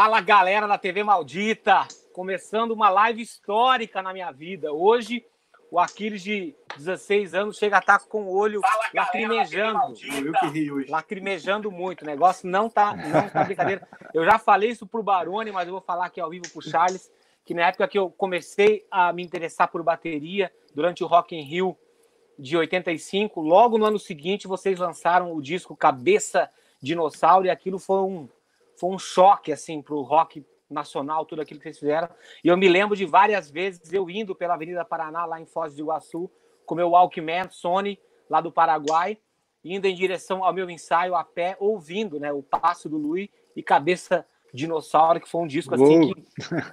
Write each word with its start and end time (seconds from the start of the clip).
Fala 0.00 0.20
galera 0.20 0.68
da 0.68 0.78
TV 0.78 1.02
Maldita, 1.02 1.84
começando 2.12 2.70
uma 2.70 2.88
live 2.88 3.20
histórica 3.20 4.00
na 4.00 4.12
minha 4.12 4.30
vida. 4.30 4.72
Hoje, 4.72 5.24
o 5.72 5.80
Aquiles 5.80 6.22
de 6.22 6.54
16 6.76 7.34
anos 7.34 7.58
chega 7.58 7.78
a 7.78 7.80
estar 7.80 7.98
com 8.06 8.22
o 8.22 8.32
olho 8.32 8.60
Fala, 8.60 8.84
lacrimejando. 8.94 9.94
lacrimejando 10.88 11.72
muito. 11.72 12.02
O 12.02 12.06
negócio 12.06 12.48
não 12.48 12.70
tá, 12.70 12.94
não 12.94 13.28
tá 13.28 13.42
brincadeira. 13.42 13.88
Eu 14.14 14.24
já 14.24 14.38
falei 14.38 14.70
isso 14.70 14.86
pro 14.86 15.02
Barone, 15.02 15.50
mas 15.50 15.66
eu 15.66 15.72
vou 15.72 15.82
falar 15.82 16.06
aqui 16.06 16.20
ao 16.20 16.30
vivo 16.30 16.48
pro 16.52 16.62
Charles, 16.62 17.10
que 17.44 17.52
na 17.52 17.66
época 17.66 17.88
que 17.88 17.98
eu 17.98 18.08
comecei 18.08 18.86
a 18.92 19.12
me 19.12 19.24
interessar 19.24 19.66
por 19.66 19.82
bateria, 19.82 20.48
durante 20.76 21.02
o 21.02 21.08
Rock 21.08 21.34
in 21.34 21.42
Rio 21.42 21.76
de 22.38 22.56
85, 22.56 23.40
logo 23.40 23.76
no 23.76 23.84
ano 23.84 23.98
seguinte 23.98 24.46
vocês 24.46 24.78
lançaram 24.78 25.34
o 25.34 25.42
disco 25.42 25.76
Cabeça 25.76 26.48
Dinossauro 26.80 27.46
e 27.46 27.50
aquilo 27.50 27.80
foi 27.80 27.98
um, 28.02 28.28
foi 28.78 28.90
um 28.90 28.98
choque 28.98 29.52
assim 29.52 29.82
para 29.82 29.94
o 29.94 30.02
rock 30.02 30.44
nacional, 30.70 31.24
tudo 31.24 31.42
aquilo 31.42 31.58
que 31.58 31.64
vocês 31.64 31.78
fizeram. 31.78 32.08
E 32.44 32.48
eu 32.48 32.56
me 32.56 32.68
lembro 32.68 32.96
de 32.96 33.06
várias 33.06 33.50
vezes 33.50 33.92
eu 33.92 34.08
indo 34.08 34.34
pela 34.34 34.54
Avenida 34.54 34.84
Paraná, 34.84 35.24
lá 35.24 35.40
em 35.40 35.46
Foz 35.46 35.74
do 35.74 35.80
Iguaçu, 35.80 36.30
com 36.66 36.74
meu 36.74 36.90
Walkman 36.90 37.48
Sony, 37.50 37.98
lá 38.28 38.40
do 38.40 38.52
Paraguai, 38.52 39.18
indo 39.64 39.86
em 39.86 39.94
direção 39.94 40.44
ao 40.44 40.52
meu 40.52 40.68
ensaio 40.68 41.14
a 41.14 41.24
pé, 41.24 41.56
ouvindo 41.58 42.20
né, 42.20 42.32
o 42.32 42.42
Passo 42.42 42.88
do 42.88 42.98
Lui 42.98 43.30
e 43.56 43.62
Cabeça 43.62 44.26
Dinossauro, 44.52 45.20
que 45.20 45.28
foi 45.28 45.42
um 45.42 45.46
disco 45.46 45.74
assim, 45.74 46.12
que, 46.12 46.24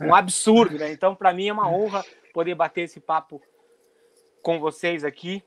um 0.03 0.13
absurdo. 0.13 0.77
Né? 0.77 0.91
Então, 0.91 1.15
para 1.15 1.33
mim 1.33 1.47
é 1.47 1.53
uma 1.53 1.69
honra 1.69 2.03
poder 2.33 2.55
bater 2.55 2.81
esse 2.81 2.99
papo 2.99 3.41
com 4.41 4.59
vocês 4.59 5.03
aqui. 5.03 5.43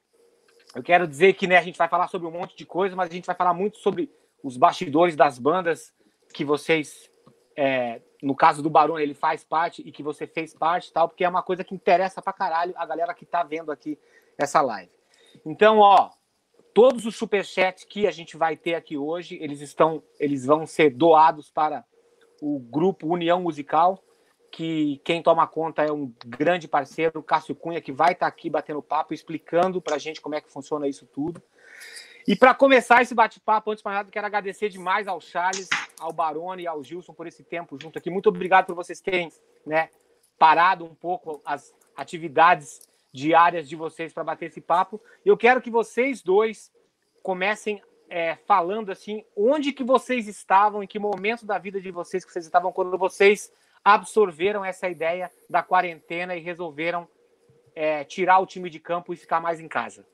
Eu 0.74 0.82
quero 0.82 1.06
dizer 1.06 1.34
que 1.34 1.46
né, 1.46 1.56
a 1.56 1.62
gente 1.62 1.78
vai 1.78 1.88
falar 1.88 2.08
sobre 2.08 2.26
um 2.26 2.30
monte 2.30 2.56
de 2.56 2.66
coisa, 2.66 2.96
mas 2.96 3.10
a 3.10 3.14
gente 3.14 3.26
vai 3.26 3.36
falar 3.36 3.54
muito 3.54 3.78
sobre 3.78 4.10
os 4.42 4.56
bastidores 4.56 5.16
das 5.16 5.38
bandas 5.38 5.92
que 6.32 6.44
vocês, 6.44 7.10
é, 7.56 8.00
no 8.22 8.34
caso 8.34 8.62
do 8.62 8.70
Barão, 8.70 8.98
ele 8.98 9.14
faz 9.14 9.44
parte 9.44 9.82
e 9.84 9.92
que 9.92 10.02
você 10.02 10.26
fez 10.26 10.54
parte 10.54 10.92
tal, 10.92 11.08
porque 11.08 11.24
é 11.24 11.28
uma 11.28 11.42
coisa 11.42 11.64
que 11.64 11.74
interessa 11.74 12.22
pra 12.22 12.32
caralho 12.32 12.74
a 12.76 12.86
galera 12.86 13.14
que 13.14 13.26
tá 13.26 13.42
vendo 13.42 13.70
aqui 13.70 13.98
essa 14.36 14.60
live. 14.60 14.90
Então, 15.44 15.78
ó, 15.78 16.10
todos 16.74 17.06
os 17.06 17.16
superchats 17.16 17.84
que 17.84 18.06
a 18.06 18.10
gente 18.10 18.36
vai 18.36 18.56
ter 18.56 18.74
aqui 18.74 18.96
hoje, 18.96 19.38
eles 19.40 19.60
estão, 19.60 20.02
eles 20.18 20.44
vão 20.46 20.66
ser 20.66 20.90
doados 20.90 21.50
para 21.50 21.84
o 22.40 22.58
grupo 22.58 23.08
União 23.08 23.42
Musical, 23.42 24.02
que 24.50 25.00
quem 25.04 25.22
toma 25.22 25.46
conta 25.46 25.82
é 25.84 25.92
um 25.92 26.12
grande 26.24 26.66
parceiro, 26.66 27.22
Cássio 27.22 27.54
Cunha, 27.54 27.80
que 27.80 27.92
vai 27.92 28.12
estar 28.12 28.26
tá 28.26 28.28
aqui 28.28 28.48
batendo 28.48 28.82
papo, 28.82 29.12
explicando 29.12 29.80
para 29.80 29.98
gente 29.98 30.20
como 30.20 30.34
é 30.34 30.40
que 30.40 30.50
funciona 30.50 30.88
isso 30.88 31.06
tudo. 31.06 31.42
E 32.26 32.36
para 32.36 32.54
começar 32.54 33.02
esse 33.02 33.14
bate-papo, 33.14 33.70
antes 33.70 33.82
de 33.82 33.86
mais 33.86 33.98
nada, 33.98 34.10
quero 34.10 34.26
agradecer 34.26 34.68
demais 34.68 35.08
ao 35.08 35.20
Charles, 35.20 35.68
ao 36.00 36.12
Barone 36.12 36.62
e 36.62 36.66
ao 36.66 36.82
Gilson 36.82 37.12
por 37.12 37.26
esse 37.26 37.42
tempo 37.42 37.78
junto 37.80 37.98
aqui. 37.98 38.10
Muito 38.10 38.28
obrigado 38.28 38.66
por 38.66 38.74
vocês 38.74 39.00
terem 39.00 39.30
né, 39.66 39.90
parado 40.38 40.84
um 40.84 40.94
pouco 40.94 41.40
as 41.44 41.74
atividades 41.96 42.80
diárias 43.12 43.68
de 43.68 43.76
vocês 43.76 44.12
para 44.12 44.24
bater 44.24 44.46
esse 44.46 44.60
papo. 44.60 45.00
Eu 45.24 45.36
quero 45.36 45.60
que 45.60 45.70
vocês 45.70 46.22
dois 46.22 46.72
comecem 47.22 47.82
é, 48.08 48.36
falando 48.46 48.90
assim, 48.90 49.24
onde 49.36 49.72
que 49.72 49.84
vocês 49.84 50.26
estavam, 50.28 50.82
em 50.82 50.86
que 50.86 50.98
momento 50.98 51.44
da 51.44 51.58
vida 51.58 51.80
de 51.80 51.90
vocês 51.90 52.24
que 52.24 52.32
vocês 52.32 52.44
estavam 52.44 52.72
quando 52.72 52.96
vocês 52.96 53.52
absorveram 53.84 54.64
essa 54.64 54.88
ideia 54.88 55.30
da 55.48 55.62
quarentena 55.62 56.36
e 56.36 56.40
resolveram 56.40 57.08
é, 57.74 58.04
tirar 58.04 58.38
o 58.38 58.46
time 58.46 58.70
de 58.70 58.78
campo 58.80 59.12
e 59.12 59.16
ficar 59.16 59.40
mais 59.40 59.60
em 59.60 59.68
casa. 59.68 60.06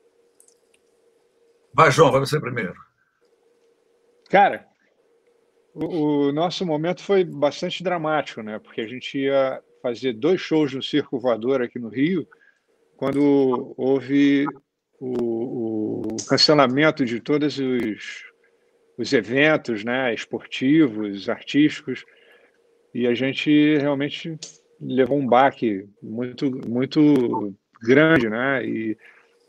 Vai, 1.73 1.91
João, 1.91 2.11
vai 2.11 2.19
você 2.19 2.39
primeiro. 2.39 2.75
Cara, 4.29 4.67
o, 5.75 6.31
nosso 6.31 6.65
momento 6.65 7.01
foi 7.01 7.23
bastante 7.23 7.83
dramático, 7.83 8.41
né? 8.41 8.59
Porque 8.59 8.81
a 8.81 8.87
gente 8.87 9.17
ia 9.17 9.61
fazer 9.81 10.13
dois 10.13 10.41
shows 10.41 10.73
no 10.73 10.81
Circo 10.81 11.19
Voador 11.19 11.61
aqui 11.61 11.77
no 11.77 11.89
Rio, 11.89 12.27
quando 12.97 13.73
houve 13.77 14.45
o, 14.99 16.13
o 16.13 16.15
cancelamento 16.27 17.03
de 17.05 17.19
todos 17.19 17.59
os, 17.59 18.23
os 18.97 19.13
eventos 19.13 19.83
né, 19.83 20.13
esportivos, 20.13 21.29
artísticos, 21.29 22.05
e 22.93 23.05
a 23.05 23.13
gente 23.13 23.77
realmente 23.77 24.37
levou 24.79 25.19
um 25.19 25.27
baque 25.27 25.85
muito, 26.01 26.49
muito 26.67 27.53
grande, 27.83 28.29
né? 28.29 28.65
E 28.65 28.97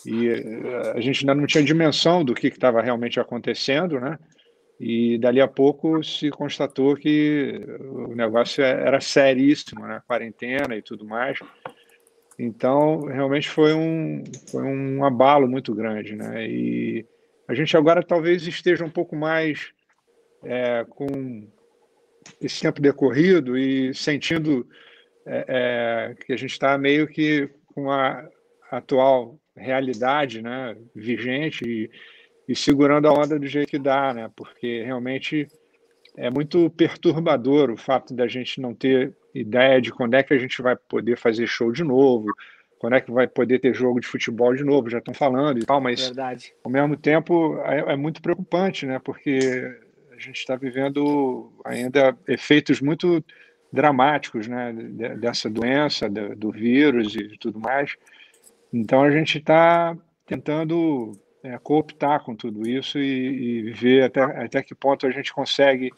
e 0.05 0.29
eh, 0.29 0.93
a 0.95 1.01
gente 1.01 1.21
ainda 1.21 1.35
não 1.35 1.47
tinha 1.47 1.65
dimensão 1.65 2.25
do 2.25 2.35
que 2.35 2.49
estava 2.49 2.81
realmente 2.81 3.19
acontecendo, 3.19 4.01
né? 4.01 4.19
E 4.79 5.17
dali 5.19 5.41
a 5.41 5.49
pouco 5.49 6.03
se 6.05 6.31
constatou 6.31 6.97
que 6.97 7.61
o 7.81 8.15
negócio 8.15 8.63
é, 8.63 8.71
era 8.71 9.01
seríssimo, 9.01 9.87
né? 9.87 10.03
Quarentena 10.07 10.77
e 10.77 10.83
tudo 10.83 11.05
mais. 11.07 11.39
Então, 12.39 13.01
realmente 13.01 13.49
foi 13.49 13.73
um, 13.73 14.23
foi 14.51 14.63
um 14.63 15.03
abalo 15.05 15.49
muito 15.49 15.75
grande, 15.75 16.15
né? 16.15 16.47
E 16.47 17.07
a 17.49 17.55
gente 17.55 17.75
agora 17.77 18.03
talvez 18.03 18.47
esteja 18.47 18.85
um 18.85 18.91
pouco 18.91 19.17
mais 19.17 19.73
é, 20.45 20.85
com 20.91 21.49
esse 22.41 22.61
tempo 22.61 22.81
decorrido 22.81 23.57
e 23.57 23.95
sentindo 23.95 24.69
é, 25.25 25.45
é, 25.49 26.25
que 26.25 26.33
a 26.33 26.37
gente 26.37 26.53
está 26.53 26.77
meio 26.77 27.07
que 27.07 27.49
com 27.75 27.91
a 27.91 28.29
atual 28.71 29.39
realidade 29.57 30.43
né, 30.43 30.77
vigente 30.95 31.65
e, 31.65 31.91
e 32.49 32.55
segurando 32.55 33.09
a 33.09 33.13
onda 33.13 33.39
do 33.39 33.47
jeito 33.47 33.71
que 33.71 33.79
dá, 33.79 34.15
né? 34.15 34.31
Porque 34.35 34.83
realmente 34.83 35.49
é 36.17 36.31
muito 36.31 36.71
perturbador 36.71 37.71
o 37.71 37.77
fato 37.77 38.15
da 38.15 38.27
gente 38.27 38.61
não 38.61 38.75
ter 38.75 39.15
ideia 39.35 39.81
de 39.81 39.93
quando 39.93 40.15
é 40.15 40.23
que 40.23 40.33
a 40.33 40.39
gente 40.39 40.63
vai 40.63 40.77
poder 40.77 41.17
fazer 41.19 41.47
show 41.47 41.71
de 41.71 41.85
novo, 41.85 42.33
quando 42.79 42.95
é 42.95 43.01
que 43.01 43.11
vai 43.11 43.27
poder 43.27 43.59
ter 43.59 43.75
jogo 43.75 44.01
de 44.01 44.07
futebol 44.07 44.55
de 44.55 44.65
novo, 44.65 44.89
já 44.89 44.99
estão 44.99 45.13
falando 45.13 45.59
e 45.59 45.67
tal, 45.67 45.81
mas 45.81 46.07
Verdade. 46.07 46.55
ao 46.63 46.71
mesmo 46.71 46.97
tempo 46.97 47.59
é, 47.65 47.93
é 47.93 47.97
muito 47.97 48.23
preocupante, 48.23 48.87
né? 48.87 48.99
Porque 48.99 49.39
a 50.11 50.19
gente 50.19 50.39
está 50.39 50.57
vivendo 50.57 51.53
ainda 51.65 52.17
efeitos 52.27 52.81
muito 52.81 53.23
dramáticos, 53.73 54.47
né? 54.47 54.73
Dessa 55.19 55.51
doença, 55.51 56.09
do 56.09 56.51
vírus 56.51 57.15
e 57.15 57.37
tudo 57.39 57.59
mais. 57.59 57.95
Então 58.73 59.03
a 59.03 59.11
gente 59.11 59.39
está 59.39 59.97
tentando 60.27 61.13
é, 61.47 61.59
cooptar 61.59 62.25
com 62.25 62.35
tudo 62.35 62.69
isso 62.69 62.99
e, 62.99 63.69
e, 63.69 63.73
ver 63.73 64.03
até, 64.05 64.21
até 64.21 64.63
que 64.63 64.75
ponto 64.75 65.07
a 65.07 65.11
gente 65.11 65.33
consegue 65.33 65.93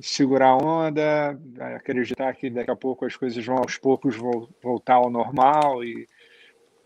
segurar 0.00 0.48
a 0.48 0.56
onda, 0.56 1.38
acreditar 1.76 2.34
que 2.34 2.48
daqui 2.48 2.70
a 2.70 2.76
pouco 2.76 3.04
as 3.04 3.14
coisas 3.16 3.44
vão 3.44 3.56
aos 3.56 3.76
poucos 3.76 4.16
voltar 4.62 4.94
ao 4.94 5.10
normal 5.10 5.84
e, 5.84 6.06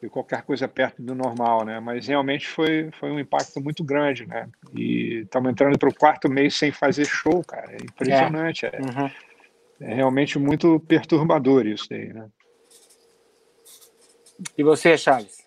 e 0.02 0.08
qualquer 0.08 0.42
coisa 0.42 0.66
perto 0.66 1.02
do 1.02 1.14
normal, 1.14 1.64
né? 1.64 1.78
Mas 1.78 2.06
realmente 2.06 2.48
foi, 2.48 2.90
foi 2.98 3.10
um 3.10 3.20
impacto 3.20 3.60
muito 3.60 3.84
grande, 3.84 4.26
né? 4.26 4.48
E 4.74 5.20
estamos 5.22 5.50
entrando 5.50 5.78
para 5.78 5.88
o 5.88 5.94
quarto 5.94 6.28
mês 6.28 6.56
sem 6.56 6.72
fazer 6.72 7.04
show, 7.04 7.44
cara. 7.44 7.72
É 7.72 7.76
impressionante. 7.76 8.66
É, 8.66 8.80
uhum. 8.80 9.10
é 9.80 9.94
realmente 9.94 10.38
muito 10.38 10.80
perturbador 10.80 11.66
isso 11.66 11.88
daí, 11.88 12.12
né? 12.12 12.28
E 14.56 14.62
você, 14.62 14.96
Charles? 14.96 15.42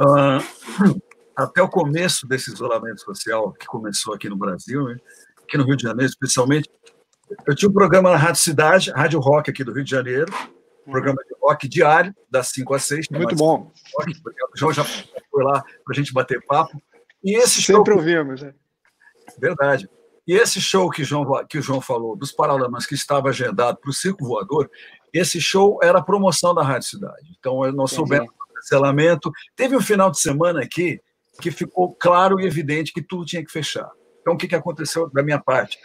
Uh, 0.00 1.00
até 1.34 1.62
o 1.62 1.68
começo 1.68 2.26
desse 2.26 2.52
isolamento 2.52 3.00
social 3.02 3.52
que 3.52 3.66
começou 3.66 4.14
aqui 4.14 4.28
no 4.28 4.36
Brasil, 4.36 4.84
né? 4.84 4.96
aqui 5.42 5.56
no 5.56 5.64
Rio 5.64 5.76
de 5.76 5.82
Janeiro, 5.82 6.10
especialmente, 6.10 6.68
eu 7.46 7.54
tinha 7.54 7.68
um 7.68 7.72
programa 7.72 8.10
na 8.10 8.16
Rádio 8.16 8.40
Cidade, 8.40 8.90
Rádio 8.90 9.20
Rock 9.20 9.50
aqui 9.50 9.64
do 9.64 9.72
Rio 9.72 9.84
de 9.84 9.90
Janeiro, 9.90 10.32
um 10.86 10.92
programa 10.92 11.18
de 11.28 11.34
rock 11.42 11.68
diário, 11.68 12.14
das 12.30 12.48
5 12.48 12.74
às 12.74 12.84
6. 12.84 13.08
Muito 13.10 13.34
bom. 13.34 13.72
Rock, 13.98 14.12
o 14.54 14.56
João 14.56 14.72
já 14.72 14.84
foi 14.84 15.44
lá 15.44 15.60
para 15.62 15.92
a 15.92 15.94
gente 15.94 16.12
bater 16.12 16.44
papo. 16.46 16.80
E 17.24 17.34
esse 17.36 17.60
show. 17.60 17.78
Sempre 17.78 17.94
ouvimos, 17.94 18.42
né? 18.42 18.54
Verdade. 19.38 19.88
E 20.26 20.34
esse 20.34 20.60
show 20.60 20.88
que, 20.90 21.02
João, 21.04 21.44
que 21.46 21.58
o 21.58 21.62
João 21.62 21.80
falou, 21.80 22.16
dos 22.16 22.32
Paralamas, 22.32 22.86
que 22.86 22.94
estava 22.94 23.28
agendado 23.28 23.78
para 23.78 23.90
o 23.90 23.92
Circo 23.92 24.24
Voador, 24.24 24.70
esse 25.12 25.40
show 25.40 25.78
era 25.82 25.98
a 25.98 26.02
promoção 26.02 26.54
da 26.54 26.62
Rádio 26.62 26.88
Cidade. 26.88 27.36
Então, 27.38 27.60
nós 27.72 27.92
soubemos 27.92 28.30
cancelamento. 28.56 29.30
Teve 29.54 29.76
um 29.76 29.80
final 29.80 30.10
de 30.10 30.20
semana 30.20 30.62
aqui 30.62 31.00
que 31.40 31.50
ficou 31.50 31.94
claro 31.94 32.40
e 32.40 32.46
evidente 32.46 32.92
que 32.92 33.02
tudo 33.02 33.24
tinha 33.24 33.44
que 33.44 33.52
fechar. 33.52 33.88
Então, 34.20 34.34
o 34.34 34.36
que, 34.36 34.48
que 34.48 34.54
aconteceu 34.54 35.08
da 35.10 35.22
minha 35.22 35.38
parte? 35.38 35.78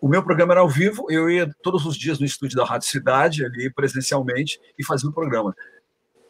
O 0.00 0.08
meu 0.08 0.22
programa 0.22 0.52
era 0.52 0.60
ao 0.60 0.68
vivo, 0.68 1.06
eu 1.10 1.28
ia 1.28 1.50
todos 1.62 1.84
os 1.84 1.96
dias 1.96 2.20
no 2.20 2.26
estúdio 2.26 2.56
da 2.56 2.64
Rádio 2.64 2.88
Cidade, 2.88 3.44
ali 3.44 3.72
presencialmente, 3.72 4.60
e 4.78 4.84
fazia 4.84 5.08
o 5.10 5.12
programa. 5.12 5.54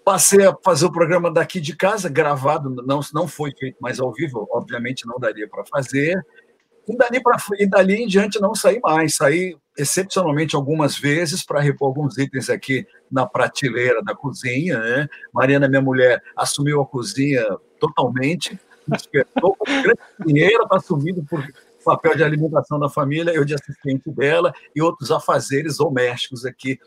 Passei 0.05 0.47
a 0.47 0.57
fazer 0.65 0.87
o 0.87 0.93
programa 0.93 1.31
daqui 1.31 1.61
de 1.61 1.77
casa, 1.77 2.09
gravado, 2.09 2.71
não, 2.71 3.01
não 3.13 3.29
foi 3.29 3.53
feito 3.59 3.77
mais 3.79 4.01
ao 4.01 4.13
vivo, 4.13 4.49
obviamente 4.51 5.07
não 5.07 5.19
daria 5.19 5.47
para 5.47 5.67
fazer. 5.67 6.19
E 6.89 6.97
dali, 6.97 7.23
pra, 7.23 7.37
e 7.59 7.67
dali 7.67 7.97
em 7.97 8.07
diante 8.07 8.41
não 8.41 8.55
saí 8.55 8.81
mais. 8.81 9.17
Saí 9.17 9.55
excepcionalmente 9.79 10.57
algumas 10.57 10.99
vezes 10.99 11.45
para 11.45 11.61
repor 11.61 11.89
alguns 11.89 12.19
itens 12.19 12.51
aqui 12.51 12.87
na 13.11 13.25
prateleira 13.25 14.03
da 14.03 14.15
cozinha. 14.15 14.79
Né? 14.79 15.09
Mariana, 15.33 15.69
minha 15.69 15.81
mulher, 15.81 16.23
assumiu 16.37 16.83
a 16.83 16.87
cozinha 16.87 17.47
totalmente, 17.79 18.59
despertou 18.87 19.57
como 19.57 19.83
grande 19.83 20.01
cozinheira, 20.17 20.65
está 20.65 20.77
assumindo 20.77 21.25
por 21.25 21.47
papel 21.85 22.17
de 22.17 22.25
alimentação 22.25 22.79
da 22.79 22.89
família, 22.89 23.31
eu 23.31 23.45
de 23.45 23.55
assistente 23.55 24.11
dela 24.11 24.53
e 24.75 24.83
outros 24.83 25.11
afazeres 25.11 25.79
domésticos 25.79 26.45
aqui. 26.45 26.79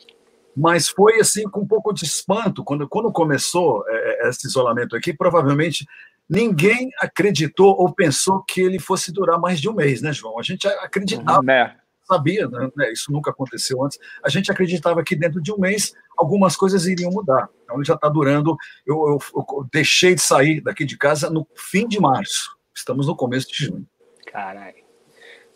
Mas 0.55 0.89
foi 0.89 1.19
assim 1.21 1.43
com 1.43 1.61
um 1.61 1.67
pouco 1.67 1.93
de 1.93 2.03
espanto 2.03 2.63
quando, 2.63 2.87
quando 2.87 3.09
começou 3.11 3.85
é, 3.87 4.27
esse 4.27 4.45
isolamento 4.47 4.97
aqui. 4.97 5.13
Provavelmente 5.13 5.87
ninguém 6.29 6.89
acreditou 6.99 7.75
ou 7.77 7.93
pensou 7.93 8.43
que 8.43 8.61
ele 8.61 8.79
fosse 8.79 9.11
durar 9.11 9.39
mais 9.39 9.59
de 9.59 9.69
um 9.69 9.73
mês, 9.73 10.01
né, 10.01 10.11
João? 10.13 10.37
A 10.37 10.43
gente 10.43 10.67
acreditava, 10.67 11.41
né? 11.41 11.75
Sabia, 12.11 12.47
né? 12.47 12.91
isso 12.91 13.11
nunca 13.11 13.31
aconteceu 13.31 13.83
antes. 13.83 13.97
A 14.23 14.29
gente 14.29 14.51
acreditava 14.51 15.03
que 15.03 15.15
dentro 15.15 15.41
de 15.41 15.51
um 15.51 15.57
mês 15.57 15.93
algumas 16.17 16.55
coisas 16.55 16.85
iriam 16.85 17.11
mudar. 17.11 17.49
Então 17.63 17.77
ele 17.77 17.85
já 17.85 17.95
está 17.95 18.09
durando. 18.09 18.55
Eu, 18.85 18.95
eu, 19.07 19.19
eu, 19.35 19.67
deixei 19.71 20.15
de 20.15 20.21
sair 20.21 20.61
daqui 20.61 20.83
de 20.83 20.97
casa 20.97 21.29
no 21.29 21.47
fim 21.55 21.87
de 21.87 21.99
março. 21.99 22.57
Estamos 22.75 23.07
no 23.07 23.15
começo 23.15 23.47
de 23.47 23.65
junho. 23.65 23.87
Caralho. 24.27 24.83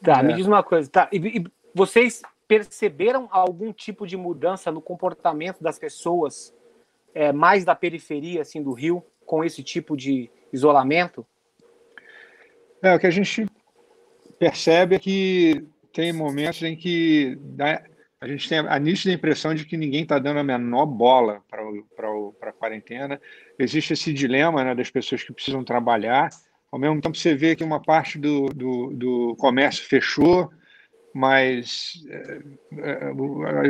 Tá, 0.02 0.20
é. 0.20 0.24
me 0.24 0.34
diz 0.34 0.48
uma 0.48 0.64
coisa. 0.64 0.90
Tá, 0.90 1.10
e, 1.12 1.18
e 1.18 1.46
vocês 1.74 2.22
perceberam 2.48 3.28
algum 3.32 3.74
tipo 3.74 4.06
de 4.06 4.16
mudança 4.16 4.72
no 4.72 4.82
comportamento 4.82 5.62
das 5.62 5.80
pessoas 5.80 6.54
é, 7.14 7.32
mais 7.32 7.66
da 7.66 7.76
periferia 7.76 8.42
assim 8.42 8.62
do 8.62 8.72
Rio 8.72 9.04
com 9.26 9.44
esse 9.44 9.64
tipo 9.64 9.98
de 9.98 10.30
isolamento? 10.54 11.26
É, 12.82 12.96
o 12.96 13.00
que 13.00 13.08
a 13.08 13.12
gente 13.12 13.48
percebe 14.38 14.96
é 14.96 15.00
que 15.00 15.66
tem 15.96 16.12
momentos 16.12 16.62
em 16.62 16.76
que 16.76 17.40
né, 17.58 17.80
a 18.20 18.28
gente 18.28 18.50
tem 18.50 18.60
a 18.60 18.78
nítida 18.78 19.14
impressão 19.14 19.56
de 19.56 19.66
que 19.66 19.78
ninguém 19.78 20.04
está 20.04 20.20
dando 20.20 20.40
a 20.40 20.44
menor 20.44 20.86
bola 20.86 21.42
para 21.50 22.50
a 22.50 22.54
quarentena. 22.54 23.20
Existe 23.58 23.94
esse 23.94 24.12
dilema 24.12 24.62
né, 24.62 24.76
das 24.76 24.92
pessoas 24.92 25.24
que 25.24 25.32
precisam 25.32 25.64
trabalhar. 25.64 26.30
Ao 26.70 26.78
mesmo 26.78 27.00
tempo, 27.00 27.18
você 27.18 27.34
vê 27.34 27.56
que 27.56 27.64
uma 27.64 27.82
parte 27.82 28.20
do, 28.20 28.48
do, 28.48 28.92
do 28.94 29.36
comércio 29.38 29.86
fechou, 29.86 30.52
mas 31.14 31.94
é, 32.10 32.40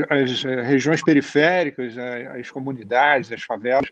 é, 0.10 0.24
as 0.24 0.42
regiões 0.68 1.04
periféricas, 1.04 1.96
as 1.96 2.50
comunidades, 2.50 3.32
as 3.32 3.44
favelas, 3.44 3.88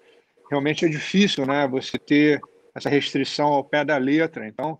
realmente 0.49 0.85
é 0.85 0.89
difícil 0.89 1.45
né, 1.45 1.67
você 1.67 1.99
ter 1.99 2.41
essa 2.73 2.89
restrição 2.89 3.47
ao 3.49 3.63
pé 3.63 3.85
da 3.85 3.97
letra. 3.97 4.47
Então, 4.47 4.75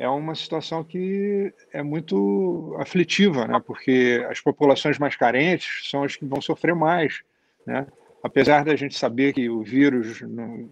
é 0.00 0.08
uma 0.08 0.34
situação 0.34 0.82
que 0.82 1.52
é 1.70 1.82
muito 1.82 2.74
aflitiva, 2.78 3.46
né? 3.46 3.60
porque 3.66 4.26
as 4.30 4.40
populações 4.40 4.98
mais 4.98 5.14
carentes 5.14 5.90
são 5.90 6.02
as 6.02 6.16
que 6.16 6.24
vão 6.24 6.40
sofrer 6.40 6.74
mais. 6.74 7.20
Né? 7.66 7.86
Apesar 8.22 8.64
da 8.64 8.74
gente 8.74 8.96
saber 8.96 9.34
que 9.34 9.50
o 9.50 9.62
vírus 9.62 10.22
não, 10.22 10.66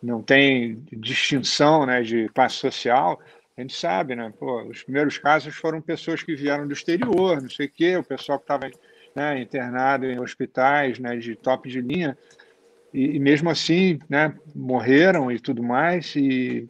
não 0.00 0.22
tem 0.22 0.80
distinção 0.92 1.86
né, 1.86 2.02
de 2.02 2.28
classe 2.28 2.54
social, 2.54 3.20
a 3.56 3.60
gente 3.60 3.74
sabe, 3.74 4.14
né? 4.14 4.32
Pô, 4.38 4.62
os 4.62 4.84
primeiros 4.84 5.18
casos 5.18 5.56
foram 5.56 5.80
pessoas 5.80 6.22
que 6.22 6.36
vieram 6.36 6.64
do 6.64 6.72
exterior, 6.72 7.42
não 7.42 7.50
sei 7.50 7.66
o 7.66 7.72
quê, 7.72 7.96
o 7.96 8.04
pessoal 8.04 8.38
que 8.38 8.44
estava 8.44 8.70
né, 9.12 9.40
internado 9.40 10.06
em 10.06 10.20
hospitais 10.20 11.00
né, 11.00 11.16
de 11.16 11.34
top 11.34 11.68
de 11.68 11.80
linha, 11.80 12.16
e, 12.94 13.16
e 13.16 13.18
mesmo 13.18 13.50
assim 13.50 13.98
né, 14.08 14.32
morreram 14.54 15.32
e 15.32 15.40
tudo 15.40 15.64
mais, 15.64 16.14
e 16.14 16.68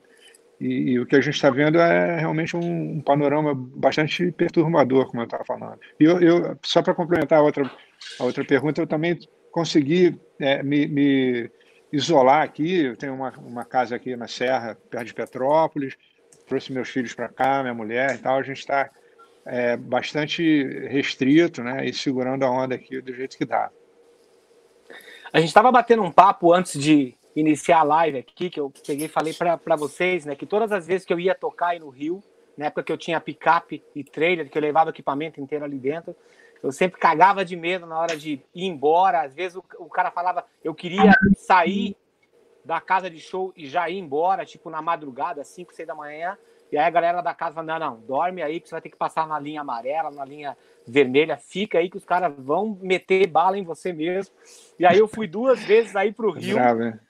e, 0.61 0.93
e, 0.93 0.99
o 0.99 1.07
que 1.07 1.17
a 1.17 1.21
gente 1.21 1.35
está 1.35 1.51
vendo 1.51 1.79
é 1.79 2.19
realmente 2.19 2.57
um, 2.57 2.97
um, 2.97 3.01
panorama 3.01 3.55
bastante 3.55 4.33
perturbador, 4.33 5.07
como 5.07 5.23
eu 5.23 5.25
estava 5.25 5.45
falando. 5.45 5.79
E 6.01 6.05
eu, 6.05 6.21
eu 6.21 6.59
só 6.63 6.83
para 6.83 6.95
complementar 6.95 7.39
a 7.39 7.43
outra, 7.43 7.71
a 8.19 8.25
outra 8.25 8.45
pergunta, 8.45 8.81
eu 8.81 8.87
também 8.87 9.19
consegui 9.53 10.19
é, 10.41 10.63
me, 10.63 10.87
me, 10.87 11.51
isolar 11.93 12.43
aqui. 12.43 12.87
Eu 12.87 12.97
tenho 12.97 13.15
uma, 13.15 13.31
uma 13.39 13.65
casa 13.65 13.95
aqui 13.95 14.17
na 14.17 14.27
Serra, 14.27 14.77
perto 14.91 15.07
de 15.07 15.15
Petrópolis, 15.15 15.97
trouxe 16.47 16.73
meus 16.73 16.89
filhos 16.89 17.15
para 17.15 17.29
cá, 17.29 17.63
minha 17.63 17.75
mulher 17.75 18.15
e 18.15 18.19
tal. 18.19 18.39
A 18.39 18.43
gente 18.43 18.59
está 18.59 18.91
é, 19.47 19.77
bastante 19.77 20.63
restrito 20.89 21.63
né, 21.63 21.87
e 21.87 21.93
segurando 21.93 22.45
a 22.45 22.51
onda 22.51 22.75
aqui 22.75 23.01
do 23.01 23.15
jeito 23.15 23.37
que 23.37 23.45
dá. 23.45 23.71
A 25.33 25.41
gente 25.41 25.49
estava 25.49 25.71
batendo 25.71 26.03
um 26.03 26.11
papo 26.11 26.53
antes 26.53 26.81
de, 26.81 27.15
iniciar 27.41 27.81
a 27.81 27.85
live 27.85 28.19
aqui, 28.19 28.51
que 28.51 28.59
eu 28.59 28.73
peguei 28.87 29.07
e 29.07 29.09
falei 29.09 29.35
para 29.35 29.77
vocês, 29.77 30.25
né, 30.25 30.35
que 30.35 30.47
todas 30.47 30.73
as 30.73 30.87
vezes 30.87 31.07
que 31.07 31.13
eu 31.13 31.21
ia 31.21 31.35
tocar 31.35 31.69
aí 31.69 31.79
no 31.79 31.89
Rio, 31.89 32.23
na 32.57 32.67
época 32.67 32.83
que 32.83 32.93
eu 32.93 32.99
tinha 32.99 33.21
picape 33.21 33.83
e 33.95 34.03
trailer, 34.03 34.51
que 34.51 34.59
eu 34.59 34.63
levava 34.63 34.91
equipamento 34.91 35.41
inteiro 35.41 35.65
ali 35.65 35.79
dentro, 35.79 36.15
eu 36.61 36.73
sempre 36.73 36.99
cagava 36.99 37.45
de 37.45 37.55
medo 37.55 37.87
na 37.87 37.99
hora 37.99 38.17
de 38.17 38.43
ir 38.53 38.65
embora. 38.65 39.23
Às 39.23 39.33
vezes 39.33 39.57
o, 39.57 39.65
o 39.79 39.89
cara 39.89 40.11
falava, 40.11 40.45
eu 40.65 40.75
queria 40.75 41.13
sair 41.37 41.97
da 42.65 42.81
casa 42.81 43.09
de 43.09 43.21
show 43.21 43.53
e 43.57 43.69
já 43.69 43.89
ir 43.89 43.99
embora, 43.99 44.45
tipo 44.45 44.69
na 44.69 44.83
madrugada, 44.83 45.45
5, 45.45 45.73
6 45.73 45.87
da 45.87 45.95
manhã. 45.95 46.37
E 46.73 46.77
aí 46.77 46.85
a 46.85 46.91
galera 46.91 47.23
da 47.23 47.33
casa 47.33 47.55
fala, 47.55 47.79
não, 47.79 47.79
não, 47.79 48.01
dorme 48.01 48.43
aí 48.43 48.59
que 48.59 48.69
você 48.69 48.75
vai 48.75 48.81
ter 48.81 48.91
que 48.91 48.97
passar 48.97 49.27
na 49.27 49.39
linha 49.39 49.61
amarela, 49.61 50.11
na 50.11 50.25
linha 50.25 50.57
vermelha, 50.87 51.37
fica 51.37 51.79
aí 51.79 51.89
que 51.89 51.97
os 51.97 52.05
caras 52.05 52.35
vão 52.37 52.77
meter 52.83 53.27
bala 53.29 53.57
em 53.57 53.63
você 53.63 53.93
mesmo. 53.93 54.35
E 54.79 54.85
aí 54.85 54.99
eu 54.99 55.07
fui 55.07 55.29
duas 55.29 55.63
vezes 55.63 55.95
aí 55.95 56.13
pro 56.13 56.33
Rio. 56.33 56.57
Grave 56.57 57.08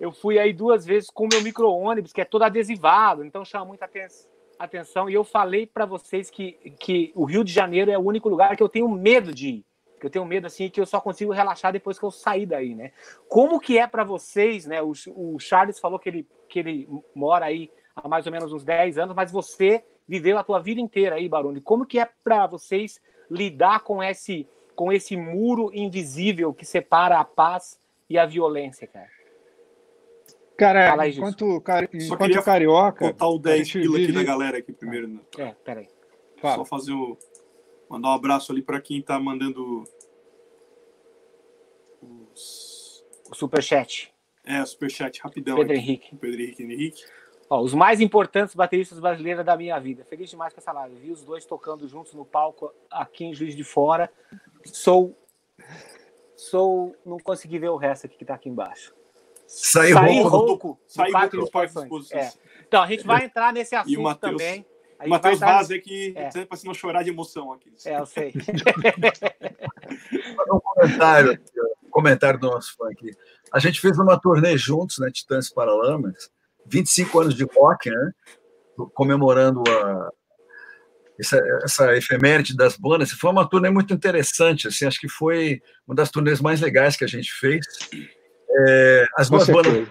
eu 0.00 0.12
fui 0.12 0.38
aí 0.38 0.52
duas 0.52 0.86
vezes 0.86 1.10
com 1.10 1.24
o 1.24 1.28
meu 1.30 1.42
micro-ônibus, 1.42 2.12
que 2.12 2.20
é 2.20 2.24
todo 2.24 2.42
adesivado, 2.42 3.24
então 3.24 3.44
chama 3.44 3.64
muita 3.64 3.88
atenção. 4.58 5.10
E 5.10 5.14
eu 5.14 5.24
falei 5.24 5.66
para 5.66 5.84
vocês 5.84 6.30
que, 6.30 6.52
que 6.78 7.12
o 7.14 7.24
Rio 7.24 7.42
de 7.42 7.52
Janeiro 7.52 7.90
é 7.90 7.98
o 7.98 8.02
único 8.02 8.28
lugar 8.28 8.56
que 8.56 8.62
eu 8.62 8.68
tenho 8.68 8.88
medo 8.88 9.32
de 9.34 9.48
ir. 9.48 9.64
Que 9.98 10.06
eu 10.06 10.10
tenho 10.10 10.24
medo, 10.24 10.46
assim, 10.46 10.70
que 10.70 10.80
eu 10.80 10.86
só 10.86 11.00
consigo 11.00 11.32
relaxar 11.32 11.72
depois 11.72 11.98
que 11.98 12.04
eu 12.04 12.10
sair 12.12 12.46
daí, 12.46 12.72
né? 12.72 12.92
Como 13.28 13.58
que 13.58 13.78
é 13.78 13.86
para 13.86 14.04
vocês, 14.04 14.64
né? 14.64 14.80
O, 14.80 14.92
o 15.08 15.40
Charles 15.40 15.80
falou 15.80 15.98
que 15.98 16.08
ele, 16.08 16.28
que 16.48 16.60
ele 16.60 16.88
mora 17.12 17.46
aí 17.46 17.68
há 17.96 18.06
mais 18.06 18.24
ou 18.24 18.30
menos 18.30 18.52
uns 18.52 18.62
10 18.62 18.98
anos, 18.98 19.16
mas 19.16 19.32
você 19.32 19.84
viveu 20.06 20.38
a 20.38 20.44
tua 20.44 20.60
vida 20.60 20.80
inteira 20.80 21.16
aí, 21.16 21.28
Baroni. 21.28 21.60
Como 21.60 21.84
que 21.84 21.98
é 21.98 22.08
para 22.22 22.46
vocês 22.46 23.00
lidar 23.28 23.80
com 23.80 24.00
esse, 24.00 24.48
com 24.76 24.92
esse 24.92 25.16
muro 25.16 25.70
invisível 25.74 26.54
que 26.54 26.64
separa 26.64 27.18
a 27.18 27.24
paz 27.24 27.80
e 28.08 28.16
a 28.16 28.24
violência, 28.24 28.86
cara? 28.86 29.17
Cara, 30.58 31.08
enquanto, 31.08 31.60
car... 31.60 31.88
enquanto 31.94 32.42
carioca. 32.42 33.06
Botar 33.06 33.28
o 33.28 33.38
10 33.38 33.72
pila 33.72 33.96
vive... 33.96 34.04
aqui 34.10 34.12
da 34.12 34.24
galera 34.24 34.58
aqui 34.58 34.72
primeiro. 34.72 35.06
Né? 35.06 35.20
É, 35.38 35.54
peraí. 35.64 35.88
Fala. 36.38 36.56
Só 36.56 36.64
fazer 36.64 36.92
o. 36.92 37.16
Mandar 37.88 38.08
um 38.08 38.12
abraço 38.12 38.50
ali 38.50 38.60
para 38.60 38.80
quem 38.80 39.00
tá 39.00 39.20
mandando. 39.20 39.84
Os... 42.02 43.04
O 43.30 43.36
superchat. 43.36 44.12
É, 44.44 44.60
o 44.60 44.66
superchat 44.66 45.20
rapidão. 45.22 45.56
Pedro 45.58 45.74
aqui. 45.74 45.80
Henrique. 45.80 46.16
Pedro 46.16 46.40
Henrique 46.40 46.62
Henrique. 46.64 47.04
Ó, 47.48 47.62
os 47.62 47.72
mais 47.72 48.00
importantes 48.00 48.56
bateristas 48.56 48.98
brasileiros 48.98 49.44
da 49.44 49.56
minha 49.56 49.78
vida. 49.78 50.04
Feliz 50.06 50.28
demais 50.28 50.52
com 50.52 50.60
essa 50.60 50.72
live. 50.72 50.96
Vi 50.96 51.12
os 51.12 51.22
dois 51.22 51.46
tocando 51.46 51.86
juntos 51.86 52.14
no 52.14 52.24
palco 52.24 52.74
aqui 52.90 53.24
em 53.24 53.32
Juiz 53.32 53.54
de 53.54 53.62
Fora. 53.62 54.10
Sou. 54.64 55.16
Sou. 56.34 56.96
Não 57.06 57.20
consegui 57.20 57.60
ver 57.60 57.68
o 57.68 57.76
resto 57.76 58.06
aqui 58.06 58.16
que 58.18 58.24
tá 58.24 58.34
aqui 58.34 58.48
embaixo. 58.48 58.97
Sair, 59.48 59.94
sair 59.94 60.20
rouco, 60.20 60.36
rouco 60.36 60.78
sair 60.86 61.10
rouco 61.10 61.36
do 61.38 61.50
parque 61.50 61.74
é. 62.12 62.30
Então, 62.66 62.82
a 62.82 62.86
gente 62.86 63.06
vai 63.06 63.24
entrar 63.24 63.50
nesse 63.50 63.74
assunto 63.74 63.90
e 63.90 63.96
o 63.96 64.02
Mateus, 64.02 64.32
também. 64.32 64.66
O 65.02 65.08
Matheus 65.08 65.40
Vaz 65.40 65.70
aqui, 65.70 66.12
é. 66.14 66.28
para 66.44 66.56
você 66.56 66.66
não 66.66 66.74
chorar 66.74 67.02
de 67.02 67.08
emoção 67.08 67.50
aqui. 67.52 67.72
É, 67.86 67.98
eu 67.98 68.04
sei. 68.04 68.34
um 70.52 70.60
comentário, 70.60 71.40
um 71.82 71.90
comentário 71.90 72.38
do 72.38 72.50
nosso 72.50 72.76
fã 72.76 72.90
aqui. 72.90 73.16
A 73.50 73.58
gente 73.58 73.80
fez 73.80 73.98
uma 73.98 74.20
turnê 74.20 74.58
juntos, 74.58 74.98
né, 74.98 75.10
Titãs 75.10 75.48
Paralamas, 75.48 76.30
25 76.66 77.20
anos 77.20 77.34
de 77.34 77.44
rock, 77.44 77.88
né, 77.88 78.12
comemorando 78.92 79.62
a, 79.66 80.10
essa, 81.18 81.42
essa 81.64 81.96
efeméride 81.96 82.54
das 82.54 82.76
bandas. 82.76 83.12
Foi 83.12 83.30
uma 83.30 83.48
turnê 83.48 83.70
muito 83.70 83.94
interessante, 83.94 84.68
assim, 84.68 84.84
acho 84.84 85.00
que 85.00 85.08
foi 85.08 85.62
uma 85.86 85.94
das 85.94 86.10
turnês 86.10 86.40
mais 86.40 86.60
legais 86.60 86.96
que 86.96 87.04
a 87.04 87.08
gente 87.08 87.32
fez. 87.32 87.64
É, 88.58 89.06
as, 89.16 89.30
duas 89.30 89.46
bandas, 89.46 89.88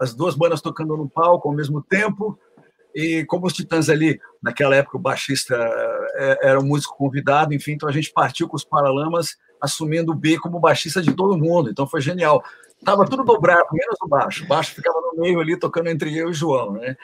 as 0.00 0.14
duas 0.14 0.34
bandas 0.34 0.60
tocando 0.60 0.96
no 0.96 1.08
palco 1.08 1.48
ao 1.48 1.54
mesmo 1.54 1.82
tempo, 1.82 2.38
e 2.94 3.24
como 3.26 3.46
os 3.46 3.52
Titãs 3.52 3.88
ali, 3.88 4.20
naquela 4.42 4.76
época 4.76 4.96
o 4.96 5.00
baixista 5.00 5.54
é, 6.16 6.48
era 6.48 6.60
um 6.60 6.64
músico 6.64 6.96
convidado, 6.96 7.54
enfim, 7.54 7.72
então 7.72 7.88
a 7.88 7.92
gente 7.92 8.12
partiu 8.12 8.48
com 8.48 8.56
os 8.56 8.64
Paralamas 8.64 9.36
assumindo 9.60 10.12
o 10.12 10.14
B 10.14 10.38
como 10.38 10.58
baixista 10.58 11.00
de 11.00 11.14
todo 11.14 11.38
mundo, 11.38 11.70
então 11.70 11.86
foi 11.86 12.00
genial. 12.00 12.42
Tava 12.84 13.04
tudo 13.04 13.22
dobrado, 13.22 13.68
menos 13.72 13.96
o 14.02 14.08
baixo. 14.08 14.44
O 14.44 14.48
baixo 14.48 14.74
ficava 14.74 14.98
no 15.00 15.22
meio 15.22 15.38
ali, 15.38 15.56
tocando 15.56 15.88
entre 15.88 16.10
eu 16.18 16.26
e 16.26 16.30
o 16.30 16.34
João, 16.34 16.72
né? 16.72 16.96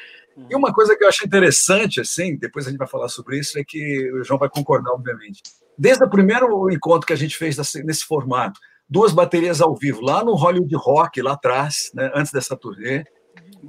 E 0.51 0.55
uma 0.57 0.73
coisa 0.73 0.97
que 0.97 1.05
eu 1.05 1.09
achei 1.09 1.25
interessante, 1.25 2.01
assim, 2.01 2.37
depois 2.37 2.67
a 2.67 2.71
gente 2.71 2.79
vai 2.79 2.89
falar 2.89 3.09
sobre 3.09 3.39
isso, 3.39 3.57
é 3.59 3.65
que 3.65 4.11
o 4.13 4.25
João 4.25 4.39
vai 4.39 4.49
concordar, 4.49 4.93
obviamente. 4.93 5.41
Desde 5.77 6.03
o 6.03 6.11
primeiro 6.11 6.69
encontro 6.71 7.07
que 7.07 7.13
a 7.13 7.17
gente 7.17 7.37
fez 7.37 7.57
nesse 7.85 8.05
formato, 8.05 8.59
duas 8.89 9.13
baterias 9.13 9.61
ao 9.61 9.75
vivo, 9.75 10.01
lá 10.01 10.25
no 10.25 10.35
Hollywood 10.35 10.75
Rock, 10.77 11.21
lá 11.21 11.33
atrás, 11.33 11.91
né, 11.95 12.11
antes 12.15 12.33
dessa 12.33 12.57
turnê, 12.57 13.05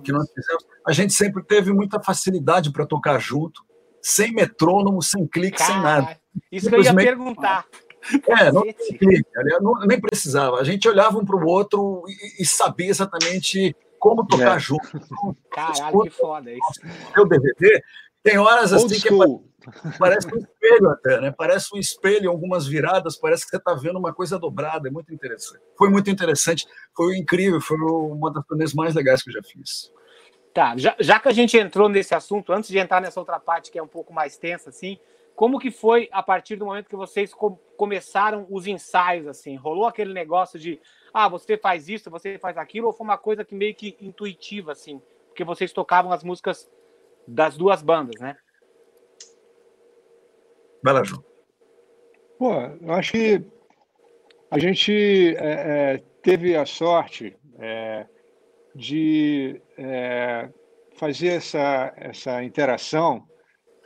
que 0.04 0.12
nós 0.12 0.30
fizemos. 0.32 0.66
A 0.88 0.92
gente 0.92 1.14
sempre 1.14 1.44
teve 1.44 1.74
muita 1.74 2.02
facilidade 2.02 2.72
para 2.72 2.86
tocar 2.86 3.20
junto, 3.20 3.62
sem 4.02 4.32
metrônomo, 4.32 5.02
sem 5.02 5.28
clique, 5.28 5.58
Cara, 5.58 5.74
sem 5.74 5.82
nada. 5.82 6.20
Isso 6.52 6.70
que 6.70 6.76
eu 6.76 6.84
ia 6.84 6.96
perguntar. 6.96 7.66
É, 8.28 8.52
não, 8.52 8.62
clique, 8.62 9.26
não, 9.62 9.74
nem 9.86 10.00
precisava. 10.00 10.58
A 10.58 10.64
gente 10.64 10.88
olhava 10.88 11.18
um 11.18 11.26
para 11.26 11.36
o 11.36 11.46
outro 11.46 12.04
e, 12.08 12.44
e, 12.44 12.46
sabia 12.46 12.90
exatamente 12.90 13.76
como 14.00 14.26
tocar 14.26 14.56
é. 14.56 14.60
junto. 14.60 14.90
Caralho, 15.52 16.02
que 16.04 16.10
foda 16.10 16.50
isso. 16.50 17.20
O 17.22 17.26
DVD, 17.26 17.84
Tem 18.24 18.38
horas 18.38 18.74
assim 18.74 19.00
que 19.00 19.10
parece 19.98 20.28
um 20.28 20.38
espelho 20.38 20.90
até, 20.90 21.22
né? 21.22 21.32
Parece 21.32 21.74
um 21.74 21.78
espelho, 21.78 22.30
algumas 22.30 22.68
viradas, 22.68 23.18
parece 23.18 23.44
que 23.44 23.50
você 23.50 23.58
está 23.58 23.74
vendo 23.74 23.98
uma 23.98 24.14
coisa 24.14 24.38
dobrada, 24.38 24.88
é 24.88 24.92
muito 24.92 25.14
interessante. 25.14 25.62
Foi 25.78 25.90
muito 25.90 26.10
interessante, 26.10 26.68
foi 26.96 27.18
incrível, 27.18 27.62
foi 27.62 27.78
uma 27.78 28.32
das 28.32 28.46
turnês 28.46 28.74
mais 28.74 28.96
legais 28.96 29.22
que 29.24 29.30
eu 29.30 29.34
já 29.34 29.42
fiz. 29.44 29.92
Tá, 30.54 30.76
já, 30.76 30.96
já 31.00 31.20
que 31.20 31.28
a 31.28 31.34
gente 31.34 31.58
entrou 31.58 31.88
nesse 31.88 32.14
assunto, 32.16 32.52
antes 32.52 32.70
de 32.70 32.78
entrar 32.78 33.00
nessa 33.02 33.20
outra 33.20 33.40
parte 33.40 33.72
que 33.72 33.78
é 33.78 33.84
um 33.84 33.88
pouco 33.88 34.12
mais 34.12 34.38
tensa, 34.38 34.70
assim, 34.70 34.98
como 35.36 35.60
que 35.60 35.72
foi 35.72 36.10
a 36.12 36.22
partir 36.22 36.58
do 36.58 36.66
momento 36.66 36.90
que 36.90 36.96
vocês 36.96 37.34
co 37.34 37.58
começaram 37.78 38.46
os 38.50 38.68
ensaios, 38.68 39.26
assim? 39.26 39.56
Rolou 39.56 39.86
aquele 39.86 40.14
negócio 40.14 40.60
de, 40.60 40.82
ah, 41.14 41.30
você 41.30 41.58
faz 41.58 41.88
isso, 41.88 42.10
você 42.10 42.38
faz 42.38 42.58
aquilo, 42.58 42.88
ou 42.88 42.94
foi 42.94 43.06
uma 43.06 43.18
coisa 43.18 43.46
que 43.46 43.56
meio 43.56 43.74
que 43.74 43.96
intuitiva, 44.02 44.74
assim? 44.74 45.02
Porque 45.28 45.46
vocês 45.46 45.72
tocavam 45.72 46.12
as 46.12 46.26
músicas 46.26 46.70
das 47.30 47.58
duas 47.58 47.82
bandas, 47.82 48.20
né? 48.20 48.36
Vai 50.84 50.94
lá, 50.94 51.04
João. 51.04 51.24
Pô, 52.38 52.54
eu 52.82 52.94
acho 52.94 53.12
que 53.12 53.46
a 54.50 54.58
gente 54.58 55.36
é, 55.36 55.96
é, 55.96 56.04
teve 56.22 56.56
a 56.56 56.66
sorte 56.66 57.36
é, 57.60 58.08
de 58.74 59.62
é, 59.78 60.50
fazer 60.96 61.28
essa, 61.30 61.94
essa 61.98 62.44
interação 62.44 63.24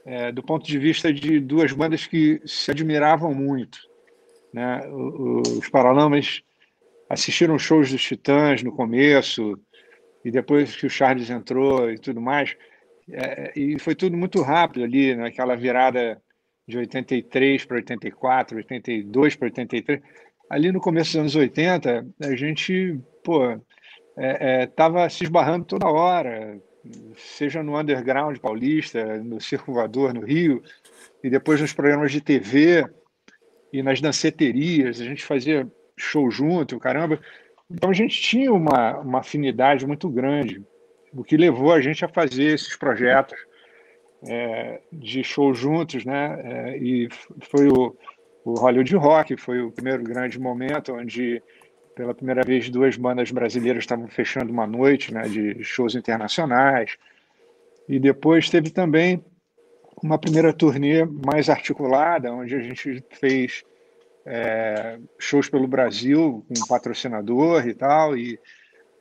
é, 0.06 0.32
do 0.32 0.44
ponto 0.44 0.66
de 0.66 0.78
vista 0.78 1.12
de 1.12 1.40
duas 1.40 1.72
bandas 1.72 2.06
que 2.06 2.42
se 2.46 2.70
admiravam 2.72 3.34
muito. 3.34 3.80
Né? 4.54 4.88
Os 4.88 5.68
Paralamas 5.70 6.44
assistiram 7.10 7.58
shows 7.58 7.92
dos 7.92 8.04
Titãs 8.04 8.62
no 8.62 8.72
começo, 8.72 9.60
e 10.24 10.32
depois 10.32 10.76
que 10.76 10.86
o 10.86 10.90
Charles 10.90 11.30
entrou 11.30 11.92
e 11.92 11.98
tudo 11.98 12.22
mais, 12.22 12.56
é, 13.14 13.54
e 13.56 13.80
foi 13.80 13.96
tudo 13.96 14.18
muito 14.18 14.42
rápido 14.42 14.84
ali, 14.84 15.16
naquela 15.16 15.56
virada 15.56 16.22
de 16.68 16.78
83 16.78 17.66
para 17.66 17.78
84, 17.78 18.58
82 18.58 19.36
para 19.36 19.48
83. 19.48 20.02
Ali 20.50 20.72
no 20.72 20.80
começo 20.80 21.12
dos 21.12 21.20
anos 21.20 21.36
80, 21.36 22.08
a 22.22 22.36
gente, 22.36 23.00
pô, 23.24 23.60
estava 24.62 25.02
é, 25.02 25.06
é, 25.06 25.10
se 25.10 25.24
esbarrando 25.24 25.66
toda 25.66 25.88
hora, 25.88 26.60
seja 27.16 27.64
no 27.64 27.80
underground 27.80 28.38
paulista, 28.38 29.18
no 29.24 29.40
Circo 29.40 29.74
Voador, 29.74 30.14
no 30.14 30.22
Rio, 30.22 30.62
e 31.24 31.30
depois 31.30 31.60
nos 31.60 31.74
programas 31.74 32.12
de 32.12 32.22
TV 32.22 32.86
e 33.72 33.82
nas 33.82 34.00
danceterias, 34.02 35.00
a 35.00 35.04
gente 35.04 35.24
fazia 35.24 35.68
show 35.98 36.30
junto, 36.30 36.80
caramba. 36.80 37.20
Então 37.70 37.90
a 37.90 37.94
gente 37.94 38.22
tinha 38.22 38.54
uma, 38.54 39.00
uma 39.00 39.20
afinidade 39.20 39.88
muito 39.88 40.10
grande, 40.10 40.64
o 41.16 41.24
que 41.24 41.38
levou 41.38 41.72
a 41.72 41.82
gente 41.82 42.04
a 42.04 42.10
fazer 42.10 42.54
esses 42.54 42.76
projetos 42.76 43.38
é, 44.28 44.82
de 44.92 45.24
show 45.24 45.54
juntos, 45.54 46.06
né? 46.06 46.42
É, 46.44 46.78
e 46.78 47.10
foi 47.42 47.68
o, 47.68 47.96
o 48.44 48.54
Hollywood 48.54 48.96
Rock, 48.96 49.38
foi 49.38 49.62
o 49.62 49.72
primeiro 49.72 50.04
grande 50.04 50.40
momento 50.40 50.94
onde 50.94 51.42
pela 51.96 52.14
primeira 52.14 52.42
vez 52.44 52.70
duas 52.70 52.98
bandas 52.98 53.32
brasileiras 53.32 53.84
estavam 53.84 54.08
fechando 54.08 54.52
uma 54.52 54.66
noite, 54.66 55.14
né, 55.14 55.24
de 55.24 55.64
shows 55.64 55.94
internacionais. 55.96 56.98
E 57.88 58.00
depois 58.00 58.50
teve 58.50 58.72
também 58.72 59.24
uma 60.02 60.18
primeira 60.18 60.52
turnê 60.52 61.06
mais 61.06 61.50
articulada, 61.50 62.34
onde 62.34 62.56
a 62.56 62.60
gente 62.60 63.04
fez 63.12 63.64
é, 64.26 64.98
shows 65.20 65.50
pelo 65.50 65.68
Brasil 65.68 66.44
com 66.48 66.64
um 66.64 66.68
patrocinador 66.68 67.68
e 67.68 67.74
tal, 67.74 68.18
e, 68.18 68.40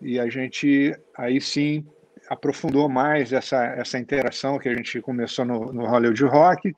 e 0.00 0.18
a 0.18 0.28
gente 0.28 0.94
aí 1.16 1.40
sim 1.40 1.86
aprofundou 2.32 2.88
mais 2.88 3.30
essa, 3.30 3.62
essa 3.76 3.98
interação 3.98 4.58
que 4.58 4.66
a 4.66 4.74
gente 4.74 5.00
começou 5.02 5.44
no, 5.44 5.70
no 5.70 5.86
Hollywood 5.86 6.24
Rock. 6.24 6.74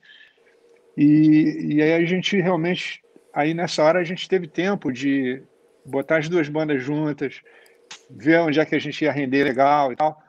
E, 0.96 1.76
e 1.76 1.82
aí 1.82 1.92
a 1.92 2.04
gente 2.04 2.40
realmente, 2.40 3.00
aí 3.32 3.54
nessa 3.54 3.82
hora 3.84 4.00
a 4.00 4.04
gente 4.04 4.28
teve 4.28 4.49
tempo 4.49 4.92
de 4.92 5.40
botar 5.84 6.18
as 6.18 6.28
duas 6.28 6.49
bandas 6.49 6.82
juntas, 6.82 7.40
ver 8.11 8.40
onde 8.40 8.58
é 8.58 8.64
que 8.64 8.75
a 8.75 8.80
gente 8.80 9.04
ia 9.04 9.12
render 9.12 9.44
legal 9.44 9.92
e 9.92 9.96
tal. 9.96 10.20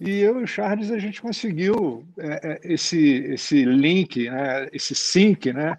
E 0.00 0.20
eu 0.20 0.40
e 0.40 0.44
o 0.44 0.46
Charles 0.46 0.92
a 0.92 0.98
gente 0.98 1.20
conseguiu 1.20 2.06
é, 2.18 2.52
é 2.52 2.72
esse 2.72 3.02
esse 3.34 3.64
link, 3.64 4.30
né, 4.30 4.68
esse 4.72 4.94
sync, 4.94 5.52
né, 5.52 5.76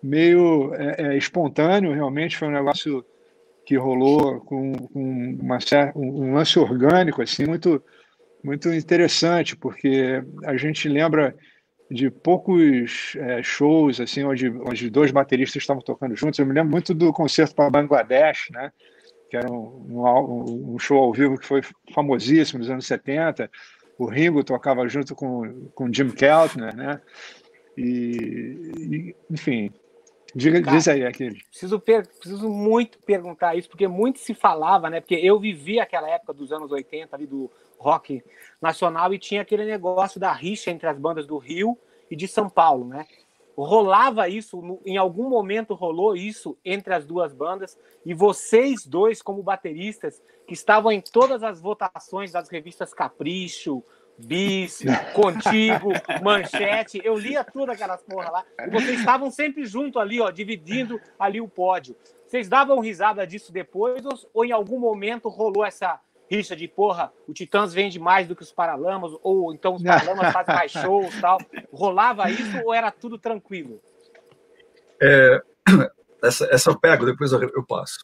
meio 0.00 0.72
é, 0.74 1.02
é, 1.02 1.16
espontâneo, 1.16 1.92
realmente 1.92 2.36
foi 2.36 2.46
um 2.46 2.52
negócio 2.52 3.04
que 3.66 3.76
rolou 3.76 4.40
com, 4.40 4.72
com 4.72 5.38
uma, 5.40 5.58
um 5.96 6.34
lance 6.34 6.58
orgânico 6.58 7.22
assim 7.22 7.44
muito 7.46 7.82
muito 8.42 8.72
interessante, 8.72 9.56
porque 9.56 10.22
a 10.44 10.56
gente 10.56 10.88
lembra 10.88 11.34
de 11.90 12.08
poucos 12.10 13.16
é, 13.16 13.42
shows 13.42 14.00
assim 14.00 14.24
onde, 14.24 14.48
onde 14.48 14.88
dois 14.88 15.10
bateristas 15.10 15.62
estavam 15.62 15.82
tocando 15.82 16.14
juntos. 16.14 16.38
Eu 16.38 16.46
me 16.46 16.54
lembro 16.54 16.70
muito 16.70 16.94
do 16.94 17.12
concerto 17.12 17.54
para 17.54 17.70
Bangladesh, 17.70 18.48
né? 18.50 18.72
que 19.30 19.36
era 19.36 19.50
um, 19.50 19.86
um, 19.88 20.74
um, 20.74 20.78
show 20.78 20.98
ao 20.98 21.12
vivo 21.12 21.38
que 21.38 21.46
foi 21.46 21.62
famosíssimo 21.94 22.58
nos 22.58 22.68
anos 22.68 22.86
70. 22.86 23.48
O 23.96 24.06
Ringo 24.06 24.42
tocava 24.42 24.86
junto 24.88 25.14
com, 25.14 25.68
com 25.74 25.92
Jim 25.92 26.10
Keltner, 26.10 26.74
né? 26.74 27.00
E, 27.76 28.72
e 28.76 29.16
enfim, 29.30 29.70
diga, 30.34 30.60
Cara, 30.60 30.76
diz 30.76 30.88
aí, 30.88 31.06
aquele. 31.06 31.40
Preciso, 31.44 31.78
preciso 31.78 32.48
muito 32.48 32.98
perguntar 32.98 33.54
isso, 33.54 33.68
porque 33.68 33.86
muito 33.86 34.18
se 34.18 34.34
falava, 34.34 34.90
né? 34.90 35.00
Porque 35.00 35.14
eu 35.14 35.38
vivi 35.38 35.78
aquela 35.78 36.10
época 36.10 36.32
dos 36.32 36.50
anos 36.50 36.72
80 36.72 37.14
ali 37.14 37.26
do 37.26 37.48
rock 37.80 38.22
nacional 38.60 39.12
e 39.14 39.18
tinha 39.18 39.40
aquele 39.40 39.64
negócio 39.64 40.20
da 40.20 40.30
rixa 40.32 40.70
entre 40.70 40.86
as 40.86 40.98
bandas 40.98 41.26
do 41.26 41.38
Rio 41.38 41.78
e 42.10 42.14
de 42.14 42.28
São 42.28 42.48
Paulo, 42.48 42.86
né? 42.86 43.06
Rolava 43.56 44.28
isso, 44.28 44.80
em 44.86 44.96
algum 44.96 45.28
momento 45.28 45.74
rolou 45.74 46.16
isso 46.16 46.56
entre 46.64 46.94
as 46.94 47.04
duas 47.04 47.32
bandas 47.32 47.78
e 48.04 48.14
vocês 48.14 48.86
dois, 48.86 49.20
como 49.20 49.42
bateristas, 49.42 50.22
que 50.46 50.54
estavam 50.54 50.92
em 50.92 51.00
todas 51.00 51.42
as 51.42 51.60
votações 51.60 52.32
das 52.32 52.48
revistas 52.48 52.94
Capricho, 52.94 53.82
Bis, 54.18 54.82
Contigo, 55.14 55.92
Manchete, 56.22 57.00
eu 57.02 57.16
lia 57.16 57.42
tudo 57.44 57.72
aquelas 57.72 58.02
porra 58.02 58.30
lá, 58.30 58.44
e 58.66 58.70
vocês 58.70 58.98
estavam 58.98 59.30
sempre 59.30 59.64
junto 59.64 59.98
ali, 59.98 60.20
ó, 60.20 60.30
dividindo 60.30 61.00
ali 61.18 61.40
o 61.40 61.48
pódio. 61.48 61.96
Vocês 62.26 62.48
davam 62.48 62.78
risada 62.80 63.26
disso 63.26 63.52
depois 63.52 64.02
ou 64.32 64.44
em 64.44 64.52
algum 64.52 64.78
momento 64.78 65.28
rolou 65.28 65.64
essa 65.64 66.00
rixa 66.30 66.54
de 66.54 66.68
porra, 66.68 67.12
o 67.26 67.34
Titãs 67.34 67.74
vende 67.74 67.98
mais 67.98 68.28
do 68.28 68.36
que 68.36 68.42
os 68.42 68.52
Paralamas, 68.52 69.12
ou 69.22 69.52
então 69.52 69.74
os 69.74 69.82
Paralamas 69.82 70.32
fazem 70.32 70.54
mais 70.54 70.70
shows 70.70 71.20
tal. 71.20 71.38
Rolava 71.72 72.30
isso 72.30 72.62
ou 72.64 72.72
era 72.72 72.90
tudo 72.90 73.18
tranquilo? 73.18 73.82
É, 75.02 75.42
essa, 76.22 76.46
essa 76.50 76.70
eu 76.70 76.78
pego, 76.78 77.04
depois 77.04 77.32
eu, 77.32 77.40
eu 77.40 77.66
passo. 77.66 77.98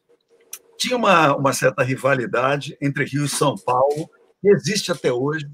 Tinha 0.76 0.96
uma, 0.96 1.36
uma 1.36 1.52
certa 1.52 1.82
rivalidade 1.82 2.76
entre 2.82 3.04
Rio 3.04 3.24
e 3.24 3.28
São 3.28 3.54
Paulo, 3.54 4.10
que 4.42 4.48
existe 4.48 4.90
até 4.90 5.12
hoje, 5.12 5.48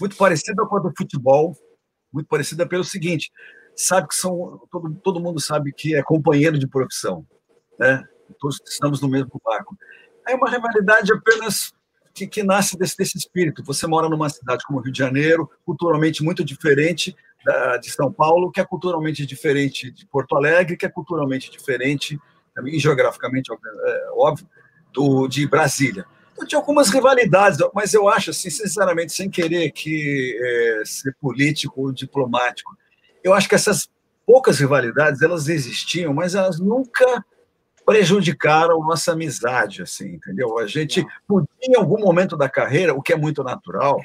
muito 0.00 0.16
parecida 0.16 0.64
com 0.64 0.76
a 0.76 0.80
do 0.80 0.92
futebol, 0.96 1.54
muito 2.12 2.26
parecida 2.26 2.66
pelo 2.66 2.84
seguinte, 2.84 3.30
sabe 3.74 4.08
que 4.08 4.14
são 4.14 4.62
todo, 4.70 4.94
todo 5.02 5.20
mundo 5.20 5.40
sabe 5.40 5.72
que 5.72 5.94
é 5.94 6.02
companheiro 6.02 6.58
de 6.58 6.66
profissão, 6.66 7.26
né? 7.78 8.02
Todos 8.38 8.60
estamos 8.66 9.00
no 9.02 9.08
mesmo 9.08 9.40
barco. 9.44 9.76
É 10.26 10.34
uma 10.34 10.48
rivalidade 10.48 11.12
apenas 11.12 11.72
que, 12.14 12.26
que 12.26 12.42
nasce 12.42 12.76
desse, 12.76 12.96
desse 12.96 13.18
espírito. 13.18 13.62
Você 13.64 13.86
mora 13.86 14.08
numa 14.08 14.28
cidade 14.28 14.64
como 14.66 14.80
Rio 14.80 14.92
de 14.92 14.98
Janeiro, 14.98 15.50
culturalmente 15.64 16.22
muito 16.22 16.44
diferente 16.44 17.16
da, 17.44 17.76
de 17.78 17.90
São 17.90 18.12
Paulo, 18.12 18.50
que 18.50 18.60
é 18.60 18.64
culturalmente 18.64 19.26
diferente 19.26 19.90
de 19.90 20.06
Porto 20.06 20.36
Alegre, 20.36 20.76
que 20.76 20.86
é 20.86 20.88
culturalmente 20.88 21.50
diferente, 21.50 22.18
e 22.66 22.78
geograficamente, 22.78 23.50
é, 23.52 24.08
óbvio, 24.14 24.46
do, 24.92 25.26
de 25.26 25.46
Brasília. 25.46 26.04
Então, 26.32 26.46
tinha 26.46 26.58
algumas 26.58 26.88
rivalidades, 26.88 27.58
mas 27.74 27.94
eu 27.94 28.08
acho, 28.08 28.30
assim, 28.30 28.50
sinceramente, 28.50 29.12
sem 29.12 29.30
querer 29.30 29.70
que 29.70 30.38
é, 30.40 30.82
ser 30.84 31.14
político 31.20 31.82
ou 31.82 31.92
diplomático, 31.92 32.76
eu 33.22 33.32
acho 33.32 33.48
que 33.48 33.54
essas 33.54 33.88
poucas 34.26 34.58
rivalidades, 34.58 35.22
elas 35.22 35.48
existiam, 35.48 36.12
mas 36.14 36.34
elas 36.34 36.58
nunca 36.58 37.24
prejudicaram 37.84 38.80
nossa 38.80 39.12
amizade, 39.12 39.82
assim, 39.82 40.14
entendeu? 40.14 40.58
A 40.58 40.66
gente 40.66 41.04
podia, 41.26 41.48
em 41.62 41.76
algum 41.76 42.00
momento 42.00 42.36
da 42.36 42.48
carreira, 42.48 42.94
o 42.94 43.02
que 43.02 43.12
é 43.12 43.16
muito 43.16 43.42
natural, 43.42 44.00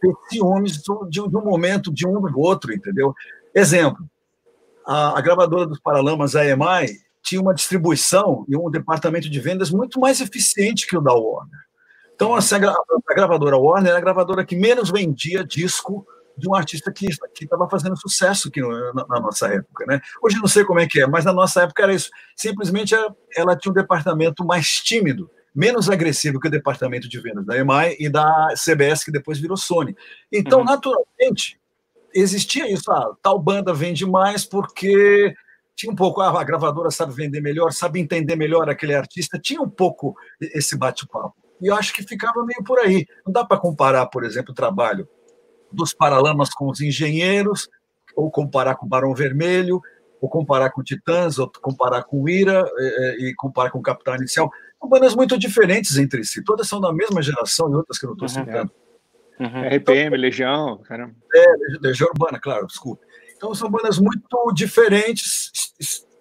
ter 0.00 0.12
ciúmes 0.28 0.82
de, 1.08 1.20
um 1.20 1.44
momento 1.44 1.92
de 1.92 2.06
um 2.06 2.20
do 2.20 2.40
outro, 2.40 2.72
entendeu? 2.72 3.14
Exemplo, 3.54 4.04
a, 4.86 5.18
a 5.18 5.20
gravadora 5.20 5.66
dos 5.66 5.80
Paralamas, 5.80 6.34
a 6.34 6.44
EMI, 6.44 6.98
tinha 7.22 7.40
uma 7.40 7.54
distribuição 7.54 8.44
e 8.48 8.56
um 8.56 8.70
departamento 8.70 9.30
de 9.30 9.40
vendas 9.40 9.70
muito 9.70 10.00
mais 10.00 10.20
eficiente 10.20 10.86
que 10.86 10.96
o 10.96 11.00
da 11.00 11.12
Warner. 11.12 11.60
Então, 12.14 12.34
a, 12.34 12.38
a 12.38 13.14
gravadora 13.14 13.56
Warner 13.56 13.90
era 13.90 13.98
a 13.98 14.02
gravadora 14.02 14.44
que 14.44 14.56
menos 14.56 14.90
vendia 14.90 15.44
disco 15.44 16.06
de 16.36 16.48
um 16.48 16.54
artista 16.54 16.92
que 16.92 17.06
estava 17.40 17.68
fazendo 17.68 17.96
sucesso 17.96 18.48
aqui 18.48 18.60
no, 18.60 18.70
na, 18.94 19.06
na, 19.06 19.20
nossa 19.20 19.48
época. 19.48 19.84
Né? 19.86 20.00
Hoje 20.22 20.36
não 20.36 20.48
sei 20.48 20.64
como 20.64 20.80
é 20.80 20.86
que 20.86 21.00
é, 21.00 21.06
mas 21.06 21.24
na 21.24 21.32
nossa 21.32 21.62
época 21.62 21.82
era 21.82 21.94
isso. 21.94 22.10
Simplesmente 22.36 22.94
ela, 22.94 23.14
ela 23.36 23.56
tinha 23.56 23.70
um 23.70 23.74
departamento 23.74 24.44
mais 24.44 24.80
tímido, 24.80 25.30
menos 25.54 25.90
agressivo 25.90 26.40
que 26.40 26.48
o 26.48 26.50
departamento 26.50 27.08
de 27.08 27.20
vendas 27.20 27.44
da 27.44 27.56
EMAI 27.56 27.96
e 27.98 28.08
da 28.08 28.48
CBS, 28.56 29.04
que 29.04 29.12
depois 29.12 29.38
virou 29.38 29.56
Sony. 29.56 29.94
Então, 30.30 30.60
uhum. 30.60 30.64
naturalmente, 30.64 31.58
existia 32.14 32.70
isso, 32.70 32.90
ah, 32.90 33.14
tal 33.22 33.38
banda 33.38 33.72
vende 33.72 34.06
mais 34.06 34.44
porque 34.44 35.34
tinha 35.74 35.92
um 35.92 35.96
pouco, 35.96 36.20
ah, 36.20 36.40
a 36.40 36.44
gravadora 36.44 36.90
sabe 36.90 37.12
vender 37.14 37.40
melhor, 37.40 37.72
sabe 37.72 38.00
entender 38.00 38.36
melhor 38.36 38.68
aquele 38.68 38.94
artista, 38.94 39.38
tinha 39.38 39.60
um 39.60 39.68
pouco 39.68 40.14
esse 40.40 40.76
bate-papo. 40.76 41.34
E 41.60 41.68
eu 41.68 41.76
acho 41.76 41.92
que 41.94 42.02
ficava 42.02 42.44
meio 42.44 42.62
por 42.64 42.80
aí. 42.80 43.06
Não 43.24 43.32
dá 43.32 43.44
para 43.44 43.56
comparar, 43.56 44.06
por 44.06 44.24
exemplo, 44.24 44.50
o 44.50 44.54
trabalho 44.54 45.08
dos 45.72 45.94
Paralamas 45.94 46.50
com 46.50 46.68
os 46.68 46.80
Engenheiros, 46.80 47.68
ou 48.14 48.30
comparar 48.30 48.76
com 48.76 48.86
o 48.86 48.88
Barão 48.88 49.14
Vermelho, 49.14 49.80
ou 50.20 50.28
comparar 50.28 50.70
com 50.70 50.82
Titãs, 50.82 51.38
ou 51.38 51.50
comparar 51.60 52.04
com 52.04 52.28
Ira, 52.28 52.64
e, 52.78 53.30
e 53.30 53.34
comparar 53.34 53.70
com 53.70 53.78
o 53.78 53.82
Capital 53.82 54.16
Inicial. 54.16 54.50
São 54.78 54.88
bandas 54.88 55.14
muito 55.14 55.38
diferentes 55.38 55.96
entre 55.96 56.24
si. 56.24 56.44
Todas 56.44 56.68
são 56.68 56.80
da 56.80 56.92
mesma 56.92 57.22
geração 57.22 57.70
e 57.70 57.74
outras 57.74 57.98
que 57.98 58.06
eu 58.06 58.14
não 58.14 58.14
estou 58.14 58.28
uhum. 58.28 58.46
citando. 58.46 58.72
Uhum. 59.40 59.68
RPM, 59.68 60.06
então, 60.06 60.18
Legião, 60.18 60.78
caramba. 60.78 61.14
É, 61.34 61.44
Legião 61.80 62.08
Urbana, 62.08 62.38
claro, 62.38 62.66
desculpa. 62.66 63.02
Então 63.36 63.54
são 63.54 63.68
bandas 63.68 63.98
muito 63.98 64.52
diferentes, 64.54 65.50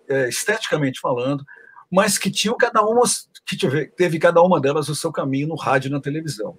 é, 0.10 0.27
esteticamente 0.27 1.00
falando, 1.00 1.46
mas 1.91 2.17
que 2.17 2.31
tinham 2.31 2.58
cada 2.58 2.81
uma, 2.81 3.03
que 3.46 3.58
teve 3.96 4.17
cada 4.17 4.41
uma 4.41 4.60
delas 4.60 4.89
o 4.89 4.96
seu 4.96 5.12
caminho 5.12 5.48
no 5.48 5.55
rádio 5.55 5.89
e 5.89 5.91
na 5.91 6.01
televisão. 6.01 6.58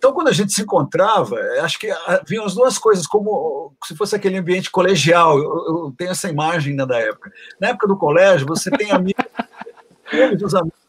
Então, 0.00 0.14
quando 0.14 0.28
a 0.28 0.32
gente 0.32 0.54
se 0.54 0.62
encontrava, 0.62 1.38
é, 1.38 1.60
acho 1.60 1.78
que 1.78 1.90
haviam 2.06 2.46
as 2.46 2.54
duas 2.54 2.78
coisas, 2.78 3.06
como 3.06 3.74
se 3.84 3.94
fosse 3.94 4.16
aquele 4.16 4.38
ambiente 4.38 4.70
colegial. 4.70 5.36
Eu, 5.36 5.44
eu 5.44 5.94
tenho 5.94 6.10
essa 6.10 6.26
imagem 6.26 6.70
ainda 6.70 6.86
da 6.86 6.98
época. 6.98 7.30
Na 7.60 7.68
época 7.68 7.86
do 7.86 7.98
colégio, 7.98 8.46
você 8.46 8.70
tem 8.70 8.90
amigos, 8.96 9.22
dos 10.38 10.54
amigos 10.54 10.80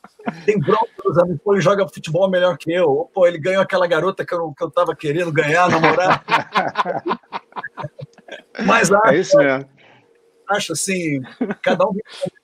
tem 0.46 0.58
bronca 0.58 0.88
dos 1.04 1.18
amigos, 1.18 1.42
pô, 1.44 1.54
ele 1.54 1.62
joga 1.62 1.86
futebol 1.90 2.30
melhor 2.30 2.58
que 2.58 2.72
eu, 2.72 3.10
pô, 3.14 3.28
ele 3.28 3.38
ganhou 3.38 3.62
aquela 3.62 3.86
garota 3.86 4.26
que 4.26 4.34
eu, 4.34 4.54
que 4.54 4.64
eu 4.64 4.72
tava 4.72 4.96
querendo 4.96 5.32
ganhar, 5.32 5.70
namorar. 5.70 6.24
Mas 8.66 8.94
acho, 8.94 9.08
é 9.08 9.18
isso 9.18 9.38
mesmo. 9.38 9.70
acho 10.48 10.72
assim, 10.72 11.22
cada 11.62 11.86
um 11.86 11.94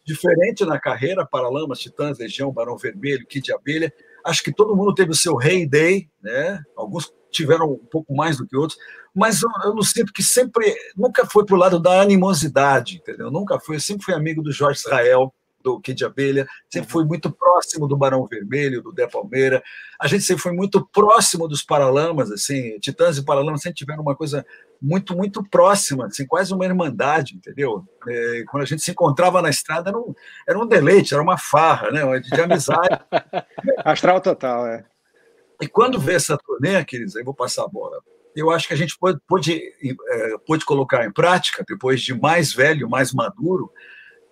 diferente 0.03 0.65
na 0.65 0.77
carreira, 0.77 1.25
Paralamas, 1.25 1.79
Titãs, 1.79 2.19
Legião, 2.19 2.51
Barão 2.51 2.77
Vermelho, 2.77 3.25
Kid 3.25 3.53
Abelha. 3.53 3.93
Acho 4.27 4.43
que 4.43 4.53
todo 4.53 4.75
mundo 4.75 4.93
teve 4.93 5.12
o 5.12 5.15
seu 5.15 5.36
Rei 5.36 5.62
hey 5.62 5.69
Day, 5.69 6.10
né? 6.22 6.62
Alguns 6.75 7.12
tiveram 7.31 7.72
um 7.72 7.77
pouco 7.77 8.13
mais 8.15 8.38
do 8.38 8.46
que 8.46 8.57
outros, 8.57 8.77
mas 9.13 9.41
eu, 9.41 9.50
eu 9.63 9.74
não 9.74 9.81
sinto 9.81 10.12
que 10.12 10.22
sempre, 10.22 10.75
nunca 10.96 11.25
foi 11.25 11.46
pro 11.46 11.55
lado 11.55 11.79
da 11.79 12.01
animosidade, 12.01 12.98
entendeu? 12.98 13.31
Nunca 13.31 13.60
foi, 13.60 13.77
eu 13.77 13.79
sempre 13.79 14.03
fui 14.03 14.13
amigo 14.13 14.41
do 14.41 14.51
Jorge 14.51 14.79
Israel, 14.79 15.34
do 15.67 15.81
Kid 15.81 16.05
Abelha, 16.05 16.47
sempre 16.69 16.89
fui 16.89 17.03
muito 17.03 17.29
próximo 17.29 17.88
do 17.88 17.97
Barão 17.97 18.25
Vermelho, 18.25 18.81
do 18.81 18.93
Dé 18.93 19.05
Palmeira. 19.05 19.62
A 20.00 20.07
gente 20.07 20.24
sempre 20.24 20.41
foi 20.41 20.53
muito 20.53 20.86
próximo 20.88 21.47
dos 21.47 21.62
Paralamas, 21.62 22.31
assim, 22.31 22.79
Titãs 22.79 23.17
e 23.17 23.25
Paralamas 23.25 23.62
sempre 23.62 23.77
tiveram 23.77 24.01
uma 24.01 24.15
coisa 24.15 24.45
muito, 24.81 25.15
muito 25.15 25.43
próxima, 25.43 26.05
assim, 26.05 26.25
quase 26.25 26.53
uma 26.53 26.65
irmandade, 26.65 27.36
entendeu? 27.36 27.83
É, 28.07 28.43
quando 28.50 28.63
a 28.63 28.65
gente 28.65 28.81
se 28.81 28.91
encontrava 28.91 29.41
na 29.41 29.50
estrada, 29.50 29.89
era 29.89 29.97
um, 29.97 30.15
era 30.47 30.57
um 30.57 30.65
deleite, 30.65 31.13
era 31.13 31.21
uma 31.21 31.38
farra, 31.38 31.91
né? 31.91 32.19
De, 32.19 32.29
de 32.29 32.41
amizade. 32.41 32.97
Astral 33.83 34.21
total, 34.21 34.67
é. 34.67 34.86
E 35.62 35.67
quando 35.67 36.00
vê 36.00 36.13
essa 36.13 36.38
turnê, 36.38 36.83
queridos, 36.86 37.15
aí 37.15 37.24
vou 37.24 37.33
passar 37.33 37.65
a 37.65 37.67
bola. 37.67 37.97
Eu 38.36 38.51
acho 38.51 38.67
que 38.67 38.74
a 38.74 38.77
gente 38.77 38.97
pôde, 38.97 39.19
pôde, 39.27 39.59
é, 39.59 40.38
pôde 40.45 40.63
colocar 40.63 41.03
em 41.03 41.12
prática, 41.12 41.65
depois 41.67 42.01
de 42.01 42.13
mais 42.13 42.53
velho, 42.53 42.88
mais 42.88 43.12
maduro, 43.12 43.71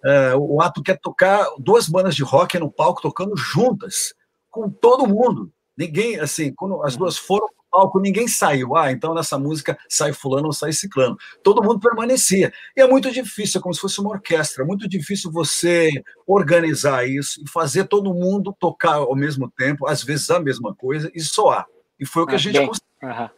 é, 0.05 0.35
o 0.35 0.61
ato 0.61 0.83
quer 0.83 0.99
tocar 0.99 1.47
duas 1.57 1.89
bandas 1.89 2.15
de 2.15 2.23
rock 2.23 2.59
no 2.59 2.71
palco 2.71 3.01
tocando 3.01 3.35
juntas, 3.35 4.13
com 4.51 4.69
todo 4.69 5.07
mundo. 5.07 5.51
Ninguém, 5.75 6.19
assim, 6.19 6.53
quando 6.53 6.81
as 6.83 6.95
duas 6.95 7.17
foram 7.17 7.47
pro 7.47 7.65
palco, 7.71 7.99
ninguém 7.99 8.27
saiu. 8.27 8.77
Ah, 8.77 8.91
então 8.91 9.15
nessa 9.15 9.37
música 9.37 9.77
sai 9.89 10.13
fulano 10.13 10.45
ou 10.45 10.53
sai 10.53 10.71
ciclano. 10.71 11.17
Todo 11.43 11.63
mundo 11.63 11.79
permanecia. 11.79 12.53
E 12.77 12.81
é 12.81 12.87
muito 12.87 13.11
difícil, 13.11 13.59
é 13.59 13.61
como 13.61 13.73
se 13.73 13.81
fosse 13.81 13.99
uma 13.99 14.11
orquestra. 14.11 14.63
É 14.63 14.67
muito 14.67 14.87
difícil 14.87 15.31
você 15.31 15.89
organizar 16.27 17.09
isso 17.09 17.41
e 17.43 17.49
fazer 17.49 17.85
todo 17.85 18.13
mundo 18.13 18.55
tocar 18.59 18.95
ao 18.97 19.15
mesmo 19.15 19.49
tempo, 19.49 19.87
às 19.87 20.03
vezes 20.03 20.29
a 20.29 20.39
mesma 20.39 20.73
coisa, 20.75 21.11
e 21.15 21.19
soar. 21.19 21.65
E 21.99 22.05
foi 22.05 22.23
o 22.23 22.25
que 22.27 22.33
ah, 22.33 22.35
a 22.35 22.39
gente 22.39 22.59
conseguiu, 22.59 23.09
uhum. 23.09 23.29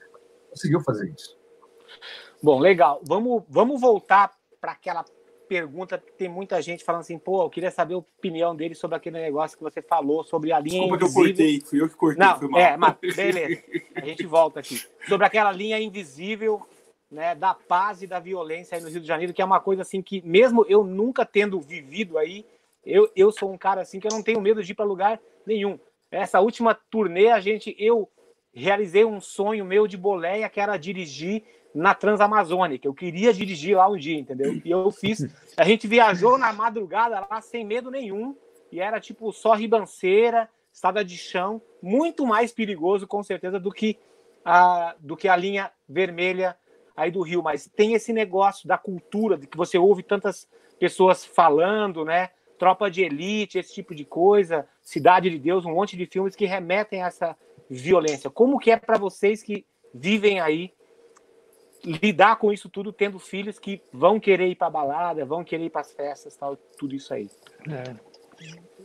conseguiu 0.50 0.82
fazer 0.82 1.14
isso. 1.16 1.38
Bom, 2.44 2.60
legal. 2.60 3.02
Vamos, 3.08 3.44
vamos 3.50 3.80
voltar 3.80 4.32
para 4.60 4.74
aquela 4.74 5.04
pergunta, 5.48 5.98
tem 6.18 6.28
muita 6.30 6.62
gente 6.62 6.84
falando 6.84 7.02
assim, 7.02 7.18
pô, 7.18 7.44
eu 7.44 7.50
queria 7.50 7.72
saber 7.72 7.94
a 7.94 7.98
opinião 7.98 8.56
dele 8.56 8.76
sobre 8.76 8.98
aquele 8.98 9.20
negócio 9.20 9.58
que 9.58 9.64
você 9.64 9.82
falou 9.82 10.24
sobre 10.24 10.52
a 10.52 10.60
linha 10.60 10.82
Desculpa 10.82 10.96
invisível. 10.96 11.24
que 11.24 11.30
eu 11.30 11.36
cortei, 11.36 11.62
fui 11.62 11.82
eu 11.82 11.90
que 11.90 11.96
cortei, 11.96 12.26
Não, 12.26 12.40
foi 12.40 12.48
mal. 12.48 12.62
É, 12.62 12.78
mas 12.78 12.96
beleza, 13.16 13.64
a 13.96 14.06
gente 14.06 14.26
volta 14.26 14.60
aqui. 14.60 14.82
Sobre 15.08 15.26
aquela 15.26 15.52
linha 15.52 15.80
invisível, 15.80 16.62
né, 17.10 17.34
da 17.34 17.54
paz 17.54 18.02
e 18.02 18.08
da 18.08 18.20
violência 18.20 18.78
aí 18.78 18.84
no 18.84 18.90
Rio 18.90 19.02
de 19.02 19.08
Janeiro, 19.08 19.34
que 19.34 19.42
é 19.42 19.46
uma 19.46 19.60
coisa 19.60 19.82
assim 19.82 20.02
que, 20.02 20.22
mesmo 20.26 20.66
eu 20.68 20.84
nunca 20.84 21.26
tendo 21.26 21.60
vivido 21.60 22.18
aí, 22.18 22.46
eu, 22.86 23.10
eu 23.16 23.32
sou 23.32 23.52
um 23.52 23.58
cara 23.58 23.82
assim 23.82 24.00
que 24.00 24.08
eu 24.08 24.12
não 24.12 24.24
tenho 24.24 24.42
medo 24.42 24.64
de 24.64 24.72
ir 24.72 24.76
para 24.76 24.86
lugar 24.86 25.20
nenhum. 25.46 25.80
Essa 26.12 26.40
última 26.40 26.74
turnê, 26.74 27.30
a 27.30 27.40
gente, 27.40 27.76
eu 27.78 28.10
realizei 28.54 29.06
um 29.06 29.22
sonho 29.22 29.66
meu 29.66 29.88
de 29.88 29.98
boleia, 29.98 30.50
que 30.50 30.60
era 30.60 30.78
dirigir 30.78 31.44
na 31.78 31.94
Transamazônica. 31.94 32.88
Eu 32.88 32.94
queria 32.94 33.32
dirigir 33.32 33.78
lá 33.78 33.88
um 33.88 33.96
dia, 33.96 34.18
entendeu? 34.18 34.60
E 34.66 34.72
eu 34.72 34.90
fiz. 34.90 35.24
A 35.56 35.64
gente 35.64 35.88
viajou 35.88 36.36
na 36.36 36.52
madrugada 36.52 37.26
lá 37.30 37.40
sem 37.40 37.64
medo 37.64 37.92
nenhum. 37.92 38.36
E 38.72 38.80
era 38.80 39.00
tipo 39.00 39.32
só 39.32 39.54
ribanceira, 39.54 40.50
estrada 40.74 41.06
de 41.06 41.16
chão, 41.16 41.62
muito 41.82 42.26
mais 42.26 42.52
perigoso, 42.52 43.06
com 43.06 43.22
certeza, 43.22 43.60
do 43.60 43.72
que 43.72 43.98
a, 44.44 44.96
do 45.00 45.16
que 45.16 45.28
a 45.28 45.36
linha 45.36 45.72
vermelha 45.88 46.58
aí 46.96 47.12
do 47.12 47.22
Rio. 47.22 47.44
Mas 47.44 47.70
tem 47.76 47.94
esse 47.94 48.12
negócio 48.12 48.68
da 48.68 48.78
cultura, 48.78 49.38
de 49.38 49.46
que 49.46 49.56
você 49.56 49.78
ouve 49.78 50.02
tantas 50.02 50.50
pessoas 50.80 51.24
falando, 51.24 52.04
né? 52.04 52.32
Tropa 52.58 52.90
de 52.90 53.04
elite, 53.04 53.60
esse 53.60 53.72
tipo 53.72 53.94
de 53.94 54.04
coisa, 54.04 54.68
Cidade 54.82 55.30
de 55.30 55.38
Deus, 55.38 55.64
um 55.64 55.76
monte 55.76 55.96
de 55.96 56.08
filmes 56.08 56.36
que 56.36 56.46
remetem 56.48 57.04
a 57.04 57.08
essa 57.08 57.38
violência. 57.70 58.32
Como 58.32 58.58
que 58.58 58.72
é 58.72 58.78
para 58.78 58.98
vocês 58.98 59.44
que 59.44 59.64
vivem 59.94 60.40
aí 60.40 60.74
lidar 61.84 62.38
com 62.38 62.52
isso 62.52 62.70
tudo 62.70 62.92
tendo 62.92 63.20
filhos 63.20 63.60
que 63.60 63.82
vão 63.92 64.20
querer 64.20 64.48
ir 64.48 64.56
para 64.56 64.70
balada, 64.70 65.26
vão 65.26 65.44
querer 65.44 65.66
ir 65.66 65.70
para 65.70 65.82
as 65.82 65.94
festas, 65.94 66.36
tal, 66.36 66.56
tudo 66.56 66.96
isso 66.96 67.14
aí. 67.14 67.30
É. 67.70 68.18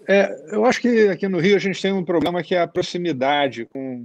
É, 0.08 0.54
eu 0.54 0.64
acho 0.64 0.80
que 0.80 1.08
aqui 1.08 1.28
no 1.28 1.38
Rio 1.38 1.56
a 1.56 1.60
gente 1.60 1.80
tem 1.80 1.92
um 1.92 2.04
problema 2.04 2.42
que 2.42 2.54
é 2.54 2.60
a 2.60 2.66
proximidade 2.66 3.66
com, 3.66 4.04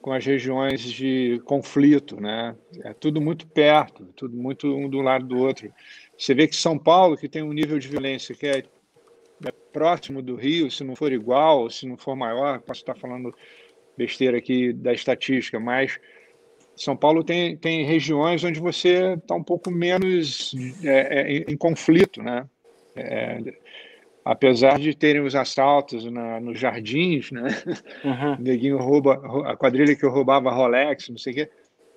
com 0.00 0.12
as 0.12 0.24
regiões 0.24 0.80
de 0.80 1.40
conflito, 1.44 2.20
né? 2.20 2.54
É 2.84 2.92
tudo 2.92 3.20
muito 3.20 3.46
perto, 3.46 4.04
tudo 4.14 4.36
muito 4.36 4.68
um 4.68 4.88
do 4.88 5.00
lado 5.00 5.26
do 5.26 5.38
outro. 5.38 5.72
Você 6.16 6.34
vê 6.34 6.46
que 6.46 6.54
São 6.54 6.78
Paulo, 6.78 7.16
que 7.16 7.28
tem 7.28 7.42
um 7.42 7.52
nível 7.52 7.78
de 7.78 7.88
violência 7.88 8.34
que 8.34 8.46
é, 8.46 8.58
é 8.58 9.52
próximo 9.72 10.22
do 10.22 10.36
Rio, 10.36 10.70
se 10.70 10.84
não 10.84 10.94
for 10.94 11.12
igual, 11.12 11.68
se 11.70 11.86
não 11.86 11.96
for 11.96 12.14
maior, 12.14 12.60
posso 12.60 12.80
estar 12.80 12.94
falando 12.94 13.34
besteira 13.96 14.38
aqui 14.38 14.72
da 14.72 14.92
estatística, 14.92 15.58
mas 15.58 15.98
são 16.76 16.96
Paulo 16.96 17.24
tem, 17.24 17.56
tem 17.56 17.84
regiões 17.84 18.44
onde 18.44 18.60
você 18.60 19.14
está 19.14 19.34
um 19.34 19.42
pouco 19.42 19.70
menos 19.70 20.54
é, 20.84 21.20
é, 21.20 21.36
em 21.48 21.56
conflito, 21.56 22.22
né? 22.22 22.46
É, 22.94 23.40
apesar 24.24 24.78
de 24.78 24.94
terem 24.94 25.22
os 25.22 25.34
assaltos 25.34 26.04
na, 26.10 26.38
nos 26.38 26.58
jardins, 26.58 27.30
né? 27.30 27.48
Uhum. 28.04 28.36
Neguinho 28.44 28.76
rouba 28.76 29.14
a 29.46 29.56
quadrilha 29.56 29.96
que 29.96 30.06
roubava 30.06 30.50
Rolex, 30.50 31.08
não 31.08 31.16
sei 31.18 31.32
o 31.32 31.36
quê. 31.36 31.50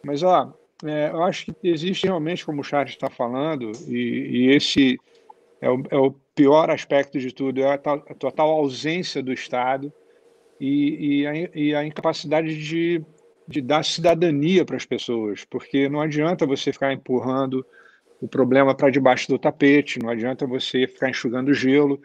Mas 0.03 0.23
ó, 0.23 0.53
é, 0.85 1.09
eu 1.09 1.23
acho 1.23 1.47
que 1.47 1.53
existe 1.61 2.05
realmente, 2.05 2.45
como 2.45 2.61
o 2.61 2.63
Charles 2.63 2.93
está 2.93 3.09
falando, 3.09 3.71
e, 3.87 3.97
e 4.31 4.55
esse 4.55 4.97
é 5.61 5.69
o, 5.69 5.83
é 5.89 5.97
o, 5.97 6.15
pior 6.33 6.69
aspecto 6.69 7.19
de 7.19 7.33
tudo, 7.33 7.61
é 7.61 7.65
a, 7.65 7.73
a 7.73 8.15
total 8.15 8.49
ausência 8.51 9.21
do 9.21 9.33
Estado 9.33 9.91
e, 10.57 11.19
e, 11.19 11.27
a, 11.27 11.33
e 11.53 11.75
a 11.75 11.83
incapacidade 11.83 12.57
de 12.57 13.03
de 13.49 13.61
dar 13.61 13.83
cidadania 13.83 14.63
para 14.63 14.77
as 14.77 14.85
pessoas, 14.85 15.43
porque 15.43 15.89
não 15.89 15.99
adianta 15.99 16.45
você 16.45 16.71
ficar 16.71 16.93
empurrando 16.93 17.65
o 18.21 18.27
problema 18.27 18.75
para 18.75 18.91
debaixo 18.91 19.27
do 19.27 19.39
tapete, 19.39 19.97
não 19.97 20.09
adianta 20.09 20.45
você 20.45 20.85
ficar 20.85 21.09
enxugando 21.09 21.53
gelo. 21.53 21.99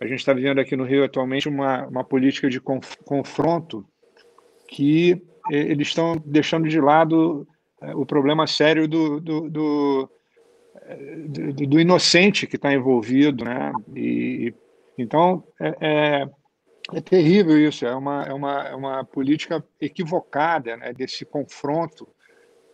A 0.00 0.06
gente 0.06 0.18
está 0.18 0.32
vivendo 0.32 0.58
aqui 0.58 0.74
no 0.74 0.84
Rio 0.84 1.04
atualmente 1.04 1.48
uma, 1.48 1.86
uma 1.86 2.02
política 2.02 2.50
de 2.50 2.60
confronto 2.60 3.86
que 4.66 5.22
eles 5.48 5.88
estão 5.88 6.20
deixando 6.26 6.68
de 6.68 6.80
lado 6.80 7.46
é, 7.80 7.94
o 7.94 8.04
problema 8.04 8.46
sério 8.46 8.88
do, 8.88 9.20
do, 9.20 9.48
do, 9.48 10.10
do, 11.28 11.66
do 11.66 11.80
inocente 11.80 12.46
que 12.46 12.56
está 12.56 12.72
envolvido, 12.72 13.44
né? 13.44 13.72
E, 13.94 14.52
então, 14.98 15.44
é, 15.60 15.76
é 15.80 16.30
é 16.92 17.00
terrível 17.00 17.58
isso, 17.58 17.86
é 17.86 17.94
uma, 17.94 18.24
é 18.24 18.32
uma, 18.32 18.68
é 18.68 18.74
uma 18.74 19.04
política 19.04 19.64
equivocada 19.80 20.76
né, 20.76 20.92
desse 20.92 21.24
confronto 21.24 22.08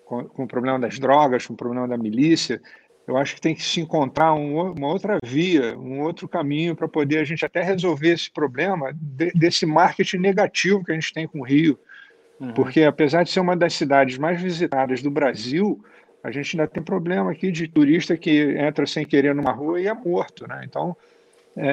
com, 0.05 0.25
com, 0.25 0.45
o 0.45 0.49
problema 0.49 0.79
das 0.79 0.99
drogas, 0.99 1.47
com 1.47 1.55
o 1.55 1.57
problema 1.57 1.89
da 1.89 1.97
milícia. 1.97 2.61
Eu 3.07 3.17
acho 3.17 3.35
que 3.35 3.41
tem 3.41 3.55
que 3.55 3.63
se 3.63 3.81
encontrar 3.81 4.35
um, 4.35 4.73
uma 4.73 4.89
outra 4.89 5.19
via, 5.25 5.79
um 5.79 6.03
outro 6.03 6.29
caminho 6.29 6.75
para 6.75 6.89
poder 6.89 7.19
a 7.19 7.25
gente 7.25 7.45
até 7.45 7.63
resolver 7.63 8.11
esse 8.13 8.31
problema 8.31 8.93
de, 8.95 9.31
desse 9.33 9.65
marketing 9.67 10.19
negativo 10.19 10.85
que 10.85 10.93
a 10.93 10.95
gente 10.95 11.13
tem 11.13 11.27
com 11.27 11.41
o 11.41 11.45
Rio. 11.45 11.79
Uhum. 12.41 12.53
Porque, 12.53 12.83
apesar 12.83 13.23
de 13.23 13.31
ser 13.31 13.41
uma 13.41 13.57
das 13.57 13.75
cidades 13.75 14.19
mais 14.19 14.41
visitadas 14.41 15.03
do 15.03 15.11
Brasil, 15.11 15.83
A 16.23 16.31
gente 16.33 16.59
ainda 16.59 16.67
tem 16.67 16.83
problema 16.83 17.31
aqui 17.31 17.53
de 17.53 17.69
turista 17.69 18.17
que 18.17 18.59
entra 18.59 18.85
sem 18.85 19.07
querer 19.07 19.33
numa 19.33 19.53
rua 19.53 19.81
e 19.81 19.87
é 19.87 19.95
morto, 19.95 20.45
né? 20.49 20.63
Então, 20.65 20.97
é, 21.57 21.71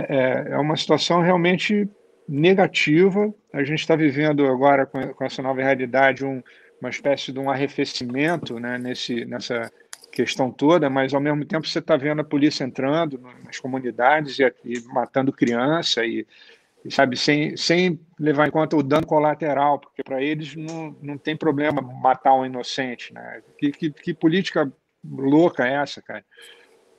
é, 0.50 0.54
é 0.54 0.58
uma 0.58 0.78
situação 0.78 1.22
realmente 1.22 1.90
negativa. 2.28 3.34
A 3.52 3.64
gente 3.64 3.80
está 3.80 3.96
vivendo 3.96 4.46
agora, 4.46 4.86
com, 4.86 5.14
com, 5.14 5.24
essa 5.24 5.42
nova 5.42 5.62
realidade, 5.62 6.26
um, 6.26 6.42
uma 6.80 6.90
espécie 6.90 7.32
de 7.32 7.40
um 7.40 7.50
arrefecimento 7.50 8.60
né, 8.60 8.78
nesse, 8.78 9.26
nessa 9.26 9.72
questão 10.12 10.52
toda, 10.52 10.90
mas 10.90 11.14
ao 11.14 11.20
mesmo 11.20 11.44
tempo 11.44 11.68
você 11.68 11.80
está 11.80 11.98
vendo 11.98 12.22
a 12.22 12.26
polícia 12.26 12.64
entrando 12.64 13.20
nas 13.44 13.60
comunidades 13.60 14.38
e, 14.40 14.54
e 14.64 14.80
matando 14.94 15.34
criança 15.34 16.06
e, 16.06 16.26
e, 16.86 16.92
sabe 16.92 17.18
sem, 17.18 17.58
sem 17.58 18.00
levar 18.20 18.48
em 18.48 18.52
conta 18.52 18.76
o 18.78 18.84
dano 18.84 19.08
colateral, 19.08 19.80
porque 19.80 20.04
para 20.04 20.22
eles 20.22 20.56
não, 20.56 20.96
não 21.02 21.18
tem 21.18 21.36
problema 21.36 21.82
matar 21.82 22.36
um 22.36 22.46
inocente, 22.46 23.12
né? 23.12 23.42
Que, 23.58 23.72
que, 23.72 23.92
que 23.92 24.14
política 24.14 24.72
louca 25.04 25.68
é 25.68 25.74
essa, 25.74 26.02
cara? 26.02 26.24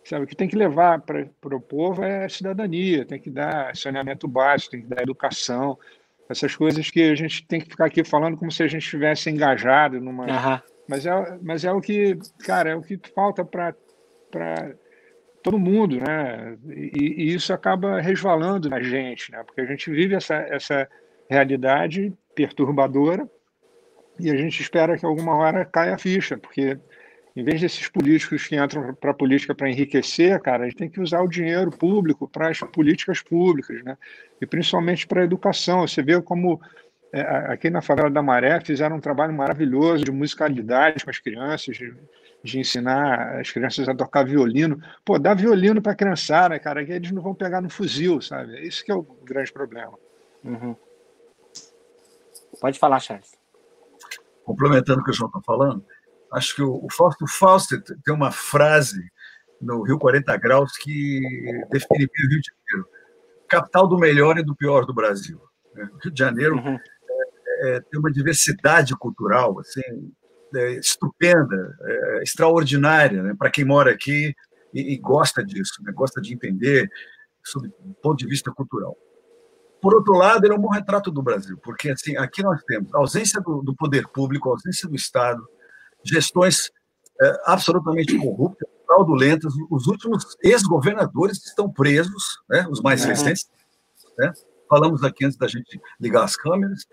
Sabe, 0.05 0.25
o 0.25 0.27
que 0.27 0.37
tem 0.37 0.49
que 0.49 0.57
levar 0.57 1.01
para 1.01 1.57
o 1.57 1.61
povo 1.61 2.05
é 2.05 2.29
cidadania, 2.29 3.07
tem 3.07 3.19
que 3.19 3.31
dar 3.31 3.75
saneamento 3.75 4.29
básico, 4.29 4.73
tem 4.73 4.83
que 4.83 4.89
dar 4.89 5.03
educação, 5.03 5.79
essas 6.29 6.55
coisas 6.55 6.91
que 6.91 7.03
a 7.03 7.15
gente 7.15 7.47
tem 7.47 7.61
que 7.61 7.71
ficar 7.71 7.87
aqui 7.87 8.05
falando 8.05 8.37
como 8.37 8.51
se 8.51 8.63
a 8.63 8.67
gente 8.67 8.83
estivesse 8.83 9.31
engajado 9.31 10.01
numa. 10.01 10.25
Uhum. 10.25 10.61
Mas, 10.89 11.07
é, 11.07 11.39
mas 11.43 11.65
é 11.65 11.73
o 11.73 11.81
que, 11.81 12.19
cara, 12.45 12.71
é 12.71 12.75
o 12.75 12.83
que 12.83 13.01
falta 13.15 13.45
para 13.45 13.75
todo 15.43 15.59
mundo, 15.59 15.99
né? 15.99 16.57
E, 16.69 17.25
e, 17.25 17.35
isso 17.35 17.53
acaba 17.53 18.01
resvalando 18.01 18.69
na 18.69 18.83
gente, 18.83 19.33
né? 19.33 19.43
Porque 19.45 19.61
a 19.61 19.67
gente 19.67 19.91
vive 19.91 20.15
essa, 20.15 20.35
essa 20.35 20.89
realidade 21.29 22.13
perturbadora 22.35 23.29
e 24.19 24.31
a 24.31 24.37
gente 24.37 24.61
espera 24.61 24.97
que 24.97 25.07
alguma 25.07 25.35
hora 25.37 25.65
caia 25.65 25.95
a 25.95 25.99
ficha, 25.99 26.37
porque 26.37 26.79
em 27.37 27.43
vez 27.43 27.61
desses 27.61 27.89
políticos 27.89 28.47
que 28.47 28.57
entram 28.57 28.95
para 28.95 29.11
a 29.11 29.15
política 29.15 29.55
para 29.55 29.69
enriquecer, 29.69 30.41
cara, 30.41 30.65
a 30.65 30.69
gente 30.69 30.77
tem 30.77 30.89
que 30.89 31.01
usar 31.01 31.21
o 31.21 31.29
dinheiro 31.29 31.71
público 31.71 32.29
para 32.29 32.49
as 32.49 32.61
políticas 32.61 33.21
públicas, 33.21 33.83
né? 33.83 33.99
E 34.41 34.47
principalmente 34.47 35.07
para 35.07 35.23
a 35.23 35.25
educação. 35.25 35.87
Você 35.87 36.01
vê 36.01 36.21
como 36.23 36.61
é, 37.13 37.21
aqui 37.53 37.71
na 37.71 37.81
favela 37.81 38.11
da 38.11 38.23
Maré 38.23 38.61
fizeram 38.61 38.97
um 38.97 39.01
trabalho 39.01 39.33
maravilhoso 39.33 40.05
de 40.05 40.13
musicalidade 40.13 41.05
com 41.05 41.11
as 41.11 41.19
crianças, 41.19 41.77
de, 41.77 41.95
de 42.43 42.59
ensinar 42.59 43.41
as 43.41 43.51
crianças 43.51 43.89
a 43.89 43.95
tocar 43.95 44.25
violino. 44.25 44.81
Pô, 45.05 45.19
dá 45.19 45.35
violino 45.35 45.83
para 45.83 45.93
a 45.93 45.97
criançada, 45.97 46.59
cara, 46.59 46.85
que 46.85 46.93
eles 46.93 47.11
não 47.11 47.23
vão 47.23 47.35
pegar 47.35 47.61
no 47.61 47.71
fuzil, 47.71 48.21
sabe? 48.21 48.65
Isso 48.67 48.85
que 48.85 48.93
é 48.93 48.95
o 48.95 49.03
grande 49.25 49.53
problema. 49.53 49.93
Uhum. 50.45 50.77
Pode 52.61 52.79
falar, 52.79 53.01
Charles. 53.01 53.37
Complementando 54.45 55.01
o 55.01 55.05
que 55.05 55.11
o 55.11 55.15
João 55.15 55.29
está 55.29 55.41
falando, 55.41 55.85
acho 56.35 56.55
que 56.55 56.63
o, 56.63 56.87
Fausto 56.91 57.81
tem 58.05 58.15
uma 58.15 58.31
frase 58.31 59.01
no 59.61 59.83
Rio 59.83 59.99
40 59.99 60.37
Graus 60.37 60.73
que 60.77 61.21
define 61.71 62.07
bem 62.07 62.27
o 62.27 62.31
Rio 62.31 62.41
de 62.41 62.51
Janeiro. 62.51 62.89
Capital 63.49 63.87
do 63.87 63.99
melhor 63.99 64.39
e 64.39 64.43
do 64.43 64.55
pior 64.55 64.85
do 64.85 64.95
Brasil. 64.95 65.41
Né? 65.75 65.89
O 65.93 65.99
Rio 65.99 66.13
de 66.13 66.19
Janeiro 66.19 66.57
uhum. 66.57 66.79
é, 66.79 67.77
é, 67.77 67.81
tem 67.81 68.01
uma 68.01 68.11
diversidade 68.11 68.97
cultural 68.97 69.59
assim, 69.61 70.13
é, 70.55 70.73
estupenda, 70.73 71.77
é, 71.83 72.23
extraordinária, 72.23 73.23
né? 73.23 73.35
para 73.39 73.51
quem 73.51 73.65
mora 73.65 73.91
aqui 73.91 74.35
e, 74.73 74.95
e 74.95 74.99
gosta 74.99 75.45
disso, 75.45 75.83
né? 75.83 75.93
gosta 75.93 76.21
de 76.21 76.35
entender 76.35 76.91
sob 77.43 77.69
o 77.69 77.95
ponto 77.95 78.19
de 78.19 78.27
vista 78.27 78.51
cultural. 78.51 78.97
Por 79.81 79.95
outro 79.95 80.15
lado, 80.15 80.47
ele 80.47 80.55
é 80.55 80.57
um 80.57 80.61
bom 80.61 80.71
retrato 80.71 81.11
do 81.11 81.23
Brasil, 81.23 81.59
porque 81.63 81.91
assim, 81.91 82.17
aqui 82.17 82.43
nós 82.43 82.63
temos 82.65 82.93
a 82.95 82.99
ausência 82.99 83.41
do, 83.41 83.63
do 83.63 83.77
poder 83.77 84.09
público, 84.09 84.49
a 84.49 84.53
ausência 84.53 84.89
do 84.89 84.97
Estado, 84.97 85.47
gestões 86.05 86.71
é, 87.21 87.43
absolutamente 87.47 88.17
corruptas, 88.19 88.69
fraudulentas. 88.87 89.53
Os 89.71 89.87
últimos 89.87 90.37
ex-governadores 90.43 91.45
estão 91.45 91.71
presos, 91.71 92.41
né, 92.49 92.67
os 92.71 92.81
mais 92.81 93.03
uhum. 93.03 93.09
recentes. 93.09 93.49
Né? 94.19 94.33
Falamos 94.69 95.03
aqui 95.03 95.25
antes 95.25 95.39
da 95.39 95.47
gente 95.47 95.81
ligar 96.01 96.25
as 96.25 96.37
câmeras. 96.37 96.87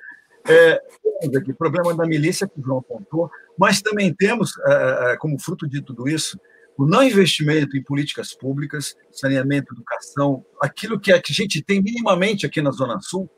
É, 0.47 0.81
temos 1.19 1.37
aqui 1.37 1.53
problema 1.53 1.93
da 1.95 2.05
milícia, 2.05 2.47
que 2.47 2.59
o 2.59 2.63
João 2.63 2.79
apontou, 2.79 3.29
mas 3.57 3.81
também 3.81 4.13
temos, 4.13 4.53
é, 4.65 5.13
é 5.13 5.17
como 5.17 5.39
fruto 5.39 5.67
de 5.67 5.81
tudo 5.81 6.07
isso, 6.07 6.39
o 6.77 6.85
não 6.85 7.03
investimento 7.03 7.77
em 7.77 7.83
políticas 7.83 8.33
públicas, 8.33 8.95
saneamento, 9.11 9.73
educação, 9.73 10.43
aquilo 10.59 10.99
que 10.99 11.11
a 11.11 11.21
gente 11.23 11.61
tem 11.61 11.81
minimamente 11.81 12.45
aqui 12.45 12.61
na 12.61 12.71
Zona 12.71 12.99
Sul, 13.01 13.29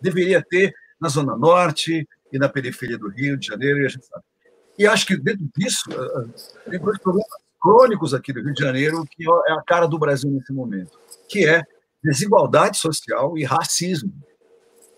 deveria 0.00 0.42
ter 0.42 0.74
na 1.00 1.08
Zona 1.08 1.36
Norte 1.36 2.06
e 2.32 2.38
na 2.38 2.48
periferia 2.48 2.98
do 2.98 3.08
Rio 3.08 3.38
de 3.38 3.46
Janeiro, 3.46 3.80
e 3.80 3.86
a 3.86 3.88
gente 3.88 4.04
sabe. 4.04 4.24
E 4.78 4.86
acho 4.86 5.06
que 5.06 5.16
dentro 5.16 5.48
disso, 5.56 5.84
eh, 5.90 6.28
eh, 6.66 6.70
tem 6.70 6.80
dois 6.80 6.98
problemas 6.98 7.28
crônicos 7.60 8.12
aqui 8.12 8.32
do 8.32 8.42
Rio 8.42 8.54
de 8.54 8.62
Janeiro, 8.62 9.04
que 9.10 9.24
é 9.24 9.52
a 9.52 9.62
cara 9.62 9.86
do 9.86 9.98
Brasil 9.98 10.30
nesse 10.30 10.52
momento, 10.52 10.98
que 11.28 11.46
é 11.46 11.62
desigualdade 12.02 12.78
social 12.78 13.38
e 13.38 13.44
racismo. 13.44 14.12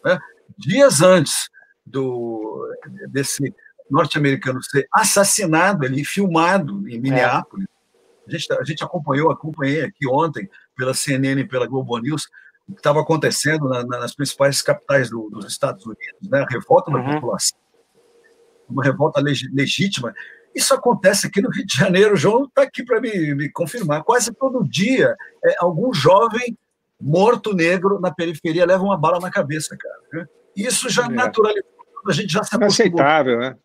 Né? 0.05 0.19
Dias 0.57 1.03
antes 1.03 1.51
do, 1.85 2.67
desse 3.11 3.55
norte-americano 3.91 4.63
ser 4.63 4.89
assassinado 4.93 5.85
ali, 5.85 6.05
filmado 6.05 6.89
em 6.89 6.99
Minneapolis, 6.99 7.67
é. 7.67 8.29
a, 8.29 8.31
gente, 8.31 8.53
a 8.53 8.65
gente 8.65 8.85
acompanhou, 8.85 9.31
acompanhei 9.31 9.83
aqui 9.83 10.07
ontem 10.09 10.49
pela 10.75 10.95
CNN 10.95 11.43
e 11.43 11.47
pela 11.47 11.67
Globo 11.67 11.99
News, 11.99 12.27
o 12.67 12.73
que 12.73 12.81
estava 12.81 13.03
acontecendo 13.03 13.69
na, 13.69 13.85
nas 13.85 14.15
principais 14.15 14.63
capitais 14.63 15.11
do, 15.11 15.29
dos 15.29 15.45
Estados 15.45 15.85
Unidos, 15.85 16.31
né? 16.31 16.41
a 16.41 16.47
revolta 16.51 16.91
uhum. 16.91 17.05
da 17.05 17.15
população 17.15 17.64
uma 18.69 18.83
revolta 18.83 19.21
legítima. 19.21 20.15
Isso 20.55 20.73
acontece 20.73 21.27
aqui 21.27 21.41
no 21.41 21.51
Rio 21.51 21.67
de 21.67 21.77
Janeiro. 21.77 22.15
O 22.15 22.17
João 22.17 22.45
está 22.45 22.63
aqui 22.63 22.85
para 22.85 23.01
me, 23.01 23.35
me, 23.35 23.49
confirmar. 23.51 24.05
Quase 24.05 24.33
todo 24.33 24.67
dia, 24.67 25.17
é, 25.45 25.57
algum 25.59 25.93
jovem 25.93 26.57
morto 27.01 27.53
negro 27.53 28.01
na 28.01 28.13
periferia 28.13 28.65
leva 28.65 28.85
uma 28.85 28.97
bala 28.97 29.19
na 29.19 29.31
cabeça, 29.31 29.77
cara. 29.77 30.29
Isso 30.57 30.89
já 30.89 31.07
é. 31.07 31.09
naturalizou, 31.09 31.69
a 32.07 32.13
gente 32.13 32.33
já 32.33 32.45
se 32.45 32.55
Inaceitável, 32.55 33.39
né? 33.41 33.57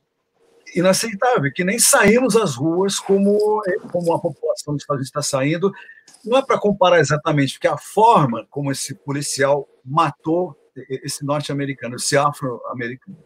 Inaceitável, 0.76 1.52
que 1.54 1.64
nem 1.64 1.80
saímos 1.80 2.36
às 2.36 2.56
ruas 2.56 3.00
como, 3.00 3.62
como 3.92 4.14
a 4.14 4.20
população 4.20 4.74
dos 4.74 4.84
Estados 4.84 5.00
Unidos 5.00 5.08
está 5.08 5.22
saindo. 5.22 5.72
Não 6.26 6.38
é 6.38 6.46
para 6.46 6.60
comparar 6.60 7.00
exatamente, 7.00 7.54
porque 7.54 7.68
a 7.68 7.78
forma 7.78 8.46
como 8.50 8.72
esse 8.72 8.94
policial 8.94 9.68
matou 9.86 10.56
esse 10.90 11.26
norte-americano, 11.26 11.96
esse 11.96 12.18
afro-americano, 12.18 13.18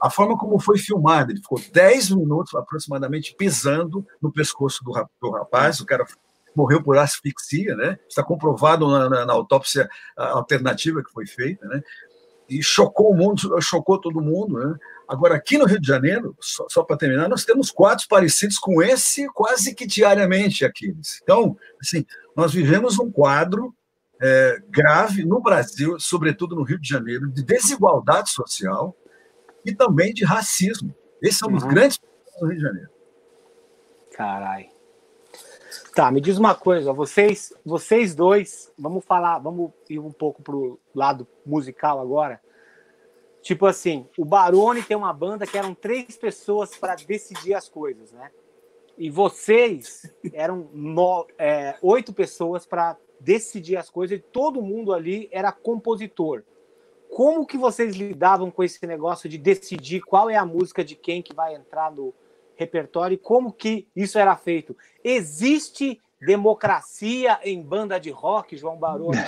a 0.00 0.10
forma 0.10 0.36
como 0.36 0.58
foi 0.60 0.78
filmado, 0.78 1.32
ele 1.32 1.40
ficou 1.40 1.60
10 1.72 2.10
minutos 2.10 2.54
aproximadamente 2.54 3.34
pisando 3.36 4.06
no 4.22 4.32
pescoço 4.32 4.82
do, 4.84 4.92
rapaz, 5.30 5.80
o 5.80 5.86
cara 5.86 6.06
morreu 6.54 6.82
por 6.82 6.96
asfixia, 6.98 7.76
né? 7.76 7.98
Está 8.08 8.22
comprovado 8.22 8.88
na, 8.88 9.08
na, 9.08 9.26
na 9.26 9.32
autópsia 9.32 9.88
alternativa 10.16 11.02
que 11.02 11.12
foi 11.12 11.26
feita, 11.26 11.66
né? 11.66 11.82
E 12.48 12.62
chocou 12.62 13.12
o 13.12 13.16
mundo, 13.16 13.60
chocou 13.60 14.00
todo 14.00 14.20
mundo, 14.20 14.58
né? 14.58 14.74
Agora, 15.06 15.36
aqui 15.36 15.56
no 15.56 15.66
Rio 15.66 15.80
de 15.80 15.86
Janeiro, 15.86 16.36
só, 16.40 16.66
só 16.68 16.82
para 16.82 16.96
terminar, 16.96 17.28
nós 17.28 17.44
temos 17.44 17.70
quadros 17.70 18.06
parecidos 18.06 18.58
com 18.58 18.82
esse 18.82 19.26
quase 19.28 19.74
que 19.74 19.86
diariamente 19.86 20.64
aqui. 20.64 20.94
Então, 21.22 21.56
assim, 21.80 22.04
nós 22.36 22.52
vivemos 22.52 22.98
um 22.98 23.10
quadro 23.10 23.74
é, 24.20 24.58
grave 24.68 25.24
no 25.24 25.40
Brasil, 25.40 25.98
sobretudo 25.98 26.54
no 26.54 26.62
Rio 26.62 26.78
de 26.78 26.88
Janeiro, 26.88 27.30
de 27.30 27.42
desigualdade 27.42 28.30
social, 28.30 28.96
e 29.64 29.74
também 29.74 30.12
de 30.12 30.24
racismo. 30.24 30.94
Esses 31.22 31.38
são 31.38 31.48
uhum. 31.48 31.56
os 31.56 31.64
grandes 31.64 31.98
problemas 31.98 32.40
do 32.40 32.46
Rio 32.46 32.56
de 32.56 32.62
Janeiro. 32.62 32.90
Carai. 34.12 34.70
Tá, 35.94 36.10
me 36.10 36.20
diz 36.20 36.38
uma 36.38 36.54
coisa, 36.54 36.92
vocês, 36.92 37.52
vocês 37.64 38.14
dois, 38.14 38.72
vamos 38.78 39.04
falar, 39.04 39.38
vamos 39.38 39.72
ir 39.88 39.98
um 39.98 40.12
pouco 40.12 40.42
pro 40.42 40.78
lado 40.94 41.26
musical 41.44 42.00
agora. 42.00 42.40
Tipo 43.42 43.66
assim, 43.66 44.06
o 44.16 44.24
Barone 44.24 44.82
tem 44.82 44.96
uma 44.96 45.12
banda 45.12 45.46
que 45.46 45.58
eram 45.58 45.74
três 45.74 46.16
pessoas 46.16 46.76
para 46.76 46.94
decidir 46.94 47.54
as 47.54 47.68
coisas, 47.68 48.12
né? 48.12 48.30
E 48.96 49.10
vocês 49.10 50.12
eram 50.32 50.68
no, 50.72 51.26
é, 51.38 51.76
oito 51.82 52.12
pessoas 52.12 52.66
para 52.66 52.96
decidir 53.20 53.76
as 53.76 53.90
coisas 53.90 54.18
e 54.18 54.22
todo 54.22 54.62
mundo 54.62 54.92
ali 54.92 55.28
era 55.32 55.50
compositor 55.50 56.44
como 57.10 57.46
que 57.46 57.56
vocês 57.56 57.96
lidavam 57.96 58.50
com 58.50 58.62
esse 58.62 58.86
negócio 58.86 59.28
de 59.28 59.38
decidir 59.38 60.02
qual 60.02 60.30
é 60.30 60.36
a 60.36 60.46
música 60.46 60.84
de 60.84 60.94
quem 60.94 61.22
que 61.22 61.34
vai 61.34 61.54
entrar 61.54 61.90
no 61.90 62.14
repertório 62.56 63.14
e 63.14 63.18
como 63.18 63.52
que 63.52 63.88
isso 63.94 64.18
era 64.18 64.36
feito? 64.36 64.76
Existe 65.02 66.00
democracia 66.20 67.38
em 67.44 67.62
banda 67.62 67.98
de 67.98 68.10
rock, 68.10 68.56
João 68.56 68.76
Barão 68.76 69.10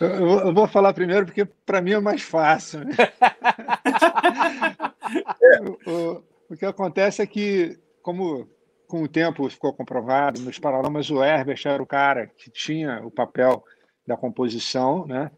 Eu 0.00 0.54
vou 0.54 0.66
falar 0.66 0.94
primeiro 0.94 1.26
porque 1.26 1.44
para 1.44 1.82
mim 1.82 1.92
é 1.92 2.00
mais 2.00 2.22
fácil. 2.22 2.80
Né? 2.80 2.94
o, 5.86 6.22
o, 6.48 6.56
que 6.56 6.64
acontece 6.64 7.20
é 7.20 7.26
que, 7.26 7.78
como 8.00 8.48
com 8.86 9.02
o 9.02 9.08
tempo 9.08 9.46
ficou 9.50 9.74
comprovado, 9.74 10.40
nos 10.40 10.58
Paralamas 10.58 11.10
o 11.10 11.22
Herbert 11.22 11.60
era 11.66 11.82
o 11.82 11.86
cara 11.86 12.28
que 12.28 12.50
tinha 12.50 13.04
o 13.04 13.10
papel 13.10 13.62
da 14.06 14.16
composição, 14.16 15.06
né? 15.06 15.30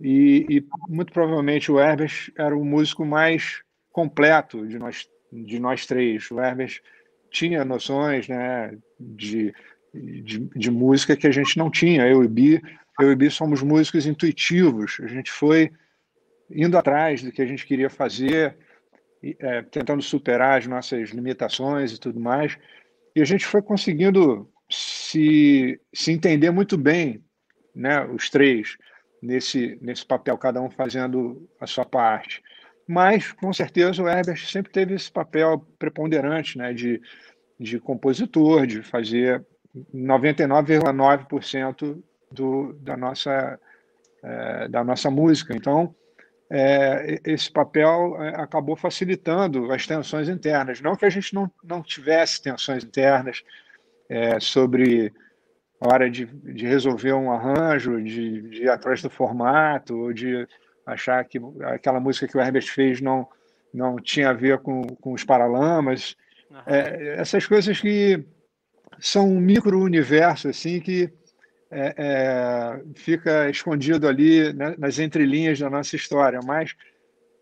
E, 0.00 0.46
e, 0.48 0.66
muito 0.88 1.12
provavelmente 1.12 1.72
o 1.72 1.80
Herbert 1.80 2.30
era 2.36 2.56
o 2.56 2.64
músico 2.64 3.04
mais 3.04 3.62
completo 3.90 4.66
de 4.66 4.78
nós 4.78 5.08
de 5.32 5.58
nós 5.58 5.86
três. 5.86 6.30
O 6.30 6.40
Herbert 6.40 6.80
tinha 7.30 7.64
noções 7.64 8.28
né, 8.28 8.76
de, 8.98 9.52
de, 9.92 10.38
de, 10.54 10.70
música 10.70 11.16
que 11.16 11.26
a 11.26 11.30
gente 11.30 11.58
não 11.58 11.70
tinha. 11.70 12.06
Eu 12.06 12.24
e 12.24 12.28
Bi, 12.28 12.62
eu 13.00 13.10
e 13.10 13.16
Bi 13.16 13.30
somos 13.30 13.62
músicos 13.62 14.06
intuitivos. 14.06 14.98
A 15.02 15.06
gente 15.06 15.30
foi 15.30 15.70
indo 16.50 16.78
atrás 16.78 17.22
do 17.22 17.32
que 17.32 17.42
a 17.42 17.46
gente 17.46 17.66
queria 17.66 17.90
fazer, 17.90 18.56
é, 19.22 19.62
tentando 19.62 20.02
superar 20.02 20.58
as 20.58 20.66
nossas 20.66 21.10
limitações 21.10 21.92
e 21.92 22.00
tudo 22.00 22.20
mais. 22.20 22.56
E 23.14 23.20
a 23.20 23.24
gente 23.24 23.44
foi 23.44 23.60
conseguindo 23.60 24.48
se, 24.70 25.80
se 25.92 26.12
entender 26.12 26.50
muito 26.50 26.78
bem, 26.78 27.22
né, 27.76 28.04
os 28.06 28.30
três, 28.30 28.78
nesse, 29.20 29.78
nesse 29.82 30.04
papel, 30.04 30.36
cada 30.38 30.60
um 30.60 30.70
fazendo 30.70 31.48
a 31.60 31.66
sua 31.66 31.84
parte. 31.84 32.42
Mas, 32.88 33.32
com 33.32 33.52
certeza, 33.52 34.02
o 34.02 34.08
Herbert 34.08 34.38
sempre 34.38 34.72
teve 34.72 34.94
esse 34.94 35.12
papel 35.12 35.64
preponderante 35.78 36.56
né, 36.56 36.72
de, 36.72 37.02
de 37.58 37.78
compositor, 37.78 38.66
de 38.66 38.82
fazer 38.82 39.44
99,9% 39.94 42.02
do, 42.30 42.72
da, 42.74 42.96
nossa, 42.96 43.60
é, 44.22 44.68
da 44.68 44.82
nossa 44.82 45.10
música. 45.10 45.54
Então, 45.54 45.94
é, 46.48 47.20
esse 47.24 47.50
papel 47.50 48.16
é, 48.22 48.40
acabou 48.40 48.76
facilitando 48.76 49.72
as 49.72 49.84
tensões 49.86 50.28
internas. 50.28 50.80
Não 50.80 50.94
que 50.94 51.04
a 51.04 51.10
gente 51.10 51.34
não, 51.34 51.50
não 51.62 51.82
tivesse 51.82 52.40
tensões 52.40 52.84
internas 52.84 53.42
é, 54.08 54.38
sobre 54.38 55.12
hora 55.80 56.10
de, 56.10 56.26
de 56.26 56.66
resolver 56.66 57.12
um 57.12 57.30
arranjo, 57.30 58.02
de, 58.02 58.42
de 58.42 58.62
ir 58.62 58.70
atrás 58.70 59.02
do 59.02 59.10
formato, 59.10 59.96
ou 59.96 60.12
de 60.12 60.46
achar 60.86 61.24
que 61.24 61.38
aquela 61.64 62.00
música 62.00 62.28
que 62.28 62.36
o 62.36 62.40
Herbert 62.40 62.66
fez 62.66 63.00
não, 63.00 63.28
não 63.72 63.96
tinha 63.96 64.30
a 64.30 64.32
ver 64.32 64.58
com, 64.58 64.82
com 64.82 65.12
os 65.12 65.24
Paralamas. 65.24 66.16
Uhum. 66.50 66.58
É, 66.66 67.16
essas 67.18 67.46
coisas 67.46 67.80
que 67.80 68.24
são 68.98 69.28
um 69.28 69.40
micro-universo 69.40 70.48
assim, 70.48 70.80
que 70.80 71.12
é, 71.70 71.94
é, 71.96 72.82
fica 72.94 73.50
escondido 73.50 74.08
ali 74.08 74.52
né, 74.52 74.74
nas 74.78 74.98
entrelinhas 74.98 75.58
da 75.58 75.68
nossa 75.68 75.96
história. 75.96 76.40
Mas 76.44 76.74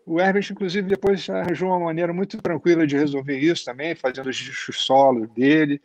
o 0.05 0.19
Herbert, 0.19 0.47
inclusive, 0.51 0.87
depois 0.87 1.29
arranjou 1.29 1.69
uma 1.69 1.79
maneira 1.79 2.13
muito 2.13 2.41
tranquila 2.41 2.85
de 2.85 2.97
resolver 2.97 3.37
isso 3.37 3.65
também, 3.65 3.95
fazendo 3.95 4.29
os 4.29 4.35
discos 4.35 4.77
solo 4.79 5.27
dele. 5.27 5.81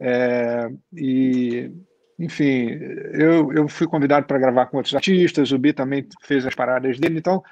É, 0.00 0.68
e, 0.92 1.70
enfim, 2.18 2.68
eu, 3.12 3.52
eu 3.52 3.68
fui 3.68 3.86
convidado 3.86 4.26
para 4.26 4.38
gravar 4.38 4.66
com 4.66 4.76
outros 4.76 4.94
artistas, 4.94 5.52
o 5.52 5.58
Bi 5.58 5.72
também 5.72 6.06
fez 6.22 6.46
as 6.46 6.54
paradas 6.54 6.98
dele, 6.98 7.18
então 7.18 7.42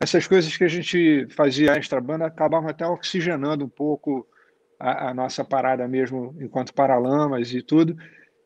essas 0.00 0.26
coisas 0.26 0.56
que 0.56 0.64
a 0.64 0.68
gente 0.68 1.26
fazia 1.30 1.72
extra 1.72 2.00
banda 2.00 2.26
acabavam 2.26 2.68
até 2.68 2.86
oxigenando 2.86 3.64
um 3.64 3.68
pouco 3.68 4.26
a, 4.78 5.10
a 5.10 5.14
nossa 5.14 5.44
parada 5.44 5.88
mesmo 5.88 6.36
enquanto 6.40 6.74
Paralamas 6.74 7.52
e 7.52 7.62
tudo. 7.62 7.96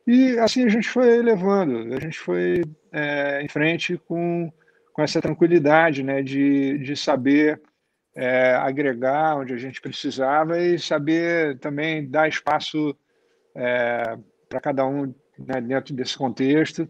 E 0.07 0.39
assim 0.39 0.65
a 0.65 0.69
gente 0.69 0.89
foi 0.89 1.23
levando, 1.23 1.95
a 1.95 2.01
gente 2.01 2.19
foi 2.19 2.63
é, 2.91 3.43
em 3.43 3.49
frente 3.49 3.99
com, 4.09 4.51
com 4.93 5.03
essa 5.03 5.21
tranquilidade 5.21 6.03
né, 6.03 6.23
de, 6.23 6.79
de 6.79 6.97
saber 6.97 7.61
é, 8.17 8.55
agregar 8.55 9.37
onde 9.37 9.53
a 9.53 9.59
gente 9.59 9.81
precisava 9.81 10.61
e 10.61 10.79
saber 10.79 11.59
também 11.59 12.09
dar 12.09 12.29
espaço 12.29 12.97
é, 13.55 14.17
para 14.49 14.61
cada 14.61 14.87
um 14.87 15.15
né, 15.39 15.61
dentro 15.61 15.95
desse 15.95 16.17
contexto. 16.17 16.89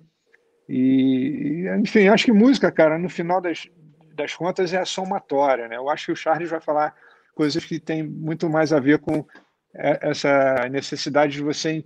E, 0.68 1.66
enfim, 1.80 2.08
acho 2.08 2.24
que 2.24 2.32
música, 2.32 2.70
cara, 2.70 2.98
no 2.98 3.08
final 3.08 3.40
das, 3.40 3.68
das 4.14 4.34
contas 4.34 4.72
é 4.72 4.78
a 4.78 4.84
somatória. 4.84 5.68
Né? 5.68 5.76
Eu 5.76 5.88
acho 5.88 6.06
que 6.06 6.12
o 6.12 6.16
Charles 6.16 6.50
vai 6.50 6.60
falar 6.60 6.94
coisas 7.34 7.64
que 7.64 7.80
têm 7.80 8.02
muito 8.02 8.48
mais 8.48 8.72
a 8.72 8.80
ver 8.80 8.98
com 8.98 9.26
é, 9.74 9.98
essa 10.02 10.68
necessidade 10.70 11.32
de 11.32 11.42
você 11.42 11.84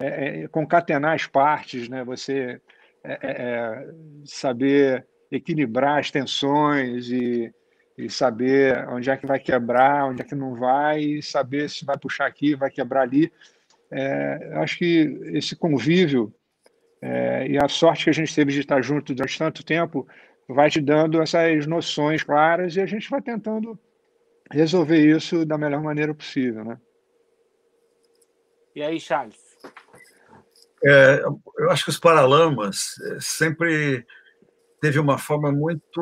é, 0.00 0.42
é, 0.42 0.48
concatenar 0.48 1.14
as 1.14 1.26
partes, 1.26 1.88
né? 1.88 2.04
Você 2.04 2.60
é, 3.02 3.12
é, 3.12 3.18
é, 3.22 3.88
saber 4.24 5.06
equilibrar 5.30 5.98
as 5.98 6.10
tensões 6.10 7.08
e, 7.10 7.52
e, 7.98 8.10
saber 8.10 8.86
onde 8.88 9.10
é 9.10 9.16
que 9.16 9.26
vai 9.26 9.38
quebrar, 9.38 10.06
onde 10.06 10.22
é 10.22 10.24
que 10.24 10.34
não 10.34 10.54
vai, 10.54 11.00
e 11.00 11.22
saber 11.22 11.68
se 11.68 11.84
vai 11.84 11.98
puxar 11.98 12.26
aqui, 12.26 12.54
vai 12.54 12.70
quebrar 12.70 13.02
ali. 13.02 13.32
Acho 14.54 14.78
que 14.78 15.20
esse 15.32 15.54
convívio 15.54 16.34
e 17.48 17.58
a 17.62 17.68
sorte 17.68 18.04
que 18.04 18.10
a 18.10 18.14
gente 18.14 18.34
teve 18.34 18.52
de 18.52 18.60
estar 18.60 18.82
junto 18.82 19.14
durante 19.14 19.38
tanto 19.38 19.64
tempo 19.64 20.06
vai 20.48 20.70
te 20.70 20.80
dando 20.80 21.20
essas 21.20 21.66
noções 21.66 22.22
claras 22.22 22.76
e 22.76 22.80
a 22.80 22.86
gente 22.86 23.08
vai 23.10 23.20
tentando 23.20 23.78
resolver 24.50 24.98
isso 24.98 25.44
da 25.44 25.56
melhor 25.56 25.82
maneira 25.82 26.14
possível, 26.14 26.64
né? 26.64 26.78
E 28.74 28.82
aí, 28.82 28.98
Charles? 29.00 29.36
É, 30.84 31.22
eu 31.58 31.70
acho 31.70 31.84
que 31.84 31.90
os 31.90 31.98
Paralamas 31.98 33.00
é, 33.00 33.18
sempre 33.20 34.04
teve 34.80 34.98
uma 34.98 35.16
forma 35.16 35.50
muito 35.50 35.98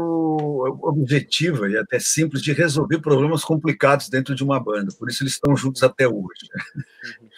objetiva 0.82 1.68
e 1.68 1.76
até 1.76 2.00
simples 2.00 2.42
de 2.42 2.52
resolver 2.52 2.98
problemas 3.00 3.44
complicados 3.44 4.08
dentro 4.08 4.34
de 4.34 4.42
uma 4.42 4.58
banda. 4.58 4.92
Por 4.98 5.08
isso 5.08 5.22
eles 5.22 5.34
estão 5.34 5.56
juntos 5.56 5.84
até 5.84 6.08
hoje. 6.08 6.48
Uhum. 7.20 7.28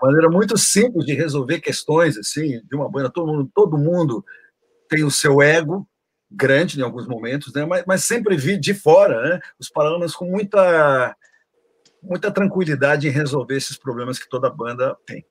Uma 0.00 0.10
maneira 0.10 0.30
muito 0.30 0.56
simples 0.56 1.04
de 1.04 1.14
resolver 1.14 1.60
questões 1.60 2.16
assim 2.16 2.60
de 2.64 2.74
uma 2.74 2.90
banda. 2.90 3.10
Todo 3.10 3.32
mundo, 3.32 3.50
todo 3.54 3.78
mundo 3.78 4.24
tem 4.88 5.04
o 5.04 5.10
seu 5.10 5.42
ego 5.42 5.86
grande 6.30 6.78
em 6.78 6.82
alguns 6.82 7.06
momentos, 7.06 7.52
né? 7.52 7.66
Mas, 7.66 7.84
mas 7.86 8.04
sempre 8.04 8.36
vi 8.36 8.58
de 8.58 8.72
fora, 8.72 9.20
né? 9.22 9.40
Os 9.58 9.68
Paralamas 9.68 10.14
com 10.14 10.26
muita 10.26 11.16
muita 12.02 12.30
tranquilidade 12.30 13.06
em 13.06 13.10
resolver 13.10 13.56
esses 13.56 13.76
problemas 13.76 14.18
que 14.18 14.28
toda 14.28 14.48
banda 14.48 14.96
tem. 15.04 15.26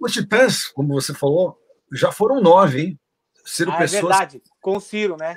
Os 0.00 0.12
Titãs, 0.12 0.66
como 0.68 0.94
você 0.94 1.14
falou, 1.14 1.56
já 1.92 2.10
foram 2.10 2.40
nove, 2.40 2.80
hein? 2.80 3.00
Ciro 3.44 3.70
ah, 3.70 3.78
Pessoa, 3.78 3.98
é 3.98 4.02
verdade, 4.02 4.42
com 4.60 4.76
o 4.76 4.80
Ciro, 4.80 5.16
né? 5.16 5.34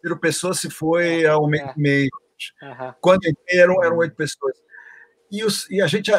Ciro 0.00 0.18
Pessoa 0.18 0.54
se 0.54 0.70
foi 0.70 1.26
ao 1.26 1.46
meio. 1.48 1.64
É. 1.64 1.74
meio. 1.76 2.10
Uhum. 2.62 2.94
Quando 3.00 3.20
eram, 3.48 3.84
eram 3.84 3.96
oito 3.98 4.16
pessoas. 4.16 4.56
E, 5.30 5.44
os, 5.44 5.70
e 5.70 5.80
a 5.80 5.86
gente 5.86 6.10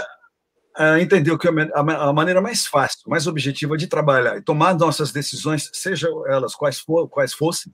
a, 0.76 0.94
a 0.94 1.02
entendeu 1.02 1.38
que 1.38 1.48
a, 1.48 1.52
a, 1.52 2.14
maneira 2.14 2.42
mais 2.42 2.66
fácil, 2.66 3.08
mais 3.08 3.28
objetiva 3.28 3.78
de 3.78 3.88
trabalhar 3.88 4.38
e 4.38 4.42
tomar 4.42 4.74
nossas 4.76 5.12
decisões, 5.12 5.70
sejam 5.74 6.28
elas 6.28 6.56
quais, 6.56 6.80
for, 6.80 7.08
quais 7.08 7.34
fossem, 7.34 7.74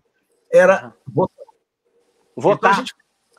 era 0.51 0.85
uhum. 0.85 0.91
votar. 1.13 1.45
Votar. 2.35 2.71
Então, 2.71 2.71
a 2.71 2.73
gente, 2.73 2.93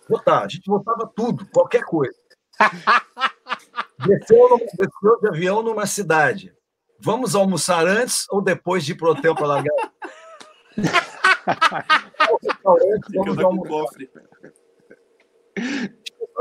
votar. 0.08 0.44
A 0.44 0.48
gente 0.48 0.66
votava 0.66 1.12
tudo, 1.14 1.46
qualquer 1.52 1.82
coisa. 1.82 2.18
desceu, 4.06 4.58
desceu 4.78 5.20
de 5.20 5.28
avião 5.28 5.62
numa 5.62 5.86
cidade. 5.86 6.54
Vamos 6.98 7.34
almoçar 7.34 7.86
antes 7.86 8.26
ou 8.30 8.42
depois 8.42 8.84
de 8.84 8.92
ir 8.92 8.94
para 8.94 9.08
o 9.08 9.12
hotel 9.12 9.34
para 9.34 9.46
largar? 9.46 9.92
vamos 13.14 13.38
almoçar. 13.38 13.98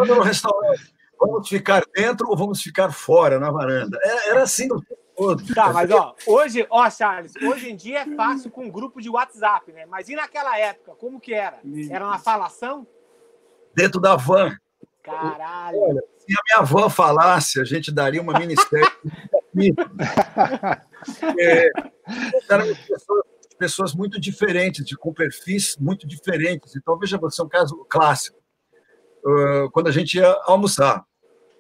no 0.06 0.22
restaurante. 0.22 0.99
Vamos 1.20 1.50
ficar 1.50 1.84
dentro 1.94 2.30
ou 2.30 2.38
vamos 2.38 2.62
ficar 2.62 2.92
fora, 2.92 3.40
na 3.40 3.52
varanda? 3.52 4.00
Era, 4.02 4.30
era 4.30 4.44
assim 4.44 4.72
o 4.72 4.82
todo. 5.20 5.54
Tá, 5.54 5.74
mas 5.74 5.92
ó, 5.92 6.16
hoje, 6.26 6.66
ó, 6.70 6.90
Charles, 6.90 7.34
hoje 7.44 7.70
em 7.70 7.76
dia 7.76 8.00
é 8.00 8.16
fácil 8.16 8.50
com 8.50 8.64
um 8.64 8.72
grupo 8.72 9.02
de 9.02 9.10
WhatsApp, 9.10 9.70
né? 9.74 9.86
Mas 9.86 10.08
e 10.08 10.16
naquela 10.16 10.58
época, 10.58 10.94
como 10.96 11.20
que 11.20 11.34
era? 11.34 11.60
Era 11.90 12.06
uma 12.06 12.18
falação? 12.18 12.88
Dentro 13.76 14.00
da 14.00 14.16
van. 14.16 14.56
Caralho. 15.04 15.78
Olha, 15.78 16.02
se 16.18 16.34
a 16.34 16.42
minha 16.48 16.60
avó 16.60 16.90
falasse, 16.90 17.60
a 17.60 17.66
gente 17.66 17.92
daria 17.92 18.22
uma 18.22 18.40
ministério. 18.40 18.90
é, 21.38 21.70
eram 22.50 22.66
pessoas, 22.76 23.24
pessoas, 23.58 23.94
muito 23.94 24.20
diferentes, 24.20 24.86
de, 24.86 24.96
com 24.96 25.14
perfis 25.14 25.76
muito 25.78 26.08
diferentes. 26.08 26.76
Então, 26.76 26.98
veja 26.98 27.18
você, 27.18 27.42
um 27.42 27.50
caso 27.50 27.86
clássico. 27.90 28.40
Uh, 29.26 29.70
quando 29.72 29.88
a 29.88 29.92
gente 29.92 30.16
ia 30.18 30.32
almoçar, 30.44 31.04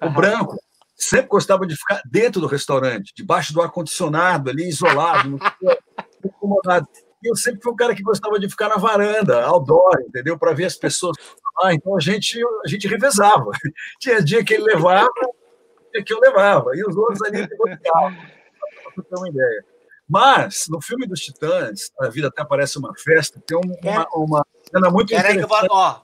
o 0.02 0.10
branco 0.10 0.58
sempre 0.96 1.28
gostava 1.28 1.66
de 1.66 1.76
ficar 1.76 2.02
dentro 2.06 2.42
do 2.42 2.48
restaurante, 2.48 3.14
debaixo 3.16 3.54
do 3.54 3.62
ar-condicionado, 3.62 4.50
ali 4.50 4.68
isolado, 4.68 5.30
não 5.30 5.40
incomodado. 6.24 6.88
E 7.24 7.30
eu 7.30 7.36
sempre 7.36 7.62
fui 7.62 7.72
um 7.72 7.76
cara 7.76 7.96
que 7.96 8.04
gostava 8.04 8.40
de 8.40 8.50
ficar 8.50 8.70
na 8.70 8.78
varanda, 8.78 9.44
outdoor, 9.46 10.02
entendeu? 10.02 10.38
Para 10.38 10.54
ver 10.54 10.66
as 10.66 10.76
pessoas. 10.76 11.18
Ah, 11.62 11.74
então 11.74 11.96
a 11.96 12.00
gente, 12.00 12.40
a 12.66 12.68
gente 12.68 12.88
revezava. 12.88 13.52
Tinha 14.00 14.22
dia 14.22 14.44
que 14.44 14.54
ele 14.54 14.64
levava, 14.64 15.10
dia 15.94 16.04
que 16.04 16.14
eu 16.14 16.20
levava. 16.20 16.72
E 16.76 16.84
os 16.84 16.96
outros 16.96 17.22
ali 17.24 17.42
negociavam, 17.42 18.18
para 18.96 19.04
ter 19.04 19.16
uma 19.18 19.30
ideia. 19.30 19.66
Mas, 20.08 20.66
no 20.70 20.82
filme 20.82 21.06
dos 21.06 21.20
Titãs, 21.20 21.92
A 22.00 22.10
Vida 22.10 22.30
Até 22.30 22.44
Parece 22.44 22.80
Uma 22.80 22.94
Festa, 22.98 23.40
tem 23.46 23.58
uma, 23.58 24.08
uma 24.16 24.46
cena 24.72 24.90
muito 24.90 25.10
Peraí 25.10 25.38
que 25.38 25.44
eu 25.44 25.48
vou, 25.48 25.58
ó, 25.70 26.02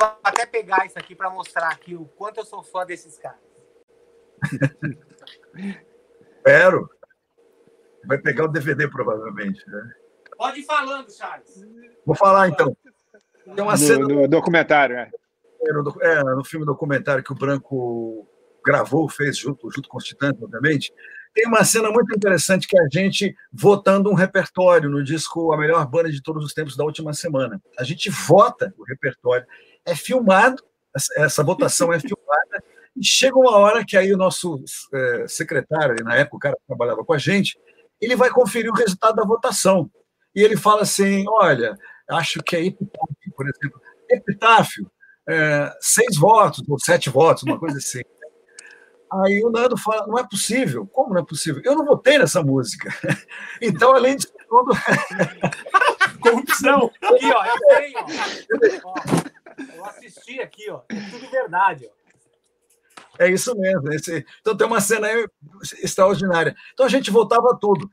até 0.00 0.46
pegar 0.46 0.86
isso 0.86 0.98
aqui 0.98 1.14
para 1.14 1.28
mostrar 1.28 1.68
aqui 1.68 1.96
o 1.96 2.04
quanto 2.04 2.38
eu 2.38 2.44
sou 2.44 2.62
fã 2.62 2.86
desses 2.86 3.18
caras. 3.18 3.40
Espero. 6.36 6.88
Vai 8.04 8.18
pegar 8.18 8.44
o 8.44 8.48
DVD, 8.48 8.88
provavelmente, 8.88 9.68
né? 9.68 9.92
Pode 10.36 10.60
ir 10.60 10.64
falando, 10.64 11.10
Charles. 11.10 11.60
Vou 12.06 12.14
falar 12.14 12.48
então. 12.48 12.76
Tem 13.44 13.64
uma 13.64 13.72
no, 13.72 13.78
cena... 13.78 14.06
no 14.06 14.28
documentário, 14.28 14.96
é. 14.96 15.10
no, 15.72 16.02
é, 16.02 16.22
no 16.22 16.44
filme 16.44 16.64
documentário 16.64 17.24
que 17.24 17.32
o 17.32 17.36
Branco 17.36 18.28
gravou, 18.64 19.08
fez 19.08 19.36
junto, 19.36 19.68
junto 19.70 19.88
com 19.88 19.98
os 19.98 20.04
Titãs, 20.04 20.40
obviamente, 20.40 20.92
tem 21.34 21.46
uma 21.46 21.64
cena 21.64 21.90
muito 21.90 22.14
interessante 22.14 22.66
que 22.66 22.78
é 22.78 22.82
a 22.82 22.88
gente 22.90 23.34
votando 23.52 24.10
um 24.10 24.14
repertório 24.14 24.90
no 24.90 25.02
disco 25.02 25.52
A 25.52 25.56
Melhor 25.56 25.86
Banda 25.86 26.10
de 26.10 26.22
Todos 26.22 26.44
os 26.44 26.52
Tempos 26.52 26.76
da 26.76 26.84
última 26.84 27.12
semana. 27.12 27.60
A 27.78 27.84
gente 27.84 28.10
vota 28.10 28.74
o 28.76 28.84
repertório, 28.84 29.46
é 29.86 29.94
filmado, 29.94 30.62
essa 31.16 31.42
votação 31.42 31.92
é 31.92 32.00
filmada, 32.00 32.64
e 32.96 33.04
chega 33.04 33.38
uma 33.38 33.56
hora 33.56 33.84
que 33.84 33.96
aí 33.96 34.12
o 34.12 34.16
nosso 34.16 34.62
é, 34.92 35.28
secretário, 35.28 36.04
na 36.04 36.16
época 36.16 36.36
o 36.36 36.40
cara 36.40 36.56
que 36.56 36.66
trabalhava 36.66 37.04
com 37.04 37.12
a 37.12 37.18
gente, 37.18 37.58
ele 38.00 38.16
vai 38.16 38.30
conferir 38.30 38.70
o 38.70 38.74
resultado 38.74 39.16
da 39.16 39.24
votação. 39.24 39.90
E 40.34 40.42
ele 40.42 40.56
fala 40.56 40.82
assim: 40.82 41.24
olha, 41.28 41.76
acho 42.10 42.42
que 42.42 42.56
é 42.56 42.64
epitáfio, 42.64 43.32
por 43.36 43.46
exemplo. 43.46 43.80
Epitáfio, 44.10 44.90
é, 45.28 45.72
seis 45.80 46.16
votos, 46.16 46.66
ou 46.68 46.78
sete 46.78 47.10
votos, 47.10 47.42
uma 47.42 47.58
coisa 47.58 47.78
assim. 47.78 48.02
Aí 49.24 49.42
o 49.42 49.50
Nando 49.50 49.76
fala: 49.76 50.06
não 50.06 50.18
é 50.18 50.26
possível. 50.26 50.86
Como 50.86 51.14
não 51.14 51.20
é 51.20 51.24
possível? 51.24 51.62
Eu 51.64 51.76
não 51.76 51.84
votei 51.84 52.18
nessa 52.18 52.42
música. 52.42 52.88
Então, 53.60 53.92
além 53.92 54.16
de 54.16 54.28
tudo. 54.48 54.70
Corrupção! 56.20 56.90
Aqui, 57.02 57.32
ó, 57.32 57.44
eu 57.44 57.58
tenho, 57.76 58.80
ó. 58.84 58.94
Eu 59.76 59.84
assisti 59.84 60.40
aqui, 60.40 60.70
ó. 60.70 60.82
É 60.88 61.10
tudo 61.10 61.30
verdade, 61.30 61.88
ó. 61.92 61.98
É 63.18 63.28
isso 63.30 63.54
mesmo. 63.56 63.92
Esse... 63.92 64.24
Então 64.40 64.56
tem 64.56 64.66
uma 64.66 64.80
cena 64.80 65.08
extraordinária. 65.82 66.54
Então 66.72 66.86
a 66.86 66.88
gente 66.88 67.10
voltava 67.10 67.58
tudo. 67.60 67.90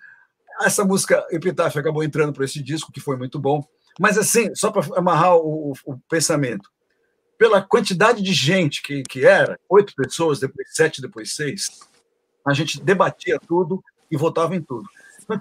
Essa 0.62 0.86
música 0.86 1.26
Epitáfio 1.32 1.82
acabou 1.82 2.04
entrando 2.04 2.32
para 2.32 2.46
esse 2.46 2.62
disco, 2.62 2.92
que 2.92 3.00
foi 3.00 3.18
muito 3.18 3.40
bom. 3.40 3.68
Mas, 4.00 4.18
assim, 4.18 4.54
só 4.56 4.72
para 4.72 4.98
amarrar 4.98 5.36
o, 5.38 5.74
o, 5.86 5.98
pensamento, 6.10 6.70
pela 7.38 7.62
quantidade 7.62 8.22
de 8.22 8.34
gente 8.34 8.82
que, 8.82 9.04
que 9.04 9.26
era, 9.26 9.60
oito 9.70 9.94
pessoas, 9.96 10.40
depois 10.40 10.68
sete, 10.72 11.02
depois 11.02 11.34
seis, 11.34 11.80
a 12.46 12.54
gente 12.54 12.82
debatia 12.82 13.40
tudo 13.40 13.84
e 14.12 14.18
votava 14.18 14.56
em 14.56 14.62
tudo. 14.62 14.88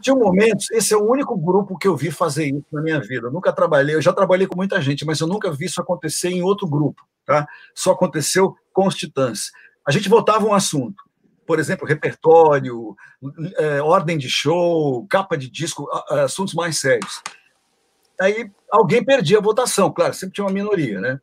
Tinha 0.01 0.16
momentos, 0.16 0.70
esse 0.70 0.94
é 0.94 0.97
o 0.97 1.11
único 1.11 1.37
grupo 1.37 1.77
que 1.77 1.87
eu 1.87 1.97
vi 1.97 2.11
fazer 2.11 2.47
isso 2.47 2.64
na 2.73 2.81
minha 2.81 3.01
vida. 3.01 3.27
Eu 3.27 3.33
nunca 3.33 3.53
trabalhei, 3.53 3.94
eu 3.94 4.03
já 4.03 4.12
trabalhei 4.12 4.47
com 4.47 4.57
muita 4.57 4.81
gente, 4.81 5.05
mas 5.05 5.20
eu 5.20 5.27
nunca 5.27 5.53
vi 5.53 5.66
isso 5.66 5.81
acontecer 5.81 6.31
em 6.31 6.42
outro 6.42 6.66
grupo. 6.66 7.07
Tá? 7.27 7.47
Só 7.75 7.92
aconteceu 7.92 8.57
com 8.73 8.87
os 8.87 8.94
Titãs. 8.94 9.51
A 9.87 9.92
gente 9.92 10.09
votava 10.09 10.47
um 10.47 10.55
assunto, 10.55 11.03
por 11.47 11.59
exemplo, 11.59 11.87
repertório, 11.87 12.97
é, 13.57 13.83
ordem 13.83 14.16
de 14.16 14.29
show, 14.29 15.07
capa 15.09 15.37
de 15.37 15.51
disco, 15.51 15.87
assuntos 16.11 16.55
mais 16.55 16.79
sérios. 16.79 17.23
Aí 18.20 18.51
alguém 18.70 19.05
perdia 19.05 19.38
a 19.38 19.42
votação, 19.42 19.92
claro, 19.92 20.14
sempre 20.14 20.35
tinha 20.35 20.47
uma 20.47 20.53
minoria, 20.53 21.01
né? 21.01 21.20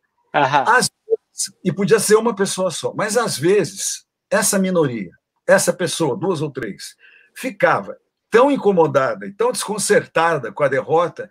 Às 0.68 0.90
vezes, 1.08 1.58
e 1.64 1.72
podia 1.72 2.00
ser 2.00 2.16
uma 2.16 2.36
pessoa 2.36 2.70
só, 2.70 2.94
mas 2.94 3.18
às 3.18 3.38
vezes 3.38 4.06
essa 4.30 4.60
minoria, 4.60 5.12
essa 5.48 5.74
pessoa, 5.74 6.16
duas 6.16 6.42
ou 6.42 6.52
três, 6.52 6.96
ficava 7.36 7.98
tão 8.32 8.50
incomodada 8.50 9.28
e 9.28 9.34
tão 9.34 9.52
desconcertada 9.52 10.52
com 10.52 10.64
a 10.64 10.70
derrota 10.70 11.30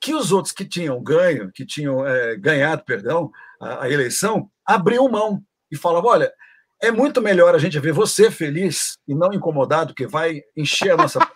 que 0.00 0.14
os 0.14 0.32
outros 0.32 0.52
que 0.52 0.64
tinham 0.64 1.02
ganho, 1.02 1.52
que 1.52 1.66
tinham 1.66 2.06
é, 2.06 2.36
ganhado, 2.36 2.84
perdão, 2.84 3.30
a, 3.60 3.84
a 3.84 3.90
eleição, 3.90 4.48
abriam 4.64 5.10
mão 5.10 5.42
e 5.70 5.76
falavam: 5.76 6.10
olha, 6.10 6.32
é 6.80 6.90
muito 6.90 7.20
melhor 7.20 7.54
a 7.54 7.58
gente 7.58 7.78
ver 7.78 7.92
você 7.92 8.30
feliz 8.30 8.96
e 9.06 9.14
não 9.14 9.34
incomodado, 9.34 9.94
que 9.94 10.06
vai 10.06 10.42
encher 10.56 10.92
a 10.92 10.96
nossa. 10.96 11.18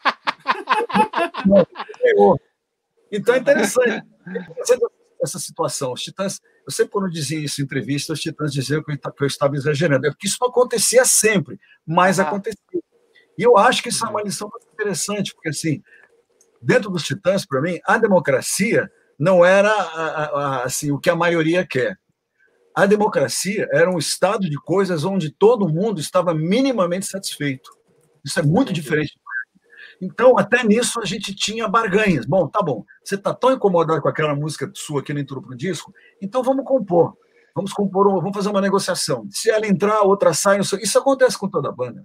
então 3.13 3.35
é 3.35 3.39
interessante, 3.39 4.03
essa 5.23 5.39
situação. 5.39 5.93
Os 5.93 6.03
titãs, 6.03 6.41
eu 6.67 6.73
sempre 6.73 6.93
quando 6.93 7.11
dizia 7.11 7.39
isso 7.39 7.61
em 7.61 7.65
entrevista, 7.65 8.13
os 8.13 8.21
titãs 8.21 8.53
diziam 8.53 8.83
que 8.83 8.93
eu 8.93 9.27
estava 9.27 9.57
exagerando. 9.57 10.07
É 10.07 10.11
porque 10.11 10.27
isso 10.27 10.39
não 10.41 10.49
acontecia 10.49 11.05
sempre, 11.05 11.59
mas 11.87 12.19
ah. 12.19 12.23
acontecia. 12.23 12.81
E 13.39 13.43
eu 13.43 13.57
acho 13.57 13.83
que 13.83 13.89
isso 13.89 14.05
é 14.05 14.09
uma 14.09 14.23
lição 14.23 14.49
muito 14.51 14.67
interessante, 14.73 15.35
porque 15.35 15.49
assim, 15.49 15.83
dentro 16.61 16.91
dos 16.91 17.05
titãs, 17.05 17.45
para 17.47 17.61
mim, 17.61 17.79
a 17.85 17.99
democracia 17.99 18.91
não 19.19 19.45
era 19.45 19.73
assim 20.65 20.91
o 20.91 20.99
que 20.99 21.11
a 21.11 21.17
maioria 21.17 21.67
quer. 21.67 21.99
A 22.75 22.87
democracia 22.87 23.69
era 23.73 23.91
um 23.91 23.99
estado 23.99 24.51
de 24.51 24.57
coisas 24.57 25.05
onde 25.05 25.31
todo 25.31 25.69
mundo 25.69 26.01
estava 26.01 26.35
minimamente 26.35 27.07
satisfeito. 27.07 27.71
Isso 28.25 28.41
é 28.41 28.43
muito 28.43 28.73
diferente. 28.73 29.15
Então, 30.01 30.37
até 30.37 30.65
nisso, 30.65 31.01
a 31.01 31.05
gente 31.05 31.35
tinha 31.35 31.69
barganhas. 31.69 32.27
Bom, 32.27 32.49
tá 32.49 32.61
bom, 32.61 32.85
você 33.05 33.15
está 33.15 33.33
tão 33.33 33.53
incomodado 33.53 34.03
com 34.03 34.09
aquela 34.09 34.35
música 34.35 34.69
sua 34.75 35.03
que 35.03 35.15
não 35.15 35.21
entrou 35.21 35.41
para 35.41 35.53
o 35.53 35.57
disco, 35.57 35.95
então 36.21 36.43
vamos 36.43 36.65
compor. 36.65 37.17
Vamos 37.55 37.73
compor, 37.73 38.11
vamos 38.11 38.35
fazer 38.35 38.49
uma 38.49 38.61
negociação. 38.61 39.29
Se 39.31 39.49
ela 39.49 39.65
entrar, 39.65 40.01
outra 40.03 40.35
sai. 40.35 40.59
Isso 40.59 40.99
acontece 40.99 41.39
com 41.39 41.49
toda 41.49 41.69
a 41.69 41.73
banda. 41.73 42.05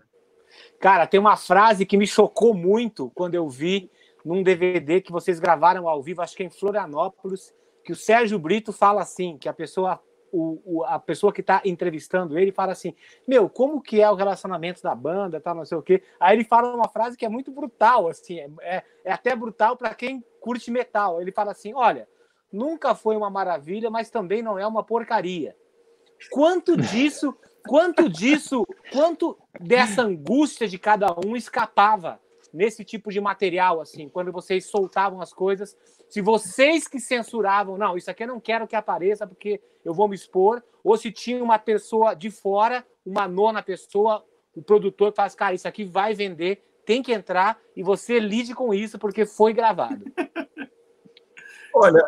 Cara, 0.79 1.05
tem 1.05 1.19
uma 1.19 1.35
frase 1.35 1.85
que 1.85 1.97
me 1.97 2.07
chocou 2.07 2.53
muito 2.53 3.11
quando 3.13 3.35
eu 3.35 3.49
vi 3.49 3.91
num 4.23 4.41
DVD 4.41 5.01
que 5.01 5.11
vocês 5.11 5.39
gravaram 5.39 5.87
ao 5.87 6.01
vivo, 6.01 6.21
acho 6.21 6.35
que 6.35 6.43
é 6.43 6.45
em 6.45 6.49
Florianópolis, 6.49 7.53
que 7.83 7.91
o 7.91 7.95
Sérgio 7.95 8.39
Brito 8.39 8.71
fala 8.71 9.01
assim, 9.01 9.37
que 9.37 9.49
a 9.49 9.53
pessoa 9.53 10.01
o, 10.31 10.61
o, 10.63 10.83
a 10.85 10.99
pessoa 10.99 11.33
que 11.33 11.41
está 11.41 11.61
entrevistando 11.65 12.37
ele 12.37 12.51
fala 12.51 12.71
assim: 12.71 12.93
Meu, 13.27 13.49
como 13.49 13.81
que 13.81 14.01
é 14.01 14.09
o 14.09 14.15
relacionamento 14.15 14.81
da 14.81 14.93
banda, 14.93 15.39
tal, 15.41 15.55
não 15.55 15.65
sei 15.65 15.77
o 15.77 15.81
quê. 15.81 16.03
Aí 16.19 16.37
ele 16.37 16.43
fala 16.43 16.75
uma 16.75 16.87
frase 16.87 17.17
que 17.17 17.25
é 17.25 17.29
muito 17.29 17.51
brutal, 17.51 18.07
assim, 18.07 18.39
é, 18.39 18.49
é, 18.61 18.83
é 19.05 19.11
até 19.11 19.35
brutal 19.35 19.75
para 19.75 19.93
quem 19.93 20.23
curte 20.39 20.69
metal. 20.71 21.21
Ele 21.21 21.31
fala 21.31 21.51
assim: 21.51 21.73
Olha, 21.73 22.07
nunca 22.51 22.95
foi 22.95 23.15
uma 23.15 23.29
maravilha, 23.29 23.89
mas 23.89 24.09
também 24.09 24.41
não 24.41 24.57
é 24.57 24.65
uma 24.65 24.83
porcaria. 24.83 25.55
Quanto 26.29 26.75
disso, 26.75 27.35
quanto 27.69 28.09
disso, 28.09 28.65
quanto 28.91 29.37
dessa 29.59 30.01
angústia 30.01 30.67
de 30.67 30.79
cada 30.79 31.07
um 31.25 31.35
escapava 31.35 32.19
nesse 32.51 32.83
tipo 32.83 33.11
de 33.11 33.21
material, 33.21 33.79
assim, 33.79 34.09
quando 34.09 34.31
vocês 34.31 34.65
soltavam 34.65 35.21
as 35.21 35.31
coisas 35.31 35.77
se 36.09 36.21
vocês 36.21 36.87
que 36.87 36.99
censuravam, 36.99 37.77
não, 37.77 37.95
isso 37.95 38.09
aqui 38.09 38.23
eu 38.23 38.27
não 38.27 38.39
quero 38.39 38.67
que 38.67 38.75
apareça 38.75 39.27
porque 39.27 39.61
eu 39.85 39.93
vou 39.93 40.07
me 40.07 40.15
expor, 40.15 40.63
ou 40.83 40.97
se 40.97 41.11
tinha 41.11 41.43
uma 41.43 41.59
pessoa 41.59 42.15
de 42.15 42.31
fora, 42.31 42.83
uma 43.05 43.27
nona 43.27 43.61
pessoa, 43.61 44.25
o 44.55 44.61
produtor 44.61 45.13
faz, 45.13 45.35
cara, 45.35 45.53
isso 45.53 45.67
aqui 45.67 45.85
vai 45.85 46.15
vender, 46.15 46.65
tem 46.83 47.03
que 47.03 47.13
entrar 47.13 47.59
e 47.75 47.83
você 47.83 48.19
lide 48.19 48.55
com 48.55 48.73
isso 48.73 48.97
porque 48.97 49.23
foi 49.23 49.53
gravado. 49.53 50.03
Olha, 51.75 52.03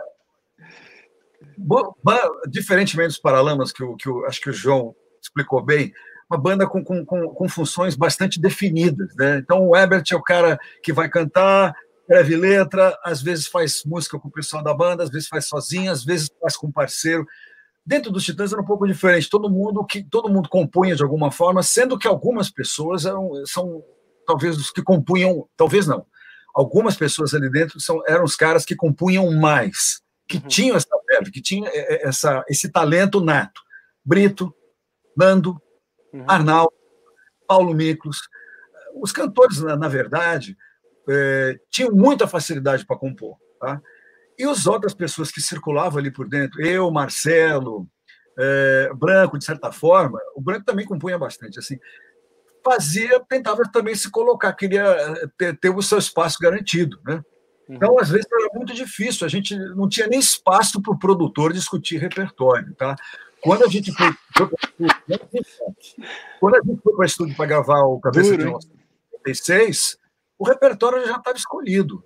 diferentemente 2.50 3.10
dos 3.10 3.20
Paralamas, 3.20 3.72
que, 3.72 3.84
o, 3.84 3.96
que 3.96 4.10
o, 4.10 4.26
acho 4.26 4.42
que 4.42 4.50
o 4.50 4.54
João 4.54 4.96
explicou 5.22 5.64
bem, 5.64 5.94
uma 6.30 6.40
banda 6.40 6.66
com, 6.68 6.84
com, 6.84 7.06
com, 7.06 7.50
funções 7.50 7.96
bastante 7.96 8.40
definidas. 8.40 9.14
Né? 9.16 9.38
Então, 9.38 9.68
o 9.68 9.76
Ebert 9.76 10.06
é 10.12 10.16
o 10.16 10.24
cara 10.24 10.58
que 10.82 10.94
vai 10.94 11.10
cantar, 11.10 11.76
escreve 12.02 12.36
letra, 12.36 12.98
às 13.04 13.22
vezes 13.22 13.48
faz 13.48 13.84
música 13.86 14.18
com 14.20 14.28
o 14.28 14.32
pessoal 14.32 14.64
da 14.64 14.74
banda, 14.74 15.04
às 15.04 15.10
vezes 15.10 15.28
faz 15.28 15.48
sozinho, 15.48 15.92
às 15.92 16.04
vezes 16.04 16.30
faz 16.40 16.56
com 16.56 16.72
parceiro. 16.72 17.26
Dentro 17.86 18.12
dos 18.12 18.24
Titãs 18.24 18.52
era 18.54 18.62
um 18.62 18.66
pouco 18.66 18.88
diferente. 18.88 19.30
Todo 19.30 19.50
mundo 19.50 19.86
que 19.86 20.04
todo 20.04 20.30
mundo 20.30 20.48
compunha 20.48 20.96
de 20.96 21.04
alguma 21.04 21.32
forma, 21.32 21.64
sendo 21.64 21.98
que 21.98 22.08
algumas 22.08 22.50
pessoas 22.50 23.06
eram 23.06 23.32
são 23.46 23.84
talvez 24.26 24.58
os 24.58 24.72
que 24.72 24.82
compunham, 24.82 25.48
talvez 25.58 25.88
não. 25.88 26.06
Algumas 26.54 26.96
pessoas 26.96 27.34
ali 27.34 27.50
dentro 27.50 27.80
são, 27.80 28.02
eram 28.08 28.24
os 28.24 28.36
caras 28.36 28.66
que 28.66 28.76
compunham 28.76 29.32
mais, 29.32 30.02
que 30.28 30.38
uhum. 30.38 30.48
tinham 30.48 30.76
essa 30.76 30.90
verve, 31.08 31.32
que 31.32 31.42
tinham 31.42 31.66
é, 31.68 31.72
é, 31.96 32.08
essa, 32.08 32.44
esse 32.48 32.70
talento 32.70 33.22
nato. 33.22 33.62
Brito, 34.04 34.54
Nando, 35.16 35.62
uhum. 36.14 36.26
Arnaldo, 36.28 36.74
Paulo 37.48 37.74
Miklos. 37.74 38.20
Os 39.02 39.12
cantores, 39.12 39.62
na, 39.62 39.76
na 39.76 39.88
verdade, 39.88 40.58
é, 41.10 41.60
tinham 41.70 41.92
muita 41.92 42.28
facilidade 42.28 42.86
para 42.86 42.98
compor. 42.98 43.38
Tá? 43.60 43.82
E 44.38 44.44
as 44.44 44.66
outras 44.66 44.94
pessoas 44.94 45.32
que 45.32 45.42
circulavam 45.42 46.00
ali 46.00 46.12
por 46.12 46.28
dentro, 46.28 46.62
eu, 46.66 46.90
Marcelo, 46.92 47.88
é, 48.38 48.92
Branco, 48.96 49.38
de 49.38 49.46
certa 49.46 49.72
forma, 49.72 50.20
o 50.36 50.42
Branco 50.42 50.66
também 50.66 50.86
compunha 50.86 51.18
bastante, 51.18 51.60
assim, 51.60 51.78
fazia, 52.64 53.20
tentava 53.28 53.64
também 53.72 53.96
se 53.96 54.10
colocar, 54.10 54.54
queria 54.54 54.84
é, 54.84 55.28
ter, 55.38 55.58
ter 55.58 55.70
o 55.70 55.82
seu 55.82 55.98
espaço 55.98 56.38
garantido, 56.42 57.00
né? 57.06 57.22
Uhum. 57.68 57.76
Então, 57.76 58.00
às 58.00 58.10
vezes, 58.10 58.28
era 58.32 58.50
muito 58.54 58.74
difícil, 58.74 59.26
a 59.26 59.30
gente 59.30 59.56
não 59.56 59.88
tinha 59.88 60.08
nem 60.08 60.20
espaço 60.20 60.82
para 60.82 60.94
o 60.94 61.00
produtor 61.00 61.54
discutir 61.54 61.98
repertório, 61.98 62.74
tá? 62.76 62.96
Quando 63.44 63.64
a 63.64 63.68
gente 63.68 63.92
foi, 63.92 64.08
quando 66.40 66.56
a 66.56 66.62
gente 66.64 66.82
foi 66.82 66.94
para 66.94 67.02
o 67.02 67.06
estúdio 67.06 67.36
para 67.36 67.46
gravar 67.46 67.82
o 67.82 68.00
Cabeça 68.00 68.38
Duro, 68.38 68.60
de 68.60 68.70
96, 69.24 69.98
o 70.38 70.46
repertório 70.46 71.06
já 71.06 71.18
estava 71.18 71.38
escolhido. 71.38 72.04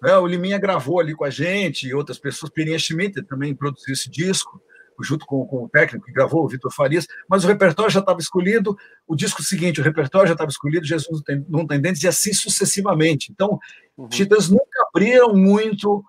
Né? 0.00 0.16
O 0.16 0.26
Liminha 0.26 0.58
gravou 0.58 1.00
ali 1.00 1.14
com 1.14 1.24
a 1.24 1.30
gente, 1.30 1.86
e 1.86 1.94
outras 1.94 2.18
pessoas, 2.18 2.50
Pirinha 2.50 2.78
Schmidt 2.78 3.22
também 3.24 3.54
produziu 3.54 3.92
esse 3.92 4.10
disco, 4.10 4.60
junto 5.00 5.26
com, 5.26 5.44
com 5.46 5.64
o 5.64 5.68
técnico 5.68 6.06
que 6.06 6.12
gravou, 6.12 6.44
o 6.44 6.48
Vitor 6.48 6.72
Farias, 6.72 7.06
mas 7.28 7.44
o 7.44 7.48
repertório 7.48 7.90
já 7.90 8.00
estava 8.00 8.20
escolhido, 8.20 8.76
o 9.06 9.16
disco 9.16 9.42
seguinte, 9.42 9.80
o 9.80 9.84
repertório 9.84 10.28
já 10.28 10.34
estava 10.34 10.50
escolhido, 10.50 10.86
Jesus 10.86 11.22
não 11.48 11.66
tem 11.66 11.80
dentes, 11.80 12.02
e 12.02 12.08
assim 12.08 12.32
sucessivamente. 12.32 13.32
Então, 13.32 13.58
uhum. 13.96 14.08
Titãs 14.08 14.48
nunca 14.48 14.86
abriram 14.88 15.34
muito 15.34 16.04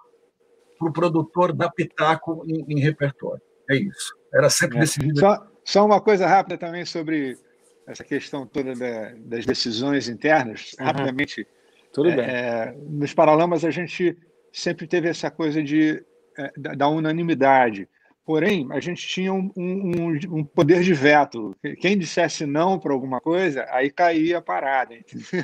para 0.77 0.89
o 0.89 0.93
produtor 0.93 1.53
dar 1.53 1.71
pitaco 1.71 2.43
em, 2.47 2.65
em 2.67 2.79
repertório. 2.79 3.41
É 3.69 3.75
isso. 3.75 4.13
Era 4.33 4.49
sempre 4.49 4.77
é. 4.77 4.81
decidido. 4.81 5.19
Só, 5.19 5.47
só 5.63 5.85
uma 5.85 6.01
coisa 6.01 6.27
rápida 6.27 6.57
também 6.57 6.85
sobre 6.85 7.37
essa 7.85 8.03
questão 8.03 8.45
toda 8.45 8.73
da, 8.73 9.13
das 9.17 9.45
decisões 9.45 10.07
internas, 10.07 10.73
uhum. 10.79 10.85
rapidamente. 10.85 11.47
Tudo 11.91 12.09
é, 12.09 12.15
bem. 12.15 12.25
É, 12.25 12.75
nos 12.89 13.13
Paralamas, 13.13 13.63
a 13.63 13.69
gente 13.69 14.17
sempre 14.51 14.87
teve 14.87 15.07
essa 15.07 15.29
coisa 15.29 15.61
de, 15.61 16.03
é, 16.37 16.51
da, 16.57 16.73
da, 16.73 16.87
unanimidade. 16.87 17.87
Porém, 18.25 18.65
a 18.71 18.79
gente 18.79 19.05
tinha 19.05 19.33
um, 19.33 19.51
um, 19.55 20.11
um, 20.31 20.43
poder 20.45 20.81
de 20.81 20.93
veto. 20.93 21.53
Quem 21.81 21.97
dissesse 21.97 22.45
não 22.45 22.79
para 22.79 22.93
alguma 22.93 23.19
coisa, 23.19 23.67
aí 23.69 23.89
caía 23.89 24.37
a 24.37 24.41
parada. 24.41 24.95
Entendeu? 24.95 25.43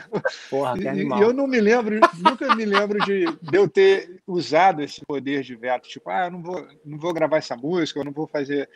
Porra, 0.49 0.77
que 0.77 0.87
animal. 0.87 1.19
E 1.19 1.21
eu 1.21 1.33
não 1.33 1.45
me 1.45 1.59
lembro, 1.59 1.99
nunca 2.17 2.55
me 2.55 2.63
lembro 2.63 2.99
de, 3.05 3.25
de, 3.25 3.57
eu 3.57 3.67
ter 3.67 4.21
usado 4.25 4.81
esse 4.81 5.05
poder 5.05 5.43
de 5.43 5.55
veto. 5.55 5.89
Tipo, 5.89 6.09
ah, 6.09 6.25
eu 6.25 6.31
não 6.31 6.41
vou, 6.41 6.67
não 6.85 6.97
vou 6.97 7.13
gravar 7.13 7.37
essa 7.37 7.57
música, 7.57 7.99
eu 7.99 8.05
não 8.05 8.13
vou 8.13 8.27
fazer 8.27 8.69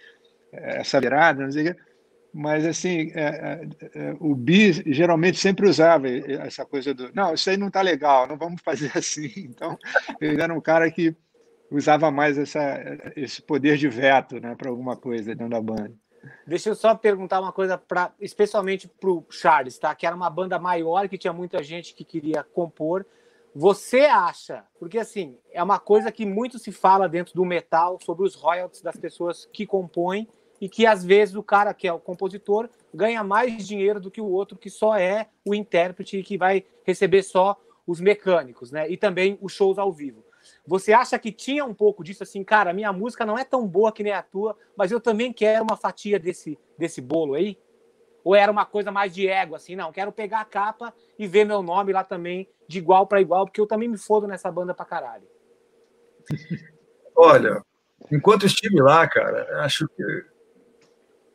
é, 0.51 0.81
essa 0.81 0.99
virada, 0.99 1.43
não 1.43 1.51
sei 1.51 1.69
o 1.69 1.73
quê 1.73 1.81
mas 2.35 2.65
assim 2.65 3.11
é, 3.13 3.67
é, 3.93 4.15
o 4.19 4.33
Bi 4.33 4.73
geralmente 4.91 5.37
sempre 5.37 5.69
usava 5.69 6.07
essa 6.09 6.65
coisa 6.65 6.91
do 6.91 7.13
não 7.13 7.35
isso 7.35 7.47
aí 7.47 7.57
não 7.57 7.67
está 7.67 7.79
legal 7.83 8.27
não 8.27 8.35
vamos 8.35 8.59
fazer 8.59 8.91
assim 8.97 9.31
então 9.37 9.77
ele 10.19 10.41
era 10.41 10.51
um 10.51 10.59
cara 10.59 10.89
que 10.89 11.15
usava 11.75 12.09
mais 12.11 12.37
essa, 12.37 12.61
esse 13.15 13.41
poder 13.41 13.77
de 13.77 13.87
veto 13.89 14.39
né 14.39 14.55
para 14.55 14.69
alguma 14.69 14.95
coisa 14.95 15.35
dentro 15.35 15.49
da 15.49 15.61
banda 15.61 15.93
deixa 16.47 16.69
eu 16.69 16.75
só 16.75 16.95
perguntar 16.95 17.39
uma 17.39 17.51
coisa 17.51 17.77
para 17.77 18.13
especialmente 18.19 18.87
para 18.87 19.09
o 19.09 19.25
Charles 19.29 19.77
tá 19.77 19.93
que 19.93 20.05
era 20.05 20.15
uma 20.15 20.29
banda 20.29 20.57
maior 20.59 21.09
que 21.09 21.17
tinha 21.17 21.33
muita 21.33 21.61
gente 21.61 21.93
que 21.93 22.03
queria 22.03 22.43
compor 22.43 23.05
você 23.55 24.01
acha 24.01 24.63
porque 24.79 24.97
assim 24.97 25.37
é 25.51 25.61
uma 25.61 25.79
coisa 25.79 26.11
que 26.11 26.25
muito 26.25 26.57
se 26.57 26.71
fala 26.71 27.09
dentro 27.09 27.33
do 27.33 27.45
metal 27.45 27.99
sobre 28.01 28.25
os 28.25 28.35
royalties 28.35 28.81
das 28.81 28.95
pessoas 28.95 29.47
que 29.51 29.65
compõem 29.65 30.27
e 30.63 30.69
que 30.69 30.85
às 30.85 31.03
vezes 31.03 31.35
o 31.35 31.43
cara 31.43 31.73
que 31.73 31.85
é 31.85 31.91
o 31.91 31.99
compositor 31.99 32.69
ganha 32.93 33.21
mais 33.21 33.67
dinheiro 33.67 33.99
do 33.99 34.09
que 34.09 34.21
o 34.21 34.29
outro 34.29 34.57
que 34.57 34.69
só 34.69 34.95
é 34.95 35.27
o 35.45 35.53
intérprete 35.53 36.17
e 36.17 36.23
que 36.23 36.37
vai 36.37 36.63
receber 36.85 37.21
só 37.21 37.59
os 37.85 37.99
mecânicos, 37.99 38.71
né? 38.71 38.89
E 38.89 38.95
também 38.95 39.37
os 39.41 39.51
shows 39.51 39.77
ao 39.77 39.91
vivo. 39.91 40.23
Você 40.65 40.93
acha 40.93 41.19
que 41.19 41.31
tinha 41.31 41.65
um 41.65 41.73
pouco 41.73 42.03
disso 42.03 42.23
assim, 42.23 42.43
cara, 42.43 42.73
minha 42.73 42.93
música 42.93 43.25
não 43.25 43.37
é 43.37 43.43
tão 43.43 43.67
boa 43.67 43.91
que 43.91 44.03
nem 44.03 44.13
a 44.13 44.21
tua, 44.21 44.57
mas 44.77 44.91
eu 44.91 44.99
também 44.99 45.33
quero 45.33 45.63
uma 45.63 45.75
fatia 45.75 46.17
desse 46.17 46.57
desse 46.77 47.01
bolo 47.01 47.33
aí? 47.33 47.57
Ou 48.23 48.33
era 48.33 48.51
uma 48.51 48.65
coisa 48.65 48.89
mais 48.89 49.13
de 49.13 49.27
ego 49.27 49.55
assim, 49.55 49.75
não, 49.75 49.91
quero 49.91 50.11
pegar 50.11 50.39
a 50.39 50.45
capa 50.45 50.93
e 51.19 51.27
ver 51.27 51.45
meu 51.45 51.61
nome 51.61 51.91
lá 51.91 52.03
também 52.03 52.47
de 52.67 52.77
igual 52.77 53.05
para 53.05 53.19
igual, 53.19 53.45
porque 53.45 53.59
eu 53.59 53.67
também 53.67 53.89
me 53.89 53.97
fodo 53.97 54.25
nessa 54.25 54.49
banda 54.49 54.73
pra 54.73 54.85
caralho. 54.85 55.27
Olha, 57.15 57.61
enquanto 58.11 58.45
estive 58.45 58.81
lá, 58.81 59.07
cara, 59.07 59.63
acho 59.65 59.87
que 59.89 60.03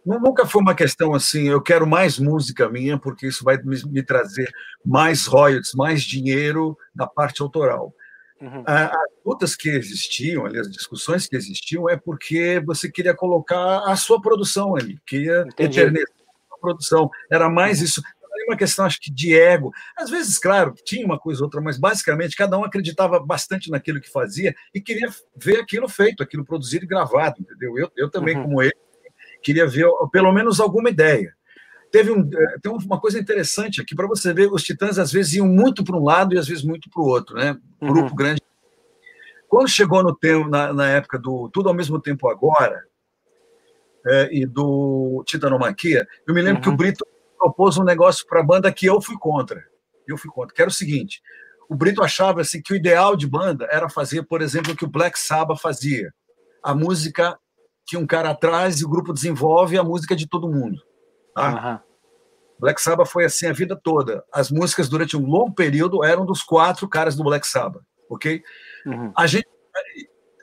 nunca 0.05 0.47
foi 0.47 0.63
uma 0.63 0.75
questão 0.75 1.15
assim, 1.15 1.49
eu 1.49 1.63
quero 1.63 1.87
mais 1.87 2.19
música 2.19 2.69
minha, 2.71 2.99
porque 2.99 3.27
isso 3.27 3.45
vai 3.45 3.59
me, 3.59 3.77
me 3.85 4.03
trazer 4.03 4.51
mais 4.85 5.27
royalties, 5.27 5.75
mais 5.75 6.03
dinheiro 6.03 6.77
na 6.95 7.07
parte 7.07 7.43
autoral. 7.43 7.95
Uhum. 8.41 8.63
As 8.65 8.93
lutas 9.25 9.57
que 9.57 9.69
existiam, 9.69 10.47
ali, 10.47 10.59
as 10.59 10.71
discussões 10.71 11.27
que 11.27 11.37
existiam, 11.37 11.89
é 11.89 11.97
porque 11.97 12.63
você 12.65 12.91
queria 12.91 13.15
colocar 13.15 13.81
a 13.85 13.97
sua 13.97 14.21
produção 14.21 14.77
ali, 14.77 15.01
queria 15.07 15.45
eternizar 15.59 16.07
a 16.53 16.59
produção. 16.59 17.11
Era 17.31 17.49
mais 17.49 17.81
isso. 17.81 18.01
Era 18.35 18.47
uma 18.47 18.57
questão, 18.57 18.85
acho 18.85 19.01
que, 19.01 19.11
de 19.11 19.37
ego. 19.37 19.73
Às 19.97 20.09
vezes, 20.09 20.39
claro, 20.39 20.73
tinha 20.85 21.05
uma 21.05 21.19
coisa 21.19 21.41
ou 21.41 21.47
outra, 21.47 21.61
mas 21.61 21.77
basicamente 21.77 22.37
cada 22.37 22.57
um 22.57 22.65
acreditava 22.65 23.19
bastante 23.19 23.71
naquilo 23.71 24.01
que 24.01 24.11
fazia 24.11 24.55
e 24.73 24.81
queria 24.81 25.09
ver 25.37 25.61
aquilo 25.61 25.89
feito, 25.89 26.23
aquilo 26.23 26.45
produzido 26.45 26.85
e 26.85 26.89
gravado, 26.89 27.37
entendeu? 27.41 27.77
Eu, 27.77 27.91
eu 27.97 28.09
também, 28.09 28.37
uhum. 28.37 28.45
como 28.45 28.63
ele, 28.63 28.73
queria 29.43 29.67
ver 29.67 29.89
pelo 30.13 30.33
menos 30.33 30.61
alguma 30.61 30.91
ideia. 30.91 31.37
Teve 31.91 32.11
um, 32.11 32.21
eh, 32.21 32.57
tem 32.63 32.71
uma 32.71 33.01
coisa 33.01 33.19
interessante 33.19 33.81
aqui 33.81 33.95
para 33.95 34.07
você 34.07 34.33
ver, 34.35 34.53
os 34.53 34.63
Titãs 34.63 34.99
às 34.99 35.11
vezes 35.11 35.35
iam 35.35 35.47
muito 35.47 35.83
para 35.83 35.97
um 35.97 36.05
lado 36.05 36.35
e 36.35 36.39
às 36.39 36.47
vezes 36.47 36.63
muito 36.63 36.91
para 36.91 37.03
o 37.03 37.07
outro, 37.07 37.37
né? 37.37 37.57
Um 37.81 37.89
grupo 37.89 38.11
uhum. 38.11 38.17
grande. 38.17 38.43
Quando 39.49 39.69
chegou 39.69 40.03
no 40.03 40.15
tempo, 40.15 40.49
na, 40.49 40.73
na, 40.73 40.89
época 40.89 41.19
do 41.19 41.49
Tudo 41.49 41.71
ao 41.71 41.75
mesmo 41.75 41.99
tempo 41.99 42.29
agora 42.29 42.85
é, 44.07 44.29
e 44.31 44.45
do 44.45 45.23
Titanomaquia, 45.27 46.07
eu 46.27 46.35
me 46.35 46.43
lembro 46.43 46.57
uhum. 46.57 46.63
que 46.63 46.69
o 46.69 46.73
uhum. 46.73 46.77
Brito 46.77 47.07
propôs 47.39 47.79
um 47.79 47.85
negócio 47.85 48.27
para 48.27 48.41
a 48.41 48.45
banda 48.45 48.73
que 48.73 48.87
eu 48.87 49.01
fui 49.01 49.17
contra. 49.19 49.65
Eu 50.07 50.19
fui 50.19 50.31
contra, 50.31 50.55
que 50.55 50.61
era 50.61 50.71
o 50.71 50.75
seguinte: 50.75 51.23
o 51.69 51.75
Brito 51.75 52.03
achava 52.03 52.43
assim 52.43 52.61
que 52.61 52.73
o 52.73 52.77
ideal 52.77 53.17
de 53.17 53.27
banda 53.27 53.67
era 53.71 53.89
fazer, 53.89 54.23
por 54.25 54.43
exemplo, 54.43 54.73
o 54.73 54.77
que 54.77 54.85
o 54.85 54.91
Black 54.91 55.19
Sabbath 55.19 55.61
fazia, 55.61 56.13
a 56.63 56.75
música 56.75 57.39
tinha 57.87 58.01
um 58.01 58.07
cara 58.07 58.31
atrás 58.31 58.81
e 58.81 58.85
o 58.85 58.89
grupo 58.89 59.13
desenvolve 59.13 59.79
a 59.79 59.83
música 59.83 60.15
de 60.15 60.29
todo 60.29 60.51
mundo. 60.51 60.83
Tá? 61.39 61.73
Uhum. 61.73 61.79
Black 62.59 62.81
Sabbath 62.81 63.09
foi 63.09 63.25
assim 63.25 63.47
a 63.47 63.53
vida 63.53 63.79
toda. 63.81 64.25
As 64.33 64.51
músicas 64.51 64.89
durante 64.89 65.17
um 65.17 65.25
longo 65.25 65.55
período 65.55 66.05
eram 66.05 66.27
dos 66.27 66.43
quatro 66.43 66.89
caras 66.89 67.15
do 67.15 67.23
Black 67.23 67.47
Sabbath, 67.47 67.83
ok? 68.11 68.43
Uhum. 68.85 69.13
A 69.17 69.27
gente, 69.27 69.47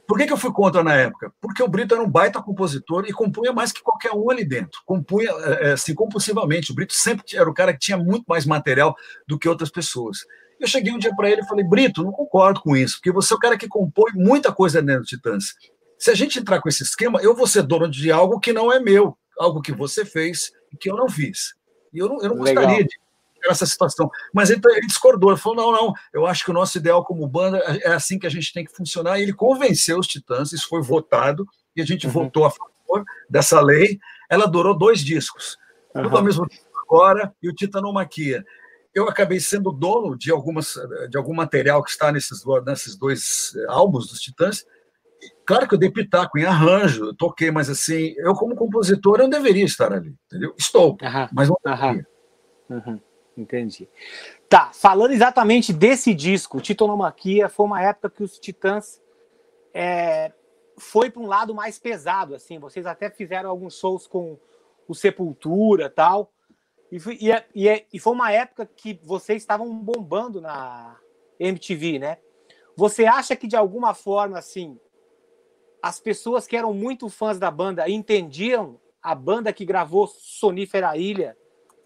por 0.07 0.17
que, 0.17 0.25
que 0.25 0.33
eu 0.33 0.37
fui 0.37 0.51
contra 0.51 0.83
na 0.83 0.93
época? 0.93 1.33
Porque 1.41 1.61
o 1.61 1.67
Brito 1.67 1.93
era 1.93 2.03
um 2.03 2.09
baita 2.09 2.41
compositor 2.41 3.05
e 3.05 3.11
compunha 3.11 3.51
mais 3.51 3.71
que 3.71 3.81
qualquer 3.81 4.11
um 4.13 4.29
ali 4.29 4.45
dentro. 4.45 4.79
Compunha 4.85 5.29
é, 5.29 5.69
é, 5.69 5.71
assim 5.73 5.93
compulsivamente. 5.93 6.71
O 6.71 6.75
Brito 6.75 6.93
sempre 6.93 7.25
era 7.35 7.49
o 7.49 7.53
cara 7.53 7.73
que 7.73 7.79
tinha 7.79 7.97
muito 7.97 8.23
mais 8.27 8.45
material 8.45 8.95
do 9.27 9.37
que 9.37 9.49
outras 9.49 9.69
pessoas. 9.69 10.19
Eu 10.59 10.67
cheguei 10.67 10.93
um 10.93 10.97
dia 10.97 11.13
para 11.15 11.29
ele 11.29 11.41
e 11.41 11.47
falei: 11.47 11.65
Brito, 11.65 12.03
não 12.03 12.11
concordo 12.11 12.61
com 12.61 12.77
isso, 12.77 12.95
porque 12.95 13.11
você 13.11 13.33
é 13.33 13.35
o 13.35 13.39
cara 13.39 13.57
que 13.57 13.67
compõe 13.67 14.13
muita 14.13 14.53
coisa 14.53 14.81
dentro 14.81 15.01
do 15.01 15.07
Titãs. 15.07 15.53
Se 15.97 16.11
a 16.11 16.15
gente 16.15 16.39
entrar 16.39 16.61
com 16.61 16.69
esse 16.69 16.83
esquema, 16.83 17.19
eu 17.21 17.35
vou 17.35 17.47
ser 17.47 17.63
dono 17.63 17.89
de 17.89 18.11
algo 18.11 18.39
que 18.39 18.53
não 18.53 18.71
é 18.71 18.79
meu, 18.79 19.17
algo 19.37 19.61
que 19.61 19.71
você 19.71 20.05
fez 20.05 20.51
que 20.75 20.89
eu 20.89 20.95
não 20.95 21.09
fiz. 21.09 21.55
E 21.93 21.99
eu 21.99 22.09
não, 22.09 22.21
eu 22.21 22.29
não 22.29 22.37
gostaria 22.37 22.83
de 22.83 22.99
essa 23.49 23.65
situação. 23.65 24.09
Mas 24.33 24.49
ele, 24.49 24.61
ele, 24.65 24.87
discordou, 24.87 25.31
ele 25.31 25.39
falou: 25.39 25.57
não, 25.57 25.71
não, 25.71 25.93
eu 26.13 26.25
acho 26.25 26.43
que 26.43 26.51
o 26.51 26.53
nosso 26.53 26.77
ideal 26.77 27.03
como 27.03 27.27
banda 27.27 27.57
é 27.59 27.93
assim 27.93 28.17
que 28.19 28.27
a 28.27 28.29
gente 28.29 28.53
tem 28.53 28.65
que 28.65 28.75
funcionar. 28.75 29.19
E 29.19 29.23
ele 29.23 29.33
convenceu 29.33 29.99
os 29.99 30.07
Titãs, 30.07 30.51
isso 30.51 30.67
foi 30.67 30.81
votado, 30.81 31.47
e 31.75 31.81
a 31.81 31.85
gente 31.85 32.07
uhum. 32.07 32.13
votou 32.13 32.45
a 32.45 32.51
favor 32.51 33.05
dessa 33.29 33.61
lei. 33.61 33.99
Ela 34.29 34.47
durou 34.47 34.77
dois 34.77 34.99
discos. 34.99 35.57
Uhum. 35.93 36.03
Tudo 36.03 36.17
ao 36.17 36.23
mesmo 36.23 36.47
tempo 36.47 36.63
agora, 36.87 37.33
e 37.41 37.49
o 37.49 37.53
Titanomaquia. 37.53 38.45
Eu 38.93 39.09
acabei 39.09 39.39
sendo 39.41 39.71
dono 39.71 40.17
de, 40.17 40.31
algumas, 40.31 40.75
de 41.09 41.17
algum 41.17 41.33
material 41.33 41.83
que 41.83 41.89
está 41.89 42.11
nesses, 42.13 42.43
nesses 42.65 42.95
dois 42.95 43.53
álbuns 43.67 44.07
dos 44.07 44.21
Titãs, 44.21 44.65
Claro 45.45 45.67
que 45.67 45.75
eu 45.75 45.79
dei 45.79 45.91
pitaco 45.91 46.39
em 46.39 46.45
arranjo, 46.45 47.05
eu 47.05 47.15
toquei, 47.15 47.51
mas 47.51 47.69
assim, 47.69 48.13
eu 48.17 48.33
como 48.33 48.55
compositor 48.55 49.17
eu 49.17 49.23
não 49.23 49.29
deveria 49.29 49.63
estar 49.63 49.93
ali, 49.93 50.15
entendeu? 50.25 50.55
Estou, 50.57 50.97
aham, 51.01 51.29
mas 51.31 51.49
não 51.49 51.57
deveria. 51.63 52.07
Uhum, 52.69 52.99
entendi. 53.37 53.87
Tá, 54.49 54.71
falando 54.73 55.11
exatamente 55.11 55.71
desse 55.71 56.13
disco, 56.13 56.59
Titonomaquia, 56.59 57.47
foi 57.47 57.65
uma 57.65 57.81
época 57.81 58.09
que 58.09 58.23
os 58.23 58.39
Titãs 58.39 58.99
é, 59.73 60.31
foi 60.77 61.11
para 61.11 61.21
um 61.21 61.27
lado 61.27 61.53
mais 61.53 61.77
pesado, 61.77 62.33
assim, 62.33 62.57
vocês 62.57 62.85
até 62.85 63.09
fizeram 63.09 63.49
alguns 63.49 63.77
shows 63.77 64.07
com 64.07 64.39
o 64.87 64.95
Sepultura 64.95 65.89
tal, 65.89 66.31
e, 66.91 66.97
e, 67.19 67.31
é, 67.31 67.45
e, 67.53 67.67
é, 67.67 67.85
e 67.93 67.99
foi 67.99 68.13
uma 68.13 68.31
época 68.31 68.65
que 68.65 68.99
vocês 69.03 69.41
estavam 69.41 69.77
bombando 69.77 70.41
na 70.41 70.97
MTV, 71.39 71.99
né? 71.99 72.17
Você 72.75 73.05
acha 73.05 73.35
que 73.35 73.47
de 73.47 73.55
alguma 73.55 73.93
forma, 73.93 74.37
assim, 74.37 74.79
as 75.85 75.99
pessoas 75.99 76.47
que 76.47 76.57
eram 76.57 76.73
muito 76.73 77.07
fãs 77.09 77.37
da 77.37 77.51
banda 77.51 77.87
entendiam 77.87 78.79
a 79.03 79.13
banda 79.13 79.53
que 79.53 79.63
gravou 79.63 80.07
Sonífera 80.07 80.97
Ilha, 80.97 81.37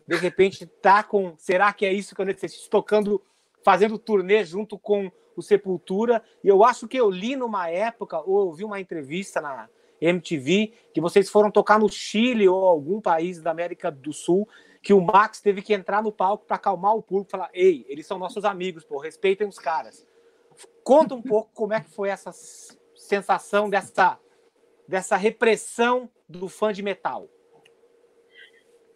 de 0.08 0.16
repente 0.16 0.66
tá 0.66 1.04
com. 1.04 1.34
Será 1.38 1.74
que 1.74 1.86
é 1.86 1.91
isso 1.91 2.16
que 2.16 2.22
eu 2.22 2.26
necessito? 2.26 2.70
Tocando, 2.70 3.22
fazendo 3.62 4.00
turnê 4.00 4.45
junto 4.45 4.80
com 4.80 5.12
o 5.36 5.41
Sepultura. 5.41 6.24
E 6.41 6.47
eu 6.47 6.64
acho 6.64 6.88
que 6.88 6.95
eu 6.95 7.12
li 7.12 7.36
numa 7.36 7.70
época, 7.70 8.22
ou 8.22 8.45
ouvi 8.45 8.64
uma 8.64 8.80
entrevista 8.80 9.41
na 9.41 9.68
MTV, 10.00 10.72
que 10.93 11.02
vocês 11.02 11.30
foram 11.30 11.52
tocar 11.52 11.78
no 11.78 11.89
Chile 11.89 12.47
ou 12.47 12.70
algum 12.70 13.02
país 13.02 13.41
da 13.41 13.52
América 13.52 13.91
do 13.91 14.14
Sul, 14.14 14.47
que 14.82 14.93
o 14.93 15.02
Max 15.02 15.41
teve 15.41 15.62
que 15.62 15.74
entrar 15.74 16.02
no 16.02 16.14
palco 16.14 16.45
para 16.45 16.56
acalmar 16.56 16.95
o 16.95 17.04
público 17.04 17.32
falar: 17.32 17.50
Ei, 17.54 17.86
eles 17.89 18.08
são 18.08 18.18
nossos 18.18 18.45
amigos, 18.45 18.86
pô, 18.86 18.97
respeitem 18.97 19.45
os 19.45 19.60
caras. 19.60 20.08
Conta 20.86 21.14
um 21.14 21.22
pouco 21.22 21.52
como 21.54 21.74
é 21.74 21.82
que 21.82 21.89
foi 21.89 22.08
essas 22.08 22.79
sensação 23.10 23.70
dessa, 23.70 24.20
dessa 24.88 25.18
repressão 25.18 26.10
do 26.28 26.47
fã 26.47 26.72
de 26.72 26.84
metal? 26.84 27.28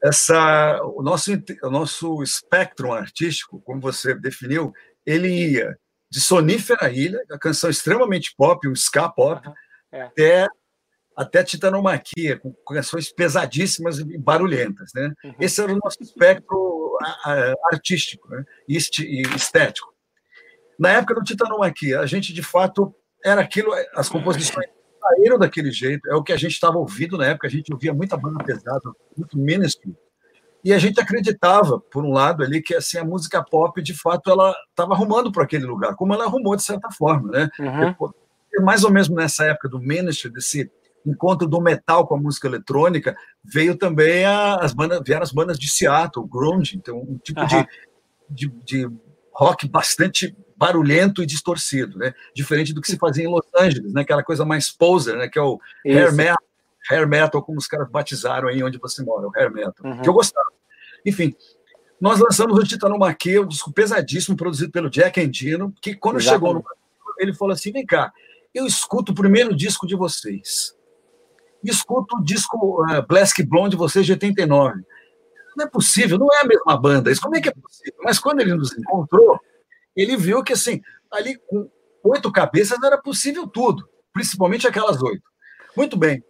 Essa, 0.04 0.80
o, 0.84 1.02
nosso, 1.02 1.32
o 1.64 1.70
nosso 1.70 2.22
espectro 2.22 2.92
artístico, 2.92 3.60
como 3.62 3.82
você 3.82 4.14
definiu, 4.14 4.72
ele 5.06 5.30
ia 5.30 5.78
de 6.12 6.22
Sonífera 6.22 6.92
Ilha, 6.92 7.24
a 7.32 7.40
canção 7.40 7.72
extremamente 7.72 8.36
pop, 8.38 8.68
um 8.68 8.76
ska 8.76 9.10
pop, 9.10 9.48
uhum, 9.48 9.54
é. 9.92 10.02
até, 10.04 10.48
até 11.16 11.44
Titanomaquia, 11.44 12.38
com 12.38 12.54
canções 12.68 13.12
pesadíssimas 13.12 13.98
e 13.98 14.18
barulhentas. 14.18 14.92
Né? 14.94 15.12
Uhum. 15.24 15.36
Esse 15.40 15.60
era 15.60 15.74
o 15.74 15.80
nosso 15.84 15.98
espectro 16.04 16.98
artístico 17.72 18.30
né? 18.30 18.46
e 18.68 18.78
estético. 19.36 19.92
Na 20.78 20.92
época 20.92 21.16
do 21.16 21.24
Titanomaquia, 21.24 22.00
a 22.00 22.06
gente, 22.06 22.32
de 22.32 22.44
fato, 22.44 22.94
era 23.24 23.42
aquilo, 23.42 23.72
as 23.96 24.10
composições 24.10 24.68
saíram 25.00 25.38
daquele 25.38 25.72
jeito, 25.72 26.10
é 26.10 26.16
o 26.16 26.24
que 26.24 26.32
a 26.32 26.38
gente 26.38 26.54
estava 26.54 26.78
ouvindo 26.78 27.18
na 27.18 27.26
época, 27.28 27.48
a 27.48 27.50
gente 27.50 27.72
ouvia 27.72 27.94
muita 27.94 28.18
banda 28.18 28.44
pesada, 28.44 28.82
muito 29.18 29.38
Ministry, 29.38 29.96
e 30.64 30.72
a 30.72 30.80
gente 30.80 31.00
acreditava, 31.00 31.80
por 31.80 32.06
um 32.06 32.12
lado 32.12 32.42
ali, 32.42 32.62
que 32.62 32.74
assim 32.74 32.98
a 32.98 33.04
música 33.04 33.44
pop, 33.44 33.82
de 33.82 33.94
fato, 33.94 34.32
ela 34.32 34.56
estava 34.70 34.94
arrumando 34.94 35.32
para 35.32 35.44
aquele 35.44 35.66
lugar, 35.66 35.94
como 35.96 36.14
ela 36.14 36.24
arrumou 36.24 36.56
de 36.56 36.64
certa 36.64 36.90
forma, 36.90 37.32
né? 37.32 37.50
Uhum. 37.60 38.64
Mais 38.64 38.84
ou 38.86 38.92
menos 38.92 39.10
nessa 39.10 39.46
época 39.46 39.68
do 39.68 39.80
Ministry, 39.80 40.32
desse 40.32 40.72
encontro 41.06 41.48
do 41.48 41.60
metal 41.60 42.08
com 42.08 42.16
a 42.16 42.20
música 42.20 42.48
eletrônica, 42.48 43.14
veio 43.44 43.78
também 43.78 44.24
a, 44.24 44.56
as 44.56 44.74
bandas, 44.74 45.02
vieram 45.06 45.24
as 45.24 45.34
bandas 45.34 45.60
de 45.60 45.70
Seattle, 45.70 46.26
grunge, 46.26 46.78
então 46.78 46.98
um 46.98 47.18
tipo 47.18 47.42
uhum. 47.42 47.48
de, 48.30 48.48
de, 48.48 48.64
de 48.64 48.92
rock 49.34 49.68
bastante 49.68 50.34
barulhento 50.64 51.22
e 51.22 51.26
distorcido, 51.26 51.98
né? 51.98 52.14
Diferente 52.34 52.74
do 52.74 52.80
que 52.80 52.90
se 52.90 52.98
fazia 52.98 53.26
em 53.26 53.28
Los 53.28 53.46
Angeles, 53.54 53.92
né? 53.92 54.02
Aquela 54.02 54.24
coisa 54.24 54.46
mais 54.46 54.72
poser, 54.72 55.18
né? 55.18 55.28
Que 55.28 55.38
é 55.38 55.42
o 55.42 55.60
Isso. 55.86 56.00
hair 56.00 56.14
metal, 56.14 56.44
hair 56.90 57.06
metal, 57.06 57.44
como 57.44 57.58
os 57.58 57.68
caras 57.68 57.90
batizaram 57.92 58.48
aí 58.48 58.64
onde 58.64 58.78
você 58.78 59.04
mora, 59.04 59.28
o 59.28 59.32
hair 59.36 59.52
metal, 59.52 59.74
uhum. 59.84 60.02
que 60.02 60.08
eu 60.08 60.14
gostava. 60.14 60.48
Enfim, 61.06 61.36
nós 62.00 62.18
lançamos 62.18 62.58
o 62.58 62.64
Titanomaquia, 62.64 63.42
um 63.42 63.48
disco 63.48 63.74
pesadíssimo, 63.74 64.38
produzido 64.38 64.72
pelo 64.72 64.90
Jack 64.90 65.20
Endino, 65.20 65.74
que 65.82 65.96
quando 65.96 66.22
Exatamente. 66.22 66.48
chegou 66.48 66.54
no 66.54 66.84
ele 67.20 67.34
falou 67.34 67.54
assim, 67.54 67.72
vem 67.72 67.86
cá, 67.86 68.12
eu 68.54 68.66
escuto 68.66 69.12
o 69.12 69.16
primeiro 69.16 69.54
disco 69.54 69.86
de 69.86 69.96
vocês, 69.96 70.74
escuto 71.62 72.18
o 72.18 72.24
disco 72.24 72.82
uh, 72.84 73.06
Black 73.06 73.44
Blonde 73.44 73.72
de 73.72 73.76
vocês 73.76 74.06
de 74.06 74.14
89. 74.14 74.82
Não 75.56 75.66
é 75.66 75.70
possível, 75.70 76.18
não 76.18 76.28
é 76.34 76.42
a 76.42 76.48
mesma 76.48 76.76
banda, 76.78 77.12
isso 77.12 77.22
como 77.22 77.36
é 77.36 77.42
que 77.42 77.50
é 77.50 77.54
possível? 77.54 78.00
Mas 78.02 78.18
quando 78.18 78.40
ele 78.40 78.56
nos 78.56 78.76
encontrou, 78.76 79.40
ele 79.96 80.18
viu 80.18 80.44
que, 80.44 80.54
assim, 80.54 80.82
ali 81.12 81.38
com 81.48 81.70
oito 82.04 82.32
cabeças 82.32 82.82
era 82.84 82.98
possível 82.98 83.48
tudo, 83.48 83.88
principalmente 84.12 84.68
aquelas 84.68 85.02
oito. 85.02 85.24
Muito 85.76 85.98
bem. 85.98 86.24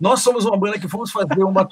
Nós 0.00 0.20
somos 0.20 0.44
uma 0.44 0.58
banda 0.58 0.78
que 0.78 0.88
fomos 0.88 1.10
fazer 1.10 1.42
uma 1.42 1.66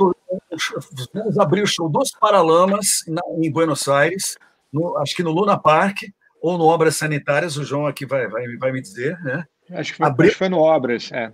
vamos 1.12 1.38
abrir 1.38 1.62
o 1.62 1.66
show 1.66 1.88
dos 1.88 2.10
Paralamas 2.12 3.04
em 3.38 3.52
Buenos 3.52 3.86
Aires, 3.86 4.36
no, 4.72 4.96
acho 4.98 5.14
que 5.14 5.22
no 5.22 5.30
Luna 5.30 5.58
Park 5.58 5.98
ou 6.40 6.58
no 6.58 6.64
Obras 6.64 6.96
Sanitárias, 6.96 7.56
o 7.56 7.64
João 7.64 7.86
aqui 7.86 8.04
vai, 8.04 8.26
vai, 8.28 8.44
vai 8.56 8.72
me 8.72 8.80
dizer, 8.80 9.18
né? 9.22 9.46
Acho 9.70 9.92
que 9.92 9.98
foi, 9.98 10.06
Abri... 10.06 10.26
acho 10.26 10.34
que 10.34 10.38
foi 10.38 10.48
no 10.48 10.58
Obras, 10.58 11.10
é. 11.12 11.32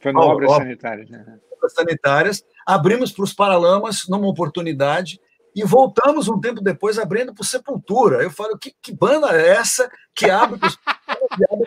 Foi 0.00 0.12
no 0.12 0.20
oh, 0.20 0.30
Obras 0.30 0.52
Sanitárias. 0.52 1.10
Né? 1.10 1.38
Obras 1.56 1.74
Sanitárias. 1.74 2.44
Abrimos 2.66 3.12
para 3.12 3.24
os 3.24 3.32
Paralamas 3.32 4.06
numa 4.08 4.28
oportunidade 4.28 5.20
e 5.54 5.64
voltamos 5.64 6.28
um 6.28 6.40
tempo 6.40 6.60
depois 6.60 6.98
abrindo 6.98 7.34
para 7.34 7.44
Sepultura. 7.44 8.22
Eu 8.22 8.30
falo, 8.30 8.58
que, 8.58 8.74
que 8.80 8.92
banda 8.92 9.28
é 9.36 9.48
essa 9.50 9.90
que 10.14 10.30
abre 10.30 10.58
para 10.58 10.70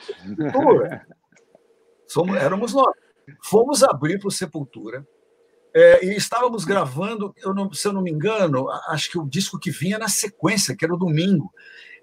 Sepultura? 0.01 1.07
Somos, 2.07 2.35
éramos 2.37 2.73
nós. 2.73 2.93
Fomos 3.43 3.83
abrir 3.83 4.19
para 4.19 4.29
Sepultura 4.29 5.05
é, 5.75 6.05
e 6.05 6.15
estávamos 6.15 6.63
gravando, 6.63 7.33
eu 7.37 7.53
não, 7.53 7.71
se 7.73 7.85
eu 7.85 7.91
não 7.91 8.01
me 8.01 8.09
engano, 8.09 8.69
acho 8.87 9.11
que 9.11 9.19
o 9.19 9.27
disco 9.27 9.59
que 9.59 9.71
vinha 9.71 9.99
na 9.99 10.07
sequência, 10.07 10.73
que 10.73 10.85
era 10.85 10.93
o 10.93 10.97
domingo. 10.97 11.51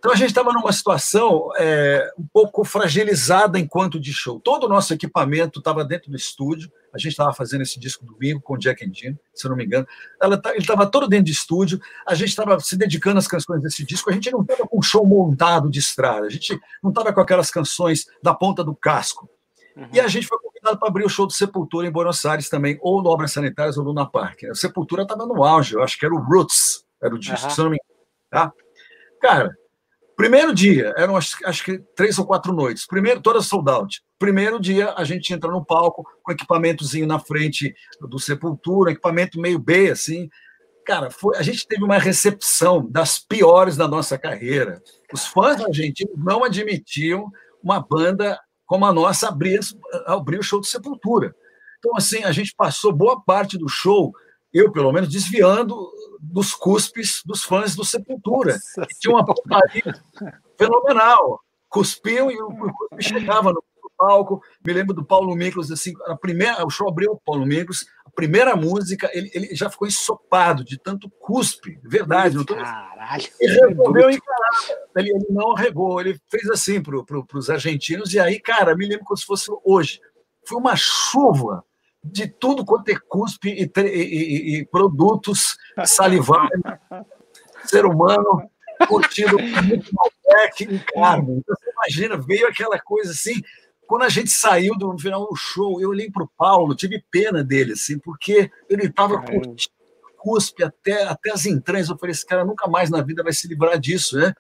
Então 0.02 0.10
a 0.10 0.16
gente 0.16 0.30
estava 0.30 0.52
numa 0.52 0.72
situação 0.72 1.50
é, 1.56 2.12
um 2.18 2.26
pouco 2.32 2.64
fragilizada 2.64 3.56
enquanto 3.56 4.00
de 4.00 4.12
show. 4.12 4.40
Todo 4.40 4.64
o 4.64 4.68
nosso 4.68 4.92
equipamento 4.92 5.60
estava 5.60 5.84
dentro 5.84 6.10
do 6.10 6.16
estúdio. 6.16 6.72
A 6.92 6.98
gente 6.98 7.12
estava 7.12 7.32
fazendo 7.32 7.60
esse 7.60 7.78
disco 7.78 8.04
domingo 8.04 8.40
com 8.40 8.54
o 8.54 8.58
Jack 8.58 8.84
and 8.84 8.92
Jim, 8.92 9.16
se 9.32 9.46
eu 9.46 9.50
não 9.50 9.56
me 9.56 9.64
engano. 9.64 9.86
Ela, 10.20 10.36
tá, 10.36 10.50
ele 10.50 10.58
estava 10.58 10.86
todo 10.86 11.06
dentro 11.06 11.26
de 11.26 11.30
estúdio. 11.30 11.80
A 12.04 12.16
gente 12.16 12.30
estava 12.30 12.58
se 12.58 12.76
dedicando 12.76 13.20
às 13.20 13.28
canções 13.28 13.62
desse 13.62 13.84
disco. 13.84 14.10
A 14.10 14.12
gente 14.12 14.28
não 14.32 14.42
estava 14.42 14.66
com 14.66 14.76
um 14.76 14.82
show 14.82 15.06
montado 15.06 15.70
de 15.70 15.78
estrada. 15.78 16.26
A 16.26 16.30
gente 16.30 16.60
não 16.82 16.90
estava 16.90 17.12
com 17.12 17.20
aquelas 17.20 17.48
canções 17.48 18.04
da 18.20 18.34
ponta 18.34 18.64
do 18.64 18.74
casco. 18.74 19.30
Uhum. 19.76 19.86
E 19.92 20.00
a 20.00 20.08
gente 20.08 20.26
foi 20.26 20.36
convidado 20.40 20.80
para 20.80 20.88
abrir 20.88 21.04
o 21.04 21.08
show 21.08 21.28
do 21.28 21.32
Sepultura 21.32 21.86
em 21.86 21.92
Buenos 21.92 22.26
Aires 22.26 22.48
também, 22.48 22.76
ou 22.82 23.00
no 23.04 23.08
Obras 23.08 23.30
Sanitárias 23.30 23.78
ou 23.78 23.84
no 23.84 23.90
Luna 23.90 24.10
Park. 24.10 24.42
O 24.50 24.56
Sepultura 24.56 25.04
estava 25.04 25.24
no 25.24 25.44
auge, 25.44 25.76
eu 25.76 25.82
acho 25.84 25.96
que 25.96 26.04
era 26.04 26.12
o 26.12 26.18
Roots, 26.18 26.84
era 27.00 27.14
o 27.14 27.18
disco, 27.20 27.46
uhum. 27.46 27.50
se 27.50 27.60
eu 27.60 27.64
não 27.66 27.70
me 27.70 27.78
engano. 27.80 28.02
Tá? 28.28 28.52
Cara, 29.20 29.56
Primeiro 30.16 30.54
dia, 30.54 30.92
eram 30.96 31.16
acho 31.16 31.64
que 31.64 31.78
três 31.96 32.18
ou 32.18 32.26
quatro 32.26 32.52
noites. 32.52 32.86
Primeiro, 32.86 33.20
todas 33.20 33.46
sold 33.46 33.70
out. 33.70 34.02
Primeiro 34.18 34.60
dia, 34.60 34.94
a 34.96 35.04
gente 35.04 35.32
entra 35.32 35.50
no 35.50 35.64
palco 35.64 36.04
com 36.22 36.32
equipamentozinho 36.32 37.06
na 37.06 37.18
frente 37.18 37.74
do 38.00 38.18
Sepultura, 38.18 38.92
equipamento 38.92 39.40
meio 39.40 39.58
B, 39.58 39.90
assim. 39.90 40.28
Cara, 40.86 41.10
foi, 41.10 41.36
a 41.36 41.42
gente 41.42 41.66
teve 41.66 41.82
uma 41.82 41.98
recepção 41.98 42.86
das 42.90 43.18
piores 43.18 43.76
da 43.76 43.88
nossa 43.88 44.18
carreira. 44.18 44.82
Os 45.12 45.26
fãs 45.26 45.60
argentinos 45.60 46.14
não 46.16 46.44
admitiam 46.44 47.30
uma 47.62 47.80
banda 47.80 48.38
como 48.66 48.84
a 48.84 48.92
nossa 48.92 49.28
abrir, 49.28 49.60
abrir 50.06 50.38
o 50.38 50.42
show 50.42 50.60
do 50.60 50.66
Sepultura. 50.66 51.34
Então, 51.78 51.96
assim, 51.96 52.22
a 52.24 52.32
gente 52.32 52.54
passou 52.56 52.92
boa 52.92 53.20
parte 53.20 53.58
do 53.58 53.68
show 53.68 54.12
eu 54.52 54.70
pelo 54.70 54.92
menos, 54.92 55.08
desviando 55.08 55.74
dos 56.22 56.54
cuspes 56.54 57.20
dos 57.26 57.42
fãs 57.42 57.74
do 57.74 57.84
Sepultura. 57.84 58.56
tinha 59.00 59.14
uma 59.14 59.24
putaria 59.24 60.00
fenomenal. 60.56 61.40
Cuspiam 61.68 62.30
e 62.30 62.40
o 62.40 62.48
cuspe 62.48 63.02
chegava 63.02 63.52
no 63.52 63.62
palco. 63.96 64.42
Me 64.64 64.72
lembro 64.72 64.94
do 64.94 65.04
Paulo 65.04 65.34
Miklos, 65.34 65.70
assim, 65.70 65.92
a 66.06 66.16
primeira, 66.16 66.64
o 66.64 66.70
show 66.70 66.88
abriu 66.88 67.12
o 67.12 67.20
Paulo 67.20 67.46
Miklos, 67.46 67.86
a 68.04 68.10
primeira 68.10 68.56
música, 68.56 69.10
ele, 69.12 69.30
ele 69.32 69.54
já 69.54 69.70
ficou 69.70 69.86
ensopado 69.86 70.64
de 70.64 70.78
tanto 70.78 71.10
cuspe, 71.20 71.80
verdade. 71.84 72.36
Não 72.36 72.44
tô... 72.44 72.54
Caralho! 72.54 73.24
Ele 73.40 73.68
resolveu 73.68 74.10
encarar, 74.10 74.50
ele, 74.96 75.10
ele 75.10 75.26
não 75.30 75.52
arregou, 75.52 76.00
ele 76.00 76.20
fez 76.28 76.48
assim 76.50 76.82
para 76.82 77.02
pro, 77.04 77.26
os 77.34 77.48
argentinos, 77.48 78.12
e 78.12 78.20
aí, 78.20 78.40
cara, 78.40 78.76
me 78.76 78.86
lembro 78.86 79.04
como 79.04 79.16
se 79.16 79.24
fosse 79.24 79.50
hoje. 79.64 80.00
Foi 80.46 80.58
uma 80.58 80.74
chuva 80.76 81.64
de 82.02 82.26
tudo 82.26 82.64
quanto 82.64 82.88
é 82.88 82.96
cuspe 83.08 83.48
e, 83.48 83.70
e, 83.80 84.58
e 84.58 84.66
produtos 84.66 85.56
salivares, 85.84 86.60
ser 87.64 87.86
humano 87.86 88.50
curtindo 88.88 89.38
muito 89.38 89.90
Malbec 89.94 90.64
em 90.64 90.78
carne. 90.92 91.38
Então, 91.38 91.56
você 91.56 91.70
imagina, 91.70 92.16
veio 92.16 92.48
aquela 92.48 92.78
coisa 92.78 93.12
assim. 93.12 93.40
Quando 93.86 94.02
a 94.02 94.08
gente 94.08 94.30
saiu 94.30 94.76
do 94.76 94.98
final 94.98 95.26
do 95.26 95.36
show, 95.36 95.80
eu 95.80 95.90
olhei 95.90 96.10
para 96.10 96.24
o 96.24 96.30
Paulo, 96.36 96.74
tive 96.74 97.04
pena 97.10 97.44
dele, 97.44 97.72
assim, 97.72 97.98
porque 97.98 98.50
ele 98.68 98.86
estava 98.86 99.20
curtindo 99.20 99.82
cuspe 100.22 100.62
até, 100.62 101.02
até 101.02 101.32
as 101.32 101.46
entranhas. 101.46 101.88
Eu 101.88 101.98
falei, 101.98 102.12
esse 102.12 102.24
cara 102.24 102.44
nunca 102.44 102.68
mais 102.68 102.88
na 102.88 103.02
vida 103.02 103.24
vai 103.24 103.32
se 103.32 103.48
livrar 103.48 103.78
disso, 103.78 104.16
né? 104.16 104.32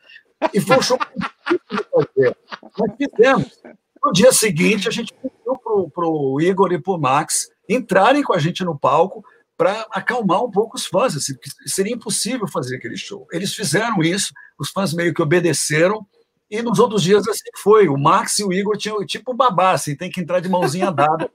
E 0.54 0.60
foi 0.60 0.78
um 0.78 0.82
show 0.82 0.96
difícil 0.98 1.86
fazer. 1.90 2.36
Nós 2.78 2.96
fizemos. 2.96 3.62
No 4.04 4.12
dia 4.12 4.32
seguinte, 4.32 4.88
a 4.88 4.90
gente 4.90 5.12
pediu 5.14 5.56
para 5.94 6.06
o 6.06 6.40
Igor 6.40 6.72
e 6.72 6.80
para 6.80 6.92
o 6.92 6.98
Max 6.98 7.48
entrarem 7.68 8.22
com 8.22 8.34
a 8.34 8.38
gente 8.38 8.64
no 8.64 8.78
palco 8.78 9.24
para 9.56 9.86
acalmar 9.92 10.42
um 10.42 10.50
pouco 10.50 10.76
os 10.76 10.86
fãs, 10.86 11.16
assim, 11.16 11.34
seria 11.66 11.94
impossível 11.94 12.48
fazer 12.48 12.76
aquele 12.76 12.96
show. 12.96 13.26
Eles 13.30 13.54
fizeram 13.54 14.02
isso, 14.02 14.32
os 14.58 14.70
fãs 14.70 14.92
meio 14.92 15.14
que 15.14 15.22
obedeceram, 15.22 16.06
e 16.50 16.60
nos 16.60 16.78
outros 16.78 17.02
dias 17.02 17.26
assim 17.28 17.48
foi. 17.62 17.88
O 17.88 17.96
Max 17.96 18.38
e 18.38 18.44
o 18.44 18.52
Igor 18.52 18.76
tinham 18.76 19.04
tipo 19.06 19.32
babá, 19.34 19.72
assim, 19.72 19.96
tem 19.96 20.10
que 20.10 20.20
entrar 20.20 20.40
de 20.40 20.48
mãozinha 20.48 20.90
dada. 20.90 21.30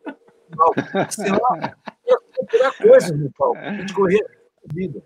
Senão, 1.10 1.40
ia 2.54 2.72
coisa 2.74 3.16
no 3.16 3.32
palco, 3.32 3.58
a 3.58 3.74
gente 3.74 3.94
corria 3.94 4.26
vida. 4.74 5.02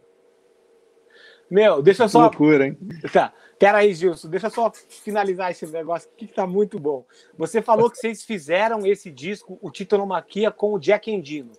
Meu, 1.51 1.81
deixa 1.81 2.05
eu 2.05 2.09
só. 2.09 2.21
loucura, 2.21 2.65
hein? 2.67 2.77
Tá. 3.11 3.33
Peraí, 3.59 3.93
Gilson, 3.93 4.29
deixa 4.29 4.47
eu 4.47 4.51
só 4.51 4.71
finalizar 4.71 5.51
esse 5.51 5.67
negócio 5.67 6.09
aqui 6.15 6.25
que 6.25 6.33
tá 6.33 6.47
muito 6.47 6.79
bom. 6.79 7.05
Você 7.37 7.61
falou 7.61 7.91
que 7.91 7.97
vocês 7.97 8.23
fizeram 8.23 8.87
esse 8.87 9.11
disco, 9.11 9.59
o 9.61 9.69
Titanomaquia, 9.69 10.49
com 10.49 10.73
o 10.73 10.79
Jack 10.79 11.11
Endino. 11.11 11.51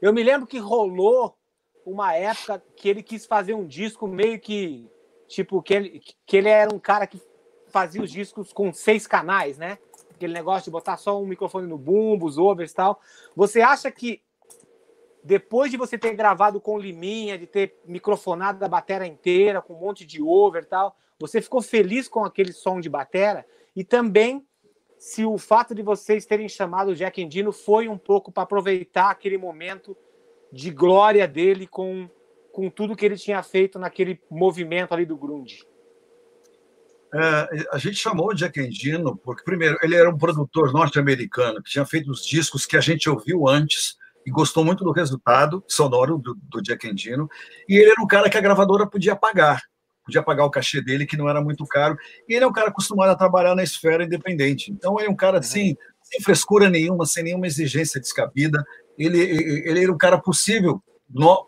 Eu 0.00 0.14
me 0.14 0.22
lembro 0.22 0.46
que 0.46 0.58
rolou 0.58 1.36
uma 1.84 2.14
época 2.14 2.62
que 2.74 2.88
ele 2.88 3.02
quis 3.02 3.26
fazer 3.26 3.52
um 3.52 3.66
disco 3.66 4.08
meio 4.08 4.40
que. 4.40 4.88
Tipo, 5.28 5.62
que 5.62 5.74
ele, 5.74 6.02
que 6.26 6.36
ele 6.38 6.48
era 6.48 6.74
um 6.74 6.78
cara 6.78 7.06
que 7.06 7.20
fazia 7.68 8.02
os 8.02 8.10
discos 8.10 8.52
com 8.52 8.72
seis 8.72 9.06
canais, 9.06 9.58
né? 9.58 9.78
Aquele 10.14 10.32
negócio 10.32 10.64
de 10.64 10.70
botar 10.70 10.96
só 10.96 11.20
um 11.20 11.26
microfone 11.26 11.66
no 11.66 11.76
bumbo, 11.76 12.26
os 12.26 12.38
overs 12.38 12.72
e 12.72 12.74
tal. 12.74 12.98
Você 13.36 13.60
acha 13.60 13.90
que 13.90 14.22
depois 15.24 15.70
de 15.70 15.78
você 15.78 15.96
ter 15.96 16.12
gravado 16.14 16.60
com 16.60 16.78
Liminha, 16.78 17.38
de 17.38 17.46
ter 17.46 17.80
microfonado 17.86 18.58
da 18.58 18.68
bateria 18.68 19.06
inteira, 19.06 19.62
com 19.62 19.72
um 19.72 19.80
monte 19.80 20.04
de 20.04 20.22
over 20.22 20.62
e 20.62 20.66
tal, 20.66 20.94
você 21.18 21.40
ficou 21.40 21.62
feliz 21.62 22.06
com 22.06 22.22
aquele 22.26 22.52
som 22.52 22.78
de 22.78 22.90
batera? 22.90 23.46
E 23.74 23.82
também 23.82 24.46
se 24.98 25.24
o 25.24 25.38
fato 25.38 25.74
de 25.74 25.80
vocês 25.80 26.26
terem 26.26 26.46
chamado 26.46 26.90
o 26.90 26.94
Jack 26.94 27.22
Endino 27.22 27.52
foi 27.52 27.88
um 27.88 27.96
pouco 27.96 28.30
para 28.30 28.42
aproveitar 28.42 29.10
aquele 29.10 29.38
momento 29.38 29.96
de 30.52 30.70
glória 30.70 31.26
dele 31.26 31.66
com, 31.66 32.08
com 32.52 32.68
tudo 32.68 32.94
que 32.94 33.06
ele 33.06 33.16
tinha 33.16 33.42
feito 33.42 33.78
naquele 33.78 34.20
movimento 34.30 34.92
ali 34.92 35.06
do 35.06 35.16
grunge. 35.16 35.64
É, 37.14 37.66
a 37.72 37.78
gente 37.78 37.96
chamou 37.96 38.28
o 38.28 38.34
Jack 38.34 38.60
Endino 38.60 39.16
porque, 39.16 39.42
primeiro, 39.42 39.78
ele 39.82 39.96
era 39.96 40.10
um 40.10 40.18
produtor 40.18 40.70
norte-americano 40.70 41.62
que 41.62 41.70
tinha 41.70 41.86
feito 41.86 42.10
os 42.10 42.26
discos 42.26 42.66
que 42.66 42.76
a 42.76 42.80
gente 42.80 43.08
ouviu 43.08 43.48
antes 43.48 43.96
e 44.26 44.30
gostou 44.30 44.64
muito 44.64 44.84
do 44.84 44.92
resultado 44.92 45.62
sonoro 45.68 46.18
do, 46.18 46.36
do 46.42 46.62
Jack 46.62 46.88
Endino, 46.88 47.28
e 47.68 47.76
ele 47.76 47.90
era 47.90 48.02
um 48.02 48.06
cara 48.06 48.30
que 48.30 48.38
a 48.38 48.40
gravadora 48.40 48.86
podia 48.86 49.14
pagar 49.14 49.62
podia 50.04 50.22
pagar 50.22 50.44
o 50.44 50.50
cachê 50.50 50.82
dele, 50.82 51.06
que 51.06 51.16
não 51.16 51.28
era 51.28 51.40
muito 51.40 51.64
caro. 51.66 51.96
E 52.28 52.34
ele 52.34 52.44
é 52.44 52.46
um 52.46 52.52
cara 52.52 52.68
acostumado 52.68 53.10
a 53.10 53.16
trabalhar 53.16 53.54
na 53.54 53.62
esfera 53.62 54.04
independente. 54.04 54.70
Então, 54.70 54.98
ele 54.98 55.08
é 55.08 55.10
um 55.10 55.16
cara, 55.16 55.38
assim, 55.38 55.74
sem 56.02 56.20
frescura 56.20 56.68
nenhuma, 56.68 57.06
sem 57.06 57.24
nenhuma 57.24 57.46
exigência 57.46 57.98
descabida. 57.98 58.62
Ele, 58.98 59.18
ele 59.18 59.82
era 59.82 59.90
um 59.90 59.96
cara 59.96 60.18
possível 60.18 60.82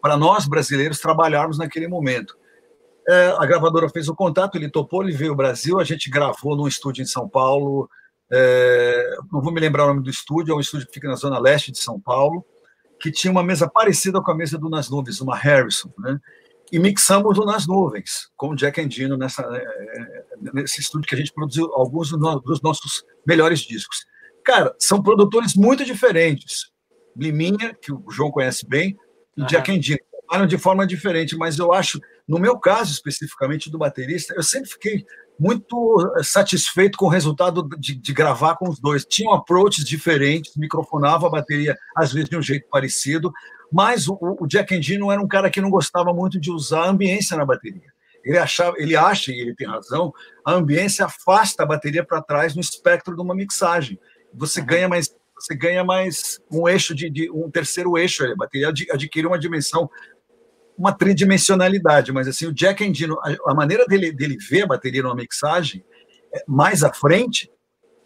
para 0.01 0.17
nós 0.17 0.47
brasileiros 0.47 0.99
trabalharmos 0.99 1.59
naquele 1.59 1.87
momento. 1.87 2.37
É, 3.09 3.35
a 3.39 3.47
gravadora 3.47 3.89
fez 3.89 4.09
o 4.09 4.15
contato, 4.15 4.57
ele 4.57 4.71
topou, 4.71 5.03
ele 5.03 5.13
veio 5.13 5.31
ao 5.31 5.37
Brasil, 5.37 5.79
a 5.79 5.85
gente 5.85 6.11
gravou 6.11 6.57
num 6.57 6.67
estúdio 6.67 7.03
em 7.03 7.07
São 7.07 7.29
Paulo, 7.29 7.89
é, 8.33 9.17
não 9.33 9.41
vou 9.41 9.53
me 9.53 9.61
lembrar 9.61 9.85
o 9.85 9.89
nome 9.89 10.03
do 10.03 10.11
estúdio, 10.11 10.53
é 10.53 10.57
um 10.57 10.61
estúdio 10.61 10.89
que 10.89 10.95
fica 10.95 11.09
na 11.09 11.15
zona 11.15 11.39
leste 11.39 11.71
de 11.71 11.79
São 11.79 12.01
Paulo, 12.01 12.45
que 13.01 13.11
tinha 13.11 13.31
uma 13.31 13.43
mesa 13.43 13.69
parecida 13.69 14.21
com 14.21 14.31
a 14.31 14.35
mesa 14.35 14.59
do 14.59 14.69
Nas 14.69 14.89
Nuvens, 14.89 15.21
uma 15.21 15.37
Harrison, 15.37 15.93
né? 15.99 16.19
E 16.73 16.79
mixamos 16.79 17.39
o 17.39 17.45
Nas 17.45 17.67
Nuvens 17.67 18.29
com 18.37 18.49
o 18.49 18.57
Jack 18.57 18.81
Endino 18.81 19.17
nessa, 19.17 19.43
é, 19.43 19.57
é, 19.57 20.25
nesse 20.53 20.81
estúdio 20.81 21.09
que 21.09 21.15
a 21.15 21.19
gente 21.19 21.33
produziu 21.33 21.73
alguns 21.75 22.11
dos 22.11 22.61
nossos 22.61 23.05
melhores 23.27 23.61
discos. 23.61 24.05
Cara, 24.45 24.75
são 24.79 25.03
produtores 25.03 25.55
muito 25.55 25.85
diferentes. 25.85 26.73
Liminha, 27.17 27.75
que 27.81 27.93
o 27.93 28.05
João 28.11 28.31
conhece 28.31 28.67
bem, 28.67 28.97
e 29.37 29.43
uhum. 29.43 29.47
Jack 29.47 29.71
Endino. 29.71 29.99
Trabalham 30.27 30.47
de 30.49 30.59
forma 30.59 30.85
diferente, 30.87 31.37
mas 31.37 31.57
eu 31.59 31.73
acho, 31.73 32.01
no 32.27 32.39
meu 32.39 32.59
caso 32.59 32.93
especificamente 32.93 33.71
do 33.71 33.79
baterista, 33.79 34.35
eu 34.35 34.43
sempre 34.43 34.71
fiquei 34.71 35.07
muito 35.39 36.15
eh, 36.17 36.23
satisfeito 36.23 36.97
com 36.97 37.07
o 37.07 37.11
resultado 37.11 37.69
de, 37.79 37.95
de, 37.95 38.13
gravar 38.13 38.57
com 38.57 38.69
os 38.69 38.79
dois. 38.79 39.05
Tinham 39.05 39.35
approaches 39.35 39.85
diferentes, 39.85 40.57
microfonava 40.57 41.27
a 41.27 41.31
bateria 41.31 41.77
às 41.95 42.13
vezes 42.13 42.29
de 42.29 42.37
um 42.37 42.43
jeito 42.43 42.67
parecido, 42.71 43.33
mas 43.71 44.09
o, 44.09 44.19
o 44.21 44.47
Jack 44.47 44.75
Endino 44.75 45.13
era 45.13 45.21
um 45.21 45.29
cara 45.29 45.51
que 45.51 45.61
não 45.61 45.71
gostava 45.71 46.13
muito 46.13 46.41
de 46.41 46.51
usar 46.51 46.85
a 46.85 46.89
ambiência 46.89 47.37
na 47.37 47.45
bateria. 47.45 47.95
Ele 48.25 48.39
achava, 48.39 48.75
ele 48.79 48.97
acha 48.97 49.31
e 49.31 49.39
ele 49.41 49.55
tem 49.55 49.69
razão, 49.69 50.13
a 50.45 50.53
ambiência 50.53 51.05
afasta 51.05 51.63
a 51.63 51.67
bateria 51.67 52.05
para 52.05 52.23
trás 52.23 52.55
no 52.55 52.61
espectro 52.61 53.15
de 53.15 53.23
uma 53.23 53.35
mixagem. 53.35 53.99
Você 54.35 54.61
uhum. 54.61 54.67
ganha 54.67 54.89
mais 54.89 55.15
você 55.39 55.55
ganha 55.55 55.85
mais 55.85 56.41
um 56.51 56.67
eixo 56.67 56.95
de, 56.95 57.11
de 57.11 57.31
um 57.31 57.51
terceiro 57.51 57.99
eixo, 57.99 58.25
a 58.25 58.35
bateria 58.35 58.69
adquire 58.69 59.27
uma 59.27 59.39
dimensão 59.39 59.91
uma 60.77 60.93
tridimensionalidade, 60.93 62.13
mas 62.13 62.29
assim, 62.29 62.47
o 62.47 62.53
Jack 62.53 62.85
Endino, 62.85 63.19
a, 63.21 63.53
a 63.53 63.55
maneira 63.55 63.87
dele, 63.87 64.13
dele 64.13 64.37
ver 64.37 64.63
a 64.63 64.67
bateria 64.67 65.03
numa 65.03 65.15
mixagem, 65.15 65.85
é 66.35 66.45
mais 66.47 66.83
à 66.83 66.93
frente, 66.93 67.51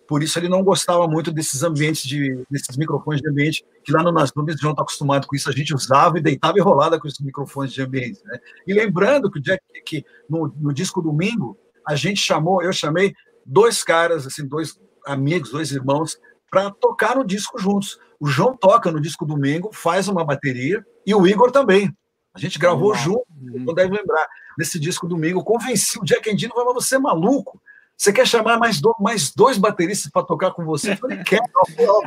por 0.06 0.22
isso 0.22 0.38
ele 0.38 0.48
não 0.48 0.62
gostava 0.62 1.06
muito 1.06 1.30
desses 1.30 1.62
ambientes, 1.62 2.02
de, 2.02 2.44
desses 2.50 2.76
microfones 2.76 3.20
de 3.20 3.28
ambiente, 3.28 3.64
que 3.84 3.92
lá 3.92 4.02
no 4.02 4.10
Nas 4.10 4.32
Nuvens 4.34 4.56
o 4.56 4.60
João 4.60 4.72
está 4.72 4.82
acostumado 4.82 5.26
com 5.26 5.36
isso, 5.36 5.48
a 5.48 5.52
gente 5.52 5.74
usava 5.74 6.18
e 6.18 6.22
deitava 6.22 6.58
e 6.58 6.60
rolava 6.60 6.98
com 6.98 7.06
esses 7.06 7.20
microfones 7.20 7.72
de 7.72 7.82
ambiente. 7.82 8.20
Né? 8.24 8.38
E 8.66 8.72
lembrando 8.72 9.30
que 9.30 9.38
o 9.38 9.42
Jack, 9.42 9.62
que 9.84 10.04
no, 10.28 10.52
no 10.58 10.72
disco 10.72 11.00
Domingo, 11.00 11.56
a 11.86 11.94
gente 11.94 12.20
chamou, 12.20 12.62
eu 12.62 12.72
chamei 12.72 13.14
dois 13.46 13.82
caras, 13.82 14.26
assim, 14.26 14.46
dois 14.46 14.78
amigos, 15.06 15.50
dois 15.50 15.70
irmãos, 15.72 16.18
para 16.50 16.70
tocar 16.70 17.16
no 17.16 17.24
disco 17.24 17.58
juntos. 17.58 17.98
O 18.18 18.26
João 18.26 18.56
toca 18.56 18.90
no 18.90 19.00
disco 19.00 19.24
Domingo, 19.24 19.70
faz 19.72 20.08
uma 20.08 20.24
bateria, 20.24 20.84
e 21.06 21.14
o 21.14 21.26
Igor 21.26 21.50
também. 21.50 21.94
A 22.40 22.42
gente 22.42 22.58
gravou 22.58 22.94
junto, 22.94 23.26
uhum. 23.38 23.64
não 23.64 23.74
deve 23.74 23.94
lembrar, 23.94 24.26
nesse 24.56 24.80
disco 24.80 25.06
domingo. 25.06 25.44
Convenci 25.44 25.98
o 25.98 26.04
Jack 26.04 26.30
Endino, 26.30 26.54
falou, 26.54 26.72
você 26.72 26.96
é 26.96 26.98
maluco? 26.98 27.60
Você 27.94 28.14
quer 28.14 28.26
chamar 28.26 28.58
mais, 28.58 28.80
do, 28.80 28.96
mais 28.98 29.30
dois 29.34 29.58
bateristas 29.58 30.10
para 30.10 30.22
tocar 30.22 30.52
com 30.52 30.64
você? 30.64 30.92
Eu 30.92 30.96
falei, 30.96 31.22
quer, 31.22 31.40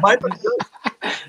vai 0.02 0.18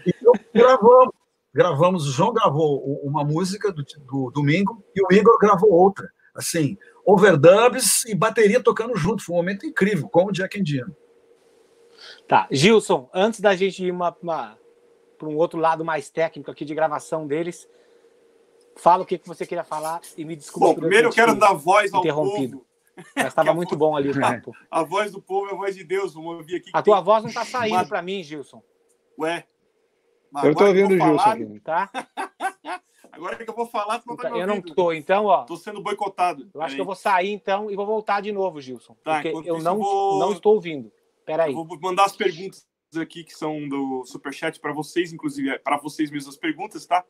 Então, 0.07 0.33
gravamos. 0.55 1.13
Gravamos, 1.53 2.09
o 2.09 2.11
João 2.11 2.33
gravou 2.33 2.83
uma 3.05 3.23
música 3.23 3.71
do, 3.71 3.85
do 3.85 4.31
domingo 4.31 4.83
e 4.97 5.03
o 5.03 5.15
Igor 5.15 5.39
gravou 5.39 5.71
outra. 5.71 6.09
Assim, 6.35 6.79
overdubs 7.07 8.07
e 8.07 8.15
bateria 8.15 8.61
tocando 8.61 8.97
junto. 8.97 9.23
Foi 9.23 9.35
um 9.35 9.39
momento 9.39 9.67
incrível, 9.67 10.09
como 10.09 10.31
o 10.31 10.33
Jack 10.33 10.59
Endino. 10.59 10.97
Tá, 12.27 12.49
Gilson, 12.51 13.09
antes 13.13 13.39
da 13.39 13.55
gente 13.55 13.85
ir 13.85 13.95
para 13.95 15.29
um 15.29 15.37
outro 15.37 15.61
lado 15.61 15.85
mais 15.85 16.09
técnico 16.09 16.51
aqui 16.51 16.65
de 16.65 16.75
gravação 16.75 17.27
deles, 17.27 17.69
Fala 18.77 19.03
o 19.03 19.07
que, 19.07 19.19
que 19.19 19.29
você 19.29 19.47
queria 19.47 19.65
falar 19.65 20.01
e 20.17 20.25
me 20.25 20.35
desculpe. 20.35 20.67
Bom, 20.67 20.75
primeiro 20.75 21.09
eu 21.09 21.13
quero 21.13 21.35
dar 21.35 21.53
voz 21.53 21.93
ao 21.93 22.03
povo. 22.03 22.67
Mas 23.17 23.27
estava 23.27 23.53
muito 23.55 23.77
bom 23.77 23.97
ali 23.97 24.11
o 24.11 24.21
papo. 24.21 24.53
A 24.71 24.83
voz 24.83 25.13
do 25.13 25.21
povo 25.21 25.49
é 25.49 25.53
a 25.53 25.57
voz 25.57 25.75
de 25.75 25.85
Deus. 25.85 26.15
Vamos 26.15 26.39
ouvir 26.39 26.57
aqui. 26.57 26.71
A 26.73 26.83
tua 26.83 27.01
voz 27.01 27.23
não 27.23 27.29
está 27.29 27.45
saindo 27.45 27.75
uma... 27.75 27.87
para 27.87 28.03
mim, 28.03 28.23
Gilson. 28.23 28.63
Ué. 29.19 29.47
eu 30.43 30.51
estou 30.51 30.67
ouvindo 30.69 30.95
o 30.95 30.99
Gilson. 30.99 31.19
Falar... 31.19 31.61
Tá? 31.63 31.91
Agora 33.13 33.37
que 33.37 33.49
eu 33.49 33.55
vou 33.55 33.67
falar, 33.67 34.01
tu 34.01 34.09
não 34.09 34.17
tá 34.17 34.29
Eu 34.31 34.47
não 34.47 34.59
estou, 34.59 34.93
então, 34.93 35.27
ó. 35.27 35.43
Estou 35.43 35.57
sendo 35.57 35.81
boicotado. 35.81 36.51
Eu 36.53 36.61
acho 36.61 36.75
que 36.75 36.81
eu 36.81 36.85
vou 36.85 36.97
sair, 36.97 37.31
então, 37.31 37.71
e 37.71 37.77
vou 37.77 37.87
voltar 37.87 38.21
de 38.21 38.33
novo, 38.33 38.61
Gilson. 38.61 38.97
Tá, 39.05 39.23
porque 39.23 39.49
eu 39.49 39.61
não, 39.61 39.79
vou... 39.79 40.19
não 40.19 40.33
estou 40.33 40.55
ouvindo. 40.55 40.91
Peraí. 41.25 41.53
Eu 41.53 41.65
vou 41.65 41.79
mandar 41.81 42.07
as 42.07 42.17
perguntas 42.17 42.67
aqui 43.01 43.23
que 43.23 43.33
são 43.33 43.69
do 43.69 44.05
Superchat 44.05 44.59
para 44.59 44.73
vocês, 44.73 45.13
inclusive, 45.13 45.51
é 45.51 45.59
para 45.59 45.77
vocês 45.79 46.11
mesmos 46.11 46.35
as 46.35 46.41
perguntas, 46.41 46.85
tá? 46.87 47.05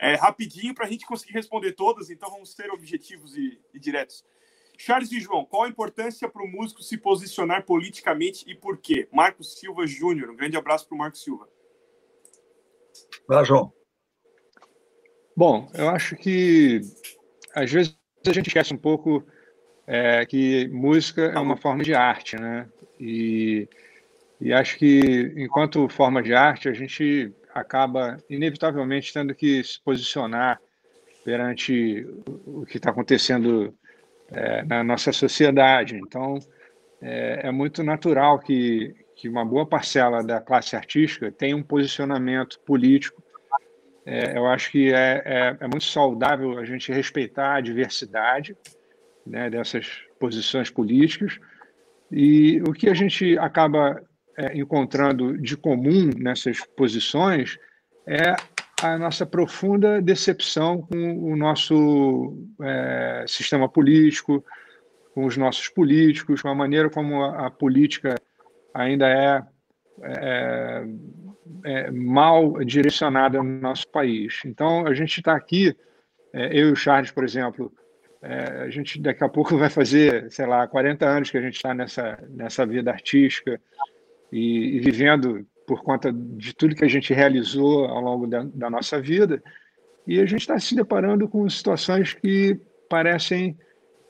É, 0.00 0.14
rapidinho 0.14 0.74
para 0.74 0.86
a 0.86 0.88
gente 0.88 1.06
conseguir 1.06 1.34
responder 1.34 1.72
todas, 1.72 2.08
então 2.08 2.30
vamos 2.30 2.54
ser 2.54 2.70
objetivos 2.70 3.36
e, 3.36 3.60
e 3.74 3.78
diretos. 3.78 4.24
Charles 4.78 5.12
e 5.12 5.20
João, 5.20 5.44
qual 5.44 5.64
a 5.64 5.68
importância 5.68 6.26
para 6.26 6.42
o 6.42 6.48
músico 6.48 6.82
se 6.82 6.96
posicionar 6.96 7.66
politicamente 7.66 8.50
e 8.50 8.54
por 8.54 8.78
quê? 8.78 9.06
Marcos 9.12 9.58
Silva 9.58 9.86
Júnior, 9.86 10.30
um 10.30 10.36
grande 10.36 10.56
abraço 10.56 10.88
para 10.88 10.94
o 10.94 10.98
Marcos 10.98 11.22
Silva. 11.22 11.46
Vai, 13.28 13.44
João. 13.44 13.70
Bom, 15.36 15.70
eu 15.74 15.90
acho 15.90 16.16
que 16.16 16.80
às 17.54 17.70
vezes 17.70 17.94
a 18.26 18.32
gente 18.32 18.46
esquece 18.46 18.72
um 18.72 18.78
pouco 18.78 19.22
é, 19.86 20.24
que 20.24 20.66
música 20.68 21.22
é 21.26 21.38
uma 21.38 21.58
forma 21.58 21.84
de 21.84 21.94
arte, 21.94 22.36
né? 22.36 22.66
E, 22.98 23.68
e 24.40 24.50
acho 24.52 24.78
que 24.78 25.32
enquanto 25.36 25.88
forma 25.90 26.22
de 26.22 26.32
arte 26.32 26.68
a 26.68 26.72
gente 26.72 27.34
acaba 27.60 28.16
inevitavelmente 28.28 29.12
tendo 29.12 29.34
que 29.34 29.62
se 29.62 29.82
posicionar 29.82 30.60
perante 31.24 32.06
o 32.46 32.64
que 32.64 32.78
está 32.78 32.90
acontecendo 32.90 33.74
é, 34.30 34.64
na 34.64 34.82
nossa 34.82 35.12
sociedade. 35.12 35.96
Então, 35.96 36.38
é, 37.00 37.48
é, 37.48 37.50
muito 37.50 37.82
natural 37.82 38.38
que, 38.38 38.94
que 39.16 39.28
uma 39.28 39.44
boa 39.44 39.66
parcela 39.66 40.22
da 40.22 40.40
classe 40.40 40.76
artística 40.76 41.30
tenha 41.30 41.56
um 41.56 41.62
posicionamento 41.62 42.60
político. 42.60 43.22
É, 44.04 44.36
eu 44.36 44.46
acho 44.46 44.70
que 44.70 44.92
é, 44.92 45.22
é, 45.24 45.56
é, 45.60 45.68
muito 45.68 45.84
saudável 45.84 46.58
a 46.58 46.64
gente 46.64 46.92
respeitar 46.92 47.54
a 47.54 47.60
diversidade 47.60 48.56
né, 49.26 49.50
dessas 49.50 50.02
posições 50.18 50.70
políticas. 50.70 51.38
E 52.10 52.60
o 52.62 52.72
que 52.72 52.88
a 52.88 52.94
gente 52.94 53.38
acaba 53.38 54.02
é, 54.40 54.56
encontrando 54.56 55.36
de 55.36 55.54
comum 55.54 56.08
nessas 56.16 56.60
posições 56.74 57.58
é 58.06 58.34
a 58.82 58.96
nossa 58.96 59.26
profunda 59.26 60.00
decepção 60.00 60.80
com 60.80 61.30
o 61.30 61.36
nosso 61.36 62.48
é, 62.62 63.24
sistema 63.28 63.68
político, 63.68 64.42
com 65.14 65.26
os 65.26 65.36
nossos 65.36 65.68
políticos, 65.68 66.40
com 66.40 66.48
a 66.48 66.54
maneira 66.54 66.88
como 66.88 67.22
a, 67.22 67.48
a 67.48 67.50
política 67.50 68.14
ainda 68.72 69.06
é, 69.06 69.42
é, 70.02 70.84
é, 71.64 71.90
mal 71.90 72.64
direcionada 72.64 73.42
no 73.42 73.60
nosso 73.60 73.86
país. 73.88 74.40
Então, 74.46 74.86
a 74.86 74.94
gente 74.94 75.18
está 75.18 75.36
aqui, 75.36 75.76
é, 76.32 76.46
eu 76.58 76.70
e 76.70 76.72
o 76.72 76.76
Charles, 76.76 77.10
por 77.10 77.24
exemplo, 77.24 77.70
é, 78.22 78.62
a 78.62 78.70
gente 78.70 78.98
daqui 78.98 79.22
a 79.22 79.28
pouco 79.28 79.56
vai 79.58 79.68
fazer, 79.68 80.32
sei 80.32 80.46
lá, 80.46 80.66
40 80.66 81.06
anos 81.06 81.30
que 81.30 81.36
a 81.36 81.42
gente 81.42 81.56
está 81.56 81.74
nessa, 81.74 82.18
nessa 82.30 82.64
vida 82.64 82.90
artística, 82.90 83.60
e, 84.32 84.76
e 84.76 84.80
vivendo 84.80 85.46
por 85.66 85.82
conta 85.82 86.12
de 86.12 86.54
tudo 86.54 86.74
que 86.74 86.84
a 86.84 86.88
gente 86.88 87.14
realizou 87.14 87.84
ao 87.84 88.00
longo 88.00 88.26
da, 88.26 88.44
da 88.54 88.68
nossa 88.68 89.00
vida. 89.00 89.42
E 90.06 90.18
a 90.20 90.26
gente 90.26 90.40
está 90.40 90.58
se 90.58 90.74
deparando 90.74 91.28
com 91.28 91.48
situações 91.48 92.14
que 92.14 92.58
parecem 92.88 93.56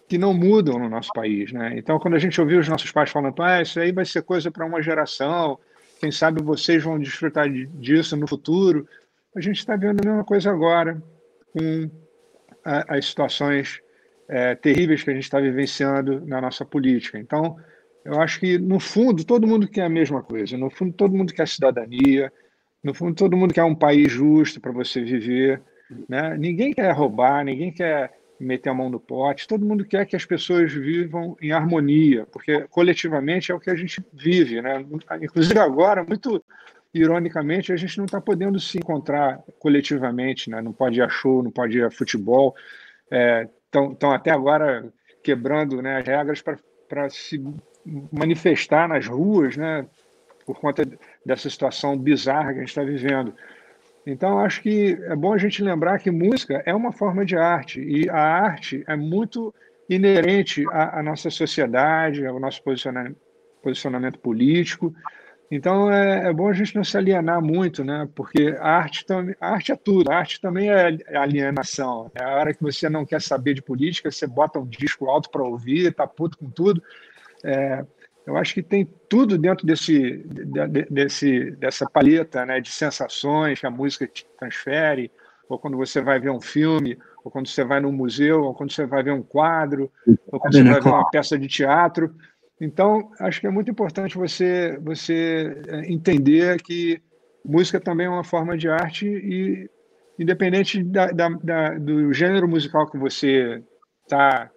que 0.09 0.19
não 0.19 0.35
mudam 0.35 0.79
no 0.79 0.89
nosso 0.89 1.11
país, 1.13 1.53
né? 1.53 1.75
Então, 1.77 1.99
quando 1.99 2.15
a 2.15 2.19
gente 2.19 2.41
ouviu 2.41 2.59
os 2.59 2.69
nossos 2.69 2.91
pais 2.91 3.11
falando, 3.11 3.41
ah, 3.43 3.63
isso 3.63 3.79
aí 3.79 3.93
vai 3.93 4.05
ser 4.05 4.23
coisa 4.23 4.51
para 4.51 4.67
uma 4.67 4.83
geração, 4.83 5.57
quem 6.01 6.11
sabe 6.11 6.43
vocês 6.43 6.83
vão 6.83 6.99
desfrutar 6.99 7.49
disso 7.49 8.17
no 8.17 8.27
futuro, 8.27 8.89
a 9.37 9.41
gente 9.41 9.59
está 9.59 9.77
vendo 9.77 10.01
a 10.01 10.09
mesma 10.09 10.25
coisa 10.25 10.51
agora 10.51 11.01
com 11.53 11.91
a, 12.65 12.97
as 12.97 13.07
situações 13.07 13.81
é, 14.29 14.55
terríveis 14.55 15.03
que 15.03 15.11
a 15.11 15.15
gente 15.15 15.25
está 15.25 15.39
vivenciando 15.39 16.25
na 16.27 16.41
nossa 16.41 16.65
política. 16.65 17.19
Então, 17.19 17.57
eu 18.05 18.21
acho 18.21 18.41
que, 18.41 18.59
no 18.59 18.81
fundo, 18.81 19.25
todo 19.25 19.47
mundo 19.47 19.69
quer 19.69 19.83
a 19.83 19.89
mesma 19.89 20.23
coisa. 20.23 20.57
No 20.57 20.71
fundo, 20.71 20.93
todo 20.93 21.15
mundo 21.15 21.35
quer 21.35 21.47
cidadania. 21.47 22.33
No 22.83 22.95
fundo, 22.95 23.15
todo 23.15 23.37
mundo 23.37 23.53
quer 23.53 23.65
um 23.65 23.75
país 23.75 24.11
justo 24.11 24.61
para 24.61 24.73
você 24.73 25.03
viver. 25.03 25.63
Né? 26.09 26.37
Ninguém 26.39 26.73
quer 26.73 26.91
roubar, 26.93 27.45
ninguém 27.45 27.73
quer 27.73 28.13
meter 28.39 28.71
a 28.71 28.75
mão 28.75 28.89
no 28.89 28.99
pote. 28.99 29.47
Todo 29.47 29.67
mundo 29.67 29.85
quer 29.85 30.07
que 30.07 30.17
as 30.17 30.25
pessoas 30.25 30.73
vivam 30.73 31.37
em 31.43 31.53
harmonia, 31.53 32.27
porque 32.33 32.63
coletivamente 32.69 33.53
é 33.53 33.55
o 33.55 33.61
que 33.61 33.69
a 33.69 33.77
gente 33.77 34.03
vive. 34.15 34.63
Né? 34.63 34.85
Inclusive, 35.21 35.59
agora, 35.59 36.03
muito 36.03 36.43
ironicamente, 36.95 37.73
a 37.73 37.77
gente 37.77 37.99
não 37.99 38.07
está 38.07 38.21
podendo 38.21 38.59
se 38.59 38.79
encontrar 38.79 39.43
coletivamente. 39.59 40.49
Né? 40.49 40.63
Não 40.63 40.73
pode 40.73 40.99
ir 40.99 41.03
a 41.03 41.09
show, 41.09 41.43
não 41.43 41.51
pode 41.51 41.77
ir 41.77 41.85
a 41.85 41.91
futebol. 41.91 42.55
Estão 43.67 44.13
é, 44.13 44.15
até 44.15 44.31
agora 44.31 44.91
quebrando 45.23 45.83
né, 45.83 45.99
as 45.99 46.07
regras 46.07 46.43
para 46.43 47.11
se 47.11 47.39
manifestar 48.13 48.89
nas 48.89 49.07
ruas, 49.07 49.57
né? 49.57 49.87
por 50.47 50.59
conta 50.59 50.83
dessa 51.25 51.49
situação 51.49 51.97
bizarra 51.97 52.53
que 52.53 52.59
a 52.59 52.61
gente 52.61 52.71
está 52.71 52.83
vivendo. 52.83 53.33
Então, 54.07 54.41
acho 54.41 54.63
que 54.63 54.99
é 55.03 55.15
bom 55.15 55.33
a 55.33 55.39
gente 55.39 55.63
lembrar 55.63 55.99
que 55.99 56.11
música 56.11 56.63
é 56.67 56.75
uma 56.75 56.93
forma 56.93 57.25
de 57.25 57.37
arte, 57.37 57.81
e 57.81 58.09
a 58.09 58.19
arte 58.19 58.83
é 58.89 58.97
muito 58.97 59.55
inerente 59.89 60.65
à, 60.71 61.01
à 61.01 61.03
nossa 61.03 61.31
sociedade, 61.31 62.27
ao 62.27 62.41
nosso 62.41 62.63
posicionamento, 62.63 64.19
político. 64.19 64.95
Então, 65.51 65.93
é, 65.93 66.29
é, 66.29 66.33
bom 66.33 66.49
a 66.49 66.53
gente 66.53 66.77
não 66.77 66.85
se 66.85 66.97
alienar 66.97 67.43
muito, 67.43 67.85
né? 67.85 68.09
porque 68.15 68.57
a 68.59 68.69
arte, 68.69 69.05
tam, 69.05 69.35
a 69.41 69.51
arte 69.51 69.73
é 69.73 69.77
tudo, 69.77 70.11
a 70.11 70.17
arte 70.17 70.41
também 70.41 70.71
é 70.71 71.17
alienação. 71.17 72.11
É 72.15 72.23
a 72.23 72.37
hora 72.37 72.55
que 72.55 72.63
você 72.63 72.89
não 72.89 73.05
quer 73.05 73.21
saber 73.21 73.55
de 73.55 73.63
política, 73.63 74.11
você 74.11 74.27
bota 74.27 74.61
um 74.61 74.67
disco 74.67 75.11
alto 75.11 75.29
para 75.29 75.43
ouvir, 75.43 75.89
está 75.89 76.07
puto 76.07 76.39
com 76.39 76.49
tudo. 76.49 76.83
É, 77.45 77.85
eu 78.27 78.37
acho 78.37 78.55
que 78.55 78.63
tem 78.63 78.89
tudo 79.09 79.37
dentro 79.37 79.67
desse, 79.67 80.25
desse, 80.91 81.51
dessa 81.53 81.89
paleta 81.89 82.45
né, 82.47 82.61
de 82.61 82.71
sensações 82.71 83.59
que 83.59 83.67
a 83.67 83.71
música 83.71 84.07
te 84.07 84.27
transfere, 84.39 85.11
ou 85.49 85.59
quando 85.59 85.77
você 85.77 86.01
vai 86.01 86.21
ver 86.21 86.31
um 86.31 86.41
filme, 86.41 86.97
ou 87.25 87.31
quando 87.31 87.49
você 87.49 87.65
vai 87.65 87.81
num 87.81 87.91
museu, 87.91 88.45
ou 88.45 88.55
quando 88.55 88.73
você 88.73 88.87
vai 88.87 89.03
ver 89.03 89.13
um 89.13 89.23
quadro, 89.23 89.91
ou 90.29 90.39
quando 90.39 90.55
você 90.55 90.63
vai 90.63 90.81
ver 90.81 90.89
uma 90.89 91.11
peça 91.11 91.39
de 91.39 91.49
teatro. 91.49 92.15
Então, 92.61 93.11
acho 93.19 93.41
que 93.41 93.47
é 93.47 93.51
muito 93.51 93.71
importante 93.71 94.17
você, 94.17 94.79
você 94.81 95.61
é, 95.67 95.91
entender 95.91 96.63
que 96.63 97.03
música 97.45 97.81
também 97.81 98.07
é 98.07 98.11
uma 98.11 98.23
forma 98.23 98.57
de 98.57 98.69
arte 98.69 99.07
e, 99.07 99.69
independente 100.19 100.85
da, 100.85 101.07
da, 101.07 101.29
da, 101.31 101.79
do 101.79 102.13
gênero 102.13 102.47
musical 102.47 102.89
que 102.89 102.99
você 102.99 103.63
está 104.03 104.51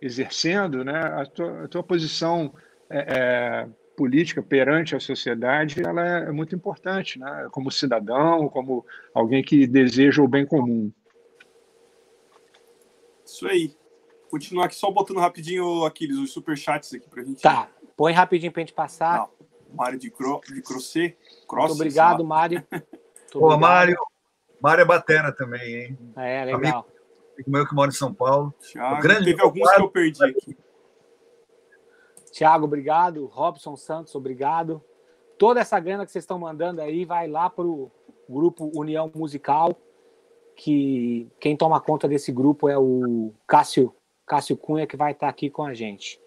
exercendo, 0.00 0.84
né, 0.84 0.98
a 0.98 1.26
tua, 1.26 1.64
a 1.64 1.68
tua 1.68 1.82
posição 1.82 2.54
é, 2.88 2.98
é, 2.98 3.68
política 3.96 4.42
perante 4.42 4.94
a 4.94 5.00
sociedade 5.00 5.82
ela 5.84 6.06
é, 6.06 6.28
é 6.28 6.32
muito 6.32 6.54
importante, 6.54 7.18
né? 7.18 7.48
como 7.50 7.70
cidadão, 7.70 8.48
como 8.48 8.86
alguém 9.12 9.42
que 9.42 9.66
deseja 9.66 10.22
o 10.22 10.28
bem 10.28 10.46
comum. 10.46 10.92
Isso 13.24 13.46
aí. 13.46 13.76
Continuar 14.30 14.66
aqui 14.66 14.74
só 14.74 14.90
botando 14.90 15.18
rapidinho, 15.18 15.84
Aquiles, 15.84 16.18
os 16.18 16.32
superchats 16.32 16.92
aqui 16.92 17.08
pra 17.08 17.24
gente. 17.24 17.40
Tá, 17.40 17.68
põe 17.96 18.12
rapidinho 18.12 18.52
pra 18.52 18.60
gente 18.60 18.74
passar. 18.74 19.18
Não. 19.18 19.48
Mário 19.74 19.98
de, 19.98 20.10
Cro... 20.10 20.40
de 20.46 20.62
Croce. 20.62 21.16
Muito 21.50 21.72
obrigado, 21.72 22.24
Mário. 22.24 22.62
Pô, 23.32 23.56
Mário. 23.56 23.96
Mário 24.60 24.82
é 24.82 24.84
batera 24.84 25.32
também, 25.32 25.74
hein? 25.74 25.98
É, 26.16 26.44
legal. 26.44 26.58
Amigo 26.58 26.97
meu 27.46 27.66
que 27.66 27.74
mora 27.74 27.90
em 27.90 27.94
São 27.94 28.12
Paulo. 28.12 28.52
Thiago, 28.60 29.02
grande 29.02 29.24
teve 29.26 29.42
alguns 29.42 29.70
que 29.70 29.80
eu 29.80 29.88
perdi 29.88 30.24
aqui. 30.24 30.56
Tiago, 32.32 32.64
obrigado. 32.64 33.26
Robson 33.26 33.76
Santos, 33.76 34.14
obrigado. 34.14 34.82
Toda 35.38 35.60
essa 35.60 35.78
grana 35.78 36.04
que 36.04 36.12
vocês 36.12 36.24
estão 36.24 36.38
mandando 36.38 36.80
aí 36.80 37.04
vai 37.04 37.28
lá 37.28 37.48
para 37.48 37.64
o 37.64 37.90
grupo 38.28 38.70
União 38.74 39.10
Musical, 39.14 39.76
que 40.56 41.30
quem 41.40 41.56
toma 41.56 41.80
conta 41.80 42.08
desse 42.08 42.32
grupo 42.32 42.68
é 42.68 42.76
o 42.76 43.32
Cássio, 43.46 43.94
Cássio 44.26 44.56
Cunha, 44.56 44.86
que 44.86 44.96
vai 44.96 45.12
estar 45.12 45.28
aqui 45.28 45.48
com 45.48 45.64
a 45.64 45.72
gente. 45.72 46.20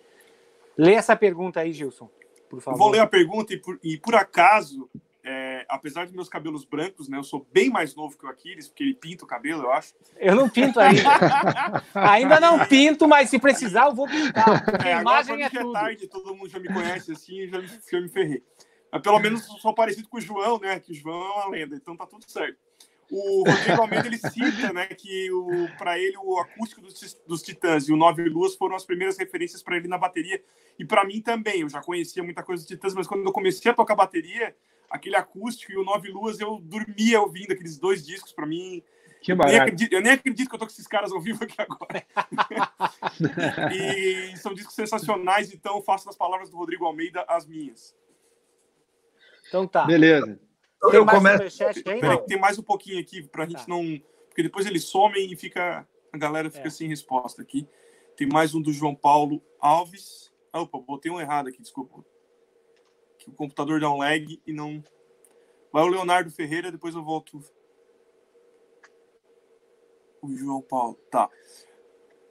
Lê 0.78 0.94
essa 0.94 1.16
pergunta 1.16 1.60
aí, 1.60 1.74
Gilson, 1.74 2.10
por 2.50 2.62
favor. 2.62 2.76
Eu 2.76 2.80
vou 2.80 2.90
ler 2.90 3.00
a 3.00 3.08
pergunta 3.08 3.54
e 3.54 3.58
por, 3.58 3.80
e 3.84 3.98
por 3.98 4.16
acaso 4.16 4.90
é, 5.24 5.66
apesar 5.70 6.06
de 6.06 6.14
meus 6.14 6.28
cabelos 6.28 6.66
brancos, 6.66 7.08
né? 7.08 7.18
Eu 7.18 7.24
sou 7.24 7.48
bem 7.52 7.70
mais 7.70 7.96
novo 7.96 8.18
que 8.18 8.26
o 8.26 8.30
Aquiles, 8.30 8.68
porque 8.68 8.84
ele 8.84 8.94
pinta 8.94 9.24
o 9.24 9.28
cabelo, 9.28 9.64
eu 9.64 9.72
acho. 9.72 9.94
Eu 10.18 10.36
não 10.36 10.50
pinto 10.50 10.80
ainda. 10.80 11.02
ainda 11.94 12.40
não 12.40 12.66
pinto, 12.66 13.08
mas 13.08 13.30
se 13.30 13.40
precisar, 13.40 13.86
eu 13.86 13.96
vou 13.96 14.08
pintar. 14.08 14.64
É, 14.86 14.94
a 14.94 15.02
imagem 15.02 15.44
é, 15.44 15.46
é 15.46 15.50
tudo. 15.50 15.74
tarde, 15.74 16.08
todo 16.08 16.36
mundo 16.36 16.50
já 16.50 16.60
me 16.60 16.68
conhece 16.68 17.12
assim, 17.12 17.48
já 17.48 17.60
me, 17.60 17.68
já 17.68 18.02
me 18.02 18.10
ferrei. 18.10 18.44
Mas 18.92 19.02
pelo 19.02 19.20
menos 19.20 19.46
sou 19.46 19.74
parecido 19.74 20.10
com 20.10 20.18
o 20.18 20.22
João, 20.22 20.60
né? 20.60 20.80
Que 20.80 20.92
o 20.92 20.96
João 20.96 21.22
é 21.22 21.34
uma 21.34 21.50
lenda, 21.50 21.76
então 21.76 21.96
tá 21.96 22.06
tudo 22.06 22.26
certo. 22.28 22.58
O 23.12 23.44
Rodrigo 23.44 23.82
Almeida 23.82 24.08
ele 24.08 24.18
cita, 24.18 24.72
né, 24.72 24.88
que 24.88 25.30
o 25.34 25.68
para 25.78 26.00
ele 26.00 26.16
o 26.18 26.40
acústico 26.40 26.80
dos, 26.80 27.20
dos 27.28 27.42
Titãs 27.42 27.90
e 27.90 27.92
o 27.92 27.98
Nove 27.98 28.24
Luas 28.30 28.56
foram 28.56 28.74
as 28.74 28.86
primeiras 28.86 29.18
referências 29.18 29.62
para 29.62 29.76
ele 29.76 29.90
na 29.90 29.98
bateria 29.98 30.42
e 30.80 30.86
para 30.86 31.04
mim 31.04 31.22
também. 31.22 31.60
Eu 31.60 31.70
já 31.70 31.82
conhecia 31.82 32.24
muita 32.24 32.42
coisa 32.42 32.64
dos 32.64 32.70
Titãs, 32.70 32.94
mas 32.94 33.08
quando 33.08 33.26
eu 33.26 33.34
comecei 33.34 33.70
a 33.70 33.74
tocar 33.74 33.96
bateria, 33.96 34.56
aquele 34.92 35.16
acústico 35.16 35.72
e 35.72 35.78
o 35.78 35.84
Nove 35.84 36.12
Luas, 36.12 36.40
eu 36.40 36.60
dormia 36.60 37.22
ouvindo 37.22 37.54
aqueles 37.54 37.78
dois 37.78 38.06
discos 38.06 38.34
para 38.34 38.46
mim. 38.46 38.84
Que 39.22 39.34
barato. 39.34 39.54
Nem 39.54 39.62
acredito, 39.62 39.94
eu 39.94 40.02
nem 40.02 40.12
acredito 40.12 40.50
que 40.50 40.56
eu 40.56 40.60
tô 40.60 40.66
com 40.66 40.72
esses 40.72 40.88
caras 40.88 41.12
ao 41.12 41.22
vivo 41.22 41.44
aqui 41.44 41.56
agora. 41.58 42.06
e 43.74 44.36
são 44.38 44.54
discos 44.54 44.76
sensacionais, 44.76 45.54
então 45.54 45.82
faço 45.82 46.06
das 46.06 46.18
palavras 46.18 46.50
do 46.50 46.58
Rodrigo 46.58 46.86
Almeida 46.86 47.24
as 47.28 47.46
minhas. 47.46 47.96
Então 49.48 49.66
tá. 49.66 49.86
Beleza. 49.86 50.40
Tem 50.90 50.96
eu 50.96 51.06
começo. 51.06 51.58
Peraí, 51.84 52.26
tem 52.26 52.40
mais 52.40 52.60
um 52.60 52.64
pouquinho 52.64 53.00
aqui 53.00 53.24
pra 53.24 53.46
gente 53.46 53.66
tá. 53.66 53.68
não. 53.68 54.02
Porque 54.28 54.44
depois 54.44 54.66
eles 54.66 54.84
somem 54.84 55.32
e 55.32 55.36
fica. 55.36 55.88
A 56.12 56.18
galera 56.18 56.50
fica 56.50 56.68
é. 56.68 56.72
sem 56.72 56.88
resposta 56.88 57.42
aqui. 57.42 57.68
Tem 58.18 58.28
mais 58.28 58.54
um 58.54 58.62
do 58.62 58.74
João 58.74 58.96
Paulo 58.96 59.42
Alves. 59.60 60.32
Opa, 60.52 60.80
botei 60.80 61.12
um 61.12 61.20
errado 61.20 61.48
aqui, 61.48 61.62
desculpa 61.62 62.04
que 63.22 63.30
o 63.30 63.34
computador 63.34 63.80
dá 63.80 63.92
um 63.92 63.98
lag 63.98 64.42
e 64.46 64.54
não. 64.54 64.84
Vai 65.72 65.84
o 65.84 65.88
Leonardo 65.88 66.32
Ferreira, 66.32 66.72
depois 66.72 66.96
eu 66.96 67.04
volto. 67.04 67.40
O 70.22 70.36
João 70.36 70.62
Paulo. 70.62 70.96
Tá. 71.10 71.30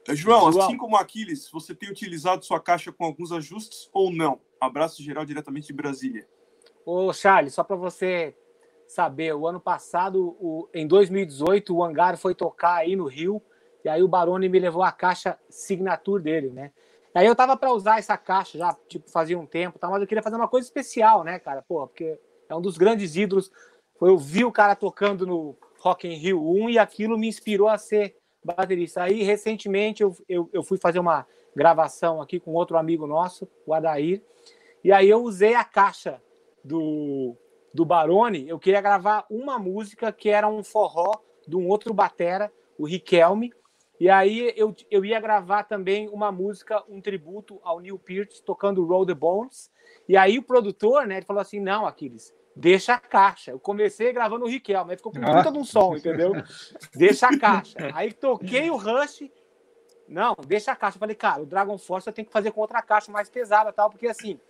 João, 0.09 0.51
João, 0.53 0.65
assim 0.65 0.77
como 0.77 0.97
Aquiles, 0.97 1.49
você 1.51 1.75
tem 1.75 1.91
utilizado 1.91 2.45
sua 2.45 2.61
caixa 2.61 2.93
com 2.93 3.05
alguns 3.05 3.31
ajustes 3.31 3.89
ou 3.93 4.13
não? 4.13 4.41
Abraço 4.61 5.03
geral 5.03 5.25
diretamente 5.25 5.69
de 5.69 5.73
Brasília. 5.73 6.29
Ô, 6.85 7.13
Charles, 7.13 7.55
só 7.55 7.63
para 7.63 7.77
você 7.77 8.35
saber, 8.89 9.33
o 9.35 9.47
ano 9.47 9.61
passado, 9.61 10.37
o, 10.41 10.69
em 10.75 10.87
2018, 10.87 11.75
o 11.75 11.85
Hangar 11.85 12.17
foi 12.17 12.35
tocar 12.35 12.75
aí 12.75 12.97
no 12.97 13.07
Rio, 13.07 13.41
e 13.85 13.89
aí 13.89 14.03
o 14.03 14.09
Baroni 14.09 14.49
me 14.49 14.59
levou 14.59 14.83
a 14.83 14.91
caixa 14.91 15.39
signature 15.49 16.23
dele, 16.23 16.51
né? 16.51 16.73
Aí 17.15 17.27
eu 17.27 17.35
tava 17.35 17.57
para 17.57 17.73
usar 17.73 17.99
essa 17.99 18.17
caixa 18.17 18.57
já, 18.57 18.77
tipo, 18.89 19.11
fazia 19.11 19.39
um 19.39 19.47
tempo, 19.47 19.79
tá? 19.79 19.89
mas 19.89 20.01
eu 20.01 20.07
queria 20.07 20.23
fazer 20.23 20.37
uma 20.37 20.49
coisa 20.49 20.67
especial, 20.67 21.25
né, 21.25 21.39
cara? 21.39 21.63
Pô, 21.63 21.87
porque 21.87 22.19
é 22.49 22.55
um 22.55 22.61
dos 22.61 22.79
grandes 22.79 23.17
ídolos. 23.17 23.51
Eu 24.01 24.17
vi 24.17 24.45
o 24.45 24.53
cara 24.53 24.77
tocando 24.77 25.27
no 25.27 25.57
Rock 25.81 26.07
in 26.07 26.15
Rio 26.15 26.41
1 26.41 26.71
e 26.71 26.79
aquilo 26.79 27.19
me 27.19 27.29
inspirou 27.29 27.69
a 27.69 27.77
ser 27.77 28.17
baterista. 28.45 29.03
Aí, 29.03 29.23
recentemente, 29.23 30.03
eu, 30.03 30.17
eu, 30.29 30.49
eu 30.53 30.63
fui 30.63 30.79
fazer 30.79 30.99
uma 30.99 31.27
gravação 31.55 32.23
aqui 32.23 32.39
com 32.39 32.53
outro 32.53 32.77
amigo 32.77 33.07
nosso, 33.07 33.49
o 33.67 33.75
Adair, 33.75 34.23
e 34.83 34.93
aí 34.93 35.11
eu 35.11 35.23
usei 35.23 35.55
a 35.55 35.65
caixa 35.65 36.23
do, 36.65 37.37
do 37.75 37.85
Barone. 37.85 38.49
Eu 38.49 38.59
queria 38.59 38.81
gravar 38.81 39.27
uma 39.29 39.59
música 39.59 40.13
que 40.13 40.29
era 40.29 40.49
um 40.49 40.63
forró 40.63 41.13
de 41.47 41.57
um 41.57 41.69
outro 41.69 41.93
batera, 41.93 42.53
o 42.79 42.87
Riquelme, 42.87 43.53
e 44.01 44.09
aí 44.09 44.51
eu, 44.57 44.75
eu 44.91 45.05
ia 45.05 45.21
gravar 45.21 45.65
também 45.65 46.09
uma 46.09 46.33
música, 46.33 46.83
um 46.89 47.03
tributo 47.03 47.61
ao 47.63 47.81
Neil 47.81 47.99
Peart, 47.99 48.41
tocando 48.47 48.83
Roll 48.87 49.05
the 49.05 49.13
Bones. 49.13 49.71
E 50.09 50.17
aí 50.17 50.39
o 50.39 50.43
produtor, 50.43 51.07
né, 51.07 51.19
ele 51.19 51.27
falou 51.27 51.43
assim: 51.43 51.61
não, 51.61 51.87
Aquiles, 51.87 52.35
deixa 52.57 52.95
a 52.95 52.99
caixa. 52.99 53.51
Eu 53.51 53.61
comecei 53.61 54.11
gravando 54.11 54.47
o 54.47 54.49
Riquelme, 54.49 54.89
mas 54.89 54.97
ficou 54.97 55.13
com 55.13 55.21
puta 55.21 55.53
de 55.53 55.59
um 55.59 55.65
som, 55.65 55.95
entendeu? 55.95 56.33
Deixa 56.97 57.29
a 57.29 57.39
caixa. 57.39 57.77
Aí 57.95 58.13
toquei 58.13 58.71
o 58.71 58.77
Rush. 58.77 59.31
Não, 60.09 60.35
deixa 60.45 60.73
a 60.73 60.77
caixa. 60.77 60.97
Eu 60.97 61.01
falei, 61.01 61.15
cara, 61.15 61.43
o 61.43 61.47
Dragon 61.47 61.79
Force 61.79 62.09
eu 62.09 62.13
tenho 62.13 62.27
que 62.27 62.33
fazer 62.33 62.51
com 62.51 62.61
outra 62.61 62.83
caixa 62.83 63.13
mais 63.13 63.31
pesada 63.31 63.73
tal, 63.73 63.91
porque 63.91 64.09
assim, 64.09 64.41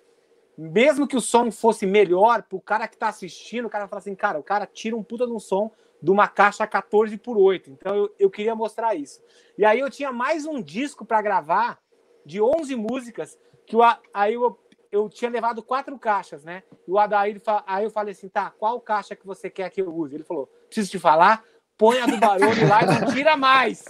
mesmo 0.57 1.07
que 1.07 1.17
o 1.17 1.21
som 1.21 1.51
fosse 1.51 1.87
melhor, 1.87 2.45
pro 2.45 2.61
cara 2.61 2.89
que 2.89 2.97
tá 2.97 3.09
assistindo, 3.09 3.67
o 3.67 3.71
cara 3.71 3.87
fala 3.89 4.01
assim, 4.01 4.15
cara, 4.15 4.39
o 4.39 4.43
cara 4.43 4.65
tira 4.65 4.97
um 4.97 5.03
puta 5.03 5.27
de 5.27 5.33
um 5.33 5.39
som 5.39 5.71
de 6.03 6.11
uma 6.11 6.29
caixa 6.29 6.67
14 6.67 7.17
por 7.19 7.37
8. 7.37 7.71
Então 7.71 7.95
eu, 7.95 8.15
eu 8.19 8.31
queria 8.31 8.55
mostrar 8.55 8.95
isso. 8.95 9.23
E 9.57 9.65
aí 9.65 9.79
eu 9.79 9.91
tinha 9.91 10.13
mais 10.13 10.47
um 10.47 10.63
disco 10.63 11.05
para 11.05 11.23
gravar 11.23 11.79
de 12.25 12.41
11 12.41 12.75
músicas 12.77 13.39
que 13.67 13.77
o, 13.77 13.81
aí 14.13 14.35
eu, 14.35 14.59
eu 14.91 15.09
tinha 15.09 15.31
levado 15.31 15.63
quatro 15.63 15.99
caixas, 15.99 16.45
né? 16.45 16.63
E 16.87 16.91
o 16.91 16.99
Adair, 16.99 17.41
aí 17.67 17.85
eu 17.85 17.91
falei 17.91 18.13
assim, 18.13 18.29
tá, 18.29 18.51
qual 18.51 18.81
caixa 18.81 19.15
que 19.15 19.27
você 19.27 19.49
quer 19.51 19.71
que 19.71 19.81
eu 19.83 19.95
use? 19.95 20.15
Ele 20.15 20.25
falou, 20.25 20.47
preciso 20.67 20.91
te 20.91 20.99
falar, 20.99 21.45
põe 21.77 22.01
a 22.01 22.07
do 22.07 22.19
barulho 22.19 22.69
lá 22.69 22.83
e 22.83 22.87
não 22.87 23.13
tira 23.13 23.37
mais. 23.37 23.85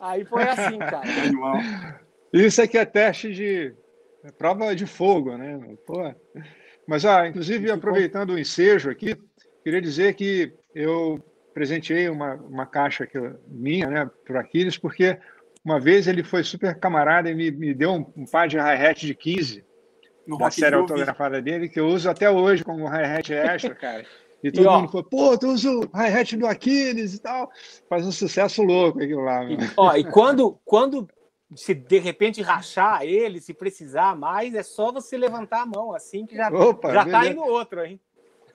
Aí 0.00 0.24
foi 0.24 0.42
assim, 0.42 0.78
cara. 0.78 1.02
Isso 2.32 2.62
aqui 2.62 2.78
é 2.78 2.84
teste 2.84 3.32
de 3.32 3.74
é 4.24 4.30
prova 4.30 4.74
de 4.74 4.86
fogo, 4.86 5.36
né? 5.36 5.58
Pô. 5.84 6.14
Mas, 6.86 7.04
ah, 7.04 7.26
inclusive, 7.26 7.70
aproveitando 7.70 8.30
o 8.30 8.38
ensejo 8.38 8.90
aqui, 8.90 9.16
queria 9.62 9.80
dizer 9.80 10.14
que 10.14 10.52
eu 10.74 11.22
presenteei 11.52 12.08
uma, 12.08 12.34
uma 12.34 12.66
caixa 12.66 13.06
que 13.06 13.18
minha, 13.46 13.88
né, 13.88 14.10
para 14.24 14.36
o 14.36 14.40
Aquiles, 14.40 14.76
porque 14.76 15.18
uma 15.64 15.78
vez 15.78 16.06
ele 16.06 16.24
foi 16.24 16.42
super 16.42 16.78
camarada 16.78 17.30
e 17.30 17.34
me, 17.34 17.50
me 17.50 17.74
deu 17.74 17.92
um, 17.92 18.06
um 18.16 18.26
par 18.26 18.48
de 18.48 18.56
hi-hat 18.56 19.06
de 19.06 19.14
15 19.14 19.64
no 20.26 20.38
da 20.38 20.50
série 20.50 20.74
autografada 20.74 21.40
dele, 21.40 21.68
que 21.68 21.78
eu 21.78 21.86
uso 21.86 22.08
até 22.08 22.30
hoje 22.30 22.64
como 22.64 22.86
hi-hat 22.86 23.32
extra, 23.32 23.74
cara. 23.74 24.06
E 24.42 24.50
todo 24.52 24.64
e, 24.64 24.66
ó, 24.66 24.80
mundo 24.80 24.90
falou, 24.90 25.04
pô, 25.04 25.38
tu 25.38 25.48
usa 25.48 25.70
o 25.70 25.82
hi-hat 25.94 26.36
do 26.36 26.46
Aquiles 26.46 27.14
e 27.14 27.20
tal. 27.20 27.50
Faz 27.88 28.06
um 28.06 28.12
sucesso 28.12 28.62
louco 28.62 29.02
aquilo 29.02 29.22
lá. 29.22 29.44
E, 29.44 29.56
ó, 29.76 29.96
e 29.96 30.04
quando, 30.04 30.58
quando 30.64 31.08
se 31.54 31.74
de 31.74 31.98
repente 31.98 32.42
rachar 32.42 33.02
ele, 33.02 33.40
se 33.40 33.52
precisar 33.52 34.16
mais, 34.16 34.54
é 34.54 34.62
só 34.62 34.90
você 34.90 35.16
levantar 35.16 35.62
a 35.62 35.66
mão, 35.66 35.94
assim 35.94 36.26
que 36.26 36.36
já, 36.36 36.48
Opa, 36.48 36.92
já 36.92 37.04
tá 37.04 37.26
indo 37.26 37.42
outro, 37.42 37.84
hein? 37.84 38.00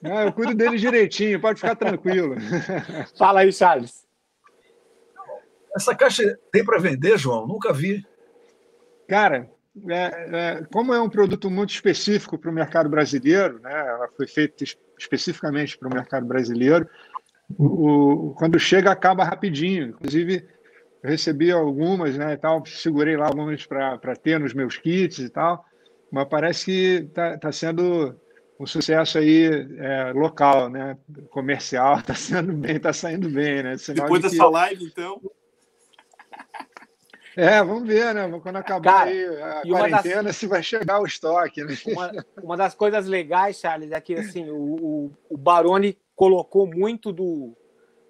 Não, 0.02 0.22
eu 0.22 0.34
cuido 0.34 0.54
dele 0.54 0.78
direitinho, 0.78 1.42
pode 1.42 1.60
ficar 1.60 1.76
tranquilo. 1.76 2.36
Fala 3.18 3.42
aí, 3.42 3.52
Charles. 3.52 4.06
Essa 5.76 5.96
caixa 5.96 6.38
tem 6.52 6.64
para 6.64 6.80
vender, 6.80 7.18
João? 7.18 7.48
Nunca 7.48 7.74
vi. 7.74 8.06
Cara, 9.08 9.50
é, 9.90 10.30
é, 10.34 10.64
como 10.72 10.94
é 10.94 11.02
um 11.02 11.10
produto 11.10 11.50
muito 11.50 11.70
específico 11.72 12.38
para 12.38 12.50
o 12.50 12.54
mercado 12.54 12.90
brasileiro, 12.90 13.60
né, 13.60 13.72
ela 13.72 14.08
foi 14.16 14.28
feita 14.28 14.64
especificamente 14.98 15.78
para 15.78 15.88
o 15.88 15.94
mercado 15.94 16.26
brasileiro, 16.26 16.90
o, 17.58 18.34
quando 18.38 18.60
chega 18.60 18.92
acaba 18.92 19.24
rapidinho. 19.24 19.90
Inclusive, 19.90 20.48
eu 21.04 21.10
recebi 21.10 21.52
algumas, 21.52 22.18
né, 22.18 22.34
e 22.34 22.38
tal, 22.38 22.66
segurei 22.66 23.16
lá 23.16 23.28
algumas 23.28 23.66
para 23.66 24.16
ter 24.16 24.40
nos 24.40 24.54
meus 24.54 24.78
kits 24.78 25.20
e 25.20 25.30
tal, 25.30 25.64
mas 26.12 26.28
parece 26.28 26.66
que 26.66 27.06
está 27.08 27.38
tá 27.38 27.52
sendo 27.52 28.20
um 28.60 28.66
sucesso 28.66 29.18
aí 29.18 29.46
é, 29.78 30.12
local, 30.14 30.70
né, 30.70 30.98
comercial, 31.30 32.00
está 32.00 32.14
sendo 32.16 32.54
bem, 32.54 32.78
está 32.78 32.92
saindo 32.92 33.30
bem, 33.30 33.64
né? 33.64 33.78
Sinal 33.78 34.06
Depois 34.06 34.22
de 34.22 34.30
dessa 34.30 34.44
que... 34.44 34.52
live, 34.52 34.86
então. 34.86 35.22
É, 37.36 37.64
vamos 37.64 37.88
ver, 37.88 38.16
né? 38.16 38.40
Quando 38.42 38.56
acabar 38.56 39.06
Cara, 39.06 39.10
aí 39.12 39.26
a 39.44 39.62
quarentena, 39.62 40.24
das... 40.24 40.38
se 40.38 40.48
vai 40.48 40.64
chegar 40.64 41.00
o 41.00 41.06
estoque. 41.06 41.64
Né? 41.64 41.78
Uma, 41.86 42.26
uma, 42.42 42.58
das 42.58 42.74
coisas 42.74 43.06
legais, 43.06 43.60
Charles, 43.60 43.92
é 43.92 44.02
que 44.02 44.16
assim, 44.16 44.50
o, 44.50 44.56
o, 44.56 45.12
o 45.30 45.38
Baroni 45.38 45.96
colocou 46.16 46.66
muito 46.66 47.14
do, 47.14 47.56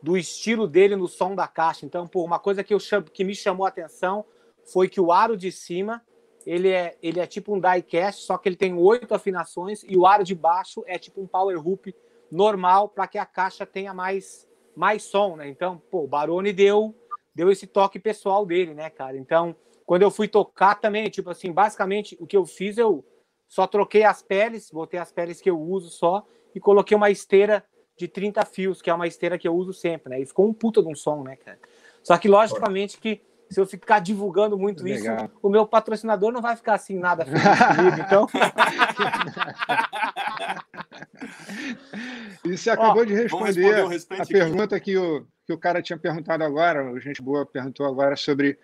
do 0.01 0.15
estilo 0.15 0.65
dele 0.65 0.95
no 0.95 1.09
som 1.09 1.35
da 1.35 1.45
caixa. 1.45 1.85
Então, 1.85 2.07
por 2.07 2.23
uma 2.23 2.39
coisa 2.39 2.63
que, 2.63 2.73
eu 2.73 2.79
chamo, 2.79 3.07
que 3.11 3.25
me 3.25 3.35
chamou 3.35 3.65
a 3.65 3.69
atenção 3.69 4.23
foi 4.71 4.87
que 4.87 5.01
o 5.01 5.11
aro 5.11 5.35
de 5.35 5.51
cima 5.51 6.01
ele 6.47 6.69
é, 6.69 6.97
ele 7.03 7.19
é 7.19 7.27
tipo 7.27 7.53
um 7.53 7.59
diecast, 7.59 8.23
só 8.23 8.37
que 8.37 8.47
ele 8.47 8.55
tem 8.55 8.73
oito 8.73 9.13
afinações 9.13 9.83
e 9.83 9.97
o 9.97 10.07
aro 10.07 10.23
de 10.23 10.33
baixo 10.33 10.81
é 10.87 10.97
tipo 10.97 11.21
um 11.21 11.27
power 11.27 11.57
hoop 11.67 11.93
normal 12.31 12.87
para 12.87 13.05
que 13.05 13.17
a 13.17 13.25
caixa 13.25 13.65
tenha 13.65 13.93
mais, 13.93 14.47
mais 14.73 15.03
som, 15.03 15.35
né? 15.35 15.49
Então, 15.49 15.81
pô, 15.91 16.05
o 16.05 16.07
Baroni 16.07 16.53
deu 16.53 16.95
deu 17.35 17.51
esse 17.51 17.67
toque 17.67 17.99
pessoal 17.99 18.45
dele, 18.45 18.73
né, 18.73 18.89
cara? 18.89 19.17
Então, 19.17 19.55
quando 19.85 20.03
eu 20.03 20.09
fui 20.09 20.27
tocar 20.27 20.75
também, 20.75 21.09
tipo 21.09 21.29
assim, 21.29 21.51
basicamente 21.51 22.17
o 22.19 22.25
que 22.25 22.37
eu 22.37 22.45
fiz, 22.45 22.77
eu 22.77 23.05
só 23.47 23.67
troquei 23.67 24.05
as 24.05 24.21
peles, 24.21 24.71
botei 24.71 24.99
as 24.99 25.11
peles 25.11 25.41
que 25.41 25.49
eu 25.49 25.59
uso 25.59 25.89
só 25.89 26.25
e 26.55 26.61
coloquei 26.61 26.95
uma 26.95 27.11
esteira 27.11 27.63
de 27.97 28.07
30 28.07 28.45
fios, 28.45 28.81
que 28.81 28.89
é 28.89 28.93
uma 28.93 29.05
esteira 29.05 29.37
que 29.37 29.47
eu 29.47 29.53
uso 29.53 29.73
sempre, 29.73 30.11
né? 30.11 30.21
E 30.21 30.25
ficou 30.25 30.47
um 30.47 30.53
puta 30.53 30.81
de 30.81 30.87
um 30.87 30.95
som, 30.95 31.23
né, 31.23 31.35
cara? 31.35 31.59
Só 32.01 32.17
que, 32.17 32.29
logicamente, 32.29 32.97
que 32.97 33.21
se 33.49 33.59
eu 33.59 33.65
ficar 33.65 33.99
divulgando 33.99 34.57
muito 34.57 34.83
Legal. 34.83 35.15
isso, 35.15 35.29
o 35.41 35.49
meu 35.49 35.65
patrocinador 35.65 36.31
não 36.31 36.41
vai 36.41 36.55
ficar 36.55 36.75
assim 36.75 36.97
nada 36.97 37.25
feliz 37.25 37.41
comigo, 37.75 37.97
então. 37.99 38.27
e 42.45 42.57
você 42.57 42.69
acabou 42.69 43.01
Ó, 43.01 43.05
de 43.05 43.13
responder 43.13 43.85
a 44.19 44.25
pergunta 44.25 44.79
que 44.79 44.97
o, 44.97 45.25
que 45.45 45.53
o 45.53 45.57
cara 45.57 45.81
tinha 45.81 45.97
perguntado 45.97 46.43
agora, 46.43 46.91
o 46.91 46.99
Gente 46.99 47.21
Boa 47.21 47.45
perguntou 47.45 47.85
agora 47.85 48.15
sobre 48.15 48.57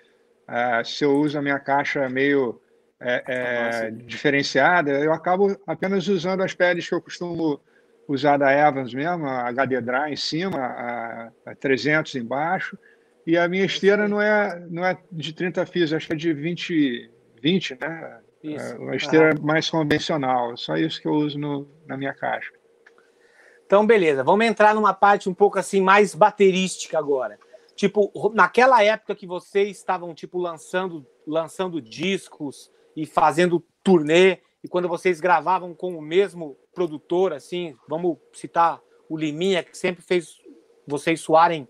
uh, 0.50 0.86
se 0.86 1.04
eu 1.04 1.18
uso 1.18 1.38
a 1.38 1.42
minha 1.42 1.60
caixa 1.60 2.08
meio 2.10 2.60
é, 3.00 3.24
é, 3.28 3.92
diferenciada. 3.92 4.92
Eu 4.92 5.14
acabo 5.14 5.58
apenas 5.68 6.08
usando 6.08 6.42
as 6.42 6.54
peles 6.54 6.88
que 6.88 6.96
eu 6.96 7.02
costumo 7.02 7.60
usar 8.08 8.38
da 8.38 8.52
Evans 8.52 8.94
mesmo, 8.94 9.26
a 9.26 9.48
HD 9.50 9.82
Dry 9.82 10.12
em 10.12 10.16
cima, 10.16 10.58
a, 10.58 11.32
a 11.46 11.56
300 11.56 12.16
embaixo, 12.16 12.78
e 13.26 13.38
a 13.38 13.48
minha 13.48 13.66
esteira 13.66 14.08
não 14.08 14.22
é, 14.22 14.60
não 14.70 14.86
é 14.86 14.98
de 15.12 15.34
30 15.34 15.66
fios, 15.66 15.94
acho 15.94 16.08
que 16.08 16.14
é 16.14 16.16
de 16.16 16.34
20, 16.34 17.10
20 17.42 17.78
né? 17.80 18.20
Isso. 18.44 18.76
É 18.76 18.78
uma 18.78 18.96
esteira 18.96 19.34
mais 19.42 19.70
convencional, 19.70 20.58
só 20.58 20.76
isso 20.76 21.02
que 21.02 21.08
eu 21.08 21.14
uso 21.14 21.40
no, 21.40 21.68
na 21.88 21.96
minha 21.96 22.14
caixa. 22.14 22.52
Então, 23.66 23.88
beleza, 23.88 24.24
vamos 24.24 24.46
entrar 24.46 24.76
numa 24.76 24.94
parte 24.94 25.30
um 25.30 25.34
pouco 25.34 25.58
assim 25.58 25.80
mais 25.80 26.14
baterística 26.14 27.00
agora. 27.00 27.40
Tipo, 27.76 28.12
naquela 28.34 28.84
época 28.84 29.16
que 29.16 29.26
vocês 29.26 29.78
estavam 29.78 30.14
tipo 30.14 30.38
lançando, 30.38 31.08
lançando 31.26 31.82
discos 31.82 32.70
e 32.96 33.06
fazendo 33.06 33.64
turnê, 33.82 34.40
e 34.64 34.68
quando 34.68 34.88
vocês 34.88 35.20
gravavam 35.20 35.74
com 35.74 35.98
o 35.98 36.02
mesmo 36.02 36.58
produtor, 36.74 37.34
assim, 37.34 37.76
vamos 37.88 38.18
citar 38.34 38.80
o 39.10 39.18
Liminha, 39.18 39.64
que 39.64 39.78
sempre 39.78 40.04
fez 40.04 40.38
vocês 40.86 41.20
soarem 41.20 41.68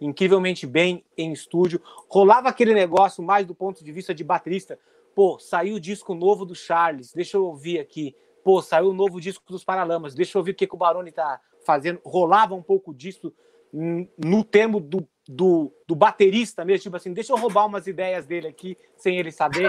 incrivelmente 0.00 0.66
bem 0.66 1.04
em 1.16 1.32
estúdio. 1.32 1.80
Rolava 2.08 2.48
aquele 2.48 2.74
negócio 2.74 3.22
mais 3.22 3.46
do 3.46 3.54
ponto 3.54 3.84
de 3.84 3.92
vista 3.92 4.14
de 4.14 4.24
baterista. 4.24 4.78
Pô, 5.14 5.38
saiu 5.38 5.76
o 5.76 5.80
disco 5.80 6.14
novo 6.14 6.44
do 6.44 6.54
Charles, 6.54 7.12
deixa 7.12 7.36
eu 7.36 7.44
ouvir 7.44 7.78
aqui. 7.78 8.16
Pô, 8.42 8.60
saiu 8.60 8.90
o 8.90 8.94
novo 8.94 9.20
disco 9.20 9.44
dos 9.50 9.64
Paralamas, 9.64 10.14
deixa 10.14 10.36
eu 10.36 10.40
ouvir 10.40 10.50
o 10.50 10.54
que, 10.54 10.66
que 10.66 10.74
o 10.74 10.78
Baroni 10.78 11.12
tá 11.12 11.40
fazendo. 11.64 12.00
Rolava 12.04 12.54
um 12.54 12.62
pouco 12.62 12.92
disso 12.92 13.32
no 13.72 14.44
termo 14.44 14.78
do, 14.78 15.08
do, 15.28 15.72
do, 15.86 15.96
baterista 15.96 16.64
mesmo, 16.64 16.84
tipo 16.84 16.96
assim, 16.96 17.12
deixa 17.12 17.32
eu 17.32 17.36
roubar 17.36 17.66
umas 17.66 17.88
ideias 17.88 18.24
dele 18.24 18.46
aqui 18.46 18.78
sem 18.96 19.18
ele 19.18 19.32
saber. 19.32 19.68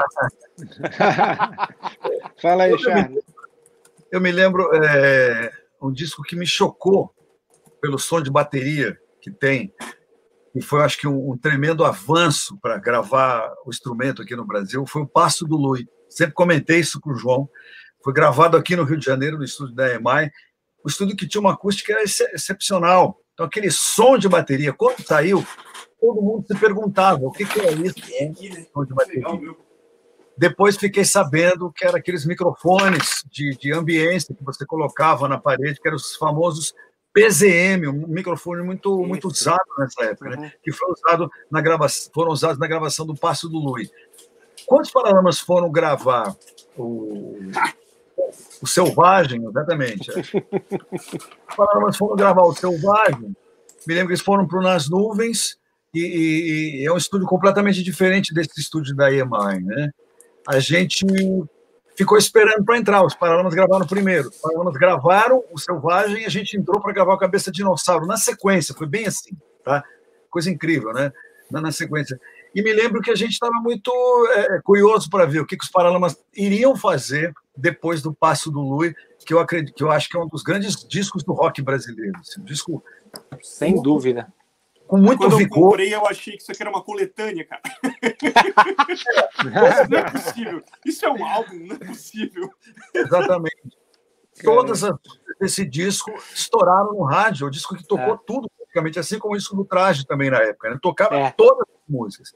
Fala 2.39 2.65
aí, 2.65 2.77
Charles. 2.77 3.23
Eu 4.11 4.21
me 4.21 4.31
lembro 4.31 4.69
é, 4.75 5.51
um 5.81 5.91
disco 5.91 6.21
que 6.21 6.35
me 6.35 6.45
chocou 6.45 7.13
pelo 7.81 7.97
som 7.97 8.21
de 8.21 8.29
bateria 8.29 8.99
que 9.19 9.31
tem, 9.31 9.73
e 10.55 10.61
foi, 10.61 10.81
acho 10.81 10.97
que, 10.97 11.07
um, 11.07 11.31
um 11.31 11.37
tremendo 11.37 11.83
avanço 11.83 12.57
para 12.61 12.77
gravar 12.77 13.53
o 13.65 13.69
instrumento 13.69 14.21
aqui 14.21 14.35
no 14.35 14.45
Brasil, 14.45 14.85
foi 14.87 15.01
o 15.01 15.07
Passo 15.07 15.45
do 15.45 15.57
Lui. 15.57 15.85
Sempre 16.09 16.33
comentei 16.33 16.79
isso 16.79 16.99
com 17.01 17.11
o 17.11 17.15
João. 17.15 17.49
Foi 18.01 18.13
gravado 18.13 18.55
aqui 18.55 18.73
no 18.73 18.85
Rio 18.85 18.97
de 18.97 19.05
Janeiro, 19.05 19.37
no 19.37 19.43
estúdio 19.43 19.75
da 19.75 19.93
EMAI, 19.93 20.31
um 20.85 20.87
estúdio 20.87 21.17
que 21.17 21.27
tinha 21.27 21.41
uma 21.41 21.53
acústica 21.53 21.93
excepcional. 22.01 23.19
Então, 23.33 23.45
aquele 23.45 23.69
som 23.69 24.17
de 24.17 24.29
bateria, 24.29 24.71
quando 24.71 25.05
saiu, 25.05 25.45
todo 25.99 26.21
mundo 26.21 26.47
se 26.47 26.57
perguntava 26.57 27.25
o 27.25 27.31
que, 27.31 27.43
que 27.45 27.59
é 27.59 27.73
isso, 27.73 27.95
é, 28.13 28.31
som 28.73 28.85
de 28.85 28.93
bateria. 28.93 29.55
Depois 30.37 30.77
fiquei 30.77 31.03
sabendo 31.03 31.71
que 31.71 31.85
eram 31.85 31.97
aqueles 31.97 32.25
microfones 32.25 33.23
de, 33.29 33.57
de 33.57 33.73
ambiência 33.73 34.35
que 34.35 34.43
você 34.43 34.65
colocava 34.65 35.27
na 35.27 35.37
parede, 35.37 35.81
que 35.81 35.87
eram 35.87 35.97
os 35.97 36.15
famosos 36.15 36.73
PZM, 37.15 37.87
um 37.87 38.07
microfone 38.07 38.61
muito, 38.61 38.99
muito 39.05 39.29
usado 39.29 39.63
nessa 39.79 40.03
época, 40.03 40.31
né? 40.31 40.35
uhum. 40.35 40.41
né? 40.41 40.53
que 40.61 40.69
foi 40.73 40.91
usado 40.91 41.31
na 41.49 41.61
gravação, 41.61 42.11
foram 42.13 42.31
usados 42.31 42.59
na 42.59 42.67
gravação 42.67 43.05
do 43.05 43.15
Passo 43.15 43.47
do 43.47 43.57
Lui. 43.57 43.89
Quantos 44.65 44.91
Paralamas 44.91 45.39
foram 45.39 45.71
gravar 45.71 46.35
o, 46.75 47.39
o 48.61 48.67
Selvagem, 48.67 49.45
exatamente? 49.47 50.11
É. 50.11 50.15
Os 51.49 51.55
Paralamas 51.55 51.95
foram 51.95 52.17
gravar 52.17 52.43
o 52.43 52.53
Selvagem, 52.53 53.33
me 53.87 53.93
lembro 53.93 54.07
que 54.07 54.13
eles 54.13 54.21
foram 54.21 54.45
para 54.45 54.61
Nas 54.61 54.89
Nuvens, 54.89 55.57
e, 55.93 55.99
e, 55.99 56.81
e, 56.81 56.85
é 56.85 56.91
um 56.91 56.97
estúdio 56.97 57.25
completamente 57.25 57.81
diferente 57.81 58.33
desse 58.33 58.59
estúdio 58.59 58.93
da 58.93 59.09
EMI, 59.09 59.63
né? 59.63 59.91
A 60.45 60.59
gente 60.59 61.05
ficou 61.97 62.17
esperando 62.17 62.63
para 62.63 62.77
entrar. 62.77 63.03
Os 63.03 63.15
Paralamas 63.15 63.53
gravaram 63.53 63.85
primeiro. 63.87 64.29
Os 64.29 64.37
Paralamas 64.37 64.73
gravaram 64.75 65.43
o 65.51 65.57
Selvagem 65.57 66.23
e 66.23 66.25
a 66.25 66.29
gente 66.29 66.57
entrou 66.57 66.81
para 66.81 66.93
gravar 66.93 67.13
o 67.13 67.17
Cabeça 67.17 67.51
de 67.51 67.57
Dinossauro, 67.57 68.05
na 68.05 68.17
sequência, 68.17 68.75
foi 68.75 68.87
bem 68.87 69.07
assim, 69.07 69.35
tá? 69.63 69.83
Coisa 70.29 70.49
incrível, 70.49 70.93
né? 70.93 71.11
Na, 71.49 71.61
na 71.61 71.71
sequência. 71.71 72.19
E 72.53 72.61
me 72.61 72.73
lembro 72.73 73.01
que 73.01 73.11
a 73.11 73.15
gente 73.15 73.31
estava 73.31 73.53
muito 73.61 73.91
é, 74.33 74.61
curioso 74.61 75.09
para 75.09 75.25
ver 75.25 75.39
o 75.39 75.45
que, 75.45 75.57
que, 75.57 75.63
os 75.63 75.69
Paralamas 75.69 76.17
iriam 76.33 76.75
fazer 76.75 77.33
depois 77.55 78.01
do 78.01 78.13
Passo 78.13 78.49
do 78.49 78.61
Lui, 78.61 78.95
que 79.25 79.33
eu 79.33 79.39
acredito, 79.39 79.75
que 79.75 79.83
eu 79.83 79.91
acho 79.91 80.09
que 80.09 80.17
é 80.17 80.19
um 80.19 80.27
dos 80.27 80.43
grandes 80.43 80.85
discos 80.87 81.23
do 81.23 81.33
rock 81.33 81.61
brasileiro. 81.61 82.17
Assim, 82.19 82.41
um 82.41 82.45
disco 82.45 82.83
sem 83.41 83.81
dúvida 83.81 84.31
com 84.87 84.97
muito 84.97 85.17
Quando 85.17 85.37
vigor. 85.37 85.57
eu 85.57 85.63
comprei, 85.63 85.93
eu 85.93 86.05
achei 86.05 86.35
que 86.35 86.43
isso 86.43 86.51
aqui 86.51 86.61
era 86.61 86.69
uma 86.69 86.83
coletânea, 86.83 87.45
cara. 87.45 87.61
não 89.89 89.97
é 89.97 90.11
possível. 90.11 90.63
Isso 90.85 91.05
é 91.05 91.11
um 91.11 91.25
álbum, 91.25 91.65
não 91.65 91.75
é 91.75 91.79
possível. 91.79 92.49
Exatamente. 92.93 93.77
Todas 94.43 94.83
as, 94.83 94.95
esse 95.41 95.65
disco 95.65 96.11
estouraram 96.33 96.93
no 96.93 97.03
rádio, 97.03 97.47
o 97.47 97.49
disco 97.49 97.75
que 97.75 97.87
tocou 97.87 98.15
é. 98.15 98.19
tudo, 98.27 98.49
praticamente, 98.57 98.99
assim 98.99 99.17
como 99.17 99.33
o 99.33 99.37
disco 99.37 99.55
do 99.55 99.65
Traje 99.65 100.05
também 100.05 100.29
na 100.29 100.39
época. 100.39 100.69
Né? 100.69 100.79
Tocava 100.81 101.15
é. 101.15 101.31
todas 101.31 101.61
as 101.61 101.89
músicas. 101.89 102.33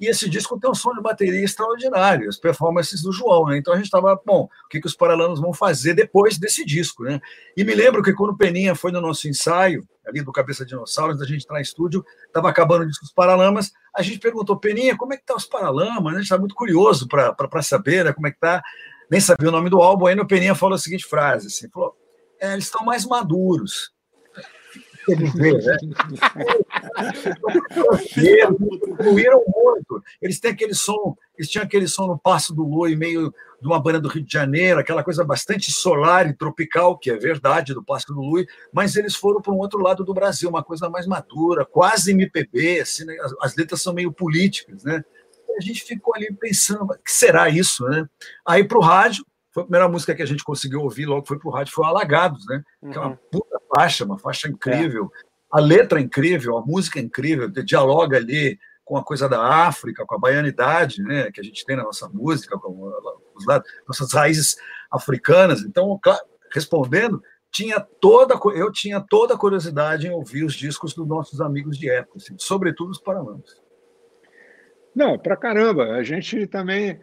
E 0.00 0.06
esse 0.06 0.28
disco 0.28 0.58
tem 0.60 0.70
um 0.70 0.74
som 0.74 0.94
de 0.94 1.02
bateria 1.02 1.42
extraordinário, 1.42 2.28
as 2.28 2.36
performances 2.36 3.02
do 3.02 3.12
João, 3.12 3.46
né? 3.46 3.58
Então 3.58 3.74
a 3.74 3.76
gente 3.76 3.86
estava, 3.86 4.20
bom, 4.24 4.44
o 4.44 4.68
que, 4.68 4.80
que 4.80 4.86
os 4.86 4.94
Paralamas 4.94 5.40
vão 5.40 5.52
fazer 5.52 5.94
depois 5.94 6.38
desse 6.38 6.64
disco, 6.64 7.02
né? 7.02 7.20
E 7.56 7.64
me 7.64 7.74
lembro 7.74 8.02
que 8.02 8.12
quando 8.12 8.30
o 8.30 8.36
Peninha 8.36 8.76
foi 8.76 8.92
no 8.92 9.00
nosso 9.00 9.28
ensaio, 9.28 9.84
ali 10.08 10.22
do 10.22 10.32
Cabeça 10.32 10.64
de 10.64 10.70
Dinossauros, 10.70 11.18
da 11.18 11.26
gente 11.26 11.44
entrar 11.44 11.58
em 11.58 11.62
estúdio, 11.62 12.04
estava 12.26 12.48
acabando 12.48 12.82
o 12.82 12.86
disco 12.86 13.04
dos 13.04 13.12
Paralamas, 13.12 13.72
a 13.94 14.02
gente 14.02 14.18
perguntou, 14.18 14.58
Peninha, 14.58 14.96
como 14.96 15.12
é 15.12 15.16
que 15.16 15.24
tá 15.24 15.34
os 15.34 15.46
Paralamas? 15.46 16.12
A 16.12 16.16
gente 16.16 16.24
está 16.24 16.38
muito 16.38 16.54
curioso 16.54 17.06
para 17.06 17.62
saber, 17.62 18.04
né, 18.04 18.12
como 18.12 18.26
é 18.26 18.30
que 18.30 18.38
tá, 18.38 18.62
nem 19.10 19.20
sabia 19.20 19.48
o 19.48 19.52
nome 19.52 19.70
do 19.70 19.80
álbum, 19.80 20.06
aí 20.06 20.18
o 20.18 20.26
Peninha 20.26 20.54
falou 20.54 20.74
a 20.74 20.78
seguinte 20.78 21.06
frase, 21.06 21.48
assim, 21.48 21.68
falou, 21.70 21.96
é, 22.40 22.52
eles 22.52 22.64
estão 22.64 22.84
mais 22.84 23.04
maduros, 23.04 23.92
né? 24.36 24.44
evoluíram 28.18 29.42
muito. 29.46 30.02
Eles 30.20 30.38
têm 30.38 30.50
aquele 30.50 30.74
som 30.74 31.16
eles 31.38 31.48
tinham 31.48 31.64
aquele 31.64 31.86
som 31.86 32.08
no 32.08 32.18
Passo 32.18 32.52
do 32.52 32.88
e 32.88 32.96
meio 32.96 33.32
de 33.60 33.66
uma 33.66 33.80
banda 33.80 34.00
do 34.00 34.08
Rio 34.08 34.24
de 34.24 34.32
Janeiro, 34.32 34.78
aquela 34.78 35.02
coisa 35.02 35.24
bastante 35.24 35.72
solar 35.72 36.28
e 36.28 36.36
tropical, 36.36 36.96
que 36.96 37.10
é 37.10 37.16
verdade, 37.16 37.74
do 37.74 37.82
Passo 37.82 38.06
do 38.08 38.20
Lua, 38.20 38.44
mas 38.72 38.94
eles 38.96 39.16
foram 39.16 39.40
para 39.40 39.52
um 39.52 39.58
outro 39.58 39.80
lado 39.80 40.04
do 40.04 40.14
Brasil, 40.14 40.48
uma 40.48 40.62
coisa 40.62 40.88
mais 40.88 41.06
madura, 41.06 41.64
quase 41.64 42.12
MPB, 42.12 42.80
assim, 42.80 43.04
né? 43.04 43.16
as, 43.20 43.34
as, 43.40 43.56
letras 43.56 43.82
são 43.82 43.92
meio 43.92 44.12
políticas, 44.12 44.84
né? 44.84 45.04
E 45.48 45.58
a 45.58 45.60
gente 45.60 45.82
ficou 45.82 46.14
ali 46.14 46.32
pensando, 46.32 46.84
o 46.84 46.98
que 46.98 47.10
será 47.10 47.48
isso, 47.48 47.84
né? 47.88 48.08
Aí 48.46 48.62
para 48.62 48.78
o 48.78 48.82
rádio, 48.82 49.24
foi 49.50 49.62
a 49.62 49.66
primeira 49.66 49.88
música 49.88 50.14
que 50.14 50.22
a 50.22 50.26
gente 50.26 50.44
conseguiu 50.44 50.82
ouvir 50.82 51.06
logo 51.06 51.26
foi 51.26 51.38
para 51.38 51.48
o 51.48 51.52
rádio, 51.52 51.72
foi 51.72 51.84
Alagados, 51.84 52.46
né? 52.46 52.62
Uhum. 52.80 52.90
Que 52.90 52.98
é 52.98 53.00
uma 53.00 53.10
uhum. 53.10 53.18
puta 53.32 53.58
faixa, 53.74 54.04
uma 54.04 54.18
faixa 54.18 54.48
incrível. 54.48 55.10
É. 55.24 55.28
A 55.50 55.60
letra 55.60 55.98
é 55.98 56.02
incrível, 56.02 56.58
a 56.58 56.62
música 56.64 57.00
é 57.00 57.02
incrível, 57.02 57.48
dialoga 57.48 58.18
ali 58.18 58.58
com 58.88 58.96
a 58.96 59.04
coisa 59.04 59.28
da 59.28 59.44
África, 59.66 60.06
com 60.06 60.14
a 60.14 60.18
baianidade, 60.18 61.02
né, 61.02 61.30
que 61.30 61.42
a 61.42 61.44
gente 61.44 61.62
tem 61.66 61.76
na 61.76 61.82
nossa 61.84 62.08
música, 62.08 62.58
com 62.58 62.90
os 63.34 63.46
lados, 63.46 63.70
nossas 63.86 64.10
raízes 64.14 64.56
africanas. 64.90 65.60
Então, 65.60 66.00
respondendo, 66.50 67.22
tinha 67.52 67.80
toda 67.80 68.34
eu 68.54 68.72
tinha 68.72 68.98
toda 68.98 69.34
a 69.34 69.38
curiosidade 69.38 70.06
em 70.06 70.10
ouvir 70.10 70.42
os 70.42 70.54
discos 70.54 70.94
dos 70.94 71.06
nossos 71.06 71.38
amigos 71.38 71.76
de 71.76 71.90
época, 71.90 72.16
assim, 72.16 72.34
sobretudo 72.38 72.90
os 72.90 73.00
Paralamas. 73.00 73.60
Não, 74.94 75.18
para 75.18 75.36
caramba. 75.36 75.92
A 75.92 76.02
gente 76.02 76.46
também, 76.46 76.98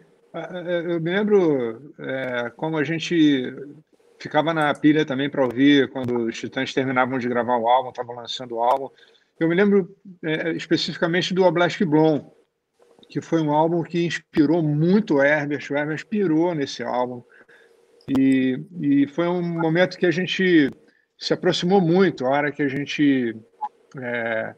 eu 0.88 1.00
me 1.00 1.12
lembro 1.12 1.94
é, 2.00 2.50
como 2.58 2.78
a 2.78 2.84
gente 2.84 3.54
ficava 4.20 4.56
na 4.56 4.74
pilha 4.74 5.06
também 5.06 5.30
para 5.30 5.46
ouvir 5.46 5.92
quando 5.92 6.26
os 6.26 6.36
Titãs 6.36 6.74
terminavam 6.74 7.20
de 7.20 7.30
gravar 7.30 7.58
o 7.58 7.68
álbum, 7.68 7.90
estavam 7.90 8.16
lançando 8.16 8.56
o 8.56 8.64
álbum. 8.64 8.90
Eu 9.40 9.50
me 9.50 9.56
lembro 9.56 9.96
é, 10.24 10.52
especificamente 10.52 11.34
do 11.34 11.44
Oblast 11.44 11.84
Blom, 11.84 12.32
que 13.10 13.22
foi 13.22 13.42
um 13.42 13.52
álbum 13.52 13.84
que 13.84 14.06
inspirou 14.06 14.64
muito 14.64 15.16
o 15.16 15.24
Herbert. 15.24 15.66
O 15.70 15.76
Herbert 15.76 16.06
pirou 16.08 16.56
nesse 16.56 16.84
álbum. 16.84 17.22
E, 18.18 18.60
e 18.82 19.08
foi 19.08 19.28
um 19.28 19.42
momento 19.42 19.98
que 19.98 20.06
a 20.06 20.12
gente 20.12 20.72
se 21.18 21.34
aproximou 21.34 21.82
muito, 21.82 22.26
a 22.26 22.30
hora 22.30 22.52
que 22.52 22.62
a 22.62 22.68
gente. 22.68 23.36
É, 24.00 24.56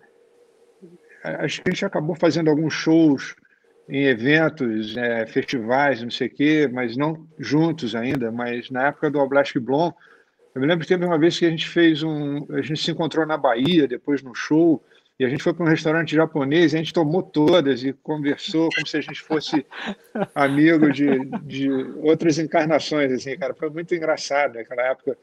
a 1.24 1.48
gente 1.48 1.84
acabou 1.84 2.16
fazendo 2.16 2.50
alguns 2.50 2.74
shows 2.74 3.36
em 3.90 4.06
eventos, 4.06 4.96
é, 4.98 5.26
festivais, 5.26 6.02
não 6.02 6.12
sei 6.12 6.28
o 6.28 6.34
quê, 6.34 6.70
mas 6.72 6.96
não 6.98 7.28
juntos 7.40 7.96
ainda. 7.96 8.32
Mas 8.32 8.70
na 8.70 8.88
época 8.88 9.10
do 9.10 9.20
Oblast 9.20 9.58
Blom, 9.60 9.92
eu 10.58 10.62
me 10.62 10.66
lembro 10.66 10.84
que 10.84 10.92
teve 10.92 11.06
uma 11.06 11.20
vez 11.20 11.38
que 11.38 11.46
a 11.46 11.52
gente 11.52 11.70
fez 11.70 12.02
um. 12.02 12.48
A 12.50 12.62
gente 12.64 12.82
se 12.82 12.90
encontrou 12.90 13.28
na 13.28 13.38
Bahia, 13.38 13.88
depois 13.88 14.24
no 14.24 14.34
show, 14.34 14.84
e 15.20 15.24
a 15.24 15.30
gente 15.30 15.44
foi 15.44 15.54
para 15.54 15.64
um 15.64 15.70
restaurante 15.70 16.16
japonês, 16.16 16.74
a 16.74 16.80
gente 16.80 16.92
tomou 16.92 17.22
todas 17.22 17.84
e 17.84 17.94
conversou 17.94 18.68
como 18.74 18.88
se 18.88 18.98
a 18.98 19.02
gente 19.02 19.22
fosse 19.22 19.64
amigo 20.34 20.92
de, 20.92 21.26
de 21.44 21.70
outras 21.98 22.40
encarnações, 22.40 23.12
assim, 23.12 23.38
cara. 23.38 23.54
Foi 23.54 23.70
muito 23.70 23.94
engraçado 23.94 24.56
naquela 24.56 24.82
época. 24.82 25.16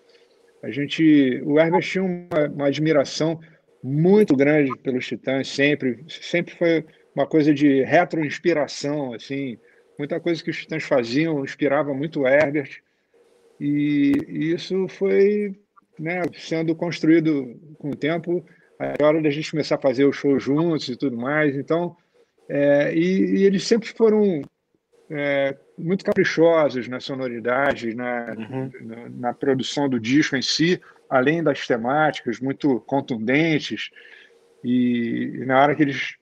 A 0.63 0.71
gente. 0.71 1.43
O 1.45 1.59
Herbert 1.59 1.83
tinha 1.83 2.05
uma, 2.05 2.49
uma 2.55 2.67
admiração 2.69 3.41
muito 3.83 4.37
grande 4.37 4.71
pelos 4.85 5.05
Titãs, 5.05 5.49
sempre. 5.49 6.05
Sempre 6.09 6.55
foi 6.55 6.87
uma 7.13 7.27
coisa 7.27 7.53
de 7.53 7.83
retro-inspiração, 7.83 9.13
assim. 9.13 9.59
Muita 9.99 10.21
coisa 10.21 10.41
que 10.45 10.51
os 10.51 10.59
Titãs 10.59 10.85
faziam 10.85 11.43
inspirava 11.43 11.93
muito 11.93 12.21
o 12.21 12.29
Herbert. 12.29 12.85
E, 13.61 14.13
isso 14.55 14.89
foi 14.89 15.55
né, 15.99 16.23
sendo 16.35 16.75
construído 16.75 17.59
com 17.79 17.91
o 17.91 17.97
tempo, 17.97 18.45
a 18.79 19.05
hora 19.05 19.23
da 19.23 19.31
gente 19.31 19.51
começar 19.51 19.77
a 19.77 19.81
fazer 19.81 20.05
o 20.05 20.13
show 20.13 20.39
juntos 20.39 20.89
e 20.89 20.97
tudo 20.97 21.17
mais. 21.17 21.55
Então, 21.57 21.97
é, 22.49 22.95
e, 22.95 23.37
e, 23.37 23.45
eles 23.45 23.65
sempre 23.65 23.89
foram 23.89 24.43
é, 25.11 25.57
muito 25.79 26.05
caprichosos 26.05 26.89
na 26.89 27.01
sonoridade, 27.01 27.95
na, 27.95 28.35
uhum. 28.37 28.71
na, 28.83 29.09
na, 29.09 29.35
produção 29.35 29.89
do 29.89 30.01
disco 30.01 30.37
em 30.37 30.43
si, 30.43 30.81
além 31.09 31.43
das 31.43 31.67
temáticas 31.67 32.41
muito 32.41 32.81
contundentes. 32.81 33.91
E, 34.63 35.33
e 35.41 35.47
na 35.47 35.63
hora 35.63 35.75
que 35.75 35.83
eles 35.83 36.17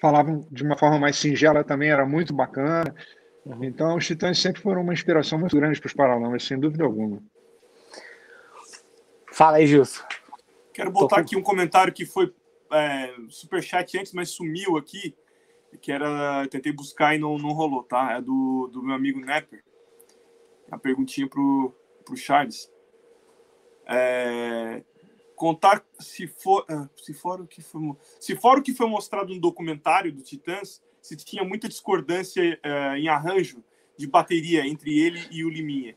falavam 0.00 0.46
de 0.50 0.62
uma 0.62 0.76
forma 0.76 0.98
mais 0.98 1.16
singela 1.16 1.64
também 1.64 1.90
era 1.90 2.06
muito 2.06 2.34
bacana. 2.34 2.94
Uhum. 3.44 3.64
Então, 3.64 3.96
os 3.96 4.06
Titãs 4.06 4.38
sempre 4.38 4.62
foram 4.62 4.82
uma 4.82 4.92
inspiração 4.92 5.38
muito 5.38 5.56
grande 5.56 5.78
para 5.78 5.86
os 5.86 5.92
Paralamas, 5.92 6.44
sem 6.44 6.58
dúvida 6.58 6.84
alguma. 6.84 7.22
Fala 9.32 9.58
aí, 9.58 9.66
Gilson. 9.66 10.02
Quero 10.72 10.90
botar 10.90 11.18
aqui 11.18 11.36
um 11.36 11.42
comentário 11.42 11.92
que 11.92 12.06
foi 12.06 12.32
é, 12.72 13.14
superchat 13.28 13.98
antes, 13.98 14.12
mas 14.12 14.30
sumiu 14.30 14.76
aqui, 14.76 15.14
que 15.80 15.92
era. 15.92 16.46
Tentei 16.48 16.72
buscar 16.72 17.14
e 17.14 17.18
não, 17.18 17.38
não 17.38 17.52
rolou, 17.52 17.82
tá? 17.82 18.14
É 18.14 18.20
do, 18.20 18.68
do 18.72 18.82
meu 18.82 18.94
amigo 18.94 19.20
Nepper. 19.20 19.62
A 20.70 20.78
perguntinha 20.78 21.28
pro, 21.28 21.74
pro 22.04 22.16
Charles. 22.16 22.72
É, 23.86 24.82
contar 25.36 25.84
se 25.98 26.26
for, 26.26 26.64
ah, 26.68 26.88
se 26.96 27.12
for 27.12 27.40
o 27.40 27.46
que 27.46 27.60
foi, 27.60 27.92
se 28.18 28.34
for 28.34 28.58
o 28.58 28.62
que 28.62 28.72
foi 28.72 28.88
mostrado 28.88 29.34
no 29.34 29.40
documentário 29.40 30.12
do 30.12 30.22
Titãs, 30.22 30.82
se 31.04 31.14
tinha 31.16 31.44
muita 31.44 31.68
discordância 31.68 32.58
uh, 32.64 32.96
em 32.96 33.08
arranjo 33.08 33.62
de 33.94 34.06
bateria 34.06 34.66
entre 34.66 34.98
ele 34.98 35.22
e 35.30 35.44
o 35.44 35.50
Liminha. 35.50 35.94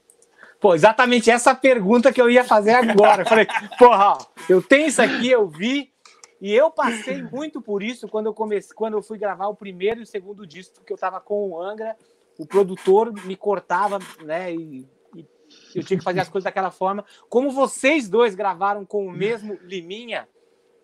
Pô, 0.59 0.75
exatamente 0.75 1.31
essa 1.31 1.55
pergunta 1.55 2.11
que 2.11 2.21
eu 2.21 2.29
ia 2.29 2.43
fazer 2.43 2.73
agora. 2.73 3.21
Eu 3.21 3.25
falei, 3.25 3.47
porra, 3.79 4.17
eu 4.49 4.61
tenho 4.61 4.87
isso 4.87 5.01
aqui, 5.01 5.29
eu 5.29 5.47
vi, 5.47 5.93
e 6.41 6.53
eu 6.53 6.69
passei 6.69 7.23
muito 7.23 7.61
por 7.61 7.81
isso 7.81 8.09
quando 8.09 8.25
eu 8.25 8.33
comecei, 8.33 8.75
quando 8.75 8.95
eu 8.95 9.01
fui 9.01 9.17
gravar 9.17 9.47
o 9.47 9.55
primeiro 9.55 10.01
e 10.01 10.03
o 10.03 10.05
segundo 10.05 10.45
disco, 10.45 10.83
que 10.83 10.91
eu 10.91 10.97
tava 10.97 11.21
com 11.21 11.51
o 11.51 11.61
Angra, 11.61 11.95
o 12.37 12.45
produtor 12.45 13.13
me 13.23 13.37
cortava, 13.37 13.99
né, 14.25 14.53
e, 14.53 14.85
e 15.15 15.25
eu 15.73 15.85
tinha 15.85 15.97
que 15.97 16.03
fazer 16.03 16.19
as 16.19 16.27
coisas 16.27 16.43
daquela 16.43 16.69
forma. 16.69 17.05
Como 17.29 17.49
vocês 17.49 18.09
dois 18.09 18.35
gravaram 18.35 18.85
com 18.85 19.07
o 19.07 19.11
mesmo 19.11 19.57
Liminha, 19.61 20.27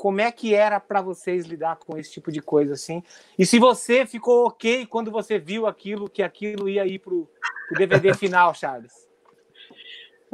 como 0.04 0.20
é 0.20 0.30
que 0.34 0.54
era 0.54 0.82
para 0.82 1.01
vocês 1.01 1.45
lidar 1.45 1.78
com 1.78 1.97
esse 1.97 2.12
tipo 2.12 2.30
de 2.30 2.41
coisa 2.41 2.74
assim? 2.74 3.01
E 3.39 3.45
se 3.45 3.58
você 3.58 4.06
ficou 4.06 4.47
ok 4.47 4.86
quando 4.86 5.10
você 5.10 5.39
viu 5.39 5.66
aquilo, 5.66 6.10
que 6.10 6.22
aquilo 6.22 6.68
ia 6.68 6.86
ir 6.86 6.99
para 6.99 7.14
o 7.14 7.30
DVD 7.72 8.12
final, 8.20 8.54
Charles? 8.54 8.91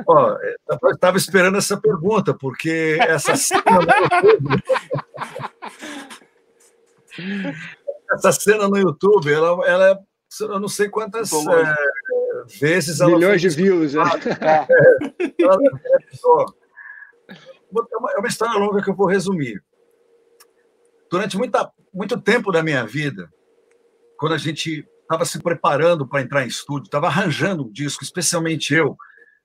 Ó, 0.08 0.36
eu 0.42 0.92
estava 0.92 1.18
esperando 1.18 1.60
essa 1.60 1.80
pergunta, 1.80 2.34
porque 2.34 2.98
essa 3.00 3.36
cena 3.36 3.62
no 3.62 3.94
YouTube, 4.26 4.64
essa 8.12 8.32
cena 8.32 8.68
no 8.68 8.76
YouTube, 8.76 9.32
ela, 9.32 9.68
ela 9.68 9.92
é, 9.92 10.00
eu 10.42 10.60
não 10.60 10.68
sei 10.68 10.90
quantas 10.90 11.32
é, 11.32 11.76
vezes 12.60 13.02
ela 13.02 13.12
milhões 13.12 13.40
de 13.40 13.50
views, 13.50 13.94
né? 13.94 14.02
é. 14.42 15.44
ela, 15.44 15.58
é, 15.62 16.59
é 17.72 18.20
uma 18.20 18.28
história 18.28 18.58
longa 18.58 18.82
que 18.82 18.90
eu 18.90 18.96
vou 18.96 19.08
resumir. 19.08 19.64
Durante 21.10 21.38
muita, 21.38 21.72
muito 21.94 22.20
tempo 22.20 22.52
da 22.52 22.62
minha 22.62 22.86
vida, 22.86 23.30
quando 24.18 24.34
a 24.34 24.38
gente 24.38 24.88
estava 25.02 25.26
se 25.26 25.40
preparando 25.42 26.08
para 26.08 26.22
entrar 26.22 26.44
em 26.44 26.48
estúdio, 26.48 26.86
estava 26.86 27.08
arranjando 27.08 27.66
um 27.66 27.72
disco, 27.72 28.04
especialmente 28.04 28.74
eu, 28.74 28.96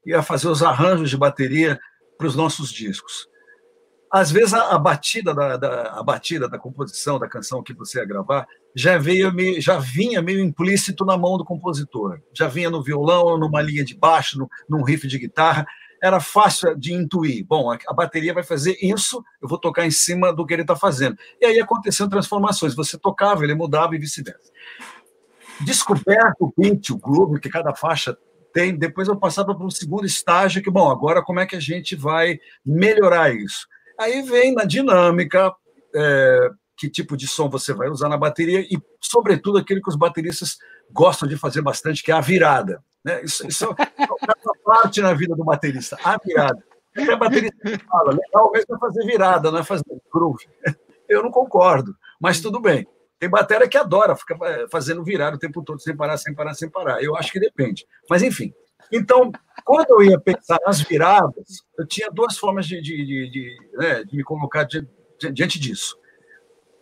ia 0.04 0.22
fazer 0.22 0.48
os 0.48 0.62
arranjos 0.62 1.08
de 1.08 1.16
bateria 1.16 1.78
para 2.18 2.26
os 2.26 2.36
nossos 2.36 2.70
discos. 2.70 3.26
Às 4.12 4.30
vezes 4.30 4.54
a, 4.54 4.74
a 4.74 4.78
batida 4.78 5.34
da, 5.34 5.56
da, 5.56 5.82
a 5.98 6.02
batida 6.02 6.48
da 6.48 6.58
composição 6.58 7.18
da 7.18 7.28
canção 7.28 7.62
que 7.62 7.72
você 7.72 7.98
ia 7.98 8.04
gravar 8.04 8.46
já 8.76 8.98
veio 8.98 9.32
já 9.60 9.78
vinha 9.78 10.22
meio 10.22 10.40
implícito 10.40 11.04
na 11.04 11.16
mão 11.16 11.36
do 11.36 11.44
compositor, 11.44 12.20
já 12.32 12.46
vinha 12.46 12.70
no 12.70 12.82
violão, 12.82 13.38
numa 13.38 13.62
linha 13.62 13.84
de 13.84 13.96
baixo, 13.96 14.38
no, 14.38 14.48
num 14.68 14.84
riff 14.84 15.08
de 15.08 15.18
guitarra, 15.18 15.66
era 16.04 16.20
fácil 16.20 16.76
de 16.76 16.92
intuir. 16.92 17.46
Bom, 17.46 17.72
a, 17.72 17.94
bateria 17.94 18.34
vai 18.34 18.42
fazer 18.42 18.76
isso, 18.82 19.24
eu 19.40 19.48
vou 19.48 19.56
tocar 19.56 19.86
em 19.86 19.90
cima 19.90 20.34
do 20.34 20.44
que 20.44 20.52
ele 20.52 20.60
está 20.60 20.76
fazendo. 20.76 21.16
E 21.40 21.46
aí 21.46 21.58
aconteciam 21.58 22.10
transformações. 22.10 22.74
Você 22.74 22.98
tocava, 22.98 23.42
ele 23.42 23.54
mudava 23.54 23.96
e 23.96 23.98
vice-versa. 23.98 24.52
Descoberto 25.62 26.42
o 26.42 26.52
beat, 26.54 26.90
o 26.90 26.98
groove 26.98 27.40
que 27.40 27.48
cada 27.48 27.74
faixa 27.74 28.14
tem, 28.52 28.76
depois 28.76 29.08
eu 29.08 29.16
passava 29.16 29.54
para 29.54 29.64
um 29.64 29.70
segundo 29.70 30.04
estágio 30.04 30.62
que, 30.62 30.70
bom, 30.70 30.90
agora 30.90 31.22
como 31.22 31.40
é 31.40 31.46
que 31.46 31.56
a 31.56 31.60
gente 31.60 31.96
vai 31.96 32.38
melhorar 32.64 33.34
isso? 33.34 33.66
Aí 33.98 34.20
vem 34.20 34.52
na 34.52 34.64
dinâmica, 34.64 35.54
é, 35.94 36.50
que 36.76 36.90
tipo 36.90 37.16
de 37.16 37.26
som 37.26 37.48
você 37.48 37.72
vai 37.72 37.88
usar 37.88 38.10
na 38.10 38.18
bateria 38.18 38.60
e, 38.60 38.78
sobretudo, 39.00 39.56
aquele 39.56 39.80
que 39.80 39.88
os 39.88 39.96
bateristas 39.96 40.58
gostam 40.92 41.26
de 41.26 41.38
fazer 41.38 41.62
bastante, 41.62 42.02
que 42.02 42.12
é 42.12 42.14
a 42.14 42.20
virada. 42.20 42.84
Né? 43.04 43.22
Isso, 43.22 43.46
isso 43.46 43.64
é 43.64 43.68
uma 43.68 44.56
parte 44.64 45.00
na 45.00 45.12
vida 45.12 45.34
do 45.36 45.44
baterista, 45.44 45.98
a 46.02 46.16
virada. 46.16 46.64
E 46.96 47.10
a 47.10 47.16
baterista 47.16 47.56
fala, 47.88 48.12
legal 48.12 48.50
mesmo 48.52 48.76
é 48.76 48.78
fazer 48.78 49.04
virada, 49.04 49.50
não 49.50 49.58
é 49.58 49.64
fazer 49.64 49.84
groove. 50.12 50.46
Eu 51.08 51.22
não 51.22 51.30
concordo, 51.30 51.94
mas 52.20 52.40
tudo 52.40 52.60
bem. 52.60 52.86
Tem 53.18 53.28
bateria 53.28 53.68
que 53.68 53.76
adora 53.76 54.16
ficar 54.16 54.38
é, 54.42 54.66
fazendo 54.68 55.04
virada 55.04 55.36
o 55.36 55.38
tempo 55.38 55.62
todo, 55.62 55.80
sem 55.80 55.96
parar, 55.96 56.16
sem 56.16 56.34
parar, 56.34 56.54
sem 56.54 56.68
parar. 56.68 57.02
Eu 57.02 57.16
acho 57.16 57.32
que 57.32 57.40
depende. 57.40 57.86
Mas, 58.08 58.22
enfim. 58.22 58.52
Então, 58.92 59.32
quando 59.64 59.90
eu 59.90 60.02
ia 60.02 60.20
pensar 60.20 60.58
nas 60.66 60.80
viradas, 60.80 61.62
eu 61.78 61.86
tinha 61.86 62.10
duas 62.10 62.36
formas 62.36 62.66
de, 62.66 62.80
de, 62.80 63.04
de, 63.04 63.30
de, 63.30 63.56
né, 63.74 64.04
de 64.04 64.16
me 64.16 64.22
colocar 64.22 64.66
diante 65.32 65.58
disso. 65.58 65.96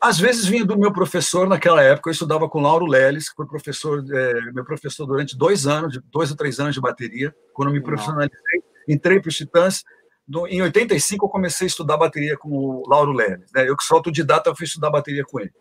Às 0.03 0.19
vezes 0.19 0.47
vinha 0.47 0.65
do 0.65 0.77
meu 0.77 0.93
professor 0.93 1.49
naquela 1.49 1.81
época, 1.81 2.11
eu 2.11 2.13
estudava 2.13 2.49
com 2.49 2.61
Lauro 2.61 2.87
Leles, 2.87 3.29
que 3.29 3.37
foi 3.37 3.47
professor, 3.47 4.05
é, 4.13 4.53
meu 4.53 4.65
professor 4.65 5.07
durante 5.07 5.39
dois 5.39 5.65
anos, 5.65 5.97
dois 6.11 6.29
ou 6.33 6.37
três 6.37 6.59
anos 6.59 6.75
de 6.75 6.81
bateria, 6.81 7.33
quando 7.53 7.69
eu 7.69 7.75
me 7.75 7.81
profissionalizei, 7.81 8.63
entrei 8.89 9.21
para 9.21 9.29
os 9.29 9.37
Titãs, 9.37 9.85
no, 10.27 10.49
em 10.49 10.61
85 10.61 11.25
eu 11.25 11.31
comecei 11.31 11.67
a 11.67 11.69
estudar 11.69 11.97
bateria 11.97 12.37
com 12.37 12.49
o 12.49 12.83
Lauro 12.89 13.13
Leles, 13.13 13.49
né? 13.55 13.69
eu 13.69 13.77
que 13.77 13.85
sou 13.85 13.99
autodidata, 13.99 14.51
eu 14.51 14.57
fui 14.57 14.67
estudar 14.67 14.91
bateria 14.91 15.25
com 15.25 15.39
ele. 15.39 15.53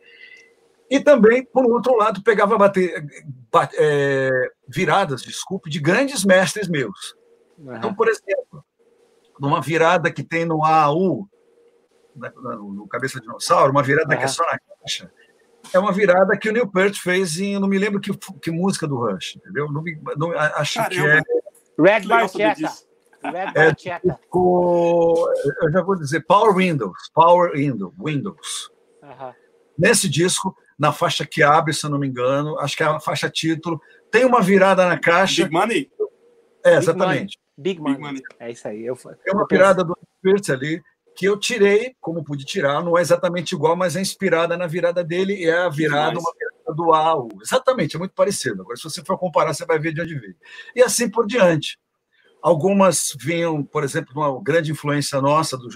E 0.90 1.00
também, 1.00 1.46
por 1.46 1.64
outro 1.72 1.96
lado, 1.96 2.24
pegava 2.24 2.58
bater, 2.58 3.06
bate, 3.52 3.76
é, 3.78 4.50
viradas, 4.68 5.22
desculpe, 5.22 5.70
de 5.70 5.80
grandes 5.80 6.26
mestres 6.26 6.68
meus. 6.68 7.16
Uhum. 7.60 7.76
Então, 7.76 7.94
por 7.94 8.08
exemplo, 8.08 8.66
numa 9.40 9.62
virada 9.62 10.12
que 10.12 10.24
tem 10.24 10.46
no 10.46 10.66
AU, 10.66 11.30
no, 12.16 12.88
Cabeça 12.88 13.20
de 13.20 13.26
Dinossauro, 13.26 13.72
uma 13.72 13.84
virada 13.84 14.16
que 14.16 14.24
é 14.24 14.28
só 14.28 14.44
na 14.44 14.60
caixa, 14.60 15.12
é 15.74 15.80
uma 15.80 15.92
virada 15.92 16.38
que 16.38 16.50
o 16.50 16.54
Neil 16.54 16.68
Peart 16.68 16.98
fez 16.98 17.40
em, 17.40 17.60
não 17.60 17.68
me 17.68 17.78
lembro 17.78 18.00
que, 18.00 18.12
que 18.42 18.52
música 18.52 18.88
do 18.88 18.98
Rush, 18.98 19.36
entendeu? 19.38 19.72
Não, 19.72 19.84
não, 20.18 20.32
acho 20.38 20.76
Caramba. 20.76 20.90
que 20.90 21.08
é... 21.08 21.22
Red 21.80 22.08
Barchetta. 22.08 22.74
Red 23.24 23.54
Barchetta. 23.54 24.08
É, 24.08 24.14
tipo, 24.14 25.30
eu 25.62 25.72
já 25.72 25.82
vou 25.82 25.96
dizer, 25.96 26.26
Power 26.26 26.56
Windows, 26.56 27.10
Power 27.14 27.54
Windows, 27.54 27.94
Windows. 27.98 28.72
Uhum. 29.02 29.34
Nesse 29.78 30.10
disco, 30.10 30.56
na 30.78 30.92
faixa 30.92 31.26
que 31.26 31.44
abre, 31.44 31.74
se 31.74 31.86
eu 31.86 31.90
não 31.90 32.00
me 32.00 32.08
engano, 32.08 32.60
acho 32.60 32.76
que 32.76 32.84
é 32.84 32.88
a 32.88 33.00
faixa 33.00 33.30
título, 33.30 33.80
tem 34.12 34.26
uma 34.26 34.42
virada 34.42 34.88
na 34.88 35.00
caixa. 35.00 35.44
Big 35.44 35.54
Money? 35.54 35.92
É, 36.64 36.76
exatamente. 36.76 37.40
Big 37.58 37.80
Money. 37.80 37.96
Big 37.96 38.06
money. 38.06 38.22
É 38.40 38.52
isso 38.52 38.68
aí. 38.68 38.86
Eu, 38.86 38.96
tem 38.96 39.34
uma 39.34 39.46
virada 39.50 39.84
do 39.84 39.98
Peart 40.22 40.50
ali, 40.50 40.82
que 41.16 41.26
eu 41.26 41.38
tirei, 41.38 41.96
como 42.00 42.24
pude 42.24 42.46
tirar, 42.46 42.84
não 42.84 42.98
é 42.98 43.02
exatamente 43.02 43.54
igual, 43.54 43.76
mas 43.76 43.96
é 43.96 44.02
inspirada 44.02 44.58
na 44.58 44.68
virada 44.68 45.04
dele 45.04 45.36
e 45.36 45.46
é 45.46 45.58
a 45.58 45.70
virada, 45.70 46.20
uma 46.20 46.34
virada 46.34 46.76
do 46.76 46.94
AU. 46.94 47.30
Exatamente, 47.42 47.96
é 47.96 48.00
muito 48.00 48.14
parecido. 48.14 48.62
Agora, 48.62 48.78
se 48.78 48.84
você 48.84 49.04
for 49.04 49.18
comparar, 49.18 49.54
você 49.54 49.66
vai 49.66 49.78
ver 49.78 49.94
de 49.94 50.02
onde 50.02 50.18
veio. 50.18 50.36
E 50.76 50.82
assim 50.82 51.10
por 51.10 51.28
diante. 51.28 51.80
Algumas 52.42 53.16
vinham, 53.20 53.64
por 53.64 53.84
exemplo, 53.84 54.14
de 54.14 54.20
uma 54.20 54.42
grande 54.42 54.72
influência 54.72 55.22
nossa, 55.22 55.56
do, 55.56 55.68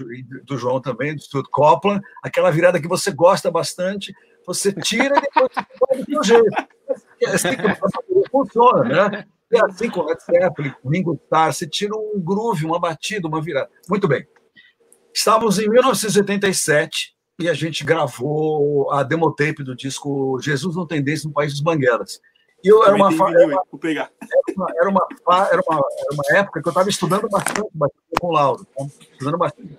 do 0.43 0.57
João 0.57 0.81
também, 0.81 1.13
do 1.13 1.21
Stuart 1.21 1.45
Copland, 1.51 2.01
aquela 2.23 2.49
virada 2.49 2.81
que 2.81 2.87
você 2.87 3.11
gosta 3.11 3.51
bastante, 3.51 4.11
você 4.47 4.73
tira 4.73 5.15
e 5.15 5.21
depois 5.21 5.49
você 5.53 5.65
vai 5.79 6.03
do 6.03 6.05
seu 6.05 6.23
jeito. 6.23 6.67
Assim 7.27 7.49
que 7.49 8.29
funciona, 8.31 9.09
né? 9.11 9.25
E 9.51 9.57
assim 9.59 9.91
com 9.91 10.01
Led 10.01 10.19
Zeppelin, 10.23 10.73
Ringo 10.83 11.19
Starr, 11.25 11.53
você 11.53 11.67
tira 11.67 11.95
um 11.95 12.19
groove, 12.19 12.65
uma 12.65 12.79
batida, 12.79 13.27
uma 13.27 13.41
virada. 13.41 13.69
Muito 13.87 14.07
bem. 14.07 14.27
Estávamos 15.15 15.57
em 15.59 15.69
1987 15.69 17.15
e 17.39 17.47
a 17.47 17.53
gente 17.53 17.85
gravou 17.85 18.91
a 18.91 19.01
demotape 19.01 19.63
do 19.63 19.73
disco 19.73 20.37
Jesus 20.41 20.75
Não 20.75 20.85
Tem 20.85 21.01
Desse 21.01 21.25
no 21.25 21.31
País 21.31 21.53
dos 21.53 21.61
Banguelas. 21.61 22.19
E 22.61 22.67
eu, 22.67 22.83
era, 22.83 22.93
uma, 22.95 23.07
era, 23.07 23.21
uma, 23.21 23.31
era, 23.31 23.45
uma, 23.45 24.67
era, 24.77 24.89
uma, 24.89 25.07
era, 25.49 25.61
uma, 25.65 25.75
era 25.77 26.13
uma 26.13 26.37
época 26.37 26.61
que 26.61 26.67
eu 26.67 26.71
estava 26.71 26.89
estudando 26.89 27.29
bastante, 27.29 27.61
com 28.19 28.27
o 28.27 28.31
Lauro, 28.31 28.65
tá? 28.65 28.85
estudando 29.13 29.37
bastante. 29.37 29.77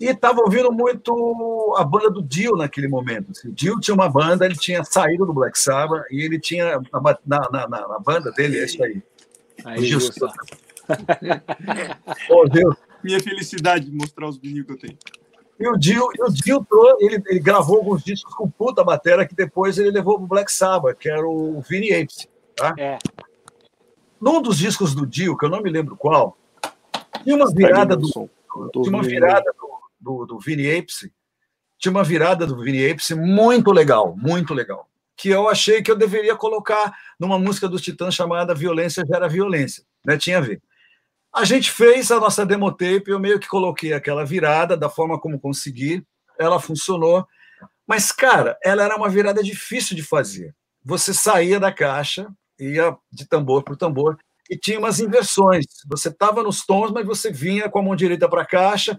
E 0.00 0.06
estava 0.06 0.40
ouvindo 0.40 0.72
muito 0.72 1.76
a 1.78 1.84
banda 1.84 2.10
do 2.10 2.20
Dio 2.22 2.56
naquele 2.56 2.88
momento. 2.88 3.30
Assim. 3.30 3.48
O 3.48 3.52
Dio 3.52 3.78
tinha 3.78 3.94
uma 3.94 4.08
banda, 4.08 4.44
ele 4.44 4.56
tinha 4.56 4.82
saído 4.82 5.24
do 5.24 5.32
Black 5.32 5.56
Sabbath 5.56 6.04
e 6.10 6.24
ele 6.24 6.40
tinha 6.40 6.80
na, 6.92 7.00
na, 7.24 7.68
na, 7.68 7.88
na 7.88 7.98
banda 8.00 8.32
dele, 8.32 8.58
é 8.58 8.64
isso 8.64 8.82
aí. 8.82 9.00
aí 9.64 9.94
o 9.94 9.98
oh, 12.30 12.48
Deus 12.48 12.76
minha 13.04 13.20
felicidade 13.20 13.84
de 13.84 13.92
mostrar 13.92 14.28
os 14.28 14.38
vinil 14.38 14.64
que 14.64 14.72
eu 14.72 14.78
tenho. 14.78 14.98
E 15.58 15.68
o 15.68 15.76
Dio, 15.76 16.08
o 16.18 16.32
Dio 16.32 16.66
ele, 16.98 17.22
ele 17.26 17.38
gravou 17.38 17.76
alguns 17.76 18.02
discos 18.02 18.34
com 18.34 18.50
puta 18.50 18.82
bateria 18.82 19.26
que 19.26 19.34
depois 19.34 19.78
ele 19.78 19.90
levou 19.90 20.18
pro 20.18 20.26
Black 20.26 20.50
Sabbath, 20.52 20.98
que 20.98 21.08
era 21.08 21.26
o 21.26 21.60
Vinny 21.60 21.92
Apes. 21.94 22.26
Tá? 22.56 22.74
É. 22.76 22.98
Num 24.20 24.42
dos 24.42 24.58
discos 24.58 24.94
do 24.94 25.06
Dio, 25.06 25.36
que 25.36 25.44
eu 25.44 25.50
não 25.50 25.62
me 25.62 25.70
lembro 25.70 25.96
qual, 25.96 26.36
tinha 27.22 27.36
uma 27.36 27.52
virada 27.52 27.96
do, 27.96 28.08
tinha 28.08 28.88
uma 28.88 29.02
virada 29.02 29.52
do, 29.52 29.68
do, 30.00 30.26
do 30.26 30.38
Vinny 30.38 30.76
Apes, 30.76 31.08
tinha 31.78 31.92
uma 31.92 32.02
virada 32.02 32.46
do 32.46 32.60
Vinny 32.60 32.90
Apes 32.90 33.10
muito 33.10 33.70
legal, 33.70 34.16
muito 34.16 34.54
legal, 34.54 34.88
que 35.16 35.28
eu 35.28 35.48
achei 35.48 35.82
que 35.82 35.90
eu 35.90 35.96
deveria 35.96 36.34
colocar 36.34 36.96
numa 37.18 37.38
música 37.38 37.68
dos 37.68 37.82
Titãs 37.82 38.14
chamada 38.14 38.54
Violência 38.54 39.04
Gera 39.06 39.28
Violência, 39.28 39.84
né? 40.04 40.16
Tinha 40.16 40.38
a 40.38 40.40
ver. 40.40 40.62
A 41.34 41.44
gente 41.44 41.72
fez 41.72 42.12
a 42.12 42.20
nossa 42.20 42.46
demotape, 42.46 43.10
eu 43.10 43.18
meio 43.18 43.40
que 43.40 43.48
coloquei 43.48 43.92
aquela 43.92 44.24
virada 44.24 44.76
da 44.76 44.88
forma 44.88 45.18
como 45.18 45.40
consegui, 45.40 46.06
ela 46.38 46.60
funcionou, 46.60 47.26
mas, 47.86 48.12
cara, 48.12 48.56
ela 48.62 48.84
era 48.84 48.96
uma 48.96 49.08
virada 49.08 49.42
difícil 49.42 49.96
de 49.96 50.02
fazer. 50.02 50.54
Você 50.84 51.12
saía 51.12 51.58
da 51.58 51.72
caixa, 51.72 52.28
ia 52.58 52.96
de 53.10 53.26
tambor 53.26 53.62
para 53.64 53.76
tambor, 53.76 54.16
e 54.48 54.56
tinha 54.56 54.78
umas 54.78 55.00
inversões. 55.00 55.64
Você 55.88 56.08
estava 56.08 56.42
nos 56.42 56.64
tons, 56.64 56.92
mas 56.92 57.04
você 57.04 57.32
vinha 57.32 57.68
com 57.68 57.78
a 57.78 57.82
mão 57.82 57.96
direita 57.96 58.28
para 58.28 58.42
a 58.42 58.46
caixa, 58.46 58.98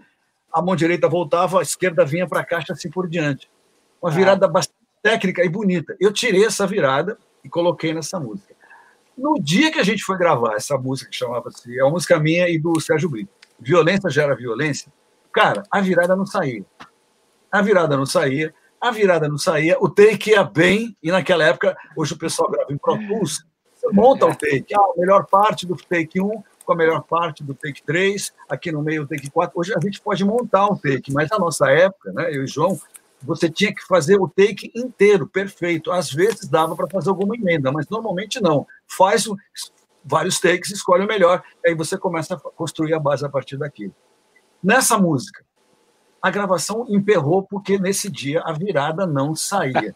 a 0.52 0.60
mão 0.60 0.76
direita 0.76 1.08
voltava, 1.08 1.60
a 1.60 1.62
esquerda 1.62 2.04
vinha 2.04 2.28
para 2.28 2.40
a 2.40 2.44
caixa, 2.44 2.72
assim 2.72 2.90
por 2.90 3.08
diante. 3.08 3.50
Uma 4.00 4.10
virada 4.10 4.46
ah. 4.46 4.48
bastante 4.48 4.76
técnica 5.02 5.44
e 5.44 5.48
bonita. 5.48 5.96
Eu 5.98 6.12
tirei 6.12 6.44
essa 6.44 6.66
virada 6.66 7.16
e 7.44 7.48
coloquei 7.48 7.94
nessa 7.94 8.20
música. 8.20 8.55
No 9.16 9.40
dia 9.40 9.72
que 9.72 9.78
a 9.78 9.82
gente 9.82 10.02
foi 10.02 10.18
gravar 10.18 10.54
essa 10.54 10.76
música 10.76 11.10
que 11.10 11.16
chamava-se, 11.16 11.78
é 11.78 11.82
uma 11.82 11.92
música 11.92 12.18
minha 12.18 12.48
e 12.48 12.58
do 12.58 12.78
Sérgio 12.80 13.08
Brito, 13.08 13.30
Violência 13.58 14.10
Gera 14.10 14.36
Violência, 14.36 14.92
cara, 15.32 15.62
a 15.70 15.80
virada 15.80 16.14
não 16.14 16.26
saía. 16.26 16.64
A 17.50 17.62
virada 17.62 17.96
não 17.96 18.04
saía, 18.04 18.54
a 18.80 18.90
virada 18.90 19.28
não 19.28 19.38
saía, 19.38 19.76
o 19.80 19.88
take 19.88 20.30
ia 20.30 20.44
bem, 20.44 20.96
e 21.02 21.10
naquela 21.10 21.44
época, 21.44 21.76
hoje 21.96 22.12
o 22.12 22.18
pessoal 22.18 22.50
grava 22.50 22.72
em 22.72 22.76
Pro 22.76 22.98
Tools, 23.06 23.44
você 23.74 23.88
monta 23.92 24.26
o 24.26 24.34
take, 24.34 24.74
ah, 24.74 24.80
a 24.80 25.00
melhor 25.00 25.26
parte 25.26 25.66
do 25.66 25.76
take 25.76 26.20
1 26.20 26.42
com 26.64 26.72
a 26.72 26.76
melhor 26.76 27.02
parte 27.02 27.44
do 27.44 27.54
take 27.54 27.82
3, 27.82 28.34
aqui 28.48 28.72
no 28.72 28.82
meio 28.82 29.04
o 29.04 29.06
take 29.06 29.30
4. 29.30 29.58
Hoje 29.58 29.72
a 29.74 29.80
gente 29.80 30.00
pode 30.00 30.24
montar 30.24 30.66
um 30.66 30.76
take, 30.76 31.12
mas 31.12 31.30
na 31.30 31.38
nossa 31.38 31.70
época, 31.70 32.12
né, 32.12 32.28
eu 32.34 32.42
e 32.42 32.46
João, 32.46 32.78
você 33.22 33.50
tinha 33.50 33.74
que 33.74 33.84
fazer 33.86 34.20
o 34.20 34.28
take 34.28 34.70
inteiro, 34.74 35.26
perfeito. 35.26 35.90
Às 35.90 36.12
vezes 36.12 36.48
dava 36.48 36.76
para 36.76 36.88
fazer 36.88 37.08
alguma 37.10 37.34
emenda, 37.34 37.72
mas 37.72 37.88
normalmente 37.88 38.40
não. 38.40 38.66
Faz 38.86 39.26
vários 40.04 40.38
takes, 40.38 40.70
escolhe 40.70 41.04
o 41.04 41.08
melhor, 41.08 41.42
e 41.64 41.70
aí 41.70 41.74
você 41.74 41.98
começa 41.98 42.34
a 42.34 42.38
construir 42.38 42.94
a 42.94 43.00
base 43.00 43.24
a 43.24 43.28
partir 43.28 43.56
daquilo. 43.56 43.94
Nessa 44.62 44.96
música, 44.96 45.44
a 46.22 46.30
gravação 46.30 46.86
emperrou 46.88 47.42
porque 47.42 47.78
nesse 47.78 48.10
dia 48.10 48.40
a 48.44 48.52
virada 48.52 49.06
não 49.06 49.34
saía. 49.34 49.94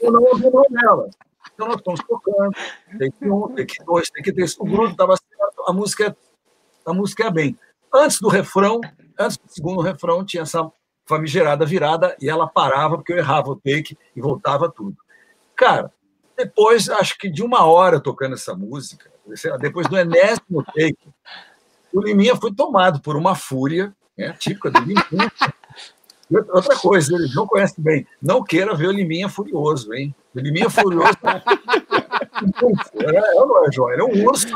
Eu, 0.00 0.12
não 0.12 0.22
ouvi 0.22 0.44
nela. 0.70 1.08
Então 1.54 1.68
nós 1.68 1.76
estamos 1.76 2.00
tocando, 2.00 2.52
take 2.98 3.14
um, 3.28 3.54
take 3.54 3.84
dois, 3.84 4.10
take 4.10 4.32
três. 4.32 4.56
O 4.58 4.64
grupo 4.64 4.90
estava 4.90 5.14
a 5.66 5.72
música, 5.72 6.16
a 6.86 6.92
música 6.92 7.26
é 7.26 7.30
bem. 7.30 7.58
Antes 7.92 8.20
do 8.20 8.28
refrão, 8.28 8.80
antes 9.18 9.36
do 9.36 9.48
segundo 9.48 9.82
refrão, 9.82 10.24
tinha 10.24 10.42
essa 10.42 10.70
famigerada 11.10 11.66
virada 11.66 12.16
e 12.20 12.30
ela 12.30 12.46
parava 12.46 12.96
porque 12.96 13.12
eu 13.12 13.18
errava 13.18 13.50
o 13.50 13.56
take 13.56 13.98
e 14.14 14.20
voltava 14.20 14.70
tudo. 14.70 14.96
Cara, 15.56 15.92
depois, 16.36 16.88
acho 16.88 17.18
que 17.18 17.28
de 17.28 17.42
uma 17.42 17.66
hora 17.66 17.98
tocando 17.98 18.34
essa 18.34 18.54
música, 18.54 19.10
depois 19.60 19.88
do 19.88 19.98
enésimo 19.98 20.64
take, 20.64 20.96
o 21.92 22.00
Liminha 22.00 22.36
foi 22.36 22.54
tomado 22.54 23.00
por 23.00 23.16
uma 23.16 23.34
fúria, 23.34 23.92
né, 24.16 24.32
típica 24.38 24.70
do 24.70 24.78
Liminha. 24.78 25.32
Outra 26.50 26.76
coisa, 26.76 27.16
ele 27.16 27.34
não 27.34 27.44
conhece 27.44 27.80
bem. 27.80 28.06
Não 28.22 28.44
queira 28.44 28.76
ver 28.76 28.86
o 28.86 28.92
Liminha 28.92 29.28
furioso, 29.28 29.92
hein? 29.92 30.14
O 30.32 30.38
Liminha 30.38 30.70
furioso. 30.70 31.18
é, 31.24 31.42
não 33.34 33.66
é, 33.66 33.72
João? 33.72 33.90
É 33.90 34.04
um 34.04 34.24
urso 34.24 34.46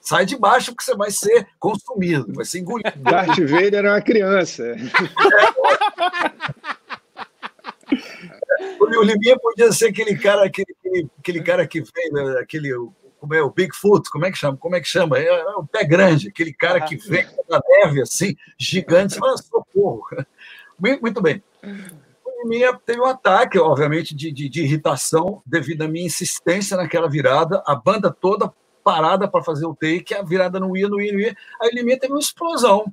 Sai 0.00 0.24
de 0.24 0.36
baixo 0.36 0.74
que 0.74 0.82
você 0.82 0.96
vai 0.96 1.10
ser 1.10 1.46
consumido, 1.58 2.32
vai 2.32 2.44
ser 2.44 2.60
engolido. 2.60 2.90
Darth 2.98 3.38
Vader 3.38 3.74
era 3.74 3.92
uma 3.92 4.00
criança. 4.00 4.64
o 8.80 9.02
Liminha 9.02 9.38
podia 9.38 9.72
ser 9.72 9.88
aquele 9.88 10.16
cara, 10.16 10.44
aquele, 10.44 10.74
aquele 11.18 11.42
cara 11.42 11.66
que 11.66 11.80
vem, 11.80 12.12
né, 12.12 12.38
aquele 12.40 12.72
como 13.20 13.34
é 13.34 13.42
o 13.42 13.50
Bigfoot, 13.50 14.08
como 14.10 14.24
é 14.24 14.30
que 14.30 14.38
chama? 14.38 14.56
Como 14.56 14.74
é 14.74 14.80
que 14.80 14.88
chama? 14.88 15.18
É, 15.18 15.26
é 15.26 15.54
o 15.54 15.66
pé 15.66 15.84
grande, 15.84 16.28
aquele 16.28 16.54
cara 16.54 16.80
que 16.80 16.96
vem 16.96 17.26
da 17.48 17.60
neve 17.68 18.00
assim, 18.00 18.34
gigante, 18.58 19.18
fala 19.18 19.36
socorro. 19.36 20.06
Muito 20.80 21.20
bem. 21.20 21.42
O 21.62 22.42
Liminha 22.42 22.72
teve 22.86 22.98
um 22.98 23.04
ataque, 23.04 23.58
obviamente, 23.58 24.14
de, 24.14 24.32
de, 24.32 24.48
de 24.48 24.62
irritação 24.62 25.42
devido 25.44 25.82
à 25.82 25.88
minha 25.88 26.06
insistência 26.06 26.78
naquela 26.78 27.10
virada. 27.10 27.62
A 27.66 27.74
banda 27.74 28.10
toda 28.10 28.50
parada 28.82 29.28
para 29.28 29.42
fazer 29.42 29.66
o 29.66 29.74
take, 29.74 30.14
a 30.14 30.22
virada 30.22 30.58
não 30.58 30.76
ia, 30.76 30.88
não 30.88 31.00
ia, 31.00 31.12
não 31.12 31.20
ia. 31.20 31.36
Aí 31.60 31.70
ele 31.70 31.82
me 31.82 31.98
teve 31.98 32.12
uma 32.12 32.20
explosão. 32.20 32.84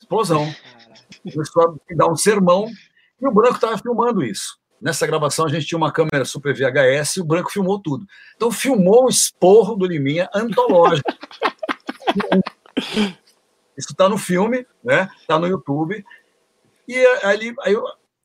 Explosão. 0.00 0.52
Começou 1.32 1.62
a 1.62 1.94
dar 1.94 2.10
um 2.10 2.16
sermão 2.16 2.68
e 3.20 3.26
o 3.26 3.32
Branco 3.32 3.56
estava 3.56 3.78
filmando 3.78 4.22
isso. 4.22 4.58
Nessa 4.80 5.06
gravação 5.06 5.46
a 5.46 5.48
gente 5.48 5.66
tinha 5.66 5.78
uma 5.78 5.92
câmera 5.92 6.24
Super 6.24 6.54
VHS 6.54 7.16
e 7.16 7.20
o 7.20 7.24
Branco 7.24 7.50
filmou 7.50 7.80
tudo. 7.80 8.06
Então 8.36 8.50
filmou 8.50 9.06
o 9.06 9.08
esporro 9.08 9.74
do 9.74 9.86
Liminha 9.86 10.28
antológico. 10.32 11.08
isso 13.76 13.92
está 13.92 14.08
no 14.08 14.16
filme, 14.16 14.66
né? 14.82 15.08
Está 15.20 15.38
no 15.38 15.46
YouTube. 15.46 16.04
E 16.86 16.96
aí, 17.22 17.54
aí 17.60 17.76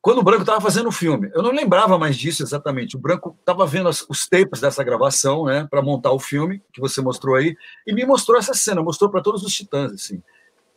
quando 0.04 0.18
o 0.18 0.22
Branco 0.22 0.42
estava 0.42 0.60
fazendo 0.60 0.90
o 0.90 0.92
filme. 0.92 1.30
Eu 1.32 1.42
não 1.42 1.50
lembrava 1.50 1.98
mais 1.98 2.14
disso 2.14 2.42
exatamente. 2.42 2.94
O 2.94 2.98
Branco 2.98 3.34
estava 3.40 3.66
vendo 3.66 3.88
as, 3.88 4.04
os 4.06 4.28
tapes 4.28 4.60
dessa 4.60 4.84
gravação, 4.84 5.46
né, 5.46 5.66
para 5.70 5.80
montar 5.80 6.12
o 6.12 6.18
filme 6.18 6.62
que 6.74 6.78
você 6.78 7.00
mostrou 7.00 7.36
aí, 7.36 7.56
e 7.86 7.94
me 7.94 8.04
mostrou 8.04 8.36
essa 8.36 8.52
cena, 8.52 8.82
mostrou 8.82 9.08
para 9.08 9.22
todos 9.22 9.42
os 9.42 9.54
titãs, 9.54 9.92
assim. 9.92 10.22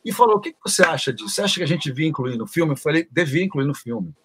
E 0.06 0.14
falou: 0.14 0.38
o 0.38 0.40
que, 0.40 0.54
que 0.54 0.60
você 0.64 0.82
acha 0.82 1.12
disso? 1.12 1.28
Você 1.28 1.42
acha 1.42 1.56
que 1.56 1.64
a 1.64 1.68
gente 1.68 1.90
devia 1.90 2.08
incluir 2.08 2.38
no 2.38 2.48
filme? 2.48 2.72
Eu 2.72 2.78
falei: 2.78 3.06
devia 3.12 3.44
incluir 3.44 3.66
no 3.66 3.76
filme. 3.76 4.16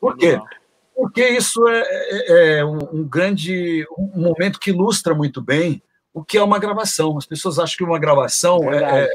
Por 0.00 0.16
quê? 0.16 0.38
Porque 0.94 1.28
isso 1.28 1.66
é, 1.66 1.82
é, 1.82 2.58
é 2.58 2.64
um, 2.64 2.78
um, 2.92 3.02
grande 3.02 3.84
um 3.98 4.20
momento 4.20 4.60
que 4.60 4.70
ilustra 4.70 5.16
muito 5.16 5.42
bem 5.42 5.82
o 6.14 6.22
que 6.22 6.38
é 6.38 6.42
uma 6.44 6.60
gravação. 6.60 7.18
As 7.18 7.26
pessoas 7.26 7.58
acham 7.58 7.76
que 7.76 7.82
uma 7.82 7.98
gravação 7.98 8.72
é, 8.72 9.06
é, 9.06 9.08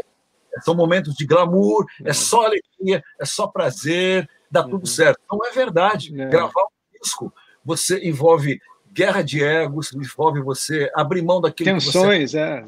são 0.63 0.75
momentos 0.75 1.15
de 1.15 1.25
glamour, 1.25 1.85
é 2.03 2.11
só 2.11 2.45
alegria, 2.45 3.01
é 3.17 3.25
só 3.25 3.47
prazer, 3.47 4.29
dá 4.49 4.63
tudo 4.63 4.79
uhum. 4.79 4.85
certo. 4.85 5.19
Não 5.31 5.39
é 5.45 5.51
verdade. 5.51 6.19
É. 6.19 6.25
Gravar 6.27 6.63
um 6.63 6.99
disco, 7.01 7.33
você 7.63 7.99
envolve 8.07 8.59
guerra 8.91 9.21
de 9.21 9.43
egos, 9.43 9.93
envolve 9.93 10.41
você 10.41 10.89
abrir 10.95 11.21
mão 11.21 11.41
daquilo 11.41 11.71
Tensões, 11.71 12.31
que 12.31 12.37
você... 12.37 12.39
é. 12.39 12.65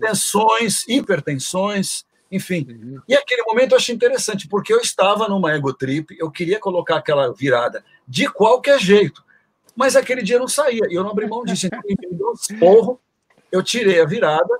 Tensões, 0.00 0.86
hipertensões, 0.88 2.04
enfim. 2.30 2.66
Uhum. 2.68 3.00
E 3.08 3.14
aquele 3.14 3.42
momento 3.42 3.72
eu 3.72 3.78
achei 3.78 3.94
interessante, 3.94 4.48
porque 4.48 4.72
eu 4.72 4.80
estava 4.80 5.28
numa 5.28 5.52
ego 5.52 5.72
trip, 5.72 6.16
eu 6.18 6.30
queria 6.30 6.58
colocar 6.58 6.96
aquela 6.96 7.32
virada 7.32 7.84
de 8.06 8.28
qualquer 8.28 8.80
jeito, 8.80 9.24
mas 9.74 9.96
aquele 9.96 10.22
dia 10.22 10.38
não 10.38 10.48
saía, 10.48 10.82
e 10.88 10.94
eu 10.94 11.02
não 11.02 11.10
abri 11.10 11.26
mão 11.26 11.44
disso. 11.44 11.66
Então, 11.66 12.30
um 12.30 12.32
esporro, 12.32 13.00
eu 13.50 13.62
tirei 13.62 14.00
a 14.00 14.04
virada, 14.04 14.58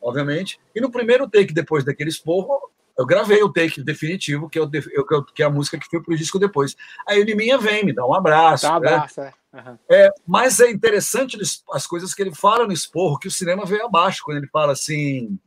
obviamente, 0.00 0.60
e 0.74 0.80
no 0.80 0.90
primeiro 0.90 1.28
take, 1.28 1.52
depois 1.52 1.84
daquele 1.84 2.10
esporro, 2.10 2.70
eu 2.98 3.04
gravei 3.04 3.42
o 3.42 3.52
take 3.52 3.82
definitivo, 3.82 4.48
que, 4.48 4.58
eu, 4.58 4.68
eu, 4.92 5.24
que 5.24 5.42
é 5.42 5.46
a 5.46 5.50
música 5.50 5.78
que 5.78 5.86
foi 5.86 6.02
pro 6.02 6.16
disco 6.16 6.38
depois. 6.38 6.74
Aí 7.06 7.20
o 7.20 7.24
Liminha 7.24 7.58
vem, 7.58 7.84
me 7.84 7.92
dá 7.92 8.06
um 8.06 8.14
abraço. 8.14 8.66
Dá 8.66 8.78
um 8.78 8.80
né? 8.80 8.88
abraço, 8.88 9.20
é. 9.20 9.32
Uhum. 9.52 9.78
é. 9.90 10.10
Mas 10.26 10.60
é 10.60 10.70
interessante 10.70 11.38
as 11.72 11.86
coisas 11.86 12.14
que 12.14 12.22
ele 12.22 12.34
fala 12.34 12.66
no 12.66 12.72
esporro, 12.72 13.18
que 13.18 13.28
o 13.28 13.30
cinema 13.30 13.66
veio 13.66 13.84
abaixo, 13.84 14.22
quando 14.24 14.38
ele 14.38 14.48
fala 14.48 14.72
assim: 14.72 15.38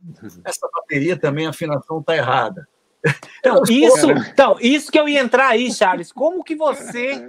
essa 0.44 0.68
bateria 0.72 1.18
também, 1.18 1.46
a 1.46 1.50
afinação 1.50 2.02
tá 2.02 2.16
errada. 2.16 2.68
Então, 3.40 3.62
isso, 3.70 4.10
então, 4.10 4.58
isso 4.60 4.92
que 4.92 5.00
eu 5.00 5.08
ia 5.08 5.20
entrar 5.20 5.48
aí, 5.48 5.72
Charles. 5.72 6.12
Como 6.12 6.44
que 6.44 6.54
você, 6.54 7.26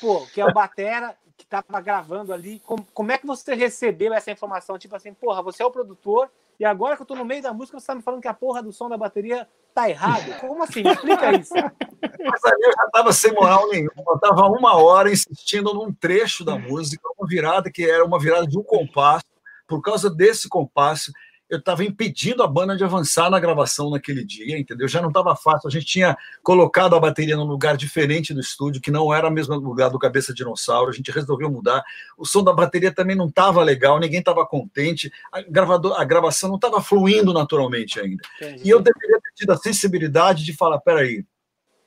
pô, 0.00 0.26
que 0.34 0.40
é 0.40 0.44
o 0.44 0.52
Batera, 0.52 1.14
que 1.36 1.44
estava 1.44 1.80
gravando 1.80 2.32
ali, 2.32 2.60
como, 2.66 2.84
como 2.92 3.12
é 3.12 3.16
que 3.16 3.24
você 3.24 3.54
recebeu 3.54 4.12
essa 4.12 4.32
informação? 4.32 4.76
Tipo 4.76 4.96
assim, 4.96 5.14
porra, 5.14 5.40
você 5.44 5.62
é 5.62 5.66
o 5.66 5.70
produtor, 5.70 6.28
e 6.58 6.64
agora 6.64 6.96
que 6.96 7.02
eu 7.02 7.06
tô 7.06 7.14
no 7.14 7.24
meio 7.24 7.42
da 7.42 7.52
música, 7.52 7.78
você 7.78 7.86
tá 7.86 7.94
me 7.94 8.02
falando 8.02 8.22
que 8.22 8.28
a 8.28 8.34
porra 8.34 8.62
do 8.62 8.72
som 8.72 8.88
da 8.88 8.96
bateria 8.96 9.48
tá 9.74 9.88
errado? 9.88 10.40
Como 10.40 10.62
assim? 10.62 10.82
Explica 10.88 11.32
isso. 11.32 11.54
Mas 11.54 12.44
aí 12.44 12.60
eu 12.62 12.72
já 12.72 12.90
tava 12.92 13.12
sem 13.12 13.32
moral 13.32 13.68
nenhuma. 13.68 13.92
Eu 14.08 14.18
tava 14.18 14.46
uma 14.48 14.76
hora 14.76 15.10
insistindo 15.10 15.74
num 15.74 15.92
trecho 15.92 16.44
da 16.44 16.58
música, 16.58 17.02
uma 17.18 17.28
virada 17.28 17.70
que 17.70 17.88
era 17.88 18.04
uma 18.04 18.18
virada 18.18 18.46
de 18.46 18.58
um 18.58 18.62
compasso. 18.62 19.26
Por 19.68 19.82
causa 19.82 20.08
desse 20.08 20.48
compasso, 20.48 21.12
eu 21.48 21.58
estava 21.58 21.84
impedindo 21.84 22.42
a 22.42 22.46
banda 22.46 22.76
de 22.76 22.82
avançar 22.82 23.30
na 23.30 23.38
gravação 23.38 23.90
naquele 23.90 24.24
dia, 24.24 24.58
entendeu? 24.58 24.88
Já 24.88 25.00
não 25.00 25.08
estava 25.08 25.34
fácil. 25.36 25.68
A 25.68 25.70
gente 25.70 25.86
tinha 25.86 26.16
colocado 26.42 26.96
a 26.96 27.00
bateria 27.00 27.36
num 27.36 27.44
lugar 27.44 27.76
diferente 27.76 28.34
do 28.34 28.40
estúdio, 28.40 28.80
que 28.80 28.90
não 28.90 29.14
era 29.14 29.28
o 29.28 29.30
mesmo 29.30 29.54
lugar 29.54 29.88
do 29.90 29.98
Cabeça 29.98 30.34
Dinossauro. 30.34 30.90
A 30.90 30.92
gente 30.92 31.10
resolveu 31.10 31.50
mudar. 31.50 31.84
O 32.18 32.24
som 32.24 32.42
da 32.42 32.52
bateria 32.52 32.92
também 32.92 33.14
não 33.14 33.28
estava 33.28 33.62
legal, 33.62 34.00
ninguém 34.00 34.18
estava 34.18 34.44
contente. 34.44 35.12
A, 35.32 35.40
gravador, 35.42 36.00
a 36.00 36.04
gravação 36.04 36.48
não 36.48 36.56
estava 36.56 36.80
fluindo 36.80 37.32
naturalmente 37.32 38.00
ainda. 38.00 38.22
Entendi. 38.40 38.62
E 38.64 38.70
eu 38.70 38.80
deveria 38.80 39.20
ter 39.20 39.32
tido 39.34 39.52
a 39.52 39.56
sensibilidade 39.56 40.44
de 40.44 40.52
falar: 40.52 40.80
peraí, 40.80 41.24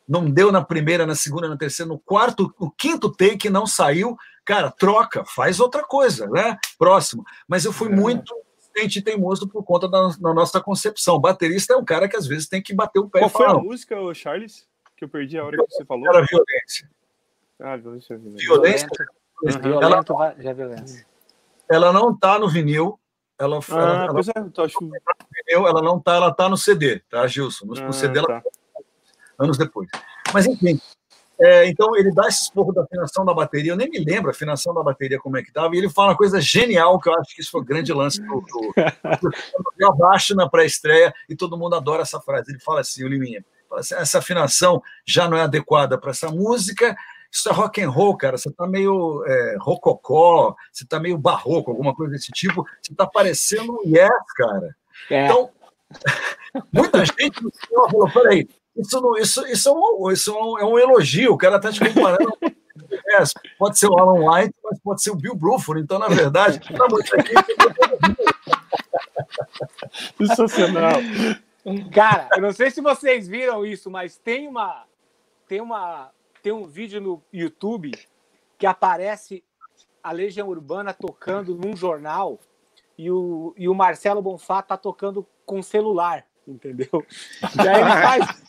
não 0.08 0.30
deu 0.30 0.54
na 0.54 0.64
primeira, 0.64 1.06
na 1.06 1.16
segunda, 1.16 1.50
na 1.50 1.58
terceira, 1.58 1.90
no 1.90 2.00
quarto, 2.00 2.54
no 2.60 2.72
quinto 2.72 3.12
take 3.12 3.50
não 3.50 3.68
saiu. 3.68 4.18
Cara, 4.46 4.72
troca, 4.72 5.24
faz 5.26 5.60
outra 5.60 5.84
coisa, 5.84 6.28
né? 6.28 6.58
Próximo. 6.78 7.24
Mas 7.48 7.66
eu 7.66 7.74
fui 7.74 7.92
é. 7.92 7.96
muito 7.96 8.34
insistente 8.80 9.00
e 9.00 9.02
teimoso 9.02 9.48
por 9.48 9.64
conta 9.64 9.88
da, 9.88 10.08
da, 10.08 10.34
nossa 10.34 10.62
concepção. 10.62 11.20
Baterista 11.20 11.74
é 11.74 11.78
um 11.78 11.86
cara 11.86 12.08
que 12.08 12.16
às 12.16 12.28
vezes 12.28 12.48
tem 12.48 12.62
que 12.62 12.74
bater 12.74 13.00
o 13.00 13.10
pé 13.10 13.20
Qual 13.20 13.30
foi 13.30 13.46
a 13.46 13.54
música, 13.54 13.96
Charles? 14.14 14.68
Que 14.96 15.06
eu 15.06 15.10
perdi 15.10 15.38
a 15.38 15.46
hora 15.46 15.58
que 15.58 15.66
você 15.70 15.86
falou? 15.86 16.08
Era 16.08 16.26
violência. 16.26 16.90
Ah, 17.60 17.78
violência. 17.78 18.18
Violência. 18.18 18.90
Violento, 19.42 20.14
uhum. 20.14 20.24
ela, 20.24 20.36
já 20.38 20.50
é 20.50 20.54
violência. 20.54 21.08
Ela 21.70 21.94
não 21.94 22.12
está 22.12 22.40
no 22.40 22.50
vinil. 22.50 23.00
Ela, 23.38 23.58
ah, 23.58 23.72
ela, 23.72 24.06
ela, 24.06 24.20
é, 24.36 24.50
tô 24.50 24.64
acho... 24.64 24.78
vinil, 24.80 25.68
ela 25.68 25.82
não 25.82 25.98
está, 25.98 26.16
ela 26.16 26.34
tá 26.34 26.50
no 26.50 26.58
CD, 26.58 27.00
tá, 27.10 27.26
Gilson? 27.26 27.68
No, 27.68 27.88
ah, 27.88 27.94
CD 27.94 28.20
ela 28.20 28.28
tá. 28.28 28.44
anos 29.40 29.58
depois. 29.58 29.88
Mas 30.34 30.46
enfim, 30.46 30.78
é, 31.40 31.68
então 31.68 31.96
ele 31.96 32.12
dá 32.12 32.28
esse 32.28 32.44
esporro 32.44 32.74
da 32.74 32.84
afinação 32.84 33.24
da 33.24 33.34
bateria, 33.34 33.72
eu 33.72 33.78
nem 33.78 33.90
me 33.90 34.00
lembro 34.00 34.30
a 34.30 34.32
afinação 34.32 34.74
da 34.74 34.84
bateria 34.84 35.20
como 35.20 35.38
é 35.38 35.42
que 35.42 35.50
estava, 35.50 35.74
e 35.74 35.78
ele 35.78 35.90
fala 35.90 36.10
uma 36.10 36.18
coisa 36.18 36.42
genial, 36.42 37.00
que 37.00 37.08
eu 37.08 37.14
acho 37.14 37.34
que 37.34 37.42
isso 37.42 37.52
foi 37.52 37.62
o 37.62 37.66
grande 37.66 37.94
lance 37.94 38.22
do, 38.22 38.42
do, 38.42 38.74
do 39.78 39.88
abaixo 39.88 40.36
na 40.36 40.50
pré-estreia, 40.50 41.14
e 41.30 41.36
todo 41.36 41.58
mundo 41.58 41.76
adora 41.76 42.02
essa 42.02 42.20
frase. 42.20 42.52
Ele 42.52 42.60
fala 42.60 42.82
assim, 42.82 43.06
o 43.06 43.08
Liminha, 43.08 43.44
assim, 43.74 43.96
essa 43.96 44.20
afinação 44.20 44.82
já 45.06 45.30
não 45.30 45.38
é 45.38 45.42
adequada 45.42 45.98
para 45.98 46.12
essa 46.12 46.30
música, 46.30 46.96
isso 47.32 47.48
é 47.48 47.54
rock 47.54 47.82
and 47.82 47.90
roll, 47.90 48.18
cara. 48.18 48.38
Você 48.38 48.52
tá 48.52 48.68
meio 48.68 49.24
é, 49.26 49.56
rococó, 49.60 50.56
você 50.72 50.86
tá 50.86 51.00
meio 51.00 51.18
barroco, 51.18 51.72
alguma 51.72 51.94
coisa 51.94 52.14
desse 52.14 52.32
tipo. 52.32 52.66
Você 52.82 52.94
tá 52.96 53.06
parecendo 53.06 53.72
um 53.74 53.82
yes, 53.86 54.34
cara. 54.36 54.76
É. 55.12 55.26
Então, 55.26 55.52
muita 56.74 57.06
gente 57.06 57.44
no 57.44 57.52
cinema 57.54 57.90
falou: 57.90 58.12
peraí, 58.12 58.50
isso, 58.80 59.02
não, 59.02 59.18
isso, 59.18 59.48
isso, 59.48 59.70
é, 59.70 59.72
um, 59.72 60.12
isso 60.12 60.32
é, 60.32 60.44
um, 60.44 60.60
é 60.60 60.66
um 60.66 60.80
elogio, 60.80 61.34
o 61.34 61.38
cara 61.38 61.58
está 61.58 61.72
te 61.72 61.80
comparando. 61.80 62.38
É, 62.92 63.24
pode 63.58 63.78
ser 63.78 63.88
o 63.88 64.00
Alan 64.00 64.24
White, 64.24 64.56
mas 64.64 64.80
pode 64.80 65.02
ser 65.02 65.12
o 65.12 65.16
Bill 65.16 65.36
Bruford. 65.36 65.82
Então, 65.82 66.00
na 66.00 66.08
verdade, 66.08 66.60
tá 66.60 66.88
muito 66.90 67.16
aqui. 67.16 67.34
Sensacional. 70.18 70.94
Cara, 71.94 72.30
eu 72.36 72.42
não 72.42 72.52
sei 72.52 72.72
se 72.72 72.82
vocês 72.82 73.28
viram 73.28 73.66
isso, 73.66 73.92
mas 73.92 74.18
tem 74.18 74.48
uma 74.48 74.86
tem 75.48 75.62
uma 75.62 76.12
tem 76.42 76.54
um 76.54 76.66
vídeo 76.66 77.02
no 77.02 77.22
YouTube 77.34 77.92
que 78.58 78.66
aparece 78.66 79.44
a 80.02 80.12
Legião 80.12 80.48
Urbana 80.48 80.94
tocando 80.94 81.56
num 81.56 81.76
jornal 81.76 82.40
e 82.98 83.12
o, 83.12 83.54
e 83.58 83.68
o 83.68 83.76
Marcelo 83.76 84.22
Bonfá 84.22 84.62
tá 84.62 84.78
tocando 84.78 85.26
com 85.46 85.62
celular, 85.62 86.26
entendeu? 86.48 87.06
E 87.56 87.68
aí 87.68 87.82
ele 87.82 88.02
faz 88.02 88.49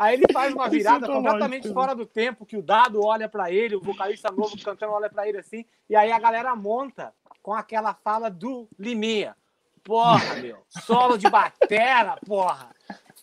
Aí 0.00 0.14
ele 0.14 0.32
faz 0.32 0.54
uma 0.54 0.66
virada 0.66 1.06
completamente 1.06 1.70
fora 1.74 1.94
do 1.94 2.06
tempo, 2.06 2.46
que 2.46 2.56
o 2.56 2.62
dado 2.62 3.04
olha 3.04 3.28
para 3.28 3.52
ele, 3.52 3.76
o 3.76 3.82
vocalista 3.82 4.30
novo 4.30 4.56
cantando 4.64 4.94
olha 4.94 5.10
para 5.10 5.28
ele 5.28 5.36
assim, 5.36 5.62
e 5.90 5.94
aí 5.94 6.10
a 6.10 6.18
galera 6.18 6.56
monta 6.56 7.12
com 7.42 7.52
aquela 7.52 7.92
fala 7.92 8.30
do 8.30 8.66
Liminha. 8.78 9.36
Porra, 9.84 10.36
meu, 10.36 10.56
solo 10.70 11.18
de 11.18 11.28
batera, 11.28 12.16
porra. 12.26 12.70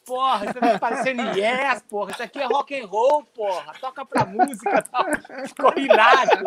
Porra, 0.05 0.45
isso 0.45 0.53
tá 0.53 0.77
parecendo 0.77 1.23
yes, 1.35 1.81
porra. 1.89 2.11
Isso 2.11 2.21
aqui 2.21 2.37
é 2.37 2.45
rock 2.45 2.79
and 2.79 2.85
roll, 2.85 3.23
porra. 3.23 3.73
Toca 3.81 4.05
pra 4.05 4.23
música, 4.27 4.83
tal. 4.83 5.05
Ficou 5.47 5.73
hilário. 5.75 6.45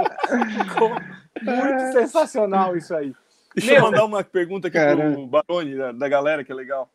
Ficou 0.64 0.90
muito 0.90 1.92
sensacional 1.92 2.76
isso 2.76 2.94
aí. 2.94 3.12
Deixa 3.52 3.72
meu, 3.72 3.80
eu 3.80 3.90
mandar 3.90 4.04
uma 4.04 4.22
pergunta 4.22 4.68
aqui 4.68 4.78
cara. 4.78 4.96
pro 4.96 5.26
Baroni, 5.26 5.76
da, 5.76 5.90
da 5.90 6.08
galera, 6.08 6.44
que 6.44 6.52
é 6.52 6.54
legal. 6.54 6.88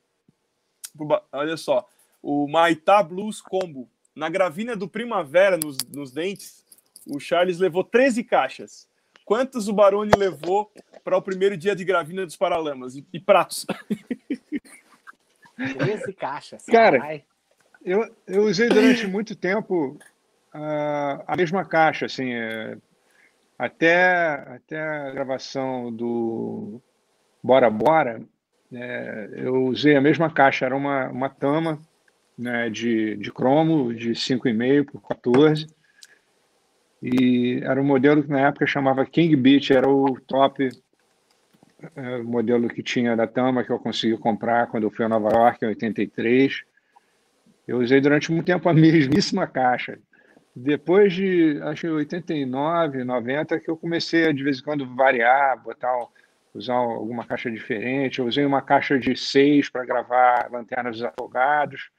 Olha 1.34 1.58
só 1.58 1.86
o 2.26 2.48
Maitá 2.48 3.04
Blues 3.04 3.40
Combo. 3.40 3.88
Na 4.16 4.30
gravina 4.30 4.76
do 4.76 4.88
Primavera, 4.88 5.58
nos, 5.58 5.78
nos 5.94 6.12
dentes, 6.12 6.66
o 7.06 7.20
Charles 7.20 7.60
levou 7.60 7.84
13 7.84 8.24
caixas. 8.24 8.90
Quantos 9.24 9.68
o 9.68 9.74
Baroni 9.74 10.12
levou 10.18 10.72
para 11.04 11.16
o 11.16 11.22
primeiro 11.22 11.56
dia 11.56 11.76
de 11.76 11.86
gravina 11.86 12.26
dos 12.26 12.36
Paralamas? 12.36 12.96
E, 12.96 13.06
e 13.14 13.20
pratos? 13.20 13.68
13 15.56 16.14
caixas. 16.14 16.66
Cara, 16.66 17.22
eu, 17.84 18.12
eu 18.26 18.46
usei 18.46 18.70
durante 18.70 19.06
muito 19.06 19.36
tempo 19.36 19.96
uh, 20.56 21.24
a 21.28 21.36
mesma 21.38 21.64
caixa, 21.64 22.08
assim, 22.08 22.34
é, 22.34 22.76
até, 23.58 24.34
até 24.48 24.82
a 24.82 25.12
gravação 25.12 25.94
do 25.94 26.82
Bora 27.44 27.70
Bora, 27.70 28.20
é, 28.74 29.30
eu 29.36 29.66
usei 29.66 29.96
a 29.96 30.02
mesma 30.02 30.32
caixa, 30.32 30.66
era 30.66 30.76
uma, 30.76 31.08
uma 31.10 31.30
Tama 31.30 31.80
né, 32.38 32.70
de, 32.70 33.16
de 33.16 33.32
cromo, 33.32 33.94
de 33.94 34.12
5,5 34.12 34.86
por 34.86 35.02
14. 35.02 35.68
E 37.02 37.60
era 37.64 37.80
um 37.80 37.86
modelo 37.86 38.24
que 38.24 38.30
na 38.30 38.48
época 38.48 38.66
chamava 38.66 39.06
King 39.06 39.36
Beach, 39.36 39.72
era 39.72 39.88
o 39.88 40.20
top 40.22 40.70
é, 41.96 42.18
modelo 42.20 42.68
que 42.68 42.82
tinha 42.82 43.16
da 43.16 43.28
Tama, 43.28 43.64
que 43.64 43.72
eu 43.72 43.80
consegui 43.80 44.18
comprar 44.18 44.68
quando 44.68 44.86
eu 44.86 44.92
fui 44.92 45.06
a 45.06 45.10
Nova 45.10 45.30
York 45.30 45.64
em 45.64 45.68
83. 45.68 46.64
Eu 47.68 47.80
usei 47.80 48.00
durante 48.02 48.32
muito 48.32 48.46
tempo 48.46 48.68
a 48.70 48.74
mesmíssima 48.74 49.48
caixa. 49.48 50.00
Depois 50.56 51.14
de, 51.14 51.60
acho 51.64 51.82
que 51.82 51.88
89, 51.90 53.04
90, 53.04 53.60
que 53.60 53.70
eu 53.70 53.76
comecei 53.76 54.28
a 54.28 54.32
de 54.32 54.42
vez 54.42 54.60
em 54.60 54.64
quando 54.64 54.96
variar, 54.96 55.62
botar, 55.62 55.92
usar 56.54 56.76
alguma 56.76 57.26
caixa 57.26 57.52
diferente. 57.52 58.20
Eu 58.20 58.26
usei 58.26 58.46
uma 58.46 58.62
caixa 58.62 58.98
de 58.98 59.16
6 59.16 59.70
para 59.70 59.86
gravar 59.86 60.50
Lanternas 60.50 60.98
dos 60.98 61.04
Afogados 61.04 61.92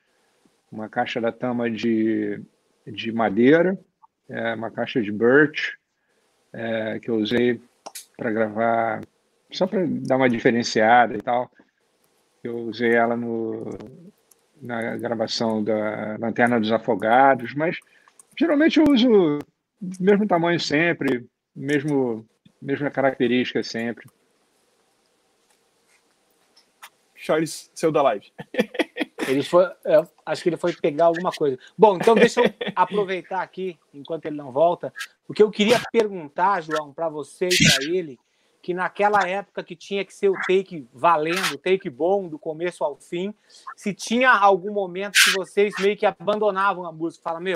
uma 0.71 0.89
caixa 0.89 1.21
da 1.21 1.33
Tama 1.33 1.71
de 1.71 2.41
de 2.87 3.11
madeira, 3.11 3.79
é 4.29 4.55
uma 4.55 4.71
caixa 4.71 5.03
de 5.03 5.11
birch, 5.11 5.77
é, 6.53 6.99
que 7.01 7.11
eu 7.11 7.17
usei 7.17 7.61
para 8.17 8.31
gravar, 8.31 9.01
só 9.51 9.67
para 9.67 9.85
dar 9.87 10.17
uma 10.17 10.29
diferenciada 10.29 11.15
e 11.15 11.21
tal. 11.21 11.51
Eu 12.43 12.59
usei 12.59 12.95
ela 12.95 13.17
no, 13.17 13.71
na 14.61 14.97
gravação 14.97 15.63
da 15.63 16.17
Lanterna 16.19 16.61
dos 16.61 16.71
Afogados, 16.71 17.55
mas 17.55 17.79
geralmente 18.39 18.79
eu 18.79 18.85
uso 18.89 19.39
mesmo 20.01 20.27
tamanho 20.27 20.61
sempre, 20.61 21.27
mesmo, 21.55 22.27
mesma 22.63 22.91
característica 22.91 23.63
sempre. 23.63 24.07
Charles, 27.15 27.71
seu 27.75 27.91
da 27.91 28.03
live. 28.03 28.33
Ele 29.27 29.43
foi, 29.43 29.67
acho 30.25 30.43
que 30.43 30.49
ele 30.49 30.57
foi 30.57 30.73
pegar 30.73 31.07
alguma 31.07 31.33
coisa. 31.33 31.59
Bom, 31.77 31.97
então 31.97 32.15
deixa 32.15 32.41
eu 32.41 32.53
aproveitar 32.75 33.43
aqui, 33.43 33.79
enquanto 33.93 34.27
ele 34.27 34.37
não 34.37 34.53
volta, 34.53 34.93
porque 35.27 35.43
eu 35.43 35.51
queria 35.51 35.81
perguntar, 35.93 36.63
João, 36.63 36.93
para 36.93 37.09
você 37.09 37.49
e 37.49 37.59
para 37.59 37.85
ele, 37.85 38.19
que 38.63 38.75
naquela 38.75 39.29
época 39.29 39.63
que 39.63 39.77
tinha 39.77 40.05
que 40.05 40.13
ser 40.13 40.29
o 40.29 40.35
take 40.47 40.89
valendo, 40.93 41.55
o 41.55 41.59
take 41.59 41.89
bom, 41.89 42.27
do 42.29 42.39
começo 42.39 42.83
ao 42.83 42.97
fim, 42.97 43.33
se 43.77 43.95
tinha 43.95 44.31
algum 44.31 44.73
momento 44.73 45.13
que 45.25 45.31
vocês 45.33 45.73
meio 45.79 45.97
que 45.97 46.05
abandonavam 46.05 46.85
a 46.85 46.91
música, 46.91 47.23
fala, 47.23 47.39
meu, 47.39 47.55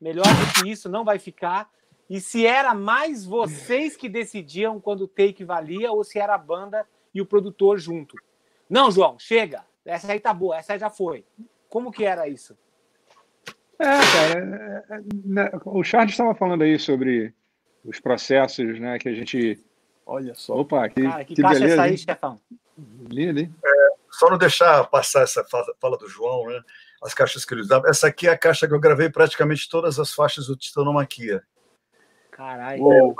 melhor 0.00 0.24
do 0.24 0.62
que 0.62 0.70
isso 0.70 0.88
não 0.88 1.04
vai 1.04 1.18
ficar, 1.18 1.70
e 2.08 2.20
se 2.20 2.46
era 2.46 2.72
mais 2.74 3.24
vocês 3.26 3.96
que 3.96 4.08
decidiam 4.08 4.80
quando 4.80 5.02
o 5.02 5.08
take 5.08 5.44
valia, 5.44 5.92
ou 5.92 6.02
se 6.04 6.18
era 6.18 6.34
a 6.34 6.38
banda 6.38 6.86
e 7.12 7.20
o 7.20 7.26
produtor 7.26 7.78
junto. 7.78 8.16
Não, 8.68 8.90
João, 8.90 9.18
chega, 9.18 9.64
essa 9.86 10.12
aí 10.12 10.20
tá 10.20 10.34
boa, 10.34 10.56
essa 10.56 10.72
aí 10.72 10.78
já 10.78 10.90
foi. 10.90 11.24
Como 11.68 11.90
que 11.90 12.04
era 12.04 12.28
isso? 12.28 12.56
É, 13.78 13.84
cara, 13.84 14.84
é, 14.90 14.94
é, 14.94 15.00
né, 15.24 15.50
o 15.64 15.84
Charles 15.84 16.12
estava 16.12 16.34
falando 16.34 16.62
aí 16.62 16.78
sobre 16.78 17.34
os 17.84 18.00
processos, 18.00 18.80
né, 18.80 18.98
que 18.98 19.08
a 19.08 19.14
gente. 19.14 19.62
Olha 20.04 20.34
só. 20.34 20.56
Opa, 20.56 20.88
que, 20.88 21.02
cara, 21.02 21.24
que, 21.24 21.34
que 21.34 21.42
caixa 21.42 21.60
beleza, 21.60 21.74
essa 21.74 21.82
aí, 21.82 21.98
chefão? 21.98 22.40
Lindo, 23.08 23.40
hein? 23.40 23.54
É, 23.64 23.88
só 24.10 24.30
não 24.30 24.38
deixar 24.38 24.86
passar 24.86 25.22
essa 25.22 25.44
fala 25.44 25.98
do 25.98 26.08
João, 26.08 26.46
né? 26.46 26.60
As 27.02 27.12
caixas 27.12 27.44
que 27.44 27.52
ele 27.52 27.60
usava. 27.60 27.88
Essa 27.88 28.06
aqui 28.06 28.28
é 28.28 28.30
a 28.30 28.38
caixa 28.38 28.66
que 28.66 28.72
eu 28.72 28.80
gravei 28.80 29.10
praticamente 29.10 29.68
todas 29.68 29.98
as 29.98 30.14
faixas 30.14 30.46
do 30.46 30.56
Titanomaquia. 30.56 31.42
Caralho. 32.30 33.14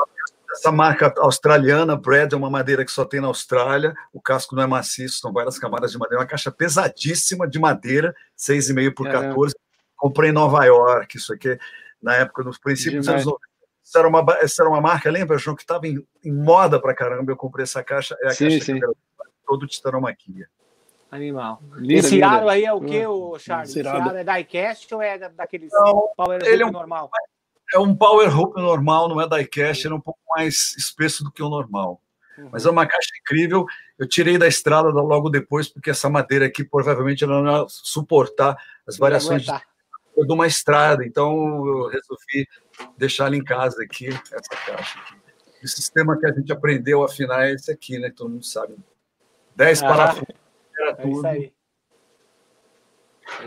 Essa 0.56 0.72
marca 0.72 1.12
australiana, 1.18 1.96
Brad, 1.96 2.32
é 2.32 2.36
uma 2.36 2.48
madeira 2.48 2.84
que 2.84 2.90
só 2.90 3.04
tem 3.04 3.20
na 3.20 3.26
Austrália. 3.26 3.94
O 4.12 4.20
casco 4.20 4.56
não 4.56 4.62
é 4.62 4.66
maciço, 4.66 5.18
são 5.18 5.30
várias 5.30 5.58
camadas 5.58 5.92
de 5.92 5.98
madeira. 5.98 6.22
Uma 6.22 6.26
caixa 6.26 6.50
pesadíssima 6.50 7.46
de 7.46 7.58
madeira, 7.58 8.14
6,5 8.38 8.94
por 8.94 9.06
14. 9.10 9.54
Comprei 9.94 10.30
em 10.30 10.32
Nova 10.32 10.64
York, 10.64 11.16
isso 11.16 11.34
aqui, 11.34 11.58
na 12.02 12.14
época, 12.16 12.42
nos 12.42 12.58
princípios 12.58 13.06
dos 13.06 13.08
anos 13.08 13.24
90. 13.26 13.46
Essa 13.84 13.98
era, 14.00 14.08
uma, 14.08 14.24
essa 14.40 14.62
era 14.62 14.70
uma 14.70 14.80
marca, 14.80 15.10
lembra, 15.10 15.38
João, 15.38 15.54
que 15.54 15.62
estava 15.62 15.86
em, 15.86 16.04
em, 16.24 16.32
moda 16.32 16.80
pra 16.80 16.94
caramba. 16.94 17.30
Eu 17.30 17.36
comprei 17.36 17.62
essa 17.62 17.84
caixa, 17.84 18.16
é 18.22 18.28
a 18.28 18.30
sim, 18.30 18.48
caixa 18.48 18.64
sim. 18.64 18.78
que 18.78 18.84
eu 18.84 18.96
todo 19.46 19.66
titanomaquia. 19.66 20.48
Animal. 21.10 21.62
Linda, 21.76 22.00
Esse 22.00 22.22
aro 22.22 22.48
aí 22.48 22.64
é 22.64 22.72
o 22.72 22.80
que, 22.80 23.06
o 23.06 23.38
Charles? 23.38 23.76
Esse 23.76 23.86
aro 23.86 24.16
é 24.16 24.24
diecast 24.24 24.92
ou 24.92 25.00
é 25.00 25.16
daqueles 25.28 25.70
não, 25.72 26.12
power 26.16 26.42
ele 26.44 26.62
é 26.62 26.66
um, 26.66 26.72
normal? 26.72 27.08
É 27.76 27.78
um 27.78 27.94
power 27.94 28.34
hoop 28.34 28.58
normal, 28.58 29.06
não 29.06 29.20
é 29.20 29.28
diecast, 29.28 29.86
é 29.86 29.92
um 29.92 30.00
pouco 30.00 30.18
mais 30.34 30.74
espesso 30.78 31.22
do 31.22 31.30
que 31.30 31.42
o 31.42 31.50
normal. 31.50 32.00
Uhum. 32.38 32.48
Mas 32.50 32.64
é 32.64 32.70
uma 32.70 32.86
caixa 32.86 33.10
incrível. 33.20 33.66
Eu 33.98 34.08
tirei 34.08 34.38
da 34.38 34.48
estrada 34.48 34.88
logo 34.88 35.28
depois, 35.28 35.68
porque 35.68 35.90
essa 35.90 36.08
madeira 36.08 36.46
aqui 36.46 36.64
provavelmente 36.64 37.22
ela 37.22 37.42
não 37.42 37.60
ia 37.60 37.66
suportar 37.68 38.56
as 38.86 38.96
variações 38.96 39.42
de, 39.42 39.50
de 39.50 40.32
uma 40.32 40.46
estrada. 40.46 41.04
Então 41.04 41.34
eu 41.66 41.88
resolvi 41.88 42.48
deixar 42.96 43.26
ela 43.26 43.36
em 43.36 43.44
casa 43.44 43.82
aqui, 43.82 44.08
essa 44.08 44.56
caixa 44.66 44.98
aqui. 44.98 45.14
O 45.62 45.68
sistema 45.68 46.18
que 46.18 46.26
a 46.26 46.32
gente 46.32 46.50
aprendeu 46.50 47.02
a 47.02 47.06
afinar 47.06 47.46
é 47.46 47.52
esse 47.52 47.70
aqui, 47.70 47.98
né? 47.98 48.10
Todo 48.10 48.30
mundo 48.30 48.46
sabe. 48.46 48.74
10 49.54 49.82
ah, 49.82 49.86
parafusos. 49.86 50.26
Era 50.78 50.90
é 50.92 50.94
tudo. 50.94 51.16
Isso 51.18 51.26
aí. 51.26 51.52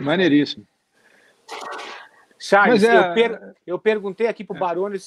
Maneiríssimo. 0.00 0.64
Charles, 2.40 2.82
é... 2.82 2.96
eu, 2.96 3.14
per 3.14 3.54
eu, 3.66 3.78
perguntei 3.78 4.26
aqui 4.26 4.42
para 4.42 4.56
o 4.56 4.58
Barone 4.58 4.96
o 4.96 5.00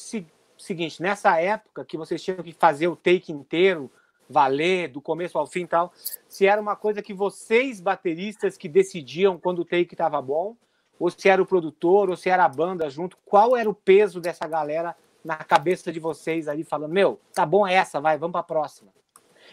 seguinte: 0.55 1.01
nessa 1.01 1.41
época 1.41 1.83
que 1.83 1.97
vocês 1.97 2.23
tinham 2.23 2.43
que 2.43 2.53
fazer 2.53 2.87
o 2.87 2.95
take 2.95 3.31
inteiro, 3.31 3.91
valer, 4.29 4.87
do 4.89 5.01
começo 5.01 5.37
ao 5.39 5.47
fim 5.47 5.61
e 5.61 5.67
tal, 5.67 5.91
se 6.29 6.45
era 6.45 6.61
uma 6.61 6.75
coisa 6.75 7.01
que 7.01 7.11
vocês, 7.11 7.81
bateristas, 7.81 8.55
que 8.55 8.69
decidiam 8.69 9.39
quando 9.39 9.59
o 9.59 9.65
take 9.65 9.95
estava 9.95 10.21
bom, 10.21 10.55
ou 10.99 11.09
se 11.09 11.27
era 11.27 11.41
o 11.41 11.45
produtor, 11.45 12.11
ou 12.11 12.15
se 12.15 12.29
era 12.29 12.45
a 12.45 12.49
banda 12.49 12.87
junto, 12.87 13.17
qual 13.25 13.57
era 13.57 13.67
o 13.67 13.73
peso 13.73 14.21
dessa 14.21 14.47
galera 14.47 14.95
na 15.25 15.37
cabeça 15.37 15.91
de 15.91 15.99
vocês 15.99 16.47
ali, 16.47 16.63
falando: 16.63 16.91
meu, 16.91 17.19
tá 17.33 17.47
bom 17.47 17.65
essa, 17.65 17.99
vai, 17.99 18.15
vamos 18.15 18.33
para 18.33 18.41
a 18.41 18.43
próxima. 18.43 18.91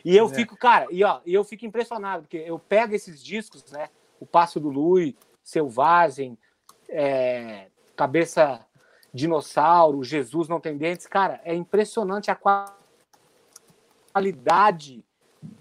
E 0.04 0.14
eu 0.14 0.26
é. 0.26 0.34
fico, 0.34 0.54
cara, 0.54 0.86
e 0.90 1.02
ó, 1.02 1.20
eu 1.26 1.42
fico 1.44 1.64
impressionado, 1.64 2.24
porque 2.24 2.36
eu 2.36 2.58
pego 2.58 2.94
esses 2.94 3.24
discos, 3.24 3.64
né? 3.72 3.88
O 4.20 4.26
Passo 4.26 4.60
do 4.60 4.68
Lui, 4.68 5.16
Selvagem, 5.42 6.36
é, 6.90 7.66
Cabeça 7.96 8.64
Dinossauro, 9.12 10.04
Jesus 10.04 10.48
Não 10.48 10.60
Tem 10.60 10.76
Dentes. 10.76 11.06
Cara, 11.06 11.40
é 11.44 11.54
impressionante 11.54 12.30
a 12.30 12.38
qualidade 14.12 15.04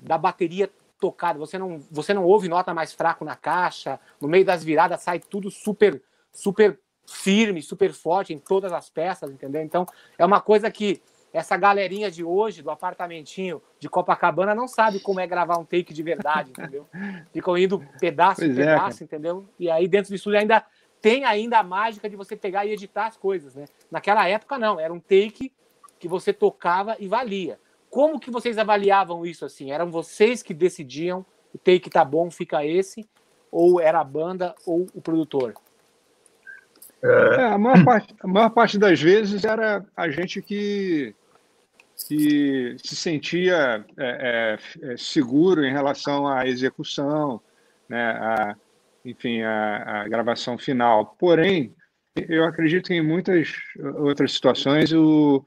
da 0.01 0.17
bateria 0.17 0.69
tocada. 0.99 1.39
Você 1.39 1.57
não, 1.57 1.79
você 1.89 2.13
não 2.13 2.25
ouve 2.25 2.49
nota 2.49 2.73
mais 2.73 2.93
fraco 2.93 3.23
na 3.23 3.35
caixa, 3.35 3.99
no 4.19 4.27
meio 4.27 4.45
das 4.45 4.63
viradas 4.63 5.01
sai 5.01 5.19
tudo 5.19 5.49
super, 5.49 6.01
super 6.31 6.79
firme, 7.07 7.61
super 7.61 7.91
forte 7.93 8.33
em 8.33 8.37
todas 8.37 8.71
as 8.71 8.89
peças, 8.89 9.31
entendeu? 9.31 9.61
Então, 9.63 9.85
é 10.17 10.25
uma 10.25 10.41
coisa 10.41 10.69
que 10.69 11.01
essa 11.31 11.55
galerinha 11.55 12.09
de 12.09 12.23
hoje, 12.23 12.61
do 12.61 12.71
apartamentinho 12.71 13.61
de 13.79 13.87
Copacabana, 13.87 14.55
não 14.55 14.67
sabe 14.67 14.99
como 14.99 15.19
é 15.19 15.27
gravar 15.27 15.57
um 15.57 15.65
take 15.65 15.93
de 15.93 16.03
verdade, 16.03 16.49
entendeu? 16.51 16.87
Ficam 17.31 17.57
indo 17.57 17.79
pedaço 17.99 18.41
pois 18.41 18.57
é, 18.57 18.65
pedaço, 18.65 19.03
entendeu? 19.03 19.47
E 19.59 19.69
aí 19.69 19.87
dentro 19.87 20.09
do 20.11 20.15
estúdio 20.15 20.39
ainda 20.39 20.65
tem 21.01 21.25
ainda 21.25 21.59
a 21.59 21.63
mágica 21.63 22.09
de 22.09 22.15
você 22.15 22.35
pegar 22.35 22.65
e 22.65 22.71
editar 22.71 23.07
as 23.07 23.17
coisas, 23.17 23.55
né? 23.55 23.65
Naquela 23.89 24.27
época 24.27 24.57
não, 24.57 24.79
era 24.79 24.93
um 24.93 24.99
take 24.99 25.51
que 25.97 26.07
você 26.07 26.33
tocava 26.33 26.95
e 26.99 27.07
valia. 27.07 27.59
Como 27.89 28.19
que 28.19 28.29
vocês 28.29 28.57
avaliavam 28.57 29.25
isso 29.25 29.45
assim? 29.45 29.71
Eram 29.71 29.89
vocês 29.89 30.43
que 30.43 30.53
decidiam 30.53 31.25
o 31.53 31.57
take 31.57 31.89
tá 31.89 32.05
bom, 32.05 32.29
fica 32.29 32.65
esse, 32.65 33.07
ou 33.51 33.81
era 33.81 33.99
a 33.99 34.03
banda 34.03 34.53
ou 34.65 34.87
o 34.93 35.01
produtor? 35.01 35.55
É, 37.01 37.43
a, 37.45 37.57
maior 37.57 37.83
parte, 37.83 38.15
a 38.19 38.27
maior 38.27 38.49
parte 38.49 38.77
das 38.77 39.01
vezes 39.01 39.45
era 39.45 39.85
a 39.95 40.09
gente 40.09 40.41
que, 40.41 41.15
que 42.07 42.75
se 42.77 42.95
sentia 42.95 43.85
é, 43.97 44.57
é, 44.83 44.91
é 44.91 44.97
seguro 44.97 45.63
em 45.63 45.71
relação 45.71 46.27
à 46.27 46.45
execução, 46.45 47.41
né, 47.87 48.11
a, 48.11 48.55
enfim, 49.03 49.41
a, 49.41 50.01
a 50.01 50.07
gravação 50.07 50.57
final. 50.57 51.15
Porém, 51.17 51.73
eu 52.15 52.45
acredito 52.45 52.87
que 52.87 52.93
em 52.93 53.05
muitas 53.05 53.53
outras 53.97 54.33
situações 54.33 54.91
o, 54.91 55.45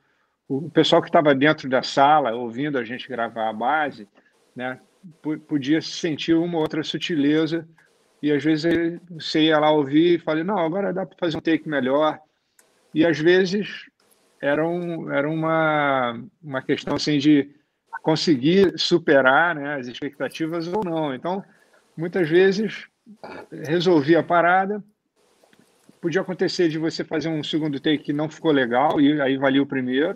o 0.49 0.71
pessoal 0.71 1.03
que 1.03 1.09
estava 1.09 1.35
dentro 1.35 1.69
da 1.69 1.83
sala 1.83 2.35
ouvindo 2.35 2.79
a 2.79 2.85
gente 2.85 3.09
gravar 3.09 3.49
a 3.49 3.53
base, 3.53 4.09
né, 4.55 4.79
podia 5.49 5.81
sentir 5.81 6.35
uma 6.35 6.59
outra 6.59 6.83
sutileza 6.83 7.67
e 8.23 8.31
às 8.31 8.43
vezes 8.43 9.01
você 9.11 9.45
ia 9.45 9.59
lá 9.59 9.71
ouvir 9.71 10.15
e 10.15 10.19
falei, 10.19 10.45
não, 10.45 10.59
agora 10.59 10.93
dá 10.93 11.05
para 11.05 11.19
fazer 11.19 11.37
um 11.37 11.41
take 11.41 11.69
melhor. 11.69 12.21
E 12.95 13.05
às 13.05 13.19
vezes 13.19 13.87
era, 14.41 14.67
um, 14.67 15.11
era 15.11 15.29
uma, 15.29 16.23
uma 16.41 16.63
questão 16.63 16.95
assim 16.95 17.19
de 17.19 17.51
conseguir 18.03 18.79
superar 18.79 19.57
né, 19.57 19.75
as 19.75 19.89
expectativas 19.89 20.69
ou 20.69 20.85
não. 20.85 21.13
Então, 21.13 21.45
muitas 21.97 22.29
vezes 22.29 22.87
resolvia 23.65 24.21
a 24.21 24.23
parada, 24.23 24.83
podia 26.01 26.21
acontecer 26.21 26.69
de 26.69 26.79
você 26.79 27.05
fazer 27.05 27.29
um 27.29 27.43
segundo 27.43 27.79
take 27.79 28.05
que 28.05 28.13
não 28.13 28.29
ficou 28.29 28.51
legal 28.51 29.01
e 29.01 29.21
aí 29.21 29.37
valia 29.37 29.63
o 29.63 29.67
primeiro, 29.67 30.15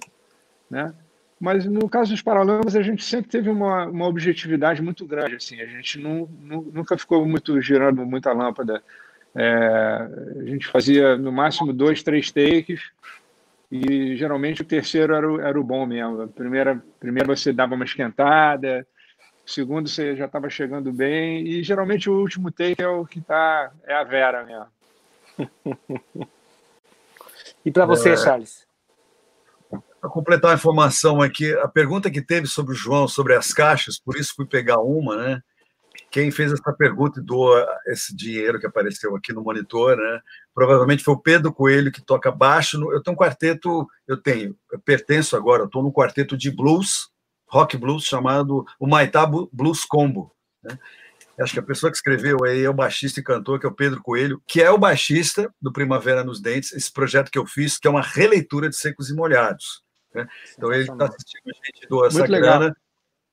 né? 0.71 0.93
Mas 1.39 1.67
no 1.67 1.89
caso 1.89 2.13
dos 2.13 2.23
Paralamas, 2.23 2.75
a 2.75 2.83
gente 2.83 3.05
sempre 3.05 3.31
teve 3.31 3.51
uma, 3.51 3.87
uma 3.87 4.07
objetividade 4.07 4.81
muito 4.81 5.07
grande. 5.07 5.37
Assim, 5.37 5.61
a 5.61 5.67
gente 5.67 6.01
não, 6.01 6.29
não, 6.41 6.63
nunca 6.63 6.97
ficou 6.97 7.27
muito 7.27 7.61
girando 7.61 8.07
muita 8.07 8.33
lâmpada. 8.33 8.83
É, 9.35 10.09
a 10.41 10.45
gente 10.47 10.67
fazia 10.67 11.17
no 11.17 11.31
máximo 11.31 11.75
dois, 11.75 12.03
três 12.03 12.31
takes 12.31 12.91
e 13.71 14.17
geralmente 14.17 14.63
o 14.63 14.65
terceiro 14.65 15.15
era 15.15 15.31
o, 15.31 15.41
era 15.41 15.61
o 15.61 15.65
bom 15.65 15.85
mesmo. 15.85 16.27
Primeira, 16.29 16.83
primeiro 16.99 17.37
você 17.37 17.53
dava 17.53 17.75
uma 17.75 17.85
esquentada, 17.85 18.87
segundo 19.47 19.89
você 19.89 20.17
já 20.17 20.27
estava 20.27 20.51
chegando 20.51 20.93
bem 20.93 21.47
e 21.47 21.63
geralmente 21.63 22.11
o 22.11 22.19
último 22.19 22.51
take 22.51 22.83
é 22.83 22.89
o 22.89 23.07
que 23.07 23.21
tá 23.21 23.73
é 23.85 23.95
a 23.95 24.05
Vera 24.05 24.45
mesmo. 24.45 24.67
e 27.65 27.71
para 27.71 27.87
você, 27.87 28.11
é... 28.11 28.17
Charles? 28.17 28.67
Para 30.01 30.11
completar 30.11 30.53
a 30.53 30.55
informação 30.55 31.23
aqui, 31.23 31.53
a 31.55 31.69
pergunta 31.69 32.11
que 32.11 32.21
teve 32.21 32.47
sobre 32.47 32.73
o 32.73 32.77
João, 32.77 33.09
sobre 33.09 33.35
as 33.35 33.53
caixas, 33.53 33.99
por 33.99 34.17
isso 34.17 34.35
fui 34.35 34.47
pegar 34.47 34.81
uma, 34.81 35.17
né? 35.17 35.43
quem 36.11 36.31
fez 36.31 36.53
essa 36.53 36.73
pergunta 36.73 37.21
e 37.21 37.23
doou 37.23 37.55
esse 37.87 38.15
dinheiro 38.15 38.59
que 38.59 38.67
apareceu 38.67 39.15
aqui 39.17 39.33
no 39.33 39.43
monitor, 39.43 39.97
né? 39.97 40.21
Provavelmente 40.55 41.05
foi 41.05 41.15
o 41.15 41.19
Pedro 41.19 41.53
Coelho 41.53 41.93
que 41.93 42.01
toca 42.01 42.31
baixo. 42.31 42.79
No, 42.79 42.93
eu 42.93 43.03
tenho 43.03 43.15
um 43.15 43.19
quarteto, 43.19 43.87
eu 44.07 44.17
tenho, 44.17 44.57
eu 44.73 44.79
pertenço 44.79 45.37
agora, 45.37 45.65
estou 45.65 45.83
num 45.83 45.93
quarteto 45.93 46.37
de 46.37 46.51
blues, 46.51 47.11
rock 47.47 47.77
blues 47.77 48.05
chamado 48.05 48.65
o 48.79 48.87
Maitá 48.87 49.27
Blues 49.27 49.85
Combo. 49.85 50.33
Né? 50.63 50.79
Acho 51.39 51.53
que 51.53 51.61
a 51.61 51.63
pessoa 51.63 51.91
que 51.91 51.97
escreveu 51.97 52.39
aí 52.45 52.63
é 52.63 52.71
o 52.71 52.75
baixista 52.75 53.21
e 53.21 53.23
cantor, 53.23 53.61
que 53.61 53.67
é 53.67 53.69
o 53.69 53.75
Pedro 53.75 54.03
Coelho, 54.03 54.43
que 54.47 54.63
é 54.63 54.71
o 54.71 54.79
baixista 54.79 55.53
do 55.61 55.73
Primavera 55.73 56.25
nos 56.25 56.41
Dentes, 56.41 56.73
esse 56.73 56.91
projeto 56.91 57.31
que 57.31 57.39
eu 57.39 57.47
fiz, 57.47 57.79
que 57.79 57.87
é 57.87 57.91
uma 57.91 58.01
releitura 58.01 58.71
de 58.71 58.77
Secos 58.77 59.11
e 59.11 59.15
Molhados. 59.15 59.83
Né? 60.15 60.27
Então 60.57 60.73
ele 60.73 60.91
está 60.91 61.05
assistindo 61.05 61.51
a 61.51 61.67
gente 61.67 61.89
do 61.89 62.07
essa 62.07 62.27
grana 62.27 62.75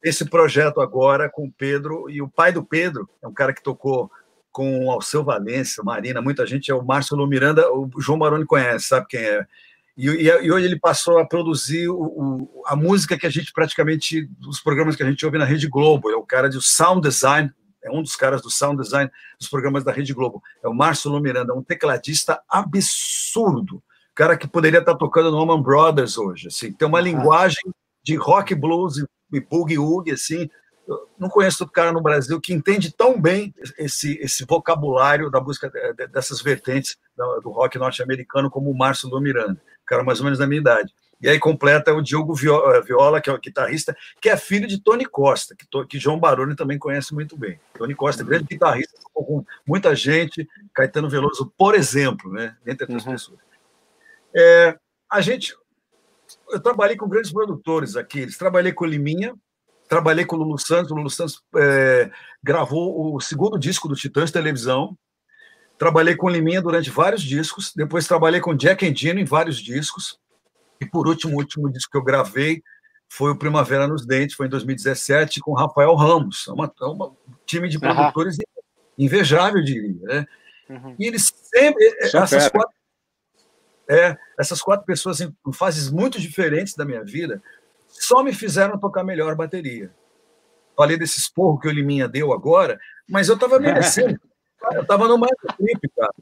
esse 0.03 0.26
projeto 0.26 0.81
agora 0.81 1.30
com 1.30 1.45
o 1.45 1.52
Pedro, 1.52 2.10
e 2.10 2.22
o 2.22 2.27
pai 2.27 2.52
do 2.52 2.64
Pedro 2.64 3.10
é 3.22 3.27
um 3.27 3.34
cara 3.34 3.53
que 3.53 3.64
tocou 3.64 4.11
com 4.52 4.85
o 4.85 4.91
Alceu 4.91 5.23
Valência, 5.23 5.81
Marina, 5.81 6.22
muita 6.22 6.45
gente, 6.45 6.69
é 6.69 6.76
o 6.76 6.84
Márcio 6.84 7.15
Lu 7.15 7.26
Miranda, 7.26 7.72
o 7.72 7.90
João 7.99 8.19
Maroni 8.19 8.45
conhece, 8.45 8.88
sabe 8.88 9.07
quem 9.07 9.22
é. 9.22 9.48
E, 9.95 10.07
e, 10.07 10.28
e 10.28 10.52
hoje 10.52 10.65
ele 10.65 10.80
passou 10.80 11.20
a 11.20 11.26
produzir 11.26 11.88
o, 11.88 12.02
o, 12.02 12.64
a 12.65 12.76
música 12.76 13.18
que 13.18 13.28
a 13.28 13.30
gente 13.30 13.52
praticamente, 13.53 14.28
dos 14.40 14.60
programas 14.60 14.95
que 14.95 15.03
a 15.03 15.10
gente 15.10 15.24
ouve 15.26 15.38
na 15.38 15.45
Rede 15.45 15.68
Globo, 15.68 16.10
é 16.10 16.15
o 16.15 16.24
cara 16.24 16.49
de 16.49 16.61
sound 16.61 17.07
design, 17.07 17.52
é 17.84 17.91
um 17.91 18.02
dos 18.02 18.15
caras 18.15 18.41
do 18.41 18.49
sound 18.49 18.82
design 18.82 19.11
dos 19.38 19.49
programas 19.49 19.84
da 19.84 19.91
Rede 19.91 20.14
Globo, 20.14 20.41
é 20.64 20.68
o 20.68 20.74
Márcio 20.74 21.11
Miranda, 21.20 21.53
um 21.53 21.64
tecladista 21.64 22.41
absurdo, 22.49 23.84
cara 24.15 24.38
que 24.38 24.48
poderia 24.48 24.80
estar 24.80 24.95
tocando 24.95 25.32
no 25.32 25.38
Oman 25.38 25.61
Brothers 25.61 26.18
hoje, 26.18 26.48
assim, 26.48 26.72
tem 26.72 26.88
uma 26.88 27.02
linguagem 27.02 27.74
de 28.03 28.15
rock 28.15 28.53
blues 28.56 28.98
e 29.32 29.40
boogie-woogie, 29.40 30.11
assim. 30.11 30.49
Eu 30.86 31.10
não 31.18 31.30
conheço 31.30 31.64
outro 31.64 31.74
cara 31.74 31.94
no 31.94 32.02
Brasil 32.02 32.40
que 32.41 32.53
entende 32.53 32.91
tão 32.91 33.20
bem 33.20 33.56
esse, 33.78 34.18
esse 34.18 34.45
vocabulário 34.45 35.32
da 35.32 35.40
música 35.40 35.72
dessas 36.11 36.41
vertentes 36.41 36.98
do 37.41 37.49
rock 37.49 37.78
norte-americano 37.78 38.49
como 38.49 38.70
o 38.70 38.78
Márcio 38.78 39.10
do 39.10 39.22
Miranda, 39.22 39.61
cara 39.86 40.04
mais 40.04 40.20
ou 40.20 40.26
menos 40.26 40.40
da 40.40 40.48
minha 40.48 40.62
idade. 40.62 40.94
E 41.22 41.30
aí 41.30 41.40
completa 41.40 41.94
o 41.94 42.02
Diogo 42.02 42.34
eh, 42.34 42.82
Viola, 42.82 43.22
que 43.22 43.30
é 43.30 43.34
o 43.34 43.40
guitarrista, 43.40 43.96
que 44.20 44.28
é 44.28 44.36
filho 44.36 44.68
de 44.68 44.82
Tony 44.82 45.06
Costa, 45.06 45.56
que, 45.56 45.66
que 45.86 45.98
João 45.98 46.20
Baroni 46.20 46.54
também 46.54 46.78
conhece 46.78 47.14
muito 47.14 47.38
bem. 47.38 47.58
Tony 47.78 47.96
Costa, 47.96 48.26
grande 48.26 48.46
guitarrista, 48.46 49.00
com 49.14 49.46
muita 49.66 49.96
gente, 49.96 50.46
Caetano 50.74 51.10
Veloso, 51.10 51.54
por 51.58 51.76
exemplo, 51.76 52.30
né, 52.30 52.58
entre 52.68 52.84
outras 52.84 53.06
uhum. 53.06 53.14
pessoas. 53.14 53.40
É, 54.36 54.78
a 55.10 55.22
gente, 55.22 55.56
eu 56.50 56.60
trabalhei 56.60 56.98
com 56.98 57.08
grandes 57.08 57.32
produtores 57.32 57.96
aqui. 57.96 58.20
Eles 58.20 58.38
trabalhei 58.38 58.74
com 58.74 58.86
Liminha, 58.86 59.34
trabalhei 59.88 60.26
com 60.26 60.36
o 60.36 60.40
Lulu 60.40 60.58
Santos. 60.58 60.92
O 60.92 60.96
Lulu 60.96 61.10
Santos 61.10 61.42
é, 61.56 62.12
gravou 62.44 63.16
o 63.16 63.22
segundo 63.22 63.58
disco 63.58 63.88
do 63.88 63.96
Titãs 63.96 64.32
Televisão. 64.32 64.98
Trabalhei 65.84 66.16
com 66.16 66.30
Liminha 66.30 66.62
durante 66.62 66.90
vários 66.90 67.22
discos. 67.22 67.74
Depois 67.76 68.08
trabalhei 68.08 68.40
com 68.40 68.54
Jack 68.54 68.86
Endino 68.86 69.20
em 69.20 69.26
vários 69.26 69.58
discos. 69.58 70.18
E 70.80 70.86
por 70.86 71.10
último, 71.10 71.36
o 71.36 71.40
último 71.40 71.70
disco 71.70 71.92
que 71.92 71.98
eu 71.98 72.04
gravei 72.04 72.64
foi 73.10 73.32
o 73.32 73.36
Primavera 73.36 73.86
nos 73.86 74.06
Dentes, 74.06 74.34
foi 74.34 74.46
em 74.46 74.50
2017, 74.50 75.42
com 75.42 75.52
Rafael 75.52 75.94
Ramos. 75.94 76.48
É 76.48 76.52
é 76.52 76.86
uma 76.88 77.12
time 77.46 77.68
de 77.68 77.78
produtores 77.78 78.38
uhum. 78.38 78.64
invejável, 78.98 79.62
diria. 79.62 79.94
Né? 80.04 80.26
Uhum. 80.70 80.96
E 80.98 81.06
eles 81.06 81.34
sempre. 81.54 81.86
essas 82.02 82.48
quatro, 82.48 82.74
é, 83.90 84.18
essas 84.40 84.62
quatro 84.62 84.86
pessoas 84.86 85.20
em 85.20 85.36
fases 85.54 85.92
muito 85.92 86.18
diferentes 86.18 86.76
da 86.76 86.86
minha 86.86 87.04
vida 87.04 87.44
só 87.90 88.24
me 88.24 88.32
fizeram 88.32 88.80
tocar 88.80 89.04
melhor 89.04 89.36
bateria. 89.36 89.94
Falei 90.78 90.96
desse 90.96 91.20
esporro 91.20 91.60
que 91.60 91.68
o 91.68 91.72
Liminha 91.72 92.08
deu 92.08 92.32
agora, 92.32 92.80
mas 93.06 93.28
eu 93.28 93.36
estava 93.36 93.60
merecendo. 93.60 94.18
eu 94.73 94.81
estava 94.81 95.07
numa 95.07 95.27
trip, 95.57 95.90
cara. 95.95 96.14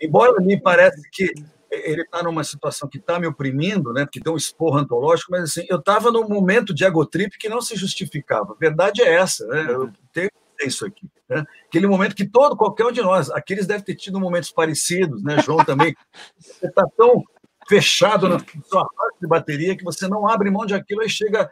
Embora 0.00 0.40
me 0.40 0.60
pareça 0.60 1.00
que 1.12 1.32
ele 1.70 2.02
está 2.02 2.22
numa 2.22 2.44
situação 2.44 2.88
que 2.88 2.98
está 2.98 3.18
me 3.18 3.26
oprimindo, 3.26 3.92
né? 3.92 4.04
Porque 4.04 4.20
tem 4.20 4.32
um 4.32 4.36
esporro 4.36 4.78
antológico, 4.78 5.32
mas 5.32 5.42
assim, 5.42 5.66
eu 5.68 5.78
estava 5.78 6.10
num 6.10 6.28
momento 6.28 6.72
de 6.72 6.84
egotrip 6.84 7.36
que 7.38 7.48
não 7.48 7.60
se 7.60 7.76
justificava. 7.76 8.52
A 8.52 8.56
verdade 8.56 9.02
é 9.02 9.14
essa, 9.14 9.46
né? 9.46 9.66
Eu 9.68 9.90
tenho 10.12 10.30
isso 10.64 10.86
aqui. 10.86 11.08
Né? 11.28 11.44
Aquele 11.66 11.86
momento 11.86 12.14
que 12.14 12.26
todo, 12.26 12.56
qualquer 12.56 12.86
um 12.86 12.92
de 12.92 13.02
nós, 13.02 13.30
aqueles 13.30 13.66
devem 13.66 13.84
ter 13.84 13.94
tido 13.94 14.20
momentos 14.20 14.50
parecidos, 14.50 15.22
né, 15.22 15.38
João 15.42 15.64
também. 15.64 15.94
Você 16.38 16.66
está 16.66 16.86
tão 16.96 17.22
fechado 17.68 18.28
na 18.28 18.38
sua 18.64 18.86
parte 18.86 19.18
de 19.20 19.26
bateria 19.26 19.76
que 19.76 19.82
você 19.82 20.06
não 20.06 20.28
abre 20.28 20.50
mão 20.52 20.64
de 20.64 20.72
aquilo, 20.72 21.02
aí 21.02 21.08
chega 21.08 21.50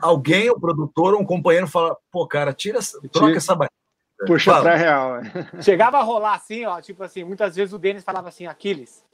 alguém, 0.00 0.48
o 0.48 0.58
produtor 0.58 1.14
ou 1.14 1.20
um 1.20 1.26
companheiro 1.26 1.66
fala, 1.66 1.96
pô, 2.10 2.24
cara, 2.24 2.52
tira, 2.52 2.78
troca 3.10 3.36
essa 3.36 3.54
bateria. 3.54 3.79
Puxa 4.26 4.60
pra 4.60 4.74
real. 4.74 5.20
Chegava 5.62 5.98
a 5.98 6.02
rolar 6.02 6.34
assim, 6.34 6.64
ó, 6.66 6.80
tipo 6.80 7.02
assim, 7.02 7.24
muitas 7.24 7.56
vezes 7.56 7.72
o 7.72 7.78
Denis 7.78 8.04
falava 8.04 8.28
assim, 8.28 8.46
Aquiles, 8.46 9.04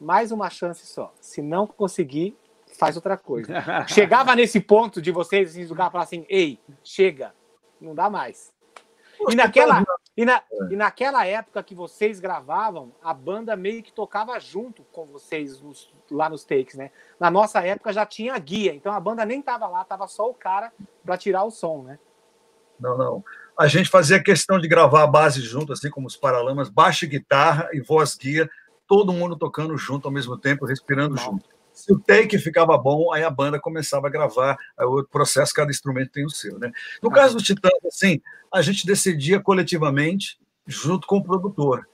mais 0.00 0.32
uma 0.32 0.50
chance 0.50 0.86
só. 0.86 1.12
Se 1.20 1.40
não 1.40 1.66
conseguir, 1.66 2.36
faz 2.78 2.96
outra 2.96 3.16
coisa. 3.16 3.52
Chegava 3.86 4.34
nesse 4.34 4.60
ponto 4.60 5.00
de 5.00 5.10
vocês, 5.10 5.50
assim, 5.50 5.66
do 5.66 5.74
cara 5.74 5.90
falar 5.90 6.04
assim, 6.04 6.26
ei, 6.28 6.58
chega, 6.82 7.32
não 7.80 7.94
dá 7.94 8.10
mais. 8.10 8.54
E 9.28 9.34
naquela, 9.34 9.82
e, 10.16 10.24
na, 10.24 10.42
e 10.70 10.76
naquela 10.76 11.24
época 11.26 11.62
que 11.62 11.74
vocês 11.74 12.20
gravavam, 12.20 12.92
a 13.02 13.14
banda 13.14 13.56
meio 13.56 13.82
que 13.82 13.92
tocava 13.92 14.38
junto 14.38 14.82
com 14.92 15.06
vocês 15.06 15.60
nos, 15.60 15.90
lá 16.10 16.28
nos 16.28 16.44
takes, 16.44 16.74
né? 16.74 16.90
Na 17.18 17.30
nossa 17.30 17.60
época 17.66 17.92
já 17.92 18.04
tinha 18.04 18.38
guia, 18.38 18.74
então 18.74 18.92
a 18.92 19.00
banda 19.00 19.24
nem 19.24 19.40
tava 19.40 19.66
lá, 19.68 19.84
tava 19.84 20.06
só 20.06 20.28
o 20.28 20.34
cara 20.34 20.70
para 21.04 21.16
tirar 21.16 21.44
o 21.44 21.50
som, 21.50 21.82
né? 21.82 21.98
Não, 22.78 22.98
não. 22.98 23.24
A 23.58 23.66
gente 23.66 23.88
fazia 23.88 24.22
questão 24.22 24.58
de 24.58 24.68
gravar 24.68 25.02
a 25.02 25.06
base 25.06 25.40
junto, 25.40 25.72
assim 25.72 25.88
como 25.88 26.06
os 26.06 26.16
Paralamas, 26.16 26.68
baixo 26.68 27.06
guitarra 27.06 27.68
e 27.72 27.80
voz 27.80 28.14
guia, 28.14 28.48
todo 28.86 29.12
mundo 29.12 29.36
tocando 29.36 29.76
junto 29.76 30.06
ao 30.06 30.12
mesmo 30.12 30.36
tempo, 30.36 30.66
respirando 30.66 31.16
junto. 31.16 31.48
Se 31.72 31.92
o 31.92 31.98
take 31.98 32.38
ficava 32.38 32.76
bom, 32.78 33.12
aí 33.12 33.22
a 33.22 33.30
banda 33.30 33.60
começava 33.60 34.06
a 34.06 34.10
gravar, 34.10 34.56
o 34.78 35.04
processo, 35.04 35.52
cada 35.52 35.70
instrumento 35.70 36.10
tem 36.10 36.24
o 36.24 36.30
seu. 36.30 36.58
Né? 36.58 36.70
No 37.02 37.10
caso 37.10 37.36
do 37.36 37.42
Titãs, 37.42 37.84
assim, 37.86 38.20
a 38.52 38.62
gente 38.62 38.86
decidia 38.86 39.40
coletivamente, 39.40 40.38
junto 40.66 41.06
com 41.06 41.18
o 41.18 41.22
produtor. 41.22 41.86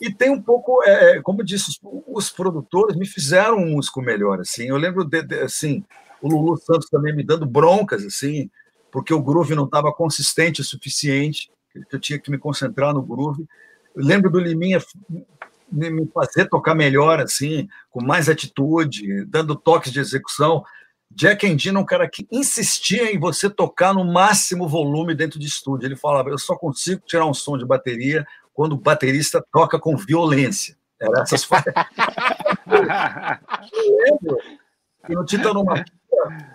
E 0.00 0.12
tem 0.12 0.30
um 0.30 0.42
pouco, 0.42 0.82
é, 0.84 1.16
é 1.16 1.22
como 1.22 1.40
eu 1.40 1.44
disse, 1.44 1.70
os, 1.70 1.80
os, 2.06 2.30
produtores 2.30 2.96
me 2.96 3.06
fizeram 3.06 3.56
um 3.56 3.70
músico 3.70 4.02
melhor. 4.02 4.40
Assim. 4.40 4.68
Eu 4.68 4.76
lembro, 4.76 5.04
de, 5.04 5.22
de, 5.22 5.40
assim, 5.40 5.82
o 6.20 6.28
Lulu 6.28 6.58
Santos 6.58 6.90
também 6.90 7.14
me 7.14 7.24
dando 7.24 7.46
broncas, 7.46 8.04
assim, 8.04 8.50
porque 8.94 9.12
o 9.12 9.20
groove 9.20 9.56
não 9.56 9.64
estava 9.64 9.92
consistente 9.92 10.60
o 10.60 10.64
suficiente, 10.64 11.50
eu 11.90 11.98
tinha 11.98 12.16
que 12.16 12.30
me 12.30 12.38
concentrar 12.38 12.94
no 12.94 13.02
groove. 13.02 13.44
Eu 13.92 14.04
lembro 14.04 14.30
do 14.30 14.38
Liminha 14.38 14.80
me 15.72 16.06
fazer 16.14 16.48
tocar 16.48 16.76
melhor, 16.76 17.18
assim, 17.18 17.66
com 17.90 18.00
mais 18.00 18.28
atitude, 18.28 19.24
dando 19.24 19.56
toques 19.56 19.90
de 19.90 19.98
execução. 19.98 20.62
Jack 21.10 21.44
Endino 21.44 21.80
é 21.80 21.82
um 21.82 21.84
cara 21.84 22.08
que 22.08 22.24
insistia 22.30 23.12
em 23.12 23.18
você 23.18 23.50
tocar 23.50 23.92
no 23.92 24.04
máximo 24.04 24.68
volume 24.68 25.12
dentro 25.12 25.40
de 25.40 25.48
estúdio. 25.48 25.88
Ele 25.88 25.96
falava: 25.96 26.30
eu 26.30 26.38
só 26.38 26.54
consigo 26.54 27.02
tirar 27.04 27.26
um 27.26 27.34
som 27.34 27.58
de 27.58 27.66
bateria 27.66 28.24
quando 28.52 28.74
o 28.74 28.80
baterista 28.80 29.44
toca 29.52 29.76
com 29.76 29.96
violência. 29.96 30.76
Era 31.00 31.22
essas 31.22 31.42
Eu 31.42 31.58
lembro 34.04 34.38
que 35.04 35.14
no 35.16 35.24
Titanomaquia 35.24 36.53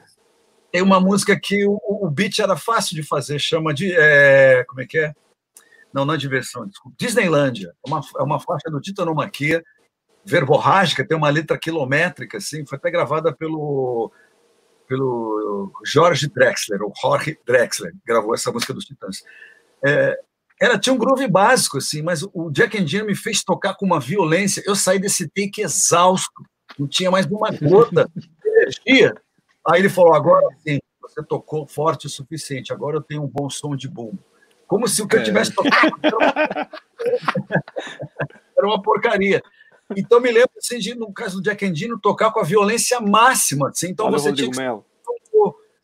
tem 0.71 0.81
uma 0.81 0.99
música 0.99 1.39
que 1.39 1.65
o, 1.65 1.79
o 1.83 2.09
beat 2.09 2.39
era 2.39 2.55
fácil 2.55 2.95
de 2.95 3.03
fazer, 3.03 3.39
chama 3.39 3.73
de. 3.73 3.93
É, 3.95 4.63
como 4.67 4.81
é 4.81 4.85
que 4.85 4.97
é? 4.99 5.13
Não, 5.93 6.05
não 6.05 6.13
é 6.13 6.17
diversão, 6.17 6.67
desculpa. 6.67 6.95
Disneylândia. 6.99 7.73
É 7.85 7.89
uma, 7.89 8.01
é 8.19 8.23
uma 8.23 8.39
faixa 8.39 8.69
do 8.69 8.79
Titanomaquia, 8.79 9.63
verborrágica, 10.23 11.05
tem 11.05 11.17
uma 11.17 11.29
letra 11.29 11.57
quilométrica, 11.57 12.37
assim, 12.37 12.65
foi 12.65 12.77
até 12.77 12.91
gravada 12.91 13.33
pelo, 13.33 14.11
pelo 14.87 15.71
Jorge 15.83 16.27
Drexler, 16.27 16.81
ou 16.83 16.93
Jorge 17.01 17.37
Drexler, 17.45 17.93
gravou 18.05 18.35
essa 18.35 18.51
música 18.51 18.73
dos 18.73 18.85
Titãs. 18.85 19.23
É, 19.83 20.19
ela 20.59 20.77
tinha 20.77 20.93
um 20.93 20.97
groove 20.97 21.27
básico, 21.27 21.77
assim, 21.77 22.01
mas 22.01 22.21
o 22.33 22.51
Jack 22.51 22.77
Endino 22.77 23.05
me 23.05 23.15
fez 23.15 23.43
tocar 23.43 23.75
com 23.75 23.85
uma 23.85 23.99
violência. 23.99 24.61
Eu 24.65 24.75
saí 24.75 24.99
desse 24.99 25.27
take 25.29 25.61
exausto, 25.61 26.43
não 26.77 26.87
tinha 26.87 27.09
mais 27.09 27.25
uma 27.25 27.49
gota 27.51 28.09
de 28.15 28.29
energia. 28.45 29.15
Aí 29.69 29.81
ele 29.81 29.89
falou: 29.89 30.13
agora 30.13 30.47
sim, 30.65 30.79
você 31.01 31.23
tocou 31.23 31.67
forte 31.67 32.07
o 32.07 32.09
suficiente, 32.09 32.73
agora 32.73 32.97
eu 32.97 33.01
tenho 33.01 33.23
um 33.23 33.27
bom 33.27 33.49
som 33.49 33.75
de 33.75 33.87
bumbo. 33.87 34.19
Como 34.67 34.87
se 34.87 35.01
o 35.01 35.07
que 35.07 35.15
eu 35.15 35.21
é. 35.21 35.23
tivesse 35.23 35.53
tocado 35.53 35.95
era 38.57 38.67
uma 38.67 38.81
porcaria. 38.83 39.41
Então 39.95 40.19
me 40.19 40.31
lembro 40.31 40.51
assim, 40.57 40.77
de, 40.77 40.93
no 40.93 41.11
caso 41.11 41.37
do 41.37 41.43
Jack 41.43 41.65
Endino, 41.65 41.99
tocar 41.99 42.31
com 42.31 42.39
a 42.39 42.43
violência 42.43 42.99
máxima. 42.99 43.69
Assim, 43.69 43.89
então 43.89 44.11
você 44.11 44.31
tinha, 44.31 44.51
que, 44.51 44.57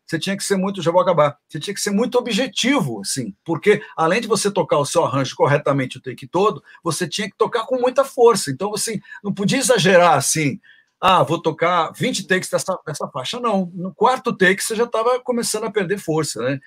você 0.06 0.20
tinha 0.20 0.38
que 0.38 0.44
ser 0.44 0.56
muito, 0.56 0.84
já 0.84 0.92
vou 0.92 1.02
acabar, 1.02 1.40
você 1.48 1.60
tinha 1.60 1.74
que 1.74 1.82
ser 1.82 1.90
muito 1.90 2.16
objetivo, 2.16 3.02
assim, 3.02 3.34
porque 3.44 3.82
além 3.98 4.22
de 4.22 4.28
você 4.28 4.52
tocar 4.52 4.78
o 4.78 4.86
seu 4.86 5.04
arranjo 5.04 5.36
corretamente 5.36 5.98
o 5.98 6.02
take 6.02 6.28
todo, 6.28 6.64
você 6.84 7.08
tinha 7.08 7.28
que 7.28 7.36
tocar 7.36 7.66
com 7.66 7.80
muita 7.80 8.06
força. 8.06 8.52
Então 8.52 8.70
você 8.70 9.00
não 9.24 9.34
podia 9.34 9.58
exagerar 9.58 10.14
assim, 10.14 10.60
ah, 11.00 11.24
vou 11.24 11.42
tocar 11.42 11.92
20 11.92 12.28
takes 12.28 12.50
dessa, 12.50 12.80
dessa 12.86 13.08
faixa. 13.10 13.40
Não, 13.40 13.72
no 13.74 13.94
quarto 13.94 14.36
take 14.36 14.64
você 14.64 14.76
já 14.76 14.86
estava 14.86 15.20
começando 15.20 15.66
a 15.66 15.72
perder 15.72 15.98
força, 15.98 16.42
né? 16.42 16.60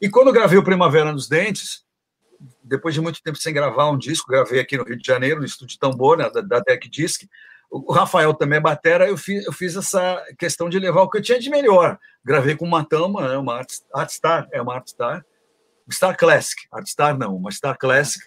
E 0.00 0.08
quando 0.08 0.32
gravei 0.32 0.58
o 0.58 0.64
Primavera 0.64 1.12
nos 1.12 1.28
Dentes, 1.28 1.84
depois 2.62 2.94
de 2.94 3.00
muito 3.00 3.22
tempo 3.22 3.38
sem 3.38 3.54
gravar 3.54 3.90
um 3.90 3.98
disco, 3.98 4.30
gravei 4.30 4.60
aqui 4.60 4.76
no 4.76 4.84
Rio 4.84 4.96
de 4.96 5.06
Janeiro, 5.06 5.40
no 5.40 5.46
estúdio 5.46 5.78
Tambor, 5.78 6.16
né, 6.16 6.28
da, 6.30 6.40
da 6.40 6.60
Deck 6.60 6.88
Disc. 6.88 7.22
O 7.70 7.92
Rafael 7.92 8.32
também 8.34 8.58
é 8.58 8.60
batera, 8.60 9.08
eu 9.08 9.16
fiz, 9.16 9.44
eu 9.46 9.52
fiz 9.52 9.74
essa 9.76 10.22
questão 10.38 10.68
de 10.68 10.78
levar 10.78 11.02
o 11.02 11.10
que 11.10 11.18
eu 11.18 11.22
tinha 11.22 11.38
de 11.38 11.50
melhor. 11.50 11.98
Gravei 12.24 12.54
com 12.54 12.64
uma 12.64 12.84
Tama, 12.84 13.28
né, 13.28 13.36
uma 13.36 13.56
Art, 13.56 14.10
Star, 14.10 14.48
é 14.52 14.60
uma 14.60 14.74
Art 14.74 14.88
Star, 14.88 15.24
Star 15.90 16.16
Classic, 16.16 16.62
Art 16.72 16.86
Star 16.86 17.16
não, 17.16 17.34
uma 17.34 17.50
Star 17.50 17.76
Classic, 17.76 18.24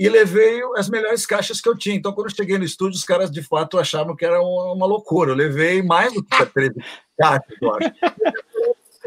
e 0.00 0.08
levei 0.08 0.62
as 0.76 0.88
melhores 0.88 1.26
caixas 1.26 1.60
que 1.60 1.68
eu 1.68 1.76
tinha. 1.76 1.94
Então, 1.94 2.14
quando 2.14 2.30
eu 2.30 2.34
cheguei 2.34 2.56
no 2.56 2.64
estúdio, 2.64 2.96
os 2.96 3.04
caras 3.04 3.30
de 3.30 3.42
fato 3.42 3.78
achavam 3.78 4.16
que 4.16 4.24
era 4.24 4.40
uma, 4.40 4.86
loucura. 4.86 5.32
Eu 5.32 5.36
levei 5.36 5.82
mais 5.82 6.14
do 6.14 6.24
que 6.24 6.46
13 6.46 6.74
caixas, 7.18 7.56
eu 7.60 7.74
acho. 7.74 7.92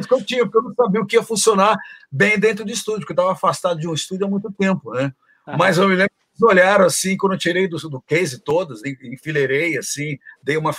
que 0.07 0.13
eu 0.13 0.23
tinha, 0.23 0.43
porque 0.43 0.59
eu 0.59 0.61
não 0.61 0.75
sabia 0.75 1.01
o 1.01 1.05
que 1.07 1.15
ia 1.15 1.23
funcionar 1.23 1.75
bem 2.11 2.37
dentro 2.37 2.63
do 2.63 2.69
estúdio, 2.69 2.99
porque 2.99 3.13
eu 3.13 3.15
estava 3.15 3.31
afastado 3.31 3.79
de 3.79 3.87
um 3.87 3.93
estúdio 3.95 4.27
há 4.27 4.29
muito 4.29 4.51
tempo, 4.51 4.91
né? 4.91 5.11
Mas 5.57 5.79
eu 5.79 5.89
me 5.89 5.95
lembro 5.95 6.11
que 6.11 6.43
eles 6.43 6.43
olharam 6.43 6.85
assim, 6.85 7.17
quando 7.17 7.33
eu 7.33 7.39
tirei 7.39 7.67
do, 7.67 7.75
do 7.89 7.99
case 7.99 8.37
todas, 8.37 8.81
enfileirei 8.85 9.79
assim, 9.79 10.19
dei 10.43 10.57
uma, 10.57 10.75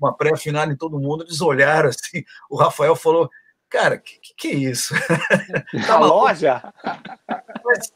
uma 0.00 0.16
pré-final 0.16 0.70
em 0.70 0.76
todo 0.76 1.00
mundo, 1.00 1.24
eles 1.24 1.40
olharam 1.40 1.88
assim, 1.88 2.24
o 2.48 2.56
Rafael 2.56 2.94
falou, 2.94 3.28
cara, 3.68 3.98
que, 3.98 4.20
que, 4.20 4.34
que 4.36 4.48
é 4.48 4.54
isso? 4.54 4.94
tá 5.88 5.98
loja? 5.98 6.62
Mas, 7.64 7.92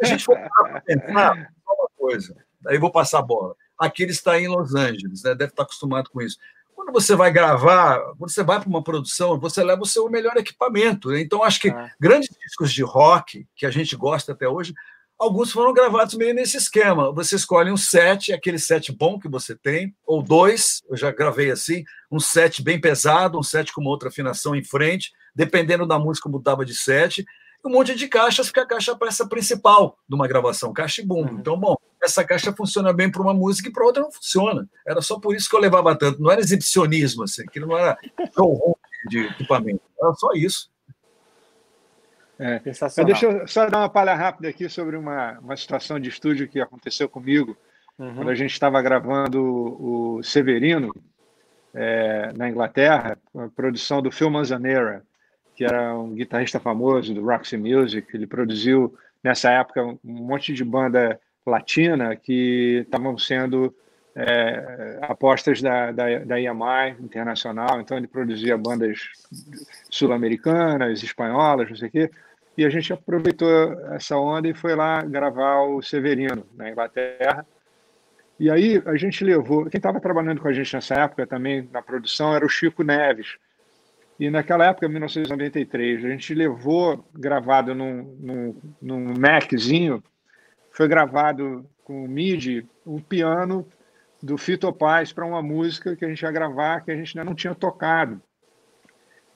a 0.00 0.06
gente 0.06 0.24
for 0.24 0.36
pensar, 0.84 1.34
uma 1.34 1.88
coisa, 1.96 2.34
aí 2.66 2.78
vou 2.78 2.90
passar 2.90 3.20
a 3.20 3.22
bola. 3.22 3.54
Aqui 3.78 4.02
ele 4.02 4.12
está 4.12 4.38
em 4.38 4.48
Los 4.48 4.74
Angeles, 4.74 5.22
né? 5.22 5.34
deve 5.34 5.52
estar 5.52 5.62
acostumado 5.62 6.10
com 6.10 6.20
isso. 6.20 6.36
Quando 6.74 6.92
você 6.92 7.14
vai 7.14 7.30
gravar, 7.30 8.00
quando 8.16 8.30
você 8.30 8.42
vai 8.42 8.60
para 8.60 8.68
uma 8.68 8.82
produção, 8.82 9.38
você 9.38 9.62
leva 9.62 9.82
o 9.82 9.86
seu 9.86 10.08
melhor 10.08 10.36
equipamento. 10.36 11.10
Né? 11.10 11.20
Então, 11.20 11.42
acho 11.42 11.60
que 11.60 11.70
ah. 11.70 11.90
grandes 12.00 12.30
discos 12.40 12.72
de 12.72 12.82
rock, 12.82 13.46
que 13.54 13.66
a 13.66 13.70
gente 13.70 13.94
gosta 13.96 14.32
até 14.32 14.48
hoje, 14.48 14.72
alguns 15.18 15.50
foram 15.50 15.72
gravados 15.72 16.14
meio 16.14 16.32
nesse 16.32 16.56
esquema. 16.56 17.12
Você 17.12 17.36
escolhe 17.36 17.70
um 17.70 17.76
set, 17.76 18.32
aquele 18.32 18.58
set 18.58 18.92
bom 18.92 19.18
que 19.18 19.28
você 19.28 19.56
tem, 19.56 19.94
ou 20.06 20.22
dois, 20.22 20.80
eu 20.88 20.96
já 20.96 21.10
gravei 21.10 21.50
assim, 21.50 21.84
um 22.10 22.20
set 22.20 22.62
bem 22.62 22.80
pesado, 22.80 23.38
um 23.38 23.42
set 23.42 23.72
com 23.72 23.80
uma 23.80 23.90
outra 23.90 24.08
afinação 24.08 24.54
em 24.54 24.64
frente, 24.64 25.10
dependendo 25.34 25.86
da 25.86 25.98
música, 25.98 26.28
mudava 26.28 26.64
de 26.64 26.74
set, 26.74 27.24
um 27.68 27.72
monte 27.72 27.94
de 27.94 28.08
caixas, 28.08 28.46
porque 28.46 28.60
a 28.60 28.66
caixa 28.66 28.92
é 28.92 28.94
a 28.94 28.98
peça 28.98 29.28
principal 29.28 29.98
de 30.08 30.14
uma 30.14 30.26
gravação, 30.26 30.72
caixa 30.72 31.02
e 31.02 31.06
bumbo. 31.06 31.32
Uhum. 31.32 31.38
Então, 31.38 31.58
bom, 31.58 31.76
essa 32.02 32.24
caixa 32.24 32.52
funciona 32.52 32.92
bem 32.92 33.10
para 33.10 33.22
uma 33.22 33.34
música 33.34 33.68
e 33.68 33.72
para 33.72 33.84
outra 33.84 34.02
não 34.02 34.10
funciona. 34.10 34.68
Era 34.86 35.02
só 35.02 35.20
por 35.20 35.34
isso 35.34 35.48
que 35.48 35.54
eu 35.54 35.60
levava 35.60 35.96
tanto. 35.96 36.20
Não 36.20 36.30
era 36.30 36.40
exibicionismo, 36.40 37.24
assim, 37.24 37.44
que 37.46 37.60
não 37.60 37.76
era 37.76 37.96
showroom 38.34 38.74
de 39.08 39.26
equipamento. 39.26 39.82
Era 40.00 40.14
só 40.14 40.32
isso. 40.32 40.70
É. 42.38 42.60
Deixa 43.04 43.26
eu 43.26 43.48
só 43.48 43.68
dar 43.68 43.78
uma 43.78 43.88
palha 43.88 44.14
rápida 44.14 44.48
aqui 44.48 44.68
sobre 44.68 44.96
uma, 44.96 45.38
uma 45.40 45.56
situação 45.56 45.98
de 45.98 46.08
estúdio 46.08 46.48
que 46.48 46.60
aconteceu 46.60 47.08
comigo 47.08 47.56
uhum. 47.98 48.14
quando 48.14 48.30
a 48.30 48.34
gente 48.34 48.52
estava 48.52 48.80
gravando 48.80 49.42
o 49.42 50.22
Severino 50.22 50.94
é, 51.74 52.32
na 52.36 52.48
Inglaterra, 52.48 53.18
a 53.36 53.48
produção 53.48 54.00
do 54.00 54.10
Phil 54.10 54.30
Manzanera 54.30 55.04
que 55.58 55.64
era 55.64 55.92
um 55.92 56.14
guitarrista 56.14 56.60
famoso 56.60 57.12
do 57.12 57.24
Roxy 57.24 57.56
Music. 57.56 58.06
Ele 58.14 58.28
produziu, 58.28 58.94
nessa 59.24 59.50
época, 59.50 59.84
um 59.84 59.98
monte 60.04 60.54
de 60.54 60.62
banda 60.64 61.20
latina 61.44 62.14
que 62.14 62.84
estavam 62.84 63.18
sendo 63.18 63.74
é, 64.14 65.00
apostas 65.02 65.60
da, 65.60 65.90
da, 65.90 66.20
da 66.20 66.40
EMI 66.40 66.94
internacional. 67.00 67.80
Então, 67.80 67.96
ele 67.96 68.06
produzia 68.06 68.56
bandas 68.56 69.00
sul-americanas, 69.90 71.02
espanholas, 71.02 71.68
não 71.68 71.76
sei 71.76 71.88
o 71.88 71.90
quê. 71.90 72.10
E 72.56 72.64
a 72.64 72.70
gente 72.70 72.92
aproveitou 72.92 73.72
essa 73.94 74.16
onda 74.16 74.46
e 74.46 74.54
foi 74.54 74.76
lá 74.76 75.02
gravar 75.02 75.62
o 75.62 75.82
Severino, 75.82 76.46
na 76.54 76.70
Inglaterra. 76.70 77.44
E 78.38 78.48
aí 78.48 78.80
a 78.86 78.94
gente 78.94 79.24
levou. 79.24 79.66
Quem 79.66 79.80
estava 79.80 79.98
trabalhando 79.98 80.40
com 80.40 80.46
a 80.46 80.52
gente 80.52 80.72
nessa 80.72 80.94
época 80.94 81.26
também 81.26 81.68
na 81.72 81.82
produção 81.82 82.32
era 82.32 82.46
o 82.46 82.48
Chico 82.48 82.84
Neves, 82.84 83.36
e 84.18 84.30
naquela 84.30 84.66
época, 84.66 84.88
1993, 84.88 86.04
a 86.04 86.08
gente 86.08 86.34
levou 86.34 87.04
gravado 87.14 87.74
num, 87.74 88.16
num, 88.18 88.56
num 88.82 89.14
Maczinho, 89.18 90.02
foi 90.72 90.88
gravado 90.88 91.64
com 91.84 92.04
o 92.04 92.08
MIDI, 92.08 92.66
um 92.84 92.98
piano 92.98 93.66
do 94.20 94.36
Fito 94.36 94.72
Paz 94.72 95.12
para 95.12 95.24
uma 95.24 95.40
música 95.40 95.94
que 95.94 96.04
a 96.04 96.08
gente 96.08 96.22
ia 96.22 96.30
gravar 96.32 96.80
que 96.80 96.90
a 96.90 96.96
gente 96.96 97.16
ainda 97.16 97.28
não 97.28 97.36
tinha 97.36 97.54
tocado, 97.54 98.20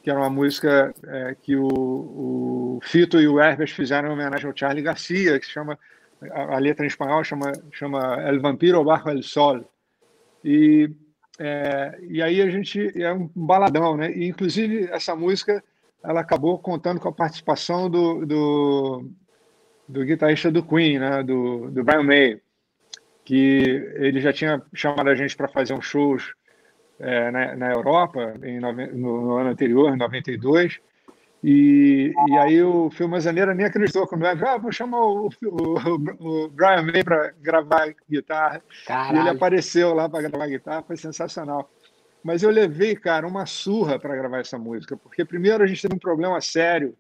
que 0.03 0.11
era 0.11 0.19
uma 0.19 0.31
música 0.31 0.93
é, 1.07 1.37
que 1.41 1.55
o, 1.55 1.69
o, 1.69 2.81
Fito 2.83 3.21
e 3.21 3.29
o 3.29 3.41
Herbert 3.41 3.73
fizeram 3.73 4.09
em 4.09 4.13
homenagem 4.13 4.47
ao 4.47 4.57
Charlie 4.57 4.83
Garcia, 4.83 5.39
que 5.39 5.47
se 5.47 5.53
chama, 5.53 5.79
a, 6.33 6.57
a 6.57 6.59
letra 6.59 6.85
em 6.85 6.89
espanhol 6.89 7.23
chama, 7.23 7.53
chama 7.71 8.21
El 8.23 8.41
Vampiro 8.41 8.83
Bajo 8.83 9.11
el 9.11 9.23
Sol. 9.23 9.65
E 10.45 10.91
é, 11.45 11.99
e 12.03 12.23
aí 12.23 12.41
a 12.41 12.49
gente 12.49 12.93
é 13.03 13.13
um 13.13 13.29
baladão, 13.35 13.97
né? 13.97 14.13
E, 14.13 14.29
inclusive 14.29 14.89
essa 14.93 15.17
música 15.17 15.63
ela 16.05 16.21
acabou 16.21 16.57
contando 16.57 17.01
com 17.01 17.09
a 17.09 17.13
participação 17.13 17.91
do, 17.91 18.25
do, 18.25 19.11
do 19.89 20.05
guitarrista 20.05 20.53
do 20.53 20.63
Queen, 20.63 21.01
né? 21.01 21.21
Do, 21.25 21.69
do 21.69 21.83
Brian 21.83 22.05
May, 22.05 22.41
que 23.25 23.91
ele 23.97 24.21
já 24.21 24.33
tinha 24.33 24.63
chamado 24.73 25.11
a 25.11 25.17
gente 25.17 25.37
para 25.37 25.49
fazer 25.49 25.75
uns 25.75 25.85
shows 25.85 26.33
é, 27.01 27.31
na, 27.33 27.57
na, 27.57 27.73
Europa 27.73 28.35
em, 28.45 28.61
no, 28.61 28.73
no, 28.73 29.37
ano 29.37 29.51
anterior, 29.51 29.93
em 29.93 29.99
92. 29.99 30.79
E, 31.43 32.15
e 32.29 32.39
aí 32.39 32.63
o 32.63 32.89
Phil 32.91 33.09
Manzaneira 33.09 33.53
nem 33.53 33.67
acreditou 33.67 34.07
quando 34.07 34.25
eu 34.25 34.49
ah, 34.49 34.59
vou 34.59 34.71
chamar 34.71 35.01
o, 35.01 35.29
o, 35.45 36.45
o 36.45 36.49
Brian 36.49 36.83
May 36.83 37.03
para 37.03 37.33
gravar 37.43 37.93
guitarra. 38.09 38.63
Caralho. 38.87 39.17
E 39.17 39.21
ele 39.21 39.29
apareceu 39.31 39.93
lá 39.93 40.09
para 40.09 40.29
gravar 40.29 40.47
guitarra, 40.47 40.83
foi 40.83 40.97
sensacional. 40.97 41.69
Mas 42.23 42.45
eu 42.45 42.51
levei, 42.51 42.95
cara, 42.95 43.27
uma 43.27 43.45
surra 43.45 43.99
para 43.99 44.15
gravar 44.15 44.39
essa 44.39 44.57
música, 44.57 44.97
porque 44.97 45.25
primeiro 45.25 45.65
a 45.65 45.67
gente 45.67 45.83
teve 45.83 45.97
um 45.97 45.99
problema 45.99 46.41
sério 46.41 46.95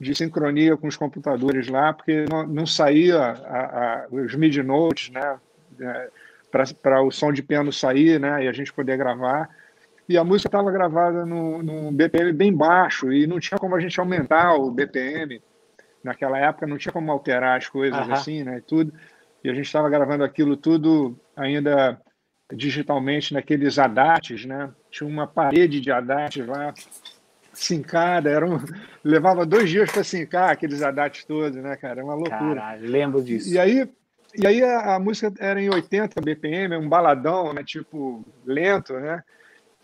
de 0.00 0.14
sincronia 0.14 0.76
com 0.76 0.86
os 0.86 0.96
computadores 0.96 1.66
lá, 1.66 1.92
porque 1.92 2.24
não, 2.30 2.46
não 2.46 2.66
saía 2.66 3.18
a, 3.18 4.04
a, 4.04 4.06
os 4.12 4.32
mid 4.36 4.56
notes, 4.58 5.10
né, 5.10 5.40
é, 5.80 6.10
para 6.80 7.02
o 7.02 7.10
som 7.10 7.32
de 7.32 7.42
piano 7.42 7.72
sair, 7.72 8.20
né, 8.20 8.44
e 8.44 8.48
a 8.48 8.52
gente 8.52 8.72
poder 8.72 8.96
gravar 8.96 9.50
e 10.08 10.16
a 10.16 10.24
música 10.24 10.48
estava 10.48 10.70
gravada 10.70 11.26
num, 11.26 11.62
num 11.62 11.92
BPM 11.92 12.32
bem 12.32 12.54
baixo 12.54 13.12
e 13.12 13.26
não 13.26 13.38
tinha 13.38 13.58
como 13.58 13.76
a 13.76 13.80
gente 13.80 14.00
aumentar 14.00 14.54
o 14.54 14.70
BPM. 14.70 15.42
Naquela 16.02 16.38
época 16.38 16.66
não 16.66 16.78
tinha 16.78 16.92
como 16.92 17.12
alterar 17.12 17.58
as 17.58 17.68
coisas 17.68 18.08
assim, 18.08 18.42
né? 18.42 18.62
Tudo. 18.66 18.92
E 19.44 19.50
a 19.50 19.54
gente 19.54 19.66
estava 19.66 19.90
gravando 19.90 20.24
aquilo 20.24 20.56
tudo 20.56 21.18
ainda 21.36 22.00
digitalmente 22.54 23.34
naqueles 23.34 23.78
ADATs, 23.78 24.46
né? 24.46 24.70
Tinha 24.90 25.08
uma 25.08 25.26
parede 25.26 25.80
de 25.80 25.92
ADATs 25.92 26.46
lá 26.46 26.72
sincada, 27.52 28.30
era 28.30 28.46
um... 28.46 28.58
levava 29.04 29.44
dois 29.44 29.68
dias 29.68 29.90
para 29.90 30.04
sincar 30.04 30.50
aqueles 30.50 30.80
ADATs 30.82 31.24
todos, 31.24 31.56
né, 31.56 31.76
cara? 31.76 32.00
É 32.00 32.04
uma 32.04 32.14
loucura. 32.14 32.60
Caralho, 32.60 32.88
lembro 32.88 33.22
disso. 33.22 33.52
E 33.52 33.58
aí, 33.58 33.86
e 34.34 34.46
aí 34.46 34.62
a, 34.62 34.94
a, 34.94 34.98
música 34.98 35.32
era 35.38 35.60
em 35.60 35.68
80 35.68 36.20
BPM, 36.20 36.76
um 36.76 36.88
baladão, 36.88 37.52
né? 37.52 37.62
Tipo 37.62 38.24
lento, 38.46 38.94
né? 38.94 39.22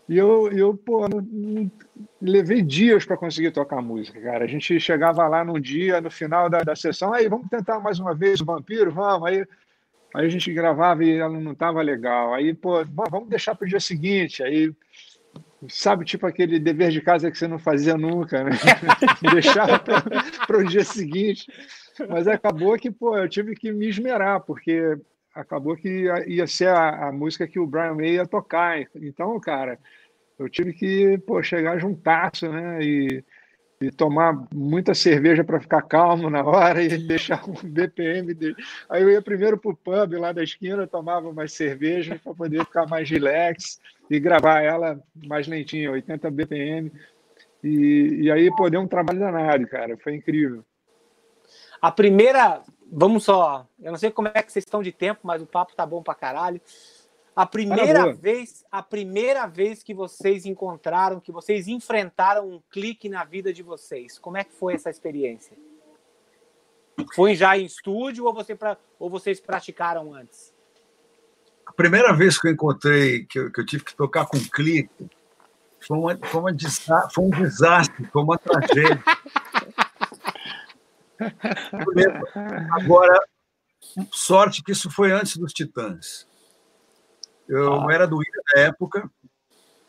E 0.07 0.17
eu, 0.17 0.51
eu 0.51 0.77
pô, 0.77 1.07
não, 1.09 1.19
não, 1.21 1.71
levei 2.21 2.61
dias 2.61 3.05
para 3.05 3.17
conseguir 3.17 3.51
tocar 3.51 3.81
música, 3.81 4.21
cara. 4.21 4.45
A 4.45 4.47
gente 4.47 4.79
chegava 4.79 5.27
lá 5.27 5.43
num 5.43 5.59
dia, 5.59 5.99
no 5.99 6.11
final 6.11 6.49
da, 6.49 6.59
da 6.59 6.75
sessão, 6.75 7.13
aí 7.13 7.27
vamos 7.27 7.47
tentar 7.49 7.79
mais 7.79 7.99
uma 7.99 8.13
vez 8.13 8.39
o 8.39 8.45
Vampiro, 8.45 8.91
vamos. 8.91 9.27
Aí, 9.27 9.45
aí 10.13 10.25
a 10.25 10.29
gente 10.29 10.53
gravava 10.53 11.03
e 11.03 11.17
ela 11.17 11.39
não 11.39 11.53
estava 11.53 11.81
legal. 11.81 12.33
Aí, 12.35 12.53
pô, 12.53 12.85
vamos 12.85 13.29
deixar 13.29 13.55
para 13.55 13.65
o 13.65 13.69
dia 13.69 13.79
seguinte. 13.79 14.43
Aí, 14.43 14.71
sabe, 15.67 16.05
tipo 16.05 16.27
aquele 16.27 16.59
dever 16.59 16.91
de 16.91 17.01
casa 17.01 17.31
que 17.31 17.37
você 17.37 17.47
não 17.47 17.57
fazia 17.57 17.97
nunca, 17.97 18.43
né? 18.43 18.51
deixar 19.33 19.83
para 20.45 20.57
o 20.57 20.63
dia 20.63 20.83
seguinte. 20.83 21.51
Mas 22.09 22.27
acabou 22.27 22.77
que, 22.77 22.91
pô, 22.91 23.17
eu 23.17 23.27
tive 23.27 23.55
que 23.55 23.71
me 23.71 23.87
esmerar, 23.87 24.41
porque 24.41 24.97
acabou 25.35 25.75
que 25.75 26.05
ia 26.27 26.47
ser 26.47 26.69
a, 26.69 27.09
a, 27.09 27.11
música 27.11 27.45
que 27.45 27.59
o 27.59 27.67
Brian 27.67 27.93
May 27.93 28.13
ia 28.13 28.25
tocar. 28.25 28.79
Então, 28.95 29.37
cara, 29.39 29.77
eu 30.39 30.49
tive 30.49 30.71
que 30.71 31.17
pô, 31.19 31.43
chegar 31.43 31.77
juntasso, 31.77 32.49
né? 32.49 32.79
E, 32.81 33.23
e 33.81 33.91
tomar 33.91 34.47
muita 34.53 34.93
cerveja 34.95 35.43
para 35.43 35.59
ficar 35.59 35.81
calmo 35.81 36.29
na 36.29 36.43
hora 36.43 36.81
e 36.81 36.87
deixar 37.05 37.43
um 37.47 37.53
BPM 37.53 38.33
dele. 38.33 38.55
Aí 38.89 39.03
eu 39.03 39.09
ia 39.09 39.21
primeiro 39.21 39.57
para 39.57 39.71
o 39.71 39.75
pub 39.75 40.13
lá 40.13 40.31
da 40.31 40.41
esquina, 40.41 40.87
tomava 40.87 41.33
mais 41.33 41.51
cerveja 41.51 42.19
para 42.23 42.33
poder 42.33 42.63
ficar 42.63 42.87
mais 42.87 43.09
relax 43.09 43.79
e 44.09 44.19
gravar 44.19 44.61
ela 44.61 44.97
mais 45.27 45.47
lentinha, 45.47 45.91
80 45.91 46.31
BPM. 46.31 46.91
E, 47.61 48.21
e 48.21 48.31
aí, 48.31 48.49
pô, 48.55 48.69
deu 48.69 48.79
um 48.79 48.87
trabalho 48.87 49.19
danado, 49.19 49.67
cara. 49.67 49.97
Foi 49.97 50.15
incrível. 50.15 50.63
A 51.81 51.91
primeira 51.91 52.61
vamos 52.91 53.23
só. 53.23 53.67
Eu 53.81 53.91
não 53.91 53.99
sei 53.99 54.11
como 54.11 54.27
é 54.27 54.41
que 54.41 54.51
vocês 54.51 54.63
estão 54.63 54.81
de 54.81 54.91
tempo, 54.91 55.21
mas 55.23 55.41
o 55.41 55.45
papo 55.45 55.75
tá 55.75 55.85
bom 55.85 56.01
pra 56.01 56.15
caralho. 56.15 56.61
A 57.35 57.45
primeira 57.45 58.13
vez, 58.13 58.63
a 58.71 58.81
primeira 58.81 59.45
vez 59.45 59.83
que 59.83 59.93
vocês 59.93 60.45
encontraram, 60.45 61.19
que 61.19 61.33
vocês 61.33 61.67
enfrentaram 61.67 62.47
um 62.47 62.61
clique 62.71 63.09
na 63.09 63.25
vida 63.25 63.51
de 63.51 63.61
vocês, 63.61 64.17
como 64.17 64.37
é 64.37 64.43
que 64.43 64.53
foi 64.53 64.75
essa 64.75 64.89
experiência? 64.89 65.57
Foi 67.13 67.35
já 67.35 67.57
em 67.57 67.65
estúdio 67.65 68.23
ou, 68.25 68.33
você 68.33 68.55
pra, 68.55 68.77
ou 68.97 69.09
vocês 69.09 69.41
praticaram 69.41 70.13
antes? 70.13 70.53
A 71.65 71.73
primeira 71.73 72.13
vez 72.13 72.39
que 72.39 72.47
eu 72.47 72.51
encontrei, 72.51 73.25
que 73.25 73.37
eu, 73.37 73.51
que 73.51 73.59
eu 73.59 73.65
tive 73.65 73.83
que 73.83 73.95
tocar 73.95 74.25
com 74.27 74.39
clique, 74.39 75.05
foi, 75.85 75.97
uma, 75.97 76.17
foi, 76.17 76.39
uma 76.39 77.09
foi 77.09 77.23
um 77.25 77.29
desastre, 77.31 78.05
foi 78.13 78.23
uma 78.23 78.37
tragédia. 78.39 79.03
Agora, 82.71 83.19
sorte 84.11 84.63
que 84.63 84.71
isso 84.71 84.89
foi 84.89 85.11
antes 85.11 85.37
dos 85.37 85.53
Titãs. 85.53 86.27
Eu 87.47 87.87
ah. 87.87 87.93
era 87.93 88.07
do 88.07 88.21
Ira 88.21 88.41
na 88.53 88.61
época 88.61 89.09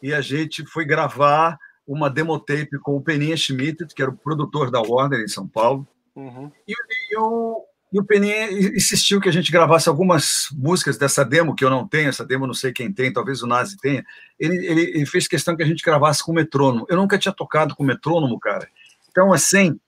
e 0.02 0.12
a 0.12 0.20
gente 0.20 0.64
foi 0.66 0.84
gravar 0.84 1.58
uma 1.86 2.10
demotape 2.10 2.78
com 2.80 2.96
o 2.96 3.00
Peninha 3.00 3.36
Schmidt, 3.36 3.86
que 3.94 4.02
era 4.02 4.10
o 4.10 4.16
produtor 4.16 4.70
da 4.70 4.80
Warner 4.80 5.20
em 5.20 5.28
São 5.28 5.46
Paulo. 5.46 5.86
Uhum. 6.14 6.50
E, 6.66 6.72
e, 7.12 7.16
o, 7.16 7.64
e 7.92 8.00
o 8.00 8.04
Peninha 8.04 8.50
insistiu 8.50 9.20
que 9.20 9.28
a 9.28 9.32
gente 9.32 9.52
gravasse 9.52 9.88
algumas 9.88 10.48
músicas 10.52 10.98
dessa 10.98 11.24
demo, 11.24 11.54
que 11.54 11.64
eu 11.64 11.70
não 11.70 11.86
tenho, 11.86 12.08
essa 12.08 12.24
demo 12.24 12.46
não 12.46 12.54
sei 12.54 12.72
quem 12.72 12.92
tem, 12.92 13.12
talvez 13.12 13.42
o 13.42 13.46
Nazi 13.46 13.76
tenha. 13.76 14.04
Ele, 14.38 14.66
ele, 14.66 14.82
ele 14.82 15.06
fez 15.06 15.28
questão 15.28 15.56
que 15.56 15.62
a 15.62 15.66
gente 15.66 15.84
gravasse 15.84 16.24
com 16.24 16.32
metrônomo. 16.32 16.86
Eu 16.88 16.96
nunca 16.96 17.18
tinha 17.18 17.32
tocado 17.32 17.76
com 17.76 17.84
metrônomo, 17.84 18.38
cara. 18.40 18.68
Então, 19.08 19.32
assim, 19.32 19.78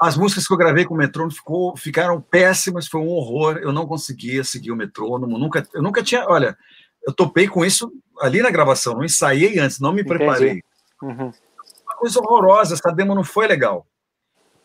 as 0.00 0.16
músicas 0.16 0.46
que 0.46 0.52
eu 0.52 0.58
gravei 0.58 0.84
com 0.84 0.94
o 0.94 0.96
metrônomo 0.96 1.34
ficou, 1.34 1.76
ficaram 1.76 2.20
péssimas, 2.20 2.88
foi 2.88 3.00
um 3.00 3.08
horror. 3.08 3.58
Eu 3.58 3.72
não 3.72 3.86
conseguia 3.86 4.42
seguir 4.42 4.72
o 4.72 4.76
metrônomo. 4.76 5.38
Nunca, 5.38 5.66
eu 5.72 5.82
nunca 5.82 6.02
tinha. 6.02 6.24
Olha, 6.26 6.56
eu 7.06 7.12
topei 7.12 7.46
com 7.46 7.64
isso 7.64 7.92
ali 8.20 8.40
na 8.40 8.50
gravação, 8.50 8.94
não 8.94 9.04
ensaiei 9.04 9.58
antes, 9.58 9.80
não 9.80 9.92
me 9.92 10.02
Entendi. 10.02 10.18
preparei. 10.18 10.62
Uhum. 11.02 11.32
Uma 11.86 11.96
coisa 11.98 12.20
horrorosa, 12.20 12.74
essa 12.74 12.92
demo 12.92 13.14
não 13.14 13.24
foi 13.24 13.46
legal. 13.46 13.86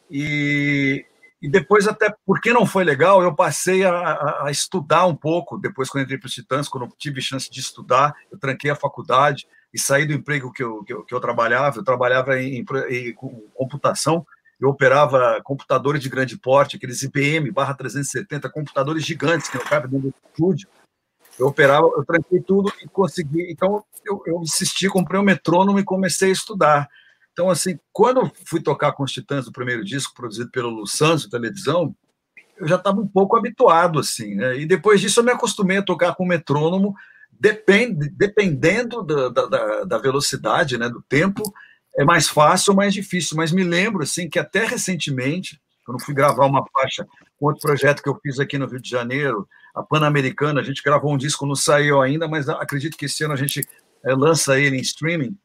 E, 0.09 1.05
e 1.41 1.49
depois, 1.49 1.87
até 1.87 2.13
porque 2.25 2.51
não 2.53 2.65
foi 2.65 2.83
legal, 2.83 3.21
eu 3.21 3.35
passei 3.35 3.83
a, 3.83 3.91
a, 3.91 4.47
a 4.47 4.51
estudar 4.51 5.05
um 5.05 5.15
pouco. 5.15 5.57
Depois, 5.57 5.89
quando 5.89 6.03
entrei 6.03 6.17
para 6.17 6.27
os 6.27 6.33
Titãs, 6.33 6.67
quando 6.67 6.87
tive 6.97 7.21
chance 7.21 7.49
de 7.49 7.59
estudar, 7.59 8.15
eu 8.31 8.39
tranquei 8.39 8.71
a 8.71 8.75
faculdade 8.75 9.47
e 9.73 9.79
saí 9.79 10.05
do 10.05 10.13
emprego 10.13 10.51
que 10.51 10.63
eu, 10.63 10.83
que 10.83 10.93
eu, 10.93 11.03
que 11.03 11.13
eu 11.13 11.19
trabalhava. 11.19 11.77
Eu 11.77 11.83
trabalhava 11.83 12.39
em, 12.39 12.59
em, 12.59 12.65
em 12.89 13.13
computação 13.53 14.25
eu 14.59 14.69
operava 14.69 15.39
computadores 15.43 16.01
de 16.01 16.09
grande 16.09 16.37
porte, 16.37 16.75
aqueles 16.75 17.01
IBM 17.01 17.49
barra 17.51 17.73
370, 17.73 18.49
computadores 18.49 19.05
gigantes 19.05 19.49
que 19.49 19.57
não 19.57 19.65
cabem 19.65 19.89
dentro 19.89 20.09
do 20.09 20.15
estúdio. 20.29 20.67
Eu 21.39 21.47
operava, 21.47 21.87
eu 21.87 22.03
tranquei 22.03 22.41
tudo 22.41 22.71
e 22.83 22.87
consegui. 22.87 23.49
Então, 23.49 23.83
eu, 24.05 24.21
eu 24.25 24.41
insisti, 24.41 24.89
comprei 24.89 25.19
um 25.19 25.23
metrônomo 25.23 25.79
e 25.79 25.83
comecei 25.85 26.29
a 26.29 26.33
estudar. 26.33 26.89
Então, 27.31 27.49
assim, 27.49 27.79
quando 27.93 28.19
eu 28.19 28.31
fui 28.45 28.61
tocar 28.61 28.91
com 28.91 29.03
os 29.03 29.11
Titãs 29.13 29.45
do 29.45 29.51
primeiro 29.53 29.85
disco, 29.85 30.13
produzido 30.13 30.51
pelo 30.51 30.69
Lu 30.69 30.85
Santos, 30.85 31.27
televisão, 31.27 31.95
eu 32.57 32.67
já 32.67 32.75
estava 32.75 32.99
um 32.99 33.07
pouco 33.07 33.37
habituado, 33.37 33.99
assim, 33.99 34.35
né? 34.35 34.57
E 34.57 34.65
depois 34.65 34.99
disso 34.99 35.21
eu 35.21 35.23
me 35.23 35.31
acostumei 35.31 35.77
a 35.77 35.81
tocar 35.81 36.13
com 36.15 36.25
metrônomo, 36.25 36.93
depende, 37.31 38.09
dependendo 38.09 39.01
da, 39.01 39.29
da, 39.29 39.83
da 39.85 39.97
velocidade, 39.97 40.77
né, 40.77 40.89
do 40.89 41.01
tempo, 41.01 41.41
é 41.99 42.05
mais 42.05 42.29
fácil 42.29 42.71
ou 42.71 42.77
mais 42.77 42.93
difícil, 42.93 43.35
mas 43.35 43.51
me 43.51 43.61
lembro 43.61 44.03
assim 44.03 44.29
que 44.29 44.39
até 44.39 44.65
recentemente, 44.65 45.61
quando 45.85 46.01
fui 46.01 46.13
gravar 46.13 46.45
uma 46.45 46.63
faixa 46.71 47.05
com 47.37 47.47
outro 47.47 47.61
projeto 47.61 48.01
que 48.01 48.07
eu 48.07 48.17
fiz 48.23 48.39
aqui 48.39 48.57
no 48.57 48.67
Rio 48.67 48.79
de 48.79 48.89
Janeiro, 48.89 49.45
a 49.75 49.83
Pan-Americana, 49.83 50.61
a 50.61 50.63
gente 50.63 50.81
gravou 50.81 51.13
um 51.13 51.17
disco, 51.17 51.45
não 51.45 51.55
saiu 51.55 52.01
ainda, 52.01 52.25
mas 52.25 52.47
acredito 52.47 52.95
que 52.97 53.03
esse 53.03 53.21
ano 53.25 53.33
a 53.33 53.37
gente 53.37 53.67
é, 54.01 54.15
lança 54.15 54.57
ele 54.57 54.77
em 54.77 54.79
streaming. 54.79 55.37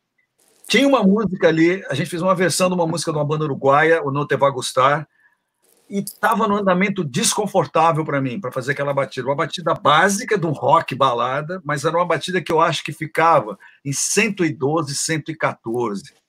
Tinha 0.69 0.87
uma 0.87 1.03
música 1.03 1.49
ali, 1.49 1.85
a 1.91 1.95
gente 1.95 2.09
fez 2.09 2.23
uma 2.23 2.37
versão 2.37 2.69
de 2.69 2.75
uma 2.77 2.87
música 2.87 3.11
de 3.11 3.19
uma 3.19 3.25
banda 3.25 3.45
uruguaia, 3.45 4.01
o 4.05 4.13
No 4.13 4.25
Te 4.25 4.37
Va 4.37 4.49
Gustar, 4.49 5.09
e 5.91 5.99
estava 5.99 6.47
no 6.47 6.55
andamento 6.55 7.03
desconfortável 7.03 8.05
para 8.05 8.21
mim, 8.21 8.41
para 8.41 8.53
fazer 8.53 8.73
aquela 8.73 8.95
batida. 8.95 9.27
Uma 9.27 9.35
batida 9.35 9.75
básica 9.75 10.39
de 10.39 10.47
um 10.47 10.53
rock 10.53 10.95
balada, 10.95 11.61
mas 11.65 11.85
era 11.85 11.97
uma 11.97 12.07
batida 12.07 12.41
que 12.41 12.53
eu 12.53 12.61
acho 12.61 12.85
que 12.85 12.93
ficava 12.93 13.59
em 13.85 13.93
112, 13.93 14.95
114 14.95 16.24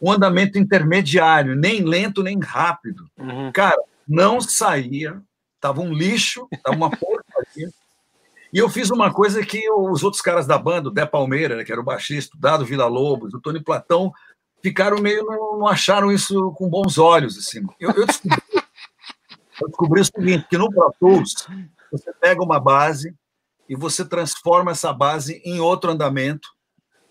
um 0.00 0.12
andamento 0.12 0.58
intermediário, 0.58 1.54
nem 1.54 1.82
lento 1.82 2.22
nem 2.22 2.38
rápido. 2.38 3.08
Uhum. 3.18 3.50
Cara, 3.52 3.80
não 4.06 4.40
saía, 4.40 5.20
tava 5.60 5.80
um 5.80 5.92
lixo, 5.92 6.48
tava 6.62 6.76
uma 6.76 6.90
porcaria. 6.96 7.70
E 8.52 8.58
eu 8.58 8.68
fiz 8.68 8.90
uma 8.90 9.12
coisa 9.12 9.44
que 9.44 9.68
os 9.70 10.02
outros 10.02 10.22
caras 10.22 10.46
da 10.46 10.56
banda, 10.56 10.88
o 10.88 10.92
Dé 10.92 11.04
Palmeira, 11.04 11.56
né, 11.56 11.64
que 11.64 11.72
era 11.72 11.80
o 11.80 11.84
baixista, 11.84 12.36
o 12.36 12.40
Dado 12.40 12.64
Vila 12.64 12.86
Lobos, 12.86 13.34
o 13.34 13.40
Tony 13.40 13.62
Platão, 13.62 14.12
ficaram 14.62 14.98
meio, 14.98 15.24
não, 15.24 15.58
não 15.58 15.68
acharam 15.68 16.10
isso 16.12 16.52
com 16.52 16.68
bons 16.68 16.98
olhos. 16.98 17.36
Assim. 17.36 17.66
Eu, 17.78 17.90
eu, 17.90 18.06
descobri, 18.06 18.38
eu 19.60 19.68
descobri 19.68 20.00
o 20.00 20.04
seguinte, 20.04 20.46
que 20.48 20.58
no 20.58 20.70
Pro 20.70 20.94
Tools, 20.98 21.46
você 21.90 22.12
pega 22.14 22.42
uma 22.42 22.60
base 22.60 23.14
e 23.68 23.74
você 23.74 24.04
transforma 24.04 24.70
essa 24.70 24.92
base 24.92 25.42
em 25.44 25.60
outro 25.60 25.90
andamento, 25.90 26.48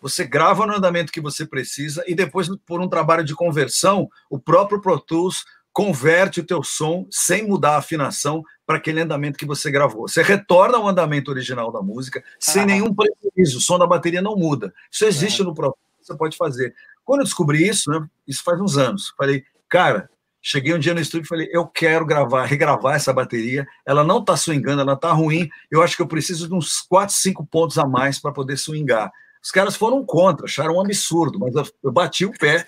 você 0.05 0.23
grava 0.23 0.67
no 0.67 0.75
andamento 0.75 1.11
que 1.11 1.19
você 1.19 1.47
precisa 1.47 2.03
e 2.05 2.13
depois, 2.13 2.47
por 2.63 2.79
um 2.79 2.87
trabalho 2.87 3.23
de 3.23 3.33
conversão, 3.33 4.07
o 4.29 4.37
próprio 4.37 4.79
Pro 4.79 4.99
Tools 4.99 5.43
converte 5.73 6.39
o 6.39 6.45
teu 6.45 6.61
som 6.61 7.07
sem 7.09 7.47
mudar 7.47 7.71
a 7.71 7.77
afinação 7.79 8.43
para 8.67 8.77
aquele 8.77 9.01
andamento 9.01 9.35
que 9.35 9.47
você 9.47 9.71
gravou. 9.71 10.07
Você 10.07 10.21
retorna 10.21 10.77
ao 10.77 10.87
andamento 10.87 11.31
original 11.31 11.71
da 11.71 11.81
música 11.81 12.23
sem 12.39 12.61
ah. 12.61 12.65
nenhum 12.67 12.93
prejuízo, 12.93 13.57
o 13.57 13.61
som 13.61 13.79
da 13.79 13.87
bateria 13.87 14.21
não 14.21 14.35
muda. 14.35 14.71
Isso 14.91 15.05
existe 15.05 15.41
é. 15.41 15.43
no 15.43 15.55
Pro 15.55 15.71
Tools, 15.71 16.07
você 16.07 16.15
pode 16.15 16.37
fazer. 16.37 16.75
Quando 17.03 17.21
eu 17.21 17.25
descobri 17.25 17.67
isso, 17.67 17.89
né, 17.89 18.07
isso 18.27 18.43
faz 18.43 18.61
uns 18.61 18.77
anos, 18.77 19.11
falei, 19.17 19.43
cara, 19.67 20.07
cheguei 20.39 20.75
um 20.75 20.79
dia 20.79 20.93
no 20.93 21.01
estúdio 21.01 21.25
e 21.25 21.27
falei, 21.27 21.49
eu 21.51 21.65
quero 21.65 22.05
gravar, 22.05 22.45
regravar 22.45 22.93
essa 22.95 23.11
bateria, 23.11 23.67
ela 23.83 24.03
não 24.03 24.19
está 24.19 24.37
swingando, 24.37 24.83
ela 24.83 24.93
está 24.93 25.11
ruim, 25.11 25.49
eu 25.71 25.81
acho 25.81 25.95
que 25.95 26.03
eu 26.03 26.07
preciso 26.07 26.47
de 26.47 26.53
uns 26.53 26.79
4, 26.81 27.15
5 27.15 27.43
pontos 27.47 27.79
a 27.79 27.87
mais 27.87 28.19
para 28.19 28.31
poder 28.31 28.55
swingar. 28.55 29.11
Os 29.45 29.51
caras 29.51 29.75
foram 29.75 30.03
contra, 30.03 30.45
acharam 30.47 30.77
um 30.77 30.81
absurdo, 30.81 31.37
mas 31.37 31.53
eu, 31.53 31.63
eu 31.83 31.91
bati 31.91 32.25
o 32.25 32.31
pé. 32.31 32.67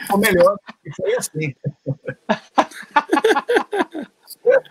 Ficou 0.00 0.18
melhor, 0.18 0.56
e 0.82 0.90
foi 0.90 1.14
assim. 1.16 1.54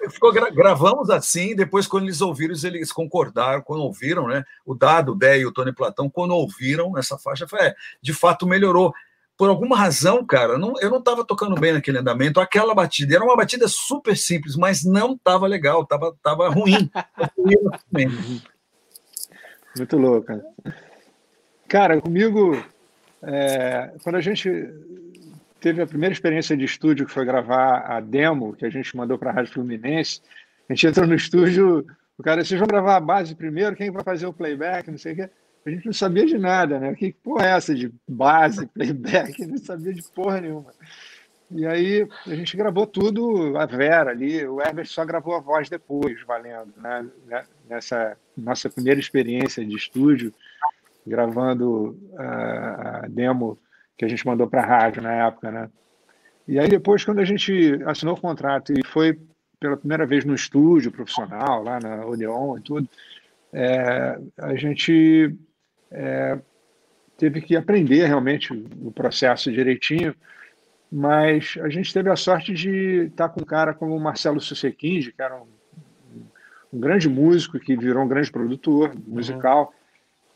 Ficou, 0.09 0.33
gra 0.33 0.49
gravamos 0.49 1.11
assim, 1.11 1.55
depois, 1.55 1.85
quando 1.85 2.05
eles 2.05 2.21
ouviram, 2.21 2.55
eles 2.63 2.91
concordaram, 2.91 3.61
quando 3.61 3.83
ouviram, 3.83 4.27
né? 4.27 4.43
O 4.65 4.73
Dado, 4.73 5.11
o 5.11 5.15
Dé 5.15 5.37
e 5.37 5.45
o 5.45 5.51
Tony 5.51 5.71
Platão, 5.71 6.09
quando 6.09 6.31
ouviram 6.31 6.97
essa 6.97 7.19
faixa, 7.19 7.47
foi, 7.47 7.59
é, 7.59 7.75
de 8.01 8.11
fato 8.11 8.47
melhorou. 8.47 8.91
Por 9.37 9.49
alguma 9.49 9.77
razão, 9.77 10.25
cara, 10.25 10.57
não, 10.57 10.73
eu 10.81 10.89
não 10.89 10.97
estava 10.97 11.23
tocando 11.23 11.53
bem 11.53 11.73
naquele 11.73 11.99
andamento, 11.99 12.39
aquela 12.39 12.73
batida. 12.73 13.13
Era 13.13 13.23
uma 13.23 13.35
batida 13.35 13.67
super 13.67 14.17
simples, 14.17 14.55
mas 14.55 14.83
não 14.83 15.13
estava 15.13 15.45
legal, 15.45 15.83
estava 15.83 16.15
tava 16.23 16.49
ruim. 16.49 16.89
Muito 19.75 19.97
louco, 19.97 20.27
cara. 21.67 21.99
Comigo, 21.99 22.63
é, 23.23 23.91
quando 24.03 24.15
a 24.15 24.21
gente 24.21 24.49
teve 25.59 25.81
a 25.81 25.87
primeira 25.87 26.13
experiência 26.13 26.55
de 26.55 26.65
estúdio, 26.65 27.05
que 27.05 27.11
foi 27.11 27.25
gravar 27.25 27.79
a 27.79 27.99
demo 27.99 28.53
que 28.53 28.65
a 28.65 28.69
gente 28.69 28.95
mandou 28.95 29.17
para 29.17 29.31
a 29.31 29.33
Rádio 29.33 29.53
Fluminense, 29.53 30.21
a 30.69 30.73
gente 30.73 30.87
entrou 30.87 31.07
no 31.07 31.15
estúdio, 31.15 31.85
o 32.17 32.23
cara, 32.23 32.43
vocês 32.43 32.59
vão 32.59 32.67
gravar 32.67 32.97
a 32.97 33.01
base 33.01 33.33
primeiro, 33.33 33.75
quem 33.75 33.89
vai 33.89 34.03
fazer 34.03 34.27
o 34.27 34.33
playback, 34.33 34.91
não 34.91 34.97
sei 34.97 35.13
o 35.13 35.15
quê. 35.15 35.29
A 35.65 35.69
gente 35.69 35.85
não 35.85 35.93
sabia 35.93 36.25
de 36.25 36.37
nada, 36.37 36.77
né? 36.77 36.93
Que 36.93 37.13
porra 37.13 37.47
é 37.47 37.51
essa 37.51 37.73
de 37.73 37.91
base, 38.07 38.65
playback? 38.67 39.45
Não 39.45 39.57
sabia 39.57 39.93
de 39.93 40.03
porra 40.11 40.41
nenhuma. 40.41 40.73
E 41.49 41.65
aí 41.65 42.07
a 42.27 42.35
gente 42.35 42.57
gravou 42.57 42.85
tudo, 42.85 43.57
a 43.57 43.65
Vera 43.65 44.11
ali, 44.11 44.45
o 44.45 44.61
Herbert 44.61 44.87
só 44.87 45.05
gravou 45.05 45.35
a 45.35 45.39
voz 45.39 45.69
depois, 45.69 46.21
valendo, 46.25 46.73
né? 46.77 47.07
Nessa 47.69 48.17
nossa 48.37 48.69
primeira 48.69 48.99
experiência 48.99 49.63
de 49.65 49.75
estúdio, 49.75 50.33
gravando 51.05 51.97
a, 52.17 53.05
demo 53.09 53.57
que 53.97 54.05
a 54.05 54.07
gente 54.07 54.25
mandou 54.25 54.47
para 54.47 54.61
a 54.61 54.65
rádio 54.65 55.01
na 55.01 55.11
época, 55.27 55.51
né? 55.51 55.69
E 56.47 56.59
aí 56.59 56.67
depois, 56.67 57.05
quando 57.05 57.19
a 57.19 57.25
gente 57.25 57.79
assinou 57.85 58.15
o 58.15 58.19
contrato 58.19 58.73
e 58.73 58.85
foi 58.85 59.19
pela 59.59 59.77
primeira 59.77 60.05
vez 60.05 60.25
no 60.25 60.35
estúdio 60.35 60.91
profissional, 60.91 61.63
lá 61.63 61.79
na 61.79 62.05
Odeon 62.05 62.57
e 62.57 62.61
tudo, 62.61 62.89
é, 63.53 64.19
a 64.37 64.55
gente 64.55 65.33
é, 65.91 66.37
teve 67.17 67.39
que 67.41 67.55
aprender 67.55 68.05
realmente 68.05 68.51
o 68.51 68.91
processo 68.91 69.51
direitinho, 69.51 70.13
mas 70.91 71.55
a 71.61 71.69
gente 71.69 71.93
teve 71.93 72.09
a 72.09 72.15
sorte 72.15 72.53
de 72.53 73.05
estar 73.05 73.29
com 73.29 73.41
um 73.41 73.45
cara 73.45 73.73
como 73.73 73.95
o 73.95 73.99
Marcelo 73.99 74.41
Sussequinde, 74.41 75.13
que 75.13 75.21
era 75.21 75.41
um, 75.41 75.47
um, 76.73 76.79
grande 76.79 77.07
músico, 77.07 77.59
que 77.59 77.75
virou 77.77 78.03
um 78.03 78.07
grande 78.07 78.31
produtor 78.31 78.93
musical, 79.07 79.73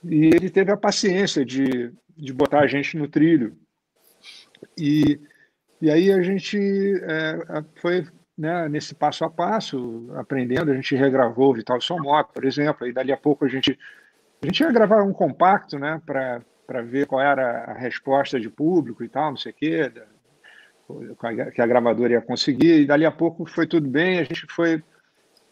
uhum. 0.04 0.12
e 0.12 0.26
ele 0.28 0.50
teve 0.50 0.72
a 0.72 0.78
paciência 0.78 1.44
de, 1.44 1.92
de 2.16 2.34
botar 2.34 2.60
a 2.60 2.68
gente 2.68 2.98
no 2.98 3.08
trilho. 3.08 3.58
E, 4.78 5.20
e 5.82 5.90
aí 5.90 6.12
a 6.12 6.22
gente 6.22 6.58
é, 7.04 7.64
foi 7.76 8.06
né, 8.38 8.70
nesse 8.70 8.94
passo 8.94 9.26
a 9.26 9.30
passo, 9.30 10.10
aprendendo, 10.16 10.72
a 10.72 10.76
gente 10.76 10.96
regravou 10.96 11.50
o 11.50 11.54
Vital 11.56 11.82
Somoto, 11.82 12.34
por 12.34 12.46
exemplo, 12.46 12.86
e 12.86 12.94
dali 12.94 13.12
a 13.12 13.18
pouco 13.18 13.46
a 13.46 13.48
gente, 13.48 13.78
a 14.42 14.46
gente 14.46 14.60
ia 14.60 14.72
gravar 14.72 15.04
um 15.04 15.14
compacto, 15.14 15.80
né, 15.80 16.00
para 16.06 16.82
ver 16.84 17.08
qual 17.08 17.22
era 17.22 17.64
a 17.64 17.74
resposta 17.74 18.40
de 18.40 18.50
público 18.50 19.04
e 19.04 19.10
tal, 19.10 19.32
não 19.32 19.38
sei 19.38 19.52
o 19.52 19.56
quê, 19.56 19.92
que 21.54 21.62
a 21.62 21.66
gravadora 21.66 22.14
ia 22.14 22.22
conseguir, 22.22 22.82
e 22.82 22.86
dali 22.86 23.06
a 23.06 23.12
pouco 23.12 23.46
foi 23.46 23.66
tudo 23.66 23.90
bem, 23.90 24.20
a 24.20 24.24
gente 24.24 24.46
foi 24.50 24.84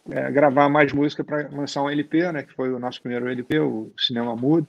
é, 0.09 0.31
gravar 0.31 0.69
mais 0.69 0.93
música 0.93 1.23
para 1.23 1.49
lançar 1.49 1.81
um 1.81 1.89
LP, 1.89 2.31
né, 2.31 2.43
que 2.43 2.53
foi 2.53 2.71
o 2.71 2.79
nosso 2.79 3.01
primeiro 3.01 3.29
LP, 3.29 3.59
o 3.59 3.91
Cinema 3.97 4.35
Mudo. 4.35 4.67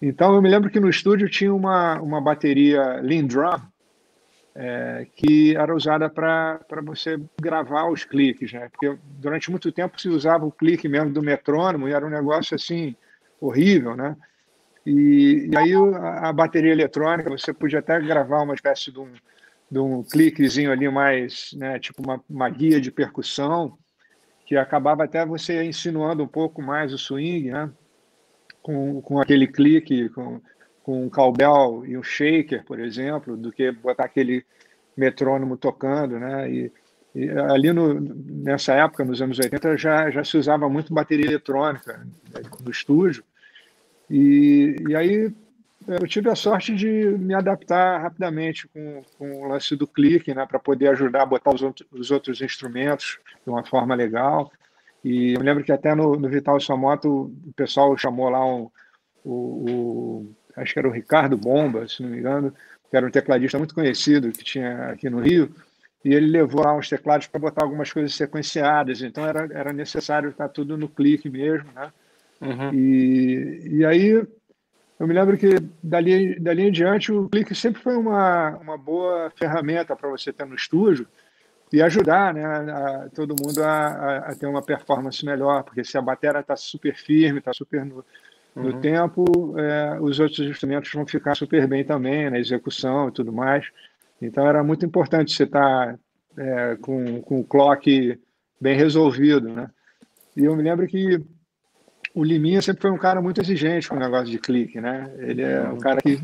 Então 0.00 0.34
eu 0.34 0.42
me 0.42 0.50
lembro 0.50 0.70
que 0.70 0.80
no 0.80 0.90
estúdio 0.90 1.28
tinha 1.28 1.54
uma, 1.54 2.00
uma 2.00 2.20
bateria 2.20 3.00
Lindrum, 3.00 3.60
é, 4.54 5.06
que 5.14 5.56
era 5.56 5.74
usada 5.74 6.10
para 6.10 6.60
você 6.82 7.18
gravar 7.40 7.88
os 7.88 8.04
cliques, 8.04 8.52
né? 8.52 8.68
Porque 8.68 8.98
durante 9.18 9.50
muito 9.50 9.72
tempo 9.72 10.00
se 10.00 10.08
usava 10.08 10.44
o 10.44 10.52
clique 10.52 10.88
mesmo 10.88 11.10
do 11.10 11.22
metrônomo 11.22 11.88
e 11.88 11.92
era 11.92 12.04
um 12.04 12.10
negócio 12.10 12.54
assim 12.54 12.94
horrível, 13.40 13.96
né? 13.96 14.16
E, 14.84 15.48
e 15.50 15.56
aí 15.56 15.72
a, 15.74 16.28
a, 16.28 16.32
bateria 16.32 16.72
eletrônica 16.72 17.30
você 17.30 17.52
podia 17.52 17.78
até 17.78 17.98
gravar 18.00 18.42
uma 18.42 18.54
espécie 18.54 18.90
de 18.90 18.98
um, 18.98 19.12
de 19.70 19.78
um 19.78 20.02
cliquezinho 20.02 20.72
ali 20.72 20.88
mais, 20.90 21.52
né? 21.54 21.78
Tipo 21.78 22.02
uma, 22.02 22.22
uma 22.28 22.50
guia 22.50 22.80
de 22.80 22.90
percussão 22.90 23.78
que 24.44 24.56
acabava 24.56 25.04
até 25.04 25.24
você 25.24 25.62
insinuando 25.62 26.22
um 26.22 26.28
pouco 26.28 26.60
mais 26.62 26.92
o 26.92 26.98
swing, 26.98 27.50
né? 27.50 27.70
Com, 28.62 29.00
com 29.00 29.20
aquele 29.20 29.46
clique, 29.46 30.08
com, 30.10 30.40
com 30.82 31.04
um 31.04 31.10
cowbell 31.10 31.84
e 31.86 31.96
um 31.96 32.02
shaker, 32.02 32.64
por 32.64 32.78
exemplo, 32.78 33.36
do 33.36 33.50
que 33.50 33.72
botar 33.72 34.04
aquele 34.04 34.44
metrônomo 34.96 35.56
tocando, 35.56 36.18
né? 36.18 36.50
E, 36.50 36.72
e 37.14 37.30
ali 37.30 37.72
no, 37.72 38.00
nessa 38.00 38.74
época, 38.74 39.04
nos 39.04 39.20
anos 39.20 39.38
80, 39.38 39.76
já, 39.76 40.10
já 40.10 40.24
se 40.24 40.36
usava 40.36 40.68
muito 40.68 40.94
bateria 40.94 41.26
eletrônica 41.26 41.98
né, 42.32 42.42
no 42.62 42.70
estúdio. 42.70 43.24
E, 44.08 44.76
e 44.88 44.96
aí 44.96 45.32
eu 45.86 46.06
tive 46.06 46.30
a 46.30 46.34
sorte 46.34 46.74
de 46.74 46.86
me 46.86 47.34
adaptar 47.34 48.00
rapidamente 48.00 48.68
com, 48.68 49.02
com 49.18 49.42
o 49.42 49.48
lance 49.48 49.74
do 49.74 49.86
clique, 49.86 50.34
né, 50.34 50.46
para 50.46 50.58
poder 50.58 50.88
ajudar 50.88 51.22
a 51.22 51.26
botar 51.26 51.54
os, 51.54 51.62
os 51.90 52.10
outros 52.10 52.40
instrumentos 52.40 53.18
de 53.44 53.50
uma 53.50 53.64
forma 53.64 53.94
legal. 53.94 54.50
E 55.04 55.34
eu 55.34 55.40
lembro 55.40 55.64
que 55.64 55.72
até 55.72 55.94
no, 55.94 56.16
no 56.16 56.28
Vital 56.28 56.60
Sua 56.60 56.76
Moto 56.76 57.32
o 57.46 57.52
pessoal 57.54 57.96
chamou 57.96 58.28
lá 58.28 58.44
um, 58.44 58.70
o, 59.24 59.32
o 59.32 60.36
acho 60.56 60.72
que 60.72 60.78
era 60.78 60.88
o 60.88 60.92
Ricardo 60.92 61.36
Bomba, 61.36 61.88
se 61.88 62.02
não 62.02 62.10
me 62.10 62.18
engano, 62.18 62.54
que 62.90 62.96
era 62.96 63.06
um 63.06 63.10
tecladista 63.10 63.58
muito 63.58 63.74
conhecido 63.74 64.30
que 64.30 64.44
tinha 64.44 64.90
aqui 64.90 65.08
no 65.08 65.20
Rio, 65.20 65.50
e 66.04 66.12
ele 66.12 66.26
levou 66.26 66.64
lá 66.64 66.76
uns 66.76 66.88
teclados 66.88 67.26
para 67.26 67.40
botar 67.40 67.64
algumas 67.64 67.92
coisas 67.92 68.14
sequenciadas, 68.14 69.02
então 69.02 69.26
era, 69.26 69.48
era 69.52 69.72
necessário 69.72 70.30
estar 70.30 70.48
tudo 70.48 70.76
no 70.76 70.88
clique 70.88 71.30
mesmo, 71.30 71.70
né? 71.72 71.92
Uhum. 72.40 72.74
E, 72.74 73.78
e 73.78 73.84
aí 73.84 74.08
eu 74.98 75.06
me 75.06 75.14
lembro 75.14 75.38
que 75.38 75.56
dali, 75.82 76.38
dali 76.38 76.62
em 76.62 76.72
diante 76.72 77.12
o 77.12 77.28
clique 77.28 77.54
sempre 77.54 77.80
foi 77.80 77.96
uma, 77.96 78.50
uma 78.58 78.76
boa 78.76 79.30
ferramenta 79.36 79.96
para 79.96 80.08
você 80.08 80.32
ter 80.32 80.44
no 80.44 80.54
estúdio 80.54 81.06
e 81.72 81.80
ajudar 81.80 82.34
né, 82.34 82.44
a, 82.44 83.08
todo 83.14 83.34
mundo 83.40 83.62
a, 83.62 84.18
a, 84.18 84.34
ter 84.34 84.46
uma 84.46 84.62
performance 84.62 85.24
melhor, 85.24 85.62
porque 85.64 85.82
se 85.82 85.96
a 85.96 86.02
bateria 86.02 86.40
está 86.40 86.54
super 86.54 86.94
firme, 86.94 87.38
está 87.38 87.52
super 87.52 87.84
no, 87.84 88.04
no 88.54 88.74
uhum. 88.74 88.80
tempo, 88.80 89.58
é, 89.58 89.98
os 90.00 90.20
outros 90.20 90.40
instrumentos 90.40 90.92
vão 90.92 91.06
ficar 91.06 91.34
super 91.34 91.66
bem 91.66 91.84
também, 91.84 92.28
na 92.28 92.38
execução 92.38 93.08
e 93.08 93.12
tudo 93.12 93.32
mais. 93.32 93.66
Então 94.20 94.46
era 94.46 94.62
muito 94.62 94.84
importante 94.84 95.32
você 95.32 95.44
estar 95.44 95.94
tá, 95.94 95.98
é, 96.36 96.76
com, 96.80 97.22
com 97.22 97.40
o 97.40 97.44
clock 97.44 98.18
bem 98.60 98.76
resolvido, 98.76 99.48
né? 99.48 99.68
E 100.36 100.44
eu 100.44 100.54
me 100.54 100.62
lembro 100.62 100.86
que 100.86 101.20
o 102.14 102.22
Liminha 102.22 102.60
sempre 102.60 102.82
foi 102.82 102.90
um 102.90 102.98
cara 102.98 103.20
muito 103.20 103.40
exigente 103.40 103.88
com 103.88 103.96
o 103.96 103.98
negócio 103.98 104.30
de 104.30 104.38
clique, 104.38 104.80
né? 104.80 105.10
Ele 105.18 105.42
é 105.42 105.62
um 105.68 105.78
cara 105.78 106.00
que, 106.00 106.22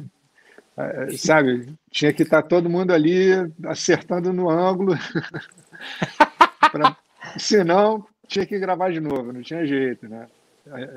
sabe, 1.17 1.73
tinha 1.91 2.13
que 2.13 2.23
estar 2.23 2.43
tá 2.43 2.49
todo 2.49 2.71
mundo 2.71 2.93
ali 2.93 3.31
acertando 3.67 4.33
no 4.33 4.49
ângulo, 4.51 4.95
pra, 6.71 6.97
senão 7.39 8.07
tinha 8.27 8.47
que 8.47 8.59
gravar 8.59 8.93
de 8.93 9.01
novo, 9.01 9.33
não 9.33 9.43
tinha 9.43 9.67
jeito, 9.67 10.09
né? 10.09 10.27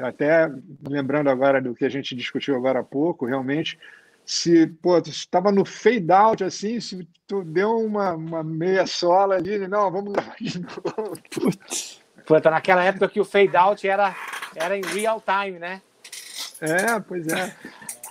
até 0.03 0.51
lembrando 0.87 1.29
agora 1.29 1.61
do 1.61 1.73
que 1.73 1.85
a 1.85 1.89
gente 1.89 2.15
discutiu 2.15 2.55
agora 2.55 2.79
há 2.79 2.83
pouco, 2.83 3.25
realmente, 3.25 3.79
se 4.25 4.67
pô, 4.67 4.97
estava 4.99 5.51
no 5.51 5.65
fade 5.65 6.11
out 6.11 6.43
assim, 6.43 6.79
se 6.79 7.07
tu 7.27 7.43
deu 7.43 7.77
uma, 7.77 8.13
uma 8.13 8.43
meia 8.43 8.85
sola 8.85 9.35
ali, 9.35 9.67
não, 9.67 9.91
vamos 9.91 10.13
gravar 10.13 10.35
de 10.39 10.59
novo. 10.59 11.13
Putz. 11.31 12.01
Puta, 12.25 12.51
naquela 12.51 12.83
época 12.83 13.09
que 13.09 13.19
o 13.19 13.25
fade 13.25 13.55
out 13.57 13.87
era, 13.87 14.15
era 14.55 14.77
em 14.77 14.81
real 14.81 15.21
time, 15.21 15.57
né? 15.57 15.81
É, 16.61 16.99
pois 16.99 17.27
é. 17.27 17.53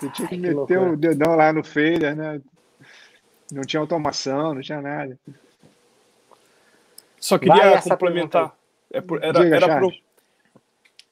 Você 0.01 0.09
tinha 0.09 0.27
que 0.27 0.33
Ai, 0.33 0.41
meter 0.41 0.65
que 0.65 0.77
o 0.77 0.97
dedão 0.97 1.35
lá 1.35 1.53
no 1.53 1.63
fader, 1.63 2.15
né? 2.15 2.41
Não 3.51 3.61
tinha 3.61 3.79
automação, 3.79 4.55
não 4.55 4.61
tinha 4.61 4.81
nada. 4.81 5.19
Só 7.19 7.37
queria 7.37 7.79
complementar. 7.83 8.55
É 8.89 8.99
por, 8.99 9.23
era, 9.23 9.43
Diga, 9.43 9.55
era, 9.55 9.77
pro, 9.77 9.91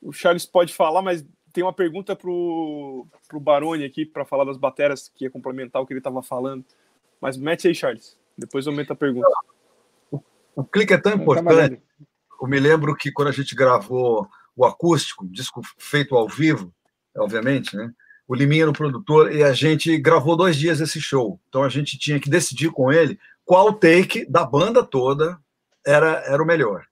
o 0.02 0.12
Charles 0.12 0.48
pode 0.48 0.74
falar, 0.74 1.04
mas 1.04 1.24
tem 1.54 1.64
uma 1.64 1.72
pergunta 1.72 2.16
pro, 2.16 3.06
pro 3.28 3.40
Baroni 3.40 3.86
aqui 3.86 4.06
para 4.06 4.26
falar 4.26 4.44
das 4.44 4.58
bateras, 4.58 5.12
que 5.14 5.26
ia 5.26 5.30
complementar 5.30 5.82
o 5.82 5.86
que 5.86 5.94
ele 5.94 6.00
estava 6.00 6.24
falando. 6.24 6.66
Mas 7.22 7.38
mete 7.38 7.68
aí, 7.68 7.76
Charles. 7.76 8.18
Depois 8.36 8.66
eu 8.66 8.74
meto 8.74 8.94
a 8.94 8.96
pergunta. 8.96 9.30
O, 10.10 10.20
o 10.56 10.64
clique 10.64 10.94
é 10.94 10.98
tão 10.98 11.12
tá 11.12 11.22
importante. 11.22 11.80
Eu 12.42 12.48
me 12.48 12.60
lembro 12.60 12.96
que 12.96 13.12
quando 13.12 13.28
a 13.28 13.34
gente 13.34 13.54
gravou 13.54 14.28
o 14.56 14.66
acústico, 14.66 15.28
disco 15.28 15.62
feito 15.78 16.16
ao 16.16 16.28
vivo, 16.28 16.74
obviamente, 17.16 17.76
né? 17.76 17.94
O 18.30 18.36
Liminha 18.36 18.62
era 18.62 18.70
o 18.70 18.74
produtor 18.74 19.34
e 19.34 19.44
a 19.44 19.54
gente 19.54 19.98
gravou 19.98 20.38
dois 20.38 20.56
dias 20.56 20.80
esse 20.80 21.02
show. 21.02 21.40
Então 21.50 21.64
a 21.64 21.70
gente 21.70 21.98
tinha 21.98 22.20
que 22.20 22.30
decidir 22.30 22.70
com 22.70 22.92
ele 22.92 23.20
qual 23.44 23.74
take 23.74 24.24
da 24.30 24.46
banda 24.46 24.84
toda 24.84 25.40
era, 25.84 26.24
era 26.28 26.44
o 26.44 26.46
melhor. 26.46 26.86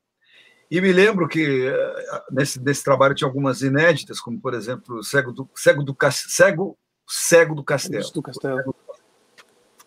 E 0.72 0.82
me 0.82 0.92
lembro 0.92 1.28
que 1.28 1.68
eh, 1.68 2.24
nesse, 2.32 2.60
nesse 2.60 2.84
trabalho 2.84 3.14
tinha 3.14 3.28
algumas 3.28 3.62
inéditas, 3.62 4.20
como, 4.20 4.42
por 4.42 4.56
exemplo, 4.56 5.04
Cego 5.04 5.32
do, 5.32 5.48
Cego 5.56 5.84
do, 5.84 5.96
Cego, 6.12 6.78
Cego 7.08 7.54
do 7.54 7.64
Castelo, 7.64 8.12
do 8.12 8.22
Castelo. 8.24 8.76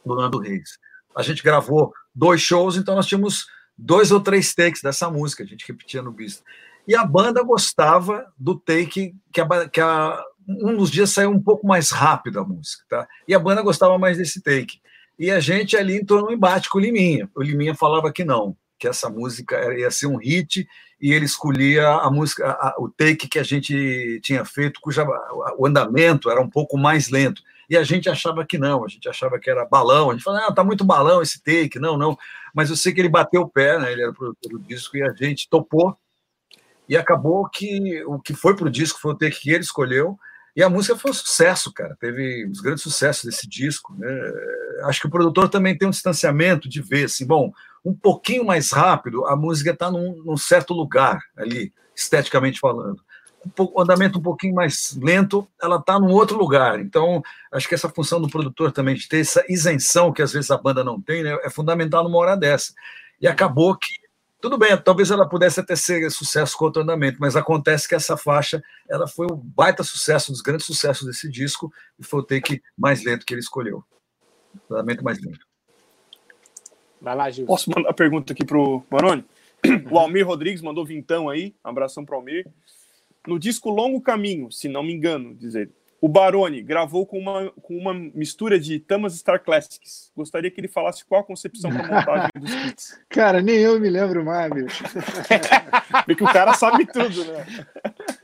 do 0.06 0.14
Nando 0.14 0.38
Reis. 0.38 0.78
A 1.16 1.22
gente 1.22 1.42
gravou 1.42 1.92
dois 2.14 2.40
shows, 2.40 2.76
então 2.76 2.94
nós 2.94 3.06
tínhamos 3.06 3.46
dois 3.76 4.12
ou 4.12 4.20
três 4.20 4.54
takes 4.54 4.82
dessa 4.82 5.10
música, 5.10 5.42
a 5.42 5.46
gente 5.46 5.66
repetia 5.66 6.00
no 6.00 6.12
bis. 6.12 6.44
E 6.86 6.94
a 6.94 7.04
banda 7.04 7.42
gostava 7.42 8.32
do 8.38 8.56
take 8.56 9.16
que, 9.32 9.40
a, 9.40 9.68
que 9.68 9.80
a, 9.80 10.24
um 10.62 10.76
dos 10.76 10.90
dias 10.90 11.10
saiu 11.10 11.30
um 11.30 11.42
pouco 11.42 11.66
mais 11.66 11.90
rápido 11.90 12.40
a 12.40 12.44
música, 12.44 12.84
tá? 12.88 13.08
E 13.26 13.34
a 13.34 13.38
banda 13.38 13.62
gostava 13.62 13.98
mais 13.98 14.18
desse 14.18 14.42
take. 14.42 14.80
E 15.18 15.30
a 15.30 15.38
gente 15.38 15.76
ali 15.76 15.96
entrou 15.96 16.22
no 16.22 16.32
embate 16.32 16.68
com 16.70 16.78
o 16.78 16.80
Liminha. 16.80 17.28
O 17.34 17.42
Liminha 17.42 17.74
falava 17.74 18.12
que 18.12 18.24
não, 18.24 18.56
que 18.78 18.88
essa 18.88 19.08
música 19.10 19.56
ia 19.78 19.90
ser 19.90 20.06
um 20.06 20.16
hit 20.16 20.66
e 21.00 21.12
ele 21.12 21.24
escolhia 21.24 21.88
a 21.88 22.10
música, 22.10 22.50
a, 22.50 22.74
o 22.78 22.88
take 22.88 23.28
que 23.28 23.38
a 23.38 23.42
gente 23.42 24.20
tinha 24.22 24.44
feito, 24.44 24.80
cuja 24.80 25.06
o 25.58 25.66
andamento 25.66 26.30
era 26.30 26.40
um 26.40 26.48
pouco 26.48 26.78
mais 26.78 27.10
lento. 27.10 27.42
E 27.68 27.76
a 27.76 27.84
gente 27.84 28.08
achava 28.10 28.44
que 28.44 28.58
não, 28.58 28.84
a 28.84 28.88
gente 28.88 29.08
achava 29.08 29.38
que 29.38 29.48
era 29.48 29.64
balão. 29.64 30.10
A 30.10 30.14
gente 30.14 30.24
falava, 30.24 30.46
ah, 30.48 30.52
tá 30.52 30.64
muito 30.64 30.84
balão 30.84 31.22
esse 31.22 31.40
take, 31.42 31.78
não, 31.78 31.96
não. 31.96 32.18
Mas 32.52 32.68
eu 32.68 32.76
sei 32.76 32.92
que 32.92 33.00
ele 33.00 33.08
bateu 33.08 33.42
o 33.42 33.48
pé, 33.48 33.78
né? 33.78 33.92
Ele 33.92 34.02
era 34.02 34.10
o 34.10 34.14
produtor 34.14 34.50
do 34.50 34.58
disco 34.58 34.96
e 34.96 35.02
a 35.02 35.12
gente 35.12 35.48
topou. 35.48 35.96
E 36.88 36.96
acabou 36.96 37.48
que 37.48 38.02
o 38.04 38.18
que 38.18 38.34
foi 38.34 38.56
pro 38.56 38.68
disco 38.68 38.98
foi 38.98 39.12
o 39.12 39.16
take 39.16 39.40
que 39.40 39.50
ele 39.50 39.62
escolheu. 39.62 40.18
E 40.56 40.62
a 40.62 40.68
música 40.68 40.96
foi 40.96 41.10
um 41.10 41.14
sucesso, 41.14 41.72
cara. 41.72 41.96
Teve 42.00 42.46
os 42.46 42.60
grandes 42.60 42.82
sucessos 42.82 43.24
desse 43.24 43.48
disco. 43.48 43.94
Né? 43.96 44.08
Acho 44.84 45.00
que 45.00 45.06
o 45.06 45.10
produtor 45.10 45.48
também 45.48 45.76
tem 45.76 45.86
um 45.86 45.92
distanciamento 45.92 46.68
de 46.68 46.82
ver 46.82 47.04
assim, 47.04 47.26
bom, 47.26 47.52
um 47.84 47.94
pouquinho 47.94 48.44
mais 48.44 48.72
rápido, 48.72 49.26
a 49.26 49.36
música 49.36 49.70
está 49.70 49.90
num, 49.90 50.22
num, 50.24 50.36
certo 50.36 50.74
lugar 50.74 51.20
ali, 51.36 51.72
esteticamente 51.96 52.60
falando. 52.60 53.02
Um 53.58 53.80
andamento 53.80 54.18
um 54.18 54.22
pouquinho 54.22 54.54
mais 54.54 54.98
lento, 55.00 55.48
ela 55.62 55.76
está 55.76 55.98
num 55.98 56.10
outro 56.10 56.36
lugar. 56.36 56.78
Então, 56.78 57.22
acho 57.50 57.66
que 57.66 57.74
essa 57.74 57.88
função 57.88 58.20
do 58.20 58.28
produtor 58.28 58.70
também, 58.70 58.94
de 58.94 59.08
ter 59.08 59.20
essa 59.20 59.42
isenção 59.48 60.12
que 60.12 60.20
às 60.20 60.32
vezes 60.32 60.50
a 60.50 60.58
banda 60.58 60.84
não 60.84 61.00
tem, 61.00 61.22
né, 61.22 61.38
é 61.42 61.48
fundamental 61.48 62.04
numa 62.04 62.18
hora 62.18 62.36
dessa. 62.36 62.74
E 63.18 63.26
acabou 63.26 63.76
que, 63.76 63.94
tudo 64.40 64.56
bem, 64.58 64.76
talvez 64.76 65.10
ela 65.10 65.28
pudesse 65.28 65.60
até 65.60 65.76
ser 65.76 66.10
sucesso 66.10 66.56
com 66.56 66.64
outro 66.64 66.82
andamento, 66.82 67.18
mas 67.20 67.36
acontece 67.36 67.88
que 67.88 67.94
essa 67.94 68.16
faixa 68.16 68.62
ela 68.88 69.06
foi 69.06 69.26
um 69.30 69.36
baita 69.36 69.82
sucesso, 69.82 70.30
um 70.30 70.34
dos 70.34 70.42
grandes 70.42 70.66
sucessos 70.66 71.06
desse 71.06 71.28
disco, 71.28 71.72
e 71.98 72.04
foi 72.04 72.20
o 72.20 72.24
take 72.24 72.62
mais 72.76 73.04
lento 73.04 73.26
que 73.26 73.34
ele 73.34 73.40
escolheu. 73.40 73.84
O 74.68 74.74
andamento 74.74 75.04
mais 75.04 75.20
lento. 75.20 75.46
Vai 77.00 77.16
lá, 77.16 77.30
Gil. 77.30 77.46
Posso 77.46 77.70
mandar 77.70 77.90
a 77.90 77.94
pergunta 77.94 78.32
aqui 78.32 78.44
pro 78.44 78.84
Maroni? 78.90 79.24
O 79.90 79.98
Almir 79.98 80.26
Rodrigues 80.26 80.62
mandou 80.62 80.84
vintão 80.84 81.28
aí. 81.28 81.54
Um 81.64 81.68
abração 81.68 82.04
pro 82.04 82.16
Almir. 82.16 82.46
No 83.26 83.38
disco 83.38 83.70
Longo 83.70 84.00
Caminho, 84.00 84.50
se 84.50 84.68
não 84.68 84.82
me 84.82 84.92
engano, 84.92 85.34
dizer. 85.34 85.70
O 86.00 86.08
Baroni 86.08 86.62
gravou 86.62 87.04
com 87.04 87.18
uma, 87.18 87.50
com 87.62 87.76
uma 87.76 87.92
mistura 87.92 88.58
de 88.58 88.80
Tamas 88.80 89.18
Star 89.18 89.42
Classics. 89.42 90.10
Gostaria 90.16 90.50
que 90.50 90.60
ele 90.60 90.68
falasse 90.68 91.04
qual 91.04 91.20
a 91.20 91.24
concepção 91.24 91.70
para 91.70 91.82
montagem 91.82 92.30
dos 92.34 92.54
kits. 92.54 93.00
Cara, 93.10 93.42
nem 93.42 93.56
eu 93.56 93.78
me 93.78 93.90
lembro 93.90 94.24
mais, 94.24 94.50
bicho. 94.50 94.82
Porque 96.06 96.24
o 96.24 96.32
cara 96.32 96.54
sabe 96.54 96.86
tudo, 96.86 97.24
né? 97.24 97.44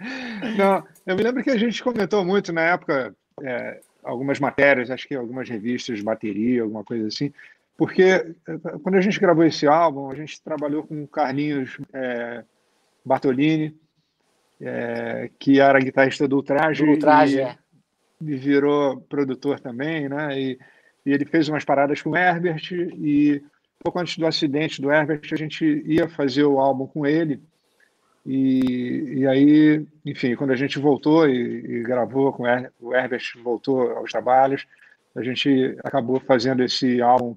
Não, 0.56 0.86
eu 1.06 1.16
me 1.16 1.22
lembro 1.22 1.42
que 1.42 1.50
a 1.50 1.58
gente 1.58 1.82
comentou 1.82 2.24
muito 2.24 2.52
na 2.52 2.62
época, 2.62 3.14
é, 3.42 3.80
algumas 4.02 4.40
matérias, 4.40 4.90
acho 4.90 5.06
que 5.06 5.14
algumas 5.14 5.48
revistas 5.48 5.98
de 5.98 6.04
bateria, 6.04 6.62
alguma 6.62 6.82
coisa 6.82 7.08
assim, 7.08 7.32
porque 7.76 8.02
eh, 8.02 8.34
quando 8.82 8.94
a 8.94 9.00
gente 9.00 9.20
gravou 9.20 9.44
esse 9.44 9.66
álbum, 9.66 10.10
a 10.10 10.14
gente 10.14 10.40
trabalhou 10.40 10.82
com 10.82 11.02
o 11.02 11.08
Carlinhos 11.08 11.78
é, 11.92 12.42
Bartolini, 13.04 13.76
é, 14.60 15.30
que 15.38 15.60
era 15.60 15.78
guitarrista 15.78 16.26
do 16.26 16.36
Ultraje, 16.36 16.84
do 16.84 16.90
Ultraje 16.90 17.36
e, 17.36 17.40
é. 17.40 17.58
Virou 18.20 19.00
produtor 19.02 19.60
também, 19.60 20.08
né? 20.08 20.38
E, 20.38 20.58
e, 21.04 21.12
ele 21.12 21.24
fez 21.24 21.48
umas 21.48 21.64
paradas 21.64 22.02
com 22.02 22.10
o 22.10 22.16
Herbert 22.16 22.72
e 22.72 23.42
pouco 23.82 23.98
antes 23.98 24.16
do 24.18 24.26
acidente 24.26 24.80
do 24.80 24.90
Herbert 24.90 25.20
a 25.32 25.36
gente 25.36 25.64
ia 25.86 26.08
fazer 26.08 26.44
o 26.44 26.58
álbum 26.58 26.86
com 26.86 27.06
ele 27.06 27.40
e, 28.26 29.20
e 29.20 29.26
aí, 29.28 29.86
enfim, 30.04 30.34
quando 30.34 30.50
a 30.50 30.56
gente 30.56 30.80
voltou 30.80 31.28
e, 31.28 31.60
e 31.64 31.82
gravou 31.84 32.32
com 32.32 32.42
o 32.80 32.94
Herbert 32.94 33.22
voltou 33.42 33.92
aos 33.92 34.10
trabalhos, 34.10 34.66
a 35.14 35.22
gente 35.22 35.78
acabou 35.84 36.18
fazendo 36.18 36.64
esse 36.64 37.00
álbum 37.00 37.36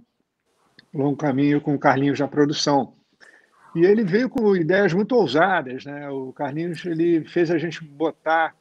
Longo 0.92 1.16
Caminho 1.16 1.62
com 1.62 1.76
o 1.76 1.80
Carlinhos 1.80 2.20
na 2.20 2.28
produção. 2.28 2.94
E 3.76 3.86
ele 3.86 4.04
veio 4.04 4.28
com 4.30 4.56
ideias 4.56 4.92
muito 4.92 5.16
ousadas, 5.16 5.86
né? 5.86 6.10
O 6.10 6.34
Carlinhos 6.34 6.84
ele 6.84 7.24
fez 7.24 7.52
a 7.52 7.60
gente 7.60 7.84
botar 7.84 8.56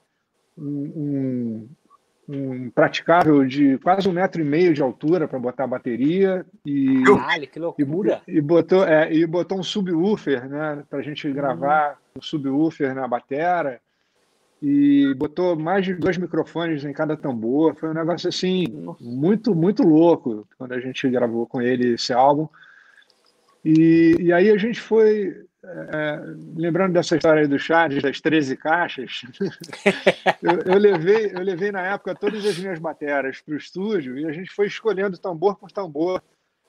um, 0.57 1.67
um, 2.29 2.69
praticável 2.71 3.45
de 3.45 3.79
quase 3.79 4.09
um 4.09 4.13
metro 4.13 4.41
e 4.41 4.45
meio 4.45 4.75
de 4.75 4.83
altura 4.83 5.27
para 5.27 5.39
botar 5.39 5.65
a 5.65 5.69
bateria 5.69 6.45
e 6.65 7.03
Caralho, 7.05 7.49
que 7.49 7.59
loucura! 7.59 8.23
E, 8.29 8.37
e 8.37 8.41
botou 8.41 8.85
é, 8.85 9.13
e 9.13 9.27
botou 9.27 9.59
um 9.59 9.63
subwoofer, 9.63 10.49
né? 10.49 10.85
Para 10.91 10.99
a 10.99 11.03
gente 11.03 11.31
gravar 11.33 11.99
um 12.17 12.21
subwoofer 12.21 12.95
na 12.95 13.09
batera 13.09 13.81
e 14.61 15.15
botou 15.15 15.57
mais 15.57 15.85
de 15.85 15.95
dois 15.95 16.19
microfones 16.19 16.85
em 16.85 16.93
cada 16.93 17.17
tambor. 17.17 17.75
Foi 17.77 17.89
um 17.89 17.95
negócio 17.95 18.29
assim 18.29 18.67
muito 19.01 19.55
muito 19.55 19.83
louco 19.83 20.47
quando 20.59 20.73
a 20.73 20.81
gente 20.81 21.09
gravou 21.09 21.47
com 21.47 21.63
ele 21.63 21.95
esse 21.95 22.13
álbum. 22.13 22.47
E, 23.65 24.17
e 24.21 24.33
aí 24.33 24.51
a 24.51 24.59
gente 24.59 24.81
foi 24.81 25.45
é, 25.71 26.21
lembrando 26.57 26.95
dessa 26.95 27.17
história 27.17 27.43
aí 27.43 27.49
do 27.49 27.59
Charles, 27.59 28.03
das 28.03 28.21
13 28.21 28.57
caixas, 28.57 29.23
eu, 30.43 30.73
eu, 30.73 30.79
levei, 30.79 31.33
eu 31.35 31.41
levei 31.41 31.71
na 31.71 31.83
época 31.83 32.15
todas 32.15 32.45
as 32.47 32.59
minhas 32.59 32.79
bateras 32.79 33.41
para 33.41 33.55
o 33.55 33.57
estúdio 33.57 34.19
e 34.19 34.27
a 34.27 34.33
gente 34.33 34.51
foi 34.51 34.67
escolhendo 34.67 35.19
tambor 35.19 35.57
por 35.57 35.71
tambor 35.71 36.23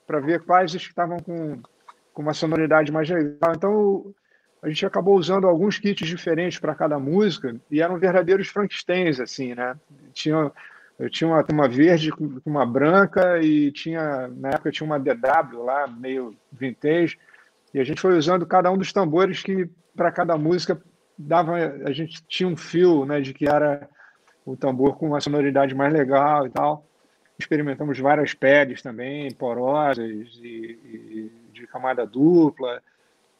para 0.06 0.20
ver 0.20 0.42
quais 0.42 0.74
estavam 0.74 1.18
com, 1.18 1.60
com 2.12 2.22
uma 2.22 2.34
sonoridade 2.34 2.92
mais 2.92 3.08
legal. 3.08 3.52
Então 3.56 4.14
a 4.62 4.68
gente 4.68 4.84
acabou 4.84 5.16
usando 5.16 5.46
alguns 5.46 5.78
kits 5.78 6.06
diferentes 6.06 6.58
para 6.58 6.74
cada 6.74 6.98
música 6.98 7.56
e 7.70 7.80
eram 7.80 7.98
verdadeiros 7.98 8.48
Frankensteins, 8.48 9.18
assim, 9.18 9.54
né? 9.54 9.74
Tinha, 10.12 10.52
eu 10.98 11.08
tinha 11.08 11.28
uma, 11.28 11.44
uma 11.50 11.68
verde 11.68 12.10
com 12.10 12.38
uma 12.44 12.66
branca 12.66 13.40
e 13.40 13.72
tinha, 13.72 14.28
na 14.28 14.50
época 14.50 14.70
tinha 14.70 14.86
uma 14.86 14.98
DW 14.98 15.64
lá, 15.64 15.86
meio 15.86 16.36
vintage, 16.52 17.18
e 17.72 17.80
a 17.80 17.84
gente 17.84 18.00
foi 18.00 18.16
usando 18.16 18.46
cada 18.46 18.70
um 18.70 18.78
dos 18.78 18.92
tambores 18.92 19.42
que 19.42 19.68
para 19.94 20.10
cada 20.10 20.36
música 20.36 20.80
dava, 21.18 21.56
a 21.84 21.92
gente 21.92 22.22
tinha 22.26 22.48
um 22.48 22.56
fio, 22.56 23.04
né, 23.04 23.20
de 23.20 23.34
que 23.34 23.48
era 23.48 23.88
o 24.44 24.56
tambor 24.56 24.96
com 24.96 25.08
uma 25.08 25.20
sonoridade 25.20 25.74
mais 25.74 25.92
legal 25.92 26.46
e 26.46 26.50
tal. 26.50 26.86
Experimentamos 27.38 27.98
várias 27.98 28.34
peles 28.34 28.82
também, 28.82 29.32
porosas 29.32 30.10
e, 30.42 30.78
e 30.84 31.32
de 31.52 31.66
camada 31.66 32.06
dupla. 32.06 32.82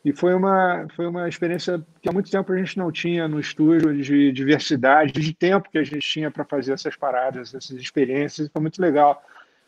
E 0.02 0.12
foi 0.12 0.34
uma, 0.34 0.86
foi 0.96 1.06
uma 1.06 1.28
experiência 1.28 1.84
que 2.00 2.08
há 2.08 2.12
muito 2.12 2.30
tempo 2.30 2.50
a 2.52 2.56
gente 2.56 2.78
não 2.78 2.90
tinha 2.90 3.28
no 3.28 3.38
estúdio, 3.38 3.94
de 3.94 4.32
diversidade, 4.32 5.12
de 5.12 5.34
tempo 5.34 5.68
que 5.70 5.76
a 5.76 5.84
gente 5.84 6.00
tinha 6.00 6.30
para 6.30 6.44
fazer 6.44 6.72
essas 6.72 6.96
paradas, 6.96 7.54
essas 7.54 7.76
experiências, 7.76 8.48
foi 8.50 8.62
muito 8.62 8.80
legal. 8.80 9.22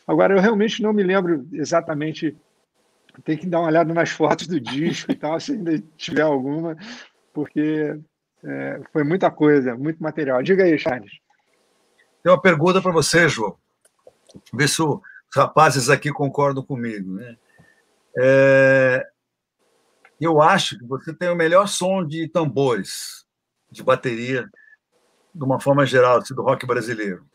Agora, 0.07 0.35
eu 0.35 0.41
realmente 0.41 0.83
não 0.83 0.93
me 0.93 1.03
lembro 1.03 1.47
exatamente, 1.53 2.35
tem 3.21 3.37
que 3.37 3.47
dar 3.47 3.61
uma 3.61 3.69
olhada 3.69 3.93
nas 3.93 4.11
fotos 4.11 4.47
do 4.47 4.61
disco 4.61 5.13
e 5.13 5.15
tal, 5.15 5.39
se 5.41 5.53
ainda 5.53 5.79
tiver 5.97 6.23
alguma, 6.23 6.77
porque 7.33 7.99
é, 8.45 8.81
foi 8.93 9.05
muita 9.05 9.31
coisa, 9.31 9.77
muito 9.77 10.03
material. 10.03 10.43
Diga 10.43 10.65
aí, 10.65 10.79
Charles. 10.79 11.13
Tem 12.23 12.33
uma 12.33 12.41
pergunta 12.41 12.81
para 12.81 12.93
você, 12.93 13.29
João. 13.29 13.57
Ver 14.53 14.69
se 14.69 14.83
os 14.83 15.01
rapazes 15.35 15.91
aqui 15.91 16.11
concordam 16.11 16.63
comigo. 16.63 17.15
Né? 17.15 17.37
É, 18.17 19.07
eu 20.21 20.41
acho 20.41 20.79
que 20.79 20.87
você 20.87 21.13
tem 21.13 21.29
o 21.29 21.37
melhor 21.37 21.67
som 21.67 22.07
de 22.07 22.29
tambores, 22.29 23.27
de 23.71 23.83
bateria, 23.83 24.49
de 25.35 25.45
uma 25.45 25.61
forma 25.61 25.85
geral, 25.85 26.19
assim, 26.19 26.35
do 26.35 26.43
rock 26.43 26.67
brasileiro. 26.67 27.27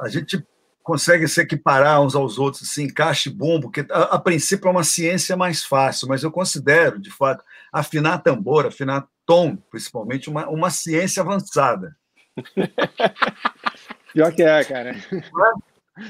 A 0.00 0.08
gente 0.08 0.46
consegue 0.88 1.28
se 1.28 1.42
equiparar 1.42 2.00
uns 2.00 2.14
aos 2.14 2.38
outros, 2.38 2.62
assim, 2.62 2.84
encaixe 2.84 3.28
bumbo, 3.28 3.70
que 3.70 3.84
a, 3.90 4.14
a, 4.14 4.18
princípio 4.18 4.68
é 4.68 4.70
uma 4.70 4.82
ciência 4.82 5.36
mais 5.36 5.62
fácil, 5.62 6.08
mas 6.08 6.22
eu 6.22 6.32
considero, 6.32 6.98
de 6.98 7.10
fato, 7.10 7.44
afinar 7.70 8.20
tambor, 8.20 8.64
afinar 8.64 9.06
tom, 9.26 9.54
principalmente, 9.54 10.30
uma, 10.30 10.48
uma 10.48 10.70
ciência 10.70 11.22
avançada. 11.22 11.94
Pior 14.14 14.32
que 14.32 14.42
é, 14.42 14.64
cara. 14.64 14.96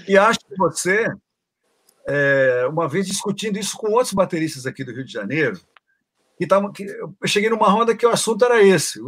E 0.07 0.17
acho 0.17 0.39
que 0.39 0.57
você 0.57 1.13
é, 2.07 2.65
uma 2.71 2.89
vez 2.89 3.09
discutindo 3.09 3.59
isso 3.59 3.77
com 3.77 3.91
outros 3.91 4.13
bateristas 4.13 4.65
aqui 4.65 4.85
do 4.85 4.93
Rio 4.93 5.05
de 5.05 5.13
Janeiro, 5.13 5.61
que 6.39 6.47
tavam, 6.47 6.73
que 6.73 6.85
eu 6.85 7.13
cheguei 7.27 7.51
numa 7.51 7.69
roda 7.69 7.97
que 7.97 8.07
o 8.07 8.11
assunto 8.11 8.45
era 8.45 8.63
esse, 8.63 9.01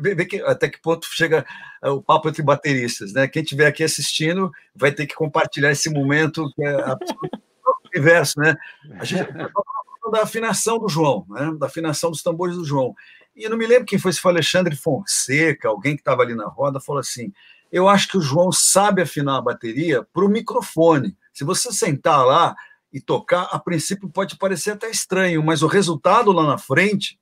ver 0.00 0.24
que, 0.26 0.40
até 0.42 0.68
que 0.68 0.80
ponto 0.80 1.06
chega 1.10 1.44
é, 1.82 1.90
o 1.90 2.00
papo 2.00 2.28
entre 2.28 2.42
bateristas, 2.42 3.12
né? 3.12 3.26
Quem 3.26 3.42
estiver 3.42 3.66
aqui 3.66 3.82
assistindo 3.82 4.50
vai 4.74 4.92
ter 4.92 5.06
que 5.06 5.14
compartilhar 5.14 5.72
esse 5.72 5.90
momento 5.90 6.48
que 6.54 6.64
é 6.64 6.76
o 6.76 7.88
universo, 7.92 8.38
né? 8.40 8.56
A 8.98 9.04
gente 9.04 9.26
da 10.12 10.22
afinação 10.22 10.78
do 10.78 10.88
João, 10.88 11.26
né? 11.28 11.52
Da 11.58 11.66
afinação 11.66 12.10
dos 12.10 12.22
tambores 12.22 12.56
do 12.56 12.64
João. 12.64 12.94
E 13.34 13.42
eu 13.44 13.50
não 13.50 13.56
me 13.56 13.66
lembro 13.66 13.86
quem 13.86 13.98
foi, 13.98 14.12
se 14.12 14.20
foi 14.20 14.30
Alexandre 14.30 14.76
Fonseca, 14.76 15.68
alguém 15.68 15.96
que 15.96 16.02
estava 16.02 16.22
ali 16.22 16.34
na 16.34 16.46
roda, 16.46 16.78
falou 16.78 17.00
assim: 17.00 17.32
eu 17.72 17.88
acho 17.88 18.08
que 18.08 18.18
o 18.18 18.22
João 18.22 18.52
sabe 18.52 19.02
afinar 19.02 19.38
a 19.38 19.42
bateria 19.42 20.06
para 20.12 20.24
o 20.24 20.28
microfone. 20.28 21.16
Se 21.32 21.42
você 21.42 21.72
sentar 21.72 22.24
lá 22.24 22.54
e 22.92 23.00
tocar, 23.00 23.48
a 23.50 23.58
princípio 23.58 24.08
pode 24.08 24.36
parecer 24.36 24.72
até 24.72 24.90
estranho, 24.90 25.42
mas 25.42 25.62
o 25.62 25.66
resultado 25.66 26.30
lá 26.30 26.46
na 26.46 26.58
frente, 26.58 27.18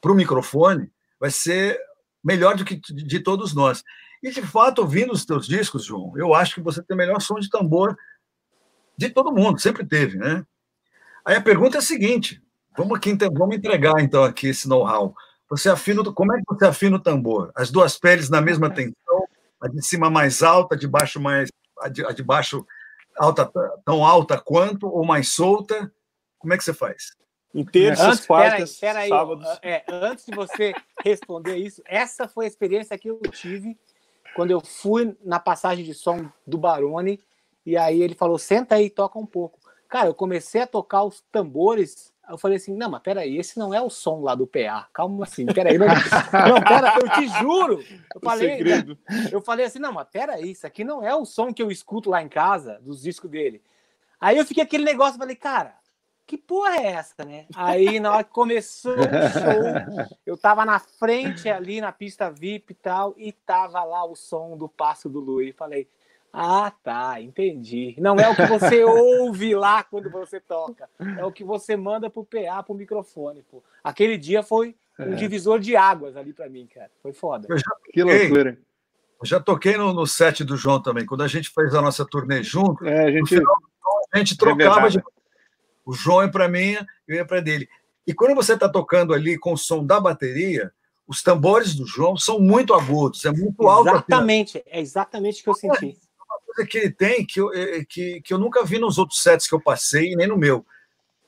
para 0.00 0.10
o 0.10 0.14
microfone, 0.14 0.90
vai 1.18 1.30
ser 1.30 1.78
melhor 2.24 2.56
do 2.56 2.64
que 2.64 2.76
de 2.76 3.20
todos 3.20 3.54
nós. 3.54 3.84
E, 4.22 4.30
de 4.30 4.42
fato, 4.42 4.80
ouvindo 4.80 5.12
os 5.12 5.24
teus 5.24 5.46
discos, 5.46 5.84
João, 5.84 6.12
eu 6.16 6.34
acho 6.34 6.54
que 6.54 6.60
você 6.60 6.82
tem 6.82 6.94
o 6.94 6.98
melhor 6.98 7.20
som 7.20 7.38
de 7.38 7.50
tambor 7.50 7.96
de 8.96 9.08
todo 9.08 9.32
mundo, 9.32 9.60
sempre 9.60 9.84
teve, 9.86 10.18
né? 10.18 10.44
Aí 11.24 11.36
a 11.36 11.40
pergunta 11.40 11.78
é 11.78 11.80
a 11.80 11.82
seguinte, 11.82 12.42
vamos, 12.76 12.96
aqui, 12.96 13.16
vamos 13.32 13.56
entregar, 13.56 14.00
então, 14.00 14.24
aqui 14.24 14.48
esse 14.48 14.68
know-how. 14.68 15.14
Você 15.48 15.68
afina, 15.68 16.02
como 16.12 16.34
é 16.34 16.38
que 16.38 16.44
você 16.46 16.66
afina 16.66 16.96
o 16.96 17.00
tambor? 17.00 17.50
As 17.56 17.70
duas 17.70 17.98
peles 17.98 18.28
na 18.28 18.40
mesma 18.40 18.70
tensão, 18.70 19.26
a 19.60 19.68
de 19.68 19.84
cima 19.84 20.10
mais 20.10 20.42
alta, 20.42 20.74
a 20.74 20.78
de 20.78 20.86
baixo 20.86 21.20
mais... 21.20 21.50
a 21.80 21.88
de, 21.88 22.04
a 22.04 22.12
de 22.12 22.22
baixo 22.22 22.66
alta, 23.18 23.50
tão 23.84 24.04
alta 24.04 24.40
quanto 24.40 24.88
ou 24.88 25.04
mais 25.04 25.28
solta? 25.28 25.92
Como 26.38 26.52
é 26.52 26.56
que 26.56 26.64
você 26.64 26.74
faz? 26.74 27.16
Em 27.54 27.64
terças, 27.64 28.06
antes, 28.06 28.26
quartas, 28.26 28.78
sábados. 28.78 29.46
É, 29.62 29.84
antes 29.88 30.24
de 30.24 30.34
você 30.34 30.72
responder 31.04 31.56
isso, 31.56 31.82
essa 31.84 32.28
foi 32.28 32.44
a 32.44 32.48
experiência 32.48 32.96
que 32.96 33.08
eu 33.08 33.20
tive 33.22 33.76
quando 34.34 34.52
eu 34.52 34.60
fui 34.60 35.16
na 35.24 35.40
passagem 35.40 35.84
de 35.84 35.92
som 35.92 36.30
do 36.46 36.56
Barone 36.56 37.20
e 37.66 37.76
aí 37.76 38.00
ele 38.00 38.14
falou, 38.14 38.38
senta 38.38 38.76
aí 38.76 38.86
e 38.86 38.90
toca 38.90 39.18
um 39.18 39.26
pouco. 39.26 39.58
Cara, 39.88 40.08
eu 40.08 40.14
comecei 40.14 40.60
a 40.60 40.66
tocar 40.66 41.02
os 41.02 41.20
tambores 41.32 42.12
eu 42.30 42.38
falei 42.38 42.56
assim, 42.56 42.74
não, 42.74 42.90
mas 42.90 43.02
peraí, 43.02 43.36
esse 43.36 43.58
não 43.58 43.74
é 43.74 43.80
o 43.80 43.90
som 43.90 44.20
lá 44.20 44.34
do 44.34 44.46
PA. 44.46 44.88
Calma 44.92 45.24
assim, 45.24 45.46
peraí. 45.46 45.76
Não, 45.76 45.86
não 45.86 46.62
pera, 46.62 46.94
eu 47.00 47.08
te 47.10 47.28
juro. 47.40 47.84
Eu 48.14 48.20
falei, 48.20 48.60
eu 49.32 49.40
falei 49.40 49.66
assim, 49.66 49.78
não, 49.78 49.92
mas 49.92 50.08
peraí, 50.08 50.52
isso 50.52 50.66
aqui 50.66 50.84
não 50.84 51.04
é 51.04 51.14
o 51.14 51.24
som 51.24 51.52
que 51.52 51.62
eu 51.62 51.70
escuto 51.70 52.10
lá 52.10 52.22
em 52.22 52.28
casa, 52.28 52.78
dos 52.82 53.02
discos 53.02 53.30
dele. 53.30 53.62
Aí 54.20 54.36
eu 54.36 54.44
fiquei 54.44 54.62
aquele 54.62 54.84
negócio, 54.84 55.18
falei, 55.18 55.36
cara, 55.36 55.74
que 56.26 56.38
porra 56.38 56.76
é 56.76 56.86
essa, 56.92 57.24
né? 57.24 57.46
Aí 57.56 57.98
na 57.98 58.12
hora 58.12 58.24
que 58.24 58.30
começou 58.30 58.94
o 58.94 59.02
show, 59.02 60.06
eu 60.24 60.36
tava 60.36 60.64
na 60.64 60.78
frente 60.78 61.48
ali 61.48 61.80
na 61.80 61.90
pista 61.90 62.30
VIP 62.30 62.72
e 62.72 62.74
tal, 62.74 63.14
e 63.16 63.32
tava 63.32 63.82
lá 63.82 64.04
o 64.04 64.14
som 64.14 64.56
do 64.56 64.68
Passo 64.68 65.08
do 65.08 65.18
Lui. 65.18 65.52
Falei, 65.52 65.88
ah, 66.32 66.72
tá, 66.82 67.20
entendi. 67.20 67.94
Não 67.98 68.16
é 68.16 68.28
o 68.28 68.36
que 68.36 68.46
você 68.46 68.84
ouve 68.84 69.54
lá 69.54 69.82
quando 69.82 70.08
você 70.10 70.38
toca, 70.38 70.88
é 71.18 71.24
o 71.24 71.32
que 71.32 71.42
você 71.42 71.76
manda 71.76 72.08
pro 72.08 72.24
PA, 72.24 72.62
pro 72.62 72.74
microfone. 72.74 73.42
Pô. 73.50 73.62
Aquele 73.82 74.16
dia 74.16 74.42
foi 74.42 74.76
um 74.98 75.12
é. 75.12 75.16
divisor 75.16 75.58
de 75.58 75.76
águas 75.76 76.16
ali 76.16 76.32
para 76.32 76.48
mim, 76.48 76.68
cara. 76.72 76.90
Foi 77.02 77.12
foda. 77.12 77.48
Eu 77.50 77.58
já, 77.58 77.64
que 77.92 78.02
loucura. 78.02 78.58
Eu 79.20 79.26
já 79.26 79.40
toquei 79.40 79.76
no, 79.76 79.92
no 79.92 80.06
set 80.06 80.44
do 80.44 80.56
João 80.56 80.80
também. 80.80 81.04
Quando 81.04 81.22
a 81.22 81.28
gente 81.28 81.50
fez 81.50 81.74
a 81.74 81.82
nossa 81.82 82.06
turnê 82.06 82.42
junto, 82.42 82.86
é, 82.86 83.06
a, 83.06 83.10
gente... 83.10 83.28
Final, 83.28 83.56
a 84.12 84.18
gente 84.18 84.36
trocava 84.36 84.88
de. 84.88 85.02
O 85.84 85.92
João 85.92 86.22
é 86.22 86.28
para 86.28 86.48
mim, 86.48 86.76
eu 87.08 87.16
ia 87.16 87.24
para 87.24 87.40
dele. 87.40 87.68
E 88.06 88.14
quando 88.14 88.34
você 88.34 88.54
está 88.54 88.68
tocando 88.68 89.12
ali 89.12 89.36
com 89.36 89.52
o 89.52 89.58
som 89.58 89.84
da 89.84 89.98
bateria, 89.98 90.72
os 91.08 91.22
tambores 91.22 91.74
do 91.74 91.86
João 91.86 92.16
são 92.16 92.38
muito 92.38 92.72
agudos, 92.72 93.24
é 93.24 93.32
muito 93.32 93.66
alto. 93.66 93.88
Exatamente, 93.88 94.62
é 94.66 94.80
exatamente 94.80 95.40
o 95.40 95.44
que 95.44 95.50
eu 95.50 95.54
senti 95.54 95.98
coisa 96.54 96.68
que 96.68 96.78
ele 96.78 96.90
tem 96.90 97.24
que 97.24 97.40
eu, 97.40 97.52
é, 97.52 97.84
que, 97.84 98.20
que 98.22 98.32
eu 98.32 98.38
nunca 98.38 98.64
vi 98.64 98.78
nos 98.78 98.98
outros 98.98 99.22
sets 99.22 99.48
que 99.48 99.54
eu 99.54 99.60
passei, 99.60 100.14
nem 100.14 100.26
no 100.26 100.36
meu. 100.36 100.64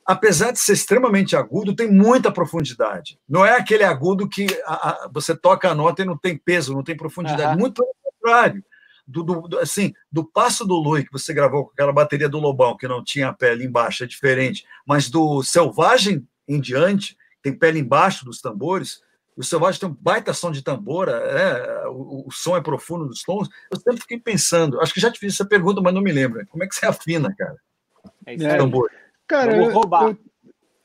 Apesar 0.05 0.51
de 0.51 0.59
ser 0.59 0.73
extremamente 0.73 1.35
agudo, 1.35 1.75
tem 1.75 1.89
muita 1.89 2.31
profundidade. 2.31 3.17
Não 3.27 3.45
é 3.45 3.55
aquele 3.55 3.83
agudo 3.83 4.27
que 4.27 4.47
a, 4.65 4.89
a, 4.89 5.09
você 5.11 5.35
toca 5.35 5.69
a 5.69 5.75
nota 5.75 6.01
e 6.01 6.05
não 6.05 6.17
tem 6.17 6.37
peso, 6.37 6.73
não 6.73 6.83
tem 6.83 6.95
profundidade. 6.95 7.53
Uhum. 7.53 7.59
Muito 7.59 7.81
pelo 7.81 7.95
contrário. 8.03 8.63
Do, 9.05 9.23
do, 9.23 9.41
do, 9.41 9.59
assim, 9.59 9.93
do 10.09 10.23
passo 10.23 10.65
do 10.65 10.75
Lui, 10.75 11.03
que 11.03 11.11
você 11.11 11.33
gravou 11.33 11.65
com 11.65 11.71
aquela 11.71 11.91
bateria 11.91 12.29
do 12.29 12.39
Lobão, 12.39 12.77
que 12.77 12.87
não 12.87 13.03
tinha 13.03 13.33
pele 13.33 13.65
embaixo, 13.65 14.03
é 14.03 14.07
diferente, 14.07 14.65
mas 14.87 15.09
do 15.09 15.43
Selvagem 15.43 16.25
em 16.47 16.59
diante, 16.59 17.17
tem 17.41 17.53
pele 17.53 17.79
embaixo 17.79 18.23
dos 18.23 18.39
tambores, 18.39 19.01
o 19.35 19.43
Selvagem 19.43 19.79
tem 19.79 19.89
um 19.89 19.97
baita 19.99 20.33
som 20.33 20.51
de 20.51 20.61
tambor, 20.61 21.09
é, 21.09 21.87
o, 21.87 22.27
o, 22.27 22.31
som 22.31 22.55
é 22.55 22.61
profundo 22.61 23.05
dos 23.05 23.23
tons. 23.23 23.49
Eu 23.71 23.79
sempre 23.79 24.01
fiquei 24.01 24.19
pensando, 24.19 24.79
acho 24.79 24.93
que 24.93 25.01
já 25.01 25.11
te 25.11 25.19
fiz 25.19 25.33
essa 25.33 25.45
pergunta, 25.45 25.81
mas 25.81 25.93
não 25.93 26.01
me 26.01 26.11
lembro. 26.11 26.45
Como 26.47 26.63
é 26.63 26.67
que 26.67 26.75
você 26.75 26.85
afina, 26.87 27.33
cara? 27.35 27.55
É 28.25 28.35
isso 28.35 28.45
é, 28.45 28.57
tambor. 28.57 28.89
Cara, 29.27 29.55
Vamos 29.55 29.73
roubar. 29.73 30.09
Eu, 30.09 30.17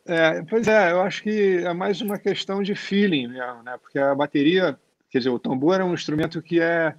é, 0.07 0.43
pois 0.43 0.67
é, 0.67 0.93
eu 0.93 1.03
acho 1.03 1.23
que 1.23 1.59
é 1.59 1.73
mais 1.75 2.01
uma 2.01 2.19
questão 2.19 2.63
de 2.63 2.75
feeling 2.75 3.29
mesmo, 3.29 3.63
né? 3.63 3.77
Porque 3.77 3.99
a 3.99 4.15
bateria, 4.15 4.79
quer 5.11 5.19
dizer, 5.19 5.31
o 5.31 5.39
tambor 5.39 5.81
é 5.81 5.85
um 5.85 5.93
instrumento 5.93 6.41
que 6.41 6.61
é, 6.61 6.95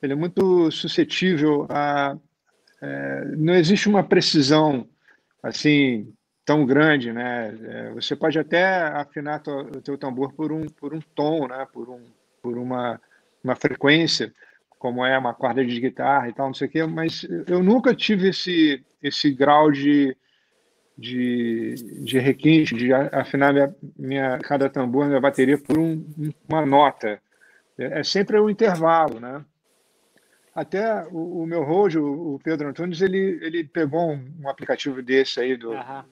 ele 0.00 0.12
é 0.12 0.16
muito 0.16 0.70
suscetível 0.70 1.66
a. 1.68 2.16
É, 2.80 3.24
não 3.36 3.54
existe 3.54 3.88
uma 3.88 4.04
precisão 4.04 4.86
assim 5.42 6.12
tão 6.44 6.66
grande, 6.66 7.12
né? 7.12 7.56
É, 7.62 7.90
você 7.90 8.14
pode 8.14 8.38
até 8.38 8.64
afinar 8.88 9.42
o 9.48 9.80
teu 9.80 9.96
tambor 9.96 10.32
por 10.32 10.52
um 10.52 10.66
por 10.66 10.94
um 10.94 11.00
tom, 11.14 11.48
né? 11.48 11.66
Por 11.72 11.88
um 11.88 12.00
por 12.42 12.58
uma 12.58 13.00
uma 13.42 13.56
frequência, 13.56 14.32
como 14.78 15.04
é 15.04 15.18
uma 15.18 15.34
corda 15.34 15.64
de 15.64 15.80
guitarra 15.80 16.28
e 16.28 16.32
tal, 16.32 16.46
não 16.46 16.54
sei 16.54 16.68
o 16.68 16.70
quê. 16.70 16.84
Mas 16.84 17.26
eu 17.46 17.62
nunca 17.62 17.94
tive 17.94 18.28
esse 18.28 18.84
esse 19.02 19.30
grau 19.30 19.70
de 19.70 20.16
de, 20.96 21.74
de 22.04 22.20
requinte, 22.20 22.72
de 22.72 22.92
afinar 22.92 23.52
minha, 23.52 23.74
minha 23.98 24.38
cada 24.38 24.70
tambor, 24.70 25.06
minha 25.06 25.20
bateria 25.20 25.58
por 25.58 25.76
um, 25.76 26.04
uma 26.48 26.64
nota. 26.64 27.20
É, 27.76 28.00
é 28.00 28.04
sempre 28.04 28.38
um 28.38 28.48
intervalo, 28.48 29.18
né? 29.18 29.44
Até 30.54 31.04
o, 31.10 31.42
o 31.42 31.46
meu 31.46 31.64
host, 31.64 31.98
o, 31.98 32.34
o, 32.34 32.38
Pedro 32.38 32.68
Antunes, 32.68 33.00
ele, 33.00 33.40
ele 33.42 33.64
pegou 33.64 34.12
um, 34.12 34.24
um 34.42 34.48
aplicativo 34.48 35.02
desse 35.02 35.40
aí 35.40 35.56
do, 35.56 35.72
uhum 35.72 36.04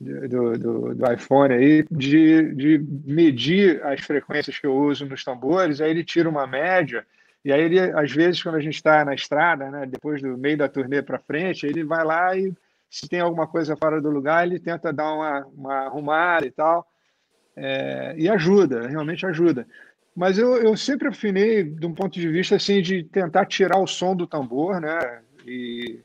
do, 0.00 0.58
do, 0.58 0.94
do, 0.94 1.12
iPhone 1.12 1.54
aí 1.54 1.86
de, 1.90 2.54
de 2.54 2.86
medir 3.04 3.82
as 3.84 4.00
frequências 4.00 4.58
que 4.58 4.66
eu 4.66 4.76
uso 4.76 5.06
nos 5.06 5.24
tambores, 5.24 5.80
aí 5.80 5.90
ele 5.90 6.04
tira 6.04 6.28
uma 6.28 6.46
média, 6.46 7.06
e 7.44 7.52
aí 7.52 7.62
ele, 7.62 7.78
às 7.78 8.12
vezes, 8.12 8.42
quando 8.42 8.56
a 8.56 8.60
gente 8.60 8.74
está 8.74 9.04
na 9.04 9.14
estrada, 9.14 9.70
né, 9.70 9.86
depois 9.86 10.20
do 10.20 10.36
meio 10.36 10.58
da 10.58 10.68
turnê 10.68 11.00
para 11.00 11.18
frente, 11.18 11.64
ele 11.64 11.84
vai 11.84 12.04
lá 12.04 12.36
e 12.36 12.52
se 12.90 13.08
tem 13.08 13.20
alguma 13.20 13.46
coisa 13.46 13.76
fora 13.76 14.00
do 14.00 14.10
lugar, 14.10 14.46
ele 14.46 14.58
tenta 14.58 14.92
dar 14.92 15.12
uma, 15.12 15.46
uma 15.46 15.74
arrumada 15.86 16.46
e 16.46 16.50
tal, 16.50 16.86
é, 17.54 18.14
e 18.18 18.28
ajuda, 18.28 18.86
realmente 18.88 19.24
ajuda. 19.24 19.66
Mas 20.14 20.38
eu, 20.38 20.56
eu 20.56 20.76
sempre 20.76 21.08
afinei 21.08 21.62
de 21.62 21.86
um 21.86 21.94
ponto 21.94 22.18
de 22.18 22.28
vista 22.28 22.56
assim 22.56 22.82
de 22.82 23.04
tentar 23.04 23.46
tirar 23.46 23.78
o 23.78 23.86
som 23.86 24.14
do 24.14 24.26
tambor, 24.26 24.80
né, 24.80 25.22
e, 25.46 26.00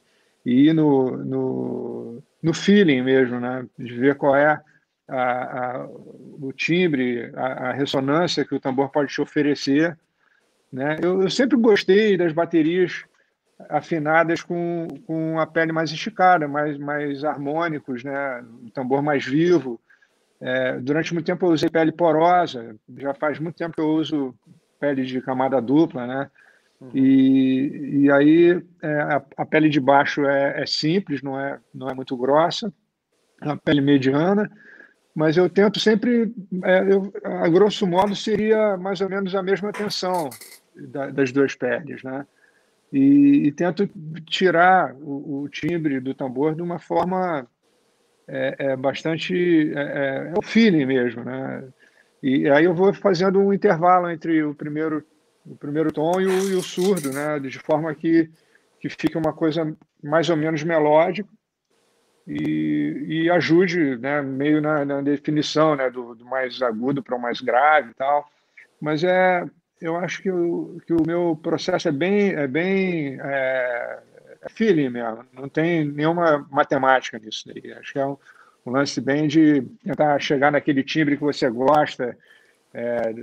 e 0.45 0.68
ir 0.68 0.73
no, 0.73 1.18
no 1.18 2.23
no 2.41 2.53
feeling 2.53 3.01
mesmo, 3.01 3.39
né? 3.39 3.65
de 3.77 3.93
ver 3.93 4.15
qual 4.15 4.35
é 4.35 4.61
a, 5.07 5.15
a, 5.15 5.88
o 5.88 6.51
timbre, 6.53 7.31
a, 7.35 7.69
a, 7.69 7.72
ressonância 7.72 8.45
que 8.45 8.55
o 8.55 8.59
tambor 8.59 8.89
pode 8.89 9.11
te 9.11 9.22
oferecer. 9.22 9.97
Né? 10.72 10.97
Eu, 11.01 11.22
eu, 11.22 11.30
sempre 11.30 11.57
gostei 11.57 12.18
das 12.18 12.34
baterias 12.34 13.03
afinadas 13.69 14.41
com, 14.41 14.88
com 15.05 15.39
a 15.39 15.45
pele 15.45 15.72
mais 15.72 15.91
esticada, 15.91 16.47
mais, 16.47 16.77
mais 16.77 17.23
harmônicos, 17.23 18.03
né? 18.03 18.43
tambor 18.73 19.01
mais 19.01 19.26
vivo. 19.26 19.80
É, 20.39 20.80
durante 20.80 21.13
muito 21.13 21.26
tempo 21.27 21.45
eu 21.45 21.51
usei 21.51 21.69
pele 21.69 21.91
porosa, 21.91 22.76
já 22.97 23.13
faz 23.13 23.38
muito 23.38 23.55
tempo 23.57 23.76
que 23.76 23.81
eu 23.81 23.89
uso 23.89 24.34
pele 24.80 25.05
de 25.05 25.22
camada 25.22 25.61
dupla, 25.61 26.07
né? 26.07 26.31
Uhum. 26.82 26.90
E, 26.95 28.06
e 28.06 28.12
aí 28.12 28.62
é, 28.82 28.94
a, 29.02 29.24
a, 29.38 29.45
pele 29.45 29.70
de 29.70 29.80
baixo 29.80 30.26
é, 30.26 30.64
é, 30.64 30.66
simples, 30.66 31.22
não 31.22 31.40
é, 31.40 31.60
não 31.74 31.88
é 31.88 31.94
muito 31.94 32.18
grossa, 32.18 32.74
é 33.40 33.45
uma 33.45 33.58
pele 33.58 33.82
mediana, 33.82 34.52
mas 35.14 35.38
eu 35.38 35.48
tento 35.48 35.80
sempre, 35.80 36.34
é, 36.64 36.91
eu, 36.91 37.14
a 37.24 37.48
grosso 37.49 37.86
modo, 37.86 38.16
seria 38.16 38.78
mais 38.78 38.99
ou 38.99 39.10
menos 39.10 39.36
a 39.36 39.44
mesma 39.44 39.72
tensão 39.72 40.30
da, 40.76 41.12
das 41.12 41.32
duas 41.32 41.53
peles, 41.53 42.02
né? 42.02 42.26
E, 42.91 43.48
e 43.48 43.52
tento 43.52 43.90
tirar 44.26 44.94
o, 44.95 45.44
o, 45.44 45.49
timbre 45.49 45.99
do 46.02 46.14
tambor 46.14 46.56
de 46.56 46.62
uma 46.62 46.78
forma 46.78 47.48
é, 48.28 48.56
é 48.60 48.76
bastante 48.76 49.72
é, 49.74 49.80
é, 49.80 50.32
é, 50.32 50.34
o 50.38 50.41
feeling 50.41 50.86
mesmo, 50.86 51.24
né? 51.24 51.64
E 52.22 52.49
aí 52.49 52.66
eu 52.66 52.74
vou 52.74 52.94
fazendo 52.94 53.40
um 53.40 53.53
intervalo 53.53 54.10
entre 54.10 54.44
o 54.44 54.53
primeiro 54.53 55.03
o 55.45 55.55
primeiro 55.55 55.91
tom 55.91 56.19
e 56.19 56.26
o, 56.26 56.49
e 56.49 56.55
o, 56.55 56.61
surdo, 56.61 57.11
né? 57.11 57.39
De 57.39 57.59
forma 57.59 57.93
que, 57.95 58.30
que 58.80 58.89
fique 58.89 59.18
uma 59.18 59.34
coisa 59.34 59.76
mais 60.03 60.30
ou 60.30 60.38
menos 60.38 60.63
melódica 60.63 61.30
e, 62.27 63.05
e 63.07 63.30
ajude, 63.30 63.97
né? 63.97 64.22
Meio 64.22 64.61
na, 64.61 64.85
na 64.85 65.01
definição, 65.01 65.76
né? 65.76 65.89
Do, 65.89 66.15
do 66.15 66.26
mais 66.26 66.61
agudo 66.61 67.01
para 67.01 67.15
o 67.15 67.22
mais 67.22 67.41
grave 67.41 67.91
e 67.91 67.93
tal. 67.95 68.30
Mas 68.80 69.03
é, 69.03 69.45
eu 69.80 69.95
acho 69.97 70.22
que 70.22 70.31
o, 70.31 70.80
que 70.85 70.93
o 70.93 71.05
meu 71.05 71.39
processo 71.41 71.88
é 71.88 71.91
bem, 71.91 72.34
é 72.34 72.47
bem 72.47 73.19
é, 73.19 73.99
é 74.41 74.49
feeling 74.49 74.89
mesmo. 74.89 75.26
Não 75.34 75.49
tem 75.49 75.85
nenhuma 75.85 76.47
matemática 76.51 77.18
nisso 77.19 77.43
daí. 77.47 77.73
Acho 77.73 77.93
que 77.93 77.99
é 77.99 78.05
um, 78.05 78.18
um 78.65 78.72
lance 78.72 79.01
bem 79.01 79.27
de 79.27 79.61
tentar 79.84 80.19
chegar 80.19 80.51
naquele 80.51 80.84
timbre 80.84 81.18
que 81.18 81.23
você 81.23 81.49
gosta 81.49 82.15
é, 82.73 83.14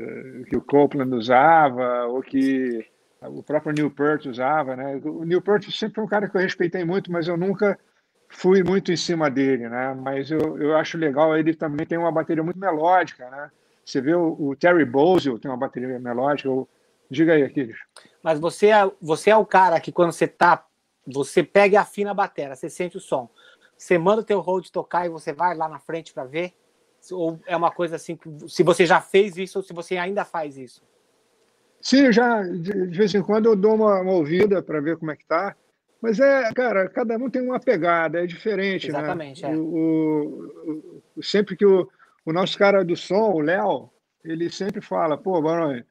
que 0.48 0.56
o 0.56 0.60
Copeland 0.60 1.14
usava, 1.14 2.06
ou 2.06 2.22
que 2.22 2.86
o 3.22 3.42
próprio 3.42 3.72
Neil 3.72 3.90
Peart 3.90 4.26
usava. 4.26 4.76
Né? 4.76 5.00
O 5.04 5.24
Neil 5.24 5.42
Peart 5.42 5.70
sempre 5.70 5.96
foi 5.96 6.04
um 6.04 6.08
cara 6.08 6.28
que 6.28 6.36
eu 6.36 6.40
respeitei 6.40 6.84
muito, 6.84 7.10
mas 7.10 7.26
eu 7.26 7.36
nunca 7.36 7.78
fui 8.28 8.62
muito 8.62 8.92
em 8.92 8.96
cima 8.96 9.30
dele. 9.30 9.68
Né? 9.68 9.94
Mas 9.94 10.30
eu, 10.30 10.58
eu 10.58 10.76
acho 10.76 10.98
legal, 10.98 11.36
ele 11.36 11.54
também 11.54 11.86
tem 11.86 11.98
uma 11.98 12.12
bateria 12.12 12.42
muito 12.42 12.58
melódica. 12.58 13.28
Né? 13.30 13.50
Você 13.84 14.00
vê 14.00 14.14
o, 14.14 14.36
o 14.38 14.56
Terry 14.56 14.84
Bozzio 14.84 15.38
tem 15.38 15.50
uma 15.50 15.56
bateria 15.56 15.98
melódica. 15.98 16.48
Eu... 16.48 16.68
Diga 17.10 17.32
aí, 17.32 17.42
Aquiles. 17.42 17.76
Mas 18.22 18.38
você 18.38 18.66
é, 18.66 18.90
você 19.00 19.30
é 19.30 19.36
o 19.36 19.46
cara 19.46 19.80
que 19.80 19.90
quando 19.90 20.12
você 20.12 20.28
tá, 20.28 20.66
você 21.06 21.42
pega 21.42 21.74
e 21.74 21.76
afina 21.78 22.10
a 22.10 22.14
bateria, 22.14 22.54
você 22.54 22.68
sente 22.68 22.98
o 22.98 23.00
som. 23.00 23.30
Você 23.78 23.96
manda 23.96 24.20
o 24.20 24.24
teu 24.24 24.40
hold 24.40 24.66
tocar 24.68 25.06
e 25.06 25.08
você 25.08 25.32
vai 25.32 25.56
lá 25.56 25.68
na 25.68 25.78
frente 25.78 26.12
para 26.12 26.24
ver? 26.24 26.52
Ou 27.10 27.40
é 27.46 27.56
uma 27.56 27.70
coisa 27.70 27.96
assim, 27.96 28.16
que, 28.16 28.28
se 28.48 28.62
você 28.62 28.86
já 28.86 29.00
fez 29.00 29.36
isso 29.36 29.58
ou 29.58 29.62
se 29.62 29.72
você 29.72 29.96
ainda 29.96 30.24
faz 30.24 30.56
isso? 30.56 30.82
Sim, 31.80 32.12
já 32.12 32.42
de, 32.42 32.72
vez 32.86 33.14
em 33.14 33.22
quando 33.22 33.46
eu 33.46 33.56
dou 33.56 33.74
uma, 33.74 34.00
uma 34.00 34.12
ouvida 34.12 34.62
para 34.62 34.80
ver 34.80 34.96
como 34.96 35.10
é 35.10 35.16
que 35.16 35.26
tá. 35.26 35.54
Mas 36.00 36.20
é, 36.20 36.52
cara, 36.52 36.88
cada 36.88 37.16
um 37.16 37.28
tem 37.28 37.42
uma 37.42 37.58
pegada, 37.58 38.22
é 38.22 38.26
diferente, 38.26 38.90
né? 38.90 38.98
Exatamente, 38.98 39.42
né? 39.42 39.52
É. 39.52 39.56
O, 39.56 39.62
o, 39.62 41.02
o, 41.16 41.22
sempre 41.22 41.56
que 41.56 41.66
o, 41.66 41.88
o 42.24 42.32
nosso 42.32 42.56
cara 42.56 42.84
do 42.84 42.96
som, 42.96 43.32
o 43.32 43.40
Léo, 43.40 43.90
ele 44.24 44.50
sempre 44.50 44.80
fala, 44.80 45.16
pô, 45.18 45.40
Barões, 45.42 45.84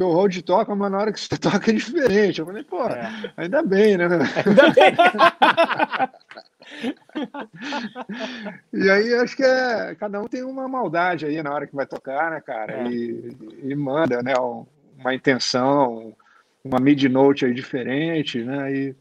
o 0.00 0.12
hold 0.12 0.40
toca, 0.42 0.74
mas 0.74 0.90
na 0.90 0.98
hora 0.98 1.12
que 1.12 1.20
você 1.20 1.36
toca 1.38 1.70
é 1.70 1.74
diferente. 1.74 2.40
Eu 2.40 2.46
falei, 2.46 2.64
pô, 2.64 2.84
é. 2.86 3.32
ainda 3.36 3.62
bem, 3.62 3.96
né? 3.96 4.04
Ainda 4.04 4.70
bem. 4.70 4.94
e 8.72 8.90
aí 8.90 9.14
acho 9.14 9.36
que 9.36 9.42
é, 9.42 9.94
cada 9.94 10.20
um 10.20 10.26
tem 10.26 10.42
uma 10.42 10.68
maldade 10.68 11.26
aí 11.26 11.42
na 11.42 11.52
hora 11.52 11.66
que 11.66 11.74
vai 11.74 11.86
tocar, 11.86 12.30
né, 12.30 12.40
cara? 12.40 12.72
É. 12.72 12.88
E, 12.88 13.36
e, 13.62 13.74
manda, 13.74 14.22
né, 14.22 14.34
uma 14.98 15.14
intenção, 15.14 16.14
uma 16.64 16.80
mid-note 16.80 17.44
aí 17.44 17.54
diferente, 17.54 18.42
né? 18.42 18.72
E 18.72 18.96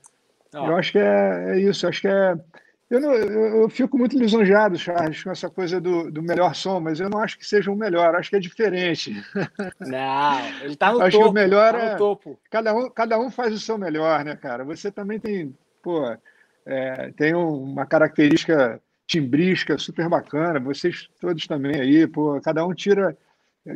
eu 0.53 0.75
acho 0.75 0.91
que 0.91 0.99
é, 0.99 1.51
é 1.51 1.59
isso, 1.59 1.87
acho 1.87 2.01
que 2.01 2.07
é. 2.07 2.35
Eu, 2.89 2.99
não, 2.99 3.11
eu, 3.11 3.61
eu, 3.61 3.69
fico 3.69 3.97
muito 3.97 4.15
lisonjeado, 4.15 4.77
Charles, 4.77 5.23
com 5.23 5.31
essa 5.31 5.49
coisa 5.49 5.81
do, 5.81 6.11
do 6.11 6.21
melhor 6.21 6.53
som, 6.53 6.79
mas 6.79 6.99
eu 6.99 7.09
não 7.09 7.19
acho 7.19 7.39
que 7.39 7.45
seja 7.45 7.71
o 7.71 7.73
um 7.73 7.77
melhor, 7.77 8.15
acho 8.15 8.29
que 8.29 8.35
é 8.35 8.39
diferente. 8.39 9.15
Não, 9.79 10.45
ele 10.61 10.73
está 10.73 10.91
no 10.91 11.01
acho 11.01 11.17
topo. 11.17 11.23
Que 11.23 11.31
o 11.31 11.33
melhor 11.33 11.73
tá 11.73 11.79
é, 11.79 11.95
topo. 11.95 12.39
Cada 12.51 12.75
um, 12.75 12.89
cada 12.91 13.19
um 13.19 13.31
faz 13.31 13.51
o 13.51 13.59
seu 13.59 13.79
melhor, 13.79 14.23
né, 14.23 14.35
cara? 14.35 14.63
Você 14.63 14.91
também 14.91 15.19
tem, 15.19 15.57
pô, 15.81 16.05
é, 16.65 17.11
tem 17.11 17.33
uma 17.33 17.85
característica 17.85 18.81
timbrística 19.05 19.77
super 19.77 20.07
bacana, 20.09 20.59
vocês 20.59 21.09
todos 21.19 21.45
também 21.45 21.79
aí, 21.79 22.07
pô, 22.07 22.39
cada 22.41 22.65
um 22.65 22.73
tira. 22.73 23.17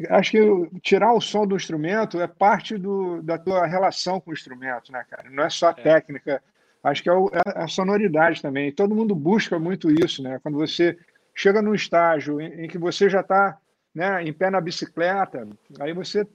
Acho 0.10 0.32
que 0.32 0.80
tirar 0.82 1.14
o 1.14 1.22
som 1.22 1.48
do 1.48 1.56
instrumento 1.56 2.20
é 2.20 2.28
parte 2.28 2.78
do, 2.78 3.22
da 3.22 3.38
tua 3.38 3.66
relação 3.66 4.20
com 4.20 4.32
o 4.32 4.34
instrumento, 4.34 4.92
né, 4.92 5.06
cara? 5.10 5.30
Não 5.30 5.44
é 5.44 5.50
só 5.50 5.68
a 5.68 5.76
é. 5.78 5.82
técnica, 5.82 6.44
acho 6.84 7.02
que 7.02 7.10
é, 7.10 7.14
o, 7.14 7.30
é 7.32 7.42
a 7.56 7.68
sonoridade 7.68 8.42
também. 8.42 8.72
Todo 8.72 8.96
mundo 8.96 9.16
busca 9.16 9.58
muito 9.58 9.90
isso, 9.90 10.22
né? 10.22 10.40
Quando 10.44 10.58
você 10.58 10.98
chega 11.34 11.62
num 11.62 11.74
estágio 11.74 12.42
em, 12.42 12.66
em 12.66 12.68
que 12.68 12.78
você 12.78 13.10
já 13.10 13.22
está 13.22 13.58
né, 13.96 14.24
em 14.24 14.34
pé 14.34 14.50
na 14.50 14.60
bicicleta, 14.60 15.48
aí 15.80 15.94
você 15.94 16.28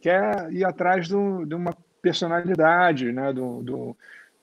quer 0.00 0.50
ir 0.50 0.64
atrás 0.64 1.06
do, 1.08 1.44
de 1.44 1.54
uma 1.54 1.76
personalidade, 2.00 3.12
né? 3.12 3.30
Do, 3.32 3.62
do, 3.62 3.96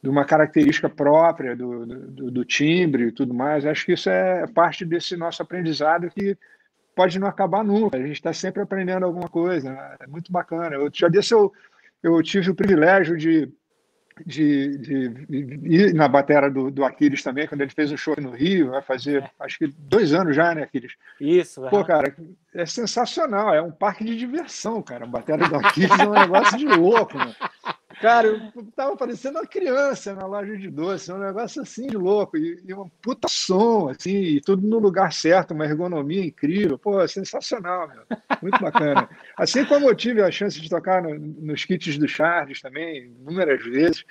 de 0.03 0.09
uma 0.09 0.25
característica 0.25 0.89
própria 0.89 1.55
do, 1.55 1.85
do, 1.85 2.29
do, 2.29 2.43
timbre 2.43 3.05
e 3.05 3.11
tudo 3.11 3.33
mais. 3.33 3.65
Acho 3.65 3.85
que 3.85 3.93
isso 3.93 4.09
é 4.09 4.45
parte 4.47 4.83
desse 4.83 5.15
nosso 5.15 5.41
aprendizado 5.41 6.09
que 6.09 6.37
pode 6.93 7.17
não 7.17 7.25
acabar 7.25 7.63
nunca. 7.63 7.97
A 7.97 8.01
gente 8.01 8.17
está 8.17 8.33
sempre 8.33 8.61
aprendendo 8.61 9.05
alguma 9.05 9.29
coisa. 9.29 9.71
Né? 9.71 9.95
É 10.01 10.07
muito 10.07 10.29
bacana. 10.29 10.75
Eu, 10.75 10.89
já 10.93 11.07
desse 11.07 11.33
eu, 11.33 11.53
eu 12.03 12.21
tive 12.21 12.51
o 12.51 12.55
privilégio 12.55 13.15
de 13.15 13.49
de, 14.25 14.77
de, 14.77 15.09
de, 15.09 15.75
ir 15.75 15.93
na 15.93 16.07
batera 16.07 16.49
do, 16.49 16.69
do 16.69 16.85
Aquiles 16.85 17.23
também, 17.23 17.47
quando 17.47 17.61
ele 17.61 17.71
fez 17.71 17.91
um 17.91 17.97
show 17.97 18.15
no 18.19 18.29
Rio, 18.29 18.69
vai 18.69 18.81
fazer, 18.81 19.23
é. 19.23 19.29
acho 19.39 19.57
que 19.57 19.67
dois 19.67 20.13
anos 20.13 20.35
já, 20.35 20.53
né, 20.53 20.63
Aquiles? 20.63 20.93
Isso. 21.19 21.61
Pô, 21.69 21.83
cara, 21.83 22.15
é 22.53 22.65
sensacional, 22.65 23.53
é 23.53 23.61
um 23.61 23.71
parque 23.71 24.03
de 24.03 24.15
diversão, 24.15 24.81
cara. 24.81 25.05
A 25.05 25.07
batera 25.07 25.47
do 25.49 25.55
Aquiles 25.55 25.99
é 25.99 26.07
um 26.07 26.13
negócio 26.13 26.57
de 26.57 26.65
louco, 26.65 27.17
mano. 27.17 27.35
Cara, 27.99 28.27
eu 28.27 28.39
tava 28.75 28.95
parecendo 28.97 29.39
uma 29.39 29.47
criança 29.47 30.13
na 30.13 30.25
loja 30.25 30.57
de 30.57 30.69
doce, 30.69 31.11
um 31.11 31.17
negócio 31.17 31.61
assim 31.61 31.87
de 31.87 31.97
louco, 31.97 32.37
e, 32.37 32.61
e 32.65 32.73
um 32.73 32.89
puta 33.01 33.27
som, 33.29 33.89
assim, 33.89 34.17
e 34.17 34.41
tudo 34.41 34.67
no 34.67 34.79
lugar 34.79 35.13
certo, 35.13 35.53
uma 35.53 35.65
ergonomia 35.65 36.25
incrível, 36.25 36.77
pô, 36.77 37.07
sensacional, 37.07 37.87
meu. 37.87 38.03
muito 38.41 38.59
bacana. 38.59 39.09
Assim 39.37 39.65
como 39.65 39.89
eu 39.89 39.95
tive 39.95 40.21
a 40.21 40.31
chance 40.31 40.59
de 40.59 40.69
tocar 40.69 41.01
no, 41.01 41.17
nos 41.17 41.65
kits 41.65 41.97
do 41.97 42.07
Charles 42.07 42.61
também, 42.61 43.05
inúmeras 43.05 43.63
vezes, 43.63 44.05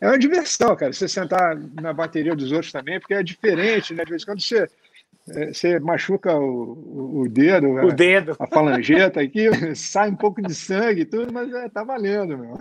é 0.00 0.06
uma 0.06 0.18
diversão, 0.18 0.76
cara, 0.76 0.92
você 0.92 1.08
sentar 1.08 1.56
na 1.80 1.92
bateria 1.92 2.34
dos 2.34 2.52
outros 2.52 2.70
também, 2.70 3.00
porque 3.00 3.14
é 3.14 3.22
diferente, 3.22 3.94
né? 3.94 4.04
De 4.04 4.10
vez 4.10 4.22
em 4.22 4.26
quando 4.26 4.40
você 4.40 4.68
você 5.26 5.78
machuca 5.78 6.34
o, 6.34 7.20
o 7.20 7.28
dedo, 7.28 7.68
o 7.68 7.90
a, 7.90 7.92
dedo, 7.92 8.36
a 8.38 8.46
falangeta 8.46 9.20
aqui, 9.20 9.46
sai 9.76 10.10
um 10.10 10.16
pouco 10.16 10.40
de 10.40 10.54
sangue 10.54 11.02
e 11.02 11.04
tudo, 11.04 11.32
mas 11.32 11.52
é, 11.52 11.68
tá 11.68 11.84
valendo, 11.84 12.38
meu. 12.38 12.58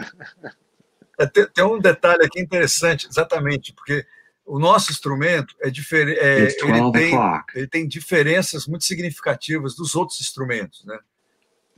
É, 1.19 1.25
tem, 1.25 1.47
tem, 1.47 1.65
um 1.65 1.79
detalhe 1.79 2.25
aqui 2.25 2.39
interessante, 2.39 3.07
exatamente, 3.09 3.73
porque 3.73 4.05
o 4.45 4.59
nosso 4.59 4.91
instrumento 4.91 5.55
é 5.61 5.69
diferente, 5.69 6.19
é, 6.19 6.39
ele, 6.43 6.91
tem, 6.91 7.13
ele 7.55 7.67
tem 7.67 7.87
diferenças 7.87 8.67
muito 8.67 8.85
significativas 8.85 9.75
dos 9.75 9.95
outros 9.95 10.19
instrumentos, 10.21 10.85
né? 10.85 10.99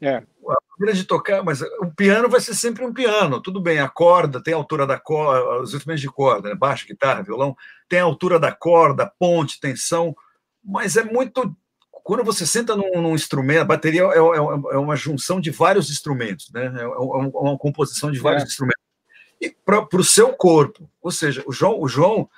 É. 0.02 0.16
A 0.16 0.56
maneira 0.78 0.98
de 0.98 1.04
tocar, 1.04 1.44
mas 1.44 1.62
o 1.62 1.88
piano 1.96 2.30
vai 2.30 2.40
ser 2.40 2.54
sempre 2.54 2.86
um 2.86 2.94
piano, 2.94 3.42
tudo 3.42 3.62
bem, 3.62 3.80
a 3.80 3.90
corda 3.90 4.42
tem 4.42 4.54
a 4.54 4.58
altura 4.58 4.88
da 4.88 4.98
corda, 4.98 5.62
os 5.62 5.74
instrumentos 5.74 6.02
de 6.02 6.08
corda, 6.08 6.50
né? 6.50 6.56
baixo, 6.56 6.88
guitarra, 6.88 7.22
violão, 7.22 7.56
tem 7.88 8.00
a 8.00 8.04
altura 8.04 8.40
da 8.40 8.52
corda, 8.52 9.12
ponte, 9.20 9.60
tensão, 9.60 10.16
mas 10.70 10.96
é 10.98 11.04
muito 11.04 11.56
quando 12.04 12.24
você 12.24 12.46
senta 12.46 12.76
num, 12.76 13.02
num 13.02 13.14
instrumento, 13.14 13.62
a 13.62 13.66
bateria 13.66 14.02
é, 14.02 14.18
é, 14.18 14.18
é, 14.18 14.78
uma 14.78 14.96
junção 14.96 15.40
de 15.40 15.52
vários 15.52 15.92
instrumentos, 15.92 16.50
né? 16.52 16.74
É, 16.78 16.82
é 16.82 16.88
uma 16.88 17.58
composição 17.58 18.12
de 18.12 18.20
vários 18.20 18.44
é. 18.44 18.48
instrumentos 18.48 18.80
e 19.42 19.56
para 19.64 19.88
o 19.94 20.04
seu 20.04 20.34
corpo. 20.34 20.90
Ou 21.02 21.12
seja, 21.12 21.44
o 21.46 21.52
João, 21.52 21.80
o 21.80 21.88
João, 21.88 22.30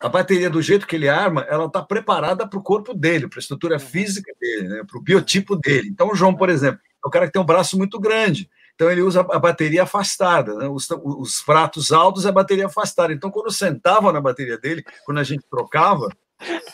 a 0.00 0.08
bateria 0.08 0.50
do 0.50 0.60
jeito 0.60 0.86
que 0.86 0.96
ele 0.96 1.08
arma, 1.08 1.42
ela 1.42 1.66
está 1.66 1.82
preparada 1.82 2.48
para 2.48 2.58
o 2.58 2.62
corpo 2.62 2.92
dele, 2.94 3.28
para 3.28 3.38
a 3.38 3.40
estrutura 3.40 3.74
uhum. 3.74 3.80
física 3.80 4.32
dele, 4.40 4.68
né, 4.68 4.84
para 4.86 4.98
o 4.98 5.02
biotipo 5.02 5.56
dele. 5.56 5.88
Então, 5.88 6.10
o 6.10 6.14
João, 6.14 6.34
por 6.34 6.48
exemplo, 6.48 6.80
é 7.04 7.06
um 7.06 7.10
cara 7.10 7.26
que 7.26 7.32
tem 7.32 7.42
um 7.42 7.46
braço 7.46 7.78
muito 7.78 8.00
grande. 8.00 8.50
Então, 8.74 8.90
ele 8.90 9.02
usa 9.02 9.20
a 9.20 9.38
bateria 9.38 9.82
afastada. 9.82 10.54
Né? 10.54 10.66
Os, 10.66 10.88
os 10.90 11.42
pratos 11.42 11.92
altos 11.92 12.24
é 12.24 12.30
a 12.30 12.32
bateria 12.32 12.66
afastada. 12.66 13.12
Então, 13.12 13.30
quando 13.30 13.52
sentava 13.52 14.10
na 14.10 14.20
bateria 14.20 14.56
dele, 14.56 14.82
quando 15.04 15.18
a 15.18 15.22
gente 15.22 15.44
trocava, 15.50 16.08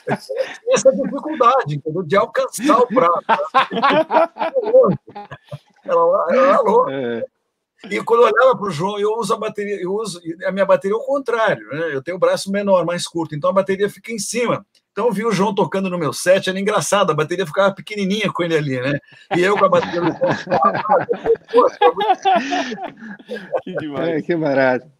essa 0.06 0.92
dificuldade 0.92 1.76
entendeu? 1.76 2.02
de 2.02 2.16
alcançar 2.16 2.78
o 2.78 2.86
prato. 2.86 3.24
Ela, 5.84 6.26
ela, 6.34 6.92
é. 6.92 7.24
E 7.90 8.02
quando 8.02 8.22
eu 8.22 8.32
olhava 8.32 8.56
para 8.56 8.66
o 8.66 8.70
João, 8.70 8.98
eu 8.98 9.10
uso 9.12 9.34
a 9.34 9.38
bateria, 9.38 9.78
eu 9.80 9.94
uso 9.94 10.20
a 10.44 10.50
minha 10.50 10.64
bateria 10.64 10.96
ao 10.96 11.04
contrário, 11.04 11.68
né? 11.68 11.94
Eu 11.94 12.02
tenho 12.02 12.16
o 12.16 12.20
braço 12.20 12.50
menor, 12.50 12.84
mais 12.84 13.06
curto, 13.06 13.36
então 13.36 13.50
a 13.50 13.52
bateria 13.52 13.88
fica 13.88 14.10
em 14.10 14.18
cima. 14.18 14.66
Então 14.90 15.06
eu 15.06 15.12
vi 15.12 15.24
o 15.24 15.30
João 15.30 15.54
tocando 15.54 15.88
no 15.90 15.98
meu 15.98 16.12
set, 16.12 16.48
era 16.48 16.58
engraçado, 16.58 17.12
a 17.12 17.14
bateria 17.14 17.46
ficava 17.46 17.72
pequenininha 17.74 18.32
com 18.32 18.42
ele 18.42 18.56
ali, 18.56 18.80
né? 18.80 18.98
E 19.36 19.42
eu 19.42 19.56
com 19.58 19.66
a 19.66 19.68
bateria 19.68 20.00
no 20.00 20.10
Que 23.62 23.76
demais. 23.76 24.08
É, 24.08 24.22
que 24.22 24.34
barato. 24.34 24.90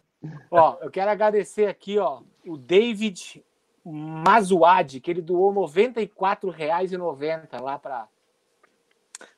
Ó, 0.51 0.77
eu 0.81 0.91
quero 0.91 1.11
agradecer 1.11 1.65
aqui, 1.65 1.97
ó, 1.97 2.21
o 2.45 2.57
David 2.57 3.43
Mazuad, 3.91 4.99
que 4.99 5.11
ele 5.11 5.21
doou 5.21 5.51
R$ 5.65 5.83
94,90 5.83 7.61
lá 7.61 7.77
para 7.79 8.07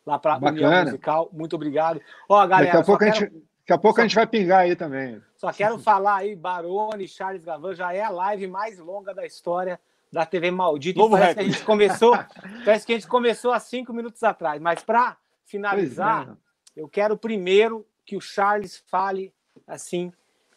lá 0.06 0.20
para 0.20 0.34
a 0.34 0.38
União 0.38 0.84
Musical. 0.84 1.30
Muito 1.32 1.56
obrigado. 1.56 2.02
Ó, 2.28 2.46
galera, 2.48 2.66
daqui 2.66 2.78
a 2.78 2.84
pouco, 2.84 3.00
quero... 3.00 3.12
a, 3.12 3.16
gente, 3.16 3.30
daqui 3.32 3.74
a, 3.74 3.78
pouco 3.78 3.96
só... 3.98 4.02
a 4.02 4.08
gente 4.08 4.16
vai 4.16 4.28
pingar 4.28 4.60
aí 4.62 4.76
também. 4.76 5.22
Só 5.36 5.54
quero 5.54 5.78
falar 5.80 6.18
aí, 6.18 6.36
Barone, 6.36 7.08
Charles 7.08 7.44
Gavan, 7.44 7.74
já 7.74 7.94
é 7.94 8.02
a 8.02 8.10
live 8.10 8.48
mais 8.48 8.78
longa 8.80 9.14
da 9.14 9.26
história 9.26 9.80
da 10.12 10.26
TV 10.26 10.52
Maldita. 10.52 11.00
Novo 11.00 11.18
parece 11.18 11.36
que 11.36 11.42
a 11.42 11.44
gente 11.44 11.64
começou, 11.64 12.18
parece 12.66 12.86
que 12.86 12.94
a 12.94 12.96
gente 12.96 13.08
começou 13.08 13.52
há 13.52 13.60
cinco 13.60 13.94
minutos 13.94 14.24
atrás. 14.24 14.60
Mas 14.60 14.84
para 14.84 15.18
finalizar, 15.46 16.30
é. 16.76 16.82
eu 16.82 16.90
quero 16.90 17.16
primeiro 17.16 17.86
que 18.06 18.18
o 18.18 18.22
Charles 18.22 18.84
fale 18.88 19.34
assim, 19.68 20.12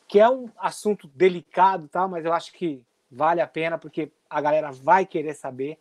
que 0.09 0.19
é 0.19 0.29
um 0.29 0.49
assunto 0.59 1.07
delicado, 1.15 1.87
tá? 1.89 2.09
Mas 2.09 2.25
eu 2.25 2.33
acho 2.33 2.53
que 2.53 2.83
vale 3.13 3.41
a 3.41 3.47
pena 3.47 3.77
porque 3.77 4.11
a 4.29 4.41
galera 4.41 4.73
vai 4.73 5.05
querer 5.05 5.35
saber 5.35 5.79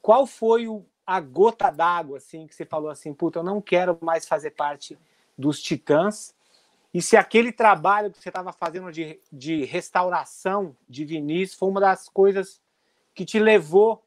qual 0.00 0.26
foi 0.26 0.66
o 0.66 0.84
a 1.06 1.20
gota 1.20 1.70
d'água, 1.70 2.18
assim, 2.18 2.46
que 2.46 2.54
você 2.54 2.64
falou 2.64 2.88
assim, 2.88 3.12
puta, 3.12 3.40
eu 3.40 3.42
não 3.42 3.60
quero 3.60 3.98
mais 4.00 4.26
fazer 4.26 4.52
parte 4.52 4.96
dos 5.36 5.60
Titãs. 5.60 6.34
E 6.94 7.02
se 7.02 7.16
aquele 7.16 7.50
trabalho 7.50 8.10
que 8.10 8.22
você 8.22 8.28
estava 8.28 8.52
fazendo 8.52 8.92
de, 8.92 9.18
de 9.32 9.64
restauração 9.64 10.76
de 10.88 11.04
Vinícius 11.04 11.58
foi 11.58 11.68
uma 11.68 11.80
das 11.80 12.08
coisas 12.08 12.60
que 13.14 13.24
te 13.24 13.38
levou 13.38 14.04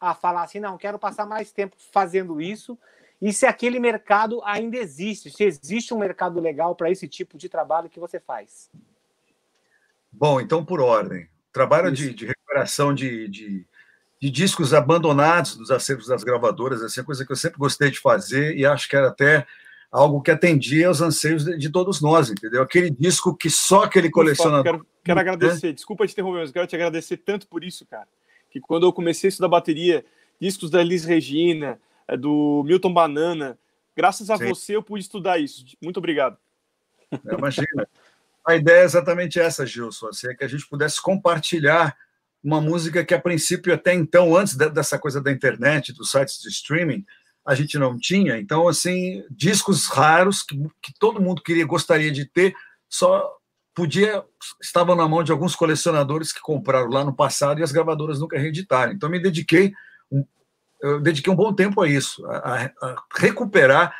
a 0.00 0.14
falar 0.14 0.44
assim, 0.44 0.60
não, 0.60 0.78
quero 0.78 0.98
passar 0.98 1.26
mais 1.26 1.52
tempo 1.52 1.76
fazendo 1.92 2.40
isso. 2.40 2.78
E 3.20 3.32
se 3.32 3.44
aquele 3.44 3.78
mercado 3.78 4.40
ainda 4.44 4.78
existe, 4.78 5.30
se 5.30 5.44
existe 5.44 5.92
um 5.92 5.98
mercado 5.98 6.40
legal 6.40 6.74
para 6.74 6.90
esse 6.90 7.06
tipo 7.06 7.36
de 7.36 7.48
trabalho 7.48 7.90
que 7.90 8.00
você 8.00 8.18
faz. 8.18 8.70
Bom, 10.10 10.40
então 10.40 10.64
por 10.64 10.80
ordem. 10.80 11.28
Trabalho 11.52 11.90
de, 11.90 12.14
de 12.14 12.26
recuperação 12.26 12.94
de, 12.94 13.28
de 13.28 13.66
de 14.20 14.28
discos 14.28 14.74
abandonados 14.74 15.56
dos 15.56 15.70
acervos 15.70 16.06
das 16.06 16.22
gravadoras, 16.22 16.82
essa 16.82 17.00
é 17.00 17.04
coisa 17.04 17.24
que 17.24 17.32
eu 17.32 17.36
sempre 17.36 17.58
gostei 17.58 17.90
de 17.90 17.98
fazer 17.98 18.54
e 18.54 18.66
acho 18.66 18.86
que 18.86 18.94
era 18.94 19.08
até 19.08 19.46
algo 19.90 20.20
que 20.20 20.30
atendia 20.30 20.88
aos 20.88 21.00
anseios 21.00 21.44
de, 21.44 21.70
todos 21.70 22.02
nós, 22.02 22.30
entendeu? 22.30 22.62
Aquele 22.62 22.90
disco 22.90 23.34
que 23.34 23.48
só 23.48 23.84
aquele 23.84 24.10
colecionador. 24.10 24.62
Quero, 24.62 24.86
quero 25.02 25.16
né? 25.16 25.20
agradecer, 25.22 25.72
desculpa 25.72 26.06
te 26.06 26.12
interromper, 26.12 26.40
mas 26.40 26.52
quero 26.52 26.66
te 26.66 26.76
agradecer 26.76 27.16
tanto 27.16 27.48
por 27.48 27.64
isso, 27.64 27.86
cara. 27.86 28.06
Que 28.50 28.60
quando 28.60 28.84
eu 28.84 28.92
comecei 28.92 29.28
a 29.28 29.30
estudar 29.30 29.48
bateria, 29.48 30.04
discos 30.38 30.70
da 30.70 30.82
Liz 30.82 31.04
Regina, 31.04 31.80
é, 32.06 32.14
do 32.14 32.62
Milton 32.66 32.92
Banana, 32.92 33.58
graças 33.96 34.28
a 34.28 34.36
Sim. 34.36 34.48
você 34.48 34.76
eu 34.76 34.82
pude 34.82 35.02
estudar 35.02 35.38
isso. 35.38 35.64
Muito 35.82 35.96
obrigado. 35.96 36.36
É, 37.10 37.34
imagina. 37.34 37.88
A 38.46 38.56
ideia 38.56 38.82
é 38.82 38.84
exatamente 38.84 39.38
essa, 39.38 39.66
Gilson, 39.66 40.08
assim, 40.08 40.28
é 40.28 40.34
que 40.34 40.44
a 40.44 40.48
gente 40.48 40.66
pudesse 40.68 41.00
compartilhar 41.00 41.96
uma 42.42 42.60
música 42.60 43.04
que, 43.04 43.14
a 43.14 43.20
princípio, 43.20 43.72
até 43.72 43.94
então, 43.94 44.34
antes 44.34 44.56
dessa 44.56 44.98
coisa 44.98 45.20
da 45.20 45.30
internet, 45.30 45.92
dos 45.92 46.10
sites 46.10 46.40
de 46.40 46.48
streaming, 46.48 47.04
a 47.44 47.54
gente 47.54 47.78
não 47.78 47.98
tinha. 47.98 48.38
Então, 48.38 48.66
assim, 48.66 49.24
discos 49.30 49.86
raros 49.86 50.42
que, 50.42 50.56
que 50.82 50.92
todo 50.98 51.20
mundo 51.20 51.42
queria, 51.42 51.66
gostaria 51.66 52.10
de 52.10 52.24
ter, 52.24 52.54
só 52.88 53.30
podia 53.74 54.24
estavam 54.60 54.96
na 54.96 55.06
mão 55.08 55.22
de 55.22 55.30
alguns 55.32 55.54
colecionadores 55.54 56.32
que 56.32 56.40
compraram 56.40 56.88
lá 56.88 57.04
no 57.04 57.14
passado 57.14 57.60
e 57.60 57.62
as 57.62 57.72
gravadoras 57.72 58.18
nunca 58.18 58.38
reeditaram. 58.38 58.92
Então, 58.92 59.08
me 59.08 59.20
dediquei 59.20 59.72
um, 60.10 60.24
eu 60.82 61.00
dediquei 61.00 61.32
um 61.32 61.36
bom 61.36 61.52
tempo 61.52 61.82
a 61.82 61.88
isso, 61.88 62.24
a, 62.26 62.70
a 62.82 63.02
recuperar 63.14 63.94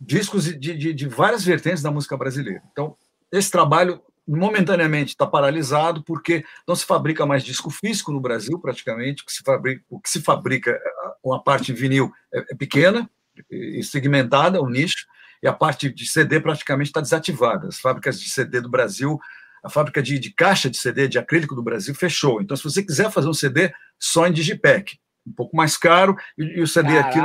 discos 0.00 0.44
de, 0.44 0.56
de, 0.56 0.92
de 0.92 1.08
várias 1.08 1.44
vertentes 1.44 1.82
da 1.82 1.90
música 1.90 2.16
brasileira. 2.16 2.62
Então, 2.70 2.96
esse 3.38 3.50
trabalho 3.50 4.02
momentaneamente 4.26 5.10
está 5.10 5.26
paralisado 5.26 6.02
porque 6.02 6.44
não 6.66 6.74
se 6.74 6.84
fabrica 6.84 7.24
mais 7.24 7.44
disco 7.44 7.70
físico 7.70 8.10
no 8.10 8.20
Brasil, 8.20 8.58
praticamente. 8.58 9.22
O 9.22 9.26
que 9.26 9.32
se 9.32 9.42
fabrica, 9.42 9.84
o 9.88 10.00
que 10.00 10.10
se 10.10 10.20
fabrica 10.20 10.78
uma 11.22 11.42
parte 11.42 11.70
em 11.70 11.74
vinil 11.74 12.12
é, 12.34 12.52
é 12.52 12.54
pequena 12.56 13.08
e 13.50 13.82
segmentada, 13.82 14.62
um 14.62 14.68
nicho, 14.68 15.06
e 15.42 15.46
a 15.46 15.52
parte 15.52 15.92
de 15.92 16.06
CD 16.06 16.40
praticamente 16.40 16.88
está 16.88 17.00
desativada. 17.00 17.68
As 17.68 17.78
fábricas 17.78 18.18
de 18.18 18.30
CD 18.30 18.60
do 18.60 18.70
Brasil, 18.70 19.18
a 19.62 19.68
fábrica 19.68 20.02
de, 20.02 20.18
de, 20.18 20.30
caixa 20.30 20.70
de 20.70 20.76
CD 20.76 21.06
de 21.06 21.18
acrílico 21.18 21.54
do 21.54 21.62
Brasil 21.62 21.94
fechou. 21.94 22.40
Então, 22.40 22.56
se 22.56 22.64
você 22.64 22.82
quiser 22.82 23.10
fazer 23.10 23.28
um 23.28 23.34
CD, 23.34 23.72
só 23.98 24.26
em 24.26 24.32
Digipack, 24.32 24.98
um 25.26 25.32
pouco 25.32 25.56
mais 25.56 25.76
caro, 25.76 26.16
e, 26.38 26.42
e 26.42 26.62
o 26.62 26.66
CD 26.66 26.98
aqui 26.98 27.20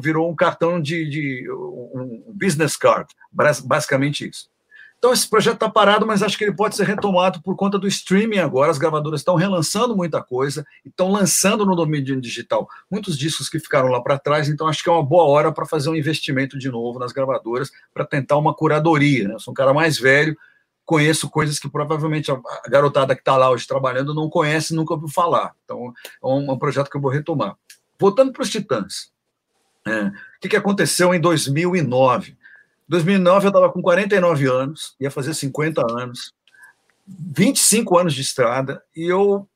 virou 0.00 0.30
um 0.30 0.36
cartão 0.36 0.80
de, 0.80 1.08
de 1.08 1.50
um 1.52 2.32
business 2.34 2.76
card, 2.76 3.12
basicamente 3.64 4.28
isso. 4.28 4.48
Então, 5.00 5.14
esse 5.14 5.26
projeto 5.26 5.54
está 5.54 5.70
parado, 5.70 6.06
mas 6.06 6.22
acho 6.22 6.36
que 6.36 6.44
ele 6.44 6.52
pode 6.52 6.76
ser 6.76 6.84
retomado 6.84 7.40
por 7.40 7.56
conta 7.56 7.78
do 7.78 7.88
streaming 7.88 8.36
agora. 8.36 8.70
As 8.70 8.76
gravadoras 8.76 9.20
estão 9.20 9.34
relançando 9.34 9.96
muita 9.96 10.22
coisa 10.22 10.66
estão 10.84 11.10
lançando 11.10 11.64
no 11.64 11.74
domínio 11.74 12.20
digital 12.20 12.68
muitos 12.90 13.16
discos 13.16 13.48
que 13.48 13.58
ficaram 13.58 13.88
lá 13.88 14.02
para 14.02 14.18
trás. 14.18 14.50
Então, 14.50 14.68
acho 14.68 14.82
que 14.82 14.90
é 14.90 14.92
uma 14.92 15.02
boa 15.02 15.24
hora 15.24 15.50
para 15.50 15.64
fazer 15.64 15.88
um 15.88 15.94
investimento 15.94 16.58
de 16.58 16.70
novo 16.70 16.98
nas 16.98 17.12
gravadoras, 17.12 17.70
para 17.94 18.04
tentar 18.04 18.36
uma 18.36 18.52
curadoria. 18.52 19.26
Né? 19.26 19.34
Eu 19.34 19.40
sou 19.40 19.52
um 19.52 19.54
cara 19.54 19.72
mais 19.72 19.98
velho, 19.98 20.36
conheço 20.84 21.30
coisas 21.30 21.58
que 21.58 21.70
provavelmente 21.70 22.30
a 22.30 22.38
garotada 22.68 23.14
que 23.14 23.22
está 23.22 23.38
lá 23.38 23.48
hoje 23.48 23.66
trabalhando 23.66 24.12
não 24.12 24.28
conhece, 24.28 24.74
nunca 24.74 24.92
ouviu 24.92 25.08
falar. 25.08 25.54
Então, 25.64 25.94
é 26.22 26.26
um, 26.26 26.52
um 26.52 26.58
projeto 26.58 26.90
que 26.90 26.96
eu 26.98 27.00
vou 27.00 27.10
retomar. 27.10 27.56
Voltando 27.98 28.34
para 28.34 28.42
os 28.42 28.50
Titãs. 28.50 29.10
É, 29.86 30.08
o 30.08 30.48
que 30.48 30.56
aconteceu 30.56 31.14
em 31.14 31.20
2009? 31.20 32.36
Em 32.90 32.98
2009 32.98 33.46
eu 33.46 33.50
estava 33.50 33.70
com 33.70 33.80
49 33.80 34.48
anos, 34.48 34.96
ia 34.98 35.12
fazer 35.12 35.32
50 35.32 35.80
anos, 35.92 36.32
25 37.06 37.96
anos 37.96 38.14
de 38.14 38.20
estrada, 38.20 38.82
e 38.96 39.04
eu 39.04 39.48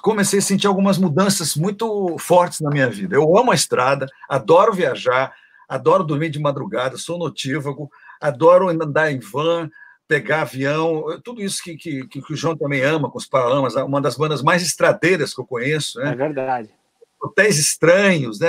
comecei 0.00 0.38
a 0.38 0.42
sentir 0.42 0.66
algumas 0.66 0.96
mudanças 0.96 1.56
muito 1.56 2.16
fortes 2.18 2.60
na 2.62 2.70
minha 2.70 2.88
vida. 2.88 3.14
Eu 3.14 3.36
amo 3.36 3.52
a 3.52 3.54
estrada, 3.54 4.06
adoro 4.26 4.72
viajar, 4.72 5.34
adoro 5.68 6.02
dormir 6.02 6.30
de 6.30 6.38
madrugada, 6.38 6.96
sou 6.96 7.18
notívago, 7.18 7.90
adoro 8.18 8.70
andar 8.70 9.12
em 9.12 9.18
van, 9.18 9.68
pegar 10.08 10.40
avião, 10.40 11.20
tudo 11.22 11.42
isso 11.42 11.62
que, 11.62 11.76
que, 11.76 12.06
que 12.06 12.32
o 12.32 12.36
João 12.36 12.56
também 12.56 12.82
ama 12.82 13.10
com 13.10 13.18
os 13.18 13.26
Paralamas, 13.26 13.74
uma 13.74 14.00
das 14.00 14.16
bandas 14.16 14.42
mais 14.42 14.62
estradeiras 14.62 15.34
que 15.34 15.40
eu 15.42 15.46
conheço. 15.46 15.98
Né? 15.98 16.12
É 16.12 16.14
verdade. 16.14 16.70
Hotéis 17.22 17.58
estranhos, 17.58 18.40
né? 18.40 18.48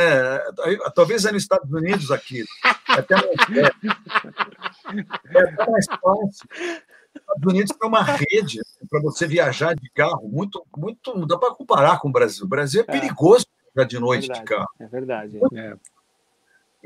Talvez 0.96 1.26
é 1.26 1.34
nos 1.34 1.44
Estados 1.44 1.70
Unidos 1.70 2.12
aqui. 2.12 2.46
Até 2.98 3.16
mais, 3.16 3.28
é, 3.58 5.38
é 5.38 5.54
até 5.54 5.72
mais 5.72 5.86
fácil. 5.86 6.48
Estados 7.16 7.54
Unidos 7.54 7.78
tem 7.78 7.90
uma 7.90 8.04
rede 8.04 8.62
para 8.90 9.02
você 9.02 9.26
viajar 9.26 9.76
de 9.76 9.90
carro 9.90 10.28
muito, 10.28 10.66
muito. 10.76 11.18
Não 11.18 11.26
dá 11.26 11.38
para 11.38 11.54
comparar 11.54 12.00
com 12.00 12.10
o 12.10 12.12
Brasil. 12.12 12.46
O 12.46 12.48
Brasil 12.50 12.82
é, 12.82 12.84
é. 12.84 13.00
perigoso 13.00 13.46
viajar 13.74 13.88
de 13.88 14.00
noite 14.00 14.28
verdade, 14.28 14.40
de 14.40 14.56
carro. 14.56 14.70
É 14.80 14.88
verdade. 14.88 15.40
É. 15.54 15.78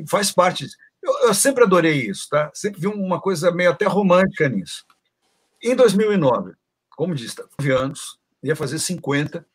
Faz 0.07 0.31
parte 0.31 0.65
disso. 0.65 0.77
Eu, 1.01 1.27
eu, 1.27 1.33
sempre 1.33 1.63
adorei 1.63 2.09
isso, 2.09 2.27
tá? 2.29 2.51
Sempre 2.53 2.81
vi 2.81 2.87
uma 2.87 3.21
coisa 3.21 3.51
meio 3.51 3.71
até 3.71 3.85
romântica 3.85 4.49
nisso. 4.49 4.85
Em 5.61 5.75
2009, 5.75 6.53
como 6.91 7.15
disse, 7.15 7.37
9 7.59 7.71
anos, 7.71 8.19
ia 8.43 8.55
fazer 8.55 8.79
50, 8.79 9.45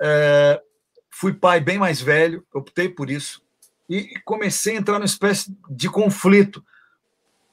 é, 0.00 0.62
fui 1.10 1.32
pai 1.32 1.60
bem 1.60 1.78
mais 1.78 2.00
velho, 2.00 2.46
optei 2.52 2.88
por 2.88 3.10
isso, 3.10 3.42
e 3.88 4.18
comecei 4.24 4.76
a 4.76 4.78
entrar 4.78 4.94
numa 4.94 5.04
espécie 5.04 5.56
de 5.68 5.88
conflito 5.88 6.64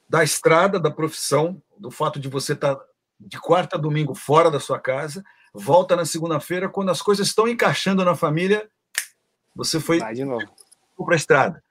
da 0.07 0.23
estrada, 0.23 0.79
da 0.79 0.89
profissão, 0.89 1.61
do 1.77 1.91
fato 1.91 2.19
de 2.19 2.27
você 2.27 2.53
estar 2.53 2.75
tá 2.75 2.85
de 3.19 3.39
quarta 3.39 3.75
a 3.75 3.79
domingo 3.79 4.15
fora 4.15 4.49
da 4.49 4.59
sua 4.59 4.79
casa, 4.79 5.23
volta 5.53 5.95
na 5.95 6.05
segunda-feira, 6.05 6.69
quando 6.69 6.89
as 6.89 7.01
coisas 7.01 7.27
estão 7.27 7.47
encaixando 7.47 8.03
na 8.05 8.15
família, 8.15 8.69
você 9.55 9.79
foi 9.79 9.99
para 9.99 11.13
a 11.13 11.15
estrada. 11.15 11.63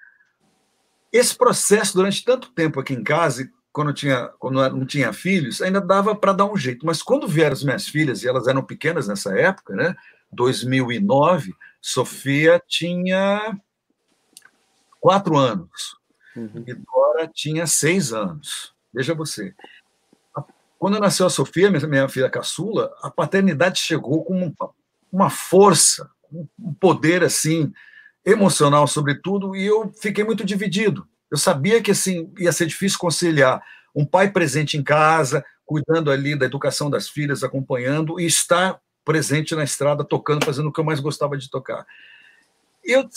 Esse 1.13 1.35
processo, 1.35 1.95
durante 1.95 2.25
tanto 2.25 2.53
tempo 2.53 2.79
aqui 2.79 2.93
em 2.93 3.03
casa, 3.03 3.51
quando, 3.73 3.93
tinha, 3.93 4.29
quando 4.39 4.69
não 4.71 4.85
tinha 4.85 5.13
filhos, 5.13 5.63
ainda 5.63 5.81
dava 5.81 6.15
para 6.15 6.33
dar 6.33 6.45
um 6.45 6.57
jeito. 6.57 6.85
Mas 6.85 7.03
quando 7.03 7.27
vieram 7.27 7.53
as 7.55 7.63
minhas 7.63 7.89
filhas, 7.89 8.23
e 8.23 8.29
elas 8.29 8.47
eram 8.47 8.63
pequenas 8.63 9.09
nessa 9.09 9.39
época, 9.39 9.75
né? 9.75 9.95
2009, 10.33 11.55
Sofia 11.81 12.63
tinha 12.67 13.59
quatro 15.01 15.37
anos. 15.37 15.97
Uhum. 16.37 16.65
E 16.67 16.75
Dora 16.75 17.31
tinha 17.33 17.67
seis 17.67 18.13
anos. 18.13 18.73
Veja 18.93 19.15
você. 19.15 19.55
Quando 20.79 21.01
nasceu 21.01 21.27
a 21.27 21.31
Sofia, 21.31 21.71
minha 21.71 22.09
filha 22.09 22.31
caçula, 22.31 22.95
a 23.03 23.11
paternidade 23.11 23.81
chegou 23.81 24.25
com 24.25 24.55
uma 25.11 25.29
força, 25.29 26.09
um 26.33 26.73
poder 26.75 27.25
assim 27.25 27.73
emocional, 28.25 28.87
sobretudo, 28.87 29.57
e 29.57 29.67
eu 29.67 29.93
fiquei 30.01 30.23
muito 30.23 30.45
dividido. 30.45 31.09
Eu 31.31 31.37
sabia 31.37 31.83
que 31.83 31.91
assim 31.91 32.33
ia 32.39 32.53
ser 32.53 32.67
difícil 32.67 32.99
conciliar 32.99 33.63
um 33.95 34.05
pai 34.05 34.31
presente 34.31 34.77
em 34.77 34.83
casa, 34.83 35.45
cuidando 35.67 36.11
ali 36.11 36.39
da 36.39 36.47
educação 36.47 36.89
das 36.89 37.09
filhas, 37.09 37.43
acompanhando, 37.43 38.21
e 38.21 38.27
estar 38.27 38.79
presente 39.05 39.55
na 39.55 39.65
estrada, 39.65 40.05
tocando, 40.05 40.45
fazendo 40.45 40.69
o 40.69 40.73
que 40.73 40.79
eu 40.79 40.85
mais 40.85 41.01
gostava 41.01 41.37
de 41.37 41.51
tocar. 41.51 41.85
Eu, 42.85 43.09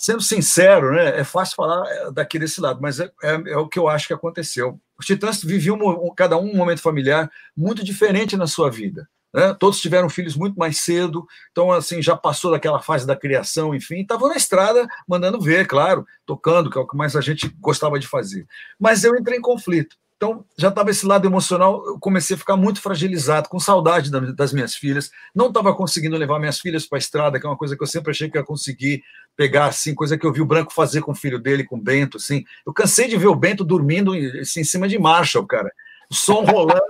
sendo 0.00 0.22
sincero, 0.22 0.92
né, 0.92 1.20
é 1.20 1.24
fácil 1.24 1.56
falar 1.56 1.86
é, 1.86 2.10
daqui 2.10 2.38
desse 2.38 2.60
lado, 2.60 2.80
mas 2.80 2.98
é, 2.98 3.10
é, 3.22 3.32
é 3.52 3.56
o 3.56 3.68
que 3.68 3.78
eu 3.78 3.88
acho 3.88 4.06
que 4.06 4.14
aconteceu. 4.14 4.80
Os 4.98 5.04
Titãs 5.04 5.42
viviam 5.44 5.76
um, 5.76 6.14
cada 6.14 6.38
um 6.38 6.50
um 6.50 6.56
momento 6.56 6.80
familiar 6.80 7.30
muito 7.56 7.84
diferente 7.84 8.36
na 8.36 8.46
sua 8.46 8.70
vida. 8.70 9.06
Né? 9.32 9.54
Todos 9.54 9.80
tiveram 9.80 10.08
filhos 10.08 10.34
muito 10.34 10.58
mais 10.58 10.80
cedo, 10.80 11.26
então 11.52 11.70
assim 11.70 12.02
já 12.02 12.16
passou 12.16 12.50
daquela 12.50 12.80
fase 12.80 13.06
da 13.06 13.14
criação, 13.14 13.74
enfim, 13.74 14.00
estavam 14.00 14.28
na 14.28 14.36
estrada 14.36 14.88
mandando 15.06 15.40
ver, 15.40 15.66
claro, 15.66 16.06
tocando, 16.26 16.70
que 16.70 16.78
é 16.78 16.80
o 16.80 16.86
que 16.86 16.96
mais 16.96 17.14
a 17.14 17.20
gente 17.20 17.48
gostava 17.60 17.98
de 17.98 18.06
fazer. 18.06 18.46
Mas 18.78 19.04
eu 19.04 19.14
entrei 19.14 19.38
em 19.38 19.42
conflito. 19.42 19.96
Então, 20.22 20.44
já 20.54 20.68
estava 20.68 20.90
esse 20.90 21.06
lado 21.06 21.26
emocional, 21.26 21.82
eu 21.86 21.98
comecei 21.98 22.36
a 22.36 22.38
ficar 22.38 22.54
muito 22.54 22.78
fragilizado, 22.82 23.48
com 23.48 23.58
saudade 23.58 24.10
das 24.34 24.52
minhas 24.52 24.74
filhas. 24.74 25.10
Não 25.34 25.48
estava 25.48 25.74
conseguindo 25.74 26.14
levar 26.14 26.38
minhas 26.38 26.60
filhas 26.60 26.84
para 26.86 26.98
a 26.98 27.00
estrada, 27.00 27.40
que 27.40 27.46
é 27.46 27.48
uma 27.48 27.56
coisa 27.56 27.74
que 27.74 27.82
eu 27.82 27.86
sempre 27.86 28.10
achei 28.10 28.28
que 28.28 28.36
ia 28.36 28.44
conseguir 28.44 29.02
pegar, 29.34 29.68
assim, 29.68 29.94
coisa 29.94 30.18
que 30.18 30.26
eu 30.26 30.32
vi 30.32 30.42
o 30.42 30.44
Branco 30.44 30.74
fazer 30.74 31.00
com 31.00 31.12
o 31.12 31.14
filho 31.14 31.38
dele, 31.38 31.64
com 31.64 31.76
o 31.76 31.80
Bento, 31.80 32.18
assim. 32.18 32.44
Eu 32.66 32.72
cansei 32.74 33.08
de 33.08 33.16
ver 33.16 33.28
o 33.28 33.34
Bento 33.34 33.64
dormindo 33.64 34.12
assim, 34.42 34.60
em 34.60 34.64
cima 34.64 34.86
de 34.86 34.98
Marshall, 34.98 35.46
cara 35.46 35.72
o 36.10 36.14
som 36.14 36.44
rolando 36.44 36.82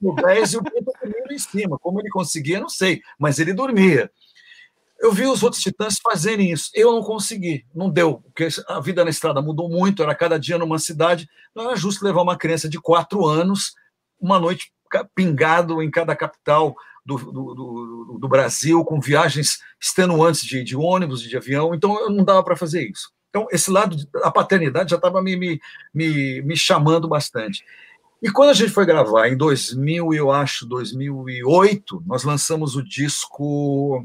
no 0.00 0.14
10 0.14 0.54
e 0.54 0.56
o 0.56 0.62
Bento 0.62 0.90
dormindo 1.00 1.30
em 1.30 1.38
cima. 1.38 1.78
Como 1.78 2.00
ele 2.00 2.08
conseguia, 2.08 2.58
não 2.58 2.70
sei, 2.70 3.02
mas 3.18 3.38
ele 3.38 3.52
dormia. 3.52 4.10
Eu 5.06 5.12
vi 5.12 5.24
os 5.24 5.44
outros 5.44 5.62
titãs 5.62 6.00
fazerem 6.02 6.50
isso. 6.50 6.68
Eu 6.74 6.90
não 6.90 7.00
consegui, 7.00 7.64
não 7.72 7.88
deu, 7.88 8.24
porque 8.24 8.48
a 8.66 8.80
vida 8.80 9.04
na 9.04 9.10
estrada 9.10 9.40
mudou 9.40 9.68
muito, 9.68 10.02
era 10.02 10.12
cada 10.16 10.36
dia 10.36 10.58
numa 10.58 10.80
cidade. 10.80 11.28
Não 11.54 11.66
era 11.68 11.76
justo 11.76 12.04
levar 12.04 12.22
uma 12.22 12.36
criança 12.36 12.68
de 12.68 12.80
quatro 12.80 13.24
anos, 13.24 13.72
uma 14.20 14.40
noite 14.40 14.72
pingado 15.14 15.80
em 15.80 15.88
cada 15.92 16.16
capital 16.16 16.74
do, 17.04 17.18
do, 17.18 17.54
do, 17.54 18.18
do 18.20 18.28
Brasil, 18.28 18.84
com 18.84 19.00
viagens 19.00 19.60
extenuantes 19.80 20.42
de, 20.44 20.64
de 20.64 20.74
ônibus, 20.74 21.22
de 21.22 21.36
avião. 21.36 21.72
Então, 21.72 21.96
eu 22.00 22.10
não 22.10 22.24
dava 22.24 22.42
para 22.42 22.56
fazer 22.56 22.90
isso. 22.90 23.12
Então, 23.28 23.46
esse 23.52 23.70
lado 23.70 23.96
da 24.12 24.32
paternidade 24.32 24.90
já 24.90 24.96
estava 24.96 25.22
me, 25.22 25.36
me, 25.36 25.60
me, 25.94 26.42
me 26.42 26.56
chamando 26.56 27.06
bastante. 27.06 27.64
E 28.20 28.28
quando 28.28 28.50
a 28.50 28.54
gente 28.54 28.72
foi 28.72 28.84
gravar, 28.84 29.28
em 29.28 29.36
2000, 29.36 30.12
eu 30.14 30.32
acho, 30.32 30.66
2008, 30.66 32.02
nós 32.04 32.24
lançamos 32.24 32.74
o 32.74 32.82
disco 32.82 34.02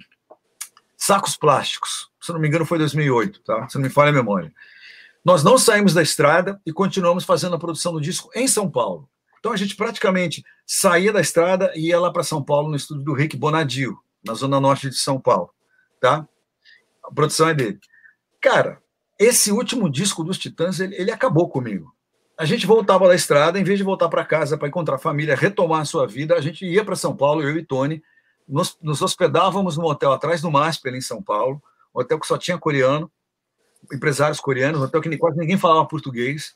Sacos 1.03 1.35
Plásticos. 1.35 2.11
Se 2.21 2.31
não 2.31 2.39
me 2.39 2.47
engano, 2.47 2.63
foi 2.63 2.77
2008, 2.77 3.41
tá? 3.41 3.67
Se 3.67 3.75
não 3.75 3.81
me 3.81 3.89
falha 3.89 4.09
a 4.09 4.13
memória. 4.13 4.53
Nós 5.25 5.43
não 5.43 5.57
saímos 5.57 5.95
da 5.95 6.03
estrada 6.03 6.61
e 6.63 6.71
continuamos 6.71 7.23
fazendo 7.23 7.55
a 7.55 7.59
produção 7.59 7.91
do 7.91 7.99
disco 7.99 8.29
em 8.35 8.47
São 8.47 8.69
Paulo. 8.69 9.09
Então 9.39 9.51
a 9.51 9.57
gente 9.57 9.75
praticamente 9.75 10.43
saía 10.63 11.11
da 11.11 11.19
estrada 11.19 11.71
e 11.75 11.87
ia 11.87 11.99
lá 11.99 12.11
para 12.13 12.21
São 12.21 12.43
Paulo, 12.43 12.69
no 12.69 12.75
estúdio 12.75 13.03
do 13.03 13.13
Rick 13.13 13.35
Bonadio, 13.35 13.97
na 14.23 14.35
zona 14.35 14.59
norte 14.59 14.89
de 14.89 14.95
São 14.95 15.19
Paulo, 15.19 15.49
tá? 15.99 16.27
A 17.03 17.11
produção 17.11 17.49
é 17.49 17.53
dele. 17.55 17.79
Cara, 18.39 18.79
esse 19.17 19.51
último 19.51 19.89
disco 19.89 20.23
dos 20.23 20.37
Titãs, 20.37 20.79
ele, 20.79 20.95
ele 20.95 21.11
acabou 21.11 21.49
comigo 21.49 21.91
a 22.41 22.45
gente 22.45 22.65
voltava 22.65 23.07
da 23.07 23.13
estrada, 23.13 23.59
em 23.59 23.63
vez 23.63 23.77
de 23.77 23.83
voltar 23.83 24.09
para 24.09 24.25
casa 24.25 24.57
para 24.57 24.67
encontrar 24.67 24.95
a 24.95 24.97
família, 24.99 25.35
retomar 25.35 25.81
a 25.81 25.85
sua 25.85 26.07
vida, 26.07 26.33
a 26.35 26.41
gente 26.41 26.65
ia 26.65 26.83
para 26.83 26.95
São 26.95 27.15
Paulo, 27.15 27.43
eu 27.43 27.55
e 27.55 27.63
Tony, 27.63 28.01
nos, 28.51 28.77
nos, 28.81 29.01
hospedávamos 29.01 29.77
no 29.77 29.85
hotel 29.85 30.11
atrás 30.11 30.41
do 30.41 30.51
MASP, 30.51 30.89
em 30.89 31.01
São 31.01 31.23
Paulo, 31.23 31.61
um 31.95 32.01
hotel 32.01 32.19
que 32.19 32.27
só 32.27 32.37
tinha 32.37 32.57
coreano, 32.57 33.09
empresários 33.91 34.39
coreanos, 34.39 34.81
um 34.81 34.83
hotel 34.83 35.01
que 35.01 35.17
quase 35.17 35.37
ninguém 35.37 35.57
falava 35.57 35.87
português. 35.87 36.53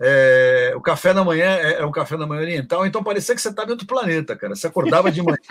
É, 0.00 0.72
o 0.76 0.80
café 0.80 1.14
da 1.14 1.24
manhã 1.24 1.46
é, 1.46 1.80
é 1.80 1.86
um 1.86 1.90
café 1.90 2.16
da 2.16 2.26
manhã 2.26 2.42
oriental, 2.42 2.86
então 2.86 3.02
parecia 3.02 3.34
que 3.34 3.40
você 3.40 3.48
estava 3.48 3.68
em 3.68 3.72
outro 3.72 3.86
planeta, 3.86 4.36
cara. 4.36 4.54
Você 4.54 4.66
acordava 4.66 5.10
de 5.10 5.22
manhã. 5.22 5.38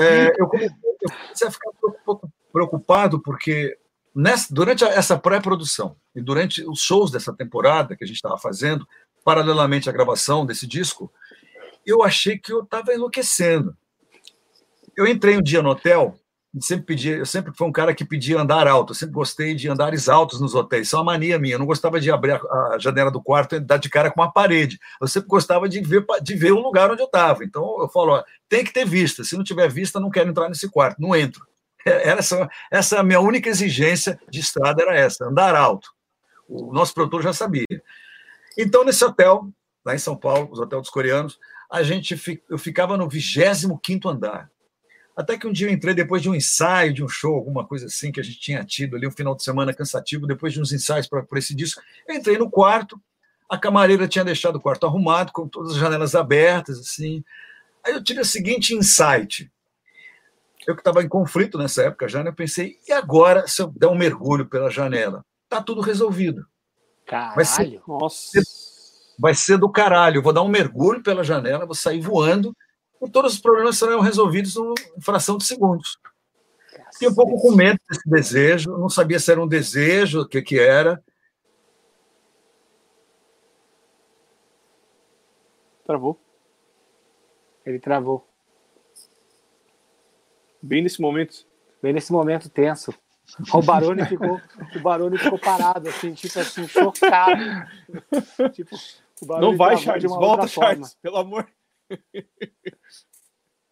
é, 0.00 0.34
eu, 0.38 0.48
comecei, 0.48 0.76
eu 1.02 1.10
comecei 1.10 1.48
a 1.48 1.50
ficar 1.50 1.70
um 1.70 1.92
pouco 2.04 2.32
preocupado 2.52 3.20
porque 3.20 3.76
Nessa, 4.14 4.52
durante 4.52 4.82
essa 4.82 5.16
pré-produção 5.16 5.94
e 6.12 6.20
durante 6.20 6.68
os 6.68 6.80
shows 6.80 7.08
dessa 7.08 7.32
temporada 7.32 7.94
que 7.94 8.02
a 8.02 8.06
gente 8.06 8.16
estava 8.16 8.36
fazendo, 8.36 8.84
paralelamente 9.24 9.88
à 9.88 9.92
gravação 9.92 10.44
desse 10.44 10.66
disco, 10.66 11.12
eu 11.90 12.02
achei 12.02 12.38
que 12.38 12.52
eu 12.52 12.62
estava 12.62 12.92
enlouquecendo. 12.92 13.76
Eu 14.96 15.06
entrei 15.06 15.36
um 15.36 15.42
dia 15.42 15.62
no 15.62 15.70
hotel, 15.70 16.18
sempre 16.60 16.86
pedi, 16.86 17.10
eu 17.10 17.26
sempre 17.26 17.52
fui 17.54 17.66
um 17.66 17.72
cara 17.72 17.94
que 17.94 18.04
pedia 18.04 18.40
andar 18.40 18.66
alto, 18.66 18.90
eu 18.90 18.94
sempre 18.94 19.14
gostei 19.14 19.54
de 19.54 19.68
andares 19.68 20.08
altos 20.08 20.40
nos 20.40 20.54
hotéis, 20.54 20.88
isso 20.88 20.96
é 20.96 20.98
uma 20.98 21.12
mania 21.12 21.38
minha, 21.38 21.54
eu 21.54 21.58
não 21.58 21.66
gostava 21.66 22.00
de 22.00 22.10
abrir 22.10 22.32
a, 22.32 22.74
a 22.74 22.78
janela 22.78 23.10
do 23.10 23.22
quarto 23.22 23.54
e 23.54 23.60
dar 23.60 23.76
de 23.76 23.88
cara 23.88 24.10
com 24.10 24.20
uma 24.20 24.32
parede, 24.32 24.78
eu 25.00 25.06
sempre 25.06 25.28
gostava 25.28 25.68
de 25.68 25.80
ver, 25.80 26.04
de 26.22 26.34
ver 26.34 26.52
o 26.52 26.60
lugar 26.60 26.90
onde 26.90 27.02
eu 27.02 27.06
estava, 27.06 27.44
então 27.44 27.80
eu 27.80 27.88
falo, 27.88 28.14
ó, 28.14 28.24
tem 28.48 28.64
que 28.64 28.72
ter 28.72 28.86
vista, 28.86 29.22
se 29.22 29.36
não 29.36 29.44
tiver 29.44 29.70
vista, 29.70 30.00
não 30.00 30.10
quero 30.10 30.30
entrar 30.30 30.48
nesse 30.48 30.68
quarto, 30.68 31.00
não 31.00 31.14
entro. 31.14 31.46
Essa, 31.84 32.50
essa 32.70 32.96
é 32.96 32.98
a 32.98 33.02
minha 33.02 33.20
única 33.20 33.48
exigência 33.48 34.18
de 34.28 34.40
estrada 34.40 34.82
era 34.82 34.96
essa, 34.96 35.26
andar 35.26 35.54
alto. 35.54 35.88
O 36.48 36.72
nosso 36.72 36.92
produtor 36.92 37.22
já 37.22 37.32
sabia. 37.32 37.64
Então, 38.58 38.84
nesse 38.84 39.02
hotel, 39.04 39.48
lá 39.84 39.94
em 39.94 39.98
São 39.98 40.16
Paulo, 40.16 40.48
os 40.50 40.58
hotéis 40.58 40.82
dos 40.82 40.90
coreanos, 40.90 41.38
a 41.70 41.82
gente 41.82 42.42
eu 42.48 42.58
ficava 42.58 42.96
no 42.96 43.08
25 43.08 44.08
andar. 44.08 44.50
Até 45.18 45.36
que 45.36 45.48
um 45.48 45.52
dia 45.52 45.66
eu 45.66 45.72
entrei 45.72 45.94
depois 45.94 46.22
de 46.22 46.30
um 46.30 46.34
ensaio, 46.34 46.94
de 46.94 47.02
um 47.02 47.08
show, 47.08 47.34
alguma 47.34 47.66
coisa 47.66 47.86
assim 47.86 48.12
que 48.12 48.20
a 48.20 48.22
gente 48.22 48.38
tinha 48.38 48.64
tido 48.64 48.96
ali, 48.96 49.04
um 49.04 49.10
final 49.10 49.34
de 49.34 49.42
semana 49.42 49.74
cansativo, 49.74 50.28
depois 50.28 50.52
de 50.52 50.60
uns 50.60 50.72
ensaios 50.72 51.08
para 51.08 51.26
esse 51.36 51.54
disco. 51.54 51.82
Eu 52.06 52.14
entrei 52.14 52.38
no 52.38 52.48
quarto, 52.48 53.00
A 53.50 53.58
camareira 53.58 54.06
tinha 54.06 54.24
deixado 54.24 54.56
o 54.56 54.60
quarto 54.60 54.86
arrumado, 54.86 55.32
com 55.32 55.48
todas 55.48 55.72
as 55.72 55.78
janelas 55.78 56.14
abertas, 56.14 56.78
assim. 56.78 57.24
Aí 57.84 57.94
eu 57.94 58.04
tive 58.04 58.20
o 58.20 58.24
seguinte 58.24 58.74
insight. 58.74 59.50
Eu 60.66 60.74
que 60.74 60.82
estava 60.82 61.02
em 61.02 61.08
conflito 61.08 61.56
nessa 61.56 61.82
época 61.82 62.06
já, 62.08 62.22
né? 62.22 62.30
eu 62.30 62.34
pensei, 62.34 62.78
e 62.86 62.92
agora 62.92 63.48
se 63.48 63.62
eu 63.62 63.68
der 63.68 63.88
um 63.88 63.96
mergulho 63.96 64.46
pela 64.46 64.70
janela? 64.70 65.24
Tá 65.48 65.62
tudo 65.62 65.80
resolvido. 65.80 66.46
Caralho, 67.06 67.82
nossa. 67.88 68.38
Vai 69.18 69.34
ser 69.34 69.58
do 69.58 69.68
caralho. 69.68 70.18
Eu 70.18 70.22
vou 70.22 70.32
dar 70.32 70.42
um 70.42 70.48
mergulho 70.48 71.02
pela 71.02 71.24
janela, 71.24 71.66
vou 71.66 71.74
sair 71.74 72.00
voando, 72.00 72.54
e 73.02 73.10
todos 73.10 73.34
os 73.34 73.40
problemas 73.40 73.78
serão 73.78 74.00
resolvidos 74.00 74.56
em 74.56 75.00
fração 75.00 75.36
de 75.36 75.44
segundos. 75.44 75.98
Fiquei 76.92 77.08
um 77.08 77.14
pouco 77.14 77.40
com 77.40 77.54
medo 77.54 77.78
desse 77.88 78.08
desejo, 78.08 78.76
não 78.78 78.88
sabia 78.88 79.18
se 79.18 79.30
era 79.30 79.42
um 79.42 79.46
desejo, 79.46 80.22
o 80.22 80.28
que, 80.28 80.42
que 80.42 80.58
era. 80.58 81.02
Travou. 85.84 86.20
Ele 87.64 87.78
travou. 87.78 88.26
Bem 90.62 90.82
nesse 90.82 91.00
momento. 91.00 91.46
Bem 91.82 91.92
nesse 91.92 92.12
momento 92.12 92.50
tenso. 92.50 92.92
O 93.52 93.62
Barone 93.62 94.04
ficou, 94.06 94.40
o 94.74 94.80
Barone 94.80 95.18
ficou 95.18 95.38
parado, 95.38 95.88
assim, 95.88 96.12
tipo 96.14 96.38
assim, 96.38 96.66
chocado. 96.66 97.42
Tipo, 98.52 98.76
Não 99.26 99.56
vai, 99.56 99.76
Charles, 99.76 100.10
volta, 100.10 100.46
Charles, 100.46 100.94
pelo 101.02 101.16
amor. 101.16 101.48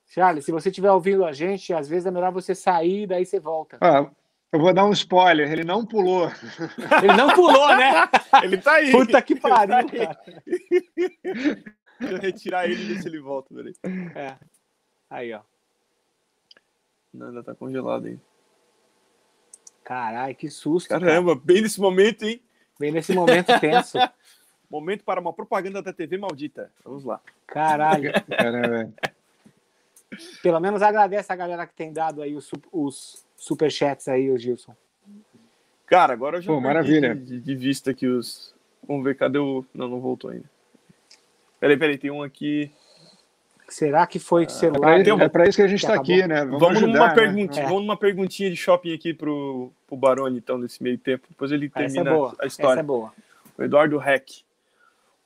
Charles, 0.06 0.44
se 0.44 0.52
você 0.52 0.70
estiver 0.70 0.90
ouvindo 0.90 1.24
a 1.24 1.32
gente, 1.32 1.74
às 1.74 1.88
vezes 1.88 2.06
é 2.06 2.10
melhor 2.10 2.32
você 2.32 2.54
sair, 2.54 3.06
daí 3.06 3.26
você 3.26 3.38
volta. 3.38 3.76
Ah, 3.80 4.10
eu 4.50 4.60
vou 4.60 4.72
dar 4.72 4.86
um 4.86 4.92
spoiler, 4.92 5.52
ele 5.52 5.64
não 5.64 5.84
pulou. 5.84 6.30
Ele 7.02 7.12
não 7.14 7.34
pulou, 7.34 7.76
né? 7.76 8.08
ele 8.42 8.56
tá 8.56 8.74
aí. 8.74 8.90
Puta 8.90 9.20
que 9.20 9.34
pariu, 9.38 9.68
cara. 9.68 10.18
Vou 12.00 12.18
retirar 12.18 12.64
ele 12.64 12.80
e 12.80 12.94
ver 12.94 13.02
se 13.02 13.08
ele 13.08 13.20
volta, 13.20 13.54
peraí. 13.54 13.74
É. 14.14 14.36
Aí, 15.10 15.32
ó. 15.34 15.40
Não, 17.12 17.28
ainda 17.28 17.42
tá 17.42 17.54
congelado 17.54 18.06
aí. 18.06 18.18
Caralho, 19.84 20.34
que 20.34 20.50
susto. 20.50 20.88
Caramba, 20.88 21.34
cara. 21.34 21.44
bem 21.44 21.62
nesse 21.62 21.80
momento, 21.80 22.24
hein? 22.24 22.42
Bem 22.78 22.92
nesse 22.92 23.14
momento 23.14 23.58
tenso. 23.60 23.98
momento 24.70 25.04
para 25.04 25.20
uma 25.20 25.32
propaganda 25.32 25.82
da 25.82 25.92
TV 25.92 26.18
maldita. 26.18 26.70
Vamos 26.84 27.04
lá. 27.04 27.20
Caralho. 27.46 28.12
Caramba. 28.28 28.92
Pelo 30.42 30.60
menos 30.60 30.82
agradece 30.82 31.32
a 31.32 31.36
galera 31.36 31.66
que 31.66 31.74
tem 31.74 31.92
dado 31.92 32.22
aí 32.22 32.34
os, 32.34 32.50
os 32.72 33.24
superchats 33.36 34.08
aí, 34.08 34.30
o 34.30 34.38
Gilson. 34.38 34.74
Cara, 35.86 36.12
agora 36.12 36.38
eu 36.38 36.42
já 36.42 36.52
Pô, 36.52 36.60
maravilha. 36.60 37.14
De, 37.14 37.40
de, 37.40 37.54
vista 37.54 37.92
aqui 37.92 38.06
os. 38.06 38.54
Vamos 38.86 39.04
ver, 39.04 39.16
cadê 39.16 39.38
o. 39.38 39.64
Não, 39.72 39.88
não 39.88 40.00
voltou 40.00 40.30
ainda. 40.30 40.50
Peraí, 41.60 41.76
peraí, 41.76 41.98
tem 41.98 42.10
um 42.10 42.22
aqui. 42.22 42.70
Será 43.68 44.06
que 44.06 44.18
foi 44.18 44.44
ah, 44.44 44.48
celular? 44.48 45.00
É 45.00 45.28
para 45.28 45.48
isso 45.48 45.56
que 45.56 45.62
a 45.62 45.68
gente 45.68 45.80
está 45.80 45.94
aqui, 45.94 46.24
né? 46.26 46.44
Vamos, 46.44 46.60
vamos 46.60 46.76
ajudar, 46.76 46.92
numa 46.92 47.08
né? 47.08 47.14
perguntinha, 47.14 47.64
é. 47.64 47.68
vamos 47.68 47.82
numa 47.82 47.96
perguntinha 47.96 48.50
de 48.50 48.56
shopping 48.56 48.94
aqui 48.94 49.12
pro, 49.12 49.72
pro 49.86 49.96
Barone, 49.96 50.38
então, 50.38 50.56
nesse 50.58 50.80
meio 50.82 50.98
tempo. 50.98 51.26
Depois 51.28 51.50
ele 51.50 51.68
termina 51.68 52.10
é 52.10 52.44
a 52.44 52.46
história. 52.46 52.74
Essa 52.74 52.80
é 52.80 52.82
boa. 52.82 53.12
O 53.58 53.62
Eduardo 53.62 54.00
Heck. 54.00 54.44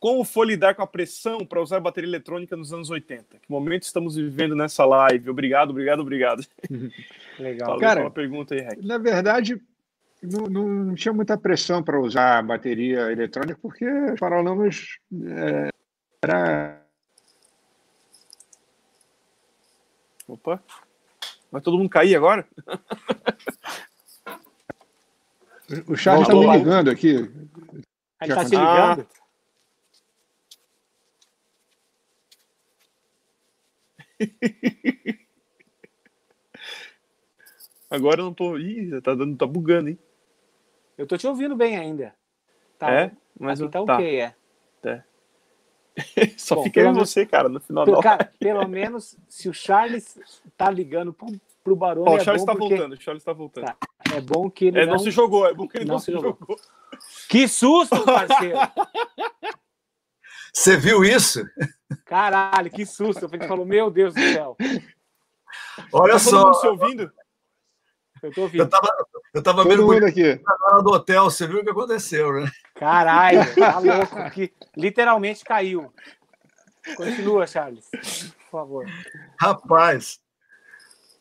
Como 0.01 0.25
foi 0.25 0.47
lidar 0.47 0.75
com 0.75 0.81
a 0.81 0.87
pressão 0.87 1.45
para 1.45 1.61
usar 1.61 1.79
bateria 1.79 2.09
eletrônica 2.09 2.57
nos 2.57 2.73
anos 2.73 2.89
80? 2.89 3.39
Que 3.39 3.51
momento 3.51 3.83
estamos 3.83 4.17
vivendo 4.17 4.57
nessa 4.57 4.87
live? 4.87 5.29
Obrigado, 5.29 5.71
obrigado, 5.71 6.01
obrigado. 6.01 6.43
Legal. 7.39 7.69
Falei 7.69 7.81
Cara, 7.81 8.01
uma 8.01 8.11
pergunta 8.11 8.55
aí, 8.55 8.61
Heck. 8.61 8.87
Na 8.87 8.97
verdade, 8.97 9.61
não, 10.23 10.47
não 10.47 10.95
tinha 10.95 11.13
muita 11.13 11.37
pressão 11.37 11.83
para 11.83 12.01
usar 12.01 12.43
bateria 12.43 13.13
eletrônica, 13.13 13.59
porque 13.61 13.87
os 13.87 14.19
paralamas 14.19 14.99
é, 15.13 15.69
era 16.25 16.81
Opa. 20.27 20.63
Vai 21.53 21.61
todo 21.61 21.77
mundo 21.77 21.91
cair 21.91 22.17
agora? 22.17 22.47
O 25.87 25.95
chat 25.95 26.23
está 26.23 26.35
me 26.35 26.57
ligando 26.57 26.91
aqui. 26.91 27.09
Ele 27.09 27.31
está 28.23 28.45
se 28.45 28.51
ligando? 28.51 29.01
Ah. 29.03 29.20
Agora 37.91 38.21
eu 38.21 38.25
não 38.27 38.35
tô. 38.35 38.57
Ih, 38.57 39.01
tá, 39.01 39.15
dando, 39.15 39.37
tá 39.37 39.47
bugando, 39.47 39.89
hein? 39.89 39.99
Eu 40.97 41.07
tô 41.07 41.17
te 41.17 41.27
ouvindo 41.27 41.57
bem 41.57 41.77
ainda. 41.77 42.15
Tá, 42.79 42.93
é? 42.93 43.13
Mas 43.39 43.61
aqui 43.61 43.71
tá, 43.71 43.85
tá 43.85 43.95
ok, 43.95 44.21
é. 44.21 44.35
é. 44.85 45.03
Só 46.39 46.55
Bom, 46.57 46.63
fica 46.63 46.81
eu 46.81 46.95
você, 46.95 47.27
cara, 47.27 47.49
no 47.49 47.61
final 47.61 47.85
pelo, 47.85 48.01
cara, 48.01 48.33
pelo 48.39 48.67
menos, 48.69 49.19
se 49.29 49.49
o 49.49 49.53
Charles 49.53 50.19
tá 50.57 50.71
ligando 50.71 51.13
pro, 51.13 51.27
pro 51.65 51.75
Barone. 51.77 52.09
Oh, 52.09 52.13
o 52.13 52.19
é 52.19 52.25
Charles 52.25 52.43
é 52.43 52.47
tá 52.47 52.53
porque... 52.53 52.77
voltando, 52.77 52.93
o 52.93 53.01
Charles 53.01 53.25
tá 53.25 53.33
voltando. 53.33 53.65
Tá. 53.65 53.77
É 54.15 54.21
bom 54.21 54.51
que 54.51 54.67
ele. 54.67 54.81
É, 54.81 54.87
não... 54.87 54.93
não... 54.93 54.99
se 54.99 55.11
jogou, 55.11 55.47
é 55.47 55.55
bom 55.55 55.67
que 55.67 55.79
ele 55.79 55.85
não, 55.85 55.95
não 55.95 56.01
se 56.01 56.13
jogou. 56.13 56.37
jogou. 56.39 56.57
Que 57.29 57.49
susto, 57.49 58.03
parceiro! 58.05 58.59
Você 60.53 60.77
viu 60.77 61.05
isso? 61.05 61.45
Caralho, 62.05 62.71
que 62.71 62.85
susto! 62.85 63.29
Eu 63.33 63.49
falou, 63.49 63.65
meu 63.65 63.91
Deus 63.91 64.15
do 64.15 64.21
céu. 64.21 64.57
Olha 65.93 66.15
tá 66.15 66.19
só. 66.19 66.53
se 66.55 66.67
ouvindo? 66.67 67.11
Eu 68.23 68.33
tô 68.33 68.43
ouvindo. 68.43 68.63
Eu 68.63 68.69
tava, 68.69 68.89
eu 69.35 69.43
tava 69.43 69.65
mergulhando 69.65 70.07
aqui. 70.07 70.41
na 70.45 70.79
do 70.79 70.91
hotel, 70.91 71.25
você 71.25 71.47
viu 71.47 71.61
o 71.61 71.65
que 71.65 71.71
aconteceu, 71.71 72.33
né? 72.33 72.51
Caralho, 72.75 73.41
tá 73.55 73.79
louco. 73.79 74.31
Que 74.33 74.53
literalmente 74.77 75.45
caiu. 75.45 75.93
Continua, 76.97 77.47
Charles, 77.47 77.89
por 77.91 78.51
favor. 78.51 78.87
Rapaz, 79.41 80.19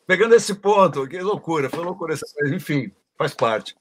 pegando 0.06 0.34
esse 0.34 0.54
ponto, 0.54 1.06
que 1.06 1.20
loucura, 1.20 1.70
foi 1.70 1.84
loucura 1.84 2.14
essa 2.14 2.26
coisa, 2.34 2.54
enfim, 2.54 2.92
faz 3.16 3.34
parte. 3.34 3.76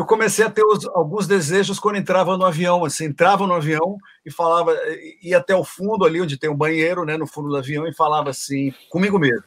Eu 0.00 0.06
comecei 0.06 0.42
a 0.42 0.50
ter 0.50 0.64
os, 0.64 0.86
alguns 0.86 1.26
desejos 1.26 1.78
quando 1.78 1.96
entrava 1.96 2.34
no 2.38 2.46
avião, 2.46 2.86
assim, 2.86 3.04
entrava 3.04 3.46
no 3.46 3.52
avião 3.52 3.98
e 4.24 4.30
falava, 4.30 4.74
ia 5.22 5.36
até 5.36 5.54
o 5.54 5.62
fundo 5.62 6.06
ali, 6.06 6.22
onde 6.22 6.38
tem 6.38 6.48
um 6.48 6.56
banheiro, 6.56 7.04
né, 7.04 7.18
no 7.18 7.26
fundo 7.26 7.50
do 7.50 7.56
avião, 7.58 7.86
e 7.86 7.94
falava 7.94 8.30
assim, 8.30 8.72
comigo 8.88 9.18
mesmo, 9.18 9.44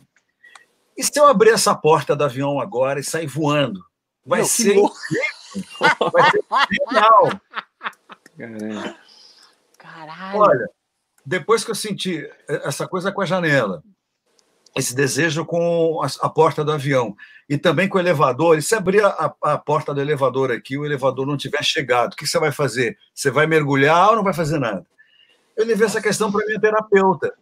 e 0.95 1.03
se 1.03 1.19
eu 1.19 1.25
abrir 1.25 1.49
essa 1.49 1.73
porta 1.73 2.15
do 2.15 2.23
avião 2.23 2.59
agora 2.59 2.99
e 2.99 3.03
sair 3.03 3.25
voando? 3.25 3.83
Vai 4.23 4.41
Meu, 4.41 4.47
ser 4.47 4.75
Vai 6.11 6.29
ser 6.29 6.43
genial. 6.71 7.41
Caralho. 9.79 10.39
Olha, 10.39 10.69
depois 11.25 11.65
que 11.65 11.71
eu 11.71 11.75
senti 11.75 12.29
essa 12.47 12.87
coisa 12.87 13.11
com 13.11 13.21
a 13.21 13.25
janela, 13.25 13.83
esse 14.75 14.95
desejo 14.95 15.45
com 15.45 16.01
a, 16.01 16.29
porta 16.29 16.63
do 16.63 16.71
avião 16.71 17.15
e 17.47 17.57
também 17.57 17.87
com 17.87 17.97
o 17.97 18.01
elevador, 18.01 18.57
e 18.57 18.61
se 18.61 18.73
abrir 18.73 19.03
a, 19.03 19.33
a, 19.41 19.57
porta 19.57 19.93
do 19.93 20.01
elevador 20.01 20.51
aqui, 20.51 20.77
o 20.77 20.85
elevador 20.85 21.25
não 21.27 21.37
tiver 21.37 21.63
chegado, 21.63 22.13
o 22.13 22.15
que 22.15 22.25
você 22.25 22.39
vai 22.39 22.51
fazer? 22.51 22.97
Você 23.13 23.29
vai 23.29 23.45
mergulhar 23.45 24.09
ou 24.09 24.15
não 24.15 24.23
vai 24.23 24.33
fazer 24.33 24.59
nada? 24.59 24.85
Eu 25.55 25.65
levei 25.65 25.85
essa 25.85 26.01
questão 26.01 26.31
para 26.31 26.45
minha 26.45 26.59
terapeuta 26.59 27.33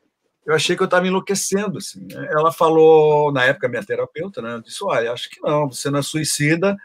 eu 0.46 0.56
achei 0.56 0.76
que 0.76 0.82
eu 0.82 0.86
estava 0.86 1.08
enlouquecendo. 1.08 1.78
Assim. 1.78 2.08
Ela 2.12 2.52
falou, 2.52 3.32
na 3.32 3.44
época, 3.44 3.70
minha 3.70 3.84
terapeuta, 3.84 4.42
né? 4.42 4.56
Eu 4.56 4.62
disse: 4.62 4.84
olha, 4.84 5.12
acho 5.12 5.30
que 5.30 5.40
não, 5.42 5.70
você 5.70 5.90
não 5.90 6.00
é 6.00 6.02
suicida, 6.02 6.76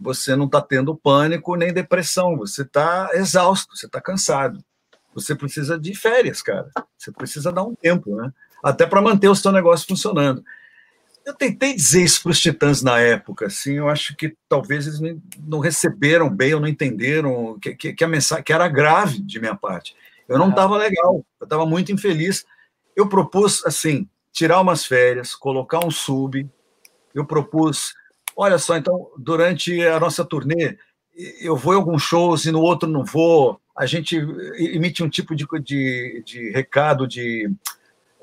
você 0.00 0.34
não 0.34 0.46
está 0.46 0.60
tendo 0.60 0.96
pânico 0.96 1.54
nem 1.56 1.72
depressão, 1.72 2.36
você 2.36 2.62
está 2.62 3.10
exausto, 3.14 3.76
você 3.76 3.86
está 3.86 4.00
cansado. 4.00 4.62
Você 5.14 5.34
precisa 5.34 5.78
de 5.78 5.94
férias, 5.94 6.42
cara. 6.42 6.70
Você 6.98 7.12
precisa 7.12 7.52
dar 7.52 7.62
um 7.62 7.74
tempo, 7.74 8.16
né? 8.16 8.32
Até 8.64 8.86
para 8.86 9.02
manter 9.02 9.28
o 9.28 9.34
seu 9.34 9.52
negócio 9.52 9.86
funcionando. 9.86 10.44
Eu 11.24 11.34
tentei 11.34 11.74
dizer 11.74 12.02
isso 12.02 12.22
para 12.22 12.32
os 12.32 12.40
titãs 12.40 12.82
na 12.82 12.98
época, 12.98 13.46
assim, 13.46 13.74
eu 13.74 13.88
acho 13.88 14.14
que 14.14 14.36
talvez 14.46 14.86
eles 14.86 15.00
não 15.46 15.58
receberam 15.58 16.28
bem 16.28 16.52
ou 16.52 16.60
não 16.60 16.68
entenderam 16.68 17.58
que, 17.58 17.74
que, 17.74 17.92
que 17.94 18.04
a 18.04 18.08
mensagem 18.08 18.44
que 18.44 18.52
era 18.52 18.68
grave 18.68 19.22
de 19.22 19.40
minha 19.40 19.54
parte. 19.54 19.96
Eu 20.28 20.38
não 20.38 20.50
estava 20.50 20.76
legal, 20.76 21.24
eu 21.40 21.44
estava 21.44 21.64
muito 21.64 21.92
infeliz 21.92 22.44
eu 22.96 23.08
propus, 23.08 23.64
assim, 23.66 24.08
tirar 24.32 24.60
umas 24.60 24.84
férias, 24.84 25.34
colocar 25.34 25.84
um 25.84 25.90
sub. 25.90 26.48
Eu 27.14 27.26
propus, 27.26 27.94
olha 28.36 28.58
só, 28.58 28.76
então, 28.76 29.10
durante 29.18 29.80
a 29.84 29.98
nossa 29.98 30.24
turnê, 30.24 30.76
eu 31.40 31.56
vou 31.56 31.74
em 31.74 31.76
alguns 31.76 32.02
shows 32.02 32.44
e 32.44 32.52
no 32.52 32.60
outro 32.60 32.88
não 32.88 33.04
vou. 33.04 33.60
A 33.76 33.86
gente 33.86 34.16
emite 34.56 35.02
um 35.02 35.08
tipo 35.08 35.34
de, 35.34 35.46
de, 35.60 36.22
de 36.24 36.50
recado, 36.50 37.06
de 37.06 37.50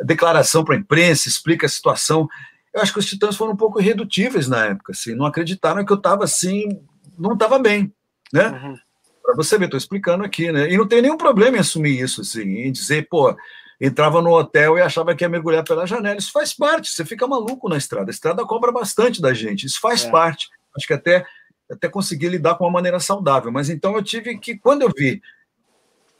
declaração 0.03 0.63
para 0.63 0.75
a 0.75 0.77
imprensa, 0.77 1.27
explica 1.27 1.65
a 1.65 1.69
situação. 1.69 2.27
Eu 2.73 2.81
acho 2.81 2.93
que 2.93 2.99
os 2.99 3.05
Titãs 3.05 3.35
foram 3.35 3.53
um 3.53 3.57
pouco 3.57 3.79
irredutíveis 3.81 4.47
na 4.47 4.65
época, 4.65 4.91
assim, 4.93 5.15
não 5.15 5.25
acreditaram 5.25 5.85
que 5.85 5.91
eu 5.91 5.97
estava 5.97 6.23
assim, 6.23 6.81
não 7.17 7.33
estava 7.33 7.59
bem, 7.59 7.93
né? 8.31 8.47
Uhum. 8.49 8.75
Para 9.23 9.35
você 9.35 9.57
ver, 9.57 9.65
estou 9.65 9.77
explicando 9.77 10.23
aqui, 10.23 10.51
né? 10.51 10.71
E 10.71 10.77
não 10.77 10.87
tem 10.87 11.01
nenhum 11.01 11.17
problema 11.17 11.57
em 11.57 11.59
assumir 11.59 11.99
isso, 11.99 12.21
assim, 12.21 12.41
em 12.41 12.71
dizer, 12.71 13.07
pô, 13.09 13.35
entrava 13.79 14.21
no 14.21 14.31
hotel 14.31 14.77
e 14.77 14.81
achava 14.81 15.15
que 15.15 15.23
ia 15.23 15.29
mergulhar 15.29 15.63
pela 15.63 15.87
janela. 15.87 16.17
Isso 16.17 16.31
faz 16.31 16.53
parte, 16.53 16.89
você 16.89 17.03
fica 17.03 17.27
maluco 17.27 17.67
na 17.67 17.77
estrada. 17.77 18.09
A 18.09 18.13
estrada 18.13 18.45
cobra 18.45 18.71
bastante 18.71 19.21
da 19.21 19.33
gente, 19.33 19.65
isso 19.65 19.79
faz 19.79 20.05
é. 20.05 20.11
parte. 20.11 20.49
Acho 20.75 20.87
que 20.87 20.93
até, 20.93 21.25
até 21.69 21.89
consegui 21.89 22.29
lidar 22.29 22.55
com 22.55 22.63
uma 22.63 22.71
maneira 22.71 22.99
saudável. 22.99 23.51
Mas 23.51 23.69
então 23.69 23.95
eu 23.95 24.03
tive 24.03 24.37
que, 24.37 24.57
quando 24.57 24.83
eu 24.83 24.91
vi 24.95 25.21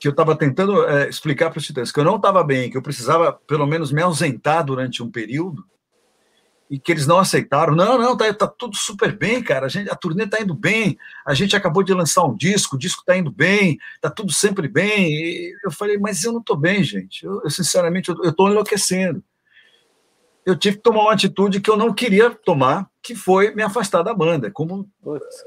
que 0.02 0.08
eu 0.08 0.10
estava 0.10 0.34
tentando 0.34 0.84
é, 0.88 1.08
explicar 1.08 1.48
para 1.48 1.60
os 1.60 1.64
titãs 1.64 1.92
que 1.92 2.00
eu 2.00 2.02
não 2.02 2.16
estava 2.16 2.42
bem, 2.42 2.68
que 2.68 2.76
eu 2.76 2.82
precisava 2.82 3.32
pelo 3.46 3.64
menos 3.68 3.92
me 3.92 4.02
ausentar 4.02 4.64
durante 4.64 5.00
um 5.00 5.08
período, 5.08 5.64
e 6.68 6.76
que 6.76 6.90
eles 6.90 7.06
não 7.06 7.18
aceitaram. 7.18 7.76
Não, 7.76 7.96
não, 7.96 8.16
tá, 8.16 8.34
tá 8.34 8.48
tudo 8.48 8.76
super 8.76 9.16
bem, 9.16 9.40
cara. 9.40 9.66
A, 9.66 9.68
gente, 9.68 9.88
a 9.88 9.94
turnê 9.94 10.26
tá 10.26 10.42
indo 10.42 10.54
bem. 10.54 10.98
A 11.24 11.34
gente 11.34 11.54
acabou 11.54 11.84
de 11.84 11.94
lançar 11.94 12.24
um 12.24 12.34
disco, 12.34 12.74
o 12.74 12.78
disco 12.78 13.04
tá 13.04 13.16
indo 13.16 13.30
bem, 13.30 13.78
tá 14.00 14.10
tudo 14.10 14.32
sempre 14.32 14.66
bem. 14.66 15.12
E 15.12 15.56
eu 15.64 15.70
falei, 15.70 15.98
mas 15.98 16.24
eu 16.24 16.32
não 16.32 16.42
tô 16.42 16.56
bem, 16.56 16.82
gente. 16.82 17.24
Eu, 17.24 17.40
eu 17.44 17.50
sinceramente, 17.50 18.08
eu, 18.08 18.16
eu 18.24 18.32
tô 18.32 18.48
enlouquecendo. 18.48 19.22
Eu 20.44 20.56
tive 20.56 20.78
que 20.78 20.82
tomar 20.82 21.02
uma 21.02 21.12
atitude 21.12 21.60
que 21.60 21.70
eu 21.70 21.76
não 21.76 21.94
queria 21.94 22.30
tomar, 22.30 22.90
que 23.00 23.14
foi 23.14 23.54
me 23.54 23.62
afastar 23.62 24.02
da 24.02 24.12
banda. 24.12 24.50
Como 24.50 24.88
Putz, 25.00 25.44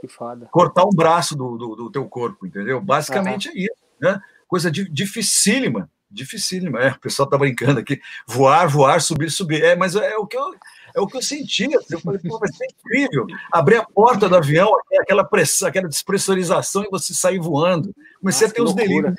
cortar 0.50 0.86
um 0.86 0.96
braço 0.96 1.36
do, 1.36 1.58
do, 1.58 1.76
do, 1.76 1.92
teu 1.92 2.08
corpo, 2.08 2.48
entendeu? 2.48 2.80
Basicamente 2.80 3.50
uhum. 3.50 3.56
é 3.56 3.58
isso, 3.58 3.86
né? 4.00 4.22
Coisa 4.48 4.72
dificílima, 4.72 5.90
dificílima. 6.10 6.80
É, 6.80 6.92
o 6.92 7.00
pessoal 7.00 7.30
tá 7.30 7.38
brincando 7.38 7.80
aqui, 7.80 8.02
voar, 8.28 8.68
voar, 8.68 9.02
subir, 9.02 9.32
subir. 9.32 9.64
É, 9.64 9.76
mas 9.76 9.96
é, 9.96 10.16
o 10.18 10.26
que 10.26 10.38
eu 10.38 10.54
é 10.96 11.02
o 11.02 11.08
que 11.08 11.18
eu 11.18 11.22
sentia. 11.22 11.78
Eu 11.92 12.00
falei, 12.00 12.20
pô, 12.20 12.40
vai 12.40 12.50
ser 12.52 12.66
incrível. 12.66 13.28
Abrir 13.52 13.76
a 13.76 13.86
porta 13.86 14.30
do 14.30 14.38
avião, 14.38 14.72
aquela 15.02 15.26
pressão, 15.26 15.68
aquela 15.68 15.90
despressurização 15.90 16.84
e 16.84 16.90
você 16.90 17.14
sair 17.14 17.38
voando. 17.38 17.94
Comecei 18.22 18.48
Nossa, 18.48 18.54
a 18.54 18.56
ter 18.56 18.62
os 18.62 18.74
delírios. 18.74 19.14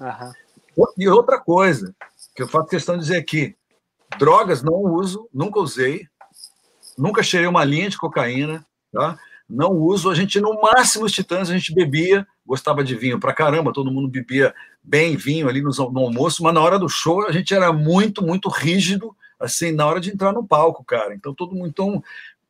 Uhum. 0.00 0.84
E 0.98 1.08
outra 1.08 1.38
coisa 1.38 1.94
que 2.34 2.42
eu 2.42 2.48
faço 2.48 2.66
questão 2.66 2.96
de 2.96 3.02
dizer 3.02 3.16
aqui: 3.16 3.54
drogas 4.18 4.60
não 4.60 4.74
uso, 4.74 5.28
nunca 5.32 5.60
usei, 5.60 6.08
nunca 6.98 7.22
cheirei 7.22 7.48
uma 7.48 7.64
linha 7.64 7.88
de 7.88 7.96
cocaína, 7.96 8.66
tá? 8.92 9.16
Não 9.48 9.70
uso. 9.72 10.10
A 10.10 10.14
gente, 10.14 10.40
no 10.40 10.60
máximo, 10.60 11.04
os 11.04 11.12
titãs, 11.12 11.48
a 11.48 11.52
gente 11.52 11.72
bebia, 11.72 12.26
gostava 12.50 12.82
de 12.82 12.96
vinho 12.96 13.20
pra 13.20 13.32
caramba, 13.32 13.72
todo 13.72 13.92
mundo 13.92 14.08
bebia 14.08 14.52
bem 14.82 15.16
vinho 15.16 15.48
ali 15.48 15.62
no, 15.62 15.70
no 15.70 16.00
almoço, 16.00 16.42
mas 16.42 16.52
na 16.52 16.60
hora 16.60 16.80
do 16.80 16.88
show 16.88 17.24
a 17.24 17.30
gente 17.30 17.54
era 17.54 17.72
muito, 17.72 18.26
muito 18.26 18.48
rígido, 18.48 19.16
assim, 19.38 19.70
na 19.70 19.86
hora 19.86 20.00
de 20.00 20.10
entrar 20.10 20.32
no 20.32 20.44
palco, 20.44 20.82
cara. 20.82 21.14
Então, 21.14 21.32
todo 21.32 21.54
mundo. 21.54 21.68
Então, 21.68 22.02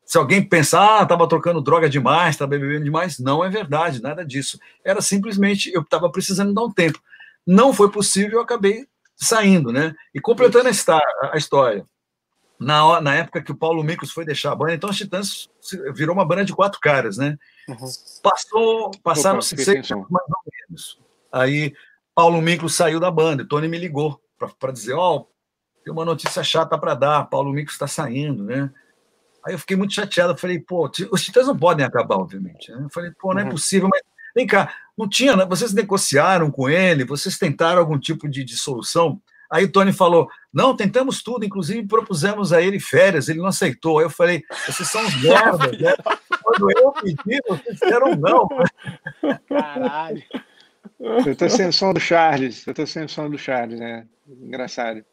se 0.03 0.17
alguém 0.17 0.43
pensar, 0.43 1.01
ah, 1.01 1.03
estava 1.03 1.27
trocando 1.27 1.61
droga 1.61 1.87
demais, 1.87 2.33
estava 2.33 2.49
bebendo 2.49 2.83
demais, 2.83 3.19
não 3.19 3.45
é 3.45 3.49
verdade, 3.49 4.01
nada 4.01 4.25
disso. 4.25 4.59
Era 4.83 5.01
simplesmente, 5.01 5.71
eu 5.71 5.81
estava 5.81 6.09
precisando 6.09 6.51
dar 6.51 6.63
um 6.63 6.71
tempo. 6.71 6.99
Não 7.45 7.71
foi 7.71 7.91
possível, 7.91 8.39
eu 8.39 8.41
acabei 8.41 8.87
saindo, 9.15 9.71
né? 9.71 9.93
E 10.15 10.19
completando 10.19 10.67
a, 10.67 11.01
a 11.31 11.37
história. 11.37 11.85
Na, 12.61 13.01
na 13.01 13.15
época 13.15 13.41
que 13.41 13.51
o 13.51 13.57
Paulo 13.57 13.83
Micos 13.83 14.11
foi 14.11 14.23
deixar 14.23 14.51
a 14.51 14.55
banda, 14.55 14.75
então 14.75 14.91
os 14.91 14.95
Titãs 14.95 15.49
virou 15.95 16.13
uma 16.13 16.23
banda 16.23 16.45
de 16.45 16.53
quatro 16.53 16.79
caras, 16.79 17.17
né? 17.17 17.35
Uhum. 17.67 17.75
Passou, 18.21 18.91
passaram-se 19.03 19.57
seis 19.57 19.89
mais 19.89 20.05
ou 20.11 20.43
menos. 20.69 21.01
Aí 21.31 21.73
Paulo 22.13 22.39
Miklos 22.39 22.75
saiu 22.75 22.99
da 22.99 23.09
banda, 23.09 23.47
Tony 23.47 23.67
me 23.67 23.79
ligou 23.79 24.21
para 24.59 24.71
dizer, 24.71 24.93
ó, 24.93 25.15
oh, 25.15 25.27
tem 25.83 25.91
uma 25.91 26.05
notícia 26.05 26.43
chata 26.43 26.77
para 26.77 26.93
dar, 26.93 27.25
Paulo 27.31 27.51
Miklos 27.51 27.73
está 27.73 27.87
saindo, 27.87 28.43
né? 28.43 28.69
Aí 29.43 29.55
eu 29.55 29.59
fiquei 29.59 29.75
muito 29.75 29.95
chateado, 29.95 30.37
falei, 30.37 30.59
pô, 30.59 30.87
os 31.11 31.23
Titãs 31.23 31.47
não 31.47 31.57
podem 31.57 31.83
acabar, 31.83 32.17
obviamente. 32.17 32.71
Né? 32.71 32.83
Eu 32.83 32.89
falei, 32.91 33.11
pô, 33.19 33.33
não 33.33 33.41
é 33.41 33.43
uhum. 33.43 33.49
possível, 33.49 33.89
mas 33.91 34.03
vem 34.35 34.45
cá, 34.45 34.71
não 34.95 35.09
tinha, 35.09 35.35
né? 35.35 35.45
vocês 35.45 35.73
negociaram 35.73 36.51
com 36.51 36.69
ele, 36.69 37.05
vocês 37.05 37.39
tentaram 37.39 37.79
algum 37.79 37.97
tipo 37.97 38.29
de, 38.29 38.43
de 38.43 38.55
solução? 38.55 39.19
Aí 39.51 39.65
o 39.65 39.71
Tony 39.71 39.91
falou: 39.91 40.29
não, 40.53 40.75
tentamos 40.75 41.21
tudo, 41.21 41.45
inclusive 41.45 41.85
propusemos 41.85 42.53
a 42.53 42.61
ele 42.61 42.79
férias, 42.79 43.27
ele 43.27 43.39
não 43.39 43.47
aceitou. 43.47 43.99
Aí 43.99 44.05
eu 44.05 44.09
falei: 44.09 44.43
vocês 44.65 44.89
são 44.89 45.05
os 45.05 45.21
merdas, 45.21 45.79
né? 45.79 45.93
Quando 46.41 46.71
eu 46.71 46.91
pedi, 46.93 47.41
vocês 47.47 47.77
disseram 47.77 48.15
não. 48.15 48.47
Caralho. 49.47 50.23
Eu 50.99 51.35
tô 51.35 51.49
sem 51.49 51.71
som 51.71 51.93
do 51.93 51.99
Charles, 51.99 52.65
eu 52.65 52.73
tô 52.73 52.85
sem 52.85 53.07
som 53.07 53.29
do 53.29 53.37
Charles, 53.37 53.79
né? 53.79 54.07
Engraçado. 54.27 55.03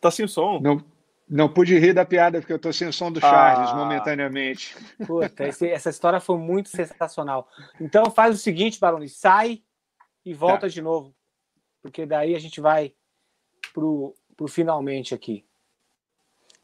Tá 0.00 0.10
sem 0.10 0.26
som? 0.26 0.60
Não, 0.60 0.84
não 1.28 1.48
pude 1.48 1.78
rir 1.78 1.94
da 1.94 2.04
piada 2.04 2.40
porque 2.40 2.52
eu 2.52 2.58
tô 2.58 2.72
sem 2.72 2.90
som 2.92 3.10
do 3.10 3.20
Charles 3.20 3.70
ah. 3.70 3.76
momentaneamente. 3.76 4.76
Puta, 5.06 5.46
esse, 5.46 5.68
essa 5.68 5.88
história 5.88 6.20
foi 6.20 6.36
muito 6.36 6.68
sensacional. 6.68 7.48
Então 7.80 8.10
faz 8.10 8.34
o 8.34 8.38
seguinte, 8.38 8.80
Baroni, 8.80 9.08
sai 9.08 9.62
e 10.24 10.34
volta 10.34 10.62
tá. 10.62 10.68
de 10.68 10.82
novo. 10.82 11.14
Porque 11.80 12.04
daí 12.04 12.34
a 12.34 12.38
gente 12.38 12.60
vai 12.60 12.92
pro, 13.72 14.14
pro 14.36 14.48
finalmente 14.48 15.14
aqui. 15.14 15.44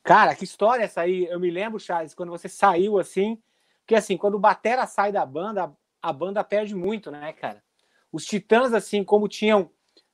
Cara, 0.02 0.34
que 0.34 0.44
história 0.44 0.84
essa 0.84 1.02
aí? 1.02 1.26
Eu 1.26 1.38
me 1.38 1.50
lembro, 1.50 1.78
Charles, 1.78 2.14
quando 2.14 2.30
você 2.30 2.48
saiu 2.48 2.98
assim, 2.98 3.40
porque 3.80 3.94
assim, 3.94 4.16
quando 4.16 4.34
o 4.34 4.38
Batera 4.38 4.86
sai 4.86 5.12
da 5.12 5.24
banda, 5.24 5.74
a 6.00 6.12
banda 6.12 6.44
perde 6.44 6.74
muito, 6.74 7.10
né, 7.10 7.32
cara? 7.32 7.62
Os 8.12 8.24
Titãs, 8.24 8.72
assim, 8.72 9.04
como 9.04 9.28
tinham 9.28 9.70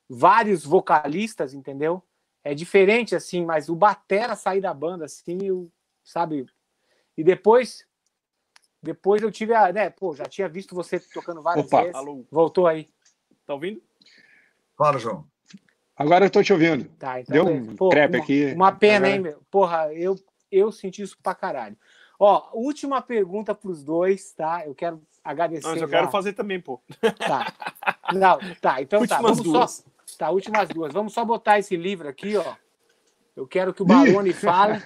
vários 0.09 0.65
vocalistas, 0.65 1.55
entendeu? 1.55 2.03
É 2.43 2.55
diferente, 2.55 3.15
assim, 3.15 3.45
mas 3.45 3.69
o 3.69 3.77
Batera 3.77 4.37
sair 4.37 4.61
da 4.61 4.75
banda, 4.75 5.05
assim, 5.05 5.39
eu, 5.43 5.71
sabe? 6.03 6.47
E 7.17 7.25
depois, 7.25 7.87
depois 8.83 9.23
eu 9.23 9.31
tive 9.31 9.55
a, 9.55 9.73
né, 9.73 9.91
pô, 9.91 10.15
já 10.15 10.25
tinha 10.25 10.49
visto 10.49 10.75
você 10.75 11.01
tocando 11.01 11.43
várias 11.43 11.67
Opa, 11.67 11.83
vezes. 11.83 11.95
Alô. 11.95 12.27
Voltou 12.31 12.67
aí. 12.67 12.91
Tá 13.47 13.55
ouvindo? 13.55 13.83
Fala, 14.77 14.99
João. 14.99 15.27
Agora 15.97 16.27
eu 16.27 16.31
tô 16.31 16.43
te 16.43 16.53
ouvindo. 16.53 16.85
Tá, 16.99 17.21
então 17.21 17.45
Deu 17.45 17.55
um 17.55 17.77
Pô, 17.77 17.89
crepe 17.89 18.17
uma, 18.17 18.23
aqui. 18.23 18.53
Uma 18.53 18.73
pena, 18.73 19.09
hein, 19.09 19.21
meu? 19.21 19.41
Porra, 19.51 19.93
eu, 19.93 20.17
eu 20.51 20.73
senti 20.73 21.03
isso 21.03 21.17
pra 21.23 21.35
caralho. 21.35 21.77
Ó, 22.19 22.51
última 22.53 23.01
pergunta 23.01 23.55
pros 23.55 23.85
dois, 23.85 24.33
tá? 24.33 24.65
Eu 24.67 24.75
quero 24.75 25.01
agradecer. 25.23 25.67
Mas 25.67 25.81
eu 25.81 25.89
já. 25.89 25.99
quero 25.99 26.11
fazer 26.11 26.33
também, 26.33 26.61
pô. 26.61 26.81
Tá. 27.19 27.53
Não, 28.13 28.39
tá, 28.61 28.83
então 28.83 29.07
tá. 29.07 29.21
Vamos 29.21 29.41
duas. 29.41 29.71
só. 29.71 30.17
Tá, 30.19 30.31
últimas 30.31 30.69
duas. 30.69 30.93
Vamos 30.93 31.13
só 31.13 31.25
botar 31.25 31.59
esse 31.59 31.77
livro 31.77 32.09
aqui, 32.09 32.37
ó. 32.37 32.55
Eu 33.37 33.47
quero 33.47 33.75
que 33.75 33.83
o 33.83 33.85
Barone 33.85 34.33
fale. 34.33 34.81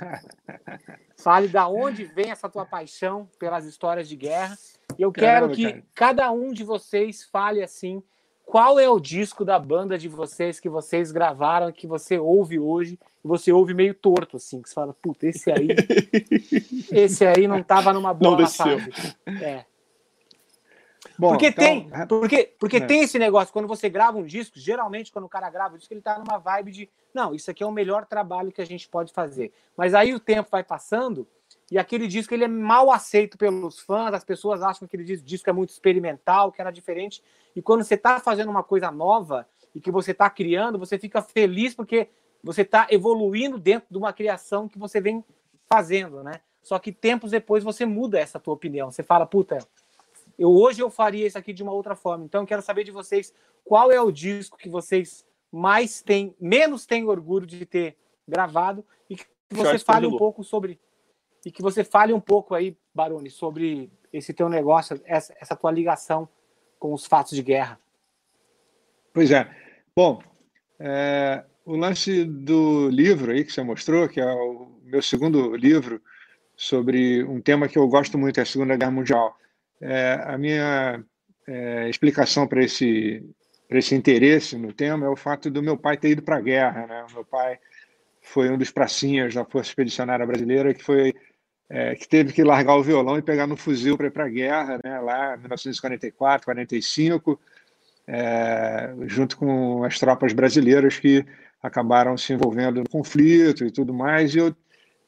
fale 1.16 1.48
da 1.48 1.68
onde 1.68 2.05
vem 2.05 2.30
essa 2.30 2.48
tua 2.48 2.64
paixão 2.64 3.28
pelas 3.39 3.64
histórias 3.66 4.09
de 4.09 4.16
guerra. 4.16 4.56
E 4.98 5.02
eu 5.02 5.12
Caramba, 5.12 5.55
quero 5.55 5.55
que 5.55 5.72
cara. 5.72 5.86
cada 5.94 6.30
um 6.30 6.52
de 6.52 6.64
vocês 6.64 7.24
fale 7.24 7.62
assim 7.62 8.02
qual 8.49 8.81
é 8.81 8.89
o 8.89 8.99
disco 8.99 9.45
da 9.45 9.59
banda 9.59 9.99
de 9.99 10.09
vocês 10.09 10.59
que 10.59 10.70
vocês 10.70 11.12
gravaram, 11.12 11.70
que 11.70 11.87
você 11.87 12.19
ouve 12.19 12.59
hoje, 12.59 12.99
e 13.23 13.29
você 13.29 13.53
ouve 13.53 13.75
meio 13.75 13.93
torto, 13.93 14.39
assim, 14.39 14.62
que 14.62 14.70
você 14.70 14.75
fala, 14.75 14.95
puta, 15.03 15.27
esse 15.27 15.53
aí. 15.53 15.69
esse 16.91 17.27
aí 17.27 17.47
não 17.47 17.62
tava 17.62 17.93
numa 17.93 18.15
boa 18.15 18.47
fase. 18.47 18.91
É. 19.27 19.66
Bom, 21.19 21.31
porque 21.31 21.49
então, 21.49 21.62
tem, 21.62 21.91
é, 21.93 22.07
porque, 22.07 22.55
porque 22.59 22.77
é. 22.79 22.87
tem 22.87 23.03
esse 23.03 23.19
negócio, 23.19 23.53
quando 23.53 23.69
você 23.69 23.91
grava 23.91 24.16
um 24.16 24.25
disco, 24.25 24.59
geralmente 24.59 25.12
quando 25.12 25.27
o 25.27 25.29
cara 25.29 25.51
grava 25.51 25.75
um 25.75 25.79
disco, 25.79 25.93
ele 25.93 26.01
tá 26.01 26.19
numa 26.19 26.39
vibe 26.39 26.70
de, 26.70 26.89
não, 27.12 27.35
isso 27.35 27.51
aqui 27.51 27.62
é 27.62 27.66
o 27.66 27.73
melhor 27.73 28.07
trabalho 28.07 28.51
que 28.51 28.62
a 28.62 28.66
gente 28.66 28.89
pode 28.89 29.12
fazer. 29.12 29.53
Mas 29.77 29.93
aí 29.93 30.15
o 30.15 30.20
tempo 30.20 30.49
vai 30.51 30.65
passando 30.65 31.29
e 31.70 31.78
aquele 31.78 32.07
disco 32.07 32.32
ele 32.32 32.45
é 32.45 32.49
mal 32.49 32.90
aceito 32.90 33.36
pelos 33.36 33.78
fãs, 33.78 34.15
as 34.15 34.24
pessoas 34.24 34.62
acham 34.62 34.89
que 34.89 34.97
aquele 34.97 35.20
disco 35.20 35.51
é 35.51 35.53
muito 35.53 35.70
experimental, 35.70 36.51
que 36.51 36.61
era 36.61 36.70
diferente. 36.70 37.23
E 37.55 37.61
quando 37.61 37.85
você 37.85 37.95
está 37.95 38.19
fazendo 38.19 38.51
uma 38.51 38.62
coisa 38.62 38.90
nova 38.90 39.47
e 39.74 39.81
que 39.81 39.90
você 39.90 40.12
está 40.12 40.31
criando, 40.31 40.78
você 40.78 40.99
fica 40.99 41.20
feliz 41.20 41.74
porque 41.74 42.09
você 42.43 42.62
está 42.62 42.86
evoluindo 42.90 43.59
dentro 43.59 43.89
de 43.90 43.99
uma 43.99 44.12
criação 44.12 44.69
que 44.69 44.78
você 44.78 45.01
vem 45.01 45.23
fazendo, 45.69 46.23
né? 46.23 46.40
Só 46.62 46.78
que 46.78 46.90
tempos 46.90 47.32
depois 47.32 47.62
você 47.62 47.85
muda 47.85 48.19
essa 48.19 48.40
tua 48.40 48.55
opinião. 48.55 48.90
Você 48.90 49.03
fala, 49.03 49.27
puta, 49.27 49.59
eu 50.39 50.51
hoje 50.51 50.81
eu 50.81 50.90
faria 50.90 51.27
isso 51.27 51.36
aqui 51.36 51.53
de 51.53 51.62
uma 51.62 51.73
outra 51.73 51.95
forma. 51.95 52.24
Então 52.24 52.43
eu 52.43 52.47
quero 52.47 52.62
saber 52.62 52.85
de 52.85 52.90
vocês 52.90 53.32
qual 53.62 53.93
é 53.93 54.01
o 54.01 54.11
disco 54.11 54.57
que 54.57 54.69
vocês 54.69 55.27
mais 55.53 56.03
têm, 56.03 56.35
menos 56.40 56.86
têm 56.86 57.07
orgulho 57.07 57.47
de 57.47 57.66
ter 57.66 57.97
gravado 58.27 58.85
e 59.09 59.16
que 59.16 59.27
vocês 59.51 59.82
falem 59.82 60.09
um 60.09 60.16
pouco 60.16 60.43
sobre 60.45 60.78
e 61.44 61.51
que 61.51 61.62
você 61.62 61.85
fale 61.85 62.12
um 62.12 62.20
pouco 62.20 62.55
aí, 62.55 62.77
Baroni, 62.94 63.31
sobre 63.31 63.90
esse 64.12 64.32
teu 64.32 64.48
negócio, 64.48 65.01
essa, 65.05 65.35
essa 65.40 65.56
tua 65.56 65.70
ligação 65.70 66.28
com 66.78 66.93
os 66.93 67.06
fatos 67.06 67.32
de 67.32 67.43
guerra. 67.43 67.78
Pois 69.12 69.31
é. 69.31 69.48
Bom, 69.94 70.23
é, 70.78 71.44
o 71.65 71.77
lance 71.77 72.24
do 72.24 72.89
livro 72.89 73.32
aí 73.32 73.44
que 73.44 73.52
você 73.52 73.62
mostrou, 73.62 74.09
que 74.09 74.20
é 74.20 74.27
o 74.27 74.81
meu 74.85 75.02
segundo 75.02 75.55
livro 75.56 76.01
sobre 76.56 77.23
um 77.24 77.40
tema 77.40 77.69
que 77.69 77.78
eu 77.78 77.86
gosto 77.89 78.16
muito, 78.16 78.39
é 78.39 78.43
a 78.43 78.47
Segunda 78.47 78.77
Guerra 78.77 78.90
Mundial. 78.90 79.36
É, 79.81 80.20
a 80.24 80.39
minha 80.39 81.05
é, 81.47 81.89
explicação 81.89 82.47
para 82.47 82.62
esse, 82.62 83.24
esse 83.70 83.94
interesse 83.94 84.56
no 84.56 84.73
tema 84.73 85.06
é 85.06 85.09
o 85.09 85.16
fato 85.16 85.51
do 85.51 85.62
meu 85.62 85.77
pai 85.77 85.97
ter 85.97 86.10
ido 86.10 86.23
para 86.23 86.36
a 86.36 86.40
guerra. 86.40 86.86
Né? 86.86 87.06
Meu 87.12 87.24
pai 87.24 87.59
foi 88.20 88.51
um 88.51 88.59
dos 88.59 88.70
pracinhas 88.70 89.35
da 89.35 89.44
Força 89.44 89.70
Expedicionária 89.70 90.27
Brasileira 90.27 90.74
que 90.74 90.82
foi 90.82 91.15
é, 91.70 91.95
que 91.95 92.09
teve 92.09 92.32
que 92.32 92.43
largar 92.43 92.77
o 92.77 92.82
violão 92.82 93.19
e 93.19 93.23
pegar 93.23 93.47
no 93.47 93.57
fuzil 93.57 93.97
para 93.97 94.07
ir 94.07 94.11
para 94.11 94.24
a 94.24 94.28
guerra, 94.28 94.78
né, 94.82 95.01
lá 95.01 95.35
em 95.35 95.39
1944, 95.39 96.45
45, 96.45 97.39
é, 98.07 98.95
junto 99.07 99.36
com 99.36 99.85
as 99.85 99.99
tropas 99.99 100.32
brasileiras 100.32 100.99
que 100.99 101.24
acabaram 101.62 102.16
se 102.16 102.32
envolvendo 102.32 102.81
no 102.81 102.89
conflito 102.89 103.65
e 103.65 103.70
tudo 103.70 103.93
mais. 103.93 104.35
E 104.35 104.39
eu, 104.39 104.57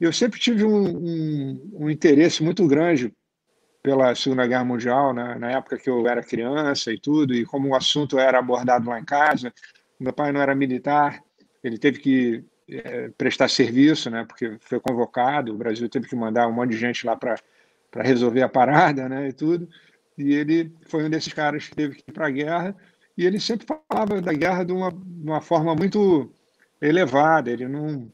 eu 0.00 0.12
sempre 0.12 0.38
tive 0.38 0.64
um, 0.64 0.98
um, 0.98 1.70
um 1.74 1.90
interesse 1.90 2.42
muito 2.42 2.66
grande 2.66 3.12
pela 3.82 4.14
Segunda 4.14 4.46
Guerra 4.46 4.64
Mundial, 4.64 5.14
né? 5.14 5.36
na 5.38 5.52
época 5.52 5.78
que 5.78 5.88
eu 5.88 6.06
era 6.06 6.22
criança 6.22 6.92
e 6.92 7.00
tudo, 7.00 7.34
e 7.34 7.46
como 7.46 7.68
o 7.68 7.74
assunto 7.74 8.18
era 8.18 8.38
abordado 8.38 8.90
lá 8.90 9.00
em 9.00 9.04
casa. 9.04 9.52
Meu 9.98 10.12
pai 10.12 10.32
não 10.32 10.40
era 10.40 10.54
militar, 10.54 11.22
ele 11.64 11.78
teve 11.78 11.98
que 11.98 12.44
é, 12.70 13.08
prestar 13.16 13.48
serviço, 13.48 14.10
né? 14.10 14.24
porque 14.24 14.56
foi 14.60 14.80
convocado, 14.80 15.52
o 15.52 15.56
Brasil 15.56 15.88
teve 15.88 16.08
que 16.08 16.16
mandar 16.16 16.46
um 16.46 16.52
monte 16.52 16.70
de 16.70 16.78
gente 16.78 17.04
lá 17.06 17.16
para 17.16 17.36
resolver 17.96 18.42
a 18.42 18.48
parada 18.48 19.08
né? 19.08 19.28
e 19.28 19.32
tudo. 19.32 19.68
E 20.16 20.34
ele 20.34 20.72
foi 20.86 21.04
um 21.04 21.10
desses 21.10 21.32
caras 21.32 21.68
que 21.68 21.74
teve 21.74 21.96
que 21.96 22.04
ir 22.08 22.12
para 22.12 22.26
a 22.26 22.30
guerra, 22.30 22.76
e 23.16 23.26
ele 23.26 23.40
sempre 23.40 23.66
falava 23.66 24.20
da 24.20 24.32
guerra 24.32 24.64
de 24.64 24.72
uma, 24.72 24.90
de 24.90 25.30
uma 25.30 25.40
forma 25.40 25.74
muito 25.74 26.32
elevada, 26.80 27.50
ele 27.50 27.68
não 27.68 28.10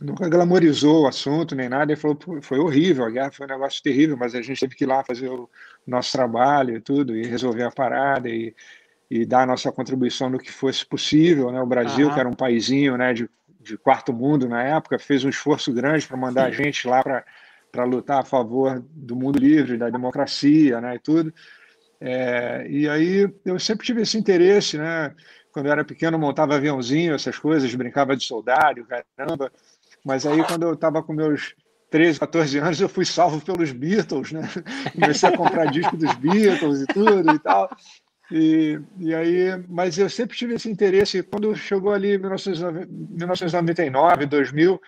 nunca 0.00 0.28
glamorizou 0.28 1.04
o 1.04 1.06
assunto 1.06 1.54
nem 1.54 1.68
nada. 1.68 1.92
Ele 1.92 2.00
falou 2.00 2.18
foi 2.42 2.58
horrível, 2.58 3.04
a 3.04 3.10
guerra 3.10 3.32
foi 3.32 3.46
um 3.46 3.48
negócio 3.48 3.82
terrível, 3.82 4.16
mas 4.16 4.34
a 4.34 4.42
gente 4.42 4.60
teve 4.60 4.74
que 4.74 4.84
ir 4.84 4.86
lá 4.86 5.02
fazer 5.02 5.28
o 5.28 5.48
nosso 5.86 6.12
trabalho 6.12 6.76
e 6.76 6.80
tudo, 6.80 7.16
e 7.16 7.26
resolver 7.26 7.64
a 7.64 7.70
parada 7.70 8.28
e, 8.28 8.54
e 9.10 9.24
dar 9.24 9.42
a 9.42 9.46
nossa 9.46 9.72
contribuição 9.72 10.28
no 10.28 10.38
que 10.38 10.52
fosse 10.52 10.84
possível. 10.84 11.50
Né? 11.50 11.60
O 11.60 11.66
Brasil, 11.66 12.08
uhum. 12.08 12.14
que 12.14 12.20
era 12.20 12.28
um 12.28 12.34
paísinho 12.34 12.96
né, 12.96 13.14
de, 13.14 13.28
de 13.66 13.76
quarto 13.76 14.12
mundo 14.12 14.48
na 14.48 14.62
época, 14.62 14.98
fez 14.98 15.24
um 15.24 15.28
esforço 15.28 15.72
grande 15.72 16.06
para 16.06 16.16
mandar 16.16 16.44
a 16.46 16.50
gente 16.50 16.86
lá 16.86 17.02
para 17.02 17.84
lutar 17.84 18.20
a 18.20 18.24
favor 18.24 18.82
do 18.90 19.16
mundo 19.16 19.38
livre, 19.38 19.76
da 19.76 19.90
democracia 19.90 20.80
né, 20.80 20.94
e 20.94 20.98
tudo. 20.98 21.34
É, 22.00 22.66
e 22.68 22.88
aí 22.88 23.28
eu 23.44 23.58
sempre 23.58 23.84
tive 23.84 24.02
esse 24.02 24.16
interesse, 24.16 24.78
né? 24.78 25.14
Quando 25.50 25.66
eu 25.66 25.72
era 25.72 25.84
pequeno, 25.84 26.18
montava 26.18 26.54
aviãozinho, 26.54 27.14
essas 27.14 27.38
coisas, 27.38 27.74
brincava 27.74 28.14
de 28.14 28.24
soldado, 28.24 28.86
caramba. 29.16 29.50
Mas 30.04 30.26
aí, 30.26 30.44
quando 30.44 30.64
eu 30.64 30.74
estava 30.74 31.02
com 31.02 31.14
meus 31.14 31.54
13, 31.90 32.20
14 32.20 32.58
anos, 32.58 32.80
eu 32.80 32.88
fui 32.88 33.06
salvo 33.06 33.40
pelos 33.40 33.72
Beatles, 33.72 34.32
né? 34.32 34.42
Comecei 34.92 35.28
a 35.28 35.36
comprar 35.36 35.70
disco 35.70 35.96
dos 35.96 36.14
Beatles 36.16 36.82
e 36.82 36.86
tudo 36.86 37.34
e 37.34 37.38
tal. 37.38 37.70
E, 38.30 38.78
e 38.98 39.14
aí, 39.14 39.64
mas 39.68 39.98
eu 39.98 40.10
sempre 40.10 40.36
tive 40.36 40.54
esse 40.54 40.70
interesse. 40.70 41.22
Quando 41.22 41.54
chegou 41.54 41.92
ali 41.92 42.18
1999, 42.18 44.26
2000, 44.26 44.80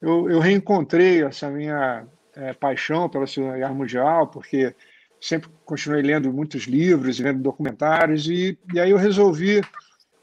eu, 0.00 0.30
eu 0.30 0.40
reencontrei 0.40 1.22
essa 1.22 1.48
minha 1.50 2.06
é, 2.34 2.52
paixão 2.52 3.08
pela 3.08 3.26
Segunda 3.26 3.56
Guerra 3.56 3.74
Mundial, 3.74 4.26
porque 4.26 4.74
sempre 5.20 5.50
continuei 5.64 6.02
lendo 6.02 6.32
muitos 6.32 6.64
livros 6.64 7.20
e 7.20 7.22
vendo 7.22 7.42
documentários, 7.42 8.28
e, 8.28 8.58
e 8.72 8.80
aí 8.80 8.90
eu 8.90 8.96
resolvi 8.96 9.60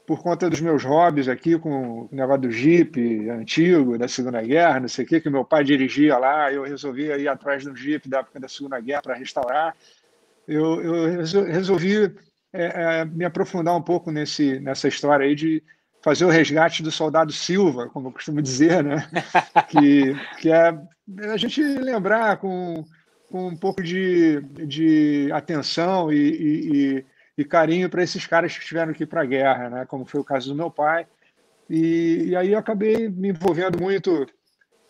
por 0.04 0.22
conta 0.22 0.48
dos 0.48 0.60
meus 0.60 0.84
hobbies 0.84 1.28
aqui, 1.28 1.58
com 1.58 2.00
o 2.00 2.08
negócio 2.10 2.42
do 2.42 2.50
Jeep 2.50 3.28
antigo, 3.28 3.98
da 3.98 4.08
Segunda 4.08 4.40
Guerra, 4.40 4.80
não 4.80 4.88
sei 4.88 5.04
o 5.04 5.08
que, 5.08 5.20
que 5.20 5.28
meu 5.28 5.44
pai 5.44 5.62
dirigia 5.62 6.16
lá, 6.16 6.50
eu 6.50 6.62
resolvi 6.62 7.04
ir 7.04 7.28
atrás 7.28 7.62
do 7.62 7.76
Jeep 7.76 8.08
da 8.08 8.20
época 8.20 8.40
da 8.40 8.48
Segunda 8.48 8.80
Guerra 8.80 9.02
para 9.02 9.14
restaurar. 9.14 9.76
Eu, 10.46 10.82
eu 10.82 11.22
resolvi 11.44 12.10
é, 12.58 13.00
é, 13.00 13.04
me 13.04 13.24
aprofundar 13.24 13.76
um 13.76 13.82
pouco 13.82 14.10
nesse, 14.10 14.58
nessa 14.58 14.88
história 14.88 15.24
aí 15.24 15.36
de 15.36 15.62
fazer 16.02 16.24
o 16.24 16.28
resgate 16.28 16.82
do 16.82 16.90
soldado 16.90 17.32
Silva, 17.32 17.88
como 17.88 18.08
eu 18.08 18.12
costumo 18.12 18.42
dizer, 18.42 18.82
né? 18.82 19.08
que, 19.70 20.14
que 20.40 20.50
é 20.50 20.76
a 21.30 21.36
gente 21.36 21.62
lembrar 21.62 22.38
com, 22.38 22.84
com 23.30 23.46
um 23.46 23.56
pouco 23.56 23.80
de, 23.80 24.40
de 24.66 25.30
atenção 25.32 26.12
e, 26.12 26.16
e, 26.16 27.04
e 27.38 27.44
carinho 27.44 27.88
para 27.88 28.02
esses 28.02 28.26
caras 28.26 28.58
que 28.58 28.66
tiveram 28.66 28.92
que 28.92 29.04
ir 29.04 29.06
para 29.06 29.22
a 29.22 29.26
guerra, 29.26 29.70
né? 29.70 29.86
como 29.86 30.04
foi 30.04 30.20
o 30.20 30.24
caso 30.24 30.48
do 30.48 30.56
meu 30.56 30.70
pai. 30.70 31.06
E, 31.70 32.24
e 32.30 32.36
aí 32.36 32.52
eu 32.52 32.58
acabei 32.58 33.08
me 33.08 33.28
envolvendo 33.28 33.80
muito 33.80 34.26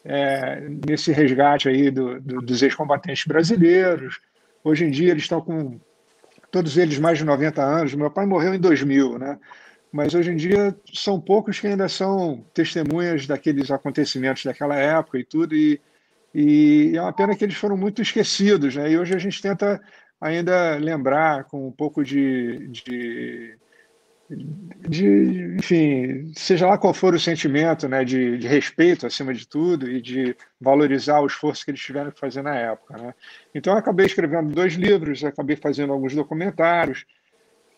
é, 0.04 0.68
nesse 0.88 1.12
resgate 1.12 1.68
aí 1.68 1.90
do, 1.90 2.18
do, 2.18 2.40
dos 2.40 2.62
ex-combatentes 2.62 3.26
brasileiros. 3.26 4.20
Hoje 4.64 4.86
em 4.86 4.90
dia 4.90 5.10
eles 5.10 5.24
estão 5.24 5.40
com 5.42 5.78
todos 6.50 6.76
eles 6.76 6.98
mais 6.98 7.18
de 7.18 7.24
90 7.24 7.62
anos. 7.62 7.94
Meu 7.94 8.10
pai 8.10 8.26
morreu 8.26 8.54
em 8.54 8.60
2000, 8.60 9.18
né? 9.18 9.38
Mas 9.92 10.14
hoje 10.14 10.30
em 10.30 10.36
dia 10.36 10.76
são 10.92 11.20
poucos 11.20 11.58
que 11.58 11.66
ainda 11.66 11.88
são 11.88 12.44
testemunhas 12.52 13.26
daqueles 13.26 13.70
acontecimentos 13.70 14.44
daquela 14.44 14.76
época 14.76 15.18
e 15.18 15.24
tudo. 15.24 15.54
E, 15.54 15.80
e 16.34 16.92
é 16.94 17.00
uma 17.00 17.12
pena 17.12 17.34
que 17.34 17.44
eles 17.44 17.56
foram 17.56 17.76
muito 17.76 18.02
esquecidos, 18.02 18.76
né? 18.76 18.90
E 18.90 18.98
hoje 18.98 19.14
a 19.14 19.18
gente 19.18 19.40
tenta 19.40 19.80
ainda 20.20 20.76
lembrar 20.76 21.44
com 21.44 21.68
um 21.68 21.72
pouco 21.72 22.04
de, 22.04 22.68
de, 22.68 23.56
de, 24.30 25.56
enfim, 25.58 26.32
seja 26.34 26.66
lá 26.66 26.76
qual 26.76 26.92
for 26.92 27.14
o 27.14 27.20
sentimento, 27.20 27.88
né, 27.88 28.04
de, 28.04 28.36
de, 28.38 28.46
respeito 28.46 29.06
acima 29.06 29.32
de 29.32 29.46
tudo 29.46 29.90
e 29.90 30.02
de 30.02 30.36
valorizar 30.60 31.20
o 31.20 31.26
esforço 31.26 31.64
que 31.64 31.70
eles 31.70 31.80
tiveram 31.80 32.10
que 32.10 32.20
fazer 32.20 32.42
na 32.42 32.54
época. 32.54 32.98
Né? 32.98 33.14
Então, 33.54 33.76
acabei 33.76 34.06
escrevendo 34.06 34.54
dois 34.54 34.74
livros, 34.74 35.24
acabei 35.24 35.56
fazendo 35.56 35.92
alguns 35.92 36.14
documentários 36.14 37.06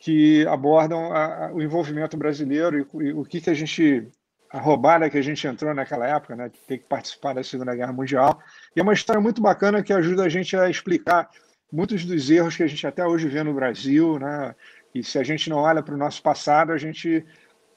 que 0.01 0.47
abordam 0.47 1.12
a, 1.12 1.47
a, 1.47 1.52
o 1.52 1.62
envolvimento 1.62 2.16
brasileiro 2.16 2.78
e, 2.78 3.05
e, 3.05 3.12
o 3.12 3.24
que, 3.24 3.40
que 3.40 3.51
a 3.51 3.55
gente 3.55 4.09
a 4.52 4.59
roubada 4.59 5.09
que 5.09 5.16
a 5.16 5.22
gente 5.22 5.47
entrou 5.47 5.72
naquela 5.72 6.09
época, 6.09 6.35
né, 6.35 6.48
de 6.48 6.59
ter 6.66 6.78
que 6.78 6.85
participar 6.85 7.32
da 7.32 7.44
Segunda 7.44 7.72
Guerra 7.72 7.93
Mundial. 7.93 8.40
E 8.74 8.81
é 8.81 8.82
uma 8.82 8.93
história 8.93 9.22
muito 9.22 9.40
bacana 9.40 9.81
que 9.81 9.93
ajuda 9.93 10.24
a 10.24 10.28
gente 10.28 10.56
a 10.56 10.68
explicar 10.68 11.31
muitos 11.72 12.05
dos 12.05 12.28
erros 12.28 12.56
que 12.56 12.62
a 12.64 12.66
gente 12.66 12.85
até 12.85 13.06
hoje 13.06 13.28
vê 13.28 13.44
no 13.44 13.55
Brasil, 13.55 14.18
né? 14.18 14.55
E 14.95 15.03
se 15.03 15.19
a 15.19 15.23
gente 15.23 15.49
não 15.49 15.59
olha 15.59 15.83
para 15.83 15.95
o 15.95 15.99
nosso 15.99 16.23
passado, 16.23 16.73
a 16.73 16.79
gente 16.79 17.25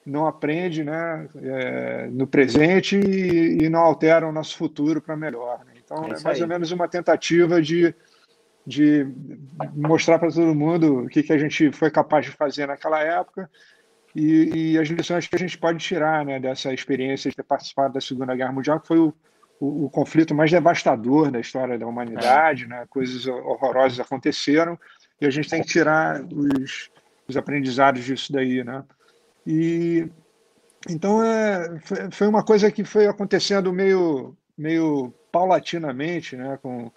não 0.04 0.26
aprende, 0.26 0.84
né? 0.84 1.28
É, 1.36 2.08
no 2.10 2.26
presente 2.26 2.96
e, 2.96 3.64
e, 3.64 3.68
não 3.68 3.80
altera 3.80 4.28
o 4.28 4.32
nosso 4.32 4.56
futuro 4.56 5.00
para 5.00 5.16
melhor. 5.16 5.64
Né? 5.64 5.72
Então 5.82 6.04
é, 6.04 6.08
é 6.08 6.22
mais 6.22 6.36
aí. 6.36 6.42
ou 6.42 6.48
menos 6.48 6.72
uma 6.72 6.88
tentativa 6.88 7.62
de 7.62 7.94
de 8.66 9.06
mostrar 9.74 10.18
para 10.18 10.30
todo 10.30 10.54
mundo 10.54 11.04
o 11.04 11.08
que, 11.08 11.22
que 11.22 11.32
a 11.32 11.38
gente 11.38 11.70
foi 11.72 11.90
capaz 11.90 12.24
de 12.24 12.32
fazer 12.32 12.66
naquela 12.66 12.98
época 13.00 13.50
e, 14.14 14.72
e, 14.72 14.78
as 14.78 14.88
lições 14.88 15.26
que 15.26 15.34
a 15.34 15.38
gente 15.38 15.58
pode 15.58 15.78
tirar 15.78 16.24
né, 16.24 16.38
dessa 16.38 16.72
experiência 16.72 17.28
de 17.28 17.36
ter 17.36 17.42
participado 17.42 17.94
da 17.94 18.00
Segunda 18.00 18.34
Guerra 18.34 18.52
Mundial, 18.52 18.80
que 18.80 18.86
foi 18.86 18.98
o, 18.98 19.12
o, 19.60 19.86
o, 19.86 19.90
conflito 19.90 20.34
mais 20.34 20.52
devastador 20.52 21.32
da 21.32 21.40
história 21.40 21.76
da 21.76 21.86
humanidade, 21.86 22.64
é. 22.64 22.66
né? 22.68 22.86
coisas 22.88 23.26
horrorosas 23.26 23.98
aconteceram 23.98 24.78
e 25.20 25.26
a 25.26 25.30
gente 25.30 25.50
tem 25.50 25.60
que 25.60 25.68
tirar 25.68 26.22
os, 26.32 26.90
os 27.28 27.36
aprendizados 27.36 28.04
disso 28.04 28.32
daí, 28.32 28.62
né? 28.64 28.84
E 29.46 30.08
então 30.88 31.22
é, 31.22 31.80
foi 32.10 32.26
uma 32.26 32.44
coisa 32.44 32.70
que 32.70 32.84
foi 32.84 33.06
acontecendo 33.06 33.72
meio 33.72 34.36
meio 34.56 35.12
paulatinamente, 35.32 36.36
né? 36.36 36.58
Com, 36.62 36.90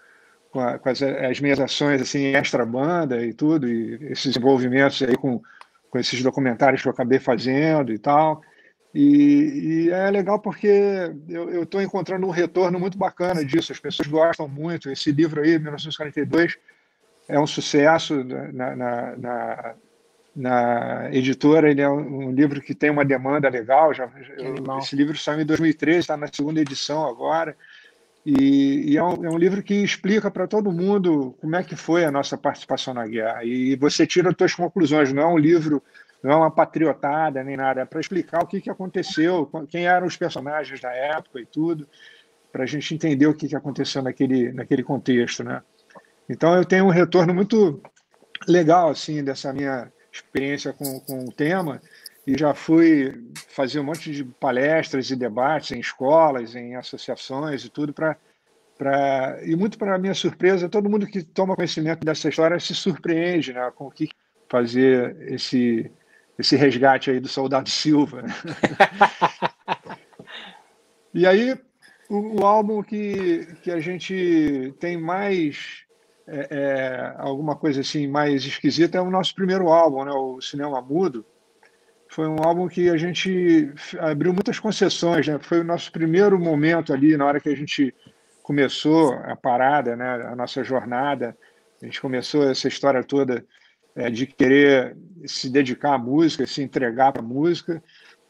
com, 0.51 0.59
a, 0.59 0.77
com 0.79 0.89
as, 0.89 1.01
as, 1.01 1.39
minhas 1.39 1.59
ações 1.59 2.01
assim 2.01 2.35
extra 2.35 2.65
banda 2.65 3.25
e 3.25 3.33
tudo 3.33 3.67
e 3.67 3.95
esses 4.11 4.35
envolvimentos 4.35 5.01
aí 5.01 5.15
com 5.15 5.41
com 5.89 5.97
esses 5.99 6.21
documentários 6.21 6.81
que 6.81 6.87
eu 6.87 6.91
acabei 6.91 7.19
fazendo 7.19 7.91
e 7.93 7.97
tal. 7.97 8.41
E, 8.93 9.85
e, 9.85 9.89
é 9.91 10.09
legal 10.09 10.39
porque 10.39 10.67
eu 11.27 11.63
estou 11.63 11.81
encontrando 11.81 12.25
um 12.25 12.31
retorno 12.31 12.79
muito 12.79 12.97
bacana 12.97 13.43
disso. 13.43 13.71
As 13.71 13.79
pessoas 13.79 14.07
gostam 14.07 14.47
muito. 14.47 14.89
Esse 14.89 15.11
livro 15.11 15.41
aí, 15.41 15.59
1942, 15.59 16.57
é 17.27 17.39
um 17.39 17.47
sucesso 17.47 18.23
na, 18.23 18.75
na, 18.75 19.15
na, 19.17 19.75
na 20.37 21.09
editora. 21.11 21.69
Ele 21.69 21.81
é 21.81 21.89
um, 21.89 22.31
livro 22.31 22.61
que 22.61 22.75
tem 22.75 22.89
uma 22.89 23.03
demanda 23.03 23.49
legal. 23.49 23.93
Já, 23.93 24.09
eu, 24.37 24.77
esse 24.77 24.95
livro 24.95 25.17
saiu 25.17 25.41
em 25.41 25.45
2013, 25.45 25.99
está 25.99 26.15
na 26.15 26.27
segunda 26.31 26.61
edição 26.61 27.05
agora. 27.05 27.57
E, 28.25 28.91
e 28.91 28.97
é, 28.97 29.03
um, 29.03 29.25
é, 29.25 29.29
um, 29.29 29.37
livro 29.37 29.63
que 29.63 29.73
explica 29.73 30.29
para 30.29 30.47
todo 30.47 30.71
mundo 30.71 31.35
como 31.41 31.55
é 31.55 31.63
que 31.63 31.75
foi 31.75 32.05
a 32.05 32.11
nossa 32.11 32.37
participação 32.37 32.93
na 32.93 33.07
guerra. 33.07 33.43
E 33.43 33.75
você 33.75 34.05
tira 34.05 34.29
as 34.29 34.35
suas 34.37 34.53
conclusões. 34.53 35.11
Não 35.11 35.23
é 35.23 35.27
um 35.27 35.37
livro 35.37 35.81
não 36.21 36.31
é 36.31 36.35
uma 36.35 36.51
patriotada 36.51 37.43
nem 37.43 37.55
nada, 37.55 37.81
é 37.81 37.85
para 37.85 37.99
explicar 37.99 38.43
o 38.43 38.47
que, 38.47 38.59
que 38.59 38.69
aconteceu, 38.69 39.49
quem 39.69 39.85
eram 39.85 40.07
os 40.07 40.17
personagens 40.17 40.81
da 40.81 40.91
época 40.91 41.39
e 41.39 41.45
tudo, 41.45 41.87
para 42.51 42.63
a 42.63 42.65
gente 42.65 42.93
entender 42.93 43.27
o 43.27 43.33
que, 43.33 43.47
que 43.47 43.55
aconteceu 43.55 44.01
naquele, 44.01 44.51
naquele 44.51 44.83
contexto, 44.83 45.43
né? 45.43 45.61
Então 46.27 46.55
eu 46.55 46.65
tenho 46.65 46.85
um 46.85 46.89
retorno 46.89 47.33
muito 47.33 47.81
legal 48.47 48.89
assim 48.89 49.23
dessa 49.23 49.53
minha 49.53 49.91
experiência 50.17 50.73
com, 50.73 50.99
com 51.01 51.25
o 51.25 51.31
tema 51.31 51.81
e 52.25 52.37
já 52.37 52.53
fui 52.53 53.23
fazer 53.47 53.79
um 53.79 53.83
monte 53.83 54.11
de 54.11 54.23
palestras 54.23 55.09
e 55.09 55.15
debates 55.15 55.71
em 55.71 55.79
escolas, 55.79 56.55
em 56.55 56.75
associações 56.75 57.63
e 57.63 57.69
tudo 57.69 57.93
para 57.93 58.17
para 58.77 59.39
e 59.43 59.55
muito 59.55 59.75
para 59.75 59.97
minha 59.97 60.13
surpresa 60.13 60.69
todo 60.69 60.89
mundo 60.89 61.07
que 61.07 61.23
toma 61.23 61.55
conhecimento 61.55 62.05
dessa 62.05 62.29
história 62.29 62.59
se 62.59 62.75
surpreende 62.75 63.51
né, 63.51 63.71
com 63.73 63.87
o 63.87 63.91
que 63.91 64.07
fazer 64.47 65.17
esse 65.31 65.91
esse 66.37 66.55
resgate 66.55 67.09
aí 67.09 67.19
do 67.19 67.27
soldado 67.27 67.69
Silva. 67.69 68.21
Né? 68.21 68.33
e 71.13 71.25
aí, 71.25 71.57
o, 72.09 72.41
o, 72.41 72.45
álbum 72.45 72.83
que, 72.83 73.47
que 73.63 73.71
a 73.71 73.79
gente 73.79 74.73
tem 74.79 74.97
mais 74.97 75.83
é, 76.27 76.47
é, 76.51 77.13
alguma 77.17 77.55
coisa 77.55 77.81
assim 77.81 78.05
mais 78.05 78.43
esquisita 78.43 78.97
é 78.97 79.01
o 79.01 79.09
nosso 79.09 79.33
primeiro 79.33 79.69
álbum, 79.69 80.03
né, 80.03 80.11
o 80.11 80.41
Cinema 80.41 80.81
Mudo. 80.81 81.25
Foi 82.09 82.27
um 82.27 82.43
álbum 82.43 82.67
que 82.67 82.89
a 82.89 82.97
gente 82.97 83.71
abriu 83.99 84.33
muitas 84.33 84.59
concessões, 84.59 85.27
né? 85.27 85.39
Foi 85.41 85.59
o 85.59 85.63
nosso 85.63 85.91
primeiro 85.91 86.39
momento 86.39 86.93
ali 86.93 87.17
na 87.17 87.25
hora 87.25 87.39
que 87.39 87.49
a 87.49 87.55
gente 87.55 87.93
começou 88.41 89.13
a 89.13 89.35
parada, 89.35 89.95
né, 89.95 90.09
a 90.31 90.33
nossa 90.33 90.63
jornada 90.63 91.37
A 91.81 91.85
gente 91.85 91.99
começou 91.99 92.49
essa 92.49 92.67
história 92.67 93.03
toda 93.03 93.45
é, 93.93 94.09
de 94.09 94.25
querer 94.25 94.95
se 95.25 95.49
dedicar 95.49 95.95
à 95.95 95.97
música, 95.97 96.47
se 96.47 96.61
entregar 96.61 97.11
para 97.11 97.21
a 97.21 97.25
música. 97.25 97.83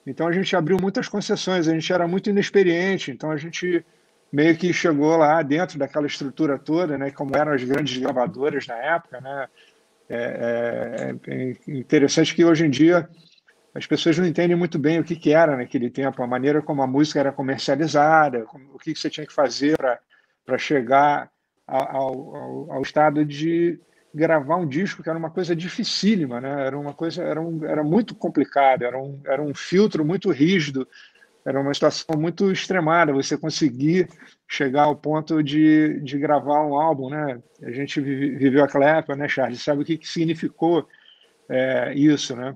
Então 0.05 0.27
a 0.27 0.31
gente 0.31 0.55
abriu 0.55 0.77
muitas 0.79 1.07
concessões, 1.07 1.67
a 1.67 1.73
gente 1.73 1.91
era 1.91 2.07
muito 2.07 2.29
inexperiente, 2.29 3.11
então 3.11 3.29
a 3.29 3.37
gente 3.37 3.85
meio 4.31 4.57
que 4.57 4.73
chegou 4.73 5.15
lá 5.17 5.41
dentro 5.41 5.79
daquela 5.79 6.07
estrutura 6.07 6.57
toda, 6.57 6.97
né, 6.97 7.11
como 7.11 7.35
eram 7.35 7.53
as 7.53 7.63
grandes 7.63 7.97
gravadoras 7.97 8.67
na 8.67 8.75
época, 8.75 9.21
né, 9.21 9.47
é, 10.09 11.15
é, 11.27 11.33
é, 11.33 11.55
interessante 11.67 12.33
que 12.33 12.45
hoje 12.45 12.65
em 12.65 12.69
dia 12.69 13.09
as 13.73 13.85
pessoas 13.85 14.17
não 14.17 14.25
entendem 14.25 14.55
muito 14.55 14.79
bem 14.79 14.99
o 14.99 15.03
que, 15.03 15.15
que 15.15 15.33
era 15.33 15.55
naquele 15.55 15.89
tempo, 15.89 16.23
a 16.23 16.27
maneira 16.27 16.61
como 16.61 16.81
a 16.81 16.87
música 16.87 17.19
era 17.19 17.31
comercializada, 17.31 18.45
o 18.73 18.79
que, 18.79 18.93
que 18.93 18.99
você 18.99 19.09
tinha 19.09 19.27
que 19.27 19.33
fazer 19.33 19.77
para 20.45 20.57
chegar 20.57 21.29
ao, 21.67 22.35
ao, 22.35 22.71
ao, 22.71 22.81
estado 22.81 23.23
de 23.23 23.79
gravar 24.13 24.55
um 24.55 24.67
disco, 24.67 25.03
que 25.03 25.09
era 25.09 25.19
uma 25.19 25.29
coisa 25.29 25.55
dificílima, 25.55 26.41
né? 26.41 26.65
era 26.65 26.79
uma 26.79 26.93
coisa, 26.93 27.21
era, 27.21 27.39
um, 27.39 27.63
era 27.65 27.83
muito 27.83 28.15
complicado, 28.15 28.83
era 28.83 28.97
um, 28.97 29.19
era 29.25 29.43
um 29.43 29.53
filtro 29.53 30.03
muito 30.03 30.31
rígido 30.31 30.87
era 31.47 31.61
uma 31.61 31.73
situação 31.73 32.19
muito 32.19 32.51
extremada 32.51 33.13
você 33.13 33.37
conseguir 33.37 34.09
chegar 34.45 34.83
ao 34.83 34.97
ponto 34.97 35.41
de, 35.41 35.97
de 36.01 36.19
gravar 36.19 36.65
um 36.65 36.77
álbum, 36.77 37.09
né? 37.09 37.41
A 37.63 37.71
gente 37.71 38.01
viveu 38.01 38.65
aquela 38.65 38.97
época, 38.97 39.15
né, 39.15 39.29
Charles? 39.29 39.63
Sabe 39.63 39.81
o 39.81 39.85
que, 39.85 39.97
que 39.97 40.05
significou 40.05 40.85
é, 41.47 41.93
isso, 41.93 42.35
né? 42.35 42.53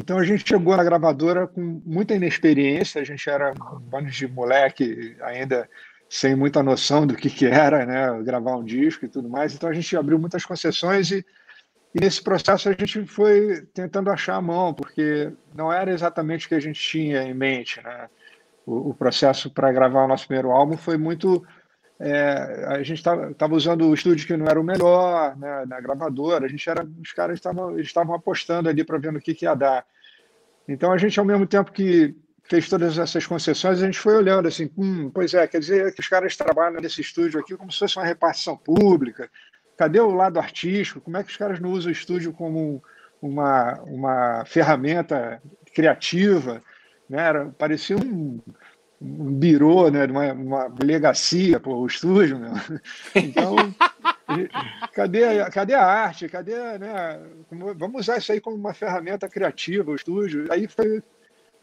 Então 0.00 0.16
a 0.16 0.24
gente 0.24 0.48
chegou 0.48 0.74
na 0.74 0.82
gravadora 0.82 1.46
com 1.46 1.82
muita 1.84 2.14
inexperiência, 2.14 3.02
a 3.02 3.04
gente 3.04 3.28
era 3.28 3.52
um 3.52 3.80
bando 3.80 4.08
de 4.08 4.26
moleque 4.26 5.14
ainda 5.20 5.68
sem 6.08 6.34
muita 6.34 6.62
noção 6.62 7.06
do 7.06 7.14
que, 7.14 7.28
que 7.28 7.44
era, 7.44 7.84
né? 7.84 8.22
Gravar 8.22 8.56
um 8.56 8.64
disco 8.64 9.04
e 9.04 9.08
tudo 9.08 9.28
mais. 9.28 9.54
Então 9.54 9.68
a 9.68 9.74
gente 9.74 9.94
abriu 9.94 10.18
muitas 10.18 10.42
concessões 10.46 11.10
e 11.10 11.22
e 11.96 12.00
nesse 12.00 12.22
processo 12.22 12.68
a 12.68 12.72
gente 12.72 13.06
foi 13.06 13.66
tentando 13.72 14.10
achar 14.10 14.36
a 14.36 14.42
mão, 14.42 14.74
porque 14.74 15.32
não 15.54 15.72
era 15.72 15.90
exatamente 15.90 16.44
o 16.44 16.48
que 16.50 16.54
a 16.54 16.60
gente 16.60 16.78
tinha 16.78 17.22
em 17.22 17.32
mente. 17.32 17.82
Né? 17.82 18.10
O, 18.66 18.90
o 18.90 18.94
processo 18.94 19.50
para 19.50 19.72
gravar 19.72 20.04
o 20.04 20.08
nosso 20.08 20.26
primeiro 20.26 20.50
álbum 20.50 20.76
foi 20.76 20.98
muito. 20.98 21.42
É, 21.98 22.66
a 22.68 22.82
gente 22.82 22.98
estava 22.98 23.54
usando 23.54 23.88
o 23.88 23.94
estúdio 23.94 24.26
que 24.26 24.36
não 24.36 24.46
era 24.46 24.60
o 24.60 24.64
melhor, 24.64 25.34
né, 25.38 25.64
na 25.66 25.80
gravadora. 25.80 26.44
A 26.44 26.48
gente 26.48 26.68
era, 26.68 26.86
os 27.02 27.12
caras 27.12 27.40
estavam 27.78 28.14
apostando 28.14 28.68
ali 28.68 28.84
para 28.84 28.98
ver 28.98 29.10
no 29.10 29.20
que, 29.20 29.34
que 29.34 29.46
ia 29.46 29.54
dar. 29.54 29.86
Então 30.68 30.92
a 30.92 30.98
gente, 30.98 31.18
ao 31.18 31.24
mesmo 31.24 31.46
tempo 31.46 31.72
que 31.72 32.14
fez 32.44 32.68
todas 32.68 32.98
essas 32.98 33.26
concessões, 33.26 33.80
a 33.82 33.86
gente 33.86 33.98
foi 33.98 34.14
olhando 34.14 34.48
assim, 34.48 34.70
hum, 34.76 35.10
pois 35.10 35.32
é, 35.32 35.46
quer 35.46 35.60
dizer 35.60 35.94
que 35.94 36.00
os 36.00 36.08
caras 36.08 36.36
trabalham 36.36 36.78
nesse 36.78 37.00
estúdio 37.00 37.40
aqui 37.40 37.56
como 37.56 37.72
se 37.72 37.78
fosse 37.78 37.96
uma 37.96 38.04
repartição 38.04 38.54
pública, 38.54 39.30
Cadê 39.76 40.00
o 40.00 40.14
lado 40.14 40.38
artístico? 40.38 41.00
Como 41.00 41.16
é 41.16 41.22
que 41.22 41.30
os 41.30 41.36
caras 41.36 41.60
não 41.60 41.70
usam 41.70 41.90
o 41.90 41.92
estúdio 41.92 42.32
como 42.32 42.82
uma, 43.20 43.80
uma 43.82 44.44
ferramenta 44.46 45.40
criativa? 45.74 46.62
Né? 47.08 47.20
Era, 47.20 47.46
parecia 47.46 47.96
um, 47.96 48.40
um 49.00 49.32
birô, 49.32 49.90
né? 49.90 50.06
uma, 50.06 50.32
uma 50.32 50.68
delegacia, 50.68 51.60
pô, 51.60 51.76
o 51.76 51.86
estúdio. 51.86 52.38
Meu. 52.38 52.52
Então, 53.14 53.56
cadê, 54.92 55.50
cadê 55.50 55.74
a 55.74 55.84
arte? 55.84 56.28
Cadê, 56.28 56.78
né? 56.78 57.20
Vamos 57.76 58.00
usar 58.00 58.18
isso 58.18 58.32
aí 58.32 58.40
como 58.40 58.56
uma 58.56 58.74
ferramenta 58.74 59.28
criativa, 59.28 59.90
o 59.90 59.96
estúdio. 59.96 60.50
Aí 60.50 60.66
foi 60.66 61.02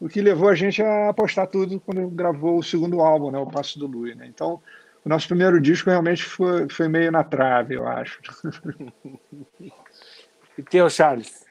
o 0.00 0.08
que 0.08 0.20
levou 0.20 0.48
a 0.48 0.54
gente 0.54 0.82
a 0.82 1.08
apostar 1.08 1.46
tudo 1.46 1.80
quando 1.80 2.08
gravou 2.10 2.58
o 2.58 2.62
segundo 2.62 3.00
álbum, 3.00 3.30
né? 3.30 3.38
O 3.38 3.46
Passo 3.46 3.78
do 3.78 3.86
Lui. 3.86 4.14
Né? 4.14 4.26
Então, 4.26 4.60
o 5.04 5.08
nosso 5.08 5.28
primeiro 5.28 5.60
disco 5.60 5.90
realmente 5.90 6.24
foi, 6.24 6.68
foi 6.68 6.88
meio 6.88 7.12
na 7.12 7.22
trave, 7.22 7.74
eu 7.74 7.86
acho. 7.86 8.20
E 10.56 10.62
teu, 10.62 10.88
Charles? 10.88 11.44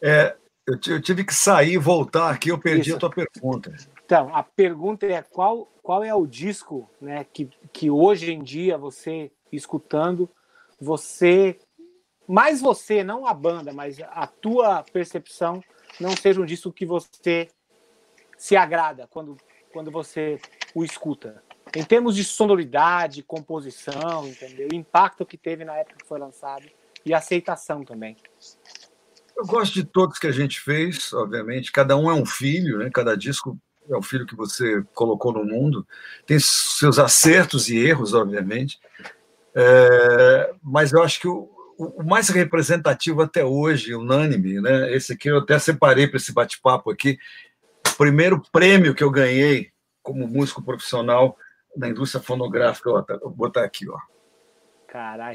É, 0.00 0.36
eu, 0.64 0.78
eu, 0.94 1.02
tive 1.02 1.24
que 1.24 1.34
sair 1.34 1.72
e 1.72 1.76
voltar 1.76 2.30
aqui, 2.30 2.50
eu 2.50 2.58
perdi 2.58 2.90
Isso. 2.90 2.96
a 2.96 3.00
tua 3.00 3.10
pergunta. 3.10 3.74
Então, 4.04 4.32
a 4.32 4.44
pergunta 4.44 5.06
é 5.06 5.22
qual, 5.22 5.66
qual 5.82 6.04
é 6.04 6.14
o 6.14 6.24
disco 6.24 6.88
né, 7.00 7.24
que, 7.24 7.50
que 7.72 7.90
hoje 7.90 8.32
em 8.32 8.44
dia 8.44 8.78
você, 8.78 9.32
escutando, 9.50 10.30
você, 10.80 11.58
mais 12.28 12.60
você, 12.60 13.02
não 13.02 13.26
a 13.26 13.34
banda, 13.34 13.72
mas 13.72 13.98
a 14.00 14.26
tua 14.26 14.84
percepção, 14.84 15.60
não 15.98 16.16
seja 16.16 16.40
um 16.40 16.46
disco 16.46 16.72
que 16.72 16.86
você 16.86 17.48
se 18.36 18.54
agrada 18.54 19.08
quando, 19.08 19.36
quando 19.72 19.90
você 19.90 20.40
o 20.74 20.84
escuta? 20.84 21.42
Em 21.74 21.84
termos 21.84 22.14
de 22.14 22.24
sonoridade, 22.24 23.22
composição, 23.22 24.26
entendeu? 24.26 24.68
O 24.72 24.74
impacto 24.74 25.24
que 25.24 25.36
teve 25.36 25.64
na 25.64 25.76
época 25.76 25.96
que 26.00 26.06
foi 26.06 26.18
lançado 26.18 26.66
e 27.04 27.14
aceitação 27.14 27.84
também. 27.84 28.16
Eu 29.36 29.46
gosto 29.46 29.74
de 29.74 29.84
todos 29.84 30.18
que 30.18 30.26
a 30.26 30.32
gente 30.32 30.60
fez, 30.60 31.12
obviamente. 31.12 31.72
Cada 31.72 31.96
um 31.96 32.10
é 32.10 32.14
um 32.14 32.26
filho, 32.26 32.78
né? 32.78 32.90
Cada 32.92 33.16
disco 33.16 33.58
é 33.88 33.96
o 33.96 34.02
filho 34.02 34.26
que 34.26 34.36
você 34.36 34.82
colocou 34.94 35.32
no 35.32 35.44
mundo. 35.44 35.86
Tem 36.26 36.38
seus 36.38 36.98
acertos 36.98 37.68
e 37.68 37.78
erros, 37.78 38.14
obviamente. 38.14 38.78
É, 39.54 40.54
mas 40.62 40.92
eu 40.92 41.02
acho 41.02 41.20
que 41.20 41.28
o, 41.28 41.50
o, 41.76 42.04
mais 42.04 42.28
representativo 42.28 43.22
até 43.22 43.44
hoje, 43.44 43.94
unânime, 43.94 44.60
né? 44.60 44.94
Esse 44.94 45.14
aqui 45.14 45.28
eu 45.28 45.38
até 45.38 45.58
separei 45.58 46.06
para 46.06 46.18
esse 46.18 46.32
bate-papo 46.32 46.90
aqui. 46.90 47.18
O 47.88 47.96
primeiro 47.96 48.40
prêmio 48.52 48.94
que 48.94 49.02
eu 49.02 49.10
ganhei 49.10 49.70
como 50.02 50.28
músico 50.28 50.62
profissional 50.62 51.36
da 51.76 51.88
indústria 51.88 52.22
fonográfica. 52.22 52.90
Ó, 52.90 53.02
tá, 53.02 53.16
vou 53.18 53.30
botar 53.30 53.64
aqui, 53.64 53.88
ó. 53.88 53.98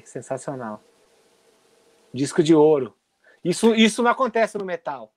Que 0.02 0.10
sensacional. 0.10 0.84
Disco 2.14 2.44
de 2.44 2.54
ouro. 2.54 2.96
Isso, 3.44 3.74
isso 3.76 4.04
não 4.04 4.12
acontece 4.12 4.58
no 4.58 4.66
metal. 4.66 5.12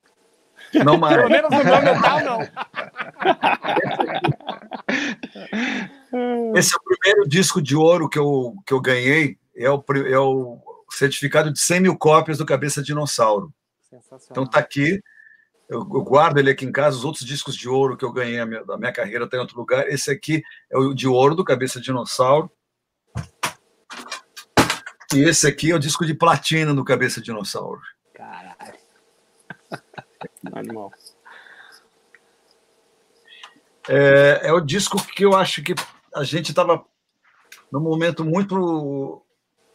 Não 0.85 0.97
mais. 0.97 1.15
Pelo 1.17 1.29
menos 1.29 1.49
no 1.51 1.63
meu 1.63 1.81
metal, 1.81 2.19
não. 2.21 2.41
Esse 6.55 6.73
é 6.73 6.77
o 6.77 6.83
primeiro 6.83 7.27
disco 7.27 7.61
de 7.61 7.75
ouro 7.75 8.09
que 8.09 8.19
eu, 8.19 8.55
que 8.65 8.73
eu 8.73 8.81
ganhei. 8.81 9.37
É 9.55 9.69
o, 9.69 9.83
é 10.07 10.19
o 10.19 10.59
certificado 10.89 11.51
de 11.51 11.59
100 11.59 11.81
mil 11.81 11.97
cópias 11.97 12.37
do 12.37 12.45
Cabeça 12.45 12.81
Dinossauro. 12.81 13.53
Então 14.29 14.45
tá 14.45 14.59
aqui. 14.59 15.01
Eu, 15.71 15.79
eu, 15.79 16.03
guardo 16.03 16.37
ele 16.37 16.51
aqui 16.51 16.65
em 16.65 16.71
casa. 16.71 16.97
Os 16.97 17.05
outros 17.05 17.23
discos 17.23 17.55
de 17.55 17.69
ouro 17.69 17.95
que 17.95 18.03
eu 18.03 18.11
ganhei 18.11 18.43
minha, 18.43 18.61
da 18.65 18.77
minha 18.77 18.91
carreira 18.91 19.25
tem 19.25 19.37
em 19.37 19.41
outro 19.41 19.57
lugar. 19.57 19.87
Esse 19.87 20.11
aqui 20.11 20.43
é 20.69 20.77
o 20.77 20.93
de 20.93 21.07
ouro 21.07 21.33
do 21.33 21.45
Cabeça 21.45 21.79
Dinossauro. 21.79 22.51
E 25.13 25.19
esse 25.23 25.47
aqui 25.47 25.71
é 25.71 25.75
o 25.75 25.79
disco 25.79 26.05
de 26.05 26.13
platina 26.13 26.73
do 26.73 26.83
Cabeça 26.83 27.21
Dinossauro. 27.21 27.79
Caralho. 28.13 28.79
Animal. 30.51 30.91
É, 33.87 34.41
é 34.49 34.51
o 34.51 34.59
disco 34.59 35.01
que 35.15 35.23
eu 35.23 35.33
acho 35.33 35.63
que 35.63 35.73
a 36.13 36.25
gente 36.25 36.49
estava 36.49 36.83
num 37.71 37.79
momento 37.79 38.25
muito 38.25 39.25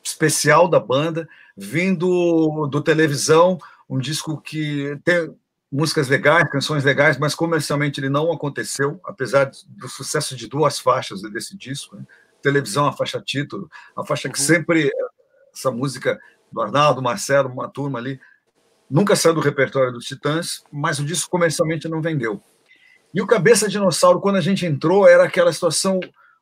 especial 0.05 0.69
da 0.69 0.79
banda, 0.79 1.27
vindo 1.57 2.67
do 2.67 2.83
televisão, 2.83 3.59
um 3.89 3.99
disco 3.99 4.39
que 4.39 5.01
tem, 5.03 5.35
músicas 5.71 6.09
legais, 6.09 6.49
canções 6.51 6.85
legais, 6.85 7.19
mas 7.19 7.35
comercialmente 7.35 8.01
ele 8.01 8.09
não 8.09 8.33
aconteceu, 8.33 9.01
apesar 9.05 9.51
do 9.67 9.89
sucesso 9.89 10.37
de 10.37 10.49
duas 10.49 10.79
faixas 10.79 11.23
desse 11.23 11.57
disco. 11.57 11.97
Né? 11.97 12.05
Televisão, 12.41 12.87
a 12.87 12.93
faixa 12.93 13.21
título, 13.21 13.69
a 13.97 14.05
faixa 14.05 14.29
que 14.29 14.39
uhum. 14.39 14.45
sempre, 14.45 14.91
essa 15.55 15.71
música 15.71 16.19
do 16.51 16.61
Arnaldo, 16.61 17.03
Marcelo, 17.03 17.49
uma 17.49 17.69
turma 17.69 17.99
ali, 17.99 18.21
nunca 18.89 19.17
saiu 19.17 19.35
do 19.35 19.41
repertório 19.41 19.93
dos 19.93 20.05
Titãs, 20.05 20.63
mas 20.73 20.99
o 20.99 21.05
disco 21.05 21.31
comercialmente 21.31 21.89
não 21.89 22.01
vendeu. 22.01 22.41
E 23.13 23.21
o 23.21 23.27
Cabeça 23.27 23.69
Dinossauro, 23.69 24.21
quando 24.21 24.37
a 24.37 24.41
gente 24.41 24.67
entrou, 24.67 25.09
era 25.09 25.25
aquela 25.25 25.53
situação 25.53 26.01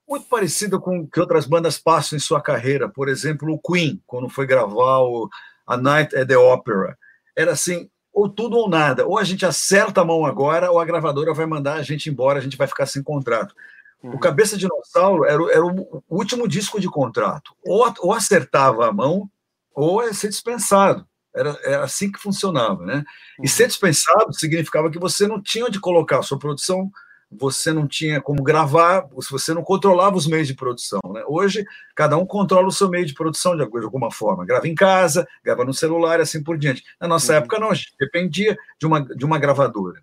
muito 0.08 0.28
parecida 0.28 0.78
com 0.78 1.00
o 1.00 1.06
que 1.08 1.20
outras 1.20 1.46
bandas 1.46 1.78
passam 1.78 2.16
em 2.16 2.20
sua 2.20 2.40
carreira. 2.40 2.88
Por 2.88 3.08
exemplo, 3.08 3.52
o 3.52 3.58
Queen, 3.58 4.02
quando 4.06 4.28
foi 4.28 4.46
gravar 4.46 5.00
o 5.00 5.28
A 5.66 5.76
Night 5.76 6.14
at 6.14 6.28
the 6.28 6.36
Opera. 6.36 6.98
Era 7.36 7.52
assim, 7.52 7.88
ou 8.14 8.28
tudo 8.28 8.56
ou 8.56 8.68
nada. 8.68 9.04
Ou 9.04 9.18
a 9.18 9.24
gente 9.24 9.44
acerta 9.44 10.00
a 10.00 10.04
mão 10.04 10.24
agora, 10.24 10.70
ou 10.70 10.78
a 10.78 10.84
gravadora 10.84 11.34
vai 11.34 11.44
mandar 11.44 11.74
a 11.74 11.82
gente 11.82 12.08
embora, 12.08 12.38
a 12.38 12.42
gente 12.42 12.56
vai 12.56 12.68
ficar 12.68 12.86
sem 12.86 13.02
contrato. 13.02 13.54
Uhum. 14.00 14.14
O 14.14 14.18
Cabeça 14.20 14.56
Dinossauro 14.56 15.24
era, 15.24 15.42
era 15.52 15.66
o 15.66 16.02
último 16.08 16.46
disco 16.46 16.80
de 16.80 16.88
contrato. 16.88 17.52
Ou, 17.66 17.92
ou 17.98 18.12
acertava 18.12 18.88
a 18.88 18.92
mão, 18.92 19.28
ou 19.74 20.02
ia 20.04 20.14
ser 20.14 20.28
dispensado. 20.28 21.04
Era, 21.34 21.58
era 21.64 21.82
assim 21.82 22.12
que 22.12 22.20
funcionava. 22.20 22.86
Né? 22.86 23.04
Uhum. 23.38 23.44
E 23.44 23.48
ser 23.48 23.66
dispensado 23.66 24.32
significava 24.32 24.88
que 24.90 24.98
você 24.98 25.26
não 25.26 25.42
tinha 25.42 25.66
onde 25.66 25.80
colocar 25.80 26.20
a 26.20 26.22
sua 26.22 26.38
produção 26.38 26.90
você 27.38 27.72
não 27.72 27.86
tinha 27.86 28.20
como 28.20 28.42
gravar, 28.42 29.06
se 29.20 29.30
você 29.30 29.52
não 29.52 29.62
controlava 29.62 30.16
os 30.16 30.26
meios 30.26 30.46
de 30.46 30.54
produção. 30.54 31.00
Né? 31.12 31.22
Hoje, 31.26 31.64
cada 31.94 32.16
um 32.16 32.26
controla 32.26 32.68
o 32.68 32.72
seu 32.72 32.88
meio 32.88 33.06
de 33.06 33.14
produção 33.14 33.56
de 33.56 33.62
alguma 33.62 34.10
forma. 34.10 34.44
Grava 34.44 34.68
em 34.68 34.74
casa, 34.74 35.26
grava 35.44 35.64
no 35.64 35.74
celular 35.74 36.18
e 36.18 36.22
assim 36.22 36.42
por 36.42 36.58
diante. 36.58 36.84
Na 37.00 37.08
nossa 37.08 37.32
uhum. 37.32 37.38
época, 37.38 37.58
não, 37.58 37.70
a 37.70 37.74
gente 37.74 37.94
dependia 37.98 38.56
de 38.78 38.86
uma, 38.86 39.00
de 39.00 39.24
uma 39.24 39.38
gravadora. 39.38 40.02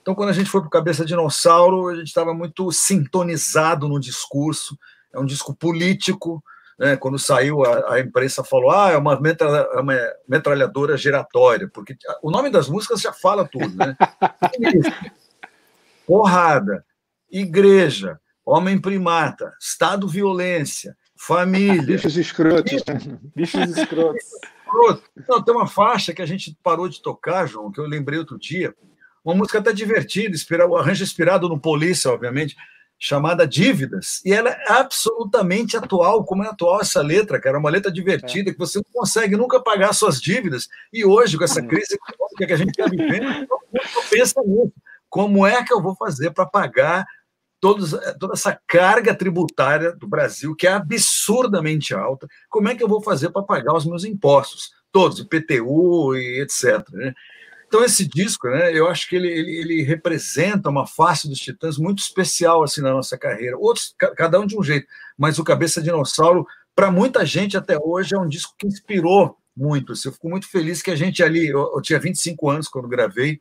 Então, 0.00 0.14
quando 0.14 0.30
a 0.30 0.32
gente 0.32 0.48
foi 0.48 0.60
para 0.60 0.68
o 0.68 0.70
Cabeça 0.70 1.04
Dinossauro, 1.04 1.88
a 1.88 1.96
gente 1.96 2.08
estava 2.08 2.32
muito 2.32 2.72
sintonizado 2.72 3.88
no 3.88 4.00
discurso. 4.00 4.78
É 5.12 5.18
um 5.18 5.26
disco 5.26 5.54
político, 5.54 6.42
né, 6.78 6.96
quando 6.96 7.18
saiu, 7.18 7.64
a, 7.64 7.94
a, 7.94 8.00
imprensa 8.00 8.44
falou: 8.44 8.70
ah, 8.70 8.90
é 8.90 8.96
uma, 8.96 9.20
metralha, 9.20 9.68
é 9.72 9.80
uma, 9.80 9.94
metralhadora 10.28 10.96
giratória, 10.96 11.68
porque 11.74 11.96
o 12.22 12.30
nome 12.30 12.50
das 12.50 12.68
músicas 12.68 13.00
já 13.00 13.12
fala 13.12 13.46
tudo, 13.46 13.74
né? 13.76 13.96
Porrada, 16.08 16.86
igreja, 17.30 18.18
homem 18.42 18.80
primata, 18.80 19.52
Estado 19.60 20.08
violência, 20.08 20.96
família. 21.14 21.82
Bichos 21.82 22.16
escrotos. 22.16 22.82
Bichos 23.36 23.76
escrotos. 23.76 24.24
Não, 25.28 25.44
tem 25.44 25.54
uma 25.54 25.66
faixa 25.66 26.14
que 26.14 26.22
a 26.22 26.26
gente 26.26 26.56
parou 26.62 26.88
de 26.88 27.02
tocar, 27.02 27.46
João, 27.46 27.70
que 27.70 27.78
eu 27.78 27.84
lembrei 27.84 28.18
outro 28.18 28.38
dia. 28.38 28.74
Uma 29.22 29.34
música 29.34 29.58
até 29.58 29.70
divertida, 29.70 30.34
inspirado, 30.34 30.74
arranjo 30.74 31.04
inspirado 31.04 31.46
no 31.46 31.60
Polícia, 31.60 32.10
obviamente, 32.10 32.56
chamada 32.98 33.46
Dívidas, 33.46 34.22
e 34.24 34.32
ela 34.32 34.48
é 34.48 34.72
absolutamente 34.72 35.76
atual, 35.76 36.24
como 36.24 36.42
é 36.42 36.48
atual 36.48 36.80
essa 36.80 37.02
letra, 37.02 37.38
cara, 37.38 37.58
uma 37.58 37.70
letra 37.70 37.92
divertida, 37.92 38.48
é. 38.48 38.52
que 38.54 38.58
você 38.58 38.78
não 38.78 38.90
consegue 38.92 39.36
nunca 39.36 39.60
pagar 39.60 39.92
suas 39.92 40.20
dívidas, 40.20 40.68
e 40.90 41.04
hoje, 41.04 41.36
com 41.36 41.44
essa 41.44 41.62
crise 41.62 41.94
econômica 41.94 42.46
que 42.46 42.52
a 42.52 42.56
gente 42.56 42.70
está 42.70 42.86
vivendo, 42.86 43.46
todo 43.46 43.60
mundo 43.70 44.08
pensa 44.10 44.40
nisso, 44.42 44.72
como 45.08 45.46
é 45.46 45.64
que 45.64 45.72
eu 45.72 45.82
vou 45.82 45.94
fazer 45.94 46.30
para 46.30 46.46
pagar 46.46 47.06
todos, 47.60 47.94
toda 48.18 48.34
essa 48.34 48.58
carga 48.66 49.14
tributária 49.14 49.92
do 49.92 50.06
Brasil, 50.06 50.54
que 50.54 50.66
é 50.66 50.72
absurdamente 50.72 51.94
alta, 51.94 52.28
como 52.48 52.68
é 52.68 52.74
que 52.74 52.82
eu 52.82 52.88
vou 52.88 53.02
fazer 53.02 53.30
para 53.30 53.42
pagar 53.42 53.74
os 53.74 53.84
meus 53.84 54.04
impostos, 54.04 54.70
todos, 54.92 55.18
IPTU 55.18 56.14
e 56.16 56.42
etc., 56.42 56.88
né? 56.92 57.14
Então, 57.68 57.84
esse 57.84 58.08
disco, 58.08 58.48
né, 58.48 58.72
eu 58.72 58.88
acho 58.88 59.06
que 59.06 59.14
ele, 59.14 59.28
ele, 59.28 59.56
ele, 59.56 59.82
representa 59.82 60.70
uma 60.70 60.86
face 60.86 61.28
dos 61.28 61.38
Titãs 61.38 61.76
muito 61.76 61.98
especial 61.98 62.62
assim 62.62 62.80
na 62.80 62.92
nossa 62.92 63.18
carreira. 63.18 63.58
Outros, 63.58 63.94
cada 64.16 64.40
um 64.40 64.46
de 64.46 64.58
um 64.58 64.62
jeito, 64.62 64.86
mas 65.18 65.38
o 65.38 65.44
Cabeça 65.44 65.82
Dinossauro, 65.82 66.46
para 66.74 66.90
muita 66.90 67.26
gente 67.26 67.58
até 67.58 67.78
hoje, 67.78 68.14
é 68.14 68.18
um 68.18 68.26
disco 68.26 68.54
que 68.58 68.66
inspirou 68.66 69.36
muito. 69.54 69.92
Assim, 69.92 70.08
eu 70.08 70.12
fico 70.12 70.30
muito 70.30 70.48
feliz 70.48 70.80
que 70.80 70.90
a 70.90 70.96
gente 70.96 71.22
ali, 71.22 71.48
eu, 71.48 71.70
eu 71.74 71.82
tinha 71.82 71.98
25 71.98 72.48
anos 72.48 72.68
quando 72.68 72.88
gravei, 72.88 73.38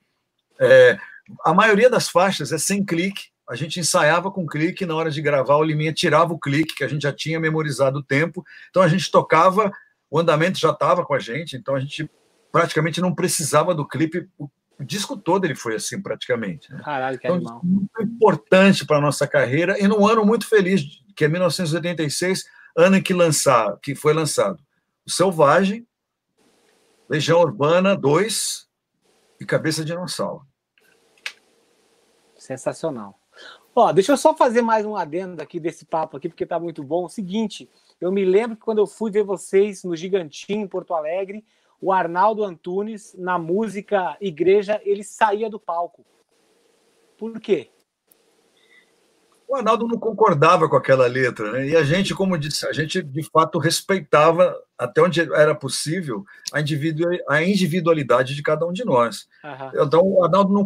é, 0.59 0.97
a 1.43 1.53
maioria 1.53 1.89
das 1.89 2.09
faixas 2.09 2.51
é 2.51 2.57
sem 2.57 2.83
clique, 2.83 3.25
a 3.49 3.55
gente 3.55 3.79
ensaiava 3.79 4.29
com 4.29 4.45
clique, 4.45 4.85
na 4.85 4.95
hora 4.95 5.09
de 5.09 5.21
gravar, 5.21 5.55
o 5.55 5.63
Liminha 5.63 5.93
tirava 5.93 6.33
o 6.33 6.39
clique, 6.39 6.75
que 6.75 6.83
a 6.83 6.87
gente 6.87 7.03
já 7.03 7.13
tinha 7.13 7.39
memorizado 7.39 7.99
o 7.99 8.03
tempo, 8.03 8.43
então 8.69 8.83
a 8.83 8.87
gente 8.87 9.09
tocava, 9.09 9.71
o 10.09 10.19
andamento 10.19 10.59
já 10.59 10.71
estava 10.71 11.05
com 11.05 11.13
a 11.13 11.19
gente, 11.19 11.55
então 11.55 11.73
a 11.73 11.79
gente 11.79 12.09
praticamente 12.51 12.99
não 12.99 13.15
precisava 13.15 13.73
do 13.73 13.87
clipe. 13.87 14.27
O 14.37 14.83
disco 14.83 15.15
todo 15.15 15.45
ele 15.45 15.55
foi 15.55 15.75
assim, 15.75 16.01
praticamente. 16.01 16.71
Né? 16.71 16.81
Caralho, 16.83 17.17
que 17.17 17.25
então, 17.25 17.37
animal. 17.37 17.61
Muito 17.63 18.01
importante 18.01 18.85
para 18.85 18.97
a 18.97 19.01
nossa 19.01 19.25
carreira 19.25 19.79
e 19.79 19.87
num 19.87 20.05
ano 20.05 20.25
muito 20.25 20.47
feliz, 20.47 20.83
que 21.15 21.25
é 21.25 21.27
1986, 21.27 22.43
ano 22.75 22.97
em 22.97 23.01
que, 23.01 23.13
lançar, 23.13 23.77
que 23.81 23.95
foi 23.95 24.13
lançado 24.13 24.59
O 25.05 25.11
Selvagem, 25.11 25.87
Legião 27.09 27.39
Urbana 27.39 27.95
2 27.95 28.67
e 29.39 29.45
Cabeça 29.45 29.85
de 29.85 29.93
Dinossauro. 29.93 30.45
Sensacional. 32.47 33.19
Ó, 33.75 33.91
deixa 33.91 34.13
eu 34.13 34.17
só 34.17 34.33
fazer 34.33 34.61
mais 34.61 34.85
um 34.85 34.95
adendo 34.95 35.43
aqui 35.43 35.59
desse 35.59 35.83
papo 35.83 36.15
aqui, 36.15 36.29
porque 36.29 36.45
tá 36.45 36.57
muito 36.57 36.81
bom. 36.81 37.03
O 37.03 37.09
seguinte, 37.09 37.69
eu 37.99 38.09
me 38.09 38.23
lembro 38.23 38.55
que 38.55 38.63
quando 38.63 38.77
eu 38.77 38.87
fui 38.87 39.11
ver 39.11 39.23
vocês 39.23 39.83
no 39.83 39.97
Gigantinho, 39.97 40.61
em 40.61 40.67
Porto 40.67 40.93
Alegre, 40.93 41.43
o 41.81 41.91
Arnaldo 41.91 42.45
Antunes, 42.45 43.13
na 43.17 43.37
música 43.37 44.15
Igreja, 44.21 44.79
ele 44.85 45.03
saía 45.03 45.49
do 45.49 45.59
palco. 45.59 46.05
Por 47.17 47.37
quê? 47.41 47.69
O 49.45 49.53
Arnaldo 49.53 49.85
não 49.85 49.99
concordava 49.99 50.69
com 50.69 50.77
aquela 50.77 51.05
letra, 51.05 51.51
né? 51.51 51.67
E 51.67 51.75
a 51.75 51.83
gente, 51.83 52.15
como 52.15 52.37
disse, 52.37 52.65
a 52.65 52.71
gente 52.71 53.01
de 53.01 53.23
fato 53.23 53.59
respeitava 53.59 54.55
até 54.77 55.01
onde 55.01 55.21
era 55.33 55.53
possível 55.53 56.23
a, 56.53 57.43
individualidade 57.43 58.35
de 58.35 58.41
cada 58.41 58.65
um 58.65 58.71
de 58.71 58.85
nós. 58.85 59.27
Uhum. 59.43 59.85
Então, 59.85 60.01
o 60.01 60.23
Arnaldo 60.23 60.53
não 60.53 60.65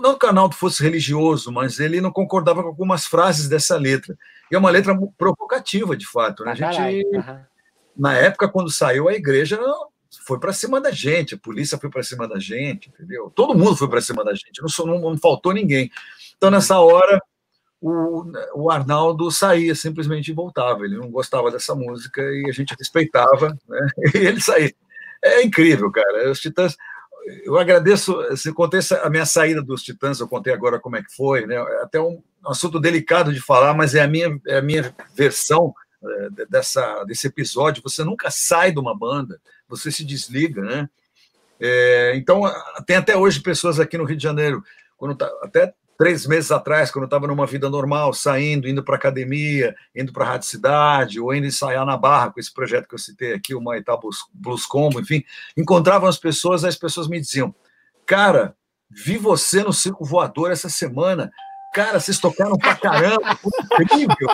não 0.00 0.18
que 0.18 0.26
o 0.26 0.28
Arnaldo 0.28 0.54
fosse 0.54 0.82
religioso, 0.82 1.52
mas 1.52 1.78
ele 1.78 2.00
não 2.00 2.10
concordava 2.10 2.62
com 2.62 2.68
algumas 2.68 3.06
frases 3.06 3.48
dessa 3.48 3.76
letra. 3.76 4.16
E 4.50 4.54
é 4.54 4.58
uma 4.58 4.70
letra 4.70 4.96
provocativa, 5.16 5.96
de 5.96 6.06
fato. 6.06 6.44
Né? 6.44 6.52
A 6.52 6.54
gente, 6.54 7.06
uhum. 7.16 7.40
na 7.96 8.14
época, 8.14 8.48
quando 8.48 8.70
saiu, 8.70 9.08
a 9.08 9.14
igreja 9.14 9.58
foi 10.26 10.38
para 10.38 10.52
cima 10.52 10.80
da 10.80 10.90
gente, 10.90 11.34
a 11.34 11.38
polícia 11.38 11.78
foi 11.78 11.90
para 11.90 12.02
cima 12.02 12.28
da 12.28 12.38
gente, 12.38 12.88
entendeu? 12.88 13.30
Todo 13.34 13.56
mundo 13.56 13.76
foi 13.76 13.88
para 13.88 14.00
cima 14.00 14.24
da 14.24 14.32
gente, 14.34 14.60
não, 14.60 14.86
não, 14.86 15.00
não, 15.10 15.18
faltou 15.18 15.52
ninguém. 15.52 15.90
Então, 16.36 16.50
nessa 16.50 16.78
hora, 16.78 17.20
o, 17.80 18.24
o 18.54 18.70
Arnaldo 18.70 19.30
saía 19.30 19.74
simplesmente 19.74 20.32
voltava. 20.32 20.84
Ele 20.84 20.96
não 20.96 21.10
gostava 21.10 21.50
dessa 21.50 21.74
música 21.74 22.22
e 22.22 22.48
a 22.48 22.52
gente 22.52 22.74
respeitava, 22.78 23.56
né? 23.68 23.86
E 24.14 24.18
ele 24.18 24.40
saía. 24.40 24.72
É 25.22 25.42
incrível, 25.42 25.90
cara. 25.90 26.30
Os 26.30 26.40
Titãs. 26.40 26.76
Eu 27.44 27.58
agradeço. 27.58 28.16
Se 28.36 28.52
contei 28.52 28.80
a 29.02 29.10
minha 29.10 29.26
saída 29.26 29.62
dos 29.62 29.82
Titãs, 29.82 30.20
eu 30.20 30.28
contei 30.28 30.52
agora 30.52 30.78
como 30.78 30.96
é 30.96 31.02
que 31.02 31.14
foi, 31.14 31.46
né? 31.46 31.56
É 31.56 31.82
até 31.82 32.00
um 32.00 32.22
assunto 32.46 32.78
delicado 32.78 33.32
de 33.32 33.40
falar, 33.40 33.74
mas 33.74 33.94
é 33.94 34.02
a 34.02 34.08
minha, 34.08 34.38
é 34.46 34.58
a 34.58 34.62
minha 34.62 34.94
versão 35.14 35.74
é, 36.04 36.46
dessa, 36.48 37.04
desse 37.04 37.26
episódio. 37.26 37.82
Você 37.82 38.04
nunca 38.04 38.30
sai 38.30 38.72
de 38.72 38.78
uma 38.78 38.96
banda 38.96 39.40
você 39.68 39.90
se 39.90 40.04
desliga, 40.04 40.62
né? 40.62 40.88
É, 41.60 42.12
então, 42.16 42.42
tem 42.86 42.96
até 42.96 43.16
hoje 43.16 43.40
pessoas 43.40 43.80
aqui 43.80 43.96
no 43.96 44.04
Rio 44.04 44.16
de 44.16 44.22
Janeiro, 44.22 44.62
quando 44.96 45.16
tá, 45.16 45.30
até 45.42 45.74
três 45.96 46.26
meses 46.26 46.50
atrás, 46.50 46.90
quando 46.90 47.04
eu 47.04 47.06
estava 47.06 47.26
numa 47.26 47.46
vida 47.46 47.70
normal, 47.70 48.12
saindo, 48.12 48.68
indo 48.68 48.82
para 48.82 48.96
academia, 48.96 49.74
indo 49.94 50.12
para 50.12 50.24
a 50.24 50.28
Rádio 50.28 50.48
Cidade, 50.48 51.20
ou 51.20 51.34
indo 51.34 51.46
ensaiar 51.46 51.86
na 51.86 51.96
Barra 51.96 52.32
com 52.32 52.40
esse 52.40 52.52
projeto 52.52 52.88
que 52.88 52.94
eu 52.94 52.98
citei 52.98 53.32
aqui, 53.32 53.54
o 53.54 53.60
Maitá 53.60 53.98
Blues 54.32 54.66
Combo, 54.66 55.00
enfim, 55.00 55.24
encontravam 55.56 56.08
as 56.08 56.18
pessoas, 56.18 56.64
as 56.64 56.76
pessoas 56.76 57.08
me 57.08 57.20
diziam, 57.20 57.54
cara, 58.06 58.56
vi 58.90 59.16
você 59.16 59.62
no 59.62 59.72
Circo 59.72 60.04
Voador 60.04 60.50
essa 60.50 60.68
semana, 60.68 61.30
cara, 61.74 61.98
vocês 61.98 62.18
tocaram 62.18 62.56
pra 62.56 62.76
caramba, 62.76 63.38
incrível. 63.80 64.28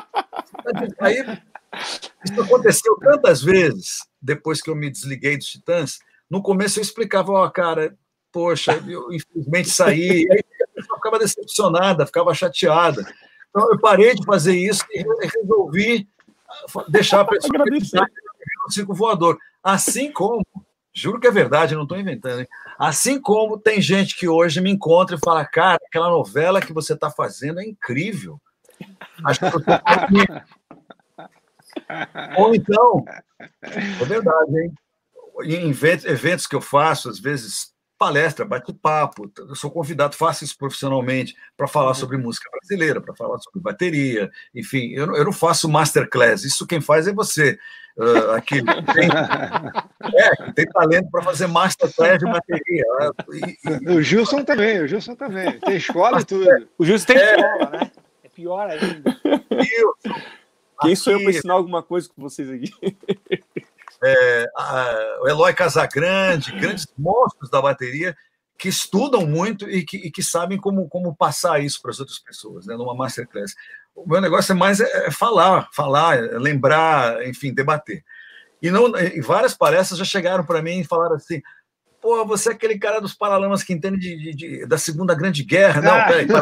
Aí 1.00 1.16
isso 2.24 2.40
aconteceu 2.40 2.96
tantas 2.98 3.42
vezes 3.42 4.06
depois 4.20 4.60
que 4.60 4.68
eu 4.68 4.76
me 4.76 4.90
desliguei 4.90 5.36
dos 5.36 5.46
Titãs. 5.46 5.98
No 6.28 6.42
começo 6.42 6.78
eu 6.78 6.82
explicava, 6.82 7.32
ó, 7.32 7.44
oh, 7.44 7.50
cara, 7.50 7.96
poxa, 8.32 8.72
eu 8.86 9.12
infelizmente 9.12 9.70
saí. 9.70 10.26
Pessoa 10.80 10.98
ficava 10.98 11.18
decepcionada, 11.18 12.06
ficava 12.06 12.34
chateada. 12.34 13.02
Então 13.48 13.70
eu 13.70 13.78
parei 13.78 14.14
de 14.14 14.24
fazer 14.24 14.56
isso 14.56 14.84
e 14.90 15.04
resolvi 15.26 16.08
deixar 16.88 17.20
a 17.20 17.24
pessoa 17.24 17.64
no 17.64 18.72
circo 18.72 18.94
voador. 18.94 19.38
Assim 19.62 20.10
como, 20.12 20.44
juro 20.92 21.20
que 21.20 21.26
é 21.26 21.30
verdade, 21.30 21.74
não 21.74 21.82
estou 21.82 21.98
inventando, 21.98 22.40
hein? 22.40 22.48
assim 22.78 23.20
como 23.20 23.58
tem 23.58 23.80
gente 23.80 24.16
que 24.16 24.28
hoje 24.28 24.60
me 24.60 24.70
encontra 24.70 25.16
e 25.16 25.20
fala, 25.22 25.44
cara, 25.44 25.78
aquela 25.86 26.08
novela 26.08 26.62
que 26.62 26.72
você 26.72 26.94
está 26.94 27.10
fazendo 27.10 27.60
é 27.60 27.64
incrível. 27.64 28.40
Acho 29.24 29.40
que 29.40 29.50
você 29.50 29.64
ou 32.38 32.54
então, 32.54 33.04
é 33.62 34.04
verdade, 34.04 34.58
hein? 34.58 34.72
Em 35.42 35.70
eventos 35.70 36.46
que 36.46 36.56
eu 36.56 36.60
faço, 36.60 37.08
às 37.08 37.18
vezes 37.18 37.69
palestra, 38.00 38.46
bate-papo, 38.46 39.30
eu 39.36 39.54
sou 39.54 39.70
convidado, 39.70 40.16
faço 40.16 40.42
isso 40.42 40.56
profissionalmente 40.56 41.36
para 41.54 41.68
falar 41.68 41.92
sobre 41.92 42.16
música 42.16 42.48
brasileira, 42.50 42.98
para 42.98 43.14
falar 43.14 43.38
sobre 43.40 43.60
bateria, 43.60 44.30
enfim, 44.54 44.92
eu 44.94 45.06
não, 45.06 45.14
eu 45.14 45.22
não, 45.26 45.34
faço 45.34 45.68
masterclass, 45.68 46.42
isso 46.42 46.66
quem 46.66 46.80
faz 46.80 47.06
é 47.06 47.12
você, 47.12 47.58
uh, 47.98 48.30
aqui, 48.30 48.62
tem, 48.64 49.10
é, 50.14 50.52
tem 50.52 50.64
talento 50.68 51.10
para 51.10 51.22
fazer 51.22 51.46
masterclass 51.46 52.18
de 52.18 52.24
bateria. 52.24 52.84
E, 53.34 53.58
e, 53.68 53.94
o 53.94 54.00
Gilson 54.00 54.44
também, 54.44 54.80
o 54.80 54.88
Gilson 54.88 55.14
também, 55.14 55.60
tem 55.60 55.76
escola 55.76 56.22
e 56.22 56.24
tudo. 56.24 56.46
O 56.78 56.84
Gilson 56.86 57.04
tem 57.04 57.18
é, 57.18 57.34
escola, 57.34 57.70
né? 57.70 57.90
É 58.24 58.28
pior 58.30 58.66
ainda. 58.66 59.20
Gilson, 59.62 60.14
quem 60.80 60.92
aqui, 60.92 60.96
sou 60.96 61.12
eu 61.12 61.20
para 61.20 61.30
ensinar 61.30 61.52
alguma 61.52 61.82
coisa 61.82 62.08
com 62.08 62.22
vocês 62.22 62.48
aqui? 62.48 62.72
É, 64.02 64.46
a, 64.56 65.18
o 65.22 65.28
Eloy 65.28 65.52
Casagrande, 65.52 66.52
grandes 66.52 66.86
monstros 66.98 67.50
da 67.50 67.60
bateria 67.60 68.16
que 68.58 68.68
estudam 68.68 69.26
muito 69.26 69.68
e 69.68 69.84
que, 69.84 69.96
e 69.96 70.10
que 70.10 70.22
sabem 70.22 70.58
como, 70.58 70.88
como 70.88 71.16
passar 71.16 71.60
isso 71.60 71.80
para 71.80 71.90
as 71.90 72.00
outras 72.00 72.18
pessoas, 72.18 72.66
né, 72.66 72.76
numa 72.76 72.94
masterclass. 72.94 73.54
O 73.94 74.06
meu 74.06 74.20
negócio 74.20 74.52
é 74.52 74.54
mais 74.54 74.80
é, 74.80 75.06
é 75.06 75.10
falar, 75.10 75.68
falar, 75.72 76.18
é 76.18 76.38
lembrar, 76.38 77.26
enfim, 77.26 77.54
debater. 77.54 78.04
E, 78.62 78.70
não, 78.70 78.94
e 78.98 79.20
várias 79.22 79.54
palestras 79.54 79.98
já 79.98 80.04
chegaram 80.04 80.44
para 80.44 80.60
mim 80.60 80.80
e 80.80 80.84
falaram 80.84 81.16
assim: 81.16 81.40
Pô, 82.00 82.24
você 82.24 82.50
é 82.50 82.52
aquele 82.52 82.78
cara 82.78 83.00
dos 83.00 83.14
Paralamas 83.14 83.62
que 83.62 83.74
entende 83.74 83.98
de, 83.98 84.16
de, 84.16 84.34
de, 84.34 84.66
da 84.66 84.78
Segunda 84.78 85.14
Grande 85.14 85.44
Guerra. 85.44 85.82
Não, 85.82 85.94
ah. 85.94 86.04
peraí. 86.04 86.26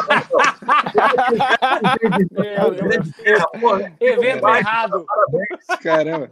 Evento 4.01 4.49
errado. 4.49 5.05
Parabéns. 5.05 5.67
Caramba. 5.83 6.31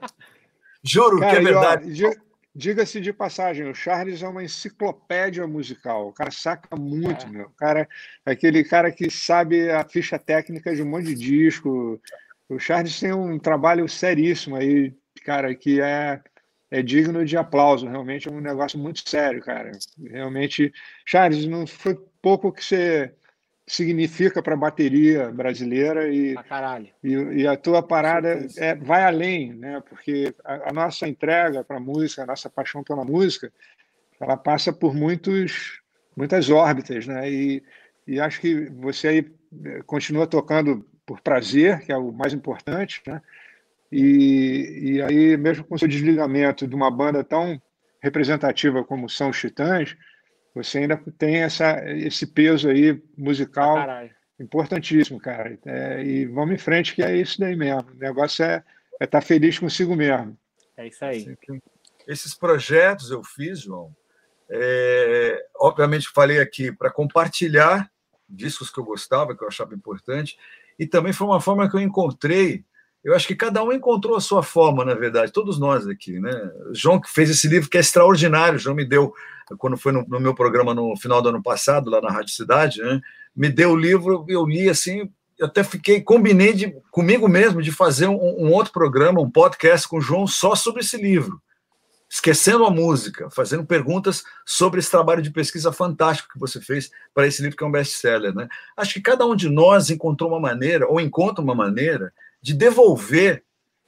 Juro 0.87 1.21
cara, 1.21 1.33
que 1.33 1.37
é 1.37 1.41
verdade. 1.41 2.27
Diga-se 2.55 3.03
de 3.03 3.13
passagem, 3.13 3.69
o 3.69 3.75
Charles 3.75 4.23
é 4.23 4.29
uma 4.29 4.43
enciclopédia 4.43 5.47
musical. 5.47 6.09
O 6.09 6.13
cara 6.13 6.31
saca 6.31 6.75
muito, 6.75 7.27
é. 7.27 7.29
meu. 7.29 7.47
O 7.49 7.51
cara 7.51 7.87
é 8.25 8.31
aquele 8.31 8.65
cara 8.65 8.91
que 8.91 9.11
sabe 9.11 9.71
a 9.71 9.85
ficha 9.85 10.19
técnica 10.19 10.75
de 10.75 10.81
um 10.81 10.87
monte 10.87 11.09
de 11.09 11.17
disco. 11.17 12.01
o 12.49 12.59
Charles 12.59 12.99
tem 12.99 13.13
um 13.13 13.39
trabalho 13.39 13.87
seríssimo 13.87 14.57
aí, 14.57 14.95
cara, 15.23 15.55
que 15.55 15.83
é, 15.83 16.19
é 16.71 16.83
digno 16.83 17.27
de 17.27 17.37
aplauso. 17.37 17.87
Realmente 17.87 18.27
é 18.27 18.33
um 18.33 18.41
negócio 18.41 18.79
muito 18.79 19.07
sério, 19.07 19.43
cara. 19.43 19.73
Realmente, 20.11 20.73
Charles, 21.05 21.45
não 21.45 21.67
foi 21.67 21.95
pouco 22.23 22.51
que 22.51 22.65
você 22.65 23.13
significa 23.67 24.41
para 24.41 24.55
a 24.55 24.59
bateria 24.59 25.31
brasileira 25.33 26.09
e, 26.09 26.35
e, 27.03 27.13
e, 27.13 27.47
a 27.49 27.57
tua 27.57 27.83
parada 27.83 28.47
é, 28.57 28.77
vai 28.77 29.03
além, 29.03 29.53
né? 29.55 29.83
Porque 29.89 30.33
a, 30.45 30.71
a 30.71 30.73
nossa 30.73 31.09
entrega 31.09 31.65
para 31.65 31.79
a 31.79 31.81
música, 31.81 32.23
a 32.23 32.27
nossa 32.27 32.49
paixão 32.49 32.85
pela 32.85 33.05
música, 33.05 33.53
ela 34.21 34.37
passa 34.37 34.73
por 34.73 34.95
muitos, 34.95 35.81
muitas 36.17 36.49
órbitas, 36.49 37.07
né? 37.09 37.29
E, 37.29 37.63
e 38.07 38.21
acho 38.21 38.41
que 38.41 38.71
você 38.71 39.09
aí 39.09 39.33
eh, 39.65 39.83
continua 39.85 40.29
tocando 40.29 40.87
por 41.05 41.21
prazer, 41.21 41.81
que 41.81 41.91
é 41.91 41.97
o 41.97 42.13
mais 42.13 42.33
importante, 42.33 43.03
né? 43.07 43.21
E, 43.91 44.95
e 44.95 45.03
aí, 45.03 45.37
mesmo 45.37 45.65
com 45.65 45.75
o 45.75 45.79
seu 45.79 45.89
desligamento 45.89 46.67
de 46.67 46.75
uma 46.75 46.91
banda 46.91 47.25
tão 47.25 47.61
representativa 48.01 48.85
como 48.85 49.09
são 49.09 49.31
os 49.31 49.41
Titãs, 49.41 49.97
você 50.57 50.79
ainda 50.79 50.97
tem 51.19 51.43
essa, 51.43 51.85
esse 51.85 52.27
peso 52.27 52.71
aí 52.71 52.99
musical 53.15 53.77
ah, 53.77 54.09
importantíssimo, 54.41 55.21
cara. 55.21 55.59
É, 55.67 56.03
e 56.03 56.25
vamos 56.25 56.55
em 56.55 56.59
frente, 56.59 56.95
que 56.95 57.03
é 57.03 57.15
isso 57.15 57.39
daí 57.39 57.55
mesmo. 57.55 57.91
O 57.91 57.99
negócio 57.99 58.43
é 58.43 58.57
estar 58.57 58.67
é 58.99 59.07
tá 59.07 59.21
feliz 59.21 59.59
consigo 59.59 59.95
mesmo. 59.95 60.35
É 60.75 60.89
isso 60.89 61.05
aí. 61.05 61.37
Esses 62.09 62.35
projetos 62.35 63.11
eu 63.11 63.23
fiz, 63.23 63.61
João. 63.61 63.95
É, 64.49 65.47
obviamente, 65.57 66.09
falei 66.09 66.41
aqui 66.41 66.73
para 66.73 66.91
compartilhar 66.91 67.91
discos 68.27 68.71
que 68.71 68.81
eu 68.81 68.85
gostava, 68.85 69.37
que 69.37 69.45
eu 69.45 69.49
achava 69.49 69.75
importante, 69.75 70.39
e 70.79 70.87
também 70.87 71.13
foi 71.13 71.27
uma 71.27 71.41
forma 71.41 71.69
que 71.69 71.77
eu 71.77 71.81
encontrei. 71.81 72.65
Eu 73.07 73.15
acho 73.15 73.29
que 73.29 73.37
cada 73.37 73.63
um 73.63 73.73
encontrou 73.73 74.17
a 74.17 74.21
sua 74.21 74.43
forma, 74.43 74.85
na 74.85 74.93
verdade, 74.93 75.31
todos 75.31 75.61
nós 75.61 75.87
aqui, 75.87 76.19
né? 76.19 76.51
João 76.73 77.01
que 77.01 77.09
fez 77.09 77.31
esse 77.31 77.47
livro 77.47 77.71
que 77.71 77.77
é 77.77 77.81
extraordinário, 77.81 78.59
João 78.59 78.75
me 78.75 78.85
deu 78.85 79.15
quando 79.59 79.77
foi 79.77 79.93
no, 79.93 80.05
no, 80.09 80.19
meu 80.19 80.35
programa 80.35 80.75
no 80.75 80.97
final 80.97 81.23
do 81.23 81.29
ano 81.29 81.41
passado, 81.41 81.89
lá 81.89 82.01
na 82.01 82.11
Rádio 82.11 82.35
Cidade, 82.35 82.83
né, 82.83 83.01
me 83.35 83.49
deu 83.49 83.71
o 83.71 83.77
livro, 83.77 84.27
eu 84.29 84.45
li 84.45 84.69
assim, 84.69 85.09
eu 85.39 85.47
até 85.47 85.63
fiquei, 85.63 86.01
combinei 86.01 86.53
de, 86.53 86.77
comigo 86.91 87.29
mesmo 87.29 87.63
de 87.63 87.71
fazer 87.71 88.09
um, 88.09 88.17
um, 88.17 88.51
outro 88.51 88.73
programa, 88.73 89.21
um 89.21 89.31
podcast 89.31 89.87
com 89.87 89.99
o 89.99 90.01
João 90.01 90.27
só 90.27 90.57
sobre 90.57 90.81
esse 90.81 90.97
livro. 90.97 91.41
Esquecendo 92.11 92.65
a 92.65 92.71
música, 92.73 93.31
fazendo 93.31 93.65
perguntas 93.65 94.25
sobre 94.45 94.81
esse 94.81 94.91
trabalho 94.91 95.23
de 95.23 95.31
pesquisa 95.31 95.71
fantástico 95.71 96.33
que 96.33 96.41
você 96.41 96.61
fez 96.61 96.91
para 97.15 97.29
esse 97.29 97.41
livro 97.41 97.57
que 97.57 97.63
é 97.63 97.67
um 97.69 97.71
best-seller. 97.71 98.35
Né? 98.35 98.49
Acho 98.77 98.95
que 98.95 99.01
cada 99.01 99.25
um 99.25 99.37
de 99.37 99.49
nós 99.49 99.91
encontrou 99.91 100.31
uma 100.31 100.41
maneira, 100.41 100.89
ou 100.89 101.01
encontra 101.01 101.41
uma 101.41 101.55
maneira, 101.55 102.13
de 102.47 102.55
devolver 102.55 103.43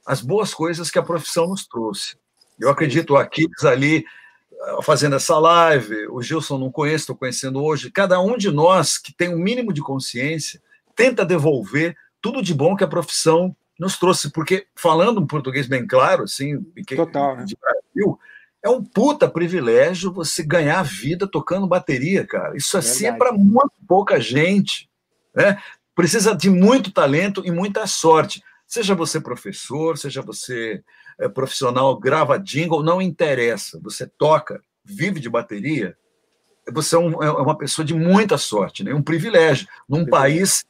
as 0.05 0.19
boas 0.19 0.53
coisas 0.53 0.91
que 0.91 0.99
a 0.99 1.03
profissão 1.03 1.47
nos 1.47 1.65
trouxe. 1.65 2.17
Eu 2.59 2.69
acredito, 2.69 3.13
o 3.13 3.17
Aquiles 3.17 3.63
ali 3.63 4.03
fazendo 4.83 5.15
essa 5.15 5.39
live, 5.39 6.07
o 6.09 6.21
Gilson 6.21 6.57
não 6.57 6.69
conheço, 6.69 7.03
estou 7.03 7.15
conhecendo 7.15 7.63
hoje. 7.63 7.89
Cada 7.89 8.19
um 8.19 8.35
de 8.35 8.51
nós 8.51 8.97
que 8.97 9.13
tem 9.13 9.33
um 9.33 9.37
mínimo 9.37 9.71
de 9.71 9.81
consciência 9.81 10.61
tenta 10.93 11.23
devolver 11.23 11.95
tudo 12.21 12.41
de 12.41 12.53
bom 12.53 12.75
que 12.75 12.83
a 12.83 12.87
profissão 12.87 13.55
nos 13.79 13.97
trouxe, 13.97 14.29
porque 14.29 14.67
falando 14.75 15.21
um 15.21 15.25
português 15.25 15.65
bem 15.65 15.87
claro, 15.87 16.23
assim, 16.23 16.61
Total, 16.97 17.37
né? 17.37 17.45
de 17.45 17.55
Brasil, 17.55 18.19
é 18.61 18.69
um 18.69 18.83
puta 18.83 19.29
privilégio 19.29 20.11
você 20.11 20.43
ganhar 20.43 20.83
vida 20.83 21.25
tocando 21.25 21.65
bateria, 21.65 22.27
cara. 22.27 22.57
Isso 22.57 22.77
assim 22.77 23.05
é 23.05 23.13
para 23.13 23.31
muito 23.31 23.71
pouca 23.87 24.19
gente, 24.19 24.89
né? 25.33 25.57
Precisa 25.95 26.35
de 26.35 26.49
muito 26.49 26.91
talento 26.91 27.41
e 27.45 27.51
muita 27.51 27.87
sorte. 27.87 28.43
Seja 28.69 28.93
você 28.93 29.19
professor, 29.19 29.97
seja 29.97 30.21
você 30.21 30.83
é, 31.19 31.27
profissional, 31.27 31.99
grava 31.99 32.37
jingle, 32.37 32.83
não 32.83 33.01
interessa. 33.01 33.79
Você 33.81 34.05
toca, 34.05 34.61
vive 34.85 35.19
de 35.19 35.27
bateria, 35.27 35.97
você 36.71 36.95
é, 36.95 36.99
um, 36.99 37.23
é 37.23 37.31
uma 37.31 37.57
pessoa 37.57 37.83
de 37.83 37.95
muita 37.95 38.37
sorte, 38.37 38.83
né? 38.83 38.93
um 38.93 39.01
privilégio, 39.01 39.67
num 39.89 40.05
país 40.05 40.63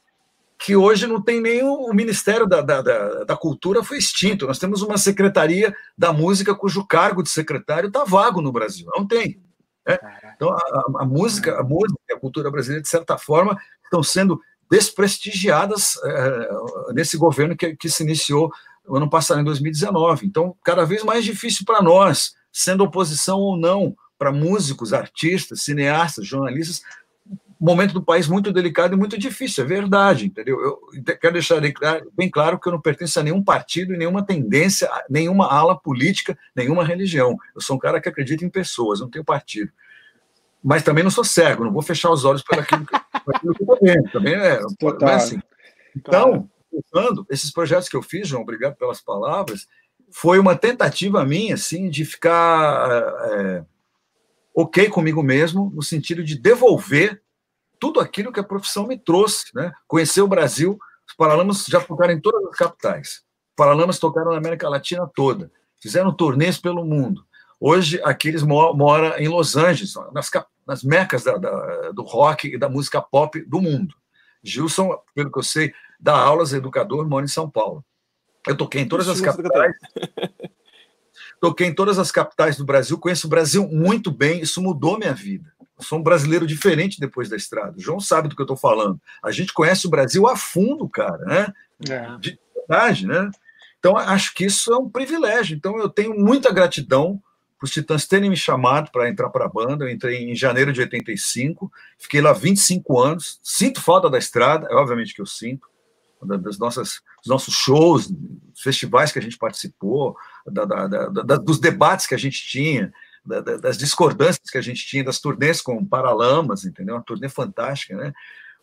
que 0.57 0.77
hoje 0.77 1.07
não 1.07 1.21
tem 1.21 1.41
nem 1.41 1.61
o 1.61 1.91
Ministério 1.93 2.47
da, 2.47 2.61
da, 2.61 2.81
da, 2.81 3.23
da, 3.25 3.35
Cultura 3.35 3.83
foi 3.83 3.97
extinto. 3.97 4.47
Nós 4.47 4.59
temos 4.59 4.81
uma 4.81 4.97
Secretaria 4.97 5.75
da 5.97 6.13
Música 6.13 6.55
cujo 6.55 6.87
cargo 6.87 7.21
de 7.21 7.29
secretário 7.29 7.87
está 7.87 8.05
vago 8.05 8.41
no 8.41 8.51
Brasil. 8.51 8.89
Não 8.95 9.05
tem. 9.05 9.41
Né? 9.85 9.97
Então, 10.37 10.49
a, 10.49 10.83
a, 10.99 11.05
música, 11.05 11.59
a 11.59 11.63
música 11.63 11.99
e 12.09 12.13
a 12.13 12.19
cultura 12.19 12.49
brasileira, 12.49 12.81
de 12.81 12.87
certa 12.87 13.17
forma, 13.17 13.57
estão 13.83 14.01
sendo 14.01 14.39
desprestigiadas 14.69 15.98
é, 16.03 16.49
nesse 16.93 17.17
governo 17.17 17.56
que, 17.56 17.75
que 17.75 17.89
se 17.89 18.03
iniciou 18.03 18.51
no 18.88 18.98
ano 18.98 19.09
passado, 19.09 19.41
em 19.41 19.43
2019. 19.43 20.25
Então, 20.25 20.56
cada 20.64 20.85
vez 20.85 21.03
mais 21.03 21.23
difícil 21.23 21.65
para 21.65 21.81
nós, 21.81 22.33
sendo 22.51 22.83
oposição 22.83 23.39
ou 23.39 23.57
não, 23.57 23.95
para 24.17 24.31
músicos, 24.31 24.93
artistas, 24.93 25.61
cineastas, 25.61 26.27
jornalistas, 26.27 26.81
momento 27.59 27.93
do 27.93 28.01
país 28.01 28.27
muito 28.27 28.53
delicado 28.53 28.93
e 28.93 28.98
muito 28.98 29.17
difícil, 29.17 29.64
é 29.64 29.67
verdade, 29.67 30.27
entendeu? 30.27 30.57
Eu 30.61 31.03
quero 31.17 31.33
deixar 31.33 31.61
bem 32.14 32.30
claro 32.30 32.57
que 32.57 32.67
eu 32.67 32.72
não 32.72 32.81
pertenço 32.81 33.19
a 33.19 33.23
nenhum 33.23 33.43
partido, 33.43 33.98
nenhuma 33.98 34.25
tendência, 34.25 34.89
nenhuma 35.09 35.45
ala 35.45 35.77
política, 35.77 36.38
nenhuma 36.56 36.85
religião. 36.85 37.38
Eu 37.53 37.61
sou 37.61 37.75
um 37.75 37.80
cara 37.80 37.99
que 37.99 38.07
acredita 38.07 38.45
em 38.45 38.49
pessoas, 38.49 39.01
não 39.01 39.09
tenho 39.09 39.25
partido 39.25 39.72
mas 40.64 40.83
também 40.83 41.03
não 41.03 41.11
sou 41.11 41.23
cego, 41.23 41.64
não 41.64 41.72
vou 41.72 41.81
fechar 41.81 42.11
os 42.11 42.25
olhos 42.25 42.43
para 42.43 42.61
aquilo, 42.61 42.85
que, 42.85 42.99
aquilo 43.35 43.53
que 43.53 43.64
eu 43.64 43.74
estou 43.74 43.80
vendo. 43.82 44.11
Também 44.11 44.35
é, 44.35 44.59
Total. 44.80 45.09
assim. 45.09 45.40
Então, 45.95 46.49
claro. 46.91 47.25
esses 47.30 47.51
projetos 47.51 47.90
que 47.90 47.95
eu 47.95 48.01
fiz, 48.01 48.27
João, 48.27 48.43
obrigado 48.43 48.75
pelas 48.75 49.01
palavras, 49.01 49.67
foi 50.11 50.40
uma 50.40 50.56
tentativa 50.56 51.24
minha, 51.25 51.56
assim, 51.56 51.90
de 51.90 52.06
ficar 52.06 52.90
é, 53.32 53.66
ok 54.56 54.90
comigo 54.90 55.22
mesmo, 55.22 55.72
no 55.74 55.82
sentido 55.82 56.24
de 56.24 56.35
devolver 56.38 57.22
tudo 57.80 57.99
aquilo 57.99 58.32
que 58.32 58.40
a 58.40 58.43
profissão 58.43 58.85
me 58.85 58.98
trouxe, 58.98 59.56
né? 59.56 59.72
Conhecer 59.88 60.22
o 60.22 60.27
Brasil, 60.27 60.77
os 61.08 61.16
Paralamas 61.16 61.66
já 61.66 61.80
tocaram 61.80 62.14
em 62.14 62.19
todas 62.19 62.45
as 62.48 62.56
capitais. 62.56 63.24
Paralamas 63.56 63.99
tocaram 63.99 64.32
na 64.32 64.38
América 64.38 64.67
Latina 64.67 65.09
toda, 65.16 65.51
fizeram 65.80 66.14
turnês 66.14 66.58
pelo 66.58 66.83
mundo. 66.83 67.25
Hoje, 67.59 67.99
Aquiles 68.03 68.41
mora 68.41 69.22
em 69.22 69.27
Los 69.27 69.58
Angeles, 69.58 69.93
nas, 70.14 70.30
nas 70.69 70.83
mecas 70.83 71.23
da, 71.23 71.35
da, 71.35 71.91
do 71.91 72.03
rock 72.03 72.48
e 72.48 72.57
da 72.57 72.69
música 72.69 73.01
pop 73.01 73.41
do 73.41 73.59
mundo. 73.59 73.95
Gilson, 74.43 74.95
pelo 75.15 75.31
que 75.31 75.39
eu 75.39 75.43
sei, 75.43 75.73
dá 75.99 76.15
aulas, 76.15 76.53
educador, 76.53 77.09
mora 77.09 77.25
em 77.25 77.27
São 77.27 77.49
Paulo. 77.49 77.83
Eu 78.48 78.56
toquei 78.56 78.83
em 78.83 78.88
todas 78.88 79.09
as 79.09 79.19
capitais. 79.19 79.75
toquei 81.41 81.65
em 81.65 81.73
todas 81.73 81.98
as 81.98 82.11
capitais 82.11 82.56
do 82.56 82.64
Brasil, 82.64 82.99
conheço 82.99 83.25
o 83.25 83.30
Brasil 83.31 83.67
muito 83.67 84.11
bem, 84.11 84.41
isso 84.41 84.61
mudou 84.61 84.99
minha 84.99 85.14
vida. 85.14 85.51
Eu 85.75 85.83
sou 85.83 85.98
um 85.98 86.03
brasileiro 86.03 86.45
diferente 86.45 86.99
depois 86.99 87.30
da 87.30 87.35
estrada. 87.35 87.75
O 87.75 87.81
João 87.81 87.99
sabe 87.99 88.27
do 88.27 88.35
que 88.35 88.41
eu 88.41 88.45
estou 88.45 88.57
falando. 88.57 89.01
A 89.23 89.31
gente 89.31 89.51
conhece 89.51 89.88
o 89.88 89.89
Brasil 89.89 90.27
a 90.27 90.38
fundo, 90.38 90.88
cara, 90.88 91.17
né? 91.25 91.53
É. 91.89 92.17
De 92.19 92.39
verdade, 92.56 93.07
né? 93.07 93.31
Então, 93.80 93.98
acho 93.98 94.35
que 94.35 94.45
isso 94.45 94.72
é 94.72 94.77
um 94.77 94.88
privilégio. 94.88 95.57
Então, 95.57 95.80
eu 95.80 95.89
tenho 95.89 96.14
muita 96.14 96.53
gratidão 96.53 97.19
os 97.65 97.71
Titãs 97.71 98.07
terem 98.07 98.29
me 98.29 98.38
chamado 98.38 98.91
para 98.91 99.09
entrar 99.09 99.29
para 99.29 99.45
a 99.45 99.49
banda. 99.49 99.85
Eu 99.85 99.89
entrei 99.89 100.29
em 100.29 100.35
janeiro 100.35 100.71
de 100.71 100.81
85, 100.81 101.71
fiquei 101.97 102.21
lá 102.21 102.31
25 102.33 102.99
anos. 102.99 103.39
Sinto 103.43 103.81
falta 103.81 104.09
da 104.09 104.17
estrada, 104.17 104.67
é 104.69 104.75
obviamente 104.75 105.13
que 105.13 105.21
eu 105.21 105.25
sinto, 105.25 105.67
das 106.41 106.57
nossas, 106.57 107.01
dos 107.17 107.27
nossos 107.27 107.53
shows, 107.53 108.11
festivais 108.55 109.11
que 109.11 109.19
a 109.19 109.21
gente 109.21 109.38
participou, 109.38 110.15
da, 110.45 110.65
da, 110.65 110.88
da, 110.88 111.35
dos 111.38 111.59
debates 111.59 112.07
que 112.07 112.15
a 112.15 112.17
gente 112.17 112.45
tinha, 112.45 112.91
das 113.25 113.77
discordâncias 113.77 114.49
que 114.49 114.57
a 114.57 114.61
gente 114.61 114.85
tinha, 114.85 115.03
das 115.03 115.19
turnês 115.19 115.61
com 115.61 115.85
Paralamas, 115.85 116.65
entendeu? 116.65 116.95
Uma 116.95 117.03
turnê 117.03 117.29
fantástica, 117.29 117.95
né? 117.95 118.13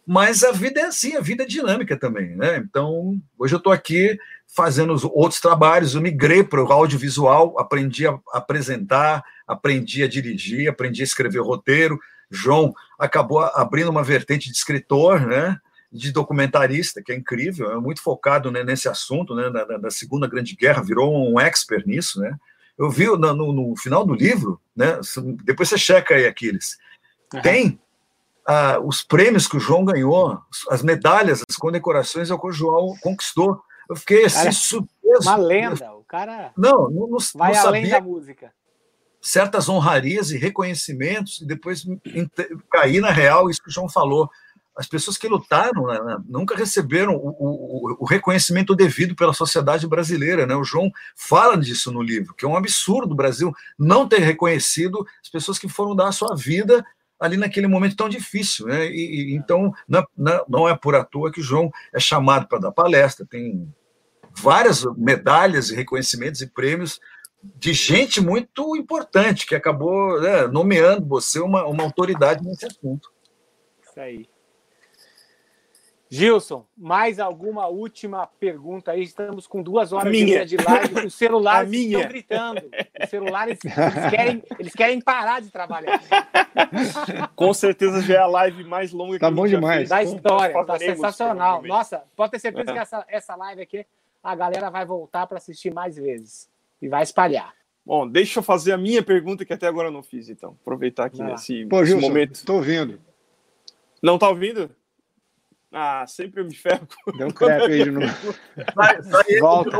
Mas 0.06 0.44
a 0.44 0.52
vida 0.52 0.80
é 0.80 0.84
assim, 0.84 1.16
a 1.16 1.20
vida 1.20 1.42
é 1.42 1.46
dinâmica 1.46 1.96
também, 1.96 2.36
né? 2.36 2.58
Então, 2.58 3.20
hoje 3.36 3.54
eu 3.54 3.58
estou 3.58 3.72
aqui 3.72 4.16
fazendo 4.46 4.94
outros 5.12 5.40
trabalhos, 5.40 5.94
eu 5.94 6.00
migrei 6.00 6.44
para 6.44 6.62
o 6.62 6.72
audiovisual, 6.72 7.58
aprendi 7.58 8.06
a 8.06 8.16
apresentar, 8.32 9.24
aprendi 9.48 10.04
a 10.04 10.08
dirigir, 10.08 10.68
aprendi 10.68 11.02
a 11.02 11.04
escrever 11.04 11.40
roteiro. 11.40 11.98
João 12.30 12.72
acabou 12.96 13.40
abrindo 13.40 13.90
uma 13.90 14.04
vertente 14.04 14.48
de 14.48 14.56
escritor, 14.56 15.26
né? 15.26 15.58
De 15.90 16.12
documentarista, 16.12 17.02
que 17.02 17.10
é 17.10 17.16
incrível, 17.16 17.72
é 17.72 17.80
muito 17.80 18.00
focado 18.00 18.50
né, 18.50 18.62
nesse 18.62 18.88
assunto, 18.88 19.34
né? 19.34 19.50
Da, 19.50 19.64
da, 19.64 19.90
Segunda 19.90 20.28
Grande 20.28 20.54
Guerra, 20.54 20.84
virou 20.84 21.32
um 21.32 21.40
expert 21.40 21.84
nisso, 21.84 22.20
né? 22.20 22.36
Eu 22.78 22.90
vi 22.90 23.06
no, 23.06 23.16
no, 23.16 23.52
no 23.52 23.76
final 23.76 24.06
do 24.06 24.14
livro, 24.14 24.60
né? 24.74 25.00
Depois 25.42 25.68
você 25.68 25.78
checa 25.78 26.14
aí, 26.14 26.26
Aquiles. 26.26 26.76
Uhum. 27.34 27.42
Tem 27.42 27.80
ah, 28.46 28.78
os 28.80 29.02
prêmios 29.02 29.48
que 29.48 29.56
o 29.56 29.60
João 29.60 29.84
ganhou, 29.84 30.40
as 30.70 30.82
medalhas, 30.82 31.42
as 31.48 31.56
condecorações 31.56 32.30
ao 32.30 32.40
que 32.40 32.46
o 32.46 32.52
João 32.52 32.94
conquistou. 33.02 33.60
Eu 33.90 33.96
fiquei 33.96 34.24
assim, 34.24 34.38
cara, 34.38 34.52
surpreso. 34.52 35.28
Uma 35.28 35.36
lenda, 35.36 35.92
o 35.94 36.04
cara 36.04 36.52
não, 36.56 36.88
não, 36.88 37.06
não 37.08 37.18
vai 37.34 37.52
não 37.52 37.66
além 37.66 37.88
da 37.88 38.00
música. 38.00 38.52
Certas 39.20 39.68
honrarias 39.68 40.30
e 40.30 40.38
reconhecimentos, 40.38 41.40
e 41.40 41.46
depois 41.46 41.84
cair 42.70 43.00
na 43.00 43.10
real, 43.10 43.50
isso 43.50 43.62
que 43.62 43.68
o 43.68 43.72
João 43.72 43.88
falou. 43.88 44.30
as 44.76 44.86
pessoas 44.86 45.18
que 45.18 45.26
lutaram 45.26 45.86
né, 45.86 46.00
né 46.00 46.18
nunca 46.28 46.54
receberam 46.54 47.16
o, 47.16 47.30
o, 47.30 47.96
o, 48.00 48.04
reconhecimento 48.04 48.76
devido 48.76 49.16
pela 49.16 49.32
sociedade 49.32 49.88
brasileira. 49.88 50.46
Né? 50.46 50.54
O 50.54 50.62
João 50.62 50.88
fala 51.16 51.56
disso 51.56 51.90
no 51.90 52.02
livro, 52.02 52.34
que 52.34 52.44
é 52.44 52.48
um 52.48 52.56
absurdo 52.56 53.12
o 53.12 53.16
Brasil 53.16 53.52
não 53.76 54.08
ter 54.08 54.20
reconhecido 54.20 55.04
as 55.20 55.28
pessoas 55.28 55.58
que 55.58 55.68
foram 55.68 55.96
dar 55.96 56.08
a 56.08 56.12
sua 56.12 56.36
vida 56.36 56.84
ali 57.18 57.36
naquele 57.36 57.66
momento 57.66 57.96
tão 57.96 58.08
difícil. 58.08 58.66
Né? 58.66 58.86
E, 58.86 59.32
e 59.32 59.34
então, 59.34 59.72
não, 59.88 60.04
não 60.48 60.68
é 60.68 60.76
por 60.76 60.94
à 60.94 61.04
toa 61.04 61.32
que 61.32 61.42
João 61.42 61.70
é 61.92 62.00
chamado 62.00 62.46
para 62.48 62.58
dar 62.58 62.72
palestra, 62.72 63.26
tem 63.26 63.72
várias 64.34 64.84
medalhas 64.96 65.70
e 65.70 65.74
reconhecimentos 65.74 66.40
e 66.40 66.46
prêmios 66.46 67.00
de 67.42 67.72
gente 67.72 68.20
muito 68.20 68.76
importante 68.76 69.46
que 69.46 69.54
acabou 69.54 70.20
né, 70.20 70.46
nomeando 70.46 71.06
você 71.06 71.38
uma, 71.40 71.64
uma 71.66 71.84
autoridade 71.84 72.44
nesse 72.44 72.66
assunto. 72.66 73.10
Isso 73.82 74.00
aí. 74.00 74.28
Gilson, 76.08 76.64
mais 76.76 77.18
alguma 77.18 77.66
última 77.66 78.26
pergunta 78.26 78.92
aí? 78.92 79.02
Estamos 79.02 79.46
com 79.46 79.62
duas 79.62 79.92
horas 79.92 80.10
minha. 80.10 80.46
de 80.46 80.56
live. 80.56 81.06
Os 81.06 81.14
celulares 81.14 81.70
estão 81.74 82.08
gritando. 82.08 82.62
Os 83.02 83.10
celulares 83.10 83.58
eles 83.64 84.10
querem, 84.10 84.42
eles 84.58 84.72
querem 84.72 85.00
parar 85.00 85.40
de 85.40 85.50
trabalhar. 85.50 86.00
Com 87.34 87.52
certeza 87.52 88.00
já 88.02 88.14
é 88.14 88.18
a 88.18 88.26
live 88.26 88.64
mais 88.64 88.92
longa 88.92 89.18
tá 89.18 89.28
que 89.28 89.34
bom 89.34 89.46
demais. 89.46 89.88
da 89.88 90.02
história. 90.02 90.64
Tá 90.64 90.78
sensacional. 90.78 91.62
Nossa, 91.62 92.04
pode 92.14 92.32
ter 92.32 92.38
certeza 92.38 92.70
é. 92.70 92.74
que 92.74 92.78
essa, 92.78 93.04
essa 93.08 93.36
live 93.36 93.62
aqui 93.62 93.84
a 94.22 94.34
galera 94.34 94.70
vai 94.70 94.84
voltar 94.84 95.26
para 95.26 95.38
assistir 95.38 95.72
mais 95.72 95.96
vezes 95.96 96.48
e 96.80 96.88
vai 96.88 97.02
espalhar. 97.02 97.54
Bom, 97.84 98.06
deixa 98.08 98.40
eu 98.40 98.42
fazer 98.42 98.72
a 98.72 98.78
minha 98.78 99.02
pergunta 99.02 99.44
que 99.44 99.52
até 99.52 99.68
agora 99.68 99.88
eu 99.88 99.92
não 99.92 100.02
fiz, 100.02 100.28
então. 100.28 100.56
Aproveitar 100.60 101.04
aqui 101.04 101.22
ah. 101.22 101.26
nesse, 101.26 101.64
Pô, 101.66 101.84
Gilson, 101.84 102.08
momento. 102.08 102.34
Estou 102.34 102.56
ouvindo. 102.56 103.00
Não 104.02 104.18
tá 104.18 104.28
ouvindo? 104.28 104.70
Ah, 105.78 106.06
sempre 106.06 106.40
eu 106.40 106.46
me 106.46 106.54
ferro. 106.54 106.88
Deu 107.18 107.28
um 107.28 107.30
crepe 107.30 107.70
aí 107.70 107.84
de 107.84 107.90
novo. 107.92 108.34
Vai, 108.74 109.02
vai 109.02 109.38
Volta. 109.38 109.78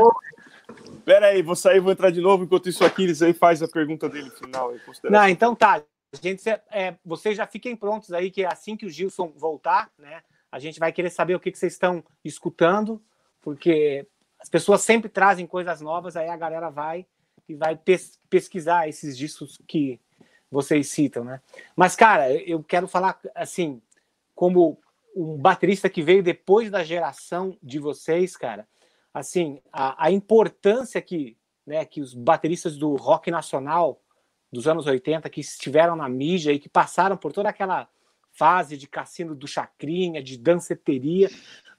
Pera 1.03 1.27
aí, 1.27 1.41
vou 1.41 1.55
sair, 1.55 1.79
vou 1.79 1.91
entrar 1.91 2.11
de 2.11 2.21
novo. 2.21 2.43
Enquanto 2.43 2.69
isso, 2.69 2.85
aqui, 2.85 3.01
eles 3.01 3.23
aí 3.23 3.33
faz 3.33 3.63
a 3.63 3.67
pergunta 3.67 4.07
dele 4.07 4.29
final. 4.29 4.69
Aí, 4.69 4.79
Não, 5.09 5.27
então 5.27 5.55
tá. 5.55 5.81
Gente, 6.21 6.47
é, 6.47 6.95
vocês 7.03 7.35
já 7.35 7.47
fiquem 7.47 7.75
prontos 7.75 8.13
aí, 8.13 8.29
que 8.29 8.43
é 8.43 8.47
assim 8.47 8.77
que 8.77 8.85
o 8.85 8.89
Gilson 8.91 9.33
voltar, 9.35 9.89
né? 9.97 10.21
A 10.51 10.59
gente 10.59 10.79
vai 10.79 10.91
querer 10.91 11.09
saber 11.09 11.33
o 11.33 11.39
que, 11.39 11.51
que 11.51 11.57
vocês 11.57 11.73
estão 11.73 12.03
escutando, 12.23 13.01
porque 13.41 14.07
as 14.39 14.49
pessoas 14.49 14.81
sempre 14.81 15.09
trazem 15.09 15.47
coisas 15.47 15.81
novas, 15.81 16.15
aí 16.15 16.29
a 16.29 16.37
galera 16.37 16.69
vai 16.69 17.07
e 17.49 17.55
vai 17.55 17.75
pes 17.75 18.19
pesquisar 18.29 18.87
esses 18.87 19.17
discos 19.17 19.59
que 19.67 19.99
vocês 20.51 20.89
citam, 20.89 21.23
né? 21.23 21.41
Mas, 21.75 21.95
cara, 21.95 22.31
eu 22.31 22.63
quero 22.63 22.87
falar 22.87 23.19
assim, 23.33 23.81
como 24.35 24.79
um 25.17 25.35
baterista 25.35 25.89
que 25.89 26.03
veio 26.03 26.21
depois 26.21 26.69
da 26.69 26.83
geração 26.83 27.57
de 27.61 27.79
vocês, 27.79 28.37
cara, 28.37 28.67
assim, 29.11 29.59
a, 29.73 30.05
a 30.05 30.11
importância 30.11 31.01
que, 31.01 31.35
né, 31.65 31.83
que 31.85 31.99
os 32.01 32.13
bateristas 32.13 32.77
do 32.77 32.95
rock 32.95 33.31
nacional 33.31 33.99
dos 34.51 34.67
anos 34.67 34.85
80 34.85 35.27
que 35.29 35.41
estiveram 35.41 35.95
na 35.95 36.07
mídia 36.07 36.51
e 36.51 36.59
que 36.59 36.69
passaram 36.69 37.17
por 37.17 37.33
toda 37.33 37.49
aquela 37.49 37.89
fase 38.31 38.77
de 38.77 38.87
cassino 38.87 39.33
do 39.33 39.47
chacrinha, 39.47 40.21
de 40.21 40.37
danceteria, 40.37 41.31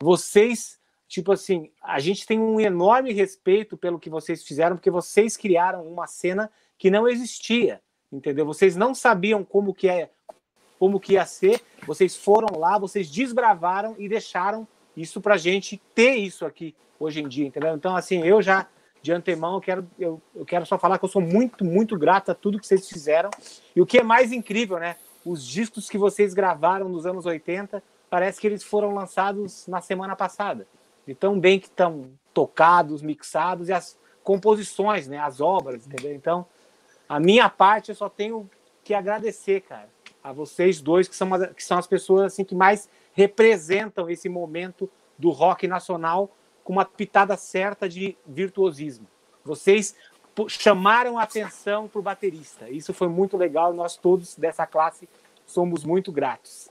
vocês, 0.03 0.77
tipo 1.07 1.31
assim, 1.31 1.71
a 1.81 2.01
gente 2.01 2.27
tem 2.27 2.41
um 2.41 2.59
enorme 2.59 3.13
respeito 3.13 3.77
pelo 3.77 4.01
que 4.01 4.11
vocês 4.11 4.43
fizeram, 4.43 4.75
porque 4.75 4.91
vocês 4.91 5.37
criaram 5.37 5.87
uma 5.87 6.09
cena 6.09 6.51
que 6.77 6.91
não 6.91 7.07
existia, 7.07 7.81
entendeu? 8.11 8.45
Vocês 8.45 8.75
não 8.75 8.97
sabiam 8.97 9.45
como 9.45 9.73
que 9.73 9.89
é 9.89 10.11
como 10.79 11.01
que 11.01 11.15
ia 11.15 11.27
ser. 11.27 11.61
Vocês 11.87 12.17
foram 12.17 12.59
lá, 12.59 12.79
vocês 12.79 13.11
desbravaram 13.11 13.95
e 13.99 14.09
deixaram 14.09 14.67
isso 14.97 15.21
para 15.21 15.37
gente 15.37 15.81
ter 15.95 16.15
isso 16.17 16.47
aqui 16.47 16.75
hoje 16.99 17.21
em 17.21 17.29
dia, 17.29 17.47
entendeu? 17.47 17.75
Então, 17.75 17.97
assim, 17.97 18.23
eu 18.25 18.41
já 18.43 18.67
de 19.01 19.13
antemão 19.13 19.55
eu 19.55 19.61
quero, 19.61 19.89
eu, 19.99 20.21
eu 20.35 20.45
quero 20.45 20.67
só 20.67 20.77
falar 20.77 20.99
que 20.99 21.05
eu 21.05 21.09
sou 21.09 21.23
muito, 21.23 21.65
muito 21.65 21.97
grato 21.97 22.31
a 22.31 22.35
tudo 22.35 22.59
que 22.59 22.67
vocês 22.67 22.89
fizeram. 22.89 23.31
E 23.75 23.81
o 23.81 23.87
que 23.87 23.99
é 23.99 24.03
mais 24.03 24.33
incrível, 24.33 24.79
né? 24.79 24.97
Os 25.25 25.47
discos 25.47 25.89
que 25.89 25.97
vocês 25.97 26.35
gravaram 26.35 26.89
nos 26.89 27.07
anos 27.07 27.25
80, 27.25 27.83
parece 28.11 28.41
que 28.41 28.47
eles 28.47 28.63
foram 28.63 28.93
lançados 28.93 29.67
na 29.69 29.81
semana 29.81 30.17
passada. 30.17 30.67
De 31.07 31.15
tão 31.15 31.39
bem 31.39 31.61
que 31.61 31.67
estão 31.67 32.11
tocados, 32.35 33.03
mixados 33.03 33.69
e 33.69 33.73
as 33.73 33.97
composições, 34.25 35.07
né? 35.07 35.19
As 35.19 35.41
obras, 35.41 35.87
entendeu? 35.87 36.15
Então, 36.15 36.45
a 37.09 37.21
minha 37.21 37.49
parte 37.49 37.91
eu 37.91 37.95
só 37.95 38.09
tenho 38.09 38.51
que 38.83 38.95
agradecer, 38.95 39.61
cara 39.61 39.89
a 40.23 40.33
vocês 40.33 40.81
dois, 40.81 41.09
que 41.09 41.17
são, 41.17 41.27
uma, 41.27 41.47
que 41.49 41.65
são 41.65 41.79
as 41.79 41.87
pessoas 41.87 42.33
assim 42.33 42.45
que 42.45 42.55
mais 42.55 42.89
representam 43.13 44.09
esse 44.11 44.29
momento 44.29 44.91
do 45.19 45.31
rock 45.31 45.67
nacional 45.67 46.31
com 46.63 46.73
uma 46.73 46.85
pitada 46.85 47.37
certa 47.37 47.89
de 47.89 48.17
virtuosismo. 48.27 49.07
Vocês 49.45 49.97
chamaram 50.49 51.19
a 51.19 51.23
atenção 51.23 51.89
para 51.89 51.99
o 51.99 52.03
baterista. 52.03 52.69
Isso 52.69 52.93
foi 52.93 53.09
muito 53.09 53.37
legal. 53.37 53.73
Nós 53.73 53.97
todos 53.97 54.37
dessa 54.37 54.67
classe 54.67 55.09
somos 55.47 55.83
muito 55.85 56.13
gratos. 56.13 56.71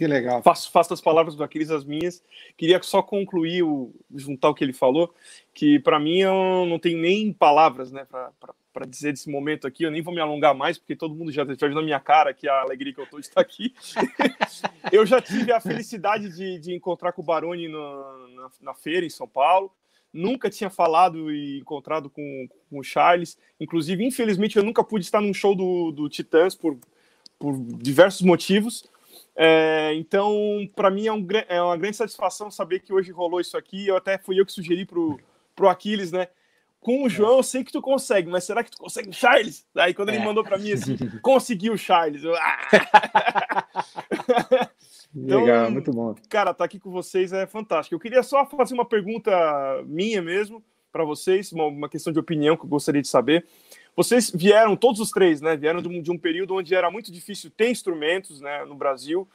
Que 0.00 0.06
legal. 0.06 0.42
Faço, 0.42 0.70
faço 0.70 0.94
as 0.94 1.00
palavras 1.02 1.36
do 1.36 1.44
Aquiles 1.44 1.70
as 1.70 1.84
minhas. 1.84 2.24
Queria 2.56 2.82
só 2.82 3.02
concluir, 3.02 3.62
o, 3.62 3.92
juntar 4.14 4.48
o 4.48 4.54
que 4.54 4.64
ele 4.64 4.72
falou, 4.72 5.14
que 5.52 5.78
para 5.78 6.00
mim 6.00 6.20
eu 6.20 6.64
não 6.66 6.78
tenho 6.78 6.98
nem 6.98 7.30
palavras 7.34 7.92
né, 7.92 8.06
para 8.72 8.86
dizer 8.86 9.12
desse 9.12 9.28
momento 9.28 9.66
aqui. 9.66 9.82
Eu 9.82 9.90
nem 9.90 10.00
vou 10.00 10.14
me 10.14 10.20
alongar 10.22 10.54
mais, 10.54 10.78
porque 10.78 10.96
todo 10.96 11.14
mundo 11.14 11.30
já 11.30 11.42
está 11.42 11.68
na 11.68 11.82
minha 11.82 12.00
cara 12.00 12.32
que 12.32 12.48
a 12.48 12.62
alegria 12.62 12.94
que 12.94 12.98
eu 12.98 13.04
estou 13.04 13.20
está 13.20 13.42
aqui. 13.42 13.74
eu 14.90 15.04
já 15.04 15.20
tive 15.20 15.52
a 15.52 15.60
felicidade 15.60 16.34
de, 16.34 16.58
de 16.58 16.74
encontrar 16.74 17.12
com 17.12 17.20
o 17.20 17.24
Baroni 17.26 17.68
na, 17.68 17.78
na, 18.34 18.50
na, 18.62 18.74
feira 18.74 19.04
em 19.04 19.10
São 19.10 19.28
Paulo. 19.28 19.70
Nunca 20.10 20.48
tinha 20.48 20.70
falado 20.70 21.30
e 21.30 21.58
encontrado 21.58 22.08
com, 22.08 22.48
com 22.70 22.78
o 22.78 22.82
Charles. 22.82 23.36
Inclusive, 23.60 24.02
infelizmente, 24.02 24.56
eu 24.56 24.64
nunca 24.64 24.82
pude 24.82 25.04
estar 25.04 25.20
num 25.20 25.34
show 25.34 25.54
do, 25.54 25.92
do 25.92 26.08
Titãs 26.08 26.54
por, 26.54 26.78
por 27.38 27.54
diversos 27.58 28.22
motivos 28.22 28.88
é, 29.42 29.94
então, 29.94 30.68
para 30.76 30.90
mim 30.90 31.06
é, 31.06 31.12
um, 31.14 31.26
é, 31.48 31.62
uma 31.62 31.78
grande 31.78 31.96
satisfação 31.96 32.50
saber 32.50 32.80
que 32.80 32.92
hoje 32.92 33.10
rolou 33.10 33.40
isso 33.40 33.56
aqui. 33.56 33.86
Eu 33.86 33.96
até 33.96 34.18
fui 34.18 34.38
eu 34.38 34.44
que 34.44 34.52
sugeri 34.52 34.84
pro, 34.84 35.18
pro 35.56 35.70
Aquiles, 35.70 36.12
né? 36.12 36.28
Com 36.78 37.04
o 37.04 37.06
é. 37.06 37.08
João, 37.08 37.38
eu 37.38 37.42
sei 37.42 37.64
que 37.64 37.72
tu 37.72 37.80
consegue, 37.80 38.28
mas 38.28 38.44
será 38.44 38.62
que 38.62 38.70
tu 38.70 38.76
consegue 38.76 39.10
Charles? 39.14 39.66
Aí 39.74 39.94
quando 39.94 40.10
ele 40.10 40.18
é. 40.18 40.24
mandou 40.26 40.44
para 40.44 40.58
mim 40.58 40.72
assim, 40.72 40.94
conseguiu 41.22 41.74
Charles. 41.78 42.22
Eu, 42.22 42.34
ah! 42.36 43.66
então, 45.16 45.40
Legal, 45.40 45.70
muito 45.70 45.90
bom. 45.90 46.14
Cara, 46.28 46.52
tá 46.52 46.66
aqui 46.66 46.78
com 46.78 46.90
vocês 46.90 47.32
é 47.32 47.46
fantástico. 47.46 47.94
Eu 47.94 48.00
queria 48.00 48.22
só 48.22 48.44
fazer 48.44 48.74
uma 48.74 48.84
pergunta 48.84 49.32
minha 49.86 50.20
mesmo 50.20 50.62
para 50.92 51.02
vocês, 51.02 51.50
uma, 51.50 51.64
uma 51.64 51.88
questão 51.88 52.12
de 52.12 52.18
opinião 52.18 52.58
que 52.58 52.64
eu 52.64 52.68
gostaria 52.68 53.00
de 53.00 53.08
saber. 53.08 53.46
Vocês 53.96 54.30
vieram, 54.30 54.76
todos 54.76 55.00
os 55.00 55.10
três, 55.10 55.40
né? 55.40 55.56
Vieram 55.56 55.82
de 55.82 55.88
um, 55.88 56.00
de 56.00 56.10
um 56.10 56.18
período 56.18 56.54
onde 56.54 56.74
era 56.74 56.90
muito 56.90 57.10
difícil 57.10 57.50
ter 57.50 57.70
instrumentos 57.70 58.40
né, 58.40 58.64
no 58.64 58.74
Brasil. 58.74 59.28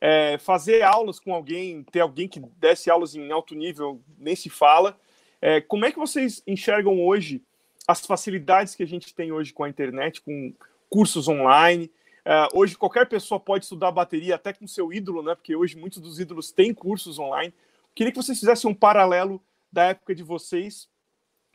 É, 0.00 0.36
fazer 0.38 0.82
aulas 0.82 1.20
com 1.20 1.32
alguém, 1.34 1.84
ter 1.84 2.00
alguém 2.00 2.28
que 2.28 2.40
desse 2.58 2.90
aulas 2.90 3.14
em 3.14 3.30
alto 3.30 3.54
nível, 3.54 4.00
nem 4.18 4.34
se 4.34 4.50
fala. 4.50 4.98
É, 5.40 5.60
como 5.60 5.84
é 5.84 5.92
que 5.92 5.98
vocês 5.98 6.42
enxergam 6.46 7.00
hoje 7.04 7.42
as 7.86 8.04
facilidades 8.04 8.74
que 8.74 8.82
a 8.82 8.86
gente 8.86 9.14
tem 9.14 9.32
hoje 9.32 9.52
com 9.52 9.64
a 9.64 9.68
internet, 9.68 10.20
com 10.20 10.52
cursos 10.90 11.28
online? 11.28 11.90
É, 12.24 12.48
hoje 12.52 12.76
qualquer 12.76 13.08
pessoa 13.08 13.40
pode 13.40 13.64
estudar 13.64 13.90
bateria 13.90 14.34
até 14.34 14.52
com 14.52 14.66
seu 14.66 14.92
ídolo, 14.92 15.22
né? 15.22 15.34
Porque 15.34 15.56
hoje 15.56 15.76
muitos 15.76 16.00
dos 16.00 16.20
ídolos 16.20 16.52
têm 16.52 16.74
cursos 16.74 17.18
online. 17.18 17.52
Queria 17.94 18.12
que 18.12 18.18
vocês 18.18 18.38
fizessem 18.38 18.70
um 18.70 18.74
paralelo 18.74 19.42
da 19.70 19.84
época 19.84 20.14
de 20.14 20.22
vocês 20.22 20.88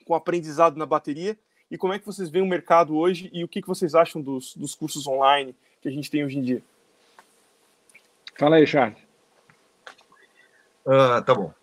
com 0.05 0.13
o 0.13 0.15
aprendizado 0.15 0.77
na 0.77 0.85
bateria 0.85 1.37
e 1.69 1.77
como 1.77 1.93
é 1.93 1.99
que 1.99 2.05
vocês 2.05 2.29
veem 2.29 2.43
o 2.43 2.47
mercado 2.47 2.95
hoje 2.95 3.29
e 3.33 3.43
o 3.43 3.47
que, 3.47 3.61
que 3.61 3.67
vocês 3.67 3.93
acham 3.93 4.21
dos, 4.21 4.55
dos 4.55 4.73
cursos 4.73 5.05
online 5.07 5.55
que 5.81 5.89
a 5.89 5.91
gente 5.91 6.09
tem 6.09 6.23
hoje 6.23 6.37
em 6.37 6.41
dia? 6.41 6.61
Fala 8.37 8.57
aí, 8.57 8.67
Charles. 8.67 8.97
Ah, 10.85 11.21
tá 11.21 11.35
bom. 11.35 11.53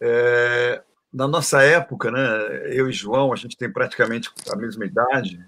É, 0.00 0.82
na 1.12 1.28
nossa 1.28 1.62
época, 1.62 2.10
né, 2.10 2.20
eu 2.70 2.88
e 2.88 2.92
João, 2.92 3.32
a 3.32 3.36
gente 3.36 3.56
tem 3.56 3.70
praticamente 3.70 4.30
a 4.50 4.56
mesma 4.56 4.86
idade, 4.86 5.44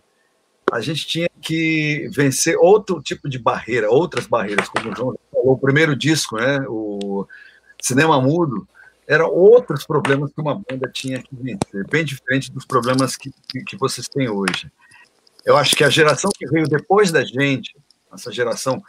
a 0.70 0.81
gente 0.81 1.07
tinha 1.07 1.28
que 1.41 2.09
vencer 2.12 2.57
outro 2.59 3.01
tipo 3.01 3.28
de 3.28 3.39
barreira, 3.39 3.91
outras 3.91 4.26
barreiras, 4.26 4.68
como 4.68 4.91
o 4.91 4.97
João 4.97 5.18
falou, 5.33 5.52
o 5.52 5.59
primeiro 5.59 5.97
disco, 5.97 6.36
né, 6.36 6.65
o 6.68 7.26
cinema 7.81 8.20
mudo, 8.20 8.68
eram 9.07 9.31
outros 9.31 9.86
problemas 9.86 10.33
que 10.33 10.41
uma 10.41 10.55
banda 10.55 10.91
tinha 10.92 11.23
que 11.23 11.34
vencer, 11.34 11.86
bem 11.89 12.05
diferente 12.05 12.50
dos 12.50 12.65
problemas 12.65 13.16
que, 13.16 13.33
que, 13.66 13.76
vocês 13.76 14.08
têm 14.08 14.28
hoje. 14.28 14.70
Eu 15.44 15.57
acho 15.57 15.76
que 15.76 15.84
a 15.84 15.91
geração 15.91 16.31
que 16.34 16.47
veio 16.47 16.66
depois 16.66 17.10
da 17.10 17.24
gente, 17.24 17.76
essa 18.12 18.33
geração, 18.33 18.83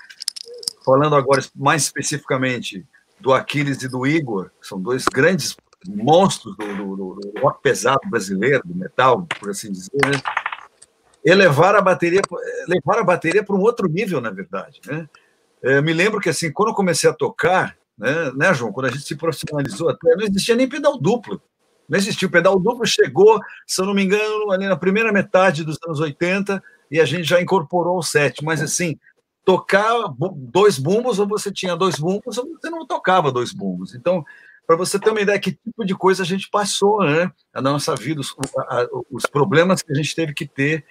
falando 0.85 1.15
agora 1.15 1.43
mais 1.55 1.83
especificamente 1.83 2.85
do 3.19 3.33
Aquiles 3.33 3.81
e 3.83 3.87
do 3.87 4.05
Igor, 4.07 4.51
que 4.61 4.67
são 4.67 4.79
dois 4.79 5.05
grandes 5.05 5.57
monstros 5.87 6.55
do, 6.55 6.95
do, 6.95 6.95
do 6.95 7.41
rock 7.41 7.61
pesado 7.61 8.09
brasileiro, 8.09 8.61
do 8.65 8.75
metal, 8.75 9.27
por 9.39 9.49
assim 9.49 9.71
dizer, 9.71 9.91
né? 10.05 10.21
elevar 11.25 11.75
a 11.75 11.81
bateria, 11.81 12.21
levar 12.67 12.99
a 12.99 13.03
bateria 13.03 13.43
para 13.43 13.55
um 13.55 13.61
outro 13.61 13.89
nível, 13.89 14.21
na 14.21 14.29
verdade, 14.29 14.79
né? 14.85 15.09
É, 15.63 15.81
me 15.81 15.93
lembro 15.93 16.19
que, 16.19 16.29
assim, 16.29 16.51
quando 16.51 16.69
eu 16.69 16.75
comecei 16.75 17.09
a 17.09 17.13
tocar, 17.13 17.75
né, 17.97 18.31
né, 18.35 18.53
João? 18.53 18.71
Quando 18.71 18.87
a 18.87 18.91
gente 18.91 19.03
se 19.03 19.15
profissionalizou 19.15 19.89
até, 19.89 20.15
não 20.15 20.25
existia 20.25 20.55
nem 20.55 20.67
pedal 20.67 20.97
duplo. 20.97 21.41
Não 21.87 21.97
existia. 21.97 22.27
O 22.27 22.31
pedal 22.31 22.59
duplo 22.59 22.85
chegou, 22.85 23.39
se 23.65 23.81
eu 23.81 23.85
não 23.85 23.93
me 23.93 24.03
engano, 24.03 24.51
ali 24.51 24.67
na 24.67 24.75
primeira 24.75 25.11
metade 25.11 25.63
dos 25.63 25.77
anos 25.85 25.99
80, 25.99 26.61
e 26.91 26.99
a 26.99 27.05
gente 27.05 27.23
já 27.23 27.41
incorporou 27.41 27.97
o 27.97 28.03
set. 28.03 28.43
Mas, 28.43 28.61
assim, 28.61 28.97
tocar 29.43 29.93
dois 30.35 30.77
bumbos, 30.77 31.19
ou 31.19 31.27
você 31.27 31.51
tinha 31.51 31.75
dois 31.75 31.97
bumbos, 31.97 32.37
ou 32.37 32.47
você 32.49 32.69
não 32.69 32.85
tocava 32.85 33.31
dois 33.31 33.53
bumbos. 33.53 33.95
Então, 33.95 34.25
para 34.65 34.75
você 34.75 34.99
ter 34.99 35.11
uma 35.11 35.21
ideia 35.21 35.39
que 35.39 35.51
tipo 35.51 35.85
de 35.85 35.93
coisa 35.95 36.23
a 36.23 36.25
gente 36.25 36.49
passou 36.49 37.03
né, 37.03 37.31
na 37.53 37.61
nossa 37.61 37.95
vida, 37.95 38.19
os, 38.19 38.35
a, 38.57 38.87
os 39.11 39.25
problemas 39.27 39.83
que 39.83 39.91
a 39.91 39.95
gente 39.95 40.15
teve 40.15 40.33
que 40.33 40.47
ter 40.47 40.83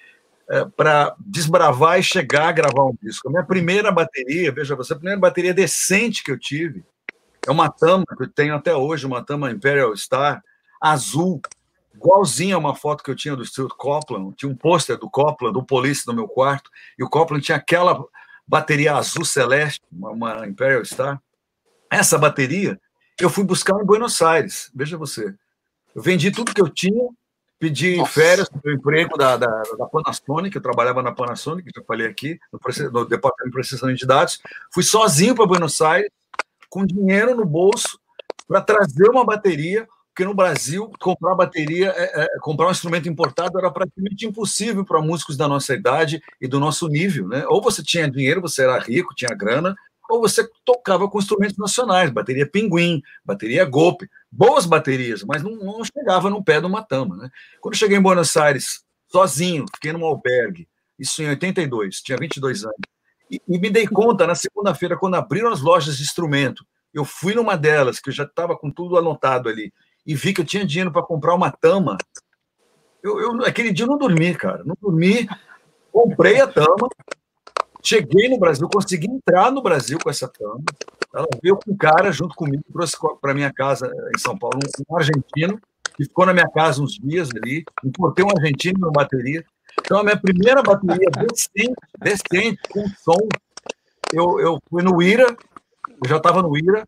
é, 0.49 0.65
para 0.65 1.16
desbravar 1.18 1.99
e 1.99 2.02
chegar 2.02 2.49
a 2.49 2.52
gravar 2.52 2.84
um 2.84 2.97
disco. 3.02 3.28
A 3.28 3.33
minha 3.33 3.44
primeira 3.44 3.91
bateria, 3.91 4.52
veja 4.52 4.76
você, 4.76 4.92
a 4.92 4.97
primeira 4.97 5.18
bateria 5.18 5.52
decente 5.52 6.23
que 6.23 6.31
eu 6.31 6.39
tive 6.39 6.84
é 7.47 7.50
uma 7.50 7.70
Tama, 7.70 8.05
que 8.16 8.23
eu 8.24 8.28
tenho 8.28 8.55
até 8.55 8.74
hoje, 8.74 9.06
uma 9.06 9.24
Tama 9.24 9.50
Imperial 9.50 9.97
Star, 9.97 10.42
azul, 10.81 11.40
igualzinha 11.94 12.56
a 12.56 12.58
uma 12.58 12.74
foto 12.74 13.02
que 13.02 13.10
eu 13.10 13.16
tinha 13.16 13.36
do 13.36 13.44
Stuart 13.44 13.73
Copland. 13.76 14.34
Tinha 14.36 14.50
um 14.50 14.56
pôster 14.56 14.98
do 14.98 15.08
Copland, 15.08 15.52
do 15.52 15.64
Police, 15.64 16.06
no 16.06 16.14
meu 16.14 16.28
quarto, 16.28 16.70
e 16.98 17.05
o 17.05 17.08
Copland 17.08 17.44
tinha 17.44 17.56
aquela 17.56 18.05
bateria 18.47 18.94
azul 18.94 19.24
celeste, 19.24 19.81
uma, 19.90 20.10
uma 20.10 20.47
Imperial 20.47 20.84
Star. 20.84 21.20
Essa 21.90 22.18
bateria 22.18 22.81
eu 23.20 23.31
fui 23.31 23.44
buscar 23.44 23.81
em 23.81 23.84
Buenos 23.84 24.20
Aires, 24.20 24.70
veja 24.74 24.97
você. 24.97 25.34
Eu 25.94 26.02
vendi 26.02 26.31
tudo 26.31 26.52
que 26.52 26.60
eu 26.60 26.68
tinha, 26.68 27.08
pedi 27.58 27.97
Nossa. 27.97 28.12
férias 28.12 28.48
do 28.48 28.73
emprego 28.73 29.16
da, 29.16 29.36
da, 29.36 29.47
da, 29.47 29.86
Panasonic, 29.86 30.55
eu 30.55 30.62
trabalhava 30.62 31.02
na 31.02 31.12
Panasonic, 31.12 31.70
já 31.74 31.82
falei 31.84 32.06
aqui, 32.08 32.39
no, 32.52 32.58
no 32.90 33.05
departamento 33.05 33.50
de 33.50 33.52
processamento 33.52 33.98
de 33.98 34.06
dados. 34.06 34.40
Fui 34.73 34.82
sozinho 34.82 35.34
para 35.34 35.47
Buenos 35.47 35.81
Aires, 35.81 36.10
com 36.75 36.85
dinheiro 36.85 37.36
no 37.36 37.44
bolso, 37.44 38.01
para 38.49 38.61
trazer 38.61 39.09
uma 39.09 39.25
bateria, 39.25 39.86
porque 40.09 40.25
no 40.25 40.35
Brasil, 40.35 40.91
comprar 41.01 41.36
bateria, 41.36 41.94
é, 41.97 42.25
é, 42.25 42.28
comprar 42.41 42.67
um 42.67 42.73
instrumento 42.73 43.09
importado 43.09 43.57
era 43.57 43.70
praticamente 43.70 44.27
impossível 44.27 44.85
para 44.85 45.01
músicos 45.01 45.36
da 45.36 45.47
nossa 45.47 45.73
idade 45.73 46.20
e 46.41 46.49
do 46.49 46.59
nosso 46.59 46.89
nível. 46.89 47.28
Né? 47.28 47.44
Ou 47.47 47.62
você 47.62 47.81
tinha 47.81 48.11
dinheiro, 48.11 48.41
você 48.41 48.65
era 48.65 48.77
rico, 48.81 49.15
tinha 49.15 49.33
grana, 49.36 49.77
ou 50.11 50.20
você 50.20 50.49
tocava 50.65 51.09
com 51.09 51.20
instrumentos 51.20 51.57
nacionais, 51.57 52.11
bateria 52.11 52.44
Pinguim, 52.44 53.01
bateria 53.25 53.65
Golpe, 53.65 54.11
boas 54.31 54.67
baterias, 54.67 55.23
mas 55.23 55.44
não, 55.44 55.55
não 55.55 55.85
chegava 55.85 56.28
no 56.28 56.43
pé 56.43 56.59
de 56.61 56.67
uma 56.67 56.83
tama. 56.83 57.17
Né? 57.17 57.31
Quando 57.61 57.77
cheguei 57.77 57.99
em 57.99 58.03
Buenos 58.03 58.36
Aires, 58.36 58.83
sozinho, 59.07 59.65
fiquei 59.73 59.93
num 59.93 60.05
albergue, 60.05 60.69
isso 60.99 61.23
em 61.23 61.28
82, 61.28 62.01
tinha 62.01 62.19
22 62.19 62.65
anos, 62.65 62.93
e, 63.49 63.59
me 63.59 63.71
dei 63.71 63.87
conta 63.87 64.27
na 64.27 64.35
segunda-feira, 64.35 64.97
quando 64.97 65.15
abriram 65.15 65.53
as 65.53 65.61
lojas 65.61 65.97
de 65.97 66.03
instrumento, 66.03 66.65
eu 66.93 67.05
fui 67.05 67.35
numa 67.35 67.57
delas, 67.57 67.99
que 67.99 68.11
eu 68.11 68.15
já 68.15 68.25
estava 68.25 68.57
com 68.57 68.71
tudo 68.71 68.97
anotado 68.97 69.49
ali, 69.49 69.73
e 70.07 70.15
vi 70.15 70.33
que 70.33 70.41
eu 70.41 70.45
tinha 70.45 70.67
dinheiro 70.67 70.93
para 70.93 71.03
comprar 71.03 71.35
uma 71.35 71.51
tama. 71.51 71.97
Eu, 73.03 73.21
eu, 73.21 73.45
aquele 73.45 73.73
dia 73.73 73.85
eu 73.85 73.91
não 73.91 73.99
dormi, 73.99 74.35
cara, 74.35 74.63
não 74.65 74.77
dormi, 74.81 75.29
comprei 75.93 76.41
a 76.41 76.47
tama, 76.47 76.89
Cheguei 77.87 78.31
no 78.31 78.39
Brasil, 78.39 78.67
consegui 78.67 79.11
entrar 79.11 79.53
no 79.53 79.61
Brasil 79.61 79.99
com 80.03 80.09
essa 80.09 80.27
tama. 80.27 80.65
Ela 81.15 81.27
veio 81.43 81.59
com 81.59 81.73
um 81.73 81.77
cara 81.77 82.11
junto 82.11 82.35
comigo, 82.35 82.65
trouxe 82.73 82.97
para 83.21 83.35
minha 83.35 83.53
casa 83.53 83.93
em 84.17 84.19
São 84.19 84.39
Paulo, 84.39 84.59
um, 84.89 84.97
argentino, 84.97 85.61
que 85.95 86.05
ficou 86.05 86.25
na 86.25 86.33
minha 86.33 86.49
casa 86.49 86.83
uns 86.83 86.95
dias 86.95 87.29
ali. 87.37 87.63
Importei 87.85 88.25
um 88.25 88.31
argentino 88.31 88.79
na 88.79 88.91
bateria. 88.91 89.45
Então, 89.81 89.99
a 89.99 90.05
minha 90.05 90.17
primeira 90.17 90.62
bateria 90.62 91.11
decente, 91.11 91.75
decente, 91.99 92.61
com 92.70 92.86
som, 92.89 93.28
eu, 94.12 94.41
eu 94.41 94.59
fui 94.69 94.83
no 94.83 95.03
Ira, 95.03 95.27
eu 96.03 96.09
já 96.09 96.17
estava 96.17 96.43
no 96.43 96.57
Ira, 96.57 96.86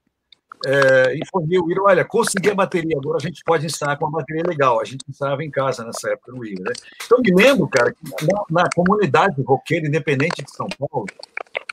é, 0.64 1.16
informei 1.16 1.58
o 1.58 1.70
Ira, 1.70 1.82
olha, 1.82 2.04
consegui 2.04 2.50
a 2.50 2.54
bateria, 2.54 2.96
agora 2.96 3.18
a 3.18 3.20
gente 3.20 3.42
pode 3.44 3.66
ensaiar 3.66 3.98
com 3.98 4.06
uma 4.06 4.18
bateria 4.18 4.42
legal. 4.46 4.80
A 4.80 4.84
gente 4.84 5.04
ensaiava 5.08 5.44
em 5.44 5.50
casa 5.50 5.84
nessa 5.84 6.10
época 6.10 6.32
no 6.32 6.44
Ira. 6.44 6.62
Né? 6.62 6.72
Então, 7.04 7.18
me 7.20 7.34
lembro, 7.34 7.68
cara, 7.68 7.92
que 7.92 8.26
na, 8.26 8.62
na 8.62 8.68
comunidade 8.74 9.42
roqueira 9.42 9.86
independente 9.86 10.42
de 10.42 10.50
São 10.50 10.66
Paulo, 10.78 11.06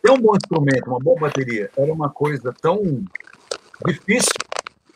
ter 0.01 0.11
um 0.11 0.19
bom 0.19 0.35
instrumento, 0.35 0.88
uma 0.88 1.00
boa 1.00 1.19
bateria, 1.19 1.69
era 1.77 1.93
uma 1.93 2.09
coisa 2.09 2.53
tão 2.61 3.03
difícil 3.85 4.33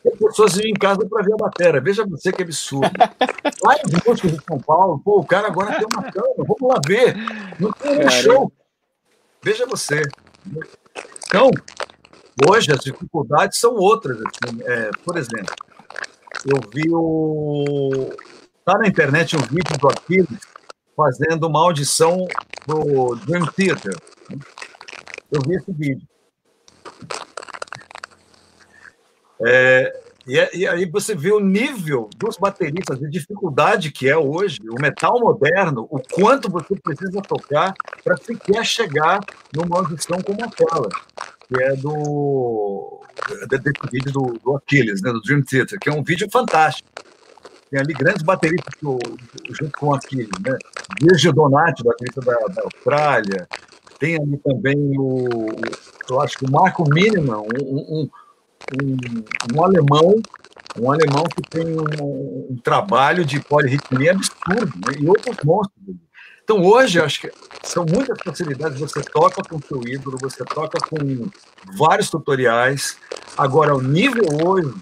as 0.08 0.18
pessoas 0.18 0.58
iam 0.58 0.68
em 0.68 0.74
casa 0.74 1.06
para 1.08 1.24
ver 1.24 1.34
a 1.34 1.38
bateria. 1.38 1.82
Veja 1.82 2.06
você 2.06 2.32
que 2.32 2.44
absurdo. 2.44 2.90
Lá 3.64 3.76
em 3.76 4.08
músicos 4.08 4.32
de 4.32 4.44
São 4.46 4.60
Paulo, 4.60 5.02
pô, 5.04 5.20
o 5.20 5.26
cara 5.26 5.48
agora 5.48 5.78
tem 5.78 5.88
uma 5.94 6.12
cama, 6.12 6.34
vamos 6.38 6.62
lá 6.62 6.80
ver. 6.86 7.16
Não 7.60 7.72
tem 7.72 8.06
um 8.06 8.10
show. 8.10 8.52
Veja 9.42 9.66
você. 9.66 10.02
Então, 11.26 11.50
Hoje 12.46 12.72
as 12.72 12.80
dificuldades 12.82 13.60
são 13.60 13.74
outras. 13.74 14.18
Assim, 14.18 14.62
é, 14.64 14.92
por 15.04 15.18
exemplo, 15.18 15.56
eu 16.46 16.60
vi 16.72 16.88
o. 16.92 18.10
Está 18.60 18.78
na 18.78 18.88
internet 18.88 19.36
um 19.36 19.40
vídeo 19.40 19.78
do 19.80 19.88
Aquiles 19.88 20.40
fazendo 20.96 21.48
uma 21.48 21.62
audição 21.62 22.28
do 22.68 23.16
Dream 23.16 23.48
Theater. 23.48 23.98
Eu 25.32 25.42
vi 25.48 25.56
esse 25.56 25.72
vídeo. 25.72 26.08
É, 29.46 30.02
e, 30.28 30.38
é, 30.38 30.50
e, 30.54 30.68
aí 30.68 30.86
você 30.86 31.16
vê 31.16 31.32
o 31.32 31.40
nível 31.40 32.10
dos 32.18 32.38
bateristas, 32.38 33.02
a 33.02 33.08
dificuldade 33.08 33.92
que 33.92 34.10
é 34.10 34.18
hoje, 34.18 34.60
o 34.70 34.82
metal 34.82 35.20
moderno, 35.20 35.88
o 35.90 36.02
quanto 36.12 36.52
você 36.52 36.76
precisa 36.76 37.22
tocar 37.22 37.74
para 38.04 38.18
sequer 38.18 38.66
chegar 38.66 39.20
numa 39.56 39.78
audição 39.78 40.20
como 40.22 40.44
aquela 40.44 40.90
que 41.48 41.64
é 41.64 41.76
do 41.76 43.02
desse 43.50 43.92
vídeo 43.92 44.12
do, 44.12 44.40
do 44.44 44.56
Aquiles, 44.58 45.02
né, 45.02 45.12
do 45.12 45.22
Dream 45.22 45.42
Theater, 45.42 45.80
que 45.80 45.90
é 45.90 45.94
um 45.94 46.04
vídeo 46.04 46.28
fantástico. 46.30 46.90
Tem 47.70 47.80
ali 47.80 47.94
grandes 47.94 48.22
bateristas 48.22 48.74
junto 48.82 49.72
com 49.78 49.88
o 49.88 49.96
Aquiles, 49.96 50.30
né? 50.42 50.58
Virgil 51.02 51.34
Donati, 51.34 51.84
baterista 51.84 52.22
da, 52.22 52.36
da 52.54 52.64
Austrália. 52.64 53.48
Tem 54.00 54.16
ali 54.16 54.38
também 54.38 54.78
o, 54.98 55.50
eu 56.10 56.22
acho 56.22 56.38
que 56.38 56.46
o 56.46 56.52
Marco 56.52 56.84
Miniman, 56.90 57.40
um, 57.40 57.78
um, 57.78 58.10
um, 58.74 59.56
um 59.56 59.64
alemão 59.64 60.22
um 60.80 60.92
alemão 60.92 61.24
que 61.24 61.42
tem 61.50 61.66
um, 61.66 62.48
um 62.52 62.58
trabalho 62.64 63.26
de 63.26 63.40
polirritmia 63.40 64.12
absurdo, 64.12 64.74
né? 64.78 64.94
e 65.00 65.08
outros 65.08 65.38
monstros. 65.44 65.96
Então, 66.44 66.64
hoje, 66.64 67.00
acho 67.00 67.22
que 67.22 67.32
são 67.64 67.86
muitas 67.86 68.18
facilidades. 68.24 68.80
Você 68.80 69.02
toca 69.02 69.42
com 69.44 69.58
o 69.58 69.62
seu 69.62 69.82
ídolo, 69.86 70.18
você 70.22 70.46
toca 70.46 70.80
com 70.80 71.30
vários 71.78 72.10
tutoriais. 72.10 72.98
Agora, 73.38 73.76
o 73.76 73.82
nível 73.82 74.24
hoje 74.46 74.74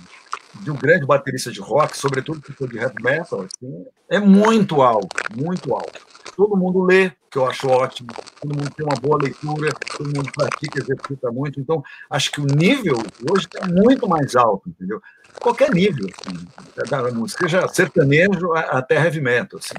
de 0.62 0.72
um 0.72 0.76
grande 0.76 1.06
baterista 1.06 1.52
de 1.52 1.60
rock, 1.60 1.98
sobretudo 1.98 2.42
que 2.42 2.68
de 2.68 2.78
heavy 2.78 3.02
metal, 3.02 3.42
assim, 3.42 3.86
é 4.10 4.20
muito 4.20 4.82
alto, 4.82 5.08
muito 5.36 5.74
alto. 5.74 6.00
Todo 6.38 6.56
mundo 6.56 6.84
lê, 6.84 7.12
que 7.36 7.40
eu 7.40 7.46
acho 7.46 7.68
ótimo, 7.68 8.08
todo 8.40 8.56
mundo 8.56 8.72
tem 8.74 8.86
uma 8.86 8.96
boa 8.96 9.22
leitura, 9.22 9.70
todo 9.98 10.08
mundo 10.08 10.32
pratica, 10.32 10.80
exercita 10.80 11.30
muito. 11.30 11.60
Então, 11.60 11.84
acho 12.10 12.32
que 12.32 12.40
o 12.40 12.46
nível 12.46 12.96
hoje 13.30 13.46
está 13.46 13.68
muito 13.68 14.08
mais 14.08 14.38
alto, 14.38 14.70
entendeu? 14.70 15.02
Qualquer 15.42 15.70
nível, 15.74 16.08
assim, 16.18 16.48
da 16.90 17.12
música, 17.12 17.44
seja 17.44 17.68
sertanejo 17.68 18.54
até 18.54 18.96
heavy 18.96 19.20
metal. 19.20 19.60
Assim. 19.60 19.74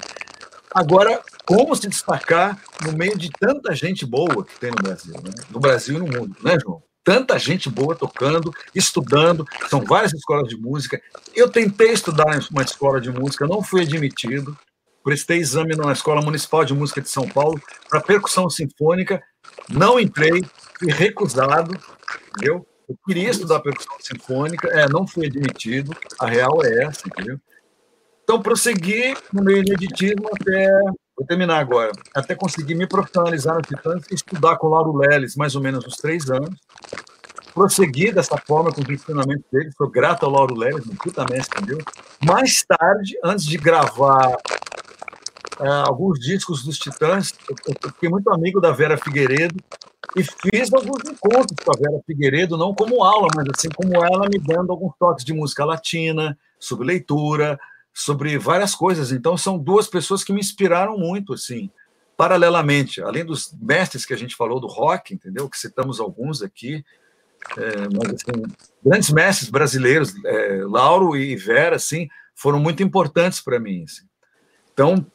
Agora, 0.75 1.23
como 1.47 1.75
se 1.75 1.89
destacar 1.89 2.61
no 2.85 2.93
meio 2.93 3.17
de 3.17 3.31
tanta 3.31 3.75
gente 3.75 4.05
boa 4.05 4.45
que 4.45 4.61
tem 4.61 4.71
no 4.71 4.77
Brasil, 4.77 5.15
né? 5.15 5.31
no 5.51 5.59
Brasil 5.59 5.97
e 5.97 5.99
no 5.99 6.07
mundo, 6.07 6.37
né, 6.43 6.59
João? 6.63 6.83
Tanta 7.03 7.39
gente 7.39 7.71
boa 7.71 7.95
tocando, 7.95 8.53
estudando, 8.75 9.47
são 9.71 9.81
várias 9.81 10.13
escolas 10.13 10.49
de 10.49 10.59
música. 10.59 11.01
Eu 11.35 11.49
tentei 11.49 11.93
estudar 11.93 12.37
em 12.37 12.47
uma 12.51 12.63
escola 12.63 13.01
de 13.01 13.11
música, 13.11 13.47
não 13.47 13.63
fui 13.63 13.81
admitido. 13.81 14.55
Prestei 15.07 15.39
exame 15.39 15.77
na 15.77 15.93
Escola 15.93 16.21
Municipal 16.21 16.65
de 16.65 16.75
Música 16.75 17.01
de 17.01 17.09
São 17.09 17.29
Paulo 17.29 17.63
para 17.89 18.01
percussão 18.01 18.51
sinfônica, 18.51 19.23
não 19.71 20.01
entrei, 20.01 20.43
fui 20.77 20.91
recusado, 20.91 21.79
entendeu? 22.31 22.67
Eu 22.89 22.99
queria 23.07 23.31
estudar 23.31 23.61
percussão 23.61 23.97
sinfônica, 24.01 24.67
é, 24.67 24.89
não 24.89 25.07
fui 25.07 25.27
admitido, 25.27 25.97
a 26.19 26.27
real 26.27 26.59
é 26.65 26.83
essa, 26.83 27.07
entendeu? 27.07 27.39
Então, 28.25 28.43
prossegui 28.43 29.17
no 29.33 29.45
meio 29.45 29.63
de 29.63 29.75
editismo 29.75 30.29
até. 30.41 30.69
Vou 31.17 31.25
terminar 31.25 31.61
agora. 31.61 31.93
Até 32.13 32.35
conseguir 32.35 32.75
me 32.75 32.89
profissionalizar 32.89 33.55
no 33.55 33.63
Titãs 33.63 34.07
e 34.11 34.15
estudar 34.17 34.57
com 34.57 34.67
o 34.67 34.71
Lauro 34.71 34.97
Leles 34.97 35.37
mais 35.37 35.55
ou 35.55 35.63
menos 35.63 35.87
uns 35.87 35.99
três 35.99 36.29
anos. 36.33 36.59
Prossegui 37.55 38.11
dessa 38.11 38.37
forma 38.39 38.73
com 38.73 38.81
os 38.81 38.91
ensinamentos 38.91 39.45
dele. 39.53 39.71
Sou 39.79 39.89
grato 39.89 40.27
ao 40.27 40.33
Lauro 40.33 40.57
Leles, 40.57 40.85
um 40.85 40.97
puta 40.97 41.25
mestre, 41.31 41.63
entendeu? 41.63 41.79
Mais 42.27 42.65
tarde, 42.67 43.17
antes 43.23 43.47
de 43.47 43.57
gravar 43.57 44.37
é, 45.61 45.69
alguns 45.69 46.19
discos 46.19 46.63
dos 46.65 46.79
Titãs, 46.79 47.33
eu, 47.49 47.57
eu 47.85 47.91
fiquei 47.91 48.09
muito 48.09 48.31
amigo 48.31 48.61
da 48.61 48.73
Vera 48.73 48.97
Figueiredo 48.97 49.57
e 50.15 50.23
fiz 50.23 50.73
alguns 50.73 51.03
encontros 51.09 51.57
com 51.65 51.71
a 51.73 51.79
Vera 51.79 52.03
Figueiredo, 52.07 52.57
não 52.57 52.75
como 52.75 53.03
aula, 53.03 53.29
mas 53.35 53.47
assim 53.55 53.69
como 53.69 53.95
ela 54.05 54.29
me 54.29 54.39
dando 54.39 54.71
alguns 54.71 54.95
toques 54.99 55.25
de 55.25 55.33
música 55.33 55.65
latina, 55.65 56.39
sobre 56.59 56.87
leitura, 56.87 57.59
sobre 57.93 58.39
várias 58.39 58.75
coisas. 58.75 59.13
Então, 59.13 59.37
são 59.37 59.59
duas 59.59 59.89
pessoas 59.89 60.23
que 60.23 60.33
me 60.33 60.41
inspiraram 60.41 60.99
muito, 60.99 61.33
assim. 61.35 61.71
paralelamente, 62.17 63.03
além 63.03 63.27
dos 63.27 63.55
mestres 63.61 64.07
que 64.07 64.15
a 64.15 64.17
gente 64.17 64.35
falou 64.35 64.59
do 64.59 64.67
rock, 64.67 65.13
entendeu? 65.13 65.51
Que 65.51 65.59
citamos 65.59 66.01
alguns 66.01 66.41
aqui, 66.43 66.83
é, 67.59 67.89
mas, 67.95 68.15
assim, 68.15 68.43
grandes 68.85 69.11
mestres 69.11 69.51
brasileiros, 69.51 70.15
é, 70.25 70.63
Lauro 70.65 71.15
e 71.15 71.37
Vera, 71.37 71.77
assim, 71.77 72.09
foram 72.35 72.59
muito 72.59 72.83
importantes 72.83 73.41
para 73.41 73.61
mim. 73.61 73.85
Assim. 73.85 74.05
Então, 74.73 75.07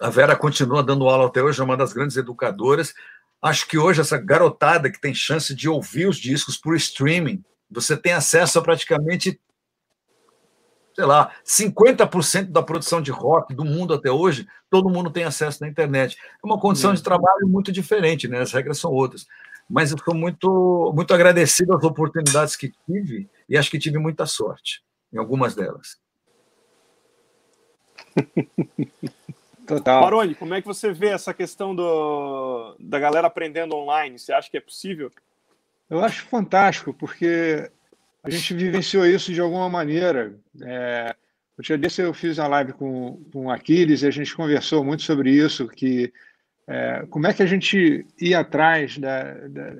a 0.00 0.10
Vera 0.10 0.36
continua 0.36 0.82
dando 0.82 1.08
aula 1.08 1.26
até 1.26 1.42
hoje, 1.42 1.60
é 1.60 1.64
uma 1.64 1.76
das 1.76 1.92
grandes 1.92 2.16
educadoras. 2.16 2.94
Acho 3.40 3.66
que 3.66 3.78
hoje 3.78 4.00
essa 4.00 4.18
garotada 4.18 4.90
que 4.90 5.00
tem 5.00 5.14
chance 5.14 5.54
de 5.54 5.68
ouvir 5.68 6.08
os 6.08 6.16
discos 6.16 6.56
por 6.56 6.74
streaming, 6.76 7.42
você 7.70 7.96
tem 7.96 8.12
acesso 8.12 8.58
a 8.58 8.62
praticamente, 8.62 9.40
sei 10.94 11.04
lá, 11.04 11.32
50% 11.44 12.50
da 12.50 12.62
produção 12.62 13.00
de 13.00 13.10
rock 13.10 13.54
do 13.54 13.64
mundo 13.64 13.94
até 13.94 14.10
hoje, 14.10 14.46
todo 14.70 14.90
mundo 14.90 15.10
tem 15.10 15.24
acesso 15.24 15.62
na 15.62 15.68
internet. 15.68 16.16
É 16.16 16.46
uma 16.46 16.60
condição 16.60 16.94
de 16.94 17.02
trabalho 17.02 17.46
muito 17.46 17.72
diferente, 17.72 18.28
né? 18.28 18.40
As 18.40 18.52
regras 18.52 18.78
são 18.78 18.92
outras. 18.92 19.26
Mas 19.68 19.90
eu 19.90 19.96
estou 19.96 20.14
muito, 20.14 20.92
muito 20.94 21.12
agradecido 21.12 21.74
às 21.74 21.82
oportunidades 21.82 22.54
que 22.54 22.72
tive 22.86 23.28
e 23.48 23.56
acho 23.56 23.70
que 23.70 23.78
tive 23.78 23.98
muita 23.98 24.24
sorte 24.24 24.82
em 25.12 25.18
algumas 25.18 25.54
delas. 25.54 25.98
Total. 29.66 30.00
Maroni, 30.00 30.34
como 30.34 30.54
é 30.54 30.60
que 30.60 30.66
você 30.66 30.92
vê 30.92 31.08
essa 31.08 31.34
questão 31.34 31.74
do, 31.74 32.76
da 32.78 32.98
galera 32.98 33.26
aprendendo 33.26 33.74
online? 33.74 34.18
Você 34.18 34.32
acha 34.32 34.50
que 34.50 34.56
é 34.56 34.60
possível? 34.60 35.10
Eu 35.90 36.04
acho 36.04 36.24
fantástico, 36.26 36.94
porque 36.94 37.70
a 38.22 38.30
gente 38.30 38.54
vivenciou 38.54 39.06
isso 39.06 39.32
de 39.32 39.40
alguma 39.40 39.68
maneira. 39.68 40.34
É, 40.62 41.14
o 41.58 41.62
dia 41.62 41.78
desse 41.78 42.02
eu 42.02 42.14
fiz 42.14 42.38
a 42.38 42.46
live 42.46 42.72
com, 42.72 43.22
com 43.32 43.46
o 43.46 43.50
Aquiles 43.50 44.02
e 44.02 44.06
a 44.06 44.10
gente 44.10 44.34
conversou 44.34 44.84
muito 44.84 45.02
sobre 45.02 45.30
isso, 45.30 45.66
que 45.68 46.12
é, 46.66 47.06
como 47.08 47.26
é 47.26 47.32
que 47.32 47.42
a 47.42 47.46
gente 47.46 48.06
ia 48.20 48.40
atrás 48.40 48.98
da, 48.98 49.34
da, 49.48 49.72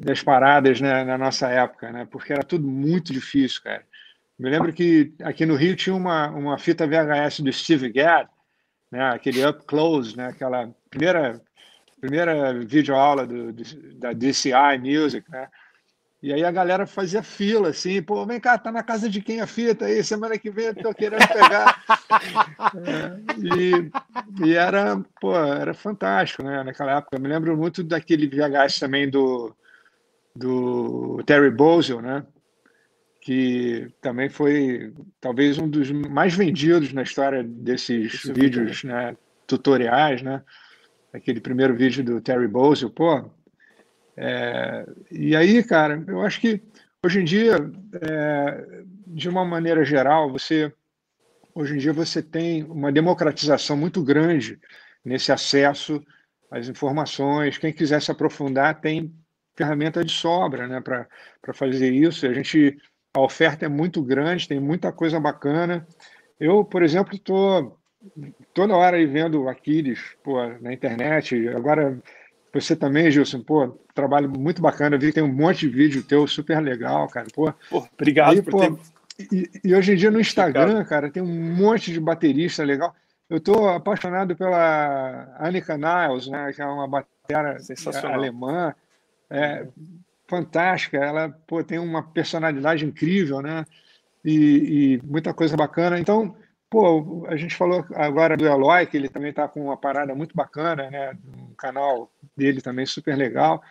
das 0.00 0.22
paradas 0.22 0.80
né, 0.80 1.04
na 1.04 1.16
nossa 1.16 1.48
época, 1.48 1.90
né? 1.90 2.06
porque 2.10 2.32
era 2.32 2.42
tudo 2.42 2.66
muito 2.66 3.12
difícil, 3.12 3.62
cara. 3.62 3.84
Me 4.36 4.50
lembro 4.50 4.72
que 4.72 5.12
aqui 5.22 5.46
no 5.46 5.54
Rio 5.54 5.76
tinha 5.76 5.94
uma, 5.94 6.28
uma 6.30 6.58
fita 6.58 6.86
VHS 6.86 7.40
do 7.40 7.52
Steve 7.52 7.92
Gadd, 7.92 8.28
né, 8.94 9.10
aquele 9.10 9.44
Up 9.44 9.64
Close, 9.66 10.16
né, 10.16 10.28
aquela 10.28 10.70
primeira 10.88 11.40
primeira 12.00 12.52
videoaula 12.64 13.26
do, 13.26 13.52
do, 13.52 13.62
da 13.98 14.12
DCI 14.12 14.78
Music, 14.78 15.28
né? 15.30 15.48
E 16.22 16.32
aí 16.32 16.44
a 16.44 16.50
galera 16.50 16.86
fazia 16.86 17.22
fila, 17.22 17.70
assim, 17.70 18.02
pô, 18.02 18.24
vem 18.24 18.38
cá, 18.38 18.56
tá 18.56 18.70
na 18.70 18.82
casa 18.82 19.10
de 19.10 19.20
quem 19.20 19.40
a 19.40 19.46
fita 19.46 19.86
aí, 19.86 20.02
semana 20.02 20.38
que 20.38 20.50
vem 20.50 20.66
eu 20.66 20.74
tô 20.74 20.94
querendo 20.94 21.26
pegar. 21.28 21.82
é, 22.76 23.20
e, 23.58 24.46
e, 24.46 24.54
era, 24.54 25.02
pô, 25.20 25.36
era 25.36 25.74
fantástico, 25.74 26.42
né, 26.42 26.62
naquela 26.62 26.98
época. 26.98 27.16
Eu 27.16 27.20
me 27.20 27.28
lembro 27.28 27.56
muito 27.56 27.82
daquele 27.82 28.26
VHS 28.26 28.78
também 28.78 29.08
do, 29.10 29.54
do 30.34 31.22
Terry 31.26 31.50
Bozzio, 31.50 32.00
né? 32.00 32.24
Que 33.24 33.90
também 34.02 34.28
foi 34.28 34.92
talvez 35.18 35.56
um 35.56 35.66
dos 35.66 35.90
mais 35.90 36.34
vendidos 36.34 36.92
na 36.92 37.02
história 37.02 37.42
desses 37.42 38.12
Esse 38.12 38.32
vídeos 38.34 38.82
vídeo, 38.82 38.88
né? 38.88 39.12
né, 39.12 39.16
tutoriais, 39.46 40.20
né? 40.20 40.42
Aquele 41.10 41.40
primeiro 41.40 41.74
vídeo 41.74 42.04
do 42.04 42.20
Terry 42.20 42.46
Bozzio, 42.46 42.90
pô. 42.90 43.30
É, 44.14 44.86
e 45.10 45.34
aí, 45.34 45.64
cara, 45.64 46.04
eu 46.06 46.20
acho 46.20 46.38
que 46.38 46.62
hoje 47.02 47.20
em 47.20 47.24
dia, 47.24 47.56
é, 48.02 48.82
de 49.06 49.26
uma 49.26 49.42
maneira 49.42 49.86
geral, 49.86 50.30
você 50.30 50.70
hoje 51.54 51.76
em 51.76 51.78
dia 51.78 51.94
você 51.94 52.22
tem 52.22 52.62
uma 52.64 52.92
democratização 52.92 53.74
muito 53.74 54.02
grande 54.02 54.60
nesse 55.02 55.32
acesso 55.32 56.04
às 56.50 56.68
informações. 56.68 57.56
Quem 57.56 57.72
quiser 57.72 58.02
se 58.02 58.10
aprofundar 58.10 58.82
tem 58.82 59.14
ferramenta 59.56 60.04
de 60.04 60.12
sobra, 60.12 60.68
né, 60.68 60.82
para 60.82 61.54
fazer 61.54 61.90
isso. 61.90 62.26
A 62.26 62.34
gente 62.34 62.76
a 63.14 63.20
oferta 63.20 63.64
é 63.64 63.68
muito 63.68 64.02
grande, 64.02 64.48
tem 64.48 64.58
muita 64.58 64.90
coisa 64.90 65.20
bacana. 65.20 65.86
Eu, 66.38 66.64
por 66.64 66.82
exemplo, 66.82 67.14
estou 67.14 67.78
toda 68.52 68.76
hora 68.76 68.96
aí 68.96 69.06
vendo 69.06 69.48
Aquiles 69.48 70.00
pô, 70.22 70.44
na 70.60 70.72
internet. 70.72 71.48
Agora, 71.48 71.96
você 72.52 72.74
também, 72.74 73.10
Gilson, 73.10 73.40
pô, 73.40 73.78
trabalho 73.94 74.28
muito 74.28 74.60
bacana. 74.60 74.96
Eu 74.96 75.00
vi 75.00 75.06
que 75.06 75.14
tem 75.14 75.22
um 75.22 75.32
monte 75.32 75.60
de 75.60 75.68
vídeo 75.68 76.02
teu 76.02 76.26
super 76.26 76.60
legal, 76.60 77.08
cara. 77.08 77.28
Pô, 77.32 77.52
pô 77.70 77.86
obrigado 77.92 78.42
por 78.42 78.50
pô, 78.50 78.58
ter... 78.60 78.76
E, 79.32 79.48
e, 79.64 79.74
hoje 79.74 79.92
em 79.92 79.96
dia 79.96 80.10
no 80.10 80.20
Instagram, 80.20 80.62
obrigado. 80.62 80.88
cara, 80.88 81.10
tem 81.10 81.22
um 81.22 81.54
monte 81.54 81.92
de 81.92 82.00
baterista 82.00 82.64
legal. 82.64 82.92
Eu 83.30 83.36
estou 83.36 83.68
apaixonado 83.68 84.36
pela 84.36 85.36
Annika 85.40 85.78
Niles, 85.78 86.26
né, 86.26 86.52
que 86.52 86.60
é 86.60 86.66
uma 86.66 86.88
batera 86.88 87.56
alemã. 88.12 88.74
É, 89.30 89.66
fantástica, 90.26 90.96
ela 90.98 91.28
pô, 91.46 91.62
tem 91.62 91.78
uma 91.78 92.02
personalidade 92.02 92.84
incrível, 92.84 93.40
né? 93.40 93.64
E, 94.24 94.98
e, 95.00 95.06
muita 95.06 95.34
coisa 95.34 95.56
bacana. 95.56 95.98
Então, 95.98 96.34
pô, 96.70 97.26
a 97.28 97.36
gente 97.36 97.54
falou 97.54 97.84
agora 97.94 98.36
do 98.36 98.46
Eloy, 98.46 98.86
que 98.86 98.96
ele 98.96 99.08
também 99.08 99.30
está 99.30 99.46
com 99.46 99.64
uma 99.64 99.76
parada 99.76 100.14
muito 100.14 100.34
bacana, 100.34 100.90
né? 100.90 101.16
Um 101.36 101.54
canal 101.54 102.10
dele 102.36 102.60
também 102.60 102.86
super 102.86 103.16
legal. 103.16 103.62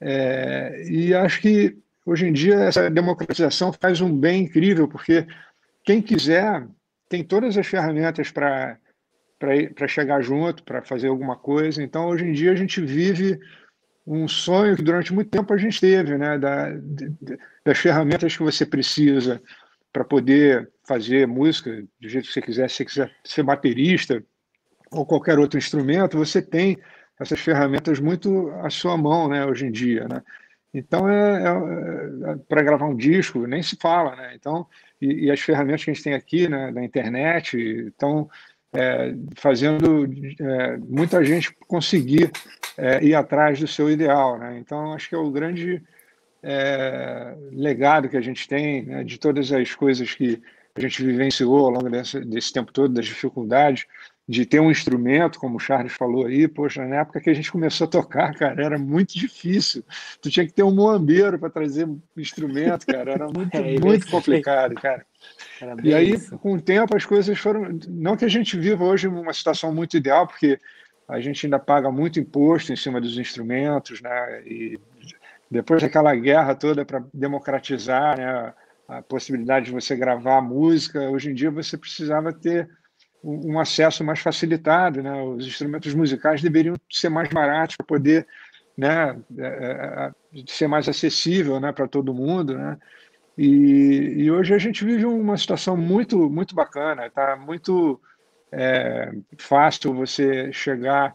É, 0.00 0.84
e 0.88 1.14
acho 1.14 1.40
que 1.40 1.76
hoje 2.06 2.26
em 2.26 2.32
dia 2.32 2.54
essa 2.60 2.88
democratização 2.90 3.72
faz 3.72 4.00
um 4.00 4.14
bem 4.16 4.44
incrível, 4.44 4.88
porque 4.88 5.26
quem 5.84 6.00
quiser 6.00 6.66
tem 7.08 7.22
todas 7.22 7.58
as 7.58 7.66
ferramentas 7.66 8.30
para 8.30 8.78
para 9.74 9.88
chegar 9.88 10.20
junto, 10.20 10.62
para 10.62 10.82
fazer 10.82 11.08
alguma 11.08 11.34
coisa. 11.34 11.82
Então, 11.82 12.08
hoje 12.08 12.26
em 12.26 12.32
dia, 12.32 12.52
a 12.52 12.54
gente 12.54 12.78
vive 12.78 13.40
um 14.06 14.26
sonho 14.26 14.76
que 14.76 14.82
durante 14.82 15.12
muito 15.12 15.30
tempo 15.30 15.52
a 15.52 15.56
gente 15.56 15.80
teve, 15.80 16.16
né? 16.16 16.38
Da, 16.38 16.70
de, 16.70 17.12
das 17.64 17.78
ferramentas 17.78 18.36
que 18.36 18.42
você 18.42 18.66
precisa 18.66 19.40
para 19.92 20.04
poder 20.04 20.70
fazer 20.86 21.26
música 21.26 21.84
do 22.00 22.08
jeito 22.08 22.26
que 22.26 22.32
você 22.32 22.42
quiser, 22.42 22.70
se 22.70 22.76
você 22.76 22.84
quiser 22.84 23.12
ser 23.24 23.42
baterista 23.42 24.22
ou 24.90 25.06
qualquer 25.06 25.38
outro 25.38 25.58
instrumento, 25.58 26.18
você 26.18 26.42
tem 26.42 26.78
essas 27.18 27.40
ferramentas 27.40 28.00
muito 28.00 28.50
à 28.62 28.70
sua 28.70 28.96
mão, 28.96 29.28
né? 29.28 29.44
Hoje 29.44 29.66
em 29.66 29.70
dia, 29.70 30.08
né? 30.08 30.22
Então, 30.72 31.08
é, 31.08 31.42
é, 31.42 32.32
é 32.32 32.36
para 32.48 32.62
gravar 32.62 32.86
um 32.86 32.96
disco, 32.96 33.46
nem 33.46 33.62
se 33.62 33.76
fala, 33.76 34.14
né? 34.16 34.34
Então, 34.34 34.66
e, 35.00 35.26
e, 35.26 35.30
as 35.30 35.40
ferramentas 35.40 35.84
que 35.84 35.90
a 35.90 35.94
gente 35.94 36.04
tem 36.04 36.14
aqui 36.14 36.48
né, 36.48 36.70
na 36.70 36.84
internet, 36.84 37.56
então, 37.86 38.28
é, 38.72 39.14
fazendo 39.36 40.08
é, 40.40 40.76
muita 40.78 41.24
gente 41.24 41.52
conseguir 41.66 42.30
é, 42.76 43.02
ir 43.04 43.14
atrás 43.14 43.58
do 43.58 43.66
seu 43.66 43.90
ideal. 43.90 44.38
Né? 44.38 44.58
Então, 44.58 44.92
acho 44.92 45.08
que 45.08 45.14
é 45.14 45.18
o 45.18 45.30
grande 45.30 45.82
é, 46.42 47.34
legado 47.52 48.08
que 48.08 48.16
a 48.16 48.20
gente 48.20 48.48
tem 48.48 48.84
né, 48.84 49.04
de 49.04 49.18
todas 49.18 49.52
as 49.52 49.74
coisas 49.74 50.14
que 50.14 50.40
a 50.74 50.80
gente 50.80 51.04
vivenciou 51.04 51.66
ao 51.66 51.70
longo 51.70 51.90
desse, 51.90 52.20
desse 52.20 52.52
tempo 52.52 52.72
todo, 52.72 52.94
das 52.94 53.06
dificuldades, 53.06 53.86
de 54.30 54.46
ter 54.46 54.60
um 54.60 54.70
instrumento, 54.70 55.40
como 55.40 55.56
o 55.56 55.58
Charles 55.58 55.92
falou 55.92 56.26
aí, 56.26 56.46
poxa, 56.46 56.86
na 56.86 57.00
época 57.00 57.20
que 57.20 57.28
a 57.28 57.34
gente 57.34 57.50
começou 57.50 57.84
a 57.84 57.90
tocar, 57.90 58.32
cara, 58.32 58.64
era 58.64 58.78
muito 58.78 59.18
difícil. 59.18 59.82
Tu 60.22 60.30
tinha 60.30 60.46
que 60.46 60.52
ter 60.52 60.62
um 60.62 60.72
moambeiro 60.72 61.36
para 61.36 61.50
trazer 61.50 61.88
instrumento, 62.16 62.86
cara, 62.86 63.10
era 63.10 63.26
muito, 63.26 63.52
é, 63.58 63.80
muito 63.80 64.08
complicado, 64.08 64.76
cara. 64.76 65.04
E 65.82 65.92
aí, 65.92 66.12
isso. 66.12 66.38
com 66.38 66.54
o 66.54 66.62
tempo, 66.62 66.96
as 66.96 67.04
coisas 67.04 67.36
foram. 67.40 67.76
Não 67.88 68.16
que 68.16 68.24
a 68.24 68.28
gente 68.28 68.56
viva 68.56 68.84
hoje 68.84 69.08
uma 69.08 69.32
situação 69.32 69.74
muito 69.74 69.96
ideal, 69.96 70.28
porque 70.28 70.60
a 71.08 71.18
gente 71.18 71.44
ainda 71.44 71.58
paga 71.58 71.90
muito 71.90 72.20
imposto 72.20 72.72
em 72.72 72.76
cima 72.76 73.00
dos 73.00 73.18
instrumentos, 73.18 74.00
né? 74.00 74.42
E 74.46 74.78
depois 75.50 75.82
daquela 75.82 76.14
guerra 76.14 76.54
toda 76.54 76.84
para 76.84 77.02
democratizar 77.12 78.16
né, 78.16 78.54
a 78.86 79.02
possibilidade 79.02 79.66
de 79.66 79.72
você 79.72 79.96
gravar 79.96 80.40
música, 80.40 81.10
hoje 81.10 81.32
em 81.32 81.34
dia 81.34 81.50
você 81.50 81.76
precisava 81.76 82.32
ter 82.32 82.70
um 83.22 83.58
acesso 83.58 84.02
mais 84.02 84.20
facilitado, 84.20 85.02
né? 85.02 85.22
Os 85.22 85.46
instrumentos 85.46 85.94
musicais 85.94 86.42
deveriam 86.42 86.74
ser 86.90 87.08
mais 87.08 87.28
baratos 87.28 87.76
para 87.76 87.86
poder, 87.86 88.26
né, 88.76 89.16
é, 89.38 89.44
é, 89.44 90.38
é, 90.38 90.42
ser 90.46 90.66
mais 90.66 90.88
acessível, 90.88 91.60
né, 91.60 91.70
para 91.72 91.86
todo 91.86 92.14
mundo, 92.14 92.56
né? 92.56 92.78
E, 93.36 94.14
e, 94.24 94.30
hoje 94.30 94.54
a 94.54 94.58
gente 94.58 94.84
vive 94.84 95.06
uma 95.06 95.36
situação 95.36 95.76
muito 95.76 96.28
muito 96.28 96.54
bacana, 96.54 97.08
tá 97.10 97.36
muito 97.36 98.00
é, 98.52 99.12
fácil 99.38 99.94
você 99.94 100.52
chegar 100.52 101.14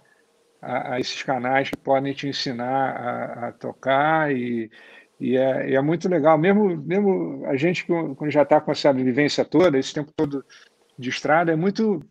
a, 0.61 0.93
a, 0.93 0.99
esses 0.99 1.21
canais 1.23 1.69
que 1.69 1.77
podem 1.77 2.13
te 2.13 2.27
ensinar 2.27 2.95
a, 2.95 3.47
a 3.47 3.51
tocar 3.51 4.33
e, 4.35 4.71
e, 5.19 5.37
é, 5.37 5.73
é, 5.73 5.81
muito 5.81 6.09
legal, 6.09 6.37
mesmo 6.37 6.77
mesmo 6.77 7.45
a 7.47 7.55
gente 7.55 7.85
quando 7.85 8.31
já 8.31 8.43
está 8.43 8.59
com 8.61 8.71
essa 8.71 8.91
vivência 8.93 9.45
toda, 9.45 9.77
esse 9.77 9.93
tempo 9.93 10.11
todo 10.15 10.43
de 10.97 11.09
estrada, 11.09 11.51
é 11.51 11.55
muito 11.55 12.01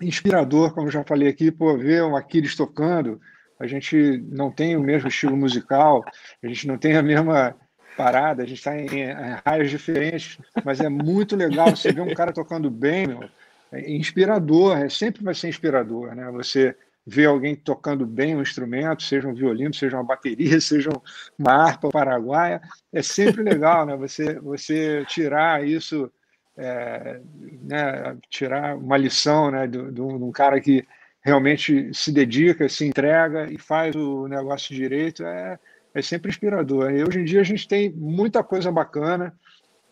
inspirador, 0.00 0.72
como 0.72 0.90
já 0.90 1.04
falei 1.04 1.28
aqui, 1.28 1.50
por 1.50 1.78
ver 1.78 2.02
o 2.02 2.16
Aquiles 2.16 2.56
tocando. 2.56 3.20
A 3.58 3.66
gente 3.66 4.18
não 4.28 4.50
tem 4.50 4.76
o 4.76 4.80
mesmo 4.80 5.08
estilo 5.08 5.36
musical, 5.36 6.04
a 6.42 6.46
gente 6.46 6.66
não 6.66 6.76
tem 6.76 6.96
a 6.96 7.02
mesma 7.02 7.54
parada, 7.96 8.42
a 8.42 8.46
gente 8.46 8.58
está 8.58 8.76
em, 8.76 8.86
em 8.86 9.14
raios 9.44 9.70
diferentes, 9.70 10.38
mas 10.64 10.80
é 10.80 10.88
muito 10.88 11.36
legal 11.36 11.70
você 11.70 11.92
ver 11.92 12.00
um 12.00 12.12
cara 12.12 12.32
tocando 12.32 12.70
bem, 12.70 13.06
meu, 13.06 13.28
é 13.72 13.90
inspirador, 13.92 14.78
é, 14.78 14.88
sempre 14.88 15.22
vai 15.22 15.34
ser 15.34 15.48
inspirador, 15.48 16.14
né? 16.14 16.30
Você 16.32 16.76
ver 17.06 17.26
alguém 17.26 17.54
tocando 17.54 18.06
bem 18.06 18.34
um 18.34 18.40
instrumento, 18.40 19.02
seja 19.02 19.28
um 19.28 19.34
violino, 19.34 19.74
seja 19.74 19.96
uma 19.96 20.04
bateria, 20.04 20.58
seja 20.60 20.90
uma 21.38 21.52
harpa 21.52 21.90
paraguaia, 21.90 22.60
é 22.92 23.02
sempre 23.02 23.42
legal, 23.42 23.84
né? 23.84 23.96
Você, 23.96 24.38
você 24.40 25.04
tirar 25.06 25.66
isso, 25.66 26.10
é, 26.56 27.20
né? 27.62 28.16
tirar 28.28 28.76
uma 28.76 28.96
lição, 28.96 29.50
né? 29.50 29.66
De, 29.66 30.00
um, 30.00 30.26
um 30.26 30.32
cara 30.32 30.60
que 30.60 30.86
realmente 31.22 31.92
se 31.94 32.12
dedica, 32.12 32.68
se 32.68 32.86
entrega 32.86 33.50
e 33.50 33.58
faz 33.58 33.94
o 33.96 34.28
negócio 34.28 34.74
direito, 34.74 35.24
é, 35.24 35.58
é 35.94 36.02
sempre 36.02 36.30
inspirador. 36.30 36.90
E 36.90 37.02
hoje 37.02 37.20
em 37.20 37.24
dia 37.24 37.40
a 37.40 37.44
gente 37.44 37.66
tem 37.66 37.90
muita 37.90 38.44
coisa 38.44 38.70
bacana 38.70 39.34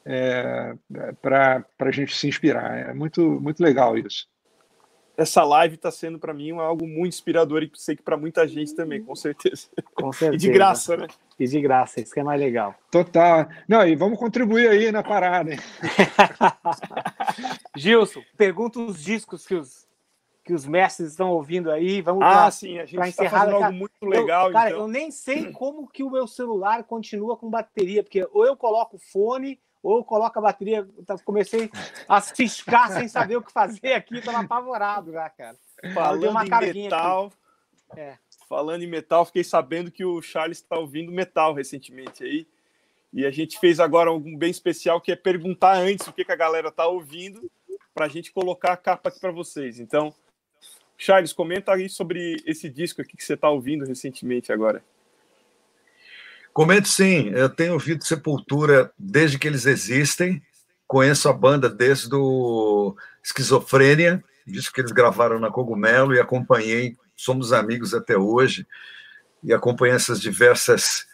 é, 0.05 0.75
para 1.21 1.65
a 1.79 1.91
gente 1.91 2.15
se 2.15 2.29
inspirar. 2.29 2.91
É 2.91 2.95
muito, 2.95 3.23
muito 3.41 3.63
legal 3.63 3.97
isso 3.97 4.31
essa 5.17 5.45
live 5.45 5.75
está 5.75 5.91
sendo 5.91 6.19
para 6.19 6.33
mim 6.33 6.53
algo 6.53 6.87
muito 6.87 7.15
inspirador 7.15 7.63
e 7.63 7.71
sei 7.75 7.97
que 7.97 8.03
para 8.03 8.17
muita 8.17 8.47
gente 8.47 8.75
também, 8.75 9.03
com 9.03 9.15
certeza. 9.15 9.69
Com 9.95 10.13
certeza. 10.13 10.33
E 10.35 10.39
de 10.39 10.51
graça, 10.51 10.97
né? 10.97 11.07
E 11.39 11.47
de 11.47 11.61
graça, 11.61 12.01
isso 12.01 12.13
que 12.13 12.21
é 12.21 12.25
mais 12.25 12.41
legal. 12.41 12.75
Total. 12.91 13.49
Não, 13.67 13.87
e 13.87 13.97
vamos 13.97 14.19
contribuir 14.19 14.69
aí 14.69 14.93
na 14.93 15.03
parada. 15.03 15.53
Gilson, 17.77 18.23
pergunta 18.37 18.79
os 18.79 19.03
discos 19.03 19.47
que 19.47 19.55
os, 19.55 19.87
que 20.45 20.53
os 20.53 20.67
mestres 20.67 21.11
estão 21.11 21.31
ouvindo 21.31 21.71
aí. 21.71 22.01
Vamos 22.03 22.23
ah, 22.23 22.31
pra, 22.31 22.51
sim, 22.51 22.79
a 22.79 22.85
gente 22.85 23.09
está 23.09 23.29
fazendo 23.29 23.57
algo 23.57 23.73
muito 23.73 24.05
legal. 24.05 24.49
Eu, 24.49 24.53
cara, 24.53 24.71
então. 24.71 24.83
eu 24.83 24.89
nem 24.89 25.11
sei 25.11 25.51
como 25.53 25.89
que 25.89 26.03
o 26.03 26.11
meu 26.11 26.27
celular 26.27 26.85
continua 26.85 27.37
com 27.37 27.51
bateria, 27.51 28.03
porque 28.03 28.27
ou 28.33 28.47
eu 28.47 28.57
coloco 28.57 28.99
fone 28.99 29.59
ou 29.83 30.05
coloca 30.05 30.39
a 30.39 30.43
bateria. 30.43 30.89
Tá, 31.07 31.17
comecei 31.25 31.71
a 32.09 32.21
ciscar 32.21 32.93
sem 32.93 33.09
saber 33.09 33.37
o 33.37 33.43
que 33.43 33.53
fazer 33.53 33.95
aqui, 33.95 34.19
estava 34.19 34.41
apavorado 34.41 35.13
já, 35.13 35.29
cara. 35.31 35.57
Falando 35.93 36.31
uma 36.31 36.45
em 36.45 36.73
metal. 36.73 37.33
É. 37.97 38.17
Falando 38.53 38.83
em 38.83 38.87
metal, 38.87 39.25
fiquei 39.25 39.43
sabendo 39.43 39.91
que 39.91 40.05
o 40.05 40.21
Charles 40.21 40.59
está 40.59 40.77
ouvindo 40.77 41.11
metal 41.11 41.55
recentemente 41.55 42.23
aí. 42.23 42.47
E 43.11 43.25
a 43.25 43.31
gente 43.31 43.59
fez 43.59 43.81
agora 43.81 44.11
algo 44.11 44.37
bem 44.37 44.51
especial 44.51 45.01
que 45.01 45.11
é 45.11 45.17
perguntar 45.17 45.79
antes 45.79 46.07
o 46.07 46.13
que, 46.13 46.23
que 46.23 46.33
a 46.33 46.37
galera 46.37 46.69
está 46.69 46.87
ouvindo 46.87 47.51
para 47.95 48.05
a 48.05 48.09
gente 48.11 48.31
colocar 48.31 48.75
a 48.75 48.77
capa 48.77 49.09
aqui 49.09 49.19
para 49.19 49.31
vocês. 49.31 49.81
Então, 49.81 50.15
Charles, 50.99 51.33
comenta 51.33 51.73
aí 51.73 51.89
sobre 51.89 52.37
esse 52.45 52.69
disco 52.69 53.01
aqui 53.01 53.17
que 53.17 53.25
você 53.25 53.33
está 53.33 53.49
ouvindo 53.49 53.87
recentemente 53.87 54.53
agora. 54.53 54.85
Comento 56.53 56.89
sim, 56.89 57.31
eu 57.31 57.49
tenho 57.49 57.73
ouvido 57.73 58.05
Sepultura 58.05 58.93
desde 58.99 59.39
que 59.39 59.49
eles 59.49 59.65
existem, 59.65 60.43
conheço 60.87 61.27
a 61.27 61.33
banda 61.33 61.71
desde 61.71 62.15
o 62.15 62.95
Esquizofrênia, 63.25 64.23
disco 64.47 64.75
que 64.75 64.83
eles 64.83 64.93
gravaram 64.93 65.41
na 65.41 65.51
Cogumelo 65.51 66.15
e 66.15 66.21
acompanhei, 66.21 66.99
somos 67.23 67.53
amigos 67.53 67.95
até 67.95 68.17
hoje, 68.17 68.67
e 69.43 69.53
acompanhei 69.53 69.95
essas 69.95 70.21
diversas 70.21 71.07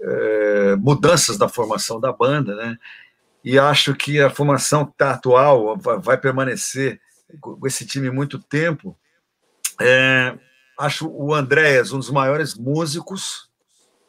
é, 0.00 0.76
mudanças 0.76 1.38
na 1.38 1.48
formação 1.48 2.00
da 2.00 2.12
banda, 2.12 2.54
né? 2.54 2.76
E 3.44 3.58
acho 3.58 3.94
que 3.94 4.20
a 4.20 4.30
formação 4.30 4.84
tá 4.84 5.12
atual 5.12 5.76
vai 5.76 6.16
permanecer 6.16 7.00
com 7.40 7.66
esse 7.66 7.84
time 7.84 8.10
muito 8.10 8.38
tempo. 8.38 8.96
É, 9.80 10.38
acho 10.78 11.08
o 11.08 11.34
Andréas 11.34 11.92
um 11.92 11.98
dos 11.98 12.10
maiores 12.10 12.54
músicos 12.54 13.50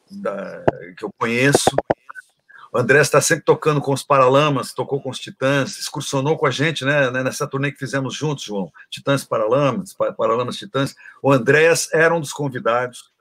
da, 0.09 0.63
que 0.97 1.03
eu 1.03 1.09
conheço. 1.17 1.75
O 2.73 2.79
André 2.79 3.01
está 3.01 3.21
sempre 3.21 3.45
tocando 3.45 3.79
com 3.79 3.93
os 3.93 4.01
Paralamas, 4.01 4.73
tocou 4.73 4.99
com 4.99 5.11
os 5.11 5.19
Titãs, 5.19 5.77
excursionou 5.77 6.35
com 6.35 6.47
a 6.47 6.51
gente 6.51 6.83
né, 6.83 7.11
né 7.11 7.21
nessa 7.21 7.45
turnê 7.45 7.71
que 7.71 7.77
fizemos 7.77 8.15
juntos, 8.15 8.45
João. 8.45 8.71
Titãs 8.89 9.23
Paralamas, 9.23 9.93
Paralamas 9.93 10.57
Titãs. 10.57 10.95
O 11.21 11.31
Andrés 11.31 11.87
era 11.93 12.15
um 12.15 12.19
dos 12.19 12.33
convidados. 12.33 13.11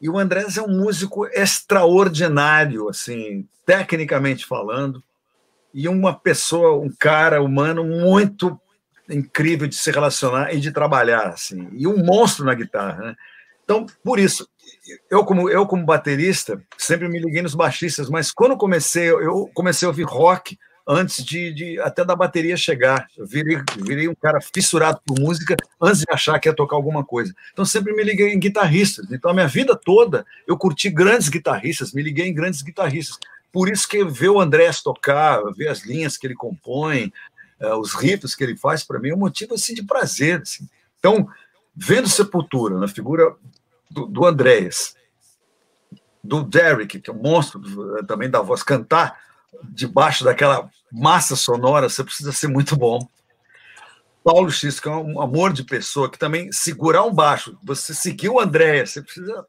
E 0.00 0.10
o 0.10 0.18
Andrés 0.18 0.56
é 0.56 0.62
um 0.62 0.68
músico 0.68 1.26
extraordinário, 1.28 2.88
assim, 2.88 3.48
tecnicamente 3.64 4.44
falando, 4.44 5.00
e 5.72 5.88
uma 5.88 6.12
pessoa, 6.12 6.76
um 6.76 6.90
cara 6.90 7.40
humano 7.40 7.84
muito 7.84 8.60
incrível 9.08 9.68
de 9.68 9.76
se 9.76 9.92
relacionar 9.92 10.52
e 10.52 10.58
de 10.58 10.72
trabalhar, 10.72 11.28
assim, 11.28 11.68
e 11.72 11.86
um 11.86 12.04
monstro 12.04 12.44
na 12.44 12.54
guitarra, 12.54 13.04
né? 13.04 13.16
Então, 13.64 13.86
por 14.02 14.18
isso, 14.18 14.48
eu 15.10 15.24
como 15.24 15.50
eu 15.50 15.66
como 15.66 15.84
baterista 15.84 16.62
sempre 16.76 17.08
me 17.08 17.18
liguei 17.18 17.42
nos 17.42 17.54
baixistas, 17.54 18.08
mas 18.08 18.30
quando 18.30 18.56
comecei 18.56 19.08
eu 19.08 19.50
comecei 19.54 19.86
a 19.86 19.90
ouvir 19.90 20.04
rock 20.04 20.58
antes 20.86 21.24
de, 21.24 21.52
de 21.52 21.80
até 21.80 22.04
da 22.04 22.14
bateria 22.14 22.56
chegar. 22.56 23.08
Eu 23.16 23.26
virei, 23.26 23.58
virei 23.78 24.08
um 24.08 24.14
cara 24.14 24.40
fissurado 24.40 25.00
por 25.04 25.18
música 25.18 25.56
antes 25.80 26.00
de 26.00 26.06
achar 26.08 26.38
que 26.38 26.48
ia 26.48 26.54
tocar 26.54 26.76
alguma 26.76 27.04
coisa. 27.04 27.34
Então 27.52 27.64
sempre 27.64 27.92
me 27.92 28.04
liguei 28.04 28.32
em 28.32 28.38
guitarristas. 28.38 29.10
Então 29.10 29.30
a 29.30 29.34
minha 29.34 29.48
vida 29.48 29.74
toda 29.74 30.24
eu 30.46 30.56
curti 30.56 30.88
grandes 30.88 31.28
guitarristas, 31.28 31.92
me 31.92 32.02
liguei 32.02 32.28
em 32.28 32.34
grandes 32.34 32.62
guitarristas. 32.62 33.18
Por 33.52 33.68
isso 33.68 33.88
que 33.88 34.04
ver 34.04 34.28
o 34.28 34.40
Andrés 34.40 34.82
tocar, 34.82 35.42
ver 35.54 35.68
as 35.68 35.84
linhas 35.84 36.16
que 36.16 36.26
ele 36.26 36.34
compõe, 36.34 37.12
uh, 37.60 37.78
os 37.78 37.94
riffs 37.94 38.34
que 38.34 38.44
ele 38.44 38.56
faz, 38.56 38.84
para 38.84 39.00
mim 39.00 39.10
é 39.10 39.14
um 39.14 39.18
motivo 39.18 39.54
assim 39.54 39.74
de 39.74 39.82
prazer. 39.82 40.42
Assim. 40.42 40.68
Então, 40.98 41.28
vendo 41.74 42.08
Sepultura 42.08 42.78
na 42.78 42.86
figura 42.86 43.34
do, 43.90 44.06
do 44.06 44.26
Andréas, 44.26 44.94
do 46.22 46.42
Derek, 46.42 47.00
que 47.00 47.10
é 47.10 47.12
um 47.12 47.22
monstro 47.22 47.60
também 48.04 48.28
da 48.28 48.40
voz, 48.40 48.62
cantar 48.62 49.18
debaixo 49.64 50.24
daquela 50.24 50.68
massa 50.92 51.36
sonora, 51.36 51.88
você 51.88 52.02
precisa 52.04 52.32
ser 52.32 52.48
muito 52.48 52.76
bom. 52.76 53.06
Paulo 54.22 54.50
X, 54.50 54.80
que 54.80 54.88
é 54.88 54.90
um 54.90 55.20
amor 55.20 55.52
de 55.52 55.62
pessoa, 55.62 56.10
que 56.10 56.18
também 56.18 56.50
segurar 56.50 57.04
um 57.04 57.14
baixo, 57.14 57.56
você 57.62 57.94
seguir 57.94 58.28
o 58.28 58.40
Andréas, 58.40 58.90
você 58.90 59.02
precisa, 59.02 59.46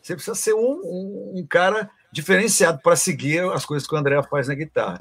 você 0.00 0.14
precisa 0.14 0.36
ser 0.36 0.54
um, 0.54 0.80
um, 0.84 1.32
um 1.38 1.46
cara 1.48 1.90
diferenciado 2.12 2.78
para 2.80 2.94
seguir 2.94 3.40
as 3.52 3.66
coisas 3.66 3.88
que 3.88 3.94
o 3.94 3.98
André 3.98 4.22
faz 4.22 4.46
na 4.46 4.54
guitarra. 4.54 5.00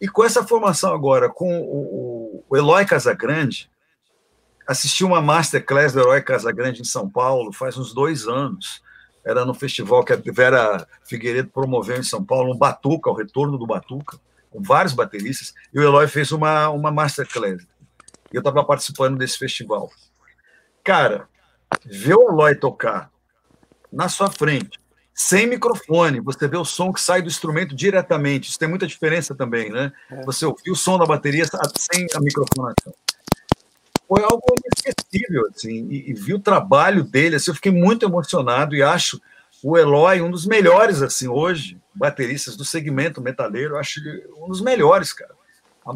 E 0.00 0.06
com 0.06 0.24
essa 0.24 0.46
formação 0.46 0.94
agora, 0.94 1.28
com 1.28 1.60
o, 1.60 2.44
o 2.48 2.56
Eloy 2.56 2.84
Casagrande, 2.84 3.68
assisti 4.66 5.04
uma 5.04 5.20
masterclass 5.20 5.92
do 5.92 6.00
Herói 6.00 6.22
Casagrande 6.22 6.80
em 6.80 6.84
São 6.84 7.08
Paulo 7.08 7.52
faz 7.52 7.76
uns 7.76 7.92
dois 7.92 8.26
anos. 8.26 8.82
Era 9.24 9.44
no 9.44 9.54
festival 9.54 10.04
que 10.04 10.12
a 10.12 10.20
Vera 10.32 10.86
Figueiredo 11.04 11.48
promoveu 11.48 11.96
em 11.96 12.02
São 12.02 12.24
Paulo, 12.24 12.52
um 12.52 12.58
Batuca, 12.58 13.10
o 13.10 13.14
retorno 13.14 13.56
do 13.56 13.66
Batuca, 13.66 14.18
com 14.50 14.60
vários 14.60 14.92
bateristas, 14.92 15.54
e 15.72 15.78
o 15.78 15.82
Eloy 15.82 16.08
fez 16.08 16.32
uma, 16.32 16.68
uma 16.70 16.90
masterclass. 16.90 17.64
Eu 18.32 18.40
estava 18.40 18.64
participando 18.64 19.16
desse 19.16 19.38
festival. 19.38 19.90
Cara, 20.82 21.28
ver 21.84 22.16
o 22.16 22.30
Eloy 22.30 22.56
tocar 22.56 23.10
na 23.92 24.08
sua 24.08 24.30
frente, 24.30 24.80
sem 25.14 25.46
microfone, 25.46 26.18
você 26.20 26.48
vê 26.48 26.56
o 26.56 26.64
som 26.64 26.92
que 26.92 27.00
sai 27.00 27.22
do 27.22 27.28
instrumento 27.28 27.76
diretamente. 27.76 28.48
Isso 28.48 28.58
tem 28.58 28.68
muita 28.68 28.86
diferença 28.86 29.34
também, 29.34 29.70
né? 29.70 29.92
É. 30.10 30.24
Você 30.24 30.44
ouvir 30.44 30.70
o 30.70 30.74
som 30.74 30.98
da 30.98 31.06
bateria 31.06 31.44
sem 31.76 32.06
a 32.14 32.20
microfonação 32.20 32.92
foi 34.08 34.22
algo 34.22 34.42
inesquecível, 34.64 35.48
assim, 35.54 35.88
e, 35.90 36.10
e 36.10 36.14
vi 36.14 36.34
o 36.34 36.40
trabalho 36.40 37.04
dele, 37.04 37.36
assim, 37.36 37.50
eu 37.50 37.54
fiquei 37.54 37.72
muito 37.72 38.04
emocionado 38.04 38.74
e 38.74 38.82
acho 38.82 39.20
o 39.62 39.78
Eloy 39.78 40.20
um 40.20 40.30
dos 40.30 40.44
melhores, 40.44 41.00
assim, 41.02 41.28
hoje, 41.28 41.80
bateristas 41.94 42.56
do 42.56 42.64
segmento 42.64 43.20
metaleiro, 43.20 43.76
acho 43.76 44.00
ele 44.00 44.24
um 44.38 44.48
dos 44.48 44.60
melhores, 44.60 45.12
cara. 45.12 45.32
A, 45.86 45.94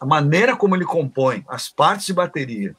a 0.00 0.06
maneira 0.06 0.56
como 0.56 0.74
ele 0.74 0.84
compõe 0.84 1.44
as 1.48 1.68
partes 1.68 2.06
de 2.06 2.14
bateria, 2.14 2.74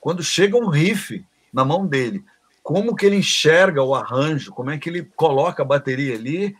quando 0.00 0.22
chega 0.22 0.56
um 0.56 0.68
riff 0.68 1.24
na 1.52 1.64
mão 1.64 1.86
dele, 1.86 2.24
como 2.62 2.94
que 2.94 3.06
ele 3.06 3.16
enxerga 3.16 3.82
o 3.82 3.94
arranjo, 3.94 4.52
como 4.52 4.70
é 4.70 4.78
que 4.78 4.88
ele 4.88 5.04
coloca 5.16 5.62
a 5.62 5.66
bateria 5.66 6.14
ali, 6.14 6.56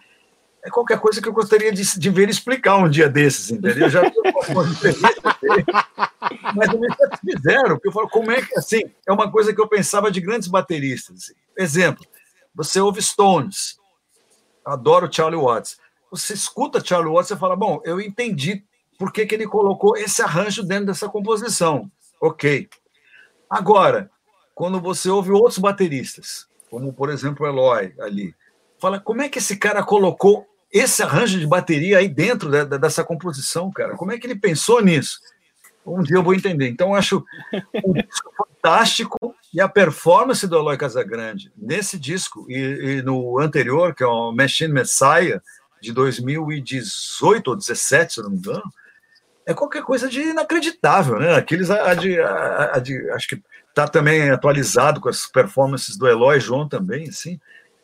é 0.65 0.71
qualquer 0.71 1.01
coisa 1.01 1.21
que 1.21 1.29
eu 1.29 1.33
gostaria 1.33 1.73
de, 1.73 1.99
de 1.99 2.11
ver 2.11 2.29
explicar 2.29 2.77
um 2.77 2.89
dia 2.89 3.09
desses, 3.09 3.51
entendeu? 3.51 3.87
Eu 3.87 3.91
já 3.91 4.03
mas 6.55 6.73
eu 6.73 6.79
me 6.79 6.89
fizeram, 7.33 7.75
porque 7.75 7.89
eu 7.89 7.93
falo, 7.93 8.09
como 8.09 8.31
é 8.31 8.41
que 8.41 8.57
assim, 8.57 8.83
é 9.07 9.13
uma 9.13 9.31
coisa 9.31 9.53
que 9.53 9.61
eu 9.61 9.69
pensava 9.69 10.11
de 10.11 10.21
grandes 10.21 10.49
bateristas. 10.49 11.35
Exemplo, 11.57 12.07
você 12.55 12.81
ouve 12.81 13.03
Stones, 13.03 13.77
adoro 14.65 15.13
Charlie 15.13 15.41
Watts. 15.41 15.79
Você 16.11 16.35
escuta 16.35 16.85
Charlie 16.85 17.13
Watts 17.13 17.31
e 17.31 17.37
fala, 17.37 17.57
bom, 17.57 17.81
eu 17.85 18.01
entendi 18.01 18.65
por 18.99 19.13
que, 19.13 19.27
que 19.27 19.35
ele 19.35 19.47
colocou 19.47 19.97
esse 19.97 20.23
arranjo 20.23 20.63
dentro 20.63 20.87
dessa 20.87 21.09
composição. 21.09 21.91
Ok. 22.21 22.69
Agora, 23.51 24.11
quando 24.55 24.81
você 24.81 25.11
ouve 25.11 25.33
outros 25.33 25.59
bateristas, 25.59 26.47
como 26.71 26.93
por 26.93 27.11
exemplo 27.11 27.45
o 27.45 27.49
Eloy 27.49 27.95
ali, 27.99 28.35
fala, 28.79 29.01
como 29.01 29.23
é 29.23 29.29
que 29.29 29.39
esse 29.39 29.57
cara 29.57 29.83
colocou 29.83 30.47
esse 30.73 31.03
arranjo 31.03 31.39
de 31.39 31.47
bateria 31.47 31.99
aí 31.99 32.09
dentro 32.09 32.51
da, 32.51 32.65
da, 32.65 32.77
dessa 32.79 33.05
composição, 33.05 33.71
cara. 33.71 33.95
Como 33.95 34.11
é 34.11 34.19
que 34.19 34.27
ele 34.27 34.37
pensou 34.37 34.83
nisso? 34.83 35.21
Um 35.85 36.03
dia 36.03 36.17
eu 36.17 36.23
vou 36.23 36.35
entender. 36.35 36.69
Então, 36.69 36.95
acho 36.95 37.25
um 37.85 37.93
disco 37.93 38.33
fantástico 38.37 39.35
e 39.53 39.61
a 39.61 39.69
performance 39.69 40.47
do 40.47 40.57
Eloy 40.57 40.77
Casagrande 40.77 41.53
nesse 41.57 41.99
disco 41.99 42.47
e, 42.49 42.57
e, 42.99 43.03
no 43.03 43.39
anterior, 43.39 43.95
que 43.95 44.03
é 44.03 44.07
o 44.07 44.33
Machine 44.33 44.73
Messiah, 44.73 45.43
de 45.81 45.93
2018 45.93 47.49
ou 47.49 47.57
2017, 47.57 48.15
se 48.15 48.23
não 48.23 48.31
me 48.31 48.39
engano, 48.39 48.63
é 49.45 49.53
qualquer 49.53 49.83
coisa 49.83 50.09
de 50.09 50.21
inacreditável, 50.21 51.19
né? 51.19 51.35
Aqueles 51.35 51.69
a, 51.71 51.93
de, 51.95 52.21
a 52.21 52.79
de, 52.79 53.11
acho 53.11 53.27
que 53.27 53.43
está 53.69 53.89
também 53.89 54.31
atualizado 54.31 55.01
com 55.01 55.09
as 55.09 55.27
performances 55.27 55.97
do 55.97 56.07
Eloy 56.07 56.39
João 56.39 56.69
também, 56.69 57.09
assim. 57.09 57.41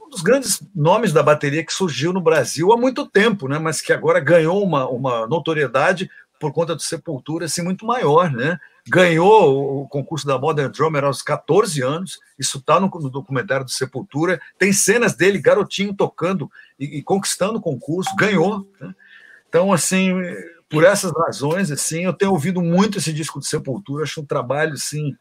Um 0.08 0.10
dos 0.10 0.22
grandes 0.22 0.62
nomes 0.74 1.12
da 1.12 1.22
bateria 1.22 1.62
que 1.62 1.72
surgiu 1.72 2.14
no 2.14 2.20
Brasil 2.22 2.72
há 2.72 2.78
muito 2.78 3.06
tempo, 3.06 3.46
né? 3.46 3.58
Mas 3.58 3.82
que 3.82 3.92
agora 3.92 4.18
ganhou 4.18 4.64
uma, 4.64 4.88
uma 4.88 5.26
notoriedade 5.26 6.10
por 6.40 6.50
conta 6.50 6.74
do 6.74 6.80
Sepultura 6.80 7.44
assim 7.44 7.60
muito 7.60 7.84
maior, 7.84 8.32
né? 8.32 8.58
Ganhou 8.88 9.82
o 9.82 9.86
concurso 9.86 10.26
da 10.26 10.38
Modern 10.38 10.72
Drummer 10.72 11.04
aos 11.04 11.20
14 11.20 11.82
anos. 11.82 12.18
Isso 12.38 12.56
está 12.56 12.80
no, 12.80 12.88
no, 12.88 13.10
documentário 13.10 13.66
do 13.66 13.70
Sepultura. 13.70 14.40
Tem 14.58 14.72
cenas 14.72 15.14
dele 15.14 15.38
garotinho 15.42 15.92
tocando 15.92 16.50
e, 16.80 16.98
e 16.98 17.02
conquistando 17.02 17.58
o 17.58 17.62
concurso. 17.62 18.16
Ganhou. 18.16 18.66
Né? 18.80 18.94
Então, 19.46 19.70
assim, 19.74 20.14
por 20.70 20.84
essas 20.84 21.12
razões, 21.12 21.70
assim, 21.70 22.04
eu 22.04 22.14
tenho 22.14 22.32
ouvido 22.32 22.62
muito 22.62 22.96
esse 22.96 23.12
disco 23.12 23.40
de 23.40 23.46
Sepultura, 23.46 24.04
acho 24.04 24.22
um 24.22 24.26
trabalho, 24.26 24.72
assim, 24.72 25.14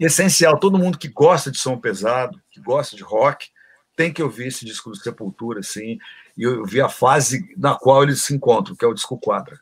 essencial. 0.00 0.58
Todo 0.58 0.78
mundo 0.78 0.96
que 0.96 1.08
gosta 1.08 1.50
de 1.50 1.58
som 1.58 1.76
pesado, 1.78 2.40
que 2.50 2.58
gosta 2.58 2.96
de 2.96 3.02
rock, 3.02 3.50
tem 3.98 4.12
que 4.12 4.22
ouvir 4.22 4.46
esse 4.46 4.64
disco 4.64 4.90
do 4.90 4.96
Sepultura, 4.96 5.58
assim, 5.58 5.98
e 6.36 6.44
eu 6.44 6.64
vi 6.64 6.80
a 6.80 6.88
fase 6.88 7.52
na 7.56 7.76
qual 7.76 8.04
eles 8.04 8.22
se 8.22 8.32
encontram, 8.32 8.76
que 8.76 8.84
é 8.84 8.88
o 8.88 8.94
disco 8.94 9.18
quadra. 9.18 9.60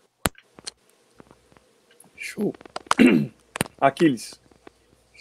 Show. 2.14 2.52
Aquiles, 3.80 4.38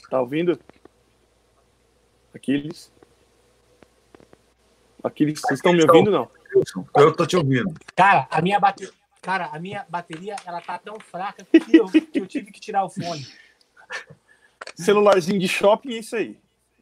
tá 0.10 0.20
ouvindo? 0.20 0.60
Aquiles? 2.34 2.92
Aquiles, 5.02 5.40
vocês 5.40 5.60
estão 5.60 5.72
me 5.72 5.82
ouvindo 5.82 6.12
não? 6.12 6.30
Eu 6.98 7.16
tô 7.16 7.26
te 7.26 7.38
ouvindo. 7.38 7.74
Cara, 7.96 8.28
a 8.30 8.42
minha 8.42 8.60
bateria, 8.60 8.94
cara, 9.22 9.46
a 9.46 9.58
minha 9.58 9.86
bateria, 9.88 10.36
ela 10.46 10.60
tá 10.60 10.78
tão 10.78 11.00
fraca 11.00 11.46
que 11.46 11.78
eu, 11.78 11.86
que 11.88 12.20
eu 12.20 12.28
tive 12.28 12.52
que 12.52 12.60
tirar 12.60 12.84
o 12.84 12.90
fone. 12.90 13.26
Celularzinho 14.76 15.40
de 15.40 15.48
shopping 15.48 15.94
é 15.94 16.00
isso 16.00 16.18
aí. 16.18 16.38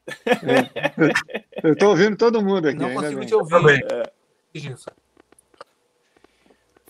É. 0.07 1.67
Eu 1.67 1.75
tô 1.75 1.89
ouvindo 1.89 2.17
todo 2.17 2.43
mundo 2.43 2.67
aqui. 2.67 2.79
Não 2.79 2.93
consigo 2.93 3.25
te 3.25 3.35
ouvir. 3.35 3.85
É. 3.91 4.13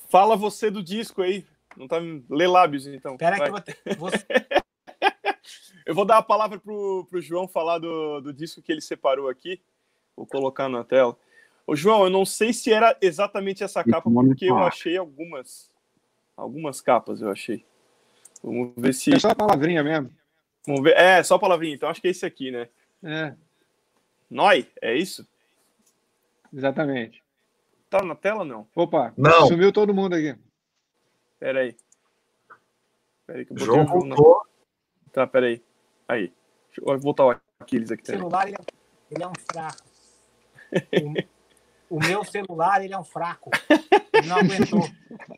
Fala 0.09 0.35
você 0.35 0.69
do 0.69 0.83
disco 0.83 1.21
aí. 1.21 1.45
Não 1.75 1.87
tá 1.87 1.97
lê 2.29 2.47
lábios 2.47 2.85
então. 2.87 3.17
Pera 3.17 3.37
que 3.37 3.43
eu 3.43 3.51
vou, 3.51 3.61
ter... 3.61 3.77
você... 3.97 4.25
eu 5.85 5.95
vou 5.95 6.05
dar 6.05 6.17
a 6.17 6.23
palavra 6.23 6.59
pro, 6.59 7.07
pro 7.09 7.21
João 7.21 7.47
falar 7.47 7.79
do, 7.79 8.21
do 8.21 8.33
disco 8.33 8.61
que 8.61 8.71
ele 8.71 8.81
separou 8.81 9.29
aqui. 9.29 9.59
Vou 10.15 10.27
colocar 10.27 10.69
na 10.69 10.83
tela. 10.83 11.17
Ô, 11.65 11.75
João, 11.75 12.03
eu 12.03 12.09
não 12.09 12.25
sei 12.25 12.53
se 12.53 12.71
era 12.71 12.95
exatamente 13.01 13.63
essa 13.63 13.83
capa, 13.83 14.09
porque 14.09 14.45
eu 14.45 14.57
achei 14.57 14.97
algumas. 14.97 15.71
Algumas 16.35 16.81
capas 16.81 17.21
eu 17.21 17.29
achei. 17.29 17.65
Vamos 18.43 18.73
ver 18.75 18.93
se. 18.93 19.13
É 19.13 19.19
só 19.19 19.29
a 19.29 19.35
palavrinha 19.35 19.83
mesmo. 19.83 20.11
Vamos 20.67 20.83
ver. 20.83 20.95
É, 20.97 21.23
só 21.23 21.35
a 21.35 21.39
palavrinha. 21.39 21.73
Então 21.73 21.89
acho 21.89 22.01
que 22.01 22.07
é 22.07 22.11
esse 22.11 22.25
aqui, 22.25 22.51
né? 22.51 22.67
É. 23.03 23.35
Noi, 24.29 24.67
é 24.81 24.95
isso? 24.95 25.27
Exatamente. 26.53 27.21
Tá 27.89 28.03
na 28.03 28.15
tela 28.15 28.43
não? 28.43 28.67
Opa, 28.75 29.13
não. 29.17 29.47
sumiu 29.47 29.71
todo 29.71 29.93
mundo 29.93 30.15
aqui. 30.15 30.35
Pera 31.39 31.59
aí. 31.59 31.75
Pera 33.27 33.39
aí 33.39 33.45
que 33.45 33.53
eu 33.53 33.57
João 33.57 33.85
voltou. 33.85 34.45
Tá, 35.11 35.27
pera 35.27 35.47
aí. 35.47 35.61
Aí. 36.07 36.33
Deixa 36.67 36.81
eu 36.81 36.99
voltar 36.99 37.25
o 37.25 37.39
Aquiles 37.59 37.91
aqui. 37.91 38.03
O 38.03 38.05
celular, 38.05 38.47
ele 38.47 38.55
é, 38.55 38.65
ele 39.11 39.23
é 39.23 39.27
um 39.27 39.33
fraco. 39.51 39.83
O 41.89 41.99
meu 41.99 42.23
celular, 42.23 42.83
ele 42.83 42.93
é 42.93 42.97
um 42.97 43.03
fraco. 43.03 43.51
Ele 44.13 44.27
não 44.27 44.37
aguentou. 44.37 44.89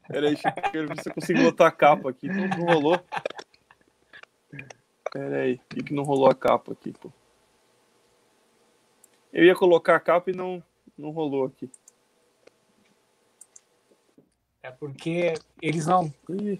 Peraí, 0.07 0.37
quero 0.71 0.87
ver 0.87 1.01
se 1.01 1.09
eu 1.09 1.13
consigo 1.13 1.41
botar 1.43 1.67
a 1.67 1.71
capa 1.71 2.09
aqui. 2.09 2.29
Não, 2.29 2.47
não 2.47 2.65
rolou. 2.73 3.05
Peraí, 5.11 5.59
por 5.67 5.83
que 5.83 5.93
não 5.93 6.03
rolou 6.03 6.29
a 6.29 6.35
capa 6.35 6.71
aqui, 6.71 6.93
pô? 6.93 7.11
Eu 9.35 9.43
ia 9.43 9.53
colocar 9.53 9.97
a 9.97 9.99
capa 9.99 10.31
e 10.31 10.33
não, 10.33 10.63
não 10.97 11.09
rolou 11.11 11.45
aqui. 11.45 11.69
É 14.63 14.71
porque 14.71 15.33
eles 15.61 15.85
não. 15.85 16.11
Ih, 16.29 16.59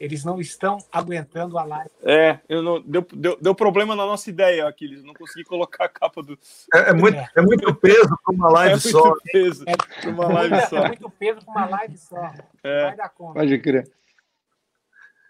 eles 0.00 0.24
não 0.24 0.40
estão 0.40 0.78
aguentando 0.90 1.58
a 1.58 1.64
live. 1.64 1.90
É, 2.02 2.40
eu 2.48 2.62
não, 2.62 2.80
deu, 2.80 3.06
deu, 3.12 3.38
deu 3.38 3.54
problema 3.54 3.94
na 3.94 4.06
nossa 4.06 4.30
ideia 4.30 4.66
aqui. 4.66 4.86
Eles 4.86 5.04
não 5.04 5.12
consegui 5.12 5.44
colocar 5.44 5.84
a 5.84 5.88
capa 5.88 6.22
do. 6.22 6.36
É, 6.72 6.90
é 6.90 6.92
muito, 6.94 7.16
é. 7.16 7.28
é 7.36 7.42
muito 7.42 7.74
peso 7.74 8.18
para 8.24 8.34
uma 8.34 8.48
live 8.48 8.74
é 8.74 8.78
só. 8.78 9.04
Muito 9.04 9.22
peso 9.30 9.64
para 9.64 10.10
uma 10.10 10.32
live 10.32 10.66
só. 10.66 10.78
É 10.78 10.88
muito 10.88 11.10
peso 11.10 11.44
para 11.44 11.52
uma 11.52 11.66
live 11.66 11.98
só. 11.98 12.32
É. 12.64 12.82
Vai 12.84 12.96
dar 12.96 13.08
conta. 13.10 13.34
Pode 13.34 13.58
crer. 13.58 13.92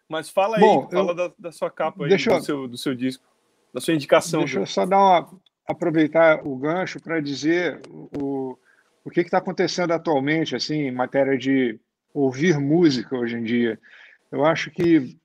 Mas 0.08 0.30
fala 0.30 0.58
aí, 0.58 0.60
Bom, 0.60 0.88
fala 0.88 1.10
eu... 1.10 1.14
da, 1.14 1.32
da, 1.36 1.52
sua 1.52 1.70
capa 1.70 2.04
aí, 2.04 2.08
deixa 2.08 2.38
do, 2.38 2.44
seu, 2.44 2.68
do 2.68 2.78
seu 2.78 2.94
disco, 2.94 3.24
da 3.72 3.80
sua 3.80 3.94
indicação. 3.94 4.40
Deixa 4.40 4.60
eu 4.60 4.66
só 4.66 4.86
dar 4.86 4.98
uma, 4.98 5.28
aproveitar 5.66 6.46
o 6.46 6.56
gancho 6.56 7.00
para 7.00 7.20
dizer 7.20 7.80
o, 7.90 8.58
o 9.04 9.10
que 9.10 9.20
está 9.20 9.38
acontecendo 9.38 9.92
atualmente, 9.92 10.54
assim, 10.54 10.82
em 10.82 10.92
matéria 10.92 11.36
de 11.36 11.78
ouvir 12.12 12.58
música 12.58 13.16
hoje 13.16 13.36
em 13.36 13.42
dia. 13.42 13.78
Eu 14.30 14.44
acho 14.44 14.70
que, 14.70 15.16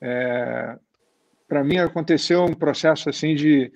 é, 0.00 0.76
para 1.48 1.64
mim, 1.64 1.78
aconteceu 1.78 2.44
um 2.44 2.54
processo 2.54 3.08
assim 3.08 3.34
de, 3.34 3.72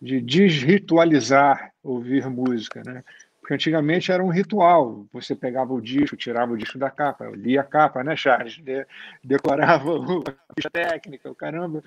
de 0.00 0.20
desritualizar 0.20 1.72
ouvir 1.82 2.28
música, 2.28 2.82
né? 2.84 3.02
Porque 3.40 3.54
antigamente 3.54 4.12
era 4.12 4.22
um 4.22 4.28
ritual. 4.28 5.06
Você 5.12 5.34
pegava 5.34 5.72
o 5.72 5.80
disco, 5.80 6.16
tirava 6.16 6.52
o 6.52 6.56
disco 6.56 6.78
da 6.78 6.90
capa, 6.90 7.30
lia 7.34 7.62
a 7.62 7.64
capa, 7.64 8.04
né, 8.04 8.14
Charles? 8.14 8.58
De, 8.58 8.86
decorava 9.24 9.90
a 10.28 10.54
ficha 10.54 10.70
técnica, 10.70 11.30
o 11.30 11.34
caramba. 11.34 11.82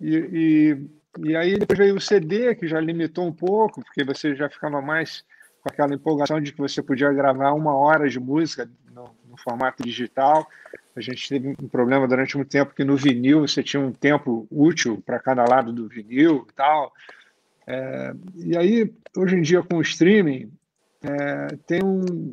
E, 0.00 0.16
e, 0.16 0.90
e, 1.22 1.36
aí 1.36 1.58
depois 1.58 1.78
veio 1.78 1.96
o 1.96 2.00
CD, 2.00 2.54
que 2.54 2.66
já 2.66 2.80
limitou 2.80 3.26
um 3.26 3.32
pouco, 3.32 3.82
porque 3.82 4.04
você 4.04 4.34
já 4.34 4.48
ficava 4.48 4.80
mais 4.80 5.24
com 5.62 5.68
aquela 5.68 5.94
empolgação 5.94 6.40
de 6.40 6.52
que 6.52 6.58
você 6.58 6.82
podia 6.82 7.12
gravar 7.12 7.52
uma 7.52 7.74
hora 7.74 8.08
de 8.08 8.20
música 8.20 8.68
no, 8.92 9.10
no 9.28 9.36
formato 9.36 9.82
digital. 9.82 10.46
A 10.94 11.00
gente 11.00 11.28
teve 11.28 11.48
um 11.48 11.68
problema 11.68 12.06
durante 12.08 12.36
muito 12.36 12.50
tempo 12.50 12.74
que 12.74 12.84
no 12.84 12.96
vinil 12.96 13.40
você 13.40 13.62
tinha 13.62 13.80
um 13.80 13.92
tempo 13.92 14.46
útil 14.50 15.02
para 15.04 15.18
cada 15.18 15.44
lado 15.44 15.72
do 15.72 15.88
vinil 15.88 16.46
e 16.48 16.52
tal. 16.54 16.92
É, 17.66 18.14
e 18.36 18.56
aí, 18.56 18.94
hoje 19.16 19.36
em 19.36 19.42
dia, 19.42 19.62
com 19.62 19.76
o 19.76 19.82
streaming, 19.82 20.50
é, 21.02 21.56
tem 21.66 21.82
um, 21.82 22.30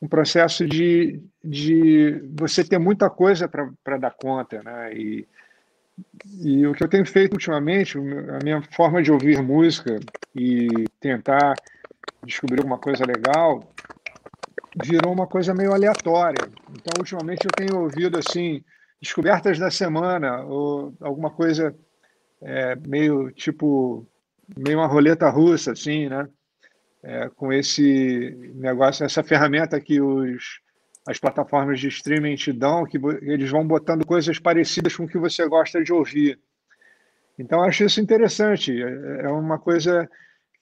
um 0.00 0.08
processo 0.08 0.66
de, 0.66 1.22
de 1.42 2.20
você 2.34 2.64
ter 2.64 2.78
muita 2.78 3.08
coisa 3.08 3.48
para 3.48 3.96
dar 3.96 4.10
conta, 4.10 4.62
né? 4.62 4.92
E, 4.92 5.26
e 6.40 6.66
o 6.66 6.74
que 6.74 6.82
eu 6.82 6.88
tenho 6.88 7.06
feito 7.06 7.34
ultimamente, 7.34 7.98
a 7.98 8.40
minha 8.40 8.62
forma 8.72 9.02
de 9.02 9.12
ouvir 9.12 9.42
música 9.42 9.98
e 10.34 10.90
tentar 11.00 11.60
descobrir 12.22 12.58
alguma 12.58 12.78
coisa 12.78 13.04
legal, 13.04 13.72
virou 14.74 15.12
uma 15.12 15.26
coisa 15.26 15.54
meio 15.54 15.72
aleatória. 15.72 16.50
Então, 16.70 16.96
ultimamente, 16.96 17.46
eu 17.46 17.52
tenho 17.52 17.78
ouvido 17.78 18.16
assim 18.16 18.64
descobertas 19.00 19.58
da 19.58 19.70
semana 19.70 20.42
ou 20.44 20.94
alguma 21.00 21.30
coisa 21.30 21.74
é, 22.40 22.76
meio 22.76 23.30
tipo 23.32 24.06
meio 24.56 24.78
uma 24.78 24.86
roleta 24.86 25.28
russa, 25.28 25.72
assim, 25.72 26.08
né? 26.08 26.28
É, 27.02 27.28
com 27.30 27.52
esse 27.52 28.30
negócio, 28.54 29.04
essa 29.04 29.24
ferramenta 29.24 29.80
que 29.80 30.00
os 30.00 30.61
as 31.06 31.18
plataformas 31.18 31.80
de 31.80 31.88
streaming 31.88 32.36
te 32.36 32.52
dão, 32.52 32.84
que 32.84 32.98
eles 33.22 33.50
vão 33.50 33.66
botando 33.66 34.06
coisas 34.06 34.38
parecidas 34.38 34.94
com 34.94 35.04
o 35.04 35.08
que 35.08 35.18
você 35.18 35.46
gosta 35.48 35.82
de 35.82 35.92
ouvir. 35.92 36.38
Então, 37.38 37.62
acho 37.62 37.84
isso 37.84 38.00
interessante. 38.00 38.80
É, 38.80 39.22
é 39.22 39.28
uma 39.28 39.58
coisa 39.58 40.08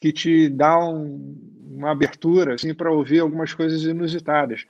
que 0.01 0.12
te 0.12 0.49
dá 0.49 0.78
um, 0.78 1.36
uma 1.70 1.91
abertura 1.91 2.55
assim, 2.55 2.73
para 2.73 2.91
ouvir 2.91 3.20
algumas 3.20 3.52
coisas 3.52 3.83
inusitadas. 3.83 4.65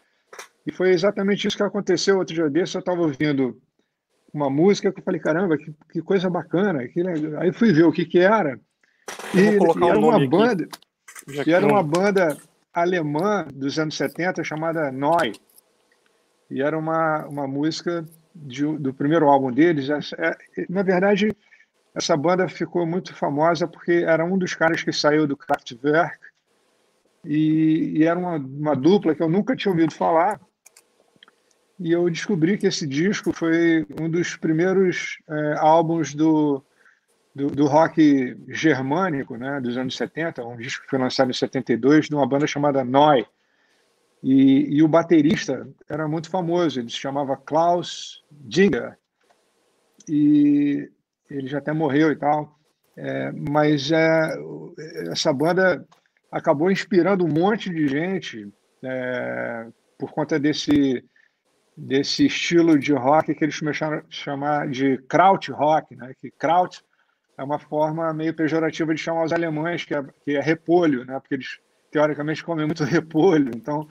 E 0.67 0.73
foi 0.73 0.91
exatamente 0.91 1.47
isso 1.47 1.57
que 1.57 1.63
aconteceu 1.63 2.19
outro 2.19 2.35
dia 2.35 2.51
desse. 2.51 2.77
Eu 2.77 2.81
estava 2.81 3.01
ouvindo 3.01 3.61
uma 4.33 4.51
música 4.51 4.93
que 4.93 5.01
eu 5.01 5.05
falei, 5.05 5.21
caramba, 5.21 5.57
que, 5.57 5.73
que 5.93 6.03
coisa 6.03 6.29
bacana. 6.29 6.87
Que 6.89 7.03
legal. 7.03 7.41
Aí 7.41 7.53
fui 7.53 7.73
ver 7.73 7.85
o 7.85 7.93
que, 7.93 8.05
que 8.05 8.19
era. 8.19 8.59
E, 9.35 9.39
e 9.39 9.89
era 9.89 9.99
um 9.99 10.09
uma 10.09 10.27
banda. 10.27 10.69
Que 11.45 11.53
era 11.53 11.67
uma 11.67 11.83
banda 11.83 12.37
alemã 12.73 13.47
dos 13.53 13.79
anos 13.79 13.97
70 13.97 14.43
chamada 14.43 14.91
Noi. 14.91 15.33
E 16.51 16.61
era 16.61 16.77
uma, 16.77 17.27
uma 17.27 17.47
música 17.47 18.05
de, 18.35 18.65
do 18.79 18.93
primeiro 18.93 19.29
álbum 19.29 19.53
deles. 19.53 19.89
É, 19.91 20.37
na 20.69 20.83
verdade, 20.83 21.35
essa 21.95 22.17
banda 22.17 22.49
ficou 22.49 22.87
muito 22.87 23.15
famosa 23.15 23.67
porque 23.67 24.05
era 24.07 24.25
um 24.25 24.39
dos 24.39 24.55
caras 24.55 24.83
que 24.83 24.93
saiu 24.93 25.27
do 25.27 25.37
Kraftwerk 25.37 26.19
e, 27.25 27.99
e 27.99 28.05
era 28.05 28.19
uma, 28.19 28.37
uma 28.37 28.75
dupla 28.75 29.15
que 29.15 29.23
eu 29.23 29.29
nunca 29.29 29.55
tinha 29.55 29.73
ouvido 29.73 29.93
falar. 29.93 30.41
E 31.79 31.93
eu 31.93 32.09
descobri 32.11 32.59
que 32.59 32.67
esse 32.67 32.87
disco 32.87 33.33
foi 33.33 33.87
um 33.99 34.09
dos 34.09 34.37
primeiros 34.37 35.19
é, 35.29 35.55
álbuns 35.59 36.15
do, 36.15 36.63
do, 37.35 37.49
do, 37.49 37.67
rock 37.67 38.37
germânico, 38.49 39.37
né, 39.37 39.61
dos 39.61 39.79
anos 39.79 39.97
70, 39.97 40.45
um 40.45 40.57
disco 40.57 40.85
que 40.85 40.91
foi 40.91 40.99
lançado 40.99 41.31
em 41.31 41.35
72, 41.35 42.07
de 42.07 42.15
uma 42.15 42.27
banda 42.27 42.47
chamada 42.47 42.85
Noi. 42.85 43.27
E, 44.23 44.77
e 44.77 44.83
o 44.83 44.89
baterista 44.89 45.67
era 45.89 46.07
muito 46.07 46.29
famoso, 46.29 46.79
ele 46.79 46.91
se 46.91 46.97
chamava 46.97 47.37
Klaus 47.37 48.23
Dinger, 48.31 48.99
e 50.09 50.91
ele 51.31 51.47
já 51.47 51.59
até 51.59 51.73
morreu 51.73 52.11
e 52.13 52.17
tal, 52.17 52.59
é, 52.97 53.33
mas 53.33 53.91
é, 53.91 54.31
essa 55.11 55.33
banda 55.33 55.87
acabou 56.31 56.71
inspirando 56.71 57.25
um 57.25 57.33
monte 57.33 57.71
de 57.71 57.89
gente 57.89 58.53
é, 58.83 59.67
por 59.99 60.13
conta 60.13 60.39
desse 60.39 61.05
desse 61.77 62.27
estilo 62.27 62.79
de 62.79 62.93
rock 62.93 63.35
que 63.35 63.43
eles 63.43 63.59
começaram 63.59 63.99
a 63.99 64.03
chamar 64.11 64.69
de 64.69 64.99
kraut 65.09 65.51
rock, 65.51 65.97
né? 65.97 66.13
Que 66.19 66.31
kraut 66.31 66.83
é 67.39 67.43
uma 67.43 67.59
forma 67.59 68.13
meio 68.13 68.35
pejorativa 68.35 68.95
de 68.95 69.01
chamar 69.01 69.25
os 69.25 69.33
alemães, 69.33 69.85
que 69.85 69.95
é, 69.95 70.03
que 70.23 70.37
é 70.37 70.41
repolho, 70.41 71.07
né? 71.07 71.19
Porque 71.19 71.37
eles 71.37 71.59
teoricamente 71.91 72.45
comem 72.45 72.67
muito 72.67 72.85
repolho. 72.85 73.51
Então, 73.55 73.89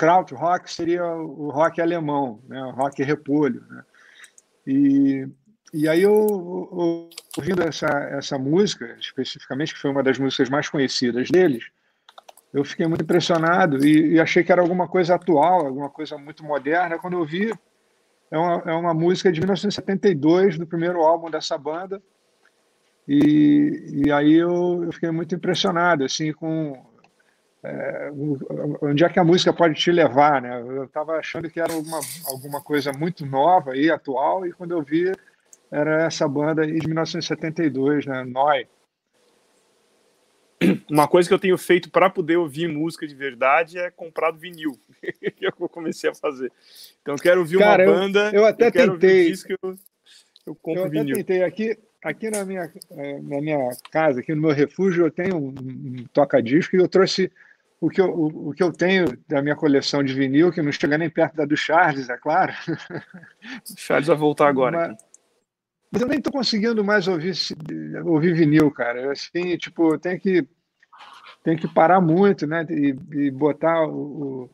kraut 0.00 0.32
rock 0.32 0.72
seria 0.72 1.04
o 1.04 1.50
rock 1.50 1.78
alemão, 1.78 2.40
né? 2.48 2.58
O 2.62 2.70
rock 2.70 3.02
repolho, 3.02 3.62
né? 3.68 3.82
E 4.66 5.28
e 5.72 5.86
aí 5.86 6.02
eu, 6.02 6.10
eu 6.10 7.10
ouvindo 7.36 7.62
essa 7.62 7.86
essa 7.86 8.38
música 8.38 8.96
especificamente 8.98 9.74
que 9.74 9.80
foi 9.80 9.90
uma 9.90 10.02
das 10.02 10.18
músicas 10.18 10.48
mais 10.48 10.70
conhecidas 10.70 11.30
deles, 11.30 11.64
eu 12.52 12.64
fiquei 12.64 12.86
muito 12.86 13.02
impressionado 13.02 13.84
e, 13.86 14.14
e, 14.14 14.20
achei 14.20 14.42
que 14.42 14.50
era 14.50 14.62
alguma 14.62 14.88
coisa 14.88 15.14
atual, 15.14 15.66
alguma 15.66 15.90
coisa 15.90 16.16
muito 16.16 16.42
moderna. 16.44 16.98
Quando 16.98 17.18
eu 17.18 17.24
vi, 17.24 17.52
é 18.30 18.38
uma, 18.38 18.62
é 18.66 18.72
uma 18.72 18.94
música 18.94 19.30
de 19.30 19.38
1972, 19.38 20.58
do 20.58 20.66
primeiro 20.66 21.02
álbum 21.02 21.30
dessa 21.30 21.56
banda. 21.58 22.02
E, 23.06 24.02
e 24.06 24.12
aí 24.12 24.34
eu, 24.34 24.82
eu 24.84 24.92
fiquei 24.92 25.10
muito 25.10 25.34
impressionado, 25.34 26.04
assim, 26.04 26.32
com 26.32 26.72
é, 27.62 28.10
onde 28.82 29.04
é 29.04 29.08
que 29.08 29.18
a 29.18 29.24
música 29.24 29.52
pode 29.52 29.74
te 29.74 29.90
levar, 29.90 30.40
né? 30.40 30.60
Eu 30.60 30.84
estava 30.84 31.12
achando 31.16 31.50
que 31.50 31.60
era 31.60 31.72
alguma, 31.72 32.00
alguma 32.26 32.60
coisa 32.62 32.92
muito 32.92 33.26
nova 33.26 33.76
e 33.76 33.90
atual, 33.90 34.46
e 34.46 34.52
quando 34.52 34.72
eu 34.72 34.82
vi, 34.82 35.12
era 35.70 36.04
essa 36.04 36.26
banda 36.26 36.62
aí 36.62 36.78
de 36.78 36.86
1972, 36.86 38.06
né? 38.06 38.24
Noi 38.24 38.66
uma 40.90 41.08
coisa 41.08 41.28
que 41.28 41.34
eu 41.34 41.38
tenho 41.38 41.56
feito 41.56 41.90
para 41.90 42.10
poder 42.10 42.36
ouvir 42.36 42.68
música 42.68 43.06
de 43.06 43.14
verdade 43.14 43.78
é 43.78 43.90
comprar 43.90 44.30
vinil, 44.30 44.78
que 45.02 45.46
eu 45.46 45.68
comecei 45.68 46.10
a 46.10 46.14
fazer. 46.14 46.52
Então, 47.00 47.14
eu 47.14 47.18
quero 47.18 47.40
ouvir 47.40 47.58
Cara, 47.58 47.84
uma 47.84 47.92
banda. 47.92 48.30
Eu, 48.32 48.44
até 48.44 48.66
eu 48.66 48.72
tentei. 48.72 49.30
Disco, 49.30 49.52
eu, 49.62 49.74
eu 50.46 50.54
compro 50.54 50.82
eu 50.82 50.90
vinil. 50.90 51.14
até 51.14 51.24
tentei. 51.24 51.42
Aqui, 51.42 51.78
aqui 52.04 52.30
na, 52.30 52.44
minha, 52.44 52.70
é, 52.90 53.20
na 53.20 53.40
minha 53.40 53.70
casa, 53.90 54.20
aqui 54.20 54.34
no 54.34 54.42
meu 54.42 54.50
refúgio, 54.50 55.06
eu 55.06 55.10
tenho 55.10 55.36
um, 55.36 55.48
um 55.48 56.04
toca-disco 56.12 56.76
e 56.76 56.78
eu 56.78 56.88
trouxe 56.88 57.32
o 57.80 57.88
que, 57.88 58.00
eu, 58.00 58.10
o, 58.10 58.50
o, 58.50 58.52
que 58.52 58.62
eu 58.62 58.70
tenho 58.70 59.06
da 59.26 59.40
minha 59.40 59.56
coleção 59.56 60.04
de 60.04 60.12
vinil, 60.12 60.52
que 60.52 60.60
não 60.60 60.70
chega 60.70 60.98
nem 60.98 61.08
perto 61.08 61.36
da 61.36 61.46
do 61.46 61.56
Charles, 61.56 62.10
é 62.10 62.16
claro. 62.16 62.52
O 62.62 63.78
Charles 63.78 64.08
vai 64.08 64.16
voltar 64.16 64.48
agora. 64.48 64.88
Mas, 64.88 65.04
mas 65.90 66.02
eu 66.02 66.08
nem 66.08 66.18
estou 66.18 66.32
conseguindo 66.32 66.84
mais 66.84 67.08
ouvir, 67.08 67.32
ouvir 68.04 68.34
vinil, 68.34 68.70
cara. 68.70 69.10
Assim, 69.10 69.56
tipo, 69.56 69.98
tem 69.98 70.18
que 70.18 70.46
tem 71.42 71.56
que 71.56 71.66
parar 71.66 72.00
muito, 72.00 72.46
né? 72.46 72.66
E, 72.68 72.96
e 73.12 73.30
botar 73.30 73.86
o, 73.86 74.50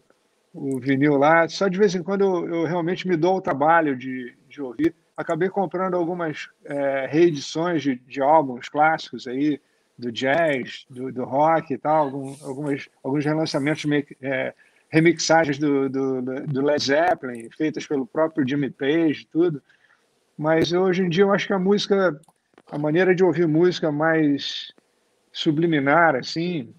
o, 0.55 0.77
o, 0.77 0.81
vinil 0.81 1.17
lá. 1.17 1.49
Só 1.49 1.69
de 1.69 1.79
vez 1.79 1.95
em 1.95 2.03
quando 2.03 2.23
eu, 2.23 2.55
eu, 2.55 2.65
realmente 2.65 3.09
me 3.09 3.17
dou 3.17 3.37
o 3.37 3.41
trabalho 3.41 3.97
de, 3.97 4.37
de 4.49 4.63
ouvir. 4.63 4.95
Acabei 5.17 5.49
comprando 5.49 5.95
algumas 5.95 6.49
é, 6.65 7.07
reedições 7.11 7.83
de, 7.83 7.97
de 7.97 8.23
álbuns 8.23 8.69
clássicos 8.69 9.27
aí, 9.27 9.61
do 9.99 10.13
jazz, 10.13 10.85
do, 10.91 11.11
do 11.11 11.25
rock 11.25 11.73
e 11.73 11.79
tal, 11.79 12.05
algum, 12.05 12.37
algumas, 12.43 12.89
alguns 13.03 13.25
relançamentos, 13.25 13.85
é, 14.21 14.55
remixagens 14.89 15.59
do, 15.59 15.89
do, 15.89 16.23
do, 16.23 16.63
Led 16.63 16.83
Zeppelin, 16.83 17.49
feitas 17.51 17.87
pelo 17.87 18.07
próprio 18.07 18.47
Jimmy 18.47 18.71
Page, 18.71 19.27
tudo. 19.31 19.63
Mas 20.37 20.73
hoje 20.73 21.03
em 21.03 21.09
dia 21.09 21.25
eu 21.25 21.33
acho 21.33 21.47
que 21.47 21.53
a 21.53 21.59
música, 21.59 22.21
a 22.71 22.79
maneira 22.79 23.15
de 23.15 23.25
ouvir 23.25 23.49
música 23.49 23.91
mais 23.91 24.73
subliminar, 25.33 26.15
assim. 26.15 26.75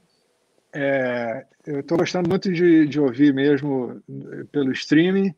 É, 0.74 1.46
eu 1.66 1.80
estou 1.80 1.98
gostando 1.98 2.30
muito 2.30 2.52
de, 2.52 2.88
de, 2.88 3.00
ouvir 3.00 3.34
mesmo 3.34 4.02
eh, 4.10 4.44
pelo 4.52 4.72
streaming 4.72 5.34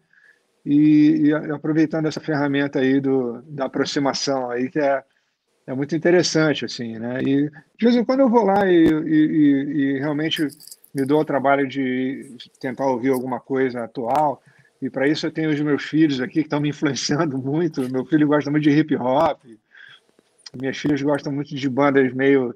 e, 0.65 1.27
e, 1.27 1.33
aproveitando 1.33 2.07
essa 2.07 2.19
ferramenta 2.19 2.79
aí 2.79 2.99
do, 2.99 3.41
da 3.43 3.65
aproximação 3.65 4.49
aí, 4.49 4.69
que 4.69 4.79
é, 4.79 5.03
é 5.69 5.73
muito 5.75 5.95
interessante, 5.95 6.65
assim, 6.65 6.97
né? 6.97 7.21
E 7.21 7.47
de 7.47 7.85
vez 7.85 7.95
em 7.95 8.03
quando 8.03 8.21
eu 8.21 8.29
vou 8.29 8.43
lá 8.43 8.65
e, 8.65 8.87
e, 8.87 9.95
e 9.95 9.99
realmente 9.99 10.47
me 10.91 11.05
dou 11.05 11.21
o 11.21 11.25
trabalho 11.25 11.67
de 11.67 12.35
tentar 12.59 12.87
ouvir 12.87 13.09
alguma 13.09 13.39
coisa 13.39 13.83
atual. 13.83 14.41
E 14.81 14.89
para 14.89 15.07
isso 15.07 15.27
eu 15.27 15.31
tenho 15.31 15.51
os 15.51 15.61
meus 15.61 15.83
filhos 15.83 16.19
aqui 16.21 16.33
que 16.33 16.39
estão 16.39 16.59
me 16.59 16.69
influenciando 16.69 17.37
muito. 17.37 17.87
Meu 17.91 18.03
filho 18.03 18.27
gosta 18.27 18.49
muito 18.49 18.63
de 18.63 18.71
hip 18.71 18.95
hop, 18.95 19.39
minhas 20.59 20.75
filhas 20.75 21.03
gostam 21.03 21.31
muito 21.31 21.53
de 21.53 21.69
bandas 21.69 22.11
meio 22.13 22.55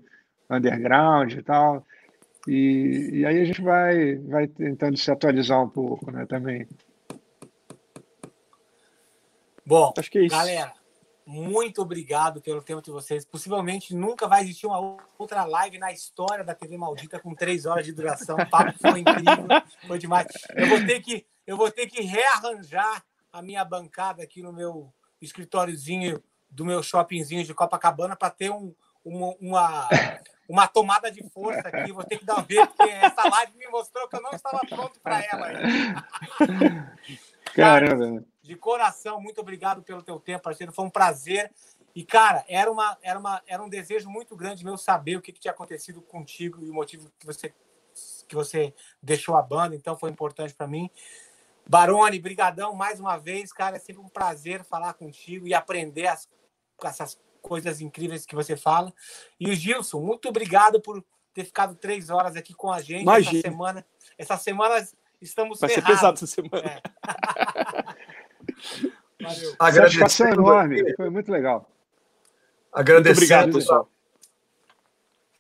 underground 0.50 1.34
e 1.34 1.44
tal. 1.44 1.86
E, 2.48 3.12
e 3.14 3.26
aí 3.28 3.40
a 3.42 3.46
gente 3.46 3.62
vai, 3.62 4.16
vai 4.16 4.48
tentando 4.48 4.98
se 4.98 5.12
atualizar 5.12 5.62
um 5.62 5.70
pouco, 5.70 6.10
né, 6.10 6.26
também. 6.26 6.68
Bom, 9.64 9.94
Acho 9.96 10.10
que 10.10 10.18
é 10.18 10.24
isso. 10.24 10.36
galera, 10.36 10.74
muito 11.26 11.82
obrigado 11.82 12.42
pelo 12.42 12.62
tempo 12.62 12.82
de 12.82 12.92
vocês. 12.92 13.26
Possivelmente 13.26 13.96
nunca 13.96 14.28
vai 14.28 14.42
existir 14.42 14.68
uma 14.68 14.98
outra 15.18 15.46
live 15.46 15.78
na 15.78 15.92
história 15.92 16.44
da 16.44 16.54
TV 16.54 16.78
Maldita 16.78 17.20
com 17.20 17.34
três 17.34 17.66
horas 17.66 17.86
de 17.86 17.94
duração. 17.94 18.38
O 18.38 18.50
papo 18.50 18.74
foi 18.80 19.00
incrível, 19.00 19.48
foi 19.88 19.98
demais. 19.98 20.28
Eu 20.56 20.68
vou 20.68 20.86
ter 20.86 21.00
que, 21.02 21.26
eu 21.48 21.58
vou 21.58 21.72
ter 21.72 21.88
que 21.88 22.02
rearranjar 22.02 23.04
a 23.32 23.42
minha 23.42 23.64
bancada 23.64 24.22
aqui 24.22 24.42
no 24.42 24.52
meu 24.52 24.94
escritóriozinho 25.22 26.22
do 26.50 26.66
meu 26.66 26.84
shoppingzinho 26.84 27.44
de 27.44 27.54
Copacabana 27.54 28.16
para 28.16 28.30
ter 28.30 28.52
um, 28.52 28.76
uma, 29.04 29.36
uma, 29.42 29.90
uma, 30.48 30.68
tomada 30.68 31.12
de 31.12 31.24
força 31.30 31.68
aqui. 31.68 31.92
Vou 31.92 32.04
ter 32.04 32.20
que 32.20 32.26
dar 32.26 32.40
um 32.40 32.44
ver, 32.44 32.68
porque 32.68 32.92
essa 32.92 33.28
live 33.28 33.58
me 33.58 33.68
mostrou 33.70 34.08
que 34.08 34.16
eu 34.16 34.22
não 34.22 34.32
estava 34.32 34.60
pronto 34.70 35.00
para 35.02 35.24
ela. 35.24 35.48
Caramba. 37.56 38.24
De 38.44 38.56
coração, 38.58 39.22
muito 39.22 39.40
obrigado 39.40 39.82
pelo 39.82 40.04
teu 40.04 40.20
tempo, 40.20 40.44
parceiro. 40.44 40.74
Foi 40.74 40.86
um 40.86 40.90
prazer. 40.90 41.52
E, 41.96 42.04
cara, 42.04 42.44
era, 42.48 42.70
uma, 42.70 42.98
era, 43.02 43.18
uma, 43.18 43.42
era 43.48 43.64
um 43.64 43.70
desejo 43.70 44.10
muito 44.10 44.36
grande 44.36 44.66
meu 44.66 44.78
saber 44.78 45.16
o 45.16 45.22
que, 45.22 45.32
que 45.32 45.40
tinha 45.40 45.54
acontecido 45.54 46.02
contigo 46.02 46.62
e 46.62 46.70
o 46.70 46.74
motivo 46.74 47.10
que 47.18 47.26
você, 47.26 47.54
que 48.28 48.36
você 48.36 48.74
deixou 49.02 49.38
a 49.38 49.42
banda. 49.42 49.76
Então, 49.76 49.98
foi 49.98 50.10
importante 50.10 50.54
para 50.54 50.68
mim. 50.68 50.90
Barone, 51.66 52.20
brigadão 52.20 52.76
mais 52.76 53.00
uma 53.00 53.16
vez, 53.16 53.54
cara. 53.54 53.78
É 53.78 53.80
sempre 53.80 54.02
um 54.02 54.10
prazer 54.10 54.66
falar 54.66 54.94
contigo 54.96 55.48
e 55.48 55.54
aprender 55.54 56.08
as, 56.08 56.28
essas 56.84 57.18
coisas 57.42 57.80
incríveis 57.80 58.26
que 58.26 58.36
você 58.36 58.58
fala. 58.58 58.94
E 59.40 59.50
o 59.50 59.56
Gilson, 59.56 60.02
muito 60.02 60.28
obrigado 60.28 60.82
por 60.82 61.02
ter 61.34 61.46
ficado 61.46 61.76
três 61.76 62.10
horas 62.10 62.36
aqui 62.36 62.54
com 62.54 62.72
a 62.72 62.82
gente 62.82 63.04
Imagina. 63.04 63.40
essa 63.40 63.50
semana. 63.50 63.86
Essa 64.18 64.38
semana 64.38 64.88
estamos 65.22 65.60
Vai 65.60 65.70
ferrados. 65.70 65.90
ser 65.90 65.96
pesado 65.96 66.16
essa 66.16 66.28
semana. 66.28 66.70
É. 66.70 66.82
Valeu. 69.22 69.56
Satisfação 69.60 70.28
enorme, 70.28 70.96
foi 70.96 71.10
muito 71.10 71.32
legal. 71.32 71.70
Agradecendo, 72.72 73.04
muito 73.04 73.18
obrigado, 73.18 73.54
pessoal. 73.54 73.90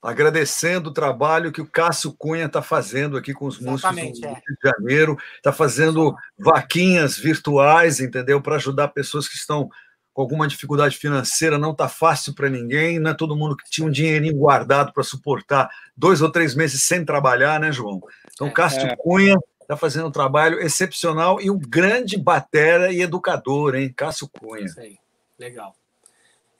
Agradecendo 0.02 0.90
o 0.90 0.94
trabalho 0.94 1.52
que 1.52 1.62
o 1.62 1.66
Cássio 1.66 2.14
Cunha 2.14 2.46
está 2.46 2.62
fazendo 2.62 3.18
aqui 3.18 3.34
com 3.34 3.46
os 3.46 3.60
Exatamente, 3.60 4.20
músicos 4.20 4.20
do 4.20 4.28
é. 4.28 4.34
Rio 4.34 4.58
de 4.62 4.70
Janeiro, 4.70 5.18
está 5.38 5.52
fazendo 5.52 6.16
vaquinhas 6.38 7.18
virtuais, 7.18 8.00
entendeu? 8.00 8.42
Para 8.42 8.58
ajudar 8.58 8.90
pessoas 8.90 9.28
que 9.28 9.36
estão 9.36 9.70
com 10.14 10.22
alguma 10.22 10.48
dificuldade 10.48 10.98
financeira, 10.98 11.58
não 11.58 11.72
está 11.72 11.90
fácil 11.90 12.36
para 12.36 12.50
ninguém, 12.50 13.00
não 13.00 13.12
é 13.12 13.14
todo 13.16 13.36
mundo 13.36 13.58
que 13.58 13.70
tinha 13.70 13.88
um 13.88 13.92
dinheirinho 13.92 14.36
guardado 14.36 14.94
para 14.94 15.04
suportar 15.04 15.70
dois 15.98 16.22
ou 16.22 16.30
três 16.30 16.54
meses 16.54 16.84
sem 16.84 17.04
trabalhar, 17.04 17.60
né, 17.60 17.72
João? 17.72 18.00
Então, 18.32 18.52
Cássio 18.52 18.82
é. 18.82 18.96
Cunha 18.96 19.36
está 19.74 19.78
fazendo 19.78 20.08
um 20.08 20.12
trabalho 20.12 20.60
excepcional 20.60 21.42
e 21.42 21.50
um 21.50 21.60
grande 21.60 22.18
batera 22.18 22.92
e 22.92 23.02
educador, 23.02 23.76
hein? 23.76 23.92
Cássio 23.92 24.30
Cunha. 24.30 24.66
Isso 24.66 24.80
aí, 24.80 24.98
legal. 25.38 25.76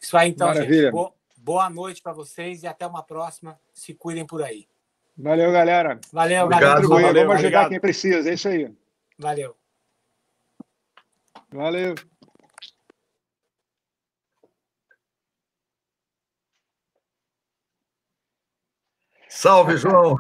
Isso 0.02 0.18
aí, 0.18 0.30
então, 0.30 0.48
Maravilha. 0.48 0.82
gente. 0.84 0.92
Boa, 0.92 1.14
boa 1.38 1.70
noite 1.70 2.02
para 2.02 2.14
vocês 2.14 2.64
e 2.64 2.68
até 2.68 2.86
uma 2.86 3.04
próxima. 3.04 3.60
Se 3.74 3.94
cuidem 3.94 4.26
por 4.26 4.44
aí. 4.44 4.68
Valeu, 5.18 5.52
galera. 5.52 6.00
Valeu, 6.12 6.46
obrigado, 6.46 6.90
galera. 6.90 7.08
Valeu, 7.08 7.14
Vamos 7.14 7.16
ajudar 7.16 7.38
obrigado. 7.38 7.70
quem 7.70 7.80
precisa, 7.80 8.30
é 8.30 8.34
isso 8.34 8.48
aí. 8.48 8.74
Valeu. 9.18 9.56
Valeu. 11.52 11.96
Salve, 19.30 19.78
João! 19.78 20.18